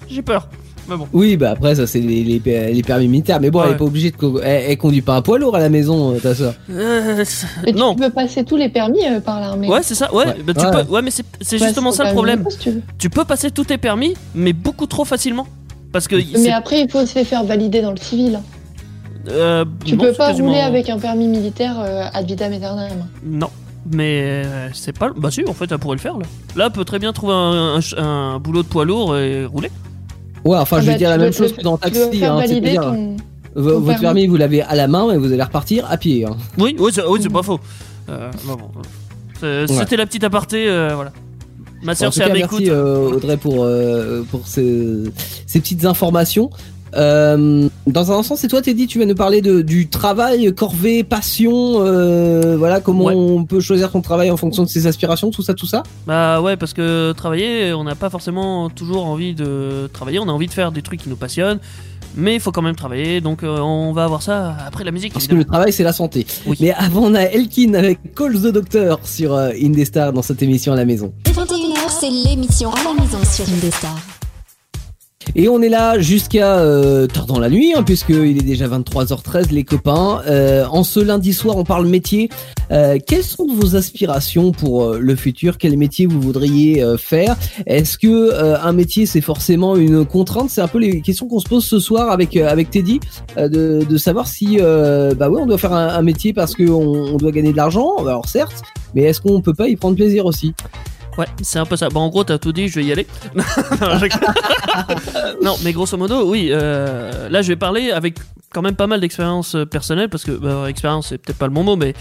J'ai 0.09 0.21
peur. 0.21 0.47
Mais 0.87 0.95
bon. 0.95 1.07
Oui, 1.13 1.37
bah 1.37 1.51
après, 1.51 1.75
ça, 1.75 1.85
c'est 1.85 1.99
les, 1.99 2.23
les, 2.23 2.39
les 2.73 2.81
permis 2.81 3.07
militaires. 3.07 3.39
Mais 3.41 3.51
bon, 3.51 3.63
elle 3.63 3.73
est 3.73 3.77
pas 3.77 3.83
obligée 3.83 4.09
de. 4.11 4.15
co- 4.15 4.39
Elle, 4.39 4.71
elle 4.71 4.77
conduit 4.77 5.01
pas 5.01 5.15
un 5.17 5.21
poids 5.21 5.37
lourd 5.37 5.55
à 5.55 5.59
la 5.59 5.69
maison, 5.69 6.15
euh, 6.15 6.19
ta 6.19 6.33
soeur. 6.33 6.55
Euh, 6.71 7.23
Mais 7.65 7.73
non. 7.73 7.93
tu 7.93 8.01
peux 8.01 8.09
passer 8.09 8.43
tous 8.43 8.55
les 8.55 8.69
permis 8.69 9.05
euh, 9.05 9.19
par 9.19 9.39
l'armée. 9.39 9.67
Ouais, 9.67 9.83
c'est 9.83 9.93
ça. 9.93 10.11
Ouais, 10.13 10.25
Ouais. 10.25 10.37
bah, 10.43 10.53
tu 10.57 10.65
Ouais. 10.65 10.71
peux. 10.85 10.91
Ouais, 10.91 11.01
mais 11.03 11.11
c'est 11.11 11.57
justement 11.59 11.91
ça 11.91 12.05
le 12.05 12.11
problème. 12.13 12.43
si 12.49 12.81
tu 12.97 13.09
peux 13.11 13.25
passer 13.25 13.51
tous 13.51 13.65
tes 13.65 13.77
permis, 13.77 14.15
mais 14.33 14.53
beaucoup 14.53 14.87
trop 14.87 15.05
facilement. 15.05 15.45
Parce 15.91 16.07
que 16.07 16.15
Mais 16.39 16.51
après, 16.51 16.81
il 16.81 16.89
faut 16.89 17.05
se 17.05 17.15
les 17.19 17.25
faire 17.25 17.43
valider 17.43 17.81
dans 17.81 17.91
le 17.91 17.97
civil. 17.97 18.39
Euh, 19.29 19.65
Tu 19.85 19.95
non, 19.95 20.03
peux 20.05 20.13
pas 20.13 20.27
quasiment- 20.27 20.47
rouler 20.49 20.59
avec 20.61 20.89
un 20.89 20.97
permis 20.99 21.27
militaire 21.27 21.75
euh, 21.79 22.03
ad 22.13 22.25
vitam 22.25 22.51
aeternam. 22.53 22.89
Non. 23.25 23.49
Mais 23.91 24.43
euh, 24.45 24.69
c'est 24.73 24.97
pas. 24.97 25.09
Bah 25.15 25.31
si, 25.31 25.43
en 25.47 25.53
fait, 25.53 25.71
elle 25.71 25.77
pourrait 25.79 25.95
le 25.95 26.01
faire 26.01 26.17
là. 26.17 26.25
Là, 26.55 26.65
elle 26.67 26.71
peut 26.71 26.85
très 26.85 26.99
bien 26.99 27.13
trouver 27.13 27.33
un, 27.33 27.75
un 27.75 27.81
ch- 27.81 27.95
un 27.97 28.37
boulot 28.39 28.61
de 28.63 28.67
poids 28.67 28.85
lourd 28.85 29.17
et 29.17 29.45
rouler. 29.45 29.71
Ouais, 30.45 30.57
enfin, 30.57 30.77
Ah 30.77 30.81
je 30.81 30.85
bah, 30.87 30.91
vais 30.93 30.97
dire 30.97 31.09
la 31.09 31.17
même 31.17 31.33
chose 31.33 31.53
que 31.53 31.61
dans 31.61 31.77
taxi. 31.77 32.01
Hein, 32.23 32.39
ton. 32.75 32.81
ton 32.81 33.15
votre 33.55 33.85
permis. 33.87 34.01
permis, 34.01 34.27
vous 34.27 34.37
l'avez 34.37 34.61
à 34.61 34.75
la 34.75 34.87
main 34.87 35.11
et 35.11 35.17
vous 35.17 35.31
allez 35.33 35.41
repartir 35.41 35.85
à 35.89 35.97
pied. 35.97 36.25
Hein. 36.25 36.35
Oui, 36.57 36.75
oui, 36.77 36.91
c'est 36.93 37.03
oui, 37.05 37.19
pas 37.29 37.41
faux. 37.41 37.59
Euh, 38.09 38.29
bah 38.47 38.55
bon, 38.59 39.67
C'était 39.67 39.95
la 39.97 40.05
petite 40.05 40.23
aparté, 40.23 40.69
euh, 40.69 40.91
voilà. 40.93 41.11
Ma 41.81 41.95
soeur, 41.95 42.13
c'est 42.13 42.23
à 42.23 42.29
merci 42.33 42.69
euh, 42.69 43.11
Audrey 43.13 43.37
pour, 43.37 43.63
euh, 43.63 44.23
pour 44.29 44.45
ces, 44.45 45.03
ces 45.47 45.59
petites 45.61 45.85
informations. 45.85 46.49
Euh, 46.95 47.67
dans 47.87 48.11
un 48.11 48.17
instant, 48.19 48.35
c'est 48.35 48.47
toi, 48.47 48.61
Teddy, 48.61 48.87
tu 48.87 48.99
vas 48.99 49.05
nous 49.05 49.15
parler 49.15 49.41
de, 49.41 49.61
du 49.61 49.87
travail, 49.89 50.53
corvée, 50.53 51.03
passion, 51.03 51.51
euh, 51.81 52.55
voilà, 52.57 52.79
comment 52.79 53.05
Ouais. 53.05 53.13
on 53.15 53.43
peut 53.45 53.59
choisir 53.59 53.91
son 53.91 54.01
travail 54.01 54.31
en 54.31 54.37
fonction 54.37 54.63
de 54.63 54.67
ses 54.69 54.87
aspirations, 54.87 55.31
tout 55.31 55.41
ça, 55.41 55.53
tout 55.53 55.65
ça. 55.67 55.83
Bah 56.07 56.41
ouais, 56.41 56.57
parce 56.57 56.73
que 56.73 57.11
travailler, 57.13 57.73
on 57.73 57.83
n'a 57.83 57.95
pas 57.95 58.09
forcément 58.09 58.69
toujours 58.69 59.05
envie 59.05 59.33
de 59.33 59.89
travailler, 59.93 60.19
on 60.19 60.27
a 60.27 60.31
envie 60.31 60.47
de 60.47 60.53
faire 60.53 60.71
des 60.71 60.81
trucs 60.81 61.01
qui 61.03 61.09
nous 61.09 61.15
passionnent, 61.15 61.59
mais 62.15 62.35
il 62.35 62.39
faut 62.41 62.51
quand 62.51 62.61
même 62.63 62.75
travailler, 62.75 63.21
donc 63.21 63.43
euh, 63.43 63.59
on 63.59 63.93
va 63.93 64.07
voir 64.07 64.21
ça 64.23 64.55
après 64.65 64.83
la 64.83 64.91
musique. 64.91 65.13
Parce 65.13 65.27
que 65.27 65.35
le 65.35 65.45
travail, 65.45 65.71
c'est 65.71 65.83
la 65.83 65.93
santé. 65.93 66.25
Oui. 66.47 66.57
Mais 66.59 66.71
avant, 66.71 67.01
on 67.03 67.13
a 67.13 67.21
Elkin 67.21 67.75
avec 67.75 68.15
Call 68.15 68.33
the 68.33 68.47
Doctor 68.51 68.99
sur 69.03 69.33
euh, 69.33 69.51
Indestar 69.61 70.11
dans 70.11 70.23
cette 70.23 70.41
émission 70.41 70.73
à 70.73 70.75
la 70.75 70.85
maison. 70.85 71.13
Dès 71.25 71.31
21h, 71.31 71.99
c'est 71.99 72.09
l'émission 72.09 72.71
à 72.71 72.83
la 72.83 72.93
maison 73.01 73.19
sur 73.23 73.45
Indestar. 73.53 73.95
Et 75.35 75.47
on 75.47 75.61
est 75.61 75.69
là 75.69 75.99
jusqu'à 75.99 76.57
euh, 76.59 77.07
tard 77.07 77.25
dans 77.25 77.39
la 77.39 77.49
nuit, 77.49 77.73
hein, 77.75 77.83
puisqu'il 77.83 78.37
est 78.37 78.43
déjà 78.43 78.67
23h13, 78.67 79.51
les 79.51 79.63
copains. 79.63 80.21
Euh, 80.27 80.65
en 80.65 80.83
ce 80.83 80.99
lundi 80.99 81.33
soir, 81.33 81.55
on 81.57 81.63
parle 81.63 81.85
métier. 81.87 82.29
Euh, 82.71 82.97
quelles 83.05 83.23
sont 83.23 83.47
vos 83.47 83.75
aspirations 83.75 84.51
pour 84.51 84.83
euh, 84.83 84.99
le 84.99 85.15
futur? 85.15 85.57
Quel 85.57 85.77
métier 85.77 86.07
vous 86.07 86.19
voudriez 86.19 86.81
euh, 86.83 86.97
faire? 86.97 87.37
Est-ce 87.67 87.97
que 87.97 88.07
euh, 88.07 88.59
un 88.59 88.73
métier, 88.73 89.05
c'est 89.05 89.21
forcément 89.21 89.75
une 89.75 90.05
contrainte? 90.05 90.49
C'est 90.49 90.61
un 90.61 90.67
peu 90.67 90.79
les 90.79 91.01
questions 91.01 91.27
qu'on 91.27 91.39
se 91.39 91.47
pose 91.47 91.63
ce 91.63 91.79
soir 91.79 92.11
avec 92.11 92.35
avec 92.35 92.69
Teddy, 92.69 92.99
de, 93.37 93.83
de 93.87 93.97
savoir 93.97 94.27
si, 94.27 94.57
bah 94.57 95.29
ouais, 95.29 95.41
on 95.41 95.45
doit 95.45 95.57
faire 95.57 95.73
un, 95.73 95.89
un 95.89 96.01
métier 96.01 96.33
parce 96.33 96.55
qu'on 96.55 96.63
on 97.13 97.17
doit 97.17 97.31
gagner 97.31 97.51
de 97.51 97.57
l'argent. 97.57 97.97
Alors 97.99 98.27
certes, 98.27 98.61
mais 98.93 99.03
est-ce 99.03 99.21
qu'on 99.21 99.41
peut 99.41 99.53
pas 99.53 99.67
y 99.67 99.75
prendre 99.75 99.95
plaisir 99.95 100.25
aussi? 100.25 100.53
Ouais, 101.17 101.25
c'est 101.41 101.59
un 101.59 101.65
peu 101.65 101.75
ça. 101.75 101.89
Bon, 101.89 102.01
en 102.01 102.09
gros, 102.09 102.23
t'as 102.23 102.37
tout 102.37 102.53
dit, 102.53 102.67
je 102.69 102.75
vais 102.79 102.85
y 102.85 102.91
aller. 102.91 103.07
non, 105.43 105.55
mais 105.63 105.73
grosso 105.73 105.97
modo, 105.97 106.29
oui. 106.29 106.49
euh, 106.51 107.29
là, 107.29 107.41
je 107.41 107.49
vais 107.49 107.55
parler 107.55 107.91
avec 107.91 108.15
quand 108.53 108.61
même 108.61 108.75
pas 108.75 108.87
mal 108.87 109.01
d'expérience 109.01 109.55
euh, 109.55 109.65
personnelle, 109.65 110.09
parce 110.09 110.23
que 110.23 110.31
bah, 110.31 110.69
expérience, 110.69 111.07
c'est 111.09 111.17
peut-être 111.17 111.37
pas 111.37 111.47
le 111.47 111.53
bon 111.53 111.63
mot, 111.63 111.75
mais 111.75 111.93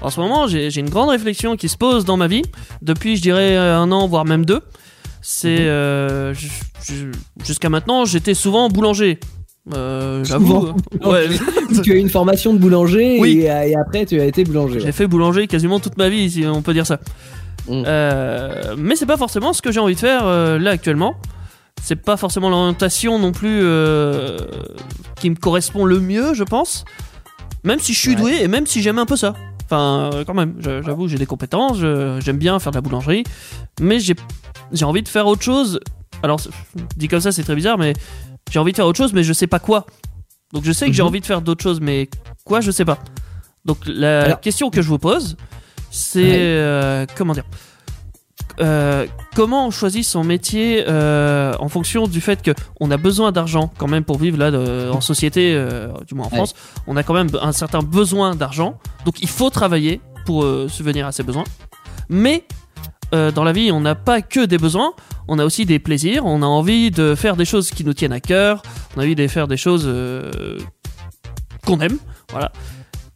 en 0.00 0.10
ce 0.10 0.20
moment, 0.20 0.46
j'ai 0.46 0.76
une 0.78 0.90
grande 0.90 1.10
réflexion 1.10 1.56
qui 1.56 1.68
se 1.68 1.76
pose 1.76 2.04
dans 2.04 2.16
ma 2.16 2.26
vie 2.26 2.42
depuis, 2.82 3.16
je 3.16 3.22
dirais, 3.22 3.56
un 3.56 3.90
an, 3.92 4.06
voire 4.06 4.24
même 4.24 4.44
deux. 4.44 4.60
C'est 5.20 5.58
euh, 5.60 6.32
ju- 6.34 7.10
jusqu'à 7.44 7.68
maintenant, 7.68 8.04
j'étais 8.04 8.34
souvent 8.34 8.68
boulanger. 8.68 9.18
Euh, 9.74 10.24
J'avoue. 10.24 10.68
Souvent. 10.68 10.76
Ouais. 11.10 11.26
Tu 11.82 11.92
as 11.92 11.96
eu 11.96 11.98
une 11.98 12.08
formation 12.08 12.54
de 12.54 12.58
boulanger 12.58 13.18
Oui. 13.20 13.40
et, 13.40 13.70
et 13.70 13.76
après 13.76 14.06
tu 14.06 14.18
as 14.20 14.24
été 14.24 14.44
boulanger. 14.44 14.80
J'ai 14.80 14.92
fait 14.92 15.06
boulanger 15.06 15.46
quasiment 15.46 15.80
toute 15.80 15.98
ma 15.98 16.08
vie, 16.08 16.30
si 16.30 16.46
on 16.46 16.62
peut 16.62 16.72
dire 16.72 16.86
ça. 16.86 16.98
Mm. 17.68 17.82
Euh, 17.86 18.74
mais 18.78 18.96
c'est 18.96 19.06
pas 19.06 19.16
forcément 19.16 19.52
ce 19.52 19.62
que 19.62 19.70
j'ai 19.72 19.80
envie 19.80 19.94
de 19.94 20.00
faire 20.00 20.26
euh, 20.26 20.58
là 20.58 20.70
actuellement. 20.70 21.14
C'est 21.82 21.96
pas 21.96 22.16
forcément 22.16 22.50
l'orientation 22.50 23.18
non 23.18 23.30
plus 23.32 23.60
euh, 23.62 24.38
qui 25.20 25.30
me 25.30 25.36
correspond 25.36 25.84
le 25.84 26.00
mieux, 26.00 26.34
je 26.34 26.44
pense. 26.44 26.84
Même 27.64 27.78
si 27.78 27.92
je 27.94 27.98
suis 27.98 28.10
Ouais. 28.10 28.16
doué 28.16 28.42
et 28.42 28.48
même 28.48 28.66
si 28.66 28.82
j'aime 28.82 28.98
un 28.98 29.06
peu 29.06 29.16
ça. 29.16 29.34
Enfin, 29.64 30.10
quand 30.26 30.34
même, 30.34 30.54
j'avoue, 30.60 31.08
j'ai 31.08 31.18
des 31.18 31.26
compétences, 31.26 31.76
j'aime 31.78 32.38
bien 32.38 32.58
faire 32.58 32.72
de 32.72 32.78
la 32.78 32.80
boulangerie, 32.80 33.22
mais 33.80 33.98
j'ai 34.00 34.14
envie 34.84 35.02
de 35.02 35.08
faire 35.08 35.26
autre 35.26 35.42
chose. 35.42 35.78
Alors, 36.22 36.40
dit 36.96 37.06
comme 37.06 37.20
ça, 37.20 37.32
c'est 37.32 37.42
très 37.44 37.54
bizarre, 37.54 37.76
mais 37.76 37.92
j'ai 38.50 38.58
envie 38.58 38.72
de 38.72 38.76
faire 38.76 38.86
autre 38.86 38.96
chose, 38.96 39.12
mais 39.12 39.22
je 39.24 39.32
sais 39.34 39.46
pas 39.46 39.58
quoi. 39.58 39.84
Donc, 40.54 40.64
je 40.64 40.72
sais 40.72 40.86
que 40.86 40.92
j'ai 40.92 41.02
Mhm. 41.02 41.08
envie 41.08 41.20
de 41.20 41.26
faire 41.26 41.42
d'autres 41.42 41.62
choses, 41.62 41.80
mais 41.82 42.08
quoi, 42.44 42.62
je 42.62 42.70
sais 42.70 42.86
pas. 42.86 42.98
Donc, 43.66 43.78
la 43.86 44.22
Alors- 44.22 44.40
question 44.40 44.70
que 44.70 44.80
je 44.80 44.88
vous 44.88 44.98
pose, 44.98 45.36
c'est 45.90 46.20
Ouais. 46.22 46.36
euh, 46.38 47.06
comment 47.16 47.32
dire 47.34 47.44
Euh, 48.60 49.06
comment 49.36 49.68
on 49.68 49.70
choisit 49.70 50.04
son 50.04 50.24
métier 50.24 50.84
euh, 50.88 51.54
en 51.60 51.68
fonction 51.68 52.08
du 52.08 52.20
fait 52.20 52.42
que 52.42 52.50
on 52.80 52.90
a 52.90 52.96
besoin 52.96 53.30
d'argent 53.30 53.70
quand 53.78 53.86
même 53.86 54.02
pour 54.02 54.18
vivre 54.18 54.36
là 54.36 54.50
de- 54.50 54.90
en 54.92 55.00
société, 55.00 55.54
euh, 55.54 55.92
du 56.08 56.14
moins 56.16 56.26
en 56.26 56.30
Ouais. 56.30 56.36
France, 56.38 56.54
on 56.88 56.96
a 56.96 57.04
quand 57.04 57.14
même 57.14 57.28
un 57.40 57.52
certain 57.52 57.82
besoin 57.82 58.34
d'argent, 58.34 58.76
donc 59.04 59.20
il 59.22 59.28
faut 59.28 59.50
travailler 59.50 60.00
pour 60.26 60.44
subvenir 60.68 61.06
à 61.06 61.12
ses 61.12 61.22
besoins. 61.22 61.44
Mais 62.08 62.44
dans 63.12 63.44
la 63.44 63.52
vie, 63.52 63.70
on 63.70 63.80
n'a 63.80 63.94
pas 63.94 64.22
que 64.22 64.44
des 64.44 64.58
besoins, 64.58 64.92
on 65.28 65.38
a 65.38 65.44
aussi 65.44 65.64
des 65.64 65.78
plaisirs, 65.78 66.26
on 66.26 66.42
a 66.42 66.46
envie 66.46 66.90
de 66.90 67.14
faire 67.14 67.36
des 67.36 67.44
choses 67.44 67.70
qui 67.70 67.84
nous 67.84 67.94
tiennent 67.94 68.12
à 68.12 68.20
cœur, 68.20 68.60
on 68.96 69.00
a 69.00 69.04
envie 69.04 69.14
de 69.14 69.26
faire 69.28 69.46
des 69.46 69.56
choses 69.56 69.88
qu'on 71.64 71.78
aime, 71.80 71.98
voilà. 72.32 72.50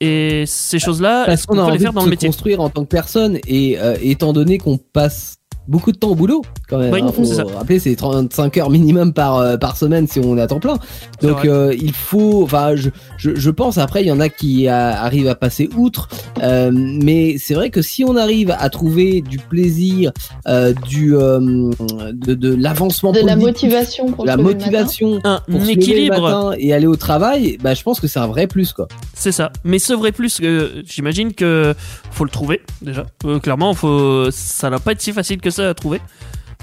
Et 0.04 0.42
ces 0.46 0.80
choses-là, 0.80 1.28
est-ce 1.28 1.46
qu'on 1.46 1.54
peut 1.54 1.70
les 1.70 1.78
faire 1.78 1.92
de 1.92 1.98
dans 1.98 2.04
le 2.04 2.10
métier. 2.10 2.28
construire 2.28 2.60
en 2.60 2.70
tant 2.70 2.82
que 2.82 2.88
personne. 2.88 3.38
Et 3.46 3.78
euh, 3.78 3.94
étant 4.02 4.32
donné 4.32 4.58
qu'on 4.58 4.76
passe 4.76 5.36
beaucoup 5.68 5.92
de 5.92 5.96
temps 5.96 6.10
au 6.10 6.16
boulot 6.16 6.42
quand 6.72 6.78
même. 6.78 6.92
Oui, 6.92 7.00
hein, 7.02 7.12
faut 7.14 7.24
c'est 7.24 7.34
ça. 7.36 7.44
rappeler 7.44 7.78
c'est 7.78 7.94
35 7.94 8.56
heures 8.58 8.70
minimum 8.70 9.12
par 9.12 9.36
euh, 9.38 9.56
par 9.56 9.76
semaine 9.76 10.08
si 10.08 10.18
on 10.20 10.36
est 10.36 10.40
à 10.42 10.46
temps 10.46 10.58
plein. 10.60 10.78
Donc 11.22 11.44
euh, 11.44 11.74
il 11.80 11.92
faut 11.92 12.42
enfin 12.42 12.74
je, 12.74 12.90
je 13.18 13.34
je 13.36 13.50
pense 13.50 13.78
après 13.78 14.02
il 14.02 14.06
y 14.08 14.12
en 14.12 14.20
a 14.20 14.28
qui 14.28 14.66
a- 14.68 15.02
arrivent 15.02 15.28
à 15.28 15.34
passer 15.34 15.68
outre 15.76 16.08
euh, 16.42 16.70
mais 16.72 17.36
c'est 17.38 17.54
vrai 17.54 17.70
que 17.70 17.82
si 17.82 18.04
on 18.04 18.16
arrive 18.16 18.54
à 18.58 18.68
trouver 18.70 19.20
du 19.20 19.38
plaisir 19.38 20.12
euh, 20.48 20.72
du 20.88 21.14
euh, 21.16 21.70
de, 22.12 22.34
de 22.34 22.54
l'avancement 22.54 23.12
De 23.12 23.20
la 23.20 23.36
motivation 23.36 24.10
pour 24.12 24.24
la 24.24 24.36
motivation 24.36 25.20
un 25.24 25.40
pour 25.50 25.60
se 25.60 25.66
lever 25.66 25.74
le 25.74 25.80
équilibre. 25.82 26.20
matin 26.22 26.52
et 26.58 26.72
aller 26.72 26.86
au 26.86 26.96
travail, 26.96 27.58
bah 27.62 27.74
je 27.74 27.82
pense 27.82 28.00
que 28.00 28.06
c'est 28.06 28.18
un 28.18 28.26
vrai 28.26 28.46
plus 28.46 28.72
quoi. 28.72 28.88
C'est 29.14 29.32
ça. 29.32 29.52
Mais 29.64 29.78
ce 29.78 29.92
vrai 29.92 30.12
plus, 30.12 30.40
euh, 30.42 30.82
j'imagine 30.86 31.32
que 31.34 31.74
faut 32.10 32.24
le 32.24 32.30
trouver 32.30 32.60
déjà. 32.80 33.04
Euh, 33.24 33.38
clairement, 33.38 33.74
faut, 33.74 34.30
ça 34.30 34.70
n'a 34.70 34.78
pas 34.78 34.92
être 34.92 35.00
si 35.02 35.12
facile 35.12 35.40
que 35.40 35.50
ça 35.50 35.68
à 35.68 35.74
trouver. 35.74 36.00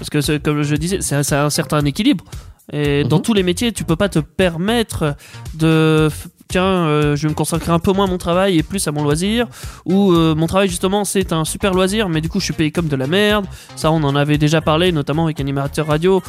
Parce 0.00 0.10
que, 0.10 0.20
c'est- 0.20 0.42
comme 0.42 0.62
je 0.62 0.74
disais, 0.74 0.98
c'est 1.02 1.34
un 1.36 1.50
certain 1.50 1.84
équilibre. 1.84 2.24
Et 2.72 3.04
dans 3.04 3.16
Mhm. 3.18 3.22
tous 3.22 3.34
les 3.34 3.42
métiers, 3.42 3.70
tu 3.72 3.84
peux 3.84 3.96
pas 3.96 4.08
te 4.08 4.18
permettre 4.18 5.14
de. 5.54 6.08
Tiens, 6.48 6.64
euh, 6.64 7.14
je 7.14 7.22
vais 7.22 7.28
me 7.28 7.34
consacrer 7.34 7.70
un 7.70 7.78
peu 7.78 7.92
moins 7.92 8.06
à 8.06 8.08
mon 8.10 8.18
travail 8.18 8.58
et 8.58 8.62
plus 8.64 8.86
à 8.88 8.92
mon 8.92 9.02
loisir. 9.04 9.46
Ou 9.86 10.12
euh, 10.12 10.34
mon 10.34 10.46
travail, 10.48 10.68
justement, 10.68 11.04
c'est 11.04 11.32
un 11.32 11.44
super 11.44 11.74
loisir, 11.74 12.08
mais 12.08 12.20
du 12.20 12.28
coup, 12.28 12.40
je 12.40 12.44
suis 12.46 12.52
payé 12.54 12.70
comme 12.72 12.88
de 12.88 12.96
la 12.96 13.06
merde. 13.06 13.46
Ça, 13.76 13.92
on 13.92 14.02
en 14.02 14.16
avait 14.16 14.38
déjà 14.38 14.60
parlé, 14.60 14.90
notamment 14.90 15.24
avec 15.24 15.38
Animateur 15.38 15.86
Radio. 15.86 16.22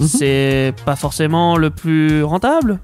Mhm. 0.00 0.06
C'est 0.08 0.74
pas 0.84 0.96
forcément 0.96 1.56
le 1.56 1.70
plus 1.70 2.24
rentable. 2.24 2.80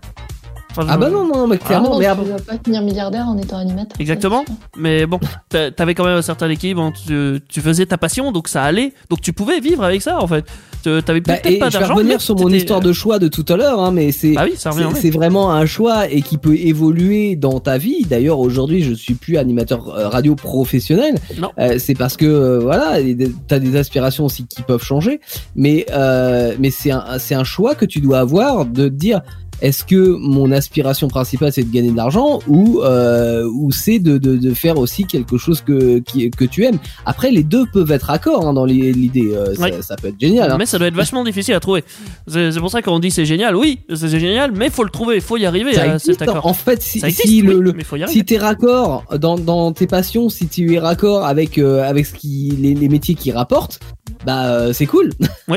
Enfin, 0.70 0.86
Ah 0.88 0.97
bah 0.97 1.10
non, 1.10 1.26
non, 1.26 1.47
mais 1.47 1.59
Ah 1.62 1.66
clairement, 1.66 1.90
non, 1.90 1.98
mais 1.98 2.06
tu 2.06 2.30
vas 2.30 2.38
pas 2.38 2.62
finir 2.64 2.82
milliardaire 2.82 3.26
en 3.28 3.36
étant 3.38 3.59
animateur. 3.59 3.97
Exactement. 3.98 4.44
Mais 4.76 5.06
bon, 5.06 5.18
t'a- 5.48 5.70
t'avais 5.70 5.94
quand 5.94 6.05
même 6.05 6.16
un 6.18 6.22
certain 6.22 6.48
équilibre. 6.48 6.82
hein. 6.82 6.92
Tu, 7.06 7.40
tu 7.48 7.60
faisais 7.60 7.86
ta 7.86 7.98
passion, 7.98 8.32
donc 8.32 8.48
ça 8.48 8.62
allait. 8.62 8.92
Donc 9.09 9.20
tu 9.20 9.32
pouvais 9.32 9.60
vivre 9.60 9.82
avec 9.84 10.02
ça, 10.02 10.22
en 10.22 10.26
fait. 10.26 10.44
Tu- 10.82 11.02
T'avais 11.02 11.20
Bah, 11.20 11.34
peut-être 11.34 11.47
et 11.55 11.59
pas 11.59 11.68
je 11.68 11.74
vais 11.74 11.80
d'argent. 11.80 11.94
revenir 11.94 12.20
sur 12.22 12.36
mon 12.38 12.48
histoire 12.48 12.80
de 12.80 12.92
choix 12.92 13.18
de 13.18 13.28
tout 13.28 13.44
à 13.48 13.56
l'heure, 13.56 13.80
hein, 13.80 13.90
mais 13.92 14.12
c'est 14.12 14.32
Bah 14.32 14.44
oui, 14.47 14.55
ça 14.56 14.70
revient. 14.70 14.88
c'est 14.94 15.10
vraiment 15.10 15.52
un 15.52 15.66
choix 15.66 16.09
et 16.09 16.22
qui 16.22 16.38
peut 16.38 16.56
évoluer 16.56 17.36
dans 17.36 17.60
ta 17.60 17.76
vie. 17.76 18.06
D'ailleurs, 18.09 18.38
aujourd'hui, 18.38 18.82
je 18.82 18.94
suis 18.94 19.14
plus 19.14 19.36
animateur 19.36 19.88
euh, 19.88 20.09
radio 20.09 20.34
professionnel. 20.36 21.16
Non. 21.38 21.51
Euh, 21.59 21.76
c'est 21.78 21.94
parce 21.94 22.16
que 22.16 22.24
euh, 22.24 22.59
voilà, 22.60 22.94
tu 23.02 23.55
as 23.55 23.59
des 23.59 23.76
aspirations 23.76 24.24
aussi 24.24 24.47
qui 24.47 24.62
peuvent 24.62 24.82
changer, 24.82 25.20
mais 25.55 25.84
euh, 25.92 26.55
mais 26.59 26.70
c'est 26.70 26.92
un 26.92 27.18
c'est 27.18 27.34
un 27.34 27.44
choix 27.44 27.74
que 27.74 27.84
tu 27.84 28.01
dois 28.01 28.20
avoir 28.20 28.64
de 28.64 28.88
te 28.88 28.94
dire 28.94 29.20
est-ce 29.62 29.85
que 29.85 30.16
mon 30.16 30.51
aspiration 30.53 31.09
principale 31.09 31.53
c'est 31.53 31.62
de 31.65 31.73
gagner 31.73 31.91
de 31.91 31.97
l'argent 31.97 32.39
ou 32.49 32.81
euh, 32.82 33.45
ou 33.53 33.73
c'est 33.73 33.99
de, 33.99 34.19
de, 34.19 34.37
de 34.37 34.55
faire 34.55 34.78
aussi 34.78 35.05
quelque 35.05 35.37
chose 35.39 35.61
que 35.61 35.99
qui, 36.01 36.31
que 36.31 36.45
tu 36.45 36.65
aimes? 36.65 36.78
Après, 37.07 37.31
les 37.31 37.43
deux 37.43 37.66
peuvent 37.73 37.91
être 37.91 38.11
accords 38.11 38.47
hein, 38.47 38.53
dans 38.53 38.65
l'idée. 38.65 39.32
euh, 39.35 39.55
ça- 39.82 39.97
peut 39.97 40.09
être 40.09 40.20
génial. 40.20 40.51
hein. 40.51 40.57
Mais 40.59 40.66
ça 40.66 40.78
doit 40.78 40.89
être 40.89 40.95
vachement 40.95 41.24
difficile 41.24 41.55
à 41.55 41.61
trouver. 41.61 41.85
C'est 42.27 42.59
pour 42.59 42.70
ça 42.70 42.81
qu'on 42.82 42.99
dit 42.99 43.11
c'est 43.11 43.24
génial. 43.27 43.57
Oui, 43.57 43.81
c'est 43.95 44.19
génial, 44.19 44.53
mais 44.53 44.70
faut 44.70 44.85
le 44.85 44.91
trouver, 44.91 45.20
faut 45.20 45.37
y 45.37 45.45
arriver 45.47 45.74
Ça 45.74 45.82
à 45.82 45.87
existe, 45.95 46.19
cet 46.20 46.23
accord. 46.23 46.47
en 46.47 46.55
fait, 46.55 46.81
si, 46.82 46.99
existe, 47.05 47.23
si 47.27 47.43
le, 47.43 47.57
oui, 47.59 47.73
le- 47.77 48.24
t'es 48.24 48.39
raccord 48.39 49.05
dans, 49.19 49.37
dans 49.37 49.73
tes 49.73 49.87
passions, 49.87 50.28
si 50.28 50.47
tu 50.49 50.74
es 50.74 50.78
raccord 50.78 51.24
avec 51.24 51.59
euh, 51.59 51.82
avec 51.89 52.07
ce 52.07 52.15
qui 52.15 52.53
les, 52.59 52.74
les 52.74 52.89
métiers 52.89 53.15
qui 53.15 53.32
rapportent, 53.32 53.81
bah 54.24 54.73
c'est 54.73 54.87
cool. 54.87 55.11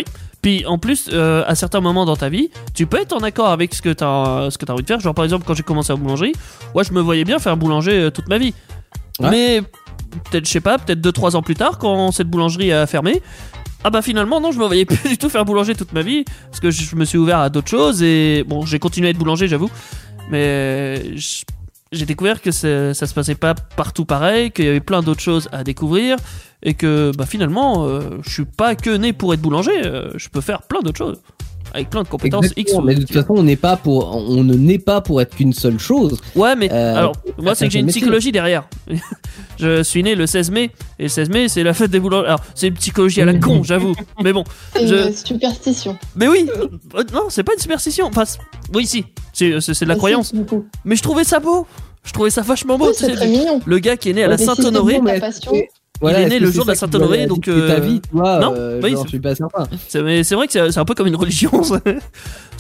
Puis 0.44 0.64
en 0.68 0.78
plus, 0.78 1.10
euh, 1.12 1.44
à 1.48 1.56
certains 1.56 1.80
moments 1.82 2.06
dans 2.06 2.16
ta 2.18 2.30
vie, 2.30 2.52
tu 2.76 2.86
peux 2.86 3.00
être 3.02 3.14
en 3.14 3.24
accord 3.24 3.48
avec 3.48 3.74
ce 3.74 3.82
que 3.82 3.90
tu 3.90 4.04
as, 4.04 4.50
ce 4.52 4.58
que 4.60 4.66
as 4.70 4.74
envie 4.74 4.84
de 4.84 4.88
faire. 4.88 5.00
Genre 5.00 5.16
par 5.16 5.24
exemple, 5.26 5.46
quand 5.48 5.56
j'ai 5.56 5.64
commencé 5.64 5.92
à 5.92 5.96
boulangerie, 5.96 6.34
ouais, 6.76 6.84
je 6.84 6.94
me 6.94 7.02
voyais 7.02 7.24
bien 7.24 7.40
faire 7.40 7.58
boulanger 7.58 7.94
euh, 7.94 8.12
toute 8.12 8.28
ma 8.28 8.38
vie. 8.38 8.54
Ouais. 9.20 9.30
Mais 9.32 9.62
peut-être, 10.30 10.46
je 10.46 10.52
sais 10.52 10.60
pas, 10.62 10.78
peut-être 10.78 11.00
2-3 11.02 11.36
ans 11.38 11.42
plus 11.42 11.56
tard, 11.56 11.80
quand 11.80 12.12
cette 12.12 12.30
boulangerie 12.30 12.72
a 12.74 12.86
fermé, 12.86 13.22
ah 13.86 13.90
bah 13.90 14.02
finalement, 14.02 14.40
non, 14.42 14.52
je 14.52 14.60
me 14.60 14.66
voyais 14.66 14.86
plus 14.86 15.10
du 15.10 15.18
tout 15.18 15.30
faire 15.30 15.46
boulanger 15.46 15.76
toute 15.76 15.94
ma 15.94 16.02
vie. 16.02 16.26
Parce 16.50 16.60
que 16.60 16.70
je 16.72 16.96
me 16.96 17.06
suis 17.06 17.18
ouvert 17.18 17.40
à 17.40 17.50
d'autres 17.50 17.70
choses 17.70 18.04
et 18.04 18.44
bon, 18.46 18.66
j'ai 18.66 18.80
continué 18.80 19.08
à 19.08 19.12
être 19.12 19.18
boulanger, 19.18 19.48
j'avoue. 19.48 19.72
Mais 20.30 21.18
je- 21.18 21.44
j'ai 21.94 22.06
découvert 22.06 22.42
que 22.42 22.52
ça 22.52 22.94
se 22.94 23.14
passait 23.14 23.36
pas 23.36 23.54
partout 23.54 24.06
pareil, 24.06 24.52
qu'il 24.52 24.66
y 24.66 24.68
avait 24.68 24.80
plein 24.80 25.02
d'autres 25.02 25.22
choses 25.22 25.48
à 25.52 25.64
découvrir 25.64 26.18
et 26.64 26.74
que 26.74 27.12
bah, 27.16 27.26
finalement, 27.26 27.86
euh, 27.86 28.02
je 28.24 28.30
suis 28.30 28.46
pas 28.46 28.76
que 28.76 28.90
né 28.90 29.14
pour 29.14 29.34
être 29.34 29.42
boulanger, 29.42 29.86
euh, 29.86 30.10
je 30.16 30.30
peux 30.30 30.42
faire 30.42 30.64
plein 30.64 30.82
d'autres 30.82 30.98
choses 30.98 31.22
avec 31.74 31.90
plein 31.90 32.04
de 32.04 32.08
compétences 32.08 32.48
X. 32.56 32.74
Mais 32.84 32.96
de 32.96 33.02
toute 33.02 33.12
façon, 33.14 33.34
on 33.36 33.44
n'est 33.44 33.56
pas 33.56 33.76
pour 33.78 34.16
on 34.16 34.44
ne 34.44 34.54
naît 34.54 34.78
pas 34.80 35.02
pour 35.02 35.22
être 35.22 35.36
qu'une 35.36 35.54
seule 35.54 35.80
chose. 35.80 36.20
Ouais, 36.36 36.56
mais 36.56 36.72
Euh, 36.72 36.96
alors, 36.96 37.14
moi, 37.38 37.56
c'est 37.56 37.66
que 37.66 37.72
j'ai 37.74 37.80
une 37.80 37.88
psychologie 37.88 38.32
derrière. 38.32 38.64
je 39.60 39.84
suis 39.84 40.04
né 40.04 40.16
le 40.16 40.28
16 40.28 40.52
mai, 40.52 40.72
et 41.00 41.04
le 41.04 41.10
16 41.10 41.30
mai, 41.30 41.48
c'est 41.48 41.64
la 41.64 41.74
fête 41.74 41.92
des 41.92 42.00
boulangers. 42.00 42.28
Alors, 42.28 42.42
c'est 42.56 42.68
une 42.68 42.74
psychologie 42.76 43.22
à 43.22 43.26
la 43.26 43.34
con, 43.36 43.64
j'avoue. 43.64 43.94
Mais 44.24 44.34
bon, 44.34 44.44
C'est 44.76 44.88
Je- 44.88 45.08
une 45.08 45.14
superstition. 45.16 45.98
mais 46.16 46.28
oui, 46.28 46.48
euh, 46.58 47.04
non, 47.14 47.24
c'est 47.30 47.44
pas 47.44 47.54
une 47.54 47.60
superstition. 47.60 48.06
Enfin, 48.08 48.24
oui, 48.74 48.86
si, 48.86 49.06
c'est 49.34 49.50
de 49.52 49.86
la 49.86 49.96
croyance. 49.96 50.34
Mais 50.86 50.96
je 50.96 51.02
trouvais 51.04 51.24
ça 51.24 51.40
beau. 51.40 51.66
Je 52.04 52.12
trouvais 52.12 52.30
ça 52.30 52.42
vachement 52.42 52.78
beau. 52.78 52.88
Oui, 52.88 52.92
tu 52.94 53.00
c'est 53.00 53.06
sais, 53.08 53.16
très 53.16 53.26
le- 53.28 53.32
mignon. 53.32 53.62
le 53.66 53.80
gars 53.80 53.96
qui 53.96 54.10
est 54.10 54.14
né 54.14 54.24
à 54.24 54.28
Ouais, 54.28 54.32
la 54.32 54.38
mais 55.02 55.20
voilà, 56.12 56.22
est 56.22 56.30
né 56.30 56.36
est-ce 56.36 56.44
le 56.44 56.52
jour 56.52 56.64
de 56.66 56.70
la 56.70 56.76
Sainte-Honorée, 56.76 57.26
donc, 57.26 57.46
dicter 57.46 57.52
ta 57.68 57.74
euh, 57.74 57.80
vie, 57.80 58.02
tu 58.02 58.10
vois, 58.12 58.40
non, 58.40 58.54
euh, 58.58 58.80
oui, 58.84 58.96
c'est- 59.02 59.08
suis 59.10 59.20
pas 59.20 59.36
certain. 59.36 59.68
c'est 59.88 60.00
vrai 60.36 60.48
que 60.48 60.72
c'est 60.72 60.78
un 60.80 60.86
peu 60.86 60.94
comme 60.94 61.08
une 61.08 61.16
religion. 61.16 61.52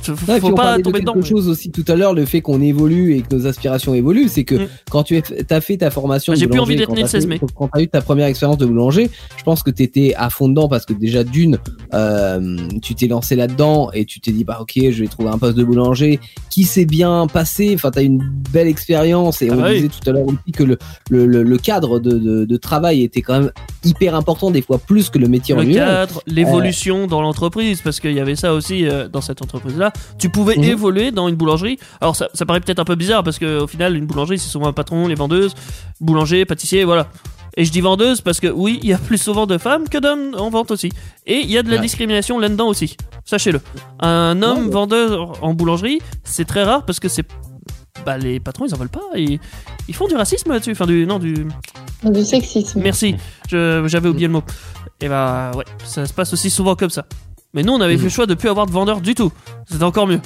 Faut 0.05 0.31
Ouais, 0.31 0.39
pas 0.55 0.73
tomber 0.77 0.84
quelque 0.84 0.99
dedans. 1.01 1.13
mais- 1.15 1.23
chose 1.25 1.47
aussi 1.47 1.71
tout 1.71 1.85
à 1.88 1.95
l'heure, 1.95 2.13
le 2.13 2.25
fait 2.25 2.41
qu'on 2.41 2.61
évolue 2.61 3.15
et 3.15 3.21
que 3.21 3.35
nos 3.35 3.45
aspirations 3.47 3.93
évoluent, 3.93 4.27
c'est 4.27 4.43
que 4.43 4.55
Mm. 4.55 4.67
quand 4.89 5.03
tu 5.03 5.21
as 5.49 5.61
fait 5.61 5.77
ta 5.77 5.89
formation, 5.91 6.34
j'ai 6.35 6.47
plus 6.47 6.59
envie 6.59 6.75
d'être 6.75 6.88
quand 6.89 6.95
né 6.95 7.01
le 7.01 7.07
t'as 7.07 7.11
fait- 7.11 7.17
16 7.21 7.27
mai. 7.27 7.39
Quand 7.55 7.67
tu 7.67 7.80
as 7.80 7.81
eu 7.84 7.88
ta 7.88 8.01
première 8.01 8.27
expérience 8.27 8.57
de 8.57 8.65
boulanger, 8.65 9.09
je 9.38 9.43
pense 9.43 9.63
que 9.63 9.71
tu 9.71 9.84
étais 9.84 10.13
à 10.17 10.30
fond 10.30 10.49
dedans 10.49 10.67
parce 10.67 10.85
que 10.85 10.93
déjà 10.93 11.23
d'une, 11.23 11.57
euh, 11.93 12.57
tu 12.81 12.95
t'es 12.95 13.07
lancé 13.07 13.35
là-dedans 13.35 13.91
et 13.93 14.05
tu 14.05 14.19
t'es 14.19 14.31
dit 14.31 14.43
bah 14.43 14.57
ok, 14.61 14.73
je 14.75 15.01
vais 15.03 15.07
trouver 15.07 15.30
un 15.30 15.38
poste 15.38 15.57
de 15.57 15.63
boulanger 15.63 16.19
qui 16.49 16.63
s'est 16.63 16.85
bien 16.85 17.27
passé. 17.27 17.71
Enfin, 17.75 17.91
tu 17.91 17.99
as 17.99 18.03
une 18.03 18.23
belle 18.51 18.67
expérience 18.67 19.41
et 19.41 19.49
Ah 19.49 19.53
on 19.55 19.61
bah 19.61 19.67
oui. 19.69 19.75
disait 19.75 19.88
tout 19.89 20.09
à 20.09 20.13
l'heure 20.13 20.25
aussi 20.27 20.51
que 20.53 20.63
le, 20.63 20.77
le, 21.09 21.25
le, 21.25 21.43
le 21.43 21.57
cadre 21.57 21.99
de, 21.99 22.11
de, 22.17 22.45
de 22.45 22.57
travail 22.57 23.03
était 23.03 23.21
quand 23.21 23.39
même 23.39 23.51
hyper 23.85 24.15
important, 24.15 24.51
des 24.51 24.61
fois 24.61 24.77
plus 24.80 25.09
que 25.09 25.17
le 25.19 25.27
métier 25.27 25.53
en 25.53 25.57
le 25.59 25.63
lui-même. 25.65 25.85
cadre, 25.85 26.21
l'évolution 26.27 27.07
dans 27.07 27.21
l'entreprise, 27.21 27.81
parce 27.81 27.99
qu'il 27.99 28.13
y 28.13 28.19
avait 28.19 28.35
ça 28.35 28.53
aussi 28.53 28.85
euh, 28.88 29.07
dans 29.07 29.21
cette 29.21 29.41
entreprise-là. 29.41 29.93
Tu 30.18 30.30
pouvais 30.30 30.56
Mhm. 30.57 30.64
évoluer 30.64 31.11
dans 31.11 31.28
une 31.28 31.36
boulangerie. 31.36 31.78
Alors 32.02 32.15
ça, 32.15 32.30
ça 32.34 32.45
paraît 32.45 32.60
peut-être 32.61 32.80
un 32.80 32.86
peu 32.86 32.95
bizarre 32.95 33.24
parce 33.24 33.40
qu'au 33.40 33.68
final, 33.68 33.95
une 33.95 34.06
boulangerie, 34.06 34.40
c'est 34.40 34.49
souvent 34.49 34.68
un 34.68 34.74
patron, 34.74 35.07
les 35.07 35.15
vendeuses, 35.15 35.53
boulanger, 35.99 36.45
pâtissier, 36.45 36.84
voilà. 36.84 37.07
Et 37.56 37.65
je 37.65 37.72
dis 37.72 37.82
vendeuse 37.82 38.22
parce 38.22 38.40
que 38.40 38.48
oui, 38.48 38.80
il 38.82 38.90
y 38.90 38.94
a 38.94 38.98
plus 38.98 39.20
souvent 39.20 39.45
de 39.45 39.60
femmes 39.60 39.88
que 39.88 39.99
d'hommes 39.99 40.34
en 40.38 40.49
vente 40.49 40.72
aussi. 40.72 40.91
Et 41.28 41.38
il 41.41 41.52
y 41.52 41.57
a 41.57 41.61
de 41.64 41.70
la 41.70 41.76
Ouais. 41.76 41.82
discrimination 41.84 42.40
là-dedans 42.40 42.68
aussi. 42.68 42.98
Sachez-le. 43.26 43.61
Un 43.99 44.41
homme 44.41 44.65
Ouais. 44.65 44.72
vendeur 44.72 45.34
en 45.44 45.53
boulangerie, 45.53 45.99
c'est 46.24 46.45
très 46.45 46.64
rare 46.64 46.84
parce 46.86 46.99
que 46.99 47.07
c'est 47.10 47.26
bah, 48.07 48.18
les 48.18 48.40
patrons 48.40 48.65
ils 48.65 48.74
en 48.74 48.78
veulent 48.78 48.90
pas 48.90 48.99
ils, 49.15 49.40
ils 49.88 49.95
font 49.95 50.07
du 50.07 50.15
racisme 50.15 50.52
là-dessus 50.52 50.72
enfin 50.72 50.88
du 50.88 51.06
non 51.06 51.20
du 51.20 51.48
Du 52.03 52.26
sexisme. 52.26 52.82
Merci, 52.82 53.15
j'avais 53.49 54.10
oublié 54.10 54.28
le 54.28 54.34
mot. 54.34 54.44
Et 54.99 55.07
bah 55.07 55.52
ouais, 55.56 55.64
ça 55.86 56.06
se 56.06 56.14
passe 56.14 56.34
aussi 56.34 56.49
souvent 56.49 56.76
comme 56.76 56.90
ça. 56.90 57.06
Mais 57.53 57.63
nous, 57.63 57.73
on 57.73 57.81
avait 57.81 57.93
Mhm. 57.93 57.99
fait 57.99 58.03
le 58.05 58.09
choix 58.11 58.25
de 58.25 58.34
plus 58.34 58.49
avoir 58.49 58.65
de 58.65 58.71
vendeurs 58.71 59.01
du 59.01 59.15
tout. 59.15 59.31
C'était 59.69 59.84
encore 59.84 60.07
mieux. 60.07 60.19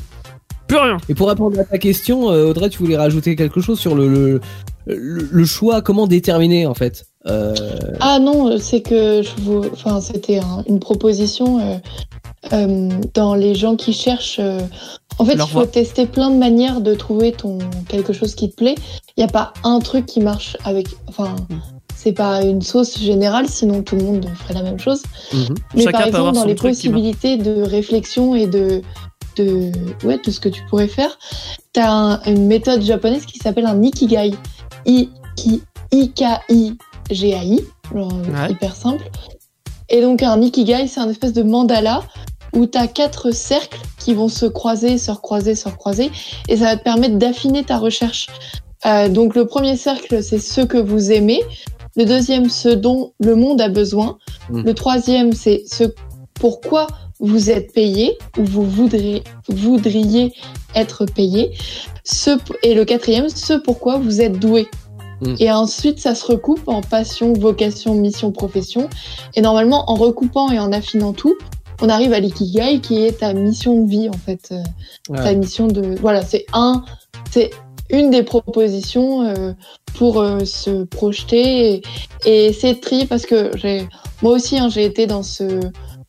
Plus 0.67 0.77
rien. 0.77 0.97
Et 1.09 1.15
pour 1.15 1.29
répondre 1.29 1.59
à 1.59 1.63
ta 1.63 1.77
question, 1.77 2.29
euh, 2.31 2.47
Audrey, 2.49 2.69
tu 2.69 2.79
voulais 2.79 2.97
rajouter 2.97 3.35
quelque 3.35 3.61
chose 3.61 3.79
sur 3.79 3.95
le, 3.95 4.07
le, 4.09 4.41
le, 4.85 5.27
le 5.31 5.45
choix, 5.45 5.81
comment 5.81 6.07
déterminer 6.07 6.65
en 6.67 6.73
fait 6.73 7.05
euh, 7.25 7.53
Ah 8.01 8.19
non, 8.19 8.57
c'est 8.59 8.81
que 8.81 9.21
je 9.21 9.41
vous, 9.41 9.63
enfin 9.71 10.01
c'était 10.01 10.39
un- 10.39 10.63
une 10.67 10.79
proposition 10.79 11.59
euh, 11.59 11.77
euh, 12.53 12.89
dans 13.13 13.35
les 13.35 13.55
gens 13.55 13.75
qui 13.75 13.93
cherchent. 13.93 14.39
euh, 14.39 14.59
En 15.19 15.25
fait, 15.25 15.35
Leur 15.35 15.47
il 15.47 15.51
faut 15.51 15.65
tester 15.65 16.05
plein 16.05 16.29
de 16.29 16.37
manières 16.37 16.79
de 16.81 16.93
trouver 16.93 17.31
ton 17.31 17.57
quelque 17.87 18.13
chose 18.13 18.35
qui 18.35 18.49
te 18.51 18.55
plaît. 18.55 18.75
Il 19.15 19.21
n'y 19.21 19.23
a 19.23 19.31
pas 19.31 19.51
un 19.63 19.79
truc 19.79 20.05
qui 20.05 20.19
marche 20.19 20.55
avec. 20.63 20.87
Enfin, 21.07 21.35
Mm. 21.49 21.55
C'est 22.07 22.13
pas 22.13 22.41
une 22.41 22.61
sauce 22.61 22.97
générale, 22.97 23.49
sinon 23.49 23.83
tout 23.83 23.97
le 23.97 24.03
monde 24.03 24.29
ferait 24.35 24.53
la 24.53 24.63
même 24.63 24.79
chose. 24.79 25.03
mhm. 25.33 25.55
Mais 25.75 25.83
Chacun 25.83 25.97
par 25.97 26.07
exemple, 26.07 26.35
dans 26.35 26.45
les 26.45 26.55
possibilités 26.55 27.35
de 27.35 27.61
réflexion 27.63 28.33
et 28.33 28.47
de, 28.47 28.81
de, 29.35 29.71
ouais, 30.05 30.17
de 30.25 30.31
ce 30.31 30.39
que 30.39 30.47
tu 30.47 30.61
pourrais 30.69 30.87
faire, 30.87 31.19
tu 31.73 31.81
as 31.81 32.21
une 32.25 32.47
méthode 32.47 32.81
japonaise 32.81 33.25
qui 33.25 33.39
s'appelle 33.39 33.65
un 33.65 33.81
ikigai. 33.83 34.31
I, 34.85 35.09
ki, 35.35 35.61
I-K-I-G-A-I, 35.91 37.65
Ouais. 37.93 38.51
hyper 38.51 38.73
simple. 38.73 39.03
Et 39.89 40.01
donc, 40.01 40.23
un 40.23 40.41
ikigai, 40.41 40.87
c'est 40.87 41.01
un 41.01 41.09
espèce 41.09 41.33
de 41.33 41.43
mandala 41.43 42.03
où 42.53 42.65
tu 42.67 42.77
as 42.77 42.87
quatre 42.87 43.31
cercles 43.31 43.79
qui 43.99 44.13
vont 44.13 44.29
se 44.29 44.45
croiser, 44.45 44.97
se 44.97 45.11
recroiser, 45.11 45.55
se 45.55 45.67
recroiser, 45.67 46.09
et 46.47 46.55
ça 46.55 46.65
va 46.65 46.77
te 46.77 46.83
permettre 46.83 47.17
d'affiner 47.17 47.63
ta 47.65 47.77
recherche. 47.77 48.27
Euh, 48.85 49.09
donc, 49.09 49.35
le 49.35 49.45
premier 49.45 49.75
cercle, 49.75 50.23
c'est 50.23 50.39
ce 50.39 50.61
que 50.61 50.77
vous 50.77 51.11
aimez. 51.11 51.41
Le 51.97 52.05
deuxième, 52.05 52.49
ce 52.49 52.69
dont 52.69 53.11
le 53.19 53.35
monde 53.35 53.59
a 53.59 53.69
besoin. 53.69 54.17
Mm. 54.49 54.61
Le 54.61 54.73
troisième, 54.73 55.33
c'est 55.33 55.63
ce 55.65 55.83
pourquoi 56.35 56.87
vous 57.19 57.49
êtes 57.49 57.73
payé 57.73 58.17
ou 58.37 58.43
vous 58.43 58.63
voudriez, 58.63 59.23
voudriez 59.49 60.33
être 60.75 61.05
payé. 61.05 61.51
Ce, 62.03 62.37
et 62.61 62.75
le 62.75 62.85
quatrième, 62.85 63.27
ce 63.29 63.53
pourquoi 63.53 63.97
vous 63.97 64.21
êtes 64.21 64.39
doué. 64.39 64.67
Mm. 65.21 65.35
Et 65.39 65.51
ensuite, 65.51 65.99
ça 65.99 66.13
se 66.13 66.25
recoupe 66.25 66.67
en 66.67 66.81
passion, 66.81 67.33
vocation, 67.33 67.95
mission, 67.95 68.31
profession. 68.31 68.87
Et 69.35 69.41
normalement, 69.41 69.89
en 69.89 69.95
recoupant 69.95 70.51
et 70.51 70.59
en 70.59 70.71
affinant 70.71 71.13
tout, 71.13 71.35
on 71.81 71.89
arrive 71.89 72.13
à 72.13 72.19
l'ikigai 72.19 72.79
qui 72.79 73.03
est 73.03 73.19
ta 73.19 73.33
mission 73.33 73.83
de 73.83 73.89
vie 73.89 74.09
en 74.09 74.17
fait, 74.17 74.49
euh, 74.51 74.61
Ouais. 75.09 75.23
ta 75.23 75.33
mission 75.33 75.67
de 75.67 75.95
voilà, 76.01 76.23
c'est 76.23 76.45
un, 76.53 76.83
c'est 77.29 77.51
une 77.89 78.09
des 78.09 78.23
propositions 78.23 79.21
euh, 79.23 79.53
pour 79.95 80.19
euh, 80.21 80.43
se 80.45 80.83
projeter 80.83 81.73
et, 81.75 81.81
et 82.25 82.45
essayer 82.47 82.73
de 82.73 82.79
trier 82.79 83.05
parce 83.05 83.25
que 83.25 83.51
j'ai 83.55 83.87
moi 84.21 84.33
aussi 84.33 84.57
hein, 84.57 84.69
j'ai 84.69 84.83
été 84.85 85.07
dans 85.07 85.23
ce 85.23 85.59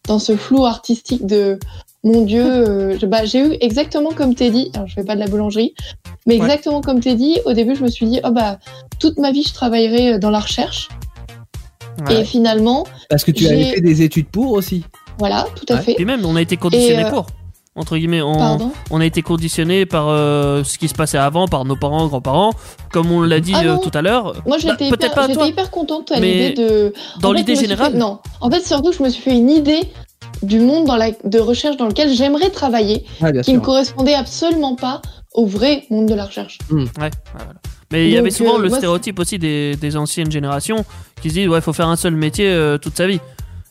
dans 0.06 0.18
ce 0.18 0.36
flou 0.36 0.64
artistique 0.64 1.26
de 1.26 1.58
mon 2.04 2.22
Dieu, 2.22 2.44
euh, 2.46 2.96
bah, 3.08 3.24
j'ai 3.24 3.40
eu 3.40 3.56
exactement 3.60 4.10
comme 4.10 4.34
t'es 4.34 4.50
dit. 4.50 4.70
Alors 4.74 4.86
je 4.86 4.94
fais 4.94 5.04
pas 5.04 5.14
de 5.16 5.20
la 5.20 5.26
boulangerie, 5.26 5.74
mais 6.26 6.36
Ouais. 6.38 6.44
exactement 6.44 6.80
comme 6.80 7.00
t'es 7.00 7.16
dit. 7.16 7.38
Au 7.44 7.52
début, 7.52 7.74
je 7.74 7.82
me 7.82 7.88
suis 7.90 8.06
dit 8.06 8.20
oh 8.24 8.30
bah 8.30 8.58
toute 9.00 9.18
ma 9.18 9.32
vie 9.32 9.42
je 9.42 9.52
travaillerai 9.52 10.18
dans 10.18 10.30
la 10.30 10.38
recherche 10.40 10.88
Ouais. 12.06 12.20
et 12.20 12.24
finalement 12.24 12.84
Parce 13.10 13.24
que 13.24 13.32
tu 13.32 13.46
avais 13.48 13.64
fait 13.64 13.80
des 13.80 14.02
études 14.02 14.28
pour 14.28 14.52
aussi. 14.52 14.84
voilà 15.18 15.48
tout 15.56 15.66
à 15.68 15.76
Ouais. 15.76 15.82
fait. 15.82 15.94
Puis 15.94 16.04
même, 16.04 16.24
on 16.24 16.36
a 16.36 16.40
été 16.42 16.56
conditionné 16.56 17.02
Et, 17.02 17.04
euh, 17.04 17.10
pour. 17.10 17.26
Entre 17.78 17.96
guillemets, 17.96 18.22
on, 18.22 19.00
a 19.00 19.04
été 19.06 19.22
conditionné 19.22 19.86
par 19.86 20.08
euh, 20.08 20.64
ce 20.64 20.78
qui 20.78 20.88
se 20.88 20.94
passait 20.94 21.16
avant, 21.18 21.46
par 21.46 21.64
nos 21.64 21.76
parents, 21.76 22.06
grands-parents, 22.08 22.52
comme 22.92 23.12
on 23.12 23.22
l'a 23.22 23.38
dit 23.38 23.52
Ah 23.54 23.60
euh, 23.60 23.74
non. 23.74 23.78
tout 23.78 23.90
à 23.94 24.02
l'heure. 24.02 24.34
Moi, 24.46 24.56
Bah, 24.62 24.76
j'étais 24.78 24.90
pas 24.90 25.28
hyper, 25.28 25.52
toi, 25.54 25.66
contente 25.70 26.10
à 26.10 26.16
l'idée 26.18 26.54
de. 26.54 26.92
dans 27.20 27.32
l'idée 27.32 27.54
je 27.54 27.60
me 27.60 27.66
suis 27.66 27.68
générale. 27.68 27.92
fait- 27.92 27.98
Non, 27.98 28.18
en 28.40 28.50
fait, 28.50 28.66
surtout, 28.66 28.92
je 28.92 29.02
me 29.02 29.08
suis 29.08 29.22
fait 29.22 29.36
une 29.36 29.48
idée 29.48 29.80
du 30.42 30.58
monde 30.58 30.86
dans 30.86 30.96
la... 30.96 31.10
de 31.24 31.38
recherche 31.38 31.76
dans 31.76 31.86
lequel 31.86 32.12
j'aimerais 32.12 32.50
travailler, 32.50 33.04
qui 33.44 33.52
ne 33.52 33.60
correspondait 33.60 34.14
absolument 34.14 34.74
pas 34.74 35.00
au 35.34 35.46
vrai 35.46 35.84
monde 35.90 36.06
de 36.06 36.14
la 36.14 36.24
recherche. 36.24 36.58
Ouais, 36.70 36.82
ouais, 37.00 37.10
voilà. 37.32 37.52
Mais 37.92 38.06
il 38.08 38.10
y 38.12 38.18
avait 38.18 38.30
souvent 38.30 38.58
euh, 38.58 38.62
le 38.62 38.68
moi, 38.68 38.78
stéréotype 38.78 39.18
aussi 39.18 39.38
des, 39.38 39.76
des 39.76 39.96
anciennes 39.96 40.30
générations 40.30 40.84
qui 41.22 41.30
se 41.30 41.34
disent 41.34 41.48
ouais, 41.48 41.60
faut 41.60 41.72
faire 41.72 41.88
un 41.88 41.96
seul 41.96 42.14
métier 42.14 42.48
euh, 42.48 42.76
toute 42.76 42.96
sa 42.96 43.06
vie. 43.06 43.20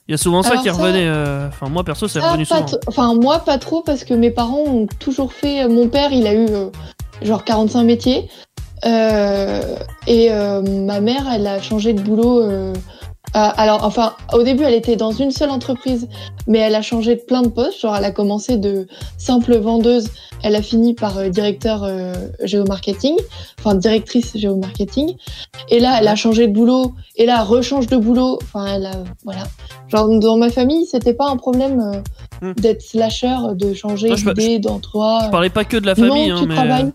Il 0.08 0.12
y 0.12 0.14
a 0.14 0.18
souvent 0.18 0.42
ça 0.42 0.58
qui 0.58 0.70
revenait. 0.70 1.08
euh, 1.08 1.48
Enfin, 1.50 1.68
moi 1.70 1.84
perso, 1.84 2.08
c'est 2.08 2.20
Ah, 2.22 2.30
revenu 2.32 2.46
souvent. 2.46 2.66
enfin, 2.88 3.14
moi, 3.14 3.40
pas 3.40 3.58
trop, 3.58 3.82
parce 3.82 4.04
que 4.06 4.14
mes 4.14 4.32
parents 4.32 4.64
ont 4.66 4.88
toujours 5.00 5.34
fait. 5.34 5.68
Mon 5.68 5.88
père, 5.90 6.12
il 6.14 6.26
a 6.28 6.34
eu 6.34 6.48
euh, 6.50 6.70
genre 7.22 7.44
45 7.44 7.84
métiers. 7.84 8.30
Euh, 8.86 9.76
et 10.06 10.32
euh, 10.32 10.62
ma 10.62 11.02
mère, 11.02 11.24
elle 11.34 11.48
a 11.48 11.62
changé 11.62 11.94
de 11.94 12.02
boulot. 12.02 12.42
euh, 12.42 12.74
à- 13.34 13.50
alors, 13.62 13.84
enfin, 13.84 14.14
au 14.34 14.44
début, 14.44 14.64
elle 14.64 14.74
était 14.74 14.96
dans 14.96 15.12
une 15.12 15.32
seule 15.32 15.50
entreprise, 15.50 16.08
mais 16.48 16.60
elle 16.60 16.76
a 16.76 16.82
changé 16.82 17.16
de 17.16 17.22
plein 17.22 17.42
de 17.42 17.50
postes. 17.50 17.82
Genre, 17.82 17.96
elle 17.96 18.06
a 18.06 18.12
commencé 18.12 18.58
de 18.58 18.88
simple 19.18 19.58
vendeuse, 19.58 20.10
elle 20.44 20.56
a 20.56 20.62
fini 20.62 20.94
par 20.94 21.18
euh, 21.18 21.30
directeur 21.30 21.84
euh, 21.84 22.14
géomarketing, 22.44 23.16
enfin 23.60 23.76
directrice 23.76 24.36
géomarketing. 24.38 25.16
Et 25.70 25.80
là, 25.80 25.98
elle 26.00 26.08
a 26.08 26.16
changé 26.16 26.48
de 26.48 26.54
boulot, 26.54 26.94
et 27.16 27.26
là, 27.26 27.38
elle 27.42 27.48
rechange 27.48 27.88
de 27.88 27.98
boulot. 27.98 28.40
Enfin, 28.44 28.66
elle 28.76 28.86
a, 28.86 29.04
voilà. 29.24 29.44
Genre, 29.90 30.08
dans 30.20 30.38
ma 30.38 30.50
famille, 30.50 30.86
c'était 30.86 31.14
pas 31.14 31.28
un 31.30 31.38
problème 31.38 31.80
euh, 31.80 32.00
Hmm. 32.40 32.54
d'être 32.54 32.84
slasher, 32.84 33.36
de 33.56 33.74
changer 33.74 34.14
d'idée, 34.14 34.60
d'endroit. 34.60 35.22
Je 35.26 35.32
parlais 35.32 35.50
pas 35.50 35.66
que 35.66 35.76
de 35.76 35.88
la 35.88 35.96
famille, 35.96 36.30
hein, 36.30 36.38
tu 36.40 36.48
mais 36.48 36.54
travailles, 36.54 36.92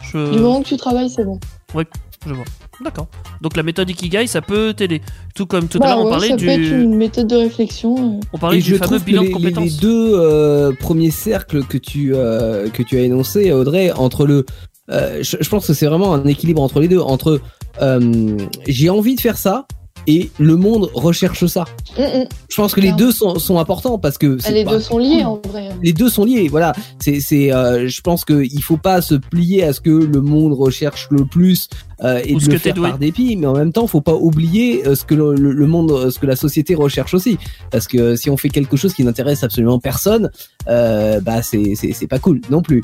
je... 0.00 0.30
du 0.32 0.38
moment 0.38 0.62
que 0.62 0.68
tu 0.68 0.76
travailles, 0.76 1.10
c'est 1.10 1.24
bon. 1.24 1.40
je 1.74 2.32
vois. 2.32 2.44
D'accord. 2.84 3.06
Donc 3.40 3.56
la 3.56 3.62
méthode 3.62 3.88
Ikigai, 3.88 4.26
ça 4.26 4.42
peut 4.42 4.74
t'aider. 4.76 5.00
Tout 5.34 5.46
comme 5.46 5.68
tout 5.68 5.78
à 5.78 5.80
Bah 5.80 5.86
l'heure, 5.88 5.98
on 6.00 6.04
ouais, 6.04 6.10
parlait 6.10 6.28
ça 6.28 6.36
du, 6.36 6.44
peut 6.44 6.50
être 6.52 6.60
une 6.60 6.94
méthode 6.96 7.26
de 7.28 7.36
réflexion. 7.36 8.20
on 8.32 8.38
parlait 8.38 8.58
Et 8.58 8.62
du 8.62 8.72
je 8.72 8.76
fameux 8.76 8.98
bilan 8.98 9.22
les, 9.22 9.28
de 9.28 9.34
les- 9.34 9.40
les 9.44 9.52
compétences. 9.52 9.80
deux 9.80 10.12
euh, 10.14 10.72
premiers 10.78 11.10
cercles 11.10 11.64
que 11.64 11.78
tu 11.78 12.14
euh, 12.14 12.68
que 12.68 12.82
tu 12.82 12.98
as 12.98 13.00
énoncés, 13.00 13.50
Audrey, 13.52 13.90
entre 13.92 14.26
le, 14.26 14.44
euh, 14.90 15.22
je, 15.22 15.38
je 15.40 15.48
pense 15.48 15.66
que 15.66 15.72
c'est 15.72 15.86
vraiment 15.86 16.12
un 16.14 16.24
équilibre 16.26 16.60
entre 16.60 16.80
les 16.80 16.88
deux, 16.88 17.00
entre 17.00 17.40
euh, 17.80 18.36
j'ai 18.68 18.90
envie 18.90 19.14
de 19.16 19.20
faire 19.20 19.38
ça 19.38 19.66
et 20.06 20.30
le 20.38 20.56
monde 20.56 20.90
recherche 20.94 21.46
ça. 21.46 21.64
Mm, 21.98 22.02
mm. 22.02 22.24
Je 22.48 22.56
pense 22.56 22.74
que 22.74 22.80
les 22.80 22.92
deux 22.92 23.12
sont, 23.12 23.38
sont 23.38 23.58
importants 23.58 23.98
parce 23.98 24.18
que 24.18 24.38
c'est 24.38 24.52
Les 24.52 24.64
pas- 24.64 24.72
deux 24.72 24.80
sont 24.80 24.98
liés 24.98 25.24
en 25.24 25.40
vrai. 25.48 25.70
les 25.82 25.92
deux 25.92 26.08
sont 26.08 26.24
liés. 26.24 26.48
Voilà, 26.48 26.72
c'est 27.00 27.20
c'est. 27.20 27.52
euh, 27.52 27.88
je 27.88 28.00
pense 28.00 28.24
que 28.24 28.42
il 28.44 28.62
faut 28.62 28.76
pas 28.76 29.00
se 29.02 29.14
plier 29.14 29.64
à 29.64 29.72
ce 29.72 29.80
que 29.80 29.90
le 29.90 30.20
monde 30.20 30.52
recherche 30.52 31.08
le 31.10 31.24
plus 31.24 31.68
euh, 32.02 32.20
et 32.24 32.34
Ou 32.34 32.40
ce 32.40 32.46
de 32.46 32.52
le 32.52 32.58
faire 32.58 32.74
par 32.74 32.98
dépit, 32.98 33.36
mais 33.36 33.46
en 33.46 33.54
même 33.54 33.72
temps, 33.72 33.86
faut 33.86 34.00
pas 34.00 34.14
oublier 34.14 34.86
euh, 34.86 34.94
ce 34.94 35.04
que 35.04 35.14
le, 35.14 35.34
le- 35.34 35.52
le 35.52 35.66
monde, 35.66 35.90
euh, 35.92 36.10
ce 36.10 36.18
que 36.18 36.26
la 36.26 36.36
société 36.36 36.74
recherche 36.74 37.14
aussi. 37.14 37.38
Parce 37.70 37.86
que 37.86 38.16
si 38.16 38.28
on 38.30 38.36
fait 38.36 38.48
quelque 38.50 38.76
chose 38.76 38.92
qui 38.94 39.04
n'intéresse 39.04 39.42
absolument 39.44 39.78
personne, 39.78 40.30
euh, 40.68 41.20
bah 41.20 41.42
c'est 41.42 41.74
c'est 41.76 41.92
c'est 41.92 42.06
pas 42.08 42.18
cool 42.18 42.40
non 42.50 42.62
plus. 42.62 42.82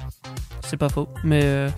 C'est 0.68 0.76
pas 0.76 0.88
faux. 0.88 1.09
Mais 1.24 1.40
euh, 1.42 1.68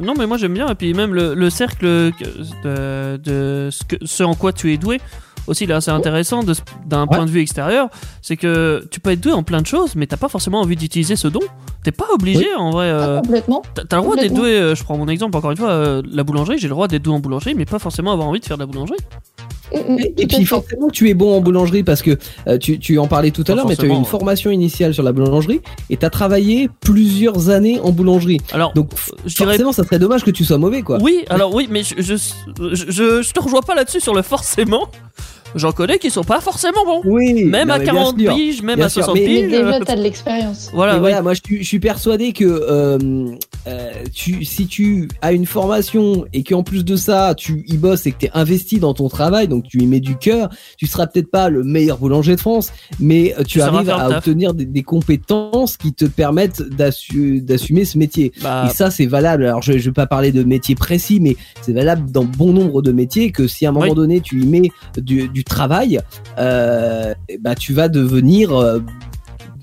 non, 0.00 0.14
mais 0.18 0.26
moi 0.26 0.36
j'aime 0.36 0.54
bien. 0.54 0.68
Et 0.68 0.74
puis 0.74 0.92
même 0.94 1.14
le, 1.14 1.34
le 1.34 1.50
cercle 1.50 2.12
que- 2.12 2.62
de, 2.64 3.16
de 3.16 3.68
ce, 3.70 3.84
que, 3.84 3.96
ce 4.04 4.22
en 4.22 4.34
quoi 4.34 4.52
tu 4.52 4.72
es 4.72 4.76
doué. 4.76 5.00
Aussi, 5.46 5.66
là, 5.66 5.80
c'est 5.80 5.90
intéressant 5.90 6.42
d'un 6.86 7.06
point 7.06 7.24
de 7.24 7.30
vue 7.30 7.40
extérieur, 7.40 7.88
c'est 8.22 8.36
que 8.36 8.86
tu 8.90 9.00
peux 9.00 9.10
être 9.10 9.20
doué 9.20 9.32
en 9.32 9.42
plein 9.42 9.60
de 9.62 9.66
choses, 9.66 9.96
mais 9.96 10.06
t'as 10.06 10.18
pas 10.18 10.28
forcément 10.28 10.60
envie 10.60 10.76
d'utiliser 10.76 11.16
ce 11.16 11.26
don. 11.28 11.40
T'es 11.82 11.90
pas 11.92 12.04
obligé, 12.12 12.46
en 12.56 12.70
vrai. 12.70 12.86
euh, 12.90 13.16
Ah, 13.18 13.20
complètement. 13.22 13.62
T'as 13.74 13.96
le 13.96 14.02
droit 14.02 14.14
d'être 14.16 14.34
doué, 14.34 14.50
euh, 14.54 14.74
je 14.76 14.84
prends 14.84 14.96
mon 14.98 15.08
exemple 15.08 15.36
encore 15.36 15.50
une 15.50 15.56
fois, 15.56 15.70
euh, 15.70 16.02
la 16.08 16.22
boulangerie, 16.24 16.58
j'ai 16.58 16.68
le 16.68 16.74
droit 16.74 16.86
d'être 16.88 17.02
doué 17.02 17.14
en 17.14 17.20
boulangerie, 17.20 17.54
mais 17.56 17.64
pas 17.64 17.78
forcément 17.80 18.12
avoir 18.12 18.28
envie 18.28 18.38
de 18.40 18.44
faire 18.44 18.58
de 18.58 18.62
la 18.62 18.66
boulangerie. 18.66 18.98
Mm, 19.72 19.92
mm, 19.94 19.98
Et, 20.18 20.26
puis 20.26 20.44
forcément 20.44 20.88
tu 20.90 21.08
es 21.08 21.14
bon 21.14 21.36
en 21.36 21.40
boulangerie 21.40 21.82
parce 21.84 22.02
que 22.02 22.18
euh, 22.48 22.58
tu, 22.58 22.78
tu 22.78 22.98
en 22.98 23.06
parlais 23.06 23.30
tout 23.30 23.44
à 23.48 23.54
l'heure, 23.54 23.66
mais 23.68 23.76
tu 23.76 23.82
as 23.82 23.88
eu 23.88 23.90
une 23.90 23.98
ouais. 23.98 24.04
formation 24.04 24.50
initiale 24.50 24.92
sur 24.94 25.02
la 25.02 25.12
boulangerie 25.12 25.60
et 25.90 25.96
tu 25.96 26.04
as 26.04 26.10
travaillé 26.10 26.68
plusieurs 26.80 27.50
années 27.50 27.78
en 27.80 27.90
boulangerie. 27.92 28.40
Alors, 28.52 28.72
Donc 28.74 28.90
je 29.26 29.34
dirais 29.34 29.50
forcément 29.52 29.72
ça 29.72 29.84
serait 29.84 29.98
dommage 29.98 30.24
que 30.24 30.30
tu 30.30 30.44
sois 30.44 30.58
mauvais 30.58 30.82
quoi. 30.82 30.98
Oui, 31.00 31.24
alors 31.28 31.54
oui, 31.54 31.68
mais 31.70 31.82
je, 31.84 31.94
je, 31.98 32.14
je, 32.72 32.84
je- 32.90 33.22
je 33.22 33.32
te 33.32 33.40
rejoins 33.40 33.62
pas 33.62 33.74
là-dessus 33.74 34.00
sur 34.00 34.14
le 34.14 34.22
forcément. 34.22 34.88
J'en 35.56 35.72
connais 35.72 35.98
qui 35.98 36.10
sont 36.12 36.22
pas 36.22 36.40
forcément 36.40 36.84
bons. 36.84 37.00
Oui. 37.04 37.42
Même 37.44 37.68
non, 37.68 37.74
à 37.74 37.78
mais 37.78 37.84
bien 37.84 37.92
40 37.94 38.20
sûr. 38.20 38.34
piges, 38.36 38.62
même 38.62 38.80
à 38.82 38.88
sûr, 38.88 39.02
60 39.04 39.14
mais- 39.16 39.20
Mais 39.26 39.26
piges. 39.42 39.50
déjà, 39.50 39.66
euh, 39.74 39.80
t'as 39.84 39.96
de 39.96 40.02
l'expérience. 40.02 40.70
Voilà, 40.72 40.98
voilà, 40.98 41.22
moi 41.22 41.34
je, 41.34 41.40
suis- 41.44 41.62
je 41.64 41.66
suis 41.66 41.80
persuadé 41.80 42.32
que 42.32 42.44
euh, 42.44 42.98
euh, 43.66 43.92
tu, 44.12 44.44
si 44.44 44.66
tu 44.66 45.08
as 45.22 45.32
une 45.32 45.46
formation 45.46 46.24
et 46.32 46.42
qu'en 46.42 46.62
plus 46.62 46.84
de 46.84 46.96
ça 46.96 47.34
tu 47.36 47.64
y 47.66 47.76
bosses 47.76 48.06
et 48.06 48.12
que 48.12 48.18
tu 48.20 48.26
es 48.26 48.30
investi 48.34 48.78
dans 48.78 48.94
ton 48.94 49.08
travail, 49.08 49.48
donc 49.48 49.64
tu 49.68 49.78
y 49.82 49.86
mets 49.86 50.00
du 50.00 50.16
cœur, 50.16 50.48
tu 50.76 50.86
seras 50.86 51.06
peut-être 51.06 51.30
pas 51.30 51.48
le 51.50 51.62
meilleur 51.62 51.98
boulanger 51.98 52.36
de 52.36 52.40
France, 52.40 52.72
mais 52.98 53.34
euh, 53.38 53.42
tu, 53.42 53.60
arrives 53.60 53.90
à 53.90 54.08
obtenir 54.08 54.54
des, 54.54 54.64
des 54.64 54.82
compétences 54.82 55.76
qui 55.76 55.92
te 55.92 56.04
permettent 56.04 56.62
d'assu- 56.62 57.40
d'assumer 57.42 57.84
ce 57.84 57.98
métier. 57.98 58.32
Bah, 58.42 58.66
Et 58.66 58.74
ça, 58.74 58.90
c'est 58.90 59.06
valable. 59.06 59.44
Alors, 59.44 59.62
je, 59.62 59.72
je 59.72 59.84
vais 59.86 59.92
pas 59.92 60.06
parler 60.06 60.32
de 60.32 60.42
métier 60.42 60.74
précis, 60.74 61.20
mais 61.20 61.36
c'est 61.62 61.72
valable 61.72 62.10
dans 62.10 62.24
bon 62.24 62.52
nombre 62.52 62.82
de 62.82 62.92
métiers 62.92 63.30
que 63.32 63.46
si 63.46 63.66
à 63.66 63.70
un 63.70 63.72
moment 63.72 63.86
Oui. 63.86 63.94
donné 63.94 64.20
tu 64.20 64.40
y 64.42 64.46
mets 64.46 64.70
du, 64.96 65.28
du 65.28 65.44
travail, 65.44 66.00
euh, 66.38 67.14
bah 67.40 67.54
tu 67.54 67.72
vas 67.72 67.88
devenir 67.88 68.52
euh, 68.56 68.80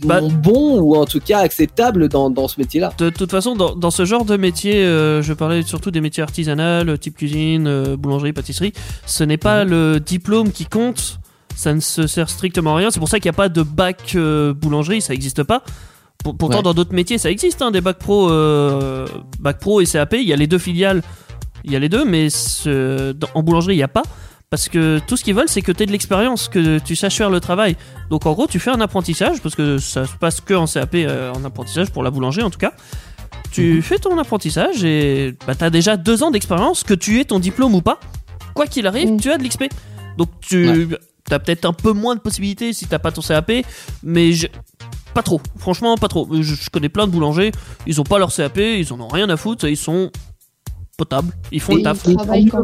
Bah- 0.06 0.22
bon 0.22 0.80
ou 0.80 0.96
en 0.96 1.06
tout 1.06 1.20
cas 1.20 1.40
acceptable 1.40 2.08
dans, 2.10 2.30
dans 2.30 2.48
ce 2.48 2.60
métier-là. 2.60 2.92
de 2.98 3.10
toute 3.10 3.32
façon, 3.32 3.56
dans, 3.56 3.76
dans 3.76 3.92
ce 3.92 4.06
genre 4.06 4.26
de 4.26 4.38
métier, 4.38 4.84
euh, 4.86 5.22
je 5.22 5.34
parlais 5.34 5.62
surtout 5.64 5.92
des 5.92 6.02
métiers 6.02 6.22
artisanaux, 6.24 6.98
type 6.98 7.16
cuisine, 7.18 7.68
euh, 7.68 7.98
boulangerie, 7.98 8.34
pâtisserie. 8.34 8.74
Ce 9.06 9.24
n'est 9.24 9.38
pas 9.38 9.64
Mhm. 9.66 9.72
le 9.72 10.00
diplôme 10.00 10.52
qui 10.52 10.66
compte. 10.66 11.20
Ça 11.56 11.74
ne 11.74 11.80
se 11.80 12.06
sert 12.06 12.30
strictement 12.30 12.74
à 12.76 12.78
rien. 12.78 12.92
C'est 12.92 13.00
pour 13.00 13.10
ça 13.10 13.20
qu'il 13.20 13.30
n'y 13.30 13.36
a 13.36 13.38
pas 13.38 13.50
de 13.50 13.64
bac 13.64 14.14
euh, 14.16 14.54
boulangerie, 14.54 15.02
ça 15.02 15.14
n'existe 15.14 15.42
pas. 15.44 15.64
Pour- 16.24 16.36
pourtant, 16.38 16.58
Ouais. 16.58 16.64
dans 16.64 16.74
d'autres 16.74 16.94
métiers, 16.94 17.18
ça 17.18 17.32
existe, 17.32 17.62
hein, 17.62 17.72
des 17.72 17.82
bacs 17.82 17.98
pro, 18.00 18.28
bac 19.40 19.60
pro 19.60 19.82
et 19.82 19.86
CAP. 19.86 20.14
Il 20.14 20.28
y 20.28 20.34
a 20.34 20.36
les 20.36 20.48
deux 20.48 20.58
filiales, 20.60 21.02
il 21.64 21.72
y 21.72 21.76
a 21.76 21.80
les 21.80 21.90
deux, 21.90 22.06
mais 22.06 22.30
ce- 22.30 23.12
dans- 23.14 23.28
en 23.34 23.44
boulangerie, 23.44 23.74
il 23.74 23.78
n'y 23.78 23.84
a 23.84 23.88
pas. 23.88 24.04
Parce 24.50 24.70
que 24.70 25.00
tout 25.06 25.18
ce 25.18 25.26
qu'ils 25.26 25.36
veulent, 25.36 25.50
c'est 25.50 25.62
que 25.62 25.74
tu 25.74 25.84
aies 25.84 25.86
de 25.86 25.92
l'expérience, 25.92 26.48
que 26.48 26.80
tu 26.80 26.96
saches 26.96 27.16
faire 27.18 27.30
le 27.30 27.42
travail. 27.42 27.76
Donc 28.10 28.26
en 28.26 28.32
gros, 28.32 28.48
tu 28.48 28.60
fais 28.60 28.72
un 28.72 28.80
apprentissage, 28.80 29.42
parce 29.42 29.56
que 29.56 29.78
ça 29.78 30.06
se 30.06 30.14
passe 30.16 30.40
que 30.40 30.54
en 30.54 30.66
CAP, 30.68 30.96
euh, 30.96 31.34
en 31.34 31.44
apprentissage, 31.44 31.92
pour 31.92 32.02
la 32.02 32.12
boulangerie 32.12 32.44
en 32.44 32.50
tout 32.50 32.60
cas. 32.60 32.72
Tu 33.52 33.82
fais 33.82 33.98
ton 33.98 34.18
apprentissage 34.18 34.84
et 34.86 35.36
bah, 35.46 35.56
tu 35.56 35.64
as 35.66 35.70
déjà 35.70 35.98
deux 35.98 36.24
ans 36.24 36.32
d'expérience, 36.32 36.84
que 36.84 36.94
tu 36.94 37.20
aies 37.20 37.26
ton 37.26 37.40
diplôme 37.40 37.76
ou 37.76 37.82
pas. 37.82 38.00
Quoi 38.54 38.68
qu'il 38.68 38.88
arrive, 38.88 39.12
Mm. 39.12 39.20
tu 39.20 39.32
as 39.32 39.38
de 39.38 39.44
l'XP. 39.44 39.66
Donc 40.18 40.30
tu 40.40 40.88
as 41.30 41.40
peut-être 41.40 41.66
un 41.66 41.74
peu 41.74 41.92
moins 41.92 42.16
de 42.16 42.22
possibilités 42.22 42.72
si 42.72 42.88
t'as 42.88 43.00
pas 43.00 43.12
ton 43.12 43.22
CAP, 43.22 43.52
mais 44.02 44.32
je- 44.32 44.48
pas 45.14 45.24
trop. 45.24 45.42
Franchement, 45.58 45.98
pas 45.98 46.08
trop. 46.08 46.26
Je, 46.32 46.42
je 46.56 46.70
connais 46.70 46.90
plein 46.90 47.06
de 47.08 47.12
boulangers, 47.12 47.52
ils 47.86 48.00
ont 48.00 48.06
pas 48.06 48.18
leur 48.18 48.34
CAP, 48.34 48.58
ils 48.60 48.94
en 48.94 49.00
ont 49.02 49.08
rien 49.10 49.30
à 49.30 49.36
foutre, 49.36 49.68
ils 49.68 49.76
sont 49.76 50.10
potables, 50.98 51.32
ils 51.52 51.62
font 51.62 51.74
Et- 51.74 51.78
le 51.78 51.84
taf. 51.84 52.04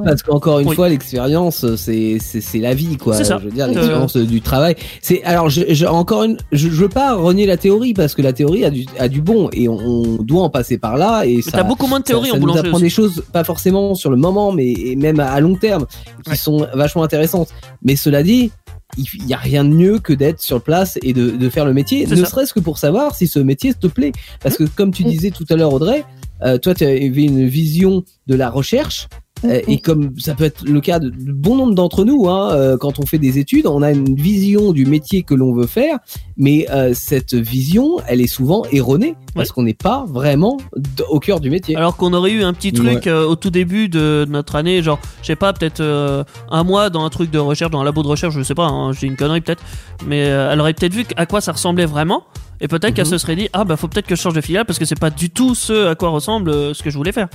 Parce 0.03 0.23
qu'encore 0.23 0.59
une 0.59 0.67
Oui. 0.69 0.75
fois, 0.75 0.89
l'expérience, 0.89 1.65
c'est 1.75 2.17
c'est 2.19 2.41
c'est 2.41 2.57
la 2.57 2.73
vie, 2.73 2.97
quoi. 2.97 3.15
C'est 3.15 3.23
ça. 3.25 3.37
Je 3.39 3.45
veux 3.45 3.51
dire, 3.51 3.65
Euh, 3.65 3.67
l'expérience 3.73 4.17
du 4.17 4.41
travail. 4.41 4.75
C'est 5.01 5.23
alors, 5.23 5.49
je, 5.49 5.61
je- 5.69 5.85
encore 5.85 6.23
une, 6.23 6.37
je, 6.51 6.67
je 6.67 6.75
veux 6.75 6.89
pas 6.89 7.13
renier 7.13 7.45
la 7.45 7.57
théorie 7.57 7.93
parce 7.93 8.15
que 8.15 8.23
la 8.23 8.33
théorie 8.33 8.65
a 8.65 8.71
du 8.71 8.85
a 8.97 9.07
du 9.07 9.21
bon 9.21 9.49
et 9.53 9.69
on, 9.69 9.77
on 9.77 10.23
doit 10.23 10.41
en 10.41 10.49
passer 10.49 10.79
par 10.79 10.97
là 10.97 11.23
et 11.25 11.35
Mais 11.37 11.41
ça. 11.43 11.51
t'as 11.51 11.63
beaucoup 11.63 11.85
moins 11.85 11.99
de 11.99 12.05
théorie 12.05 12.29
ça, 12.29 12.31
en 12.31 12.33
ça 12.33 12.39
nous 12.39 12.41
boulangerie 12.47 12.67
apprend 12.69 12.77
aussi. 12.77 12.83
des 12.83 12.89
choses 12.89 13.23
pas 13.31 13.43
forcément 13.43 13.93
sur 13.93 14.09
le 14.09 14.17
moment, 14.17 14.51
mais 14.51 14.71
et 14.71 14.95
même 14.95 15.19
à, 15.19 15.31
à 15.31 15.39
long 15.39 15.55
terme, 15.55 15.85
qui 16.23 16.31
Ouais. 16.31 16.35
sont 16.35 16.67
vachement 16.73 17.03
intéressantes. 17.03 17.49
Mais 17.83 17.95
cela 17.95 18.23
dit. 18.23 18.51
Il 18.95 19.25
y 19.27 19.33
a 19.33 19.37
rien 19.37 19.63
de 19.63 19.69
mieux 19.73 19.97
que 19.97 20.13
d'être 20.13 20.39
sur 20.39 20.61
place 20.61 20.99
et 21.01 21.13
de, 21.13 21.31
de 21.31 21.49
faire 21.49 21.65
le 21.65 21.73
métier, 21.73 22.05
C'est 22.07 22.13
ne 22.15 22.23
ça. 22.23 22.29
serait-ce 22.29 22.53
que 22.53 22.59
pour 22.59 22.77
savoir 22.77 23.15
si 23.15 23.25
ce 23.27 23.39
métier 23.39 23.73
te 23.73 23.87
plaît. 23.87 24.11
Parce 24.39 24.55
que 24.55 24.65
comme 24.65 24.91
tu 24.91 25.03
Mm. 25.03 25.07
disais 25.09 25.31
tout 25.31 25.45
à 25.49 25.55
l'heure, 25.55 25.73
Audrey, 25.73 26.01
euh, 26.01 26.22
toi 26.57 26.73
tu 26.73 26.83
avais 26.83 27.05
une 27.05 27.45
vision 27.47 28.03
de 28.27 28.35
la 28.35 28.49
recherche. 28.49 29.07
euh, 29.11 29.22
et 29.67 29.79
comme 29.79 30.11
ça 30.19 30.33
peut 30.35 30.43
être 30.45 30.63
le 30.63 30.79
cas 30.81 30.99
de, 30.99 31.09
de 31.09 31.31
bon 31.31 31.55
nombre 31.55 31.75
d'entre 31.75 32.05
nous, 32.05 32.27
hein, 32.29 32.51
euh, 32.53 32.77
quand 32.77 32.99
on 32.99 33.05
fait 33.05 33.17
des 33.17 33.39
études, 33.39 33.67
on 33.67 33.81
a 33.81 33.91
une 33.91 34.15
vision 34.15 34.71
du 34.71 34.85
métier 34.85 35.23
que 35.23 35.33
l'on 35.33 35.53
veut 35.53 35.67
faire, 35.67 35.97
mais 36.37 36.65
euh, 36.71 36.93
cette 36.93 37.33
vision, 37.33 37.97
elle 38.07 38.21
est 38.21 38.27
souvent 38.27 38.63
erronée 38.71 39.15
parce 39.35 39.51
qu'on 39.51 39.63
n'est 39.63 39.73
pas 39.73 40.05
vraiment 40.07 40.57
au 41.09 41.19
cœur 41.19 41.39
du 41.39 41.49
métier. 41.49 41.75
Alors 41.75 41.95
qu'on 41.97 42.13
aurait 42.13 42.31
eu 42.31 42.43
un 42.43 42.53
petit 42.53 42.71
truc 42.71 43.07
euh, 43.07 43.25
au 43.25 43.35
tout 43.35 43.49
début 43.49 43.89
de 43.89 44.25
notre 44.29 44.55
année, 44.55 44.81
genre, 44.83 44.99
je 45.21 45.27
sais 45.27 45.35
pas, 45.35 45.53
peut-être 45.53 45.79
euh, 45.81 46.23
un 46.49 46.63
mois 46.63 46.89
dans 46.89 47.03
un 47.03 47.09
truc 47.09 47.31
de 47.31 47.39
recherche, 47.39 47.71
dans 47.71 47.81
un 47.81 47.83
labo 47.85 48.03
de 48.03 48.07
recherche, 48.07 48.35
je 48.35 48.43
sais 48.43 48.55
pas, 48.55 48.67
hein, 48.67 48.91
j'ai 48.93 49.07
une 49.07 49.15
connerie 49.17 49.41
peut-être, 49.41 49.63
mais 50.07 50.25
euh, 50.25 50.51
elle 50.51 50.59
aurait 50.61 50.73
peut-être 50.73 50.93
vu 50.93 51.05
à 51.17 51.25
quoi 51.25 51.41
ça 51.41 51.51
ressemblait 51.51 51.85
vraiment, 51.85 52.23
et 52.61 52.67
peut-être 52.67 52.93
qu'elle 52.93 53.05
Mhm. 53.05 53.11
se 53.11 53.17
serait 53.17 53.35
dit, 53.35 53.49
ah 53.53 53.65
bah 53.65 53.75
faut 53.75 53.87
peut-être 53.87 54.07
que 54.07 54.15
je 54.15 54.21
change 54.21 54.33
de 54.35 54.41
filiale 54.41 54.65
parce 54.65 54.79
que 54.79 54.85
c'est 54.85 54.99
pas 54.99 55.09
du 55.09 55.29
tout 55.29 55.53
ce 55.55 55.87
à 55.87 55.95
quoi 55.95 56.09
ressemble 56.09 56.49
euh, 56.49 56.73
ce 56.73 56.81
que 56.83 56.89
je 56.89 56.97
voulais 56.97 57.11
faire. 57.11 57.27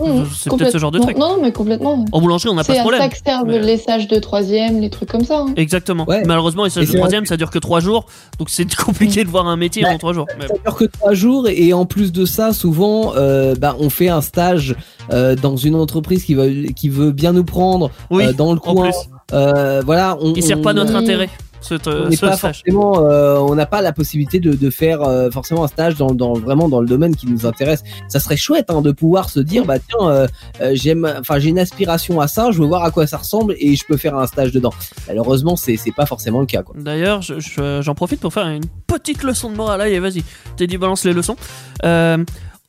Mmh, 0.00 0.24
c'est 0.34 0.50
peut-être 0.50 0.72
ce 0.72 0.78
genre 0.78 0.90
de 0.90 0.98
truc. 0.98 1.16
Non, 1.18 1.36
non, 1.36 1.42
mais 1.42 1.52
complètement. 1.52 2.04
En 2.12 2.20
boulangerie, 2.20 2.48
on 2.50 2.54
n'a 2.54 2.62
pas 2.64 2.72
C'est 2.72 2.74
ce 2.74 2.78
à 2.78 2.82
problème. 2.82 3.00
ça 3.02 3.08
que 3.08 3.16
servent 3.24 3.46
Mais- 3.46 3.58
les 3.60 3.76
sages 3.76 4.08
de 4.08 4.18
troisième, 4.18 4.80
les 4.80 4.90
trucs 4.90 5.10
comme 5.10 5.24
ça. 5.24 5.40
hein. 5.40 5.52
Exactement. 5.56 6.04
Ouais. 6.08 6.22
Malheureusement, 6.24 6.64
les 6.64 6.70
stages 6.70 6.84
Et 6.84 6.86
de 6.86 6.90
c'est 6.92 6.96
vrai 6.98 7.02
troisième, 7.08 7.26
ça 7.26 7.36
dure 7.36 7.50
que 7.50 7.58
trois 7.58 7.80
jours, 7.80 8.06
donc 8.38 8.48
c'est 8.50 8.72
compliqué 8.74 9.22
de 9.24 9.28
voir 9.28 9.46
un 9.46 9.56
métier 9.56 9.84
Ouais. 9.84 9.90
en 9.92 9.98
trois 9.98 10.12
jours. 10.12 10.26
Mais 10.38 10.48
Ça 10.48 10.54
dure 10.64 10.76
que 10.76 10.84
trois 10.84 11.12
jours 11.14 11.48
et 11.48 11.72
en 11.72 11.84
plus 11.84 12.10
de 12.12 12.24
ça, 12.24 12.52
souvent, 12.52 13.12
euh, 13.16 13.54
bah, 13.54 13.76
on 13.78 13.90
fait 13.90 14.08
un 14.08 14.20
stage 14.22 14.74
euh, 15.12 15.36
dans 15.36 15.56
une 15.56 15.74
entreprise 15.74 16.24
qui 16.24 16.34
veut 16.34 16.50
qui 16.74 16.88
veut 16.88 17.12
bien 17.12 17.32
nous 17.32 17.44
prendre 17.44 17.90
oui, 18.10 18.24
euh, 18.26 18.32
dans 18.32 18.52
le 18.52 18.58
en 18.64 18.74
coin. 18.74 18.84
plus, 18.90 18.96
Euh, 19.34 19.82
voilà, 19.84 20.18
on, 20.20 20.34
il 20.34 20.42
sert 20.42 20.58
on- 20.58 20.62
pas 20.62 20.72
notre 20.74 20.92
Oui. 20.92 20.98
intérêt. 20.98 21.28
Ce, 21.62 21.74
on 21.74 22.10
ce 22.10 22.20
pas 22.20 22.36
stage. 22.36 22.56
forcément, 22.58 23.06
euh, 23.06 23.36
on 23.38 23.54
n'a 23.54 23.66
pas 23.66 23.80
la 23.82 23.92
possibilité 23.92 24.40
de, 24.40 24.52
de 24.52 24.70
faire 24.70 25.02
euh, 25.02 25.30
forcément 25.30 25.64
un 25.64 25.68
stage 25.68 25.94
dans, 25.96 26.10
dans 26.10 26.34
vraiment 26.34 26.68
dans 26.68 26.80
le 26.80 26.86
domaine 26.86 27.16
qui 27.16 27.26
nous 27.26 27.46
intéresse. 27.46 27.82
Ça 28.08 28.20
serait 28.20 28.36
chouette 28.36 28.66
hein, 28.68 28.82
de 28.82 28.92
pouvoir 28.92 29.30
se 29.30 29.40
dire 29.40 29.64
bah 29.64 29.78
tiens, 29.78 30.08
euh, 30.08 30.26
euh, 30.60 30.72
j'aime, 30.74 31.10
enfin 31.20 31.38
j'ai 31.38 31.48
une 31.50 31.58
aspiration 31.58 32.20
à 32.20 32.28
ça, 32.28 32.50
je 32.50 32.58
veux 32.60 32.66
voir 32.66 32.84
à 32.84 32.90
quoi 32.90 33.06
ça 33.06 33.16
ressemble 33.16 33.54
et 33.58 33.76
je 33.76 33.84
peux 33.86 33.96
faire 33.96 34.16
un 34.18 34.26
stage 34.26 34.52
dedans. 34.52 34.72
Malheureusement, 35.08 35.56
c'est 35.56 35.78
pas 35.96 36.06
forcément 36.06 36.40
le 36.40 36.46
cas. 36.46 36.62
D'ailleurs, 36.74 37.22
je- 37.22 37.40
je- 37.40 37.80
j'en 37.82 37.94
profite 37.94 38.20
pour 38.20 38.32
faire 38.32 38.46
une 38.48 38.64
petite 38.86 39.22
leçon 39.22 39.50
de 39.50 39.56
morale. 39.56 39.80
Allez, 39.80 39.98
vas-y, 40.00 40.22
t'es 40.56 40.66
dit 40.66 40.76
balance 40.78 41.04
les 41.04 41.12
leçons. 41.12 41.36
Euh, 41.84 42.18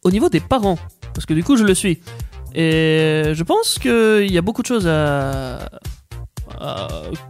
au 0.04 0.12
niveau 0.12 0.30
des 0.30 0.40
parents, 0.40 0.78
parce 1.14 1.26
que 1.26 1.34
du 1.34 1.44
coup, 1.44 1.56
je 1.58 1.64
le 1.64 1.74
suis. 1.74 2.00
Et 2.56 3.32
je 3.34 3.44
pense 3.44 3.80
qu'il 3.80 4.32
y 4.32 4.38
a 4.38 4.42
beaucoup 4.42 4.62
de 4.62 4.68
choses 4.68 4.88
à- 4.88 5.70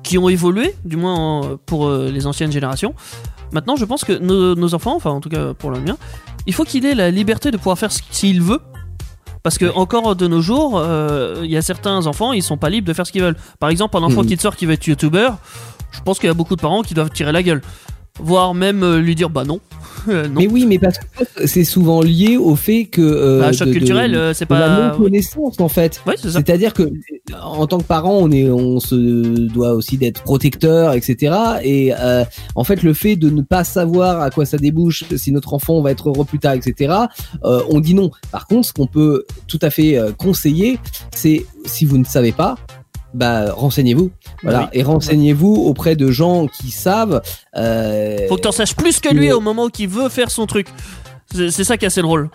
qui 0.04 0.18
ont 0.18 0.30
évolué, 0.30 0.76
du 0.86 0.98
moins 0.98 1.16
en- 1.16 1.58
pour 1.66 1.88
euh, 1.88 2.10
les 2.12 2.28
anciennes 2.28 2.52
générations. 2.52 2.94
Maintenant, 3.52 3.76
je 3.76 3.86
pense 3.86 4.04
que 4.04 4.14
nos, 4.14 4.56
nos 4.56 4.74
enfants, 4.74 4.96
enfin 4.96 5.12
en 5.12 5.22
tout 5.22 5.30
cas 5.30 5.54
pour 5.54 5.72
le 5.72 5.80
mien, 5.80 5.98
il 6.48 6.54
faut 6.54 6.64
qu'il 6.64 6.86
ait 6.86 6.96
la 6.96 7.12
liberté 7.12 7.52
de 7.52 7.58
pouvoir 7.58 7.78
faire 7.78 7.92
ce 7.92 8.02
s'il 8.12 8.42
veut. 8.42 8.60
Parce 9.44 9.58
que 9.58 9.66
encore 9.76 10.16
de 10.16 10.26
nos 10.28 10.42
jours, 10.42 10.78
euh, 10.78 11.42
il 11.44 11.52
y 11.52 11.58
a 11.58 11.62
certains 11.62 12.08
enfants, 12.08 12.32
ils 12.32 12.42
sont 12.42 12.58
pas 12.58 12.70
libres 12.70 12.88
de 12.88 12.94
faire 12.94 13.06
ce 13.06 13.12
qu'ils 13.12 13.22
veulent. 13.24 13.36
Par 13.60 13.70
exemple, 13.70 13.98
un 13.98 14.04
enfant 14.04 14.22
Mhm. 14.22 14.28
qui 14.28 14.38
te 14.38 14.42
sort 14.42 14.56
qui 14.56 14.66
va 14.66 14.74
être 14.74 14.88
youtubeur, 14.88 15.36
je 15.92 16.00
pense 16.02 16.18
qu'il 16.18 16.28
y 16.28 16.32
a 16.32 16.34
beaucoup 16.34 16.56
de 16.56 16.62
parents 16.62 16.82
qui 16.82 16.94
doivent 16.94 17.10
tirer 17.12 17.32
la 17.34 17.44
gueule. 17.44 17.62
Voire 18.20 18.54
même 18.54 18.84
euh, 18.84 19.00
lui 19.00 19.16
dire 19.16 19.30
bah 19.30 19.44
non. 19.44 19.60
Euh, 20.08 20.28
non. 20.28 20.34
Mais 20.42 20.48
oui, 20.48 20.66
mais 20.66 20.80
parce 20.80 20.98
que 20.98 21.48
c'est 21.48 21.64
souvent 21.64 22.02
lié 22.02 22.38
au 22.38 22.56
fait 22.56 22.86
que 22.86 23.02
euh, 23.02 23.40
Bah, 23.42 23.52
choc 23.54 23.68
de- 23.70 23.74
culturel, 23.74 24.16
euh, 24.16 24.34
c'est 24.34 24.50
de 24.50 24.54
la 24.54 24.60
pas. 24.60 24.90
non 24.92 24.98
connaissance 24.98 25.60
en 25.60 25.70
fait. 25.70 26.02
Ouais, 26.06 26.16
c'est 26.18 26.30
ça. 26.30 26.40
C'est-à-dire 26.40 26.74
que 26.74 26.92
en 27.42 27.66
tant 27.68 27.78
que 27.78 27.84
parent, 27.84 28.14
on 28.18 28.30
est, 28.32 28.50
on 28.50 28.80
se 28.80 28.96
doit 29.48 29.74
aussi 29.74 29.98
d'être 29.98 30.22
protecteur, 30.24 30.94
etc. 30.94 31.36
Et 31.64 31.94
euh, 31.98 32.24
en 32.56 32.64
fait, 32.64 32.84
le 32.84 32.94
fait 32.94 33.16
de 33.16 33.30
ne 33.30 33.42
pas 33.42 33.64
savoir 33.64 34.22
à 34.22 34.30
quoi 34.30 34.46
ça 34.46 34.58
débouche, 34.58 35.04
si 35.16 35.32
notre 35.32 35.54
enfant 35.54 35.82
va 35.82 35.92
être 35.92 36.10
heureux 36.10 36.26
plus 36.26 36.40
tard, 36.40 36.54
etc. 36.54 36.94
euh, 37.46 37.62
on 37.70 37.80
dit 37.80 37.94
non. 37.94 38.12
Par 38.32 38.48
contre, 38.48 38.68
ce 38.68 38.74
qu'on 38.74 38.88
peut 38.88 39.26
tout 39.48 39.60
à 39.62 39.70
fait 39.70 39.98
conseiller, 40.18 40.80
c'est 41.16 41.46
si 41.66 41.86
vous 41.86 41.98
ne 41.98 42.04
savez 42.06 42.32
pas, 42.32 42.56
bah 43.14 43.54
renseignez-vous. 43.54 44.12
Voilà, 44.44 44.62
Oui. 44.62 44.80
et 44.80 44.84
renseignez-vous 44.84 45.54
auprès 45.54 45.96
de 45.96 46.10
gens 46.12 46.48
qui 46.48 46.72
savent. 46.72 47.22
Euh, 47.56 48.28
Faut 48.28 48.36
que 48.38 48.42
t'en 48.42 48.52
saches 48.52 48.76
plus 48.76 49.00
que 49.00 49.14
lui 49.14 49.32
au 49.32 49.40
moment 49.40 49.70
qu'il 49.70 49.90
veut 49.90 50.10
faire 50.10 50.32
son 50.32 50.46
truc. 50.48 50.68
C'est 51.34 51.52
c'est 51.52 51.64
ça 51.64 51.78
qui 51.78 51.86
est 51.86 51.88
assez 51.88 52.02
drôle. 52.02 52.30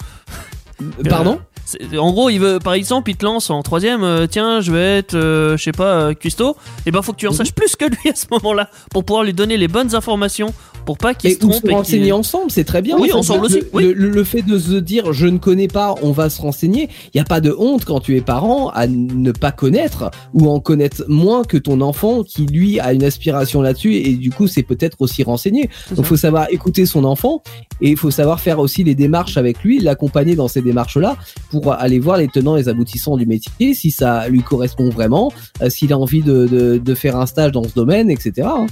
Pardon 1.09 1.39
C'est- 1.65 1.99
En 1.99 2.13
gros, 2.13 2.31
il 2.31 2.39
veut, 2.39 2.59
par 2.61 2.73
exemple, 2.73 3.11
il 3.11 3.17
te 3.17 3.27
lance 3.27 3.51
en 3.51 3.63
troisième, 3.63 4.03
euh, 4.03 4.27
tiens, 4.27 4.63
je 4.63 4.73
vais 4.73 4.97
être, 4.99 5.15
euh, 5.15 5.55
je 5.59 5.63
sais 5.65 5.73
pas, 5.73 6.01
euh, 6.01 6.15
cuistot. 6.15 6.57
Et 6.87 6.91
ben, 6.91 7.03
faut 7.03 7.13
que 7.13 7.19
tu 7.19 7.27
en 7.27 7.31
Mhm. 7.33 7.37
saches 7.37 7.53
plus 7.53 7.77
que 7.77 7.85
lui 7.85 7.99
à 8.11 8.15
ce 8.15 8.25
moment-là 8.31 8.71
pour 8.91 9.05
pouvoir 9.05 9.23
lui 9.23 9.35
donner 9.35 9.59
les 9.59 9.69
bonnes 9.69 9.95
informations 9.95 10.55
pour 10.87 10.97
pas 10.97 11.13
qu'il 11.13 11.31
se 11.35 11.39
trompe. 11.41 11.53
se 11.53 11.69
et 11.69 11.75
renseigner 11.75 12.13
ensemble, 12.13 12.51
c'est 12.51 12.65
très 12.65 12.81
bien. 12.81 12.97
Oui, 12.97 13.09
en 13.13 13.17
fait. 13.17 13.19
ensemble 13.19 13.41
Le- 13.41 13.45
aussi, 13.47 13.59
Le, 13.61 13.69
oui. 13.75 13.93
le- 13.95 14.09
le 14.09 14.25
fait 14.25 14.41
de 14.41 14.59
se 14.59 14.73
dire 14.77 15.13
je 15.13 15.27
ne 15.27 15.37
connais 15.37 15.69
pas, 15.69 15.95
on 16.01 16.11
va 16.13 16.31
se 16.31 16.41
renseigner. 16.41 16.89
Il 17.07 17.11
n'y 17.17 17.21
a 17.21 17.25
pas 17.25 17.43
de 17.43 17.55
honte 17.59 17.85
quand 17.85 18.01
tu 18.01 18.17
es 18.17 18.23
parent 18.23 18.71
à 18.71 18.87
ne 18.87 19.31
pas 19.33 19.53
connaître 19.53 20.11
ou 20.33 20.49
en 20.49 20.61
connaître 20.61 21.05
moins 21.09 21.45
que 21.45 21.59
ton 21.59 21.83
enfant 21.83 22.23
qui 22.23 22.47
lui 22.47 22.81
a 22.81 22.95
une 22.95 23.05
aspiration 23.05 23.61
là-dessus 23.61 23.95
et 23.95 24.15
du 24.15 24.31
coup 24.31 24.47
c'est 24.47 24.63
peut-être 24.63 24.97
aussi 25.01 25.23
renseigné. 25.23 25.69
Donc 25.91 25.99
ça. 25.99 26.03
faut 26.05 26.17
savoir 26.17 26.47
écouter 26.51 26.87
son 26.87 27.05
enfant 27.05 27.43
et 27.83 27.91
il 27.91 27.97
faut 27.99 28.11
savoir 28.11 28.41
faire 28.41 28.59
aussi 28.59 28.85
les 28.85 28.95
démarches 28.95 29.37
avec 29.37 29.63
lui, 29.63 29.81
l'accompagner 29.81 30.35
dans 30.35 30.49
ces 30.49 30.63
démarches-là 30.69 31.16
pour 31.51 31.73
aller 31.73 31.99
voir 31.99 32.16
les 32.19 32.28
tenants 32.28 32.57
et 32.57 32.61
les 32.62 32.69
aboutissants 32.69 33.16
du 33.16 33.27
métier, 33.27 33.74
si 33.74 33.90
ça 33.90 34.28
lui 34.28 34.43
correspond 34.43 34.89
vraiment, 34.90 35.32
euh, 35.62 35.69
s'il 35.70 35.93
a 35.93 35.99
envie 35.99 36.23
de, 36.23 36.47
de, 36.47 36.78
de 36.78 36.95
faire 36.95 37.16
un 37.16 37.27
stage 37.27 37.53
dans 37.53 37.65
ce 37.65 37.74
domaine, 37.74 38.11
etc. 38.11 38.32
hein. 38.51 38.66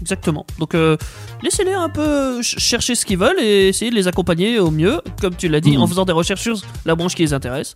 Exactement. 0.00 0.44
Donc 0.58 0.74
euh, 0.74 0.96
laissez-les 1.42 1.72
un 1.72 1.88
peu 1.88 2.34
ch- 2.42 2.56
chercher 2.58 2.94
ce 2.94 3.06
qu'ils 3.06 3.18
veulent 3.18 3.38
et 3.40 3.68
essayer 3.68 3.90
de 3.90 3.96
les 3.96 4.08
accompagner 4.08 4.58
au 4.58 4.70
mieux, 4.70 5.00
comme 5.20 5.34
tu 5.36 5.48
l'as 5.48 5.60
dit, 5.60 5.76
Mhm. 5.76 5.82
en 5.82 5.86
faisant 5.86 6.04
des 6.04 6.12
recherches 6.12 6.42
sur 6.42 6.60
la 6.84 6.94
branche 6.94 7.14
qui 7.14 7.22
les 7.22 7.32
intéresse. 7.32 7.74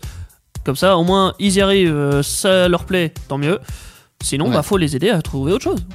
Comme 0.65 0.77
ça, 0.77 0.97
au 0.99 1.05
moins, 1.05 1.35
ils 1.39 1.55
y 1.55 1.61
arrivent, 1.61 1.95
euh, 1.95 2.23
ça 2.23 2.69
leur 2.69 2.85
plaît, 2.85 3.15
tant 3.29 3.39
mieux. 3.39 3.59
Sinon, 4.21 4.47
Ouais. 4.49 4.55
bah 4.55 4.63
faut 4.65 4.77
les 4.77 4.97
aider 4.97 5.11
à 5.11 5.23
trouver 5.23 5.53
autre 5.53 5.63
chose. 5.63 5.87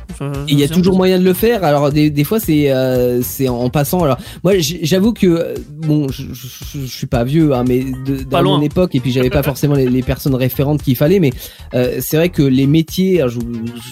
Il 0.47 0.57
y 0.57 0.63
a 0.63 0.69
toujours 0.69 0.95
moyen 0.95 1.19
de 1.19 1.25
le 1.25 1.33
faire. 1.33 1.65
Alors 1.65 1.91
des, 1.91 2.09
des 2.09 2.23
fois 2.23 2.39
c'est 2.39 2.71
euh, 2.71 3.21
c'est 3.21 3.49
en 3.49 3.69
passant. 3.69 4.01
Alors 4.03 4.17
moi 4.45 4.53
j'avoue 4.59 5.11
que 5.11 5.27
euh, 5.27 5.55
bon 5.69 6.07
je, 6.07 6.23
je, 6.31 6.47
je- 6.71 6.79
je 6.85 6.97
suis 6.97 7.05
pas 7.05 7.25
vieux 7.25 7.53
hein, 7.53 7.65
mais 7.67 7.83
de, 7.83 8.23
dans 8.23 8.41
mon 8.41 8.61
époque 8.61 8.95
et 8.95 9.01
puis 9.01 9.11
j'avais 9.11 9.29
pas 9.29 9.43
forcément 9.51 9.75
les, 9.75 9.89
les 9.89 10.01
personnes 10.03 10.35
référentes 10.35 10.81
qu'il 10.83 10.95
fallait. 10.95 11.19
Mais 11.19 11.31
euh, 11.73 11.97
c'est 11.99 12.15
vrai 12.15 12.29
que 12.29 12.41
les 12.41 12.65
métiers, 12.65 13.19
alors, 13.19 13.29
je- 13.33 13.39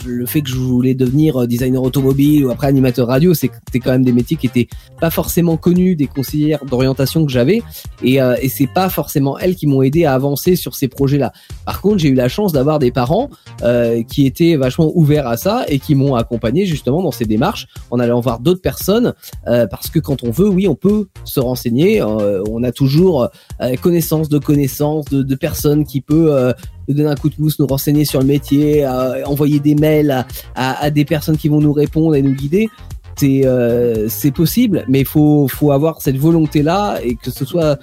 je- 0.06 0.10
le 0.10 0.26
fait 0.26 0.42
que 0.42 0.50
je 0.50 0.56
voulais 0.56 0.94
devenir 0.94 1.46
designer 1.46 1.84
automobile 1.84 2.46
ou 2.46 2.52
après 2.52 2.68
animateur 2.68 3.08
radio, 3.10 3.34
c'était 3.34 3.80
quand 3.80 3.92
même 3.92 4.06
des 4.06 4.14
métiers 4.14 4.38
qui 4.38 4.48
étaient 4.48 4.70
pas 5.02 5.10
forcément 5.10 5.58
connus 5.58 5.98
des 5.98 6.08
conseillères 6.08 6.64
d'orientation 6.64 7.26
que 7.26 7.32
j'avais 7.34 7.62
et, 8.02 8.22
euh, 8.22 8.38
et 8.42 8.48
c'est 8.48 8.68
pas 8.74 8.88
forcément 8.88 9.38
elles 9.38 9.56
qui 9.58 9.68
m'ont 9.68 9.82
aidé 9.82 10.06
à 10.06 10.14
avancer 10.14 10.56
sur 10.56 10.74
ces 10.76 10.88
projets-là. 10.88 11.34
Par 11.66 11.82
contre 11.82 11.98
j'ai 11.98 12.08
eu 12.08 12.14
la 12.16 12.30
chance 12.30 12.54
d'avoir 12.54 12.80
des 12.80 12.92
parents 12.92 13.30
euh, 13.64 14.04
étaient 14.26 14.56
vachement 14.56 14.92
ouverts 14.96 15.28
à 15.28 15.38
ça 15.38 15.66
et 15.68 15.80
qui 15.80 15.96
m'ont 15.96 16.16
accompagné 16.16 16.66
justement 16.66 17.02
dans 17.02 17.12
ces 17.12 17.26
démarches 17.26 17.68
en 17.90 18.00
allant 18.00 18.20
voir 18.20 18.40
d'autres 18.40 18.62
personnes 18.62 19.14
euh, 19.48 19.68
parce 19.68 19.90
que 19.90 20.00
quand 20.00 20.24
on 20.24 20.32
veut, 20.32 20.50
oui, 20.50 20.68
on 20.68 20.76
peut 20.76 21.08
se 21.24 21.40
renseigner. 21.40 22.02
euh, 22.02 22.44
on 22.50 22.64
a 22.64 22.72
toujours 22.72 23.30
euh, 23.62 23.76
connaissance 23.82 24.30
de 24.30 24.40
connaissances 24.40 25.06
de, 25.06 25.36
personnes 25.36 25.86
qui 25.86 26.02
peut 26.02 26.54
nous 26.88 26.94
donner 26.94 27.10
un 27.10 27.16
coup 27.16 27.30
de 27.30 27.36
pouce, 27.36 27.58
nous 27.58 27.66
renseigner 27.66 28.06
sur 28.06 28.20
le 28.20 28.26
métier, 28.26 28.86
envoyer 29.26 29.60
des 29.60 29.76
mails 29.76 30.26
à, 30.56 30.92
des 30.92 31.06
personnes 31.06 31.38
qui 31.38 31.48
vont 31.48 31.62
nous 31.62 31.74
répondre 31.74 32.16
et 32.16 32.22
nous 32.22 32.34
guider. 32.34 32.70
C'est 33.18 33.42
euh, 33.46 34.08
possible, 34.34 34.86
mais 34.88 35.02
il 35.02 35.06
faut 35.06 35.48
faut 35.48 35.72
avoir 35.72 36.02
cette 36.02 36.18
volonté 36.18 36.64
là 36.64 37.00
et 37.04 37.16
que 37.16 37.30
ce 37.30 37.46
soit 37.46 37.78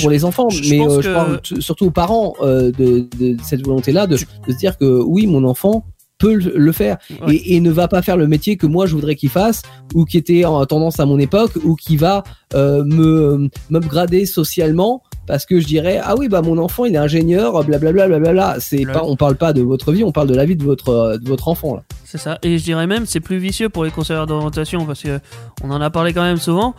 Pour 0.00 0.10
les 0.10 0.24
enfants, 0.24 0.48
je- 0.50 0.70
mais 0.70 0.80
euh, 0.80 1.00
je 1.02 1.08
que- 1.08 1.14
parle 1.14 1.40
surtout 1.60 1.86
aux 1.86 1.90
parents 1.90 2.34
euh, 2.40 2.70
de, 2.72 3.06
de 3.18 3.36
cette 3.42 3.64
volonté-là 3.64 4.06
de, 4.06 4.16
Tu- 4.16 4.26
de 4.46 4.52
se 4.52 4.56
dire 4.58 4.76
que 4.78 5.00
oui, 5.02 5.26
mon 5.26 5.44
enfant 5.44 5.84
peut 6.24 6.34
le 6.68 6.72
faire 6.72 6.96
Ouais. 7.26 7.34
et, 7.34 7.54
et 7.56 7.60
ne 7.60 7.70
va 7.70 7.86
pas 7.88 8.02
faire 8.02 8.16
le 8.16 8.26
métier 8.34 8.56
que 8.56 8.66
moi 8.66 8.86
je 8.86 8.94
voudrais 8.94 9.16
qu'il 9.20 9.28
fasse 9.30 9.62
ou 9.94 10.04
qui 10.04 10.16
était 10.22 10.44
en 10.44 10.64
tendance 10.66 10.98
à 11.00 11.06
mon 11.06 11.18
époque 11.18 11.52
ou 11.64 11.74
qui 11.84 11.96
va 11.96 12.22
euh, 12.54 12.82
me 12.84 13.48
m'upgrader 13.70 14.26
socialement 14.26 15.02
parce 15.26 15.44
que 15.46 15.58
je 15.60 15.66
dirais 15.66 16.00
ah 16.02 16.14
oui 16.18 16.28
bah 16.28 16.42
mon 16.42 16.58
enfant 16.58 16.84
il 16.84 16.94
est 16.94 16.98
ingénieur 17.08 17.64
blablabla 17.64 18.06
blablabla 18.08 18.56
c'est 18.60 18.84
pas 18.84 19.02
on 19.04 19.16
parle 19.16 19.36
pas 19.36 19.52
de 19.52 19.62
votre 19.62 19.90
vie 19.92 20.04
on 20.04 20.12
parle 20.12 20.28
de 20.28 20.34
la 20.34 20.44
vie 20.44 20.56
de 20.56 20.64
votre 20.64 20.88
euh, 20.90 21.18
de 21.18 21.26
votre 21.28 21.48
enfant 21.48 21.74
là 21.76 21.82
C'est 22.04 22.18
ça. 22.26 22.38
Et 22.42 22.58
je 22.58 22.64
dirais 22.64 22.86
même, 22.86 23.06
c'est 23.06 23.20
plus 23.28 23.38
vicieux 23.38 23.68
pour 23.68 23.82
les 23.84 23.90
conseillers 23.90 24.26
d'orientation 24.26 24.80
parce 24.86 25.02
que 25.02 25.18
on 25.64 25.70
en 25.70 25.80
a 25.80 25.90
parlé 25.90 26.12
quand 26.12 26.22
même 26.30 26.36
souvent. 26.48 26.74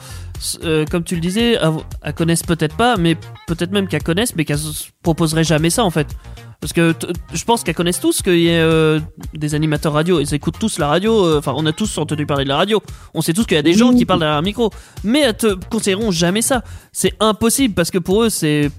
Euh, 0.63 0.85
comme 0.91 1.03
tu 1.03 1.15
le 1.15 1.21
disais, 1.21 1.57
elles 2.03 2.13
connaissent 2.13 2.43
peut-être 2.53 2.75
pas, 2.77 2.95
mais 2.97 3.15
peut-être 3.47 3.71
même 3.71 3.87
qu'elles 3.89 4.03
connaissent, 4.03 4.35
mais 4.37 4.45
qu'elles 4.45 4.59
proposeraient 5.01 5.43
jamais 5.53 5.69
ça 5.69 5.83
en 5.83 5.89
fait. 5.97 6.07
Parce 6.65 6.73
que 6.73 6.95
je 7.31 7.43
pense 7.45 7.63
qu'elles 7.63 7.75
connaissent 7.75 7.99
tous 7.99 8.23
qu'il 8.23 8.39
y 8.39 8.49
a 8.49 8.53
euh, 8.53 8.99
des 9.35 9.53
animateurs 9.53 9.93
radio. 9.93 10.19
Ils 10.19 10.33
écoutent 10.33 10.57
tous 10.59 10.79
la 10.79 10.87
radio. 10.87 11.23
euh, 11.23 11.37
Enfin, 11.37 11.53
on 11.55 11.63
a 11.67 11.71
tous 11.73 11.95
entendu 11.99 12.25
parler 12.25 12.43
de 12.43 12.49
la 12.49 12.57
radio. 12.57 12.81
On 13.13 13.21
sait 13.21 13.33
tous 13.33 13.45
qu'il 13.45 13.53
y 13.53 13.59
a 13.59 13.61
des 13.61 13.73
gens 13.73 13.93
qui 13.93 14.03
parlent 14.05 14.19
derrière 14.21 14.37
un 14.37 14.41
micro. 14.41 14.71
Mais 15.03 15.19
elles 15.21 15.37
te 15.37 15.53
conseilleront 15.69 16.09
jamais 16.09 16.41
ça. 16.41 16.63
C'est 16.91 17.13
impossible 17.19 17.75
parce 17.75 17.91
que 17.91 17.99
pour 17.99 18.23
eux, 18.23 18.29
c'est 18.29 18.71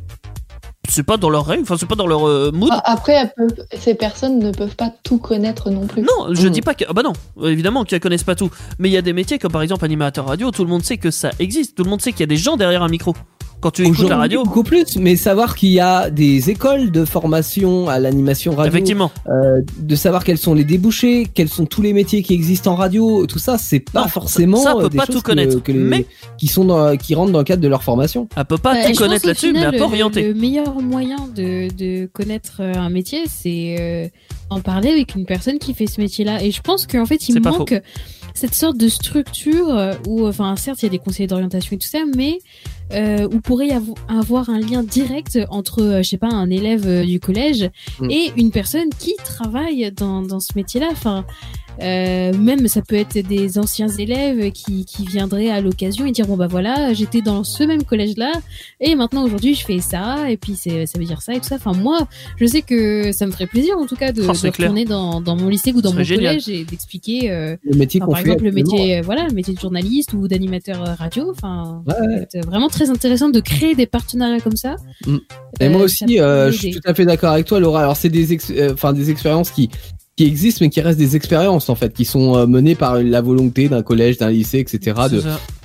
c'est 0.88 1.04
pas 1.04 1.16
dans 1.16 1.30
leur 1.30 1.46
règle. 1.46 1.62
Enfin, 1.62 1.76
c'est 1.78 1.86
pas 1.86 1.94
dans 1.94 2.08
leur 2.08 2.26
euh, 2.26 2.50
mood. 2.52 2.70
Ah, 2.72 2.82
Après, 2.92 3.32
peuvent- 3.36 3.64
ces 3.78 3.94
personnes 3.94 4.40
ne 4.40 4.50
peuvent 4.50 4.74
pas 4.74 4.92
tout 5.04 5.18
connaître 5.18 5.70
non 5.70 5.86
plus. 5.86 6.02
Non, 6.02 6.32
je 6.34 6.48
dis 6.48 6.62
pas 6.62 6.74
que. 6.74 6.84
Ah 6.88 6.92
bah 6.92 7.02
non, 7.04 7.12
évidemment 7.44 7.84
qu'elles 7.84 8.00
connaissent 8.00 8.24
pas 8.24 8.34
tout. 8.34 8.50
Mais 8.80 8.88
il 8.88 8.92
y 8.92 8.96
a 8.96 9.02
des 9.02 9.12
métiers 9.12 9.38
comme 9.38 9.52
par 9.52 9.62
exemple 9.62 9.84
animateur 9.84 10.26
radio, 10.26 10.50
tout 10.50 10.64
le 10.64 10.70
monde 10.70 10.82
sait 10.82 10.96
que 10.98 11.12
ça 11.12 11.30
existe. 11.38 11.76
Tout 11.76 11.84
le 11.84 11.90
monde 11.90 12.00
sait 12.02 12.10
qu'il 12.10 12.20
y 12.20 12.24
a 12.24 12.26
des 12.26 12.36
gens 12.36 12.56
derrière 12.56 12.82
un 12.82 12.88
micro. 12.88 13.14
Quand 13.60 13.70
tu 13.70 13.84
écoutes 13.86 14.08
la 14.08 14.18
radio, 14.18 14.44
beaucoup 14.44 14.62
plus 14.62 14.96
mais 14.98 15.16
savoir 15.16 15.56
qu'il 15.56 15.70
y 15.70 15.80
a 15.80 16.10
des 16.10 16.50
écoles 16.50 16.90
de 16.90 17.04
formation 17.04 17.88
à 17.88 17.98
l'animation 17.98 18.54
radio 18.54 18.70
effectivement. 18.72 19.10
euh, 19.28 19.62
de 19.78 19.96
savoir 19.96 20.24
quels 20.24 20.38
sont 20.38 20.54
les 20.54 20.62
débouchés, 20.64 21.26
quels 21.32 21.48
sont 21.48 21.64
tous 21.66 21.82
les 21.82 21.92
métiers 21.92 22.22
qui 22.22 22.34
existent 22.34 22.72
en 22.72 22.76
radio, 22.76 23.26
tout 23.26 23.38
ça, 23.38 23.56
c'est 23.58 23.80
pas 23.80 24.02
Non, 24.02 24.08
forcément 24.08 24.58
ça, 24.58 24.70
ça 24.72 24.76
peut 24.76 24.84
euh, 24.84 24.88
des 24.90 24.98
pas 24.98 25.06
choses 25.06 25.16
tout 25.16 25.22
connaître. 25.22 25.62
que 25.62 25.72
les- 25.72 25.78
Mais- 25.78 26.06
qui 26.38 26.46
sont 26.48 26.64
dans, 26.64 26.96
qui 26.96 27.14
rentrent 27.14 27.32
dans 27.32 27.38
le 27.38 27.44
cadre 27.44 27.62
de 27.62 27.68
leur 27.68 27.82
formation. 27.82 28.28
Elle 28.36 28.44
peut 28.44 28.58
pas 28.58 28.76
tout 28.84 28.92
connaître 28.94 29.26
là-dessus, 29.26 29.52
mais 29.52 29.60
elle 29.60 29.70
peut 29.72 29.76
le- 29.78 29.82
orienter. 29.84 30.28
Le 30.28 30.34
meilleur 30.34 30.80
moyen 30.80 31.16
de, 31.34 31.68
de 31.74 32.06
connaître 32.12 32.58
euh, 32.60 32.74
un 32.74 32.90
métier, 32.90 33.20
c'est 33.26 33.76
euh, 33.80 34.06
en 34.50 34.60
parler 34.60 34.90
avec 34.90 35.14
une 35.14 35.24
personne 35.24 35.58
qui 35.58 35.72
fait 35.74 35.86
ce 35.86 36.00
métier-là. 36.00 36.42
Et 36.44 36.50
je 36.50 36.60
pense 36.60 36.86
qu'en 36.86 37.06
fait, 37.06 37.28
il 37.28 37.40
manque 37.40 37.80
cette 38.34 38.54
sorte 38.54 38.76
de 38.76 38.88
structure 38.88 39.74
où, 40.06 40.26
enfin, 40.26 40.54
certes, 40.56 40.82
il 40.82 40.86
y 40.86 40.88
a 40.88 40.90
des 40.90 40.98
conseillers 40.98 41.26
d'orientation 41.26 41.74
et 41.74 41.78
tout 41.78 41.88
ça, 41.88 42.00
mais 42.14 42.38
euh, 42.92 43.26
où 43.32 43.40
pourrait 43.40 43.68
y 43.68 43.72
avo- 43.72 43.96
avoir 44.08 44.48
un 44.50 44.60
lien 44.60 44.82
direct 44.82 45.38
entre, 45.50 45.82
euh, 45.82 46.02
je 46.02 46.08
sais 46.10 46.18
pas, 46.18 46.28
un 46.28 46.50
élève 46.50 46.86
euh, 46.86 47.04
du 47.04 47.18
collège 47.20 47.70
Mm. 48.00 48.10
et 48.10 48.32
une 48.36 48.50
personne 48.50 48.88
qui 48.98 49.14
travaille 49.24 49.90
dans, 49.92 50.22
dans 50.22 50.40
ce 50.40 50.52
métier-là. 50.56 50.88
Enfin, 50.92 51.24
Euh, 51.82 52.32
même 52.36 52.68
ça 52.68 52.80
peut 52.82 52.96
être 52.96 53.18
des 53.18 53.58
anciens 53.58 53.88
élèves 53.88 54.50
qui, 54.52 54.84
qui 54.86 55.04
viendraient 55.06 55.50
à 55.50 55.60
l'occasion 55.60 56.06
et 56.06 56.10
dire 56.12 56.26
bon 56.26 56.36
bah 56.36 56.46
voilà 56.46 56.92
j'étais 56.94 57.20
dans 57.20 57.44
ce 57.44 57.64
même 57.64 57.84
collège 57.84 58.16
là 58.16 58.32
et 58.80 58.94
maintenant 58.94 59.24
aujourd'hui 59.24 59.54
je 59.54 59.64
fais 59.64 59.80
ça 59.80 60.30
et 60.30 60.36
puis 60.38 60.54
c'est 60.56 60.86
ça 60.86 60.98
veut 60.98 61.04
dire 61.04 61.20
ça 61.22 61.34
et 61.34 61.38
tout 61.40 61.44
ça. 61.48 61.56
Enfin 61.56 61.72
moi 61.74 62.08
je 62.40 62.46
sais 62.46 62.62
que 62.62 63.12
ça 63.12 63.26
me 63.26 63.30
ferait 63.32 63.46
plaisir 63.46 63.76
en 63.78 63.86
tout 63.86 63.96
cas 63.96 64.12
de, 64.12 64.22
Oh, 64.22 64.32
de 64.32 64.46
retourner 64.48 64.84
dans, 64.86 65.20
dans 65.20 65.36
mon 65.36 65.48
lycée 65.48 65.72
ou 65.74 65.82
dans 65.82 65.92
mon 65.92 66.02
génial. 66.02 66.36
collège 66.38 66.48
et 66.48 66.64
d'expliquer 66.64 67.30
euh, 67.30 67.56
Le 67.62 67.76
métier 67.76 68.00
enfin, 68.02 68.10
par 68.12 68.20
fait. 68.20 68.26
exemple 68.28 68.44
le 68.44 68.52
métier 68.52 68.98
euh, 68.98 69.02
voilà 69.02 69.26
le 69.28 69.34
métier 69.34 69.52
de 69.54 69.60
journaliste 69.60 70.12
ou 70.14 70.28
d'animateur 70.28 70.82
euh, 70.82 70.94
radio. 70.94 71.30
Enfin 71.30 71.82
Ouais, 71.86 72.26
vraiment 72.46 72.68
très 72.68 72.88
intéressant 72.90 73.28
de 73.28 73.40
créer 73.40 73.74
des 73.74 73.86
partenariats 73.86 74.40
comme 74.40 74.56
ça. 74.56 74.76
Mm. 75.06 75.16
Et 75.60 75.64
Euh, 75.66 75.70
moi 75.70 75.82
aussi, 75.82 76.20
euh, 76.20 76.50
je 76.50 76.56
suis 76.58 76.70
tout 76.70 76.80
à 76.84 76.94
fait 76.94 77.04
d'accord 77.04 77.32
avec 77.32 77.46
toi, 77.46 77.60
Laura. 77.60 77.80
Alors 77.80 77.96
c'est 77.96 78.08
des, 78.08 78.32
ex- 78.32 78.50
euh, 78.50 78.72
enfin 78.72 78.92
des 78.92 79.10
expériences 79.10 79.50
qui 79.50 79.70
qui 80.16 80.24
existent, 80.24 80.64
mais 80.64 80.70
qui 80.70 80.80
restent 80.80 80.98
des 80.98 81.14
expériences 81.14 81.68
en 81.68 81.74
fait, 81.74 81.92
qui 81.92 82.06
sont 82.06 82.36
euh, 82.36 82.46
menées 82.46 82.74
par 82.74 83.02
la 83.02 83.20
volonté 83.20 83.68
d'un 83.68 83.82
collège, 83.82 84.16
d'un 84.16 84.30
lycée, 84.30 84.58
etc. 84.60 84.96
De, 85.10 85.22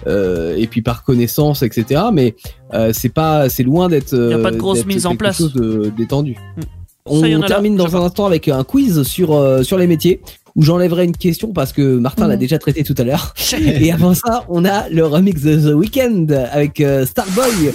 euh, 0.08 0.56
et 0.58 0.68
puis 0.68 0.82
par 0.82 1.04
connaissance, 1.06 1.64
etc. 1.64 2.02
Mais 2.14 2.36
euh, 2.74 2.92
c'est 2.94 3.10
pas, 3.14 3.48
c'est 3.48 3.64
loin 3.64 3.88
d'être. 3.88 4.14
A 4.14 4.18
euh, 4.18 4.44
pas 4.44 4.52
de 4.52 4.58
grosse 4.58 4.86
mise 4.86 5.06
en 5.06 5.16
place. 5.16 5.38
Chose 5.38 5.54
détendu. 5.98 6.36
Mm. 6.58 6.62
On 7.06 7.22
là, 7.22 7.48
termine 7.48 7.76
dans 7.78 7.96
un 7.96 8.02
instant 8.02 8.26
avec 8.26 8.48
un 8.48 8.64
quiz 8.64 9.02
sur 9.04 9.34
euh, 9.34 9.64
sur 9.64 9.78
les 9.78 9.88
métiers 9.88 10.22
où 10.56 10.64
j'enlèverai 10.64 11.06
une 11.06 11.16
question 11.16 11.54
parce 11.54 11.72
que 11.72 11.98
Martin 11.98 12.28
l'a 12.28 12.34
Mhm. 12.36 12.40
déjà 12.42 12.60
traité 12.60 12.84
tout 12.84 12.94
à 12.98 13.04
l'heure. 13.04 13.34
Et 13.58 13.92
avant 13.92 14.14
ça, 14.14 14.44
on 14.50 14.66
a 14.66 14.90
le 14.90 15.06
remix 15.06 15.42
de 15.42 15.56
The 15.56 15.74
Weeknd 15.74 16.28
avec 16.52 16.84
Starboy. 17.06 17.72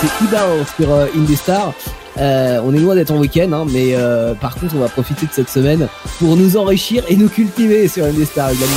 C'est 0.00 0.24
Ibao 0.24 0.64
sur 0.76 1.20
Indestar. 1.20 1.74
Euh, 2.18 2.60
on 2.64 2.74
est 2.74 2.78
loin 2.78 2.94
d'être 2.94 3.10
en 3.10 3.18
week-end, 3.18 3.50
hein, 3.52 3.66
mais 3.68 3.94
euh, 3.94 4.34
par 4.34 4.54
contre, 4.54 4.76
on 4.76 4.80
va 4.80 4.88
profiter 4.88 5.26
de 5.26 5.32
cette 5.32 5.50
semaine 5.50 5.88
pour 6.18 6.36
nous 6.36 6.56
enrichir 6.56 7.02
et 7.08 7.16
nous 7.16 7.28
cultiver 7.28 7.88
sur 7.88 8.04
Indestar 8.04 8.50
également. 8.50 8.76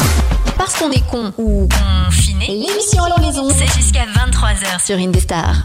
Parce 0.58 0.76
qu'on 0.76 0.92
est 0.92 1.06
con 1.08 1.32
ou 1.38 1.68
confiné, 1.68 2.48
l'émission 2.48 3.04
à 3.04 3.10
la 3.10 3.28
maison, 3.28 3.48
c'est 3.50 3.72
jusqu'à 3.80 4.06
23h 4.06 4.86
sur 4.86 4.98
Indestar. 4.98 5.62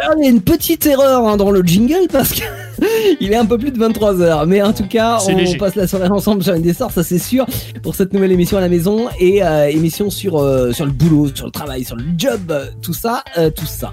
Alors, 0.00 0.14
il 0.18 0.24
y 0.24 0.26
a 0.28 0.30
une 0.30 0.40
petite 0.40 0.86
erreur 0.86 1.26
hein, 1.26 1.36
dans 1.36 1.50
le 1.50 1.62
jingle 1.62 2.06
parce 2.10 2.32
que 2.32 2.42
il 3.20 3.32
est 3.32 3.36
un 3.36 3.46
peu 3.46 3.58
plus 3.58 3.70
de 3.70 3.78
23 3.78 4.20
heures. 4.22 4.46
Mais 4.46 4.62
en 4.62 4.72
tout 4.72 4.86
cas, 4.86 5.18
on 5.28 5.36
léger. 5.36 5.56
passe 5.56 5.74
la 5.74 5.86
soirée 5.86 6.08
ensemble 6.08 6.42
sur 6.42 6.52
Indestar, 6.52 6.90
ça 6.90 7.02
c'est 7.02 7.18
sûr, 7.18 7.46
pour 7.82 7.94
cette 7.94 8.12
nouvelle 8.12 8.32
émission 8.32 8.58
à 8.58 8.60
la 8.60 8.68
maison 8.68 9.08
et 9.18 9.42
euh, 9.42 9.68
émission 9.68 10.10
sur 10.10 10.38
euh, 10.38 10.72
sur 10.72 10.86
le 10.86 10.92
boulot, 10.92 11.28
sur 11.34 11.46
le 11.46 11.52
travail, 11.52 11.84
sur 11.84 11.96
le 11.96 12.04
job, 12.16 12.40
euh, 12.50 12.66
tout 12.82 12.94
ça, 12.94 13.22
euh, 13.38 13.50
tout 13.50 13.66
ça. 13.66 13.92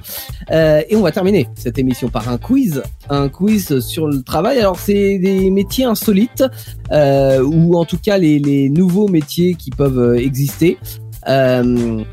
Euh, 0.51 0.81
et 0.89 0.95
on 0.95 1.01
va 1.01 1.11
terminer 1.11 1.47
cette 1.55 1.77
émission 1.77 2.09
par 2.09 2.29
un 2.29 2.37
quiz, 2.37 2.81
un 3.09 3.29
quiz 3.29 3.79
sur 3.79 4.07
le 4.07 4.21
travail. 4.21 4.59
Alors 4.59 4.79
c'est 4.79 5.17
des 5.19 5.49
métiers 5.49 5.85
insolites 5.85 6.43
euh, 6.91 7.41
ou 7.43 7.75
en 7.75 7.85
tout 7.85 7.97
cas 7.97 8.17
les, 8.17 8.39
les 8.39 8.69
nouveaux 8.69 9.07
métiers 9.07 9.55
qui 9.55 9.69
peuvent 9.71 10.15
exister. 10.17 10.77
Euh, 11.27 12.03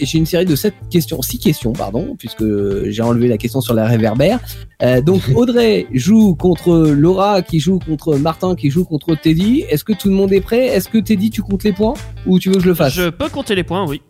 j'ai 0.00 0.18
une 0.18 0.26
série 0.26 0.44
de 0.44 0.56
sept 0.56 0.74
questions, 0.90 1.20
six 1.22 1.38
questions, 1.38 1.72
pardon, 1.72 2.16
puisque 2.18 2.44
j'ai 2.88 3.02
enlevé 3.02 3.28
la 3.28 3.38
question 3.38 3.60
sur 3.60 3.74
la 3.74 3.86
réverbère. 3.86 4.40
Euh, 4.82 5.00
donc 5.00 5.22
Audrey 5.34 5.86
joue 5.92 6.34
contre 6.34 6.90
Laura, 6.90 7.42
qui 7.42 7.60
joue 7.60 7.78
contre 7.78 8.16
Martin, 8.16 8.54
qui 8.54 8.70
joue 8.70 8.84
contre 8.84 9.14
Teddy. 9.14 9.64
Est-ce 9.68 9.84
que 9.84 9.92
tout 9.92 10.08
le 10.08 10.14
monde 10.14 10.32
est 10.32 10.40
prêt? 10.40 10.66
Est-ce 10.66 10.88
que 10.88 10.98
Teddy, 10.98 11.30
tu 11.30 11.42
comptes 11.42 11.64
les 11.64 11.72
points 11.72 11.94
ou 12.26 12.38
tu 12.38 12.48
veux 12.48 12.56
que 12.56 12.62
je 12.62 12.68
le 12.68 12.74
fasse? 12.74 12.94
Je 12.94 13.10
peux 13.10 13.28
compter 13.28 13.54
les 13.54 13.64
points, 13.64 13.86
oui. 13.86 14.00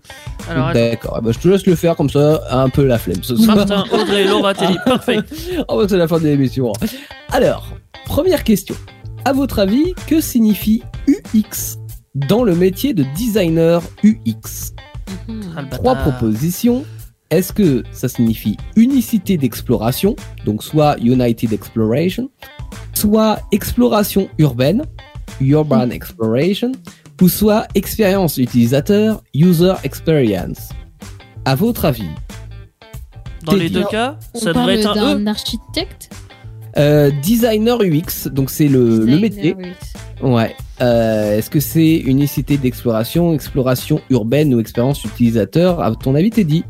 Alors. 0.49 0.73
D'accord, 0.73 1.19
eh 1.21 1.25
ben, 1.25 1.33
je 1.33 1.39
te 1.39 1.49
laisse 1.49 1.67
le 1.67 1.75
faire 1.75 1.97
comme 1.97 2.11
ça, 2.11 2.43
un 2.51 2.69
peu 2.69 2.85
la 2.85 2.99
flemme 2.99 3.23
ce 3.23 3.37
soir. 3.37 3.57
Martin, 3.57 3.85
Audrey, 3.93 4.25
Laura, 4.25 4.55
Teddy, 4.55 4.77
parfait. 4.85 5.19
Oh, 5.69 5.79
bah, 5.79 5.87
c'est 5.89 5.97
la 5.97 6.09
fin 6.09 6.19
de 6.19 6.25
l'émission. 6.25 6.73
Alors, 7.31 7.69
première 8.07 8.45
question. 8.45 8.75
À 9.25 9.33
votre 9.33 9.59
avis, 9.59 9.95
que 10.07 10.21
signifie 10.21 10.83
UX 11.07 11.79
dans 12.15 12.43
le 12.43 12.55
métier 12.55 12.95
de 12.95 13.05
designer 13.15 13.83
UX 14.03 14.73
Mhm. 15.29 15.41
Ah, 15.57 15.63
Trois 15.71 15.95
propositions. 15.97 16.85
Est-ce 17.31 17.53
que 17.53 17.85
ça 17.93 18.09
signifie 18.09 18.57
unicité 18.75 19.37
d'exploration, 19.37 20.17
donc 20.45 20.65
soit 20.65 20.97
United 21.01 21.53
Exploration, 21.53 22.29
soit 22.93 23.39
exploration 23.53 24.29
urbaine, 24.39 24.83
Urban 25.41 25.91
Exploration, 25.91 26.73
ou 27.23 27.29
soit 27.29 27.69
expérience 27.77 28.37
utilisateur, 28.39 29.23
User 29.33 29.75
Experience? 29.85 30.71
À 31.45 31.55
votre 31.55 31.85
avis, 31.85 32.09
Dans 33.45 33.53
les 33.55 33.71
deux 33.71 33.85
cas, 33.85 34.19
On 34.35 34.39
ça 34.41 34.53
parle 34.53 34.67
devrait 34.73 34.81
être 34.81 34.99
un 34.99 35.15
E. 35.15 35.15
d'un 35.19 35.27
architecte? 35.29 36.11
euh, 36.79 37.11
designer 37.23 37.81
UX, 37.81 38.29
donc 38.31 38.51
c'est 38.51 38.69
le, 38.69 39.05
métier. 39.21 39.57
Ouais. 40.21 40.55
Euh, 40.81 41.37
Est-ce 41.39 41.51
que 41.51 41.61
c'est 41.61 41.97
unicité 41.97 42.57
d'exploration, 42.57 43.33
exploration 43.35 44.01
urbaine 44.11 44.55
ou 44.55 44.61
expérience 44.61 45.05
utilisateur 45.05 45.81
À 45.81 45.95
ton 45.95 46.15
avis, 46.15 46.31
Teddy 46.31 46.65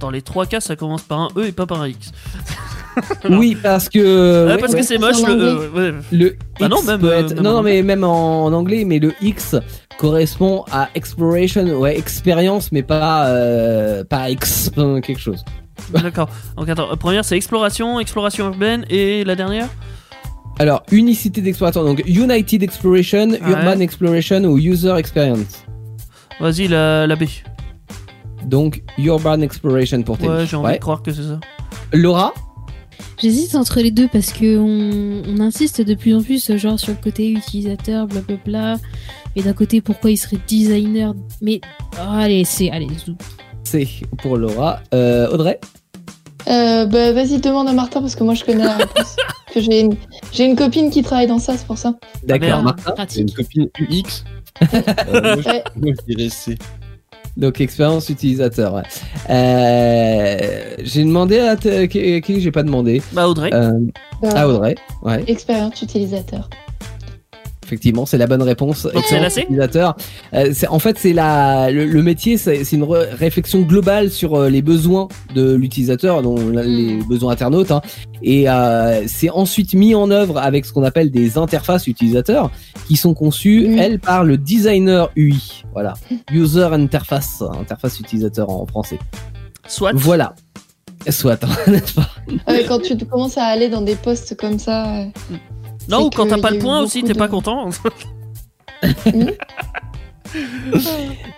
Dans 0.00 0.10
les 0.10 0.22
trois 0.22 0.46
cas, 0.46 0.60
ça 0.60 0.76
commence 0.76 1.02
par 1.02 1.20
un 1.20 1.28
E 1.36 1.46
et 1.46 1.52
pas 1.52 1.66
par 1.66 1.80
un 1.82 1.88
X. 1.88 2.12
Non. 3.28 3.38
Oui, 3.38 3.56
parce 3.62 3.88
que. 3.88 4.48
Ah, 4.50 4.54
ouais, 4.54 4.60
parce 4.60 4.72
ouais. 4.72 4.80
que 4.80 4.84
c'est 4.84 4.94
C'est 4.94 4.98
moche 4.98 5.22
le 5.22 5.32
E. 5.34 5.70
ouais. 5.74 5.94
Le 6.10 6.36
Bah 6.58 6.66
X 6.66 6.68
non, 6.70 6.82
même, 6.82 7.00
peut 7.00 7.12
euh, 7.12 7.20
être... 7.20 7.34
même 7.34 7.42
non, 7.42 7.50
en 7.50 7.52
non, 7.52 7.58
anglais. 7.60 7.72
mais 7.76 7.82
même 7.82 8.04
en, 8.04 8.44
en 8.46 8.52
anglais, 8.52 8.84
mais 8.84 8.98
le 8.98 9.14
X 9.22 9.54
correspond 9.98 10.64
à 10.72 10.88
exploration, 10.94 11.62
ouais, 11.78 11.96
expérience, 11.96 12.72
mais 12.72 12.82
pas 12.82 13.28
euh, 13.28 14.02
pas 14.04 14.28
X, 14.30 14.70
quelque 14.74 15.20
chose. 15.20 15.44
D'accord. 15.90 16.28
Donc 16.56 16.68
attends, 16.68 16.88
première 16.96 17.24
c'est 17.24 17.36
exploration, 17.36 18.00
exploration 18.00 18.46
urbaine 18.46 18.84
et 18.90 19.24
la 19.24 19.36
dernière? 19.36 19.68
Alors, 20.60 20.82
unicité 20.92 21.40
d'exploration, 21.40 21.82
donc 21.82 22.02
United 22.06 22.62
Exploration, 22.62 23.30
Ouais. 23.30 23.40
Urban 23.48 23.80
Exploration 23.80 24.44
ou 24.44 24.58
User 24.58 24.94
Experience. 24.98 25.64
Vas-y, 26.38 26.68
la, 26.68 27.06
la 27.06 27.16
B. 27.16 27.22
Donc, 28.44 28.82
Urban 28.98 29.40
Exploration 29.40 30.02
pour 30.02 30.18
Teddy. 30.18 30.28
Ouais, 30.28 30.46
j'ai 30.46 30.56
envie 30.56 30.74
de 30.74 30.78
croire 30.78 31.02
que 31.02 31.12
c'est 31.12 31.22
ça. 31.22 31.40
Laura 31.94 32.34
J'hésite 33.22 33.54
entre 33.54 33.80
les 33.80 33.90
deux 33.90 34.08
parce 34.08 34.34
que 34.34 34.58
on, 34.58 35.22
on 35.26 35.40
insiste 35.40 35.80
de 35.80 35.94
plus 35.94 36.14
en 36.14 36.22
plus 36.22 36.54
genre 36.58 36.78
sur 36.78 36.92
le 36.92 36.98
côté 37.02 37.30
utilisateur, 37.30 38.06
blablabla. 38.06 38.76
Et 39.36 39.42
d'un 39.42 39.54
côté, 39.54 39.80
pourquoi 39.80 40.10
il 40.10 40.18
serait 40.18 40.40
designer? 40.46 41.14
Mais 41.40 41.62
oh, 41.94 42.00
allez, 42.10 42.44
c'est 42.44 42.70
allez. 42.70 42.88
zou. 43.02 43.14
C'est 43.64 43.88
pour 44.18 44.36
Laura. 44.36 44.80
Euh, 44.92 45.26
Audrey? 45.30 45.58
Euh, 46.48 46.86
bah, 46.86 47.12
vas-y, 47.12 47.38
demande 47.40 47.68
à 47.68 47.72
Martin 47.72 48.00
parce 48.00 48.14
que 48.16 48.24
moi 48.24 48.34
je 48.34 48.44
connais 48.44 48.64
la 48.64 48.76
réponse. 48.78 49.16
que 49.52 49.60
j'ai 49.60 49.80
une, 49.80 49.94
j'ai 50.32 50.44
une 50.44 50.56
copine 50.56 50.90
qui 50.90 51.02
travaille 51.02 51.26
dans 51.26 51.38
ça, 51.38 51.56
c'est 51.56 51.66
pour 51.66 51.78
ça. 51.78 51.94
D'accord, 52.24 52.48
merde. 52.48 52.64
Martin. 52.64 52.82
J'ai 52.86 52.94
Pratique. 52.94 53.20
une 53.22 53.32
copine 53.32 53.68
UX. 53.80 54.24
Euh, 54.74 55.20
moi, 55.22 55.34
Ouais. 55.36 55.62
je- 55.74 55.80
moi, 55.80 55.92
je 56.08 56.14
dirais 56.14 56.28
C. 56.28 56.58
Donc, 57.36 57.60
expérience 57.60 58.08
utilisateur, 58.10 58.74
ouais. 58.74 58.82
Euh, 59.30 60.74
j'ai 60.82 61.04
demandé 61.04 61.38
à 61.38 61.56
t- 61.56 61.88
qui, 61.88 62.20
qui 62.20 62.40
j'ai 62.40 62.50
pas 62.50 62.62
demandé. 62.62 63.00
Bah 63.12 63.28
Audrey. 63.28 63.50
Euh, 63.54 63.72
Bah, 64.20 64.28
à 64.34 64.48
Audrey, 64.48 64.74
ouais. 65.02 65.24
Expérience 65.28 65.80
utilisateur. 65.80 66.50
Effectivement, 67.70 68.04
c'est 68.04 68.18
la 68.18 68.26
bonne 68.26 68.42
réponse. 68.42 68.82
Donc, 68.92 69.04
c'est 69.06 69.20
la 69.20 69.26
Excellent 69.26 69.44
utilisateur. 69.44 69.96
Euh, 70.34 70.52
en 70.70 70.80
fait, 70.80 70.98
c'est 70.98 71.12
la 71.12 71.70
le, 71.70 71.84
le 71.86 72.02
métier, 72.02 72.36
c'est 72.36 72.62
une 72.72 72.82
réflexion 72.82 73.60
globale 73.60 74.10
sur 74.10 74.34
euh, 74.34 74.48
les 74.48 74.60
besoins 74.60 75.06
de 75.36 75.54
l'utilisateur, 75.54 76.20
dont 76.22 76.34
la- 76.50 76.64
les 76.64 76.96
besoins 77.08 77.32
internautes, 77.32 77.70
hein. 77.70 77.80
et 78.24 78.50
euh, 78.50 79.04
c'est 79.06 79.30
ensuite 79.30 79.72
mis 79.74 79.94
en 79.94 80.10
œuvre 80.10 80.38
avec 80.38 80.66
ce 80.66 80.72
qu'on 80.72 80.82
appelle 80.82 81.12
des 81.12 81.38
interfaces 81.38 81.86
utilisateurs, 81.86 82.50
qui 82.88 82.96
sont 82.96 83.14
conçues, 83.14 83.68
Mm. 83.68 83.78
elles, 83.78 83.98
par 84.00 84.24
le 84.24 84.36
designer 84.36 85.10
UI. 85.14 85.62
Voilà, 85.72 85.94
user 86.32 86.64
interface, 86.72 87.40
interface 87.60 88.00
utilisateur 88.00 88.50
en 88.50 88.66
français. 88.66 88.98
Soit. 89.68 89.92
Voilà. 89.94 90.34
Soit, 91.08 91.42
hein, 91.44 91.48
n'est-ce 91.70 91.94
pas? 91.94 92.08
Ah 92.46 92.52
ouais, 92.52 92.64
quand 92.68 92.80
tu 92.82 92.96
commences 92.96 93.38
à 93.38 93.44
aller 93.44 93.68
dans 93.68 93.80
des 93.82 93.94
postes 93.94 94.36
comme 94.36 94.58
ça. 94.58 95.04
Non, 95.88 96.06
ou 96.06 96.10
quand 96.10 96.26
t'as 96.26 96.40
pas 96.40 96.50
le 96.50 96.58
point 96.58 96.80
aussi, 96.80 97.02
t'es 97.02 97.14
pas 97.14 97.28
content. 97.28 97.70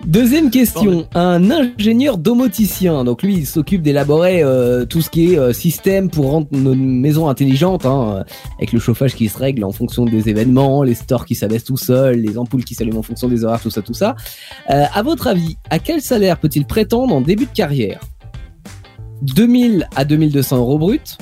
Deuxième 0.05 0.51
question, 0.51 1.07
un 1.15 1.51
ingénieur 1.51 2.19
domoticien. 2.19 3.05
Donc 3.05 3.23
lui, 3.23 3.37
il 3.37 3.47
s'occupe 3.47 3.83
d'élaborer 3.83 4.43
euh, 4.43 4.85
tout 4.85 5.01
ce 5.01 5.09
qui 5.09 5.33
est 5.33 5.39
euh, 5.39 5.53
système 5.53 6.11
pour 6.11 6.31
rendre 6.31 6.49
nos 6.53 6.75
maisons 6.75 7.29
intelligentes, 7.29 7.87
hein, 7.87 8.17
euh, 8.19 8.25
avec 8.59 8.73
le 8.73 8.81
chauffage 8.81 9.15
qui 9.15 9.29
se 9.29 9.39
règle 9.39 9.65
en 9.65 9.73
fonction 9.73 10.05
des 10.05 10.29
événements, 10.29 10.83
les 10.83 10.95
stores 10.95 11.25
qui 11.25 11.35
s'abaissent 11.35 11.65
tout 11.65 11.77
seuls, 11.77 12.17
les 12.17 12.37
ampoules 12.37 12.65
qui 12.65 12.75
s'allument 12.75 12.99
en 12.99 13.03
fonction 13.03 13.29
des 13.29 13.45
horaires, 13.45 13.61
tout 13.61 13.71
ça, 13.71 13.81
tout 13.81 13.95
ça. 13.95 14.17
Euh, 14.71 14.85
à 14.93 15.03
votre 15.03 15.29
avis, 15.29 15.57
à 15.71 15.79
quel 15.79 16.03
salaire 16.03 16.39
peut-il 16.39 16.67
prétendre 16.67 17.15
en 17.15 17.21
début 17.21 17.47
de 17.47 17.53
carrière? 17.53 18.01
2000 19.23 19.89
à 19.95 20.05
2200 20.05 20.59
euros 20.59 20.79
brut, 20.79 21.17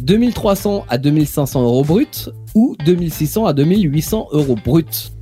2300 0.00 0.84
à 0.88 0.98
2500 0.98 1.62
euros 1.62 1.84
brut 1.84 2.30
ou 2.54 2.76
2600 2.84 3.46
à 3.46 3.52
2800 3.52 4.28
euros 4.32 4.56
brut 4.64 5.12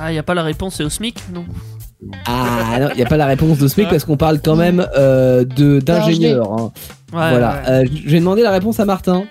Ah, 0.00 0.12
y 0.12 0.18
a 0.18 0.22
pas 0.22 0.34
la 0.34 0.42
réponse, 0.42 0.76
c'est 0.76 0.84
au 0.84 0.90
SMIC 0.90 1.16
Non. 1.32 1.44
Ah 2.26 2.78
non, 2.80 2.88
il 2.92 2.96
n'y 2.96 3.02
a 3.02 3.06
pas 3.06 3.16
la 3.16 3.26
réponse 3.26 3.58
de 3.58 3.68
SMIC 3.68 3.86
Ouais. 3.86 3.90
parce 3.92 4.04
qu'on 4.04 4.16
parle 4.16 4.40
quand 4.40 4.56
même 4.56 4.84
euh, 4.96 5.44
de 5.44 5.78
d'ingénieur. 5.80 6.52
hein. 6.52 6.72
Ouais, 7.12 7.30
voilà. 7.30 7.62
ouais. 7.66 7.70
Euh, 7.70 7.84
je 8.04 8.08
vais 8.10 8.18
demander 8.18 8.42
la 8.42 8.50
réponse 8.50 8.80
à 8.80 8.84
Martin. 8.84 9.24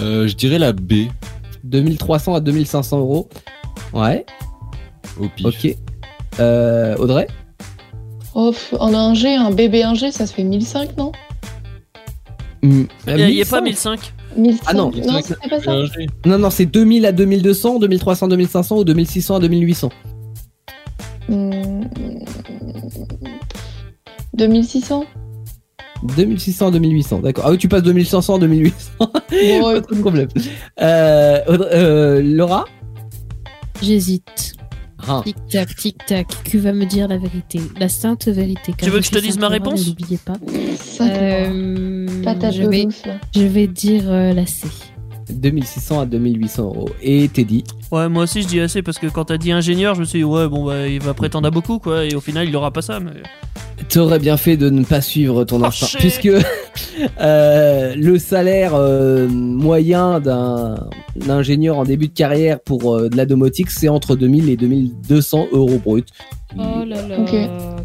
Euh, 0.00 0.26
je 0.28 0.34
dirais 0.34 0.58
la 0.58 0.72
B. 0.72 0.92
2300 1.62 2.34
à 2.34 2.40
2500 2.40 2.98
euros. 2.98 3.28
Ouais. 3.94 4.26
Au 5.18 5.28
pif. 5.28 5.46
Ok. 5.46 5.76
Euh, 6.40 6.96
Audrey? 6.98 7.26
Oh, 8.34 8.52
en 8.80 8.92
ingé, 8.92 9.34
un 9.36 9.50
bébé 9.52 9.84
ingé, 9.84 10.10
ça 10.10 10.26
se 10.26 10.34
fait 10.34 10.42
1005, 10.42 10.96
non? 10.98 11.12
Hmm, 12.62 12.84
Il 13.06 13.14
n'y 13.16 13.22
a, 13.22 13.26
1100. 13.28 13.50
pas 13.56 13.60
1005. 13.62 14.12
1005 14.36 14.62
Ah 14.66 14.74
non, 14.74 14.90
non 14.90 15.20
c'était 15.22 15.48
pas 15.48 15.60
ça. 15.60 15.72
Ingé. 15.72 16.06
Non, 16.26 16.38
non, 16.38 16.50
c'est 16.50 16.66
2000 16.66 17.06
à 17.06 17.12
2200, 17.12 17.78
2300 17.78 18.26
à 18.26 18.28
2500 18.30 18.78
ou 18.78 18.84
2600 18.84 19.36
à 19.36 19.40
2800. 19.40 19.90
Hmm. 21.28 21.82
2600 24.34 25.04
2600 26.04 26.66
à 26.66 26.70
2800, 26.70 27.20
d'accord. 27.20 27.44
Ah 27.46 27.50
oui, 27.50 27.58
tu 27.58 27.68
passes 27.68 27.82
2500 27.82 28.36
à 28.36 28.38
2800. 28.40 28.92
Bon, 28.98 29.08
pas 29.08 29.72
de 29.72 29.78
écoute, 29.78 30.00
problème. 30.00 30.28
Euh, 30.80 31.40
euh, 31.48 32.22
Laura? 32.22 32.66
J'hésite. 33.82 34.53
Ah. 35.06 35.22
Tic 35.24 35.36
tac, 35.50 35.76
tic 35.76 36.06
tac. 36.06 36.26
Qui 36.44 36.56
va 36.58 36.72
me 36.72 36.84
dire 36.84 37.08
la 37.08 37.18
vérité? 37.18 37.60
La 37.78 37.88
sainte 37.88 38.28
vérité. 38.28 38.72
car 38.72 38.88
Tu 38.88 38.90
veux 38.90 39.00
que 39.00 39.06
je 39.06 39.10
te 39.10 39.18
dise 39.18 39.38
ma 39.38 39.48
réponse 39.48 39.86
N'oubliez 39.86 40.18
pas. 40.18 40.34
Euh, 41.00 42.06
je, 42.52 42.68
vais, 42.68 42.88
je 43.34 43.42
vais 43.42 43.66
dire 43.66 44.04
euh, 44.06 44.32
la 44.32 44.46
C. 44.46 44.68
2600 45.30 46.00
à 46.00 46.06
2800 46.06 46.62
euros. 46.64 46.88
Et 47.02 47.28
Teddy 47.28 47.64
Ouais, 47.90 48.08
moi 48.08 48.24
aussi 48.24 48.42
je 48.42 48.48
dis 48.48 48.60
assez 48.60 48.82
parce 48.82 48.98
que 48.98 49.06
quand 49.06 49.26
t'as 49.26 49.36
dit 49.36 49.52
ingénieur, 49.52 49.94
je 49.94 50.00
me 50.00 50.04
suis 50.04 50.20
dit, 50.20 50.24
ouais, 50.24 50.48
bon, 50.48 50.64
bah, 50.64 50.86
il 50.86 51.00
va 51.00 51.14
prétendre 51.14 51.46
à 51.46 51.50
beaucoup, 51.50 51.78
quoi, 51.78 52.04
et 52.04 52.14
au 52.14 52.20
final, 52.20 52.48
il 52.48 52.56
aura 52.56 52.70
pas 52.70 52.82
ça. 52.82 53.00
Mais... 53.00 53.12
T'aurais 53.88 54.18
bien 54.18 54.36
fait 54.36 54.56
de 54.56 54.70
ne 54.70 54.84
pas 54.84 55.00
suivre 55.00 55.44
ton 55.44 55.60
Oh, 55.60 55.66
instinct, 55.66 55.98
puisque 55.98 56.28
euh, 57.20 57.94
le 57.96 58.18
salaire 58.18 58.72
euh, 58.74 59.28
moyen 59.28 60.20
d'un 60.20 60.76
ingénieur 61.28 61.78
en 61.78 61.84
début 61.84 62.08
de 62.08 62.12
carrière 62.14 62.60
pour 62.60 62.96
euh, 62.96 63.08
de 63.08 63.16
la 63.16 63.26
domotique, 63.26 63.70
c'est 63.70 63.88
entre 63.88 64.16
2000 64.16 64.48
et 64.48 64.56
2200 64.56 65.48
euros 65.52 65.78
brut. 65.84 66.08
Oh 66.56 66.84
là 66.86 66.96
là, 67.08 67.16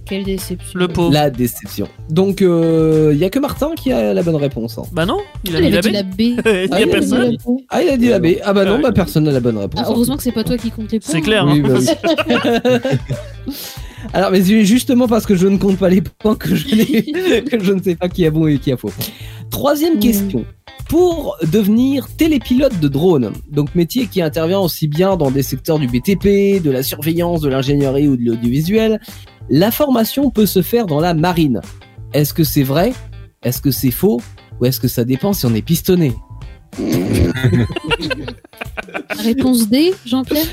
quelle 0.05 0.23
déception. 0.25 0.79
Le 0.79 0.87
pauvre. 0.87 1.11
La 1.11 1.29
déception. 1.31 1.87
Donc, 2.09 2.41
il 2.41 3.17
y 3.17 3.23
a 3.25 3.29
que 3.31 3.39
Martin 3.39 3.71
qui 3.75 3.91
a 3.91 4.13
la 4.13 4.21
bonne 4.23 4.35
réponse. 4.35 4.77
hein. 4.77 4.83
Bah 4.91 5.05
non, 5.07 5.17
il 5.43 5.55
a 5.55 5.59
Il 5.59 5.79
dit 5.79 5.89
la 5.91 6.03
B. 6.03 6.13
Il 6.19 6.35
y 6.35 6.37
Ah, 6.71 6.75
a 6.75 6.81
il 6.81 6.83
a 6.83 6.87
personne. 6.91 7.37
Ah, 7.69 7.81
il 7.81 7.89
a 7.89 7.97
dit 7.97 8.09
la 8.09 8.19
B. 8.19 8.27
Ah 8.43 8.53
bah 8.53 8.65
non, 8.65 8.79
bah 8.79 8.91
personne 8.91 9.23
n'a 9.23 9.31
la 9.31 9.39
bonne 9.39 9.57
réponse. 9.57 9.81
Ah, 9.83 9.89
heureusement 9.89 10.17
que 10.17 10.23
c'est 10.23 10.31
pas 10.31 10.43
toi 10.43 10.55
qui 10.57 10.69
compte 10.69 10.91
les 10.91 10.99
points. 10.99 11.11
C'est 11.11 11.21
clair. 11.21 11.45
Oui, 11.47 11.63
hein. 11.65 11.67
bah 11.67 12.59
oui. 13.47 13.53
Alors, 14.13 14.31
mais 14.31 14.41
justement 14.43 15.07
parce 15.07 15.25
que 15.25 15.35
je 15.35 15.47
ne 15.47 15.57
compte 15.57 15.77
pas 15.77 15.89
les 15.89 16.01
points 16.01 16.35
que 16.35 16.55
je, 16.55 16.75
n'ai- 16.75 17.41
que 17.43 17.63
je 17.63 17.73
ne 17.73 17.81
sais 17.81 17.95
pas 17.95 18.07
qui 18.09 18.25
a 18.25 18.31
bon 18.31 18.47
et 18.47 18.57
qui 18.57 18.71
a 18.71 18.77
faux. 18.77 18.91
Troisième 19.49 19.95
Mm. 19.97 19.99
question. 19.99 20.45
Pour 20.87 21.37
devenir 21.51 22.07
télépilote 22.17 22.79
de 22.79 22.87
drone, 22.87 23.31
donc 23.51 23.75
métier 23.75 24.07
qui 24.07 24.21
intervient 24.23 24.59
aussi 24.59 24.87
bien 24.87 25.17
dans 25.17 25.29
des 25.29 25.43
secteurs 25.43 25.77
du 25.77 25.85
BTP, 25.87 26.59
de 26.63 26.71
la 26.71 26.81
surveillance, 26.81 27.41
de 27.41 27.49
l'ingénierie 27.49 28.07
ou 28.07 28.17
de 28.17 28.23
l'audiovisuel, 28.23 28.99
la 29.49 29.69
formation 29.69 30.31
peut 30.31 30.47
se 30.47 30.63
faire 30.63 30.87
dans 30.87 30.99
la 30.99 31.13
marine. 31.13 31.61
Est-ce 32.13 32.33
que 32.33 32.43
c'est 32.43 32.63
vrai? 32.63 32.93
Est-ce 33.43 33.61
que 33.61 33.69
c'est 33.71 33.91
faux? 33.91 34.19
Ou 34.59 34.65
est-ce 34.65 34.79
que 34.79 34.87
ça 34.87 35.03
dépend 35.03 35.31
si 35.33 35.45
on 35.45 35.53
est 35.53 35.61
pistonné? 35.61 36.13
Réponse 39.19 39.67
D, 39.69 39.93
Jean-Pierre 40.05 40.45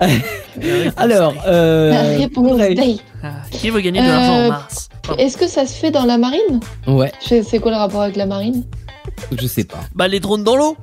Alors, 0.96 1.34
euh, 1.46 1.90
La 1.90 2.02
réponse. 2.18 2.58
D. 2.58 2.96
Ah, 3.22 3.34
qui 3.50 3.70
veut 3.70 3.80
gagner 3.80 4.00
de 4.00 4.06
l'argent 4.06 4.34
Euh, 4.38 4.46
en 4.46 4.50
mars 4.50 4.88
Pardon. 5.02 5.22
Est-ce 5.22 5.36
que 5.36 5.46
ça 5.48 5.66
se 5.66 5.74
fait 5.74 5.90
dans 5.90 6.04
la 6.06 6.16
marine 6.18 6.60
Ouais, 6.86 7.12
Je 7.22 7.28
sais- 7.28 7.42
C'est 7.42 7.58
quoi 7.58 7.70
le 7.70 7.76
rapport 7.76 8.02
avec 8.02 8.16
la 8.16 8.26
marine 8.26 8.64
je 9.38 9.46
sais 9.46 9.64
pas. 9.64 9.80
Bah, 9.94 10.08
les 10.08 10.18
drones 10.18 10.42
dans 10.44 10.56
l'eau 10.56 10.76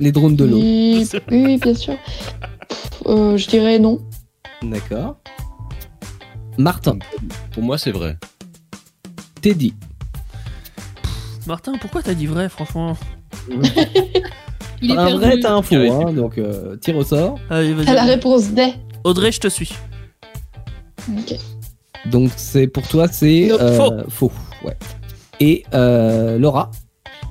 Les 0.00 0.12
drones 0.12 0.34
de 0.34 0.44
l'eau. 0.44 0.56
Oui, 0.58 1.06
oui, 1.30 1.44
oui, 1.44 1.56
bien 1.58 1.74
sûr. 1.74 1.94
Pff, 2.68 2.90
euh, 3.06 3.36
je 3.36 3.46
dirais 3.46 3.78
non. 3.78 4.00
D'accord. 4.62 5.16
Martin, 6.58 6.98
Pour 7.52 7.62
moi, 7.62 7.76
c'est 7.78 7.92
vrai. 7.92 8.16
Teddy. 9.42 9.74
Martin, 11.46 11.74
pourquoi 11.80 12.02
t'as 12.02 12.14
dit 12.14 12.26
vrai, 12.26 12.48
franchement? 12.48 12.96
Il 14.82 14.90
est 14.90 14.94
un 14.96 15.06
perdu. 15.06 15.24
vrai, 15.24 15.40
t'as 15.40 15.54
un 15.54 15.62
faux, 15.62 15.74
hein, 15.74 16.12
donc 16.12 16.36
euh, 16.38 16.76
tire 16.76 16.96
au 16.96 17.04
sort. 17.04 17.38
Allez, 17.48 17.72
vas-y. 17.72 17.86
T'as 17.86 17.94
la 17.94 18.04
réponse 18.04 18.48
D. 18.50 18.74
Audrey, 19.04 19.32
je 19.32 19.40
te 19.40 19.48
suis. 19.48 19.70
Ok. 21.16 21.34
Donc 22.10 22.30
c'est 22.36 22.66
pour 22.66 22.86
toi, 22.86 23.08
c'est 23.08 23.46
Non, 23.50 23.56
euh, 23.60 24.02
faux. 24.08 24.28
faux. 24.28 24.32
Ouais. 24.64 24.76
Et 25.40 25.64
euh, 25.74 26.38
Laura? 26.38 26.70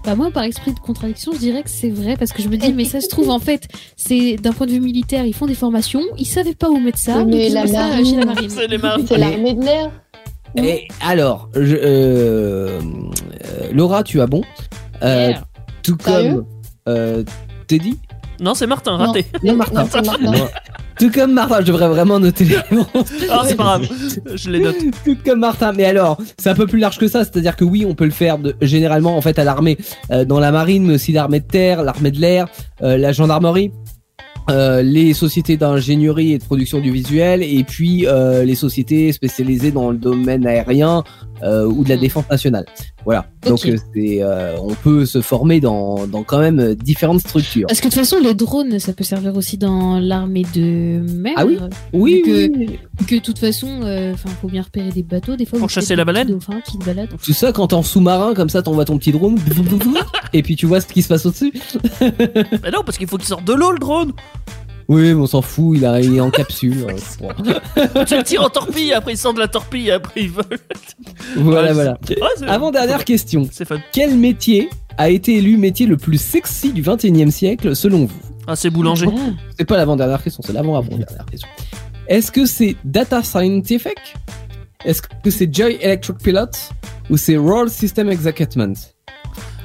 Bah 0.04 0.16
moi, 0.16 0.30
par 0.32 0.44
esprit 0.44 0.74
de 0.74 0.80
contradiction, 0.80 1.34
je 1.34 1.38
dirais 1.40 1.64
que 1.64 1.70
c'est 1.70 1.90
vrai 1.90 2.16
parce 2.18 2.32
que 2.32 2.42
je 2.44 2.48
me 2.48 2.58
dis, 2.58 2.74
mais 2.74 2.86
ça 2.86 3.02
se 3.02 3.08
trouve 3.08 3.30
en 3.30 3.40
fait, 3.40 3.68
c'est 3.96 4.36
d'un 4.36 4.52
point 4.52 4.68
de 4.68 4.72
vue 4.72 4.80
militaire, 4.82 5.26
ils 5.26 5.34
font 5.34 5.48
des 5.48 5.56
formations, 5.56 6.02
ils 6.18 6.26
savaient 6.28 6.54
pas 6.54 6.70
où 6.70 6.80
mettre 6.80 7.00
ça, 7.00 7.18
Oui, 7.18 7.24
donc 7.24 7.32
mais 7.34 7.48
ils 7.48 7.54
la 7.54 7.62
ont 7.62 7.64
mis 7.66 7.72
ça 7.72 7.88
marine- 7.88 8.06
chez 8.06 8.16
la 8.18 8.26
marine. 8.26 8.50
C'est 8.50 8.68
les 8.68 8.78
marins. 8.78 9.02
C'est 9.08 9.18
Mais- 9.18 9.30
l'armée 9.32 9.54
de 9.54 9.64
l'air. 9.66 9.92
Et 10.58 10.88
alors, 11.02 11.50
je, 11.56 11.76
euh, 11.76 12.80
euh, 12.80 12.80
Laura, 13.74 14.04
tu 14.04 14.22
as 14.22 14.28
bon. 14.28 14.42
Euh. 15.04 15.34
Tout 15.86 15.98
comme 15.98 16.46
euh, 16.88 17.24
Teddy. 17.68 17.98
Non, 18.42 18.54
c'est 18.54 18.68
Martin, 18.68 18.98
raté. 18.98 19.26
Non, 19.44 19.56
Martin. 19.56 19.84
Non, 19.84 19.90
Martin. 20.04 20.32
Non. 20.32 20.48
Tout 21.00 21.10
comme 21.12 21.34
Martin, 21.34 21.60
je 21.62 21.66
devrais 21.68 21.88
vraiment 21.88 22.20
noter 22.20 22.44
les. 22.46 22.58
Ah, 23.30 23.44
c'est 23.46 23.56
pas 23.56 23.64
grave. 23.64 23.88
Je 24.36 24.50
les 24.50 24.60
note. 24.60 24.76
Tout 25.06 25.18
comme 25.26 25.40
Martin. 25.40 25.72
Mais 25.74 25.86
alors, 25.86 26.18
c'est 26.38 26.50
un 26.50 26.56
peu 26.56 26.68
plus 26.68 26.80
large 26.80 26.98
que 26.98 27.08
ça. 27.08 27.24
C'est-à-dire 27.24 27.56
que 27.56 27.64
oui, 27.64 27.86
on 27.88 27.96
peut 27.96 28.06
le 28.06 28.12
faire 28.12 28.38
de, 28.38 28.56
généralement 28.62 29.16
en 29.18 29.22
fait 29.22 29.38
à 29.40 29.44
l'armée, 29.44 29.78
euh, 30.12 30.26
dans 30.26 30.40
la 30.40 30.52
marine, 30.52 30.86
mais 30.86 30.96
aussi 30.96 31.12
l'armée 31.12 31.40
de 31.40 31.48
terre, 31.48 31.84
l'armée 31.84 32.12
de 32.12 32.20
l'air, 32.20 32.48
euh, 32.82 32.98
la 32.98 33.12
gendarmerie. 33.14 33.72
euh, 34.50 34.82
les 34.82 35.14
sociétés 35.14 35.58
d'ingénierie 35.58 36.34
et 36.34 36.38
de 36.38 36.44
production 36.44 36.80
du 36.80 36.92
visuel 36.92 37.42
et 37.42 37.64
puis 37.64 38.06
euh, 38.06 38.44
les 38.44 38.56
sociétés 38.56 39.12
spécialisées 39.12 39.72
dans 39.72 39.90
le 39.92 39.98
domaine 39.98 40.46
aérien 40.46 41.04
euh, 41.44 41.66
ou 41.66 41.84
de 41.84 41.90
la 41.90 41.96
Hmm. 41.96 42.00
défense 42.00 42.30
nationale. 42.30 42.66
Voilà. 43.04 43.26
Donc 43.46 43.66
euh, 43.66 43.78
c'est, 43.94 44.22
euh, 44.24 44.56
on 44.60 44.74
peut 44.74 45.06
se 45.06 45.22
former 45.22 45.60
dans, 45.60 46.08
dans 46.08 46.24
quand 46.24 46.40
même 46.40 46.60
euh, 46.60 46.76
différentes 46.76 47.20
structures. 47.22 47.68
Parce 47.68 47.80
que 47.80 47.86
de 47.88 47.92
toute 47.92 48.00
façon, 48.00 48.18
les 48.22 48.34
drones, 48.34 48.80
ça 48.80 48.94
peut 48.94 49.04
servir 49.04 49.36
aussi 49.38 49.58
dans 49.58 50.00
l'armée 50.00 50.44
de 50.56 51.02
mer. 51.14 51.34
Ah 51.38 51.46
oui 51.46 51.58
Oui, 51.94 52.22
que- 52.26 52.58
oui. 52.58 52.80
Que 53.08 53.16
de 53.16 53.20
toute 53.20 53.38
façon, 53.40 53.82
euh, 53.84 54.14
enfin, 54.14 54.30
faut 54.42 54.48
bien 54.48 54.62
repérer 54.64 54.90
des 54.90 55.04
bateaux, 55.04 55.36
des 55.36 55.46
fois. 55.46 55.60
Pour 55.60 55.70
chasser 55.70 55.96
la 55.96 56.06
baleine 56.06 56.28
dauphins 56.30 56.62
qui 56.62 56.74
se 56.74 56.86
baladent. 56.86 57.10
C'est 57.22 57.34
ça 57.34 57.52
quand 57.52 57.68
t'es 57.68 57.76
en 57.76 57.84
sous-marin 57.84 58.34
comme 58.34 58.50
ça, 58.50 58.62
t'envoies 58.64 58.86
ton 58.86 58.98
petit 58.98 59.12
drone 59.12 59.38
et 60.34 60.42
puis 60.42 60.56
tu 60.56 60.66
vois 60.66 60.82
ce 60.82 60.88
qui 60.88 61.02
se 61.02 61.08
passe 61.10 61.26
au-dessus. 61.26 61.54
Mais 62.02 62.72
non, 62.72 62.82
parce 62.86 62.98
qu'il 62.98 63.08
faut 63.08 63.18
qu'il 63.18 63.28
sorte 63.28 63.46
de 63.46 63.54
l'eau, 63.54 63.72
le 63.72 63.80
drone. 63.80 64.14
Oui, 64.88 65.02
mais 65.02 65.14
on 65.14 65.26
s'en 65.28 65.42
fout, 65.42 65.78
il, 65.78 65.86
a, 65.86 66.00
il 66.00 66.16
est 66.16 66.20
en 66.20 66.30
capsule. 66.30 66.86
euh. 66.90 68.06
Tu 68.06 68.16
le 68.18 68.24
tires 68.24 68.44
en 68.44 68.50
torpille, 68.50 68.94
après 68.94 69.14
il 69.14 69.18
sort 69.18 69.34
de 69.34 69.40
la 69.40 69.48
torpille, 69.48 69.90
après 69.92 70.22
il 70.22 70.30
vole. 70.32 70.46
voilà, 71.38 71.68
Ouais, 71.70 71.74
voilà. 71.74 71.98
c'est- 72.08 72.22
ouais, 72.22 72.28
c'est- 72.38 72.46
Avant 72.48 72.72
dernière 72.72 73.04
question. 73.04 73.48
C'est 73.52 73.66
fun. 73.66 73.80
Quel 73.92 74.16
métier 74.16 74.70
a 74.98 75.10
été 75.10 75.36
élu 75.38 75.58
métier 75.58 75.88
le 75.88 75.98
plus 75.98 76.20
sexy 76.22 76.72
du 76.72 76.82
21e 76.84 77.32
siècle 77.32 77.76
selon 77.76 78.06
vous? 78.06 78.20
Ah, 78.48 78.56
c'est 78.56 78.70
boulanger. 78.70 79.08
Ah. 79.10 79.20
C'est 79.58 79.66
pas 79.66 79.78
l'avant-dernière 79.78 80.22
question, 80.24 80.44
c'est 80.46 80.54
l'avant-avant-dernière 80.54 81.26
question. 81.26 81.50
Est-ce 82.08 82.32
que 82.32 82.46
c'est 82.46 82.76
Data 82.86 83.24
Scientific? 83.24 83.98
Est-ce 84.86 85.02
que 85.02 85.32
c'est 85.32 85.52
Joy 85.52 85.78
Electric 85.82 86.18
Pilot? 86.20 86.46
Ou 87.10 87.18
c'est 87.18 87.38
Roll 87.38 87.70
System 87.72 88.10
Executement? 88.10 88.74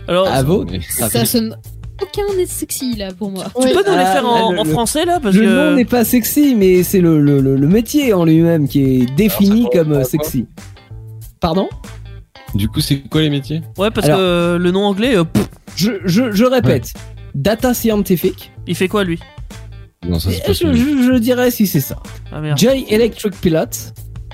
Alors, 0.09 0.26
À 0.28 0.42
vous 0.42 0.64
Ça 0.88 1.24
sonne 1.26 1.56
aucun 2.02 2.35
n'est 2.36 2.47
sexy 2.47 2.97
là 2.97 3.09
pour 3.12 3.31
moi. 3.31 3.44
tu 3.55 3.66
Oui. 3.66 3.72
peux 3.74 3.85
nous 3.90 3.97
les 3.97 4.02
Ah, 4.05 4.12
faire 4.12 4.27
en, 4.28 4.52
le- 4.52 4.59
en 4.59 4.64
le- 4.64 4.70
français 4.70 5.05
là 5.05 5.18
parce 5.20 5.35
Le 5.35 5.43
que... 5.43 5.47
nom 5.70 5.77
n'est 5.77 5.85
pas 5.85 6.05
sexy, 6.05 6.55
mais 6.55 6.82
c'est 6.82 7.01
le, 7.01 7.20
le, 7.20 7.40
le, 7.40 7.56
le 7.56 7.66
métier 7.66 8.12
en 8.12 8.24
lui-même 8.24 8.68
qui 8.68 8.82
est 9.02 9.06
défini 9.16 9.60
Alors, 9.60 9.72
ça 9.72 9.78
comme 9.78 9.89
correspond 9.93 10.18
à 10.18 10.18
quoi 10.20 10.24
sexy. 10.31 10.47
Pardon 11.40 11.68
Du 12.55 12.68
coup, 12.68 12.81
c'est 12.81 13.01
quoi 13.09 13.20
les 13.22 13.31
métiers? 13.31 13.62
Ouais, 13.78 13.90
parce 13.90 14.06
Alors- 14.06 14.18
que 14.18 14.22
euh, 14.22 14.59
le 14.59 14.70
nom 14.70 14.85
anglais, 14.85 15.16
euh, 15.16 15.24
pff, 15.24 15.48
je, 15.77 15.93
je, 16.05 16.31
je 16.32 16.44
répète. 16.44 16.93
Data 17.35 17.74
Scientific. 17.74 18.51
il 18.66 18.74
fait 18.74 18.89
quoi 18.89 19.05
lui? 19.05 19.20
Non, 20.09 20.18
ça 20.18 20.31
c'est 20.31 20.39
Et 20.39 20.40
pas 20.40 20.52
je, 20.52 20.72
je, 20.72 21.02
je 21.12 21.18
dirais 21.18 21.51
si 21.51 21.66
c'est 21.66 21.81
ça. 21.81 21.97
Ah 22.32 22.40
merde. 22.40 22.59
Joy 22.59 22.86
Electric 22.89 23.35
Pilot 23.40 23.66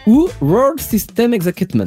ou 0.07 0.29
World 0.41 0.81
System 0.81 1.35
Executement. 1.35 1.85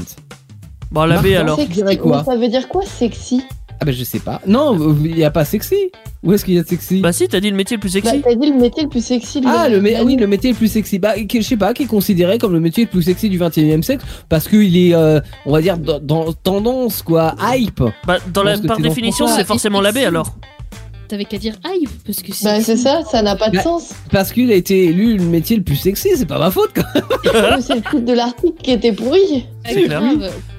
Bon, 0.92 1.06
la 1.06 1.18
B 1.22 1.26
Martin. 1.28 1.40
alors. 1.40 1.56
Sexy. 1.58 1.74
dirais 1.74 1.98
quoi? 1.98 2.18
Mais 2.26 2.34
ça 2.34 2.38
veut 2.40 2.48
dire 2.50 2.68
quoi, 2.68 2.84
sexy? 2.86 3.42
Ah 3.82 3.86
ben 3.86 3.94
je 3.94 4.04
sais 4.04 4.20
pas. 4.20 4.42
Non, 4.46 4.96
il 5.06 5.18
y 5.18 5.24
a 5.24 5.32
pas 5.32 5.46
sexy. 5.46 5.76
Où 6.22 6.34
est-ce 6.34 6.44
qu'il 6.44 6.56
y 6.56 6.60
a 6.60 6.64
de 6.64 6.68
sexy 6.68 7.00
Bah 7.00 7.14
si, 7.14 7.28
t'as 7.30 7.40
dit 7.40 7.50
le 7.50 7.56
métier 7.56 7.78
le 7.78 7.82
plus 7.82 7.94
Bah, 7.94 8.02
sexy. 8.10 8.22
T'as 8.22 8.36
dit 8.36 8.50
le 8.52 8.58
métier 8.60 8.84
le 8.84 8.90
plus 8.90 9.04
sexy. 9.06 9.42
Ah, 9.46 9.70
le, 9.70 9.78
mé- 9.78 9.94
mé 9.96 10.02
oui, 10.04 10.16
le 10.18 10.28
métier 10.28 10.52
le 10.52 10.56
plus 10.58 10.68
sexy. 10.68 11.00
Bah, 11.00 11.14
je 11.18 11.42
sais 11.42 11.56
pas, 11.56 11.74
qui 11.74 11.84
est 11.84 11.88
considéré 11.88 12.38
comme 12.38 12.52
le 12.54 12.60
métier 12.60 12.84
le 12.84 12.90
plus 12.90 13.04
sexy 13.04 13.30
du 13.30 13.38
21 13.38 13.80
e 13.80 13.82
siècle 13.82 14.06
parce 14.28 14.48
qu'il 14.50 14.76
est, 14.76 14.94
euh, 14.94 15.22
on 15.46 15.54
va 15.54 15.62
dire, 15.62 15.78
dans, 15.78 16.00
dans 16.00 16.34
tendance, 16.34 17.02
quoi, 17.02 17.36
hype. 17.42 17.82
Bah 18.06 18.18
dans 18.34 18.44
la 18.44 18.58
par 18.58 18.78
c'est 18.78 18.84
définition, 18.84 19.28
c'est 19.28 19.46
forcément 19.46 19.80
la 19.80 19.92
B 19.94 19.98
alors. 19.98 20.36
T'avais 21.08 21.26
qu'à 21.26 21.40
dire 21.40 21.56
aïe 21.64 21.88
parce 22.06 22.22
que 22.22 22.32
Bah, 22.44 22.62
c'est 22.62 22.78
ça, 22.78 23.02
ça 23.10 23.24
n'a 23.24 23.36
pas 23.36 23.50
de 23.50 23.56
Bah, 23.56 23.64
sens. 23.64 23.94
Parce 24.12 24.32
qu'il 24.32 24.52
a 24.52 24.56
été 24.56 24.86
élu 24.86 25.18
le 25.18 25.24
métier 25.24 25.56
le 25.58 25.64
plus 25.64 25.76
sexy, 25.78 26.10
c'est 26.16 26.28
pas 26.28 26.38
ma 26.38 26.52
faute, 26.52 26.72
quoi. 26.74 26.84
c'est 27.62 27.76
le 27.76 27.82
titre 27.82 28.00
de 28.02 28.14
l'article 28.14 28.54
qui 28.62 28.72
était 28.72 28.92
pourri. 28.92 29.46
C'est 29.66 29.84
clair. 29.84 30.02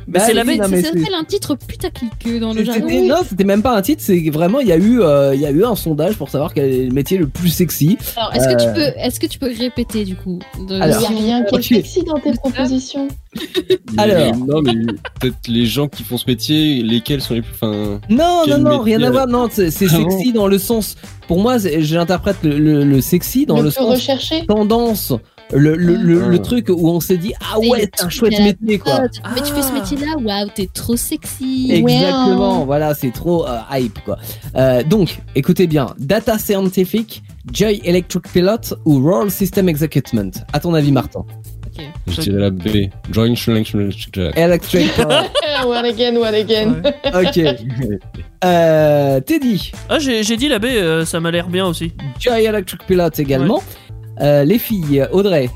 Bah 0.08 0.18
c'est 0.20 0.36
un 0.38 1.24
titre 1.24 1.54
putaclic 1.54 2.10
euh, 2.26 2.40
dans 2.40 2.52
le 2.52 2.64
jargon. 2.64 2.88
C'était- 2.88 3.06
Non, 3.06 3.16
c'était 3.28 3.44
même 3.44 3.62
pas 3.62 3.76
un 3.76 3.82
titre, 3.82 4.02
c'est 4.04 4.18
vraiment 4.30 4.58
il 4.60 4.66
y 4.66 4.72
a 4.72 4.76
eu 4.76 5.00
euh, 5.00 5.34
il 5.34 5.40
y 5.40 5.46
a 5.46 5.50
eu 5.50 5.64
un 5.64 5.76
sondage 5.76 6.16
pour 6.16 6.28
savoir 6.28 6.52
quel 6.52 6.64
est 6.72 6.86
le 6.86 6.92
métier 6.92 7.16
le 7.16 7.28
plus 7.28 7.48
sexy. 7.50 7.96
Alors, 8.16 8.34
est-ce 8.34 8.48
que 8.48 8.52
Euh. 8.54 8.66
tu 8.66 8.72
peux, 8.74 8.98
est-ce 9.00 9.20
que 9.20 9.26
tu 9.26 9.38
peux 9.38 9.50
répéter 9.56 10.04
du 10.04 10.16
coup 10.16 10.40
de- 10.66 10.74
Il 10.74 10.78
n'y 10.78 10.82
a 10.82 10.98
rien 11.08 11.44
qui 11.44 11.54
est 11.56 11.62
sexy 11.76 12.02
dans 12.04 12.18
tes 12.18 12.32
propositions. 12.32 13.06
Alors. 13.98 14.36
non, 14.36 14.62
mais 14.62 14.72
peut-être 15.20 15.36
les 15.48 15.66
gens 15.66 15.86
qui 15.88 16.02
font 16.02 16.16
ce 16.18 16.24
métier, 16.26 16.82
lesquels 16.82 17.20
sont 17.20 17.34
les 17.34 17.42
plus. 17.42 17.52
Enfin, 17.54 18.00
Non, 18.08 18.42
non, 18.48 18.58
non, 18.58 18.78
rien 18.80 19.00
à 19.02 19.06
euh, 19.06 19.10
voir. 19.10 19.26
Non, 19.28 19.48
c'est 19.50 19.66
Ah 19.68 19.70
sexy 19.70 20.32
dans 20.32 20.48
le 20.48 20.58
sens. 20.58 20.96
Pour 21.28 21.40
moi, 21.40 21.56
j'interprète 21.58 22.36
le, 22.42 22.58
le, 22.58 22.84
le 22.84 23.00
sexy 23.00 23.46
dans 23.46 23.60
le, 23.60 23.70
sens 23.70 23.88
recherché. 23.94 24.44
tendance. 24.46 25.12
Le, 25.52 25.74
le, 25.76 25.94
le, 25.96 26.22
Ah. 26.24 26.28
le 26.28 26.38
truc 26.40 26.68
où 26.68 26.88
on 26.88 27.00
s'est 27.00 27.16
dit 27.16 27.32
ah 27.40 27.58
ouais 27.58 27.88
c'est 27.94 28.04
un 28.04 28.08
chouette 28.08 28.32
la 28.38 28.44
métier 28.44 28.78
quoi. 28.78 29.00
mode. 29.00 29.10
Mais 29.34 29.40
tu 29.42 29.52
fais 29.52 29.62
ce 29.62 29.68
Ah. 29.70 29.80
métier-là, 29.80 30.16
waouh, 30.22 30.48
t'es 30.54 30.68
trop 30.72 30.96
sexy. 30.96 31.68
Exactement, 31.72 32.64
voilà, 32.64 32.94
c'est 32.94 33.10
trop 33.12 33.46
euh, 33.46 33.58
hype 33.72 33.98
quoi. 34.04 34.18
Euh, 34.56 34.82
donc, 34.84 35.18
écoutez 35.34 35.66
bien, 35.66 35.94
Data 35.98 36.38
Scientific, 36.38 37.22
Joy 37.52 37.80
Electric 37.84 38.28
Pilot 38.32 38.76
ou 38.84 39.00
Roll 39.02 39.30
System 39.30 39.68
Executement? 39.68 40.30
À 40.52 40.60
ton 40.60 40.74
avis, 40.74 40.92
Martin? 40.92 41.24
Je 42.06 42.20
dirais 42.20 42.38
la 42.40 42.50
B. 42.50 42.68
Jack. 43.12 44.36
Electric 44.36 44.92
Pilot. 44.96 45.08
one 45.66 45.84
again, 45.86 46.16
one 46.16 46.34
again. 46.34 46.82
Ok. 47.14 47.40
Euh, 48.42 49.20
Teddy, 49.20 49.70
Ah, 49.90 49.98
j'ai 49.98 50.22
j'ai 50.22 50.38
dit 50.38 50.48
l'abbé, 50.48 50.70
euh, 50.70 51.04
ça 51.04 51.20
m'a 51.20 51.30
l'air 51.30 51.48
bien 51.48 51.66
aussi. 51.66 51.92
Joy 52.18 52.44
Electric 52.46 52.86
Pilot 52.86 53.10
également. 53.18 53.62
Euh, 54.20 54.44
les 54.44 54.58
filles, 54.58 55.06
Audrey, 55.12 55.48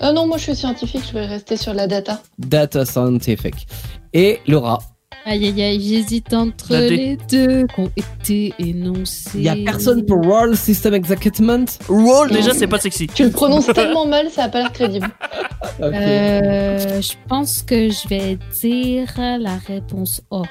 Ah 0.00 0.12
non, 0.12 0.26
moi 0.26 0.36
je 0.38 0.44
suis 0.44 0.56
scientifique, 0.56 1.02
je 1.08 1.12
vais 1.14 1.26
rester 1.26 1.56
sur 1.56 1.74
la 1.74 1.86
data. 1.86 2.20
Data 2.38 2.84
Scientific. 2.84 3.66
Et 4.12 4.40
Laura, 4.46 4.78
Aïe 5.24 5.44
aïe 5.46 5.62
aïe, 5.62 5.80
j'hésite 5.80 6.32
entre 6.32 6.72
La 6.72 6.80
les 6.88 7.18
deux 7.30 7.66
qui 7.66 7.80
ont 7.80 7.90
été 7.96 8.54
énoncés. 8.58 9.30
il 9.34 9.42
y 9.42 9.48
a 9.50 9.56
personne 9.56 10.06
pour 10.06 10.24
Roll 10.24 10.56
System 10.56 10.94
Executement? 10.94 11.66
Roll, 11.88 12.30
déjà, 12.30 12.54
c'est 12.54 12.66
pas 12.66 12.78
sexy. 12.78 13.08
Tu 13.08 13.24
le 13.24 13.30
prononces 13.30 13.66
tellement 13.74 14.06
mal, 14.06 14.30
ça 14.30 14.44
a 14.44 14.48
pas 14.48 14.60
l'air 14.60 14.72
crédible. 14.72 15.08
Euh, 15.82 17.00
je 17.02 17.12
pense 17.28 17.62
que 17.62 17.90
je 17.90 18.08
vais 18.08 18.38
dire 18.60 19.08
la 19.18 19.58
réponse 19.66 20.22
O. 20.30 20.44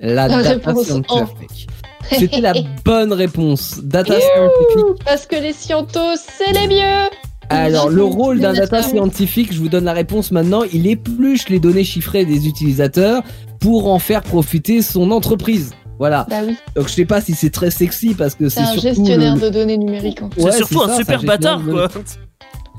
La, 0.00 0.28
La 0.28 0.42
Data 0.42 0.48
réponse 0.72 0.86
Scientific. 0.86 1.68
C'était 2.10 2.40
la 2.40 2.52
bonne 2.84 3.12
réponse. 3.12 3.80
Data 3.82 4.14
Scientific. 4.20 5.04
Parce 5.04 5.26
que 5.26 5.36
les 5.36 5.52
scientos, 5.52 6.16
c'est 6.16 6.52
les 6.52 6.68
mieux 6.68 7.08
Alors, 7.48 7.88
le 7.90 8.04
rôle 8.04 8.40
d'un 8.40 8.52
data 8.52 8.82
scientifique, 8.82 9.52
je 9.52 9.58
vous 9.58 9.68
donne 9.68 9.84
la 9.84 9.92
réponse 9.92 10.30
maintenant, 10.32 10.62
il 10.72 10.86
épluche 10.86 11.48
les 11.48 11.58
données 11.60 11.84
chiffrées 11.84 12.24
des 12.24 12.46
utilisateurs 12.48 13.22
pour 13.60 13.88
en 13.92 13.98
faire 13.98 14.22
profiter 14.22 14.82
son 14.82 15.10
entreprise. 15.10 15.72
Voilà. 15.98 16.26
Bah 16.28 16.36
oui, 16.44 16.56
Donc, 16.74 16.88
je 16.88 16.94
sais 16.94 17.04
pas 17.04 17.20
si 17.20 17.32
c'est 17.34 17.50
très 17.50 17.70
sexy 17.70 18.14
parce 18.14 18.34
que 18.34 18.48
c'est 18.48 18.56
c'est 18.60 18.66
un 18.66 18.72
surtout. 18.72 18.88
gestionnaire 18.88 19.36
le- 19.36 19.40
de 19.42 19.48
données 19.50 19.76
numériques. 19.76 20.20
en 20.22 20.30
fait. 20.30 20.42
Ouais, 20.42 20.50
c'est 20.50 20.56
surtout 20.58 20.82
un 20.82 20.88
ça, 20.88 20.96
super 20.96 21.22
bâtard, 21.22 21.62
quoi. 21.64 21.88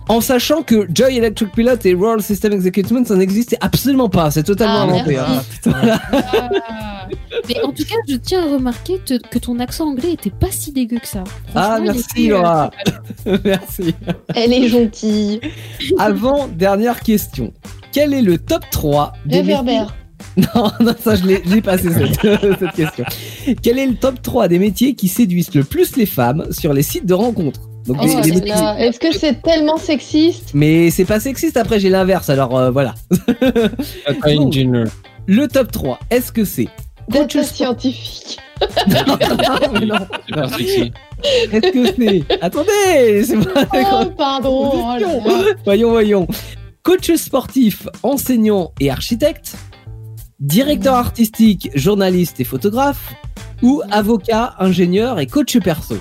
En 0.09 0.19
sachant 0.21 0.63
que 0.63 0.87
Joy 0.93 1.17
Electric 1.17 1.51
Pilot 1.53 1.77
et 1.85 1.93
Roll 1.93 2.21
System 2.21 2.51
Executement, 2.53 3.05
ça 3.05 3.15
n'existait 3.15 3.57
absolument 3.61 4.09
pas. 4.09 4.31
C'est 4.31 4.43
totalement 4.43 4.79
Ah, 4.79 4.83
inventé. 4.83 5.15
merci. 5.15 5.47
hein. 5.65 5.99
Ah. 6.11 7.07
Mais 7.47 7.61
en 7.63 7.71
tout 7.71 7.83
cas, 7.83 7.95
je 8.07 8.15
tiens 8.15 8.43
à 8.47 8.53
remarquer 8.53 8.99
te- 9.05 9.17
que 9.29 9.39
ton 9.39 9.59
accent 9.59 9.87
anglais 9.89 10.13
était 10.13 10.29
pas 10.29 10.51
si 10.51 10.71
dégueu 10.71 10.99
que 10.99 11.07
ça. 11.07 11.23
Ah, 11.55 11.79
merci 11.81 12.03
était, 12.19 12.31
euh, 12.31 12.37
Laura. 12.37 12.71
merci. 13.45 13.95
Elle 14.35 14.53
est 14.53 14.67
gentille. 14.67 15.39
Avant, 15.97 16.47
dernière 16.47 16.99
question. 17.01 17.53
Quel 17.91 18.13
est 18.13 18.21
le 18.21 18.37
top 18.37 18.63
3 18.71 19.13
des 19.25 19.37
Réverbère. 19.37 19.95
Non, 20.37 20.71
non, 20.79 20.95
ça 20.99 21.13
je 21.15 21.25
l'ai 21.27 21.41
je 21.45 21.53
l'ai 21.53 21.61
passé 21.61 21.89
cette, 21.91 22.19
cette 22.59 22.71
question. 22.71 23.03
Quel 23.61 23.77
est 23.77 23.85
le 23.85 23.93
top 23.95 24.19
3 24.21 24.47
des 24.47 24.57
métiers 24.57 24.95
qui 24.95 25.07
séduisent 25.07 25.53
le 25.53 25.63
plus 25.63 25.95
les 25.95 26.05
femmes 26.07 26.47
sur 26.49 26.73
les 26.73 26.81
sites 26.81 27.05
de 27.05 27.13
rencontres? 27.13 27.59
Donc 27.85 27.97
Oh 28.01 28.05
des- 28.05 28.13
des 28.21 28.29
là 28.31 28.35
métiers- 28.35 28.49
là, 28.49 28.79
Est-ce 28.79 28.99
que 28.99 29.11
c'est 29.11 29.41
tellement 29.41 29.77
sexiste 29.77 30.51
Mais 30.53 30.89
c'est 30.89 31.05
pas 31.05 31.19
sexiste, 31.19 31.57
après 31.57 31.79
j'ai 31.79 31.89
l'inverse, 31.89 32.29
alors 32.29 32.57
euh, 32.57 32.71
voilà. 32.71 32.95
Le 35.25 35.47
top 35.47 35.71
3, 35.71 35.99
est-ce 36.09 36.31
que 36.31 36.45
c'est 36.45 36.67
coach 37.11 37.35
Data 37.35 37.43
scientifique. 37.47 38.39
Non, 38.87 39.17
mais 39.73 39.85
non. 39.85 39.95
C'est 40.27 40.35
pas 40.35 40.47
sexy. 40.49 40.91
Est-ce 41.51 41.71
que 41.73 41.85
c'est... 41.97 42.23
Attendez, 42.41 43.23
c'est 43.25 43.37
pas... 43.37 43.65
Oh, 43.73 44.05
pardon. 44.17 44.71
oh 44.73 45.43
voyons, 45.65 45.89
voyons. 45.91 46.27
Coach 46.83 47.11
sportif, 47.15 47.87
enseignant 48.03 48.71
et 48.79 48.89
architecte, 48.89 49.55
directeur 50.39 50.95
artistique, 50.95 51.69
journaliste 51.75 52.39
et 52.39 52.43
photographe, 52.45 53.13
ou 53.61 53.81
avocat, 53.91 54.55
ingénieur 54.59 55.19
et 55.19 55.27
coach 55.27 55.57
perso? 55.59 55.95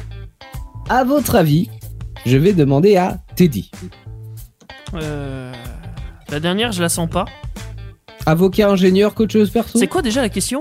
À 0.89 1.05
votre 1.05 1.37
avis, 1.37 1.69
je 2.27 2.37
vais 2.37 2.53
demander 2.53 2.97
à 2.97 3.19
Teddy. 3.37 3.71
Euh, 4.95 5.53
La 6.31 6.41
dernière, 6.41 6.73
je 6.73 6.83
la 6.83 6.89
sens 6.89 7.09
pas. 7.09 7.25
Avocat, 8.27 8.71
ingénieur, 8.71 9.15
coach 9.15 9.37
perso 9.53 9.79
C'est 9.79 9.87
quoi 9.87 10.03
déjà 10.03 10.21
la 10.23 10.29
question? 10.29 10.61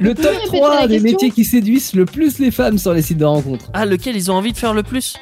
Le 0.00 0.14
top 0.14 0.24
répéter 0.32 0.46
3 0.58 0.80
la 0.80 0.86
des 0.88 1.00
métiers 1.00 1.30
qui 1.30 1.44
séduisent 1.44 1.94
le 1.94 2.04
plus 2.04 2.38
les 2.40 2.50
femmes 2.50 2.78
sur 2.78 2.92
les 2.92 3.02
sites 3.02 3.18
de 3.18 3.24
rencontres. 3.24 3.70
Ah, 3.72 3.86
lequel 3.86 4.16
ils 4.16 4.30
ont 4.30 4.34
envie 4.34 4.52
de 4.52 4.58
faire 4.58 4.74
le 4.74 4.82
plus? 4.82 5.16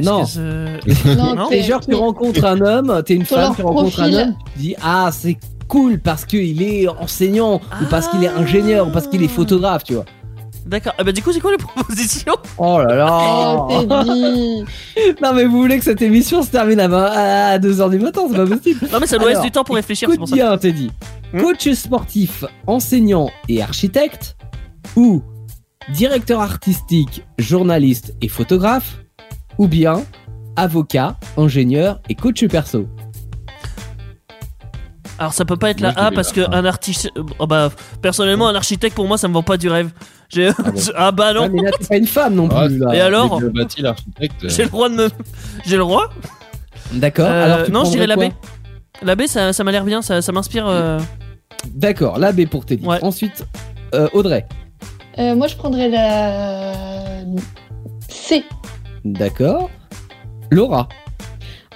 Non. 0.00 0.24
que 0.24 1.14
Non, 1.16 1.34
Non. 1.34 1.48
Genre 1.50 1.80
tu 1.80 1.94
rencontres 1.94 2.44
un 2.44 2.60
homme, 2.60 3.02
t'es 3.04 3.14
une 3.14 3.24
femme, 3.24 3.54
tu 3.56 3.62
rencontres 3.62 4.00
un 4.00 4.12
homme, 4.12 4.34
tu 4.54 4.60
dis 4.60 4.74
ah 4.82 5.10
c'est 5.12 5.36
cool 5.66 5.98
parce 5.98 6.24
qu'il 6.26 6.62
est 6.62 6.86
enseignant 6.86 7.60
ou 7.80 7.84
parce 7.90 8.06
qu'il 8.08 8.22
est 8.22 8.28
Ah. 8.28 8.38
ingénieur 8.38 8.88
ou 8.88 8.90
parce 8.92 9.08
qu'il 9.08 9.22
est 9.22 9.28
photographe, 9.28 9.82
tu 9.84 9.94
vois. 9.94 10.04
D'accord. 10.70 10.94
Ah 10.98 11.02
bah 11.02 11.10
du 11.10 11.20
coup, 11.20 11.32
c'est 11.32 11.40
quoi 11.40 11.50
les 11.50 11.56
propositions 11.58 12.36
Oh 12.56 12.78
là 12.78 12.94
là 12.94 13.66
Oh. 13.68 13.84
Non 15.20 15.34
mais 15.34 15.44
vous 15.44 15.60
voulez 15.60 15.78
que 15.78 15.84
cette 15.84 16.00
émission 16.00 16.44
se 16.44 16.50
termine 16.50 16.78
à, 16.78 16.86
20 16.86 17.04
à 17.04 17.58
2h 17.58 17.90
du 17.90 17.98
matin, 17.98 18.22
c'est 18.30 18.36
pas 18.36 18.46
possible. 18.46 18.88
Non 18.92 19.00
mais 19.00 19.06
ça 19.08 19.16
doit 19.16 19.26
Alors, 19.26 19.38
laisser 19.40 19.48
du 19.48 19.50
temps 19.50 19.64
pour 19.64 19.74
réfléchir, 19.74 20.08
c'est 20.08 20.14
Écoute 20.14 20.28
pour 20.28 20.28
ça. 20.28 20.34
bien 20.36 20.56
Teddy. 20.58 20.92
Hmm 21.32 21.40
Coach 21.40 21.68
sportif, 21.72 22.44
enseignant 22.68 23.30
et 23.48 23.60
architecte 23.62 24.36
ou 24.94 25.22
directeur 25.92 26.40
artistique, 26.40 27.24
journaliste 27.38 28.14
et 28.22 28.28
photographe 28.28 28.98
ou 29.58 29.66
bien 29.66 30.04
avocat, 30.54 31.16
ingénieur 31.36 32.00
et 32.08 32.14
coach 32.14 32.46
perso? 32.46 32.86
Alors 35.18 35.32
ça 35.34 35.44
peut 35.44 35.56
pas 35.56 35.70
être 35.70 35.80
la 35.80 35.90
A 35.90 36.12
parce 36.12 36.32
que 36.32 36.40
la 36.40 36.46
A. 36.46 36.56
un 36.58 36.64
artiste... 36.64 37.10
oh, 37.40 37.46
bah, 37.46 37.70
personnellement, 38.00 38.48
un 38.48 38.54
architecte 38.54 38.94
pour 38.94 39.06
moi, 39.08 39.18
ça 39.18 39.26
me 39.28 39.34
vend 39.34 39.42
pas 39.42 39.56
du 39.56 39.68
rêve. 39.68 39.90
J'ai... 40.32 40.50
Ah, 40.96 41.10
bah 41.12 41.32
non 41.34 41.42
Ah, 41.44 41.48
mais 41.48 41.62
là 41.62 41.70
t'es 41.78 41.86
pas 41.86 41.96
une 41.96 42.06
femme 42.06 42.34
non 42.34 42.48
Ah, 42.54 42.66
plus 42.66 42.78
là. 42.78 42.94
Et 42.94 43.00
alors 43.00 43.40
bâti, 43.52 43.82
l'architecte. 43.82 44.48
J'ai 44.48 44.62
le 44.64 44.68
droit 44.70 44.88
de 44.88 44.94
me... 44.94 45.08
J'ai 45.66 45.76
le 45.76 45.82
droit 45.82 46.10
D'accord. 46.92 47.26
Euh, 47.28 47.44
Alors 47.44 47.66
tu 47.66 47.72
Non, 47.72 47.84
je 47.84 47.90
dirais 47.90 48.06
la 48.06 48.14
quoi 48.16 48.28
B. 48.28 48.32
La 49.02 49.14
B, 49.16 49.22
ça, 49.26 49.52
ça 49.52 49.64
m'a 49.64 49.72
l'air 49.72 49.84
bien, 49.84 50.02
ça, 50.02 50.22
ça 50.22 50.32
m'inspire... 50.32 50.66
euh, 50.66 50.98
D'accord, 51.68 52.18
la 52.18 52.32
B 52.32 52.46
pour 52.46 52.64
Teddy. 52.64 52.86
Ouais. 52.86 52.98
Ensuite, 53.02 53.44
euh, 53.94 54.08
Audrey. 54.12 54.46
Euh, 55.18 55.34
moi, 55.34 55.46
je 55.46 55.56
prendrais 55.56 55.88
la 55.88 57.22
C. 58.08 58.44
D'accord. 59.04 59.70
Laura. 60.50 60.88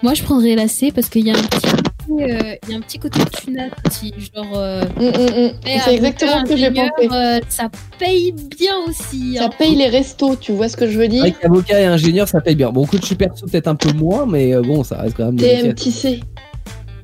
Moi, 0.02 0.15
je 0.15 0.23
prendrais 0.23 0.55
la 0.55 0.68
C 0.68 0.92
parce 0.92 1.08
qu'il 1.08 1.26
y 1.26 1.31
a 1.31 1.34
un 1.34 1.42
petit 1.42 1.66
euh, 1.68 1.76
il 2.08 2.58
y 2.68 2.74
a 2.74 2.76
un 2.76 2.81
petit 2.81 2.99
côté 2.99 3.20
tunat 3.26 3.68
aussi, 3.86 4.12
genre. 4.34 4.52
euh, 4.57 4.84
Mm, 4.97 5.05
mm, 5.05 5.47
mm. 5.47 5.81
C'est 5.84 5.94
exactement 5.94 6.44
ce 6.44 6.50
que 6.50 6.57
j'ai 6.57 6.70
pensé. 6.70 7.08
euh, 7.10 7.41
ça 7.49 7.68
paye 7.99 8.33
bien 8.33 8.74
aussi. 8.86 9.36
Ça 9.36 9.44
hein. 9.47 9.50
paye 9.58 9.74
les 9.76 9.89
restos, 9.89 10.36
tu 10.36 10.52
vois 10.52 10.68
ce 10.68 10.76
que 10.76 10.89
je 10.89 10.99
veux 10.99 11.08
dire? 11.08 11.23
Avec 11.23 11.44
avocat 11.44 11.81
et 11.81 11.86
ingénieur, 11.86 12.28
ça 12.28 12.41
paye 12.41 12.55
bien. 12.55 12.70
Bon, 12.70 12.86
coach 12.86 13.12
perso 13.15 13.47
peut-être 13.47 13.68
un 13.68 13.74
peu 13.74 13.92
moins, 13.92 14.26
mais 14.26 14.55
euh, 14.55 14.62
bon, 14.62 14.84
ça 14.84 14.99
reste 15.00 15.16
quand 15.16 15.26
même. 15.26 15.36
des 15.36 15.44
TM 15.47 15.57
métiers. 15.68 15.74
petit 15.74 15.92
C. 15.92 16.20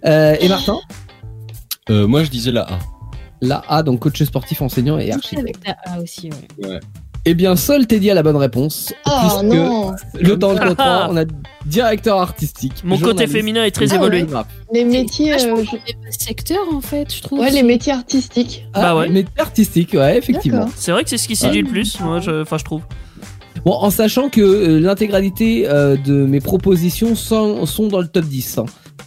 Euh, 0.06 0.36
et 0.40 0.48
Martin? 0.48 0.78
Euh, 1.90 2.06
moi, 2.06 2.24
je 2.24 2.30
disais 2.30 2.52
la 2.52 2.62
A. 2.62 2.78
La 3.42 3.62
A, 3.68 3.82
donc 3.82 4.00
coach 4.00 4.22
sportif, 4.22 4.60
enseignant 4.62 4.98
et 4.98 5.10
architecte. 5.12 5.40
avec 5.40 5.56
la 5.66 5.76
A 5.92 6.00
aussi, 6.00 6.30
ouais. 6.62 6.78
Eh 7.26 7.34
bien, 7.34 7.54
seul 7.54 7.86
Teddy 7.86 8.10
a 8.10 8.14
la 8.14 8.22
bonne 8.22 8.36
réponse. 8.36 8.92
Oh 9.06 9.10
puisque 9.20 9.42
non 9.54 9.92
le 10.18 10.36
dans 10.36 10.52
le 10.52 10.58
top 10.58 10.78
3, 10.78 11.08
on 11.10 11.16
a 11.18 11.24
directeur 11.66 12.18
artistique. 12.18 12.72
Mon 12.82 12.98
côté 12.98 13.26
féminin 13.26 13.64
est 13.64 13.70
très 13.72 13.92
Ah 13.92 13.96
évolué. 13.96 14.22
ouais. 14.22 14.40
Les 14.72 14.84
métiers. 14.84 15.30
Vachement 15.32 15.58
euh, 15.58 15.62
les 15.86 16.12
secteurs 16.12 16.64
en 16.72 16.80
fait, 16.80 17.14
je 17.14 17.20
trouve. 17.22 17.40
je- 17.40 17.44
Ouais, 17.44 17.50
les 17.50 17.62
métiers 17.62 17.92
artistiques. 17.92 18.66
Ah, 18.72 18.80
Bah 18.82 18.96
ouais. 18.96 19.08
métier 19.10 19.32
artistique, 19.38 19.92
ouais, 19.92 20.16
effectivement. 20.16 20.66
C'est 20.76 20.92
vrai 20.92 21.04
que 21.04 21.10
c'est 21.10 21.18
ce 21.18 21.28
qui 21.28 21.36
séduit 21.36 21.60
le 21.62 21.68
plus, 21.68 22.00
moi, 22.00 22.20
je... 22.20 22.40
enfin, 22.42 22.56
je 22.56 22.64
trouve. 22.64 22.82
Bon, 23.66 23.72
en 23.74 23.90
sachant 23.90 24.30
que 24.30 24.40
euh, 24.40 24.80
l'intégralité 24.80 25.68
euh, 25.68 25.96
de 25.96 26.24
mes 26.24 26.40
propositions 26.40 27.14
sont, 27.14 27.66
sont 27.66 27.88
dans 27.88 28.00
le 28.00 28.08
top 28.08 28.24
10. 28.24 28.60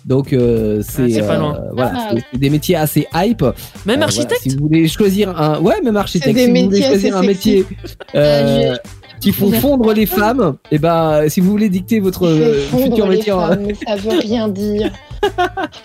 Donc, 0.06 0.33
euh, 0.33 0.82
c'est 0.88 1.22
Ah, 1.22 1.32
euh, 1.32 1.72
voilà, 1.73 2.09
Ah, 2.11 2.38
des 2.38 2.49
métiers 2.49 2.75
assez 2.75 3.07
hype. 3.14 3.41
Même 3.41 3.51
Euh, 3.51 3.53
voilà, 3.85 4.03
architecte 4.03 4.41
si 4.41 4.49
vous 4.56 4.67
voulez 4.67 4.88
choisir 4.88 5.40
un, 5.40 5.59
ouais, 5.61 5.82
même 5.82 5.98
architecte. 5.98 6.35
des 6.35 6.45
Si 6.45 6.48
vous 6.48 6.53
voulez 6.53 6.67
métiers 6.67 6.88
choisir 6.88 7.17
un 7.17 7.22
métier, 7.23 7.65
euh, 8.15 8.75
qui 9.23 9.32
font 9.32 9.51
fondre 9.53 9.93
les 9.93 10.06
femmes. 10.06 10.57
Et 10.72 10.77
ben, 10.77 11.30
si 11.30 11.40
vous 11.40 11.49
voulez 11.49 11.69
dicter 11.69 12.01
votre 12.01 12.27
euh, 12.27 12.67
futur 12.67 13.07
métier. 13.07 13.32
femmes, 13.32 13.67
ça 13.88 13.95
veut 13.95 14.19
rien 14.19 14.48
dire. 14.49 14.91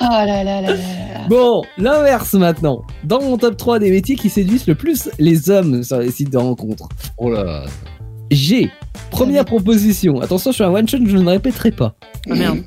Ah 0.00 0.26
là 0.26 0.42
là 0.42 0.60
là 0.60 0.70
là 0.70 0.74
là. 0.74 1.20
Bon, 1.28 1.62
l'inverse 1.76 2.34
maintenant. 2.34 2.82
Dans 3.04 3.20
mon 3.22 3.38
top 3.38 3.56
3 3.56 3.78
des 3.78 3.92
métiers 3.92 4.16
qui 4.16 4.30
séduisent 4.30 4.66
le 4.66 4.74
plus 4.74 5.08
les 5.20 5.48
hommes 5.48 5.84
sur 5.84 5.98
les 5.98 6.10
sites 6.10 6.30
de 6.32 6.38
rencontres. 6.38 6.88
Oh 7.18 7.30
là. 7.30 7.62
J'ai 8.32 8.72
première 9.12 9.44
proposition. 9.44 10.20
Attention, 10.20 10.50
je 10.50 10.56
suis 10.56 10.64
un 10.64 10.70
one 10.70 10.88
shot, 10.88 10.98
je 11.06 11.16
ne 11.16 11.30
répéterai 11.30 11.70
pas. 11.70 11.94
Ah 12.28 12.34
merde. 12.34 12.58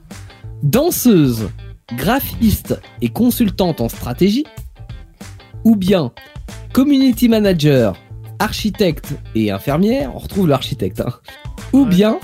Danseuse, 0.64 1.49
graphiste 1.95 2.80
et 3.01 3.09
consultante 3.09 3.81
en 3.81 3.90
stratégie, 3.90 4.45
ou 5.64 5.75
bien 5.75 6.11
community 6.73 7.27
manager, 7.30 7.95
architecte 8.40 9.09
et 9.35 9.51
infirmière, 9.51 10.11
on 10.15 10.19
retrouve 10.19 10.48
l'architecte, 10.48 11.01
hein. 11.01 11.14
ou 11.73 11.83
Ouais. 11.83 11.90
bien 11.90 12.19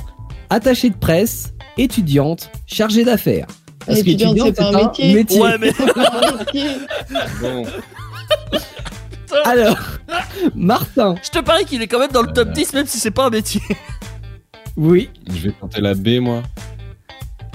attachée 0.50 0.90
de 0.90 0.96
presse, 0.96 1.54
étudiante, 1.78 2.50
chargée 2.66 3.04
d'affaires. 3.04 3.48
Parce 3.86 4.00
Étudiante, 4.00 4.36
qu'étudiante, 4.36 4.56
c'est 4.58 4.72
pas 4.72 4.84
un 5.12 5.14
métier. 5.14 5.42
Ouais, 5.42 5.58
mais 5.60 5.72
Bon, 7.42 7.66
Alors, 9.46 9.78
Martin, 10.56 11.16
je 11.24 11.30
te 11.30 11.40
parie 11.40 11.66
qu'il 11.66 11.82
est 11.82 11.88
quand 11.88 12.00
même 12.00 12.12
dans 12.12 12.22
le 12.22 12.32
top 12.34 12.52
10, 12.52 12.74
même 12.74 12.86
si 12.88 13.00
c'est 13.00 13.12
pas 13.12 13.28
un 13.28 13.30
métier. 13.30 13.62
oui, 14.76 15.10
je 15.30 15.48
vais 15.48 15.52
tenter 15.52 15.80
la 15.82 15.94
B, 15.94 16.20
moi. 16.20 16.44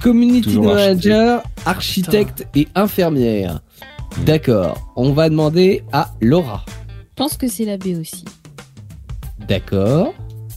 Community 0.02 0.42
Toujours 0.42 0.74
manager, 0.74 1.42
architecte 1.64 2.47
et 2.55 2.68
infirmière. 2.74 3.60
D'accord, 4.26 4.92
on 4.97 5.12
va 5.12 5.31
demander 5.31 5.82
à 5.92 6.10
Laura. 6.20 6.64
Je 7.00 7.14
pense 7.16 7.36
que 7.36 7.48
c'est 7.48 7.64
la 7.64 7.76
B 7.76 7.98
aussi. 8.00 8.24
D'accord, 9.48 10.12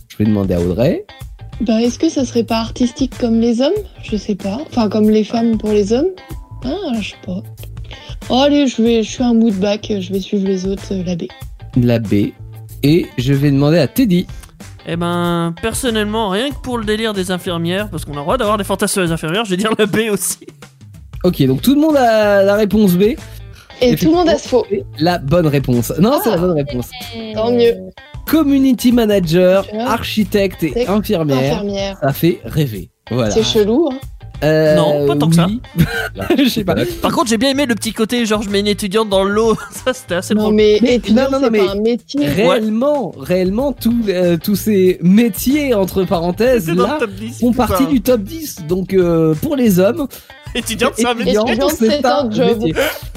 je 0.10 0.18
vais 0.18 0.26
demander 0.26 0.56
à 0.56 0.62
Audrey. 0.62 1.06
Bah, 1.62 1.82
est-ce 1.82 1.98
que 1.98 2.10
ça 2.10 2.26
serait 2.26 2.44
pas 2.44 2.58
artistique 2.58 3.18
comme 3.18 3.40
les 3.40 3.62
hommes? 3.62 3.74
Je 4.04 4.18
sais 4.18 4.36
pas. 4.36 4.60
Enfin, 4.70 4.90
comme 4.90 5.10
les 5.10 5.24
femmes 5.24 5.58
pour 5.58 5.72
les 5.72 5.94
hommes? 5.94 6.10
Ah, 6.66 7.00
je 7.00 7.12
sais 7.12 7.16
pas. 7.26 7.42
Oh, 8.30 8.40
allez, 8.40 8.68
je, 8.68 8.82
vais, 8.82 9.04
je 9.04 9.10
suis 9.10 9.24
un 9.24 9.34
mood 9.34 9.54
back, 9.56 9.94
je 10.00 10.12
vais 10.12 10.20
suivre 10.20 10.48
les 10.48 10.66
autres, 10.66 10.94
euh, 10.94 11.04
la 11.04 11.16
B. 11.16 11.24
la 11.78 12.00
B. 12.00 12.32
Et 12.84 13.06
je 13.18 13.34
vais 13.34 13.52
demander 13.52 13.78
à 13.78 13.88
Teddy. 13.88 14.26
Eh 14.88 14.96
ben, 14.96 15.54
personnellement, 15.62 16.30
rien 16.30 16.50
que 16.52 16.56
pour 16.62 16.78
le 16.78 16.86
délire 16.86 17.14
des 17.14 17.32
infirmières, 17.32 17.90
parce 17.90 18.06
qu'on 18.06 18.14
a 18.14 18.18
le 18.18 18.22
droit 18.22 18.38
d'avoir 18.38 18.58
des 18.58 18.64
fantasmes 18.64 18.94
sur 18.94 19.02
les 19.02 19.12
infirmières, 19.12 19.44
je 19.46 19.50
vais 19.52 19.58
dire 19.58 19.72
la 19.78 19.86
B 19.88 19.98
aussi. 20.12 20.38
Ok, 21.24 21.42
donc 21.48 21.62
tout 21.62 21.74
le 21.74 21.82
monde 21.82 21.98
a 21.98 22.44
la 22.44 22.56
réponse 22.56 22.94
B. 22.94 23.16
Et 23.82 23.96
tout 23.96 24.06
le 24.06 24.12
monde 24.12 24.30
a 24.30 24.38
ce 24.38 24.48
faux. 24.48 24.66
La 25.00 25.18
bonne 25.18 25.48
réponse. 25.48 25.92
Non, 26.00 26.20
c'est 26.24 26.30
la 26.30 26.36
Ah. 26.36 26.40
bonne 26.40 26.52
réponse. 26.56 26.90
Tant 27.34 27.52
mieux. 27.52 27.74
Community 28.28 28.92
manager, 28.92 29.66
architecte 29.86 30.64
et 30.64 30.88
infirmière. 30.88 31.54
Infirmière. 31.58 31.98
Ça 32.02 32.14
fait 32.14 32.40
rêver. 32.46 32.90
Voilà. 33.12 33.32
C'est 33.32 33.44
chelou, 33.44 33.90
hein. 33.92 33.98
Euh, 34.44 34.76
Non, 34.76 35.08
pas 35.08 35.16
tant 35.16 35.30
que 35.30 35.36
ça. 35.36 35.48
oui. 35.48 35.62
Je 36.44 36.50
sais 36.50 36.64
pas. 36.64 36.76
Par 37.02 37.12
contre, 37.12 37.30
j'ai 37.30 37.38
bien 37.38 37.50
aimé 37.50 37.66
le 37.66 37.76
petit 37.76 37.94
côté, 37.94 38.26
genre, 38.26 38.42
je 38.42 38.50
mets 38.50 38.60
une 38.60 38.68
étudiante 38.68 39.10
dans 39.10 39.24
le 39.24 39.32
lot. 39.32 39.56
Ça, 39.72 39.94
c'était 39.94 40.16
assez 40.16 40.34
Non, 40.34 40.44
drôle. 40.44 40.56
mais, 40.56 40.80
Mais- 40.82 40.96
étudiant, 40.96 41.24
non, 41.32 41.32
non, 41.32 41.40
non, 41.40 41.44
c'est 41.46 41.50
mais- 41.52 41.66
pas 41.66 41.72
un 41.72 41.82
métier. 41.82 42.28
Réellement, 42.28 43.14
réellement, 43.18 43.72
tous 43.74 43.96
euh, 44.10 44.38
tous 44.42 44.56
ces 44.56 45.00
métiers 45.02 45.74
entre 45.74 46.04
parenthèses 46.04 46.68
là 46.70 46.74
le 47.00 47.06
top 47.06 47.12
10. 47.12 47.40
font 47.40 47.54
partie 47.54 47.86
du 47.88 48.02
top 48.02 48.22
10. 48.22 48.58
Donc 48.68 48.94
euh, 48.94 49.34
pour 49.42 49.56
les 49.56 49.80
hommes, 49.80 50.08
Étudiante, 50.54 50.94
c'est 50.96 51.06
un 51.06 51.14
métier. 51.14 51.34
c'est 51.78 52.06
un 52.06 52.26
un 52.28 52.32
job. 52.32 52.64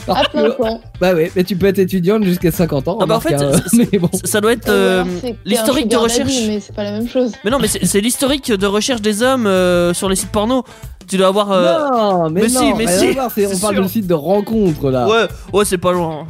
À 0.08 0.24
plein 0.28 0.50
temps. 0.50 0.80
bah 1.00 1.14
ouais, 1.14 1.30
mais 1.36 1.44
tu 1.44 1.54
peux 1.54 1.66
être 1.66 1.78
étudiante 1.78 2.24
jusqu'à 2.24 2.50
50 2.50 2.88
ans. 2.88 2.98
Ah 3.00 3.06
bah, 3.06 3.16
en 3.16 3.20
fait, 3.20 3.34
hein. 3.34 3.52
bon. 4.00 4.08
Ça 4.24 4.40
doit 4.40 4.52
être. 4.54 4.68
Euh, 4.68 5.04
l'historique 5.44 5.86
de 5.88 5.96
recherche. 5.96 6.32
Mais 6.48 6.58
c'est 6.60 6.74
pas 6.74 6.82
la 6.82 6.92
même 6.92 7.08
chose. 7.08 7.32
Mais 7.44 7.50
non, 7.50 7.58
mais 7.60 7.68
c'est 7.68 7.84
c'est 7.84 8.00
l'historique 8.00 8.50
de 8.50 8.66
recherche 8.66 9.02
des 9.02 9.22
hommes 9.22 9.46
euh, 9.46 9.94
sur 9.94 10.08
les 10.08 10.16
sites 10.16 10.30
porno. 10.32 10.64
Tu 11.08 11.16
dois 11.16 11.28
avoir. 11.28 11.50
euh, 11.52 11.78
non, 11.90 12.30
mais, 12.30 12.42
mais 12.42 12.48
non, 12.48 12.60
si, 12.60 12.74
mais 12.74 12.86
si, 12.86 13.06
à 13.08 13.12
voir, 13.12 13.30
on 13.54 13.58
parle 13.58 13.82
de 13.82 13.88
site 13.88 14.06
de 14.06 14.14
rencontre 14.14 14.90
là. 14.90 15.06
Ouais, 15.08 15.26
ouais, 15.52 15.64
c'est 15.64 15.78
pas 15.78 15.92
loin. 15.92 16.26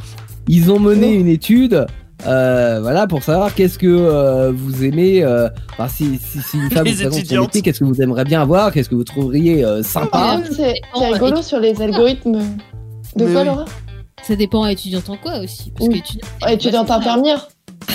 Ils 0.47 0.71
ont 0.71 0.79
mené 0.79 1.13
une 1.13 1.27
étude, 1.27 1.85
euh, 2.25 2.79
voilà, 2.81 3.05
pour 3.07 3.21
savoir 3.23 3.53
qu'est-ce 3.53 3.77
que 3.77 3.87
euh, 3.87 4.51
vous 4.55 4.83
aimez. 4.83 5.23
euh, 5.23 5.49
enfin, 5.73 5.87
si, 5.87 6.17
si, 6.17 6.41
si 6.41 6.57
une 6.57 6.71
femme 6.71 6.85
Les 6.85 6.91
vous 6.91 6.97
présente 6.97 7.13
son 7.13 7.19
étudiantes. 7.19 7.45
métier, 7.47 7.61
qu'est-ce 7.61 7.79
que 7.79 7.85
vous 7.85 8.01
aimeriez 8.01 8.23
bien 8.23 8.41
avoir, 8.41 8.71
qu'est-ce 8.71 8.89
que 8.89 8.95
vous 8.95 9.03
trouveriez 9.03 9.63
euh, 9.63 9.83
sympa. 9.83 10.09
Ah, 10.13 10.41
c'est 10.55 10.73
Oh, 10.95 11.01
rigolo 11.11 11.41
sur 11.41 11.59
les 11.59 11.79
algorithmes. 11.81 12.39
De 13.15 13.25
Mais 13.25 13.33
quoi. 13.33 13.43
Laura? 13.43 13.65
Ça 14.27 14.35
dépend 14.35 14.65
étudiante 14.67 15.09
en 15.09 15.17
quoi 15.17 15.39
aussi. 15.39 15.71
Parce 15.71 15.87
Oui. 15.87 15.95
que 15.95 15.99
étudiante, 15.99 16.29
Ah, 16.41 16.53
Étudiante 16.53 16.91
infirmière. 16.91 17.47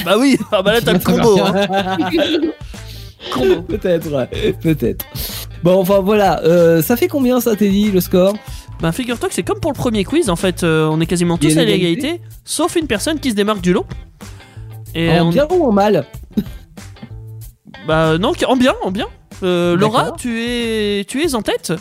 Bah 0.05 0.17
oui, 0.19 0.39
ah 0.53 0.63
bah 0.63 0.73
là, 0.75 0.81
t'as 0.81 0.93
le 0.93 0.99
combo. 1.05 1.39
Hein. 1.41 1.67
Combo. 3.33 3.63
peut-être, 3.69 4.11
ouais, 4.13 4.53
peut-être. 4.61 5.05
Bon, 5.65 5.81
enfin 5.81 6.01
voilà, 6.01 6.43
euh, 6.45 6.83
ça 6.83 6.95
fait 6.95 7.09
combien 7.09 7.41
ça 7.41 7.57
t'es 7.57 7.71
dit 7.71 7.91
le 7.91 8.01
score? 8.01 8.35
Bah 8.81 8.93
figure-toi 8.93 9.29
que 9.31 9.35
c'est 9.35 9.43
comme 9.43 9.61
pour 9.61 9.73
le 9.73 9.77
premier 9.77 10.05
quiz, 10.05 10.29
en 10.29 10.37
fait, 10.37 10.63
euh, 10.63 10.87
on 10.93 11.01
est 11.01 11.07
quasiment 11.07 11.39
Il 11.41 11.49
y 11.49 11.53
a 11.53 11.55
tous 11.55 11.59
à 11.59 11.63
égalité 11.63 12.03
l'égalité, 12.03 12.21
sauf 12.45 12.77
une 12.77 12.87
personne 12.87 13.19
qui 13.19 13.31
se 13.31 13.35
démarque 13.35 13.63
du 13.63 13.73
lot. 13.73 13.87
Et 14.95 15.11
En 15.19 15.29
on- 15.29 15.31
bien 15.31 15.47
ou 15.51 15.65
en 15.65 15.73
mal? 15.73 16.05
Bah 17.89 18.19
non, 18.19 18.33
en 18.47 18.57
bien, 18.57 18.75
en 18.83 18.91
bien. 18.91 19.07
Euh, 19.43 19.75
Laura, 19.77 20.03
D'accord. 20.05 20.17
tu 20.19 20.43
es, 20.43 21.05
tu 21.05 21.23
es 21.25 21.35
en 21.35 21.41
tête. 21.43 21.73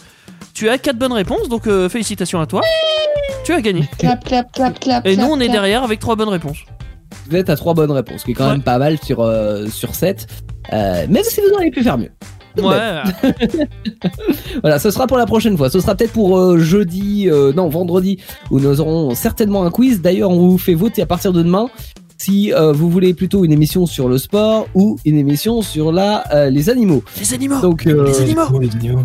Tu 0.53 0.69
as 0.69 0.77
4 0.77 0.97
bonnes 0.97 1.13
réponses, 1.13 1.49
donc 1.49 1.67
euh, 1.67 1.89
félicitations 1.89 2.39
à 2.39 2.45
toi. 2.45 2.61
Tu 3.43 3.51
as 3.53 3.59
gagné. 3.61 3.87
Clap, 3.99 4.23
clap, 4.23 4.51
clap, 4.53 4.79
clap. 4.79 5.05
Et 5.05 5.11
nous, 5.17 5.23
clap, 5.25 5.29
on 5.31 5.39
est 5.39 5.45
clap. 5.45 5.51
derrière 5.51 5.83
avec 5.83 5.99
3 5.99 6.15
bonnes 6.15 6.29
réponses. 6.29 6.59
Vous 7.29 7.35
êtes 7.35 7.49
à 7.49 7.55
3 7.55 7.73
bonnes 7.73 7.91
réponses, 7.91 8.21
ce 8.21 8.25
qui 8.25 8.31
est 8.31 8.33
quand 8.33 8.45
Ouais. 8.45 8.51
même 8.53 8.63
pas 8.63 8.77
mal 8.77 8.97
sur, 9.03 9.19
euh, 9.21 9.67
sur 9.67 9.93
7. 9.95 10.27
Euh, 10.71 11.05
même 11.09 11.23
si 11.23 11.41
vous 11.41 11.53
auriez 11.53 11.71
pu 11.71 11.83
faire 11.83 11.97
mieux. 11.97 12.11
Ouais. 12.57 13.01
Voilà, 14.61 14.79
ce 14.79 14.91
sera 14.91 15.07
pour 15.07 15.17
la 15.17 15.25
prochaine 15.25 15.57
fois. 15.57 15.69
Ce 15.69 15.79
sera 15.79 15.95
peut-être 15.95 16.13
pour 16.13 16.37
euh, 16.37 16.57
jeudi, 16.57 17.29
euh, 17.29 17.51
non, 17.53 17.69
vendredi, 17.69 18.19
où 18.51 18.59
nous 18.59 18.79
aurons 18.79 19.15
certainement 19.15 19.63
un 19.63 19.71
quiz. 19.71 20.01
D'ailleurs, 20.01 20.29
on 20.29 20.49
vous 20.49 20.57
fait 20.57 20.73
voter 20.73 21.01
à 21.01 21.05
partir 21.05 21.33
de 21.33 21.41
demain 21.41 21.69
si 22.23 22.53
euh, 22.53 22.71
vous 22.71 22.89
voulez 22.89 23.13
plutôt 23.13 23.43
une 23.43 23.51
émission 23.51 23.85
sur 23.85 24.07
le 24.07 24.17
sport 24.17 24.67
ou 24.75 24.97
une 25.03 25.17
émission 25.17 25.61
sur 25.61 25.91
la, 25.91 26.23
euh, 26.33 26.49
les 26.49 26.69
animaux. 26.69 27.03
Les 27.19 27.33
animaux. 27.33 27.59
Donc, 27.61 27.85
euh, 27.85 28.05
Les 28.07 28.21
animaux. 28.21 28.59
les 28.61 28.69
animaux. 28.75 29.03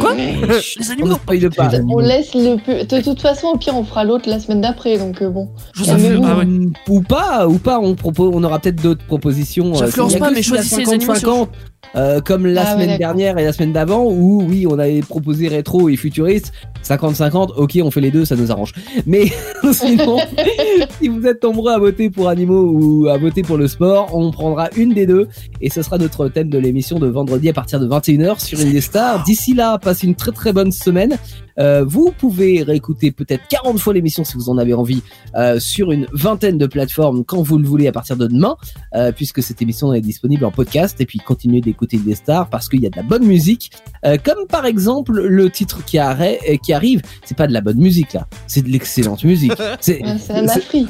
Quoi 0.00 0.14
Les 0.16 0.32
on 0.32 0.46
ne 0.46 0.92
animaux. 0.92 1.50
pas. 1.54 1.70
On 1.90 1.98
laisse 1.98 2.34
le 2.34 2.56
plus. 2.62 2.86
De 2.86 3.02
toute 3.02 3.20
façon, 3.20 3.48
au 3.48 3.58
pire, 3.58 3.76
on 3.76 3.84
fera 3.84 4.04
l'autre 4.04 4.28
la 4.30 4.40
semaine 4.40 4.62
d'après. 4.62 4.96
Donc, 4.96 5.20
euh, 5.20 5.28
bon. 5.28 5.50
Je 5.74 5.82
ouais. 5.84 6.68
Ou 6.88 7.02
pas, 7.02 7.46
ou 7.46 7.58
pas, 7.58 7.78
on, 7.80 7.94
propose, 7.94 8.30
on 8.34 8.42
aura 8.44 8.58
peut-être 8.58 8.82
d'autres 8.82 9.04
propositions. 9.04 9.74
J'influence 9.74 10.12
s'il 10.12 10.20
y 10.20 10.22
a 10.22 10.26
pas, 10.26 10.30
mais 10.32 10.42
choisissez 10.42 10.84
les 10.84 10.88
animaux 10.92 11.14
sur- 11.16 11.28
50-50, 11.44 11.48
euh, 11.96 12.20
comme 12.20 12.46
la 12.46 12.62
Ah 12.68 12.72
semaine 12.72 12.98
dernière 12.98 13.36
et 13.38 13.44
la 13.44 13.52
semaine 13.52 13.72
d'avant, 13.72 14.04
où 14.04 14.42
oui, 14.48 14.66
on 14.68 14.78
avait 14.78 15.00
proposé 15.00 15.48
rétro 15.48 15.88
et 15.90 15.96
futuriste. 15.96 16.52
50-50, 16.82 17.52
ok, 17.56 17.78
on 17.82 17.90
fait 17.90 18.00
les 18.00 18.10
deux, 18.10 18.24
ça 18.24 18.36
nous 18.36 18.50
arrange. 18.52 18.72
Mais 19.06 19.26
sinon, 19.72 20.18
si 21.00 21.08
vous 21.08 21.26
êtes 21.26 21.42
nombreux 21.42 21.72
à 21.72 21.78
voter 21.78 22.10
pour 22.10 22.28
animaux 22.28 22.53
ou 22.62 23.08
à 23.08 23.18
voter 23.18 23.42
pour 23.42 23.56
le 23.56 23.68
sport, 23.68 24.10
on 24.14 24.30
prendra 24.30 24.68
une 24.76 24.92
des 24.94 25.06
deux 25.06 25.28
et 25.60 25.70
ce 25.70 25.82
sera 25.82 25.98
notre 25.98 26.28
thème 26.28 26.48
de 26.48 26.58
l'émission 26.58 26.98
de 26.98 27.06
vendredi 27.06 27.48
à 27.48 27.52
partir 27.52 27.80
de 27.80 27.86
21h 27.88 28.44
sur 28.44 28.58
Indestar. 28.60 29.22
D'ici 29.24 29.54
là, 29.54 29.78
passez 29.78 30.06
une 30.06 30.14
très 30.14 30.32
très 30.32 30.52
bonne 30.52 30.72
semaine. 30.72 31.16
Euh, 31.60 31.84
vous 31.86 32.12
pouvez 32.18 32.64
réécouter 32.64 33.12
peut-être 33.12 33.46
40 33.48 33.78
fois 33.78 33.94
l'émission 33.94 34.24
si 34.24 34.36
vous 34.36 34.48
en 34.50 34.58
avez 34.58 34.74
envie 34.74 35.02
euh, 35.36 35.60
sur 35.60 35.92
une 35.92 36.06
vingtaine 36.12 36.58
de 36.58 36.66
plateformes 36.66 37.24
quand 37.24 37.42
vous 37.42 37.58
le 37.58 37.66
voulez 37.68 37.86
à 37.86 37.92
partir 37.92 38.16
de 38.16 38.26
demain, 38.26 38.56
euh, 38.96 39.12
puisque 39.12 39.40
cette 39.40 39.62
émission 39.62 39.92
est 39.94 40.00
disponible 40.00 40.44
en 40.44 40.50
podcast. 40.50 41.00
Et 41.00 41.06
puis 41.06 41.20
continuez 41.20 41.60
d'écouter 41.60 41.98
des 41.98 42.16
stars 42.16 42.48
parce 42.50 42.68
qu'il 42.68 42.80
y 42.80 42.86
a 42.86 42.90
de 42.90 42.96
la 42.96 43.04
bonne 43.04 43.24
musique, 43.24 43.70
euh, 44.04 44.16
comme 44.22 44.46
par 44.48 44.66
exemple 44.66 45.12
le 45.20 45.48
titre 45.48 45.84
qui, 45.84 45.96
arrête, 45.98 46.40
euh, 46.50 46.56
qui 46.56 46.72
arrive. 46.72 47.02
C'est 47.24 47.36
pas 47.36 47.46
de 47.46 47.52
la 47.52 47.60
bonne 47.60 47.78
musique 47.78 48.14
là, 48.14 48.26
c'est 48.48 48.62
de 48.62 48.68
l'excellente 48.68 49.22
musique. 49.22 49.52
C'est 49.80 50.02
un. 50.04 50.16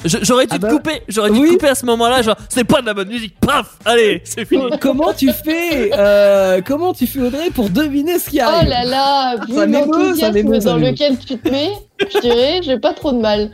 Je- 0.04 0.18
J'aurais 0.22 0.44
dû 0.46 0.52
Ah 0.52 0.58
te 0.58 0.62
bah- 0.62 0.70
couper, 0.70 1.02
j'aurais 1.08 1.30
dû 1.30 1.40
Oui. 1.40 1.53
À 1.62 1.74
ce 1.74 1.86
moment-là, 1.86 2.22
genre, 2.22 2.36
c'est 2.48 2.64
pas 2.64 2.80
de 2.80 2.86
la 2.86 2.94
bonne 2.94 3.08
musique, 3.08 3.34
paf, 3.40 3.78
allez, 3.84 4.20
c'est 4.24 4.44
fini. 4.44 4.64
comment 4.80 5.12
tu 5.12 5.30
fais 5.32 5.90
euh, 5.96 6.60
Comment 6.66 6.92
tu 6.92 7.06
fais 7.06 7.20
Audrey 7.20 7.50
pour 7.50 7.70
deviner 7.70 8.18
ce 8.18 8.30
qui 8.30 8.40
Oh 8.42 8.46
arrive 8.48 8.68
là 8.68 8.84
là, 8.84 9.36
vu 9.46 9.54
Ça 9.54 9.66
m'émeut, 9.66 10.14
ça 10.16 10.30
m'émeut, 10.32 10.58
dans 10.58 10.76
lequel 10.76 11.18
tu 11.18 11.36
te 11.38 11.48
mets, 11.48 11.72
je 12.00 12.20
dirais, 12.20 12.60
j'ai 12.62 12.78
pas 12.78 12.92
trop 12.92 13.12
de 13.12 13.18
mal. 13.18 13.50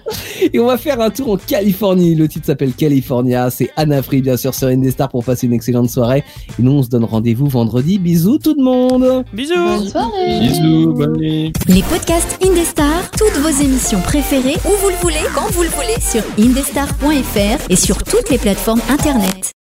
Et 0.52 0.58
on 0.58 0.66
va 0.66 0.78
faire 0.78 1.00
un 1.00 1.10
tour 1.10 1.32
en 1.32 1.36
Californie. 1.36 2.14
Le 2.14 2.28
titre 2.28 2.46
s'appelle 2.46 2.72
California. 2.72 3.50
C'est 3.50 3.70
Anna 3.76 4.02
Free, 4.02 4.22
bien 4.22 4.36
sûr, 4.36 4.54
sur 4.54 4.68
Indestar 4.68 5.08
pour 5.08 5.24
passer 5.24 5.46
une 5.46 5.52
excellente 5.52 5.90
soirée. 5.90 6.24
Et 6.58 6.62
nous, 6.62 6.72
on 6.72 6.82
se 6.82 6.88
donne 6.88 7.04
rendez-vous 7.04 7.46
vendredi. 7.46 7.98
Bisous 7.98 8.38
tout 8.38 8.54
le 8.56 8.62
monde. 8.62 9.24
Bisous. 9.32 9.54
Bonne 9.54 9.88
soirée. 9.88 10.40
Bisous, 10.40 10.92
bonne 10.92 11.16
nuit. 11.16 11.52
Les 11.68 11.82
podcasts 11.82 12.38
Indestar, 12.44 13.10
toutes 13.12 13.40
vos 13.42 13.62
émissions 13.62 14.00
préférées, 14.00 14.56
où 14.64 14.70
vous 14.80 14.88
le 14.88 14.96
voulez, 14.96 15.26
quand 15.34 15.50
vous 15.52 15.62
le 15.62 15.68
voulez, 15.68 16.00
sur 16.00 16.22
indestar.fr 16.38 17.70
et 17.70 17.76
sur 17.76 18.02
toutes 18.04 18.30
les 18.30 18.38
plateformes 18.38 18.80
internet. 18.88 19.52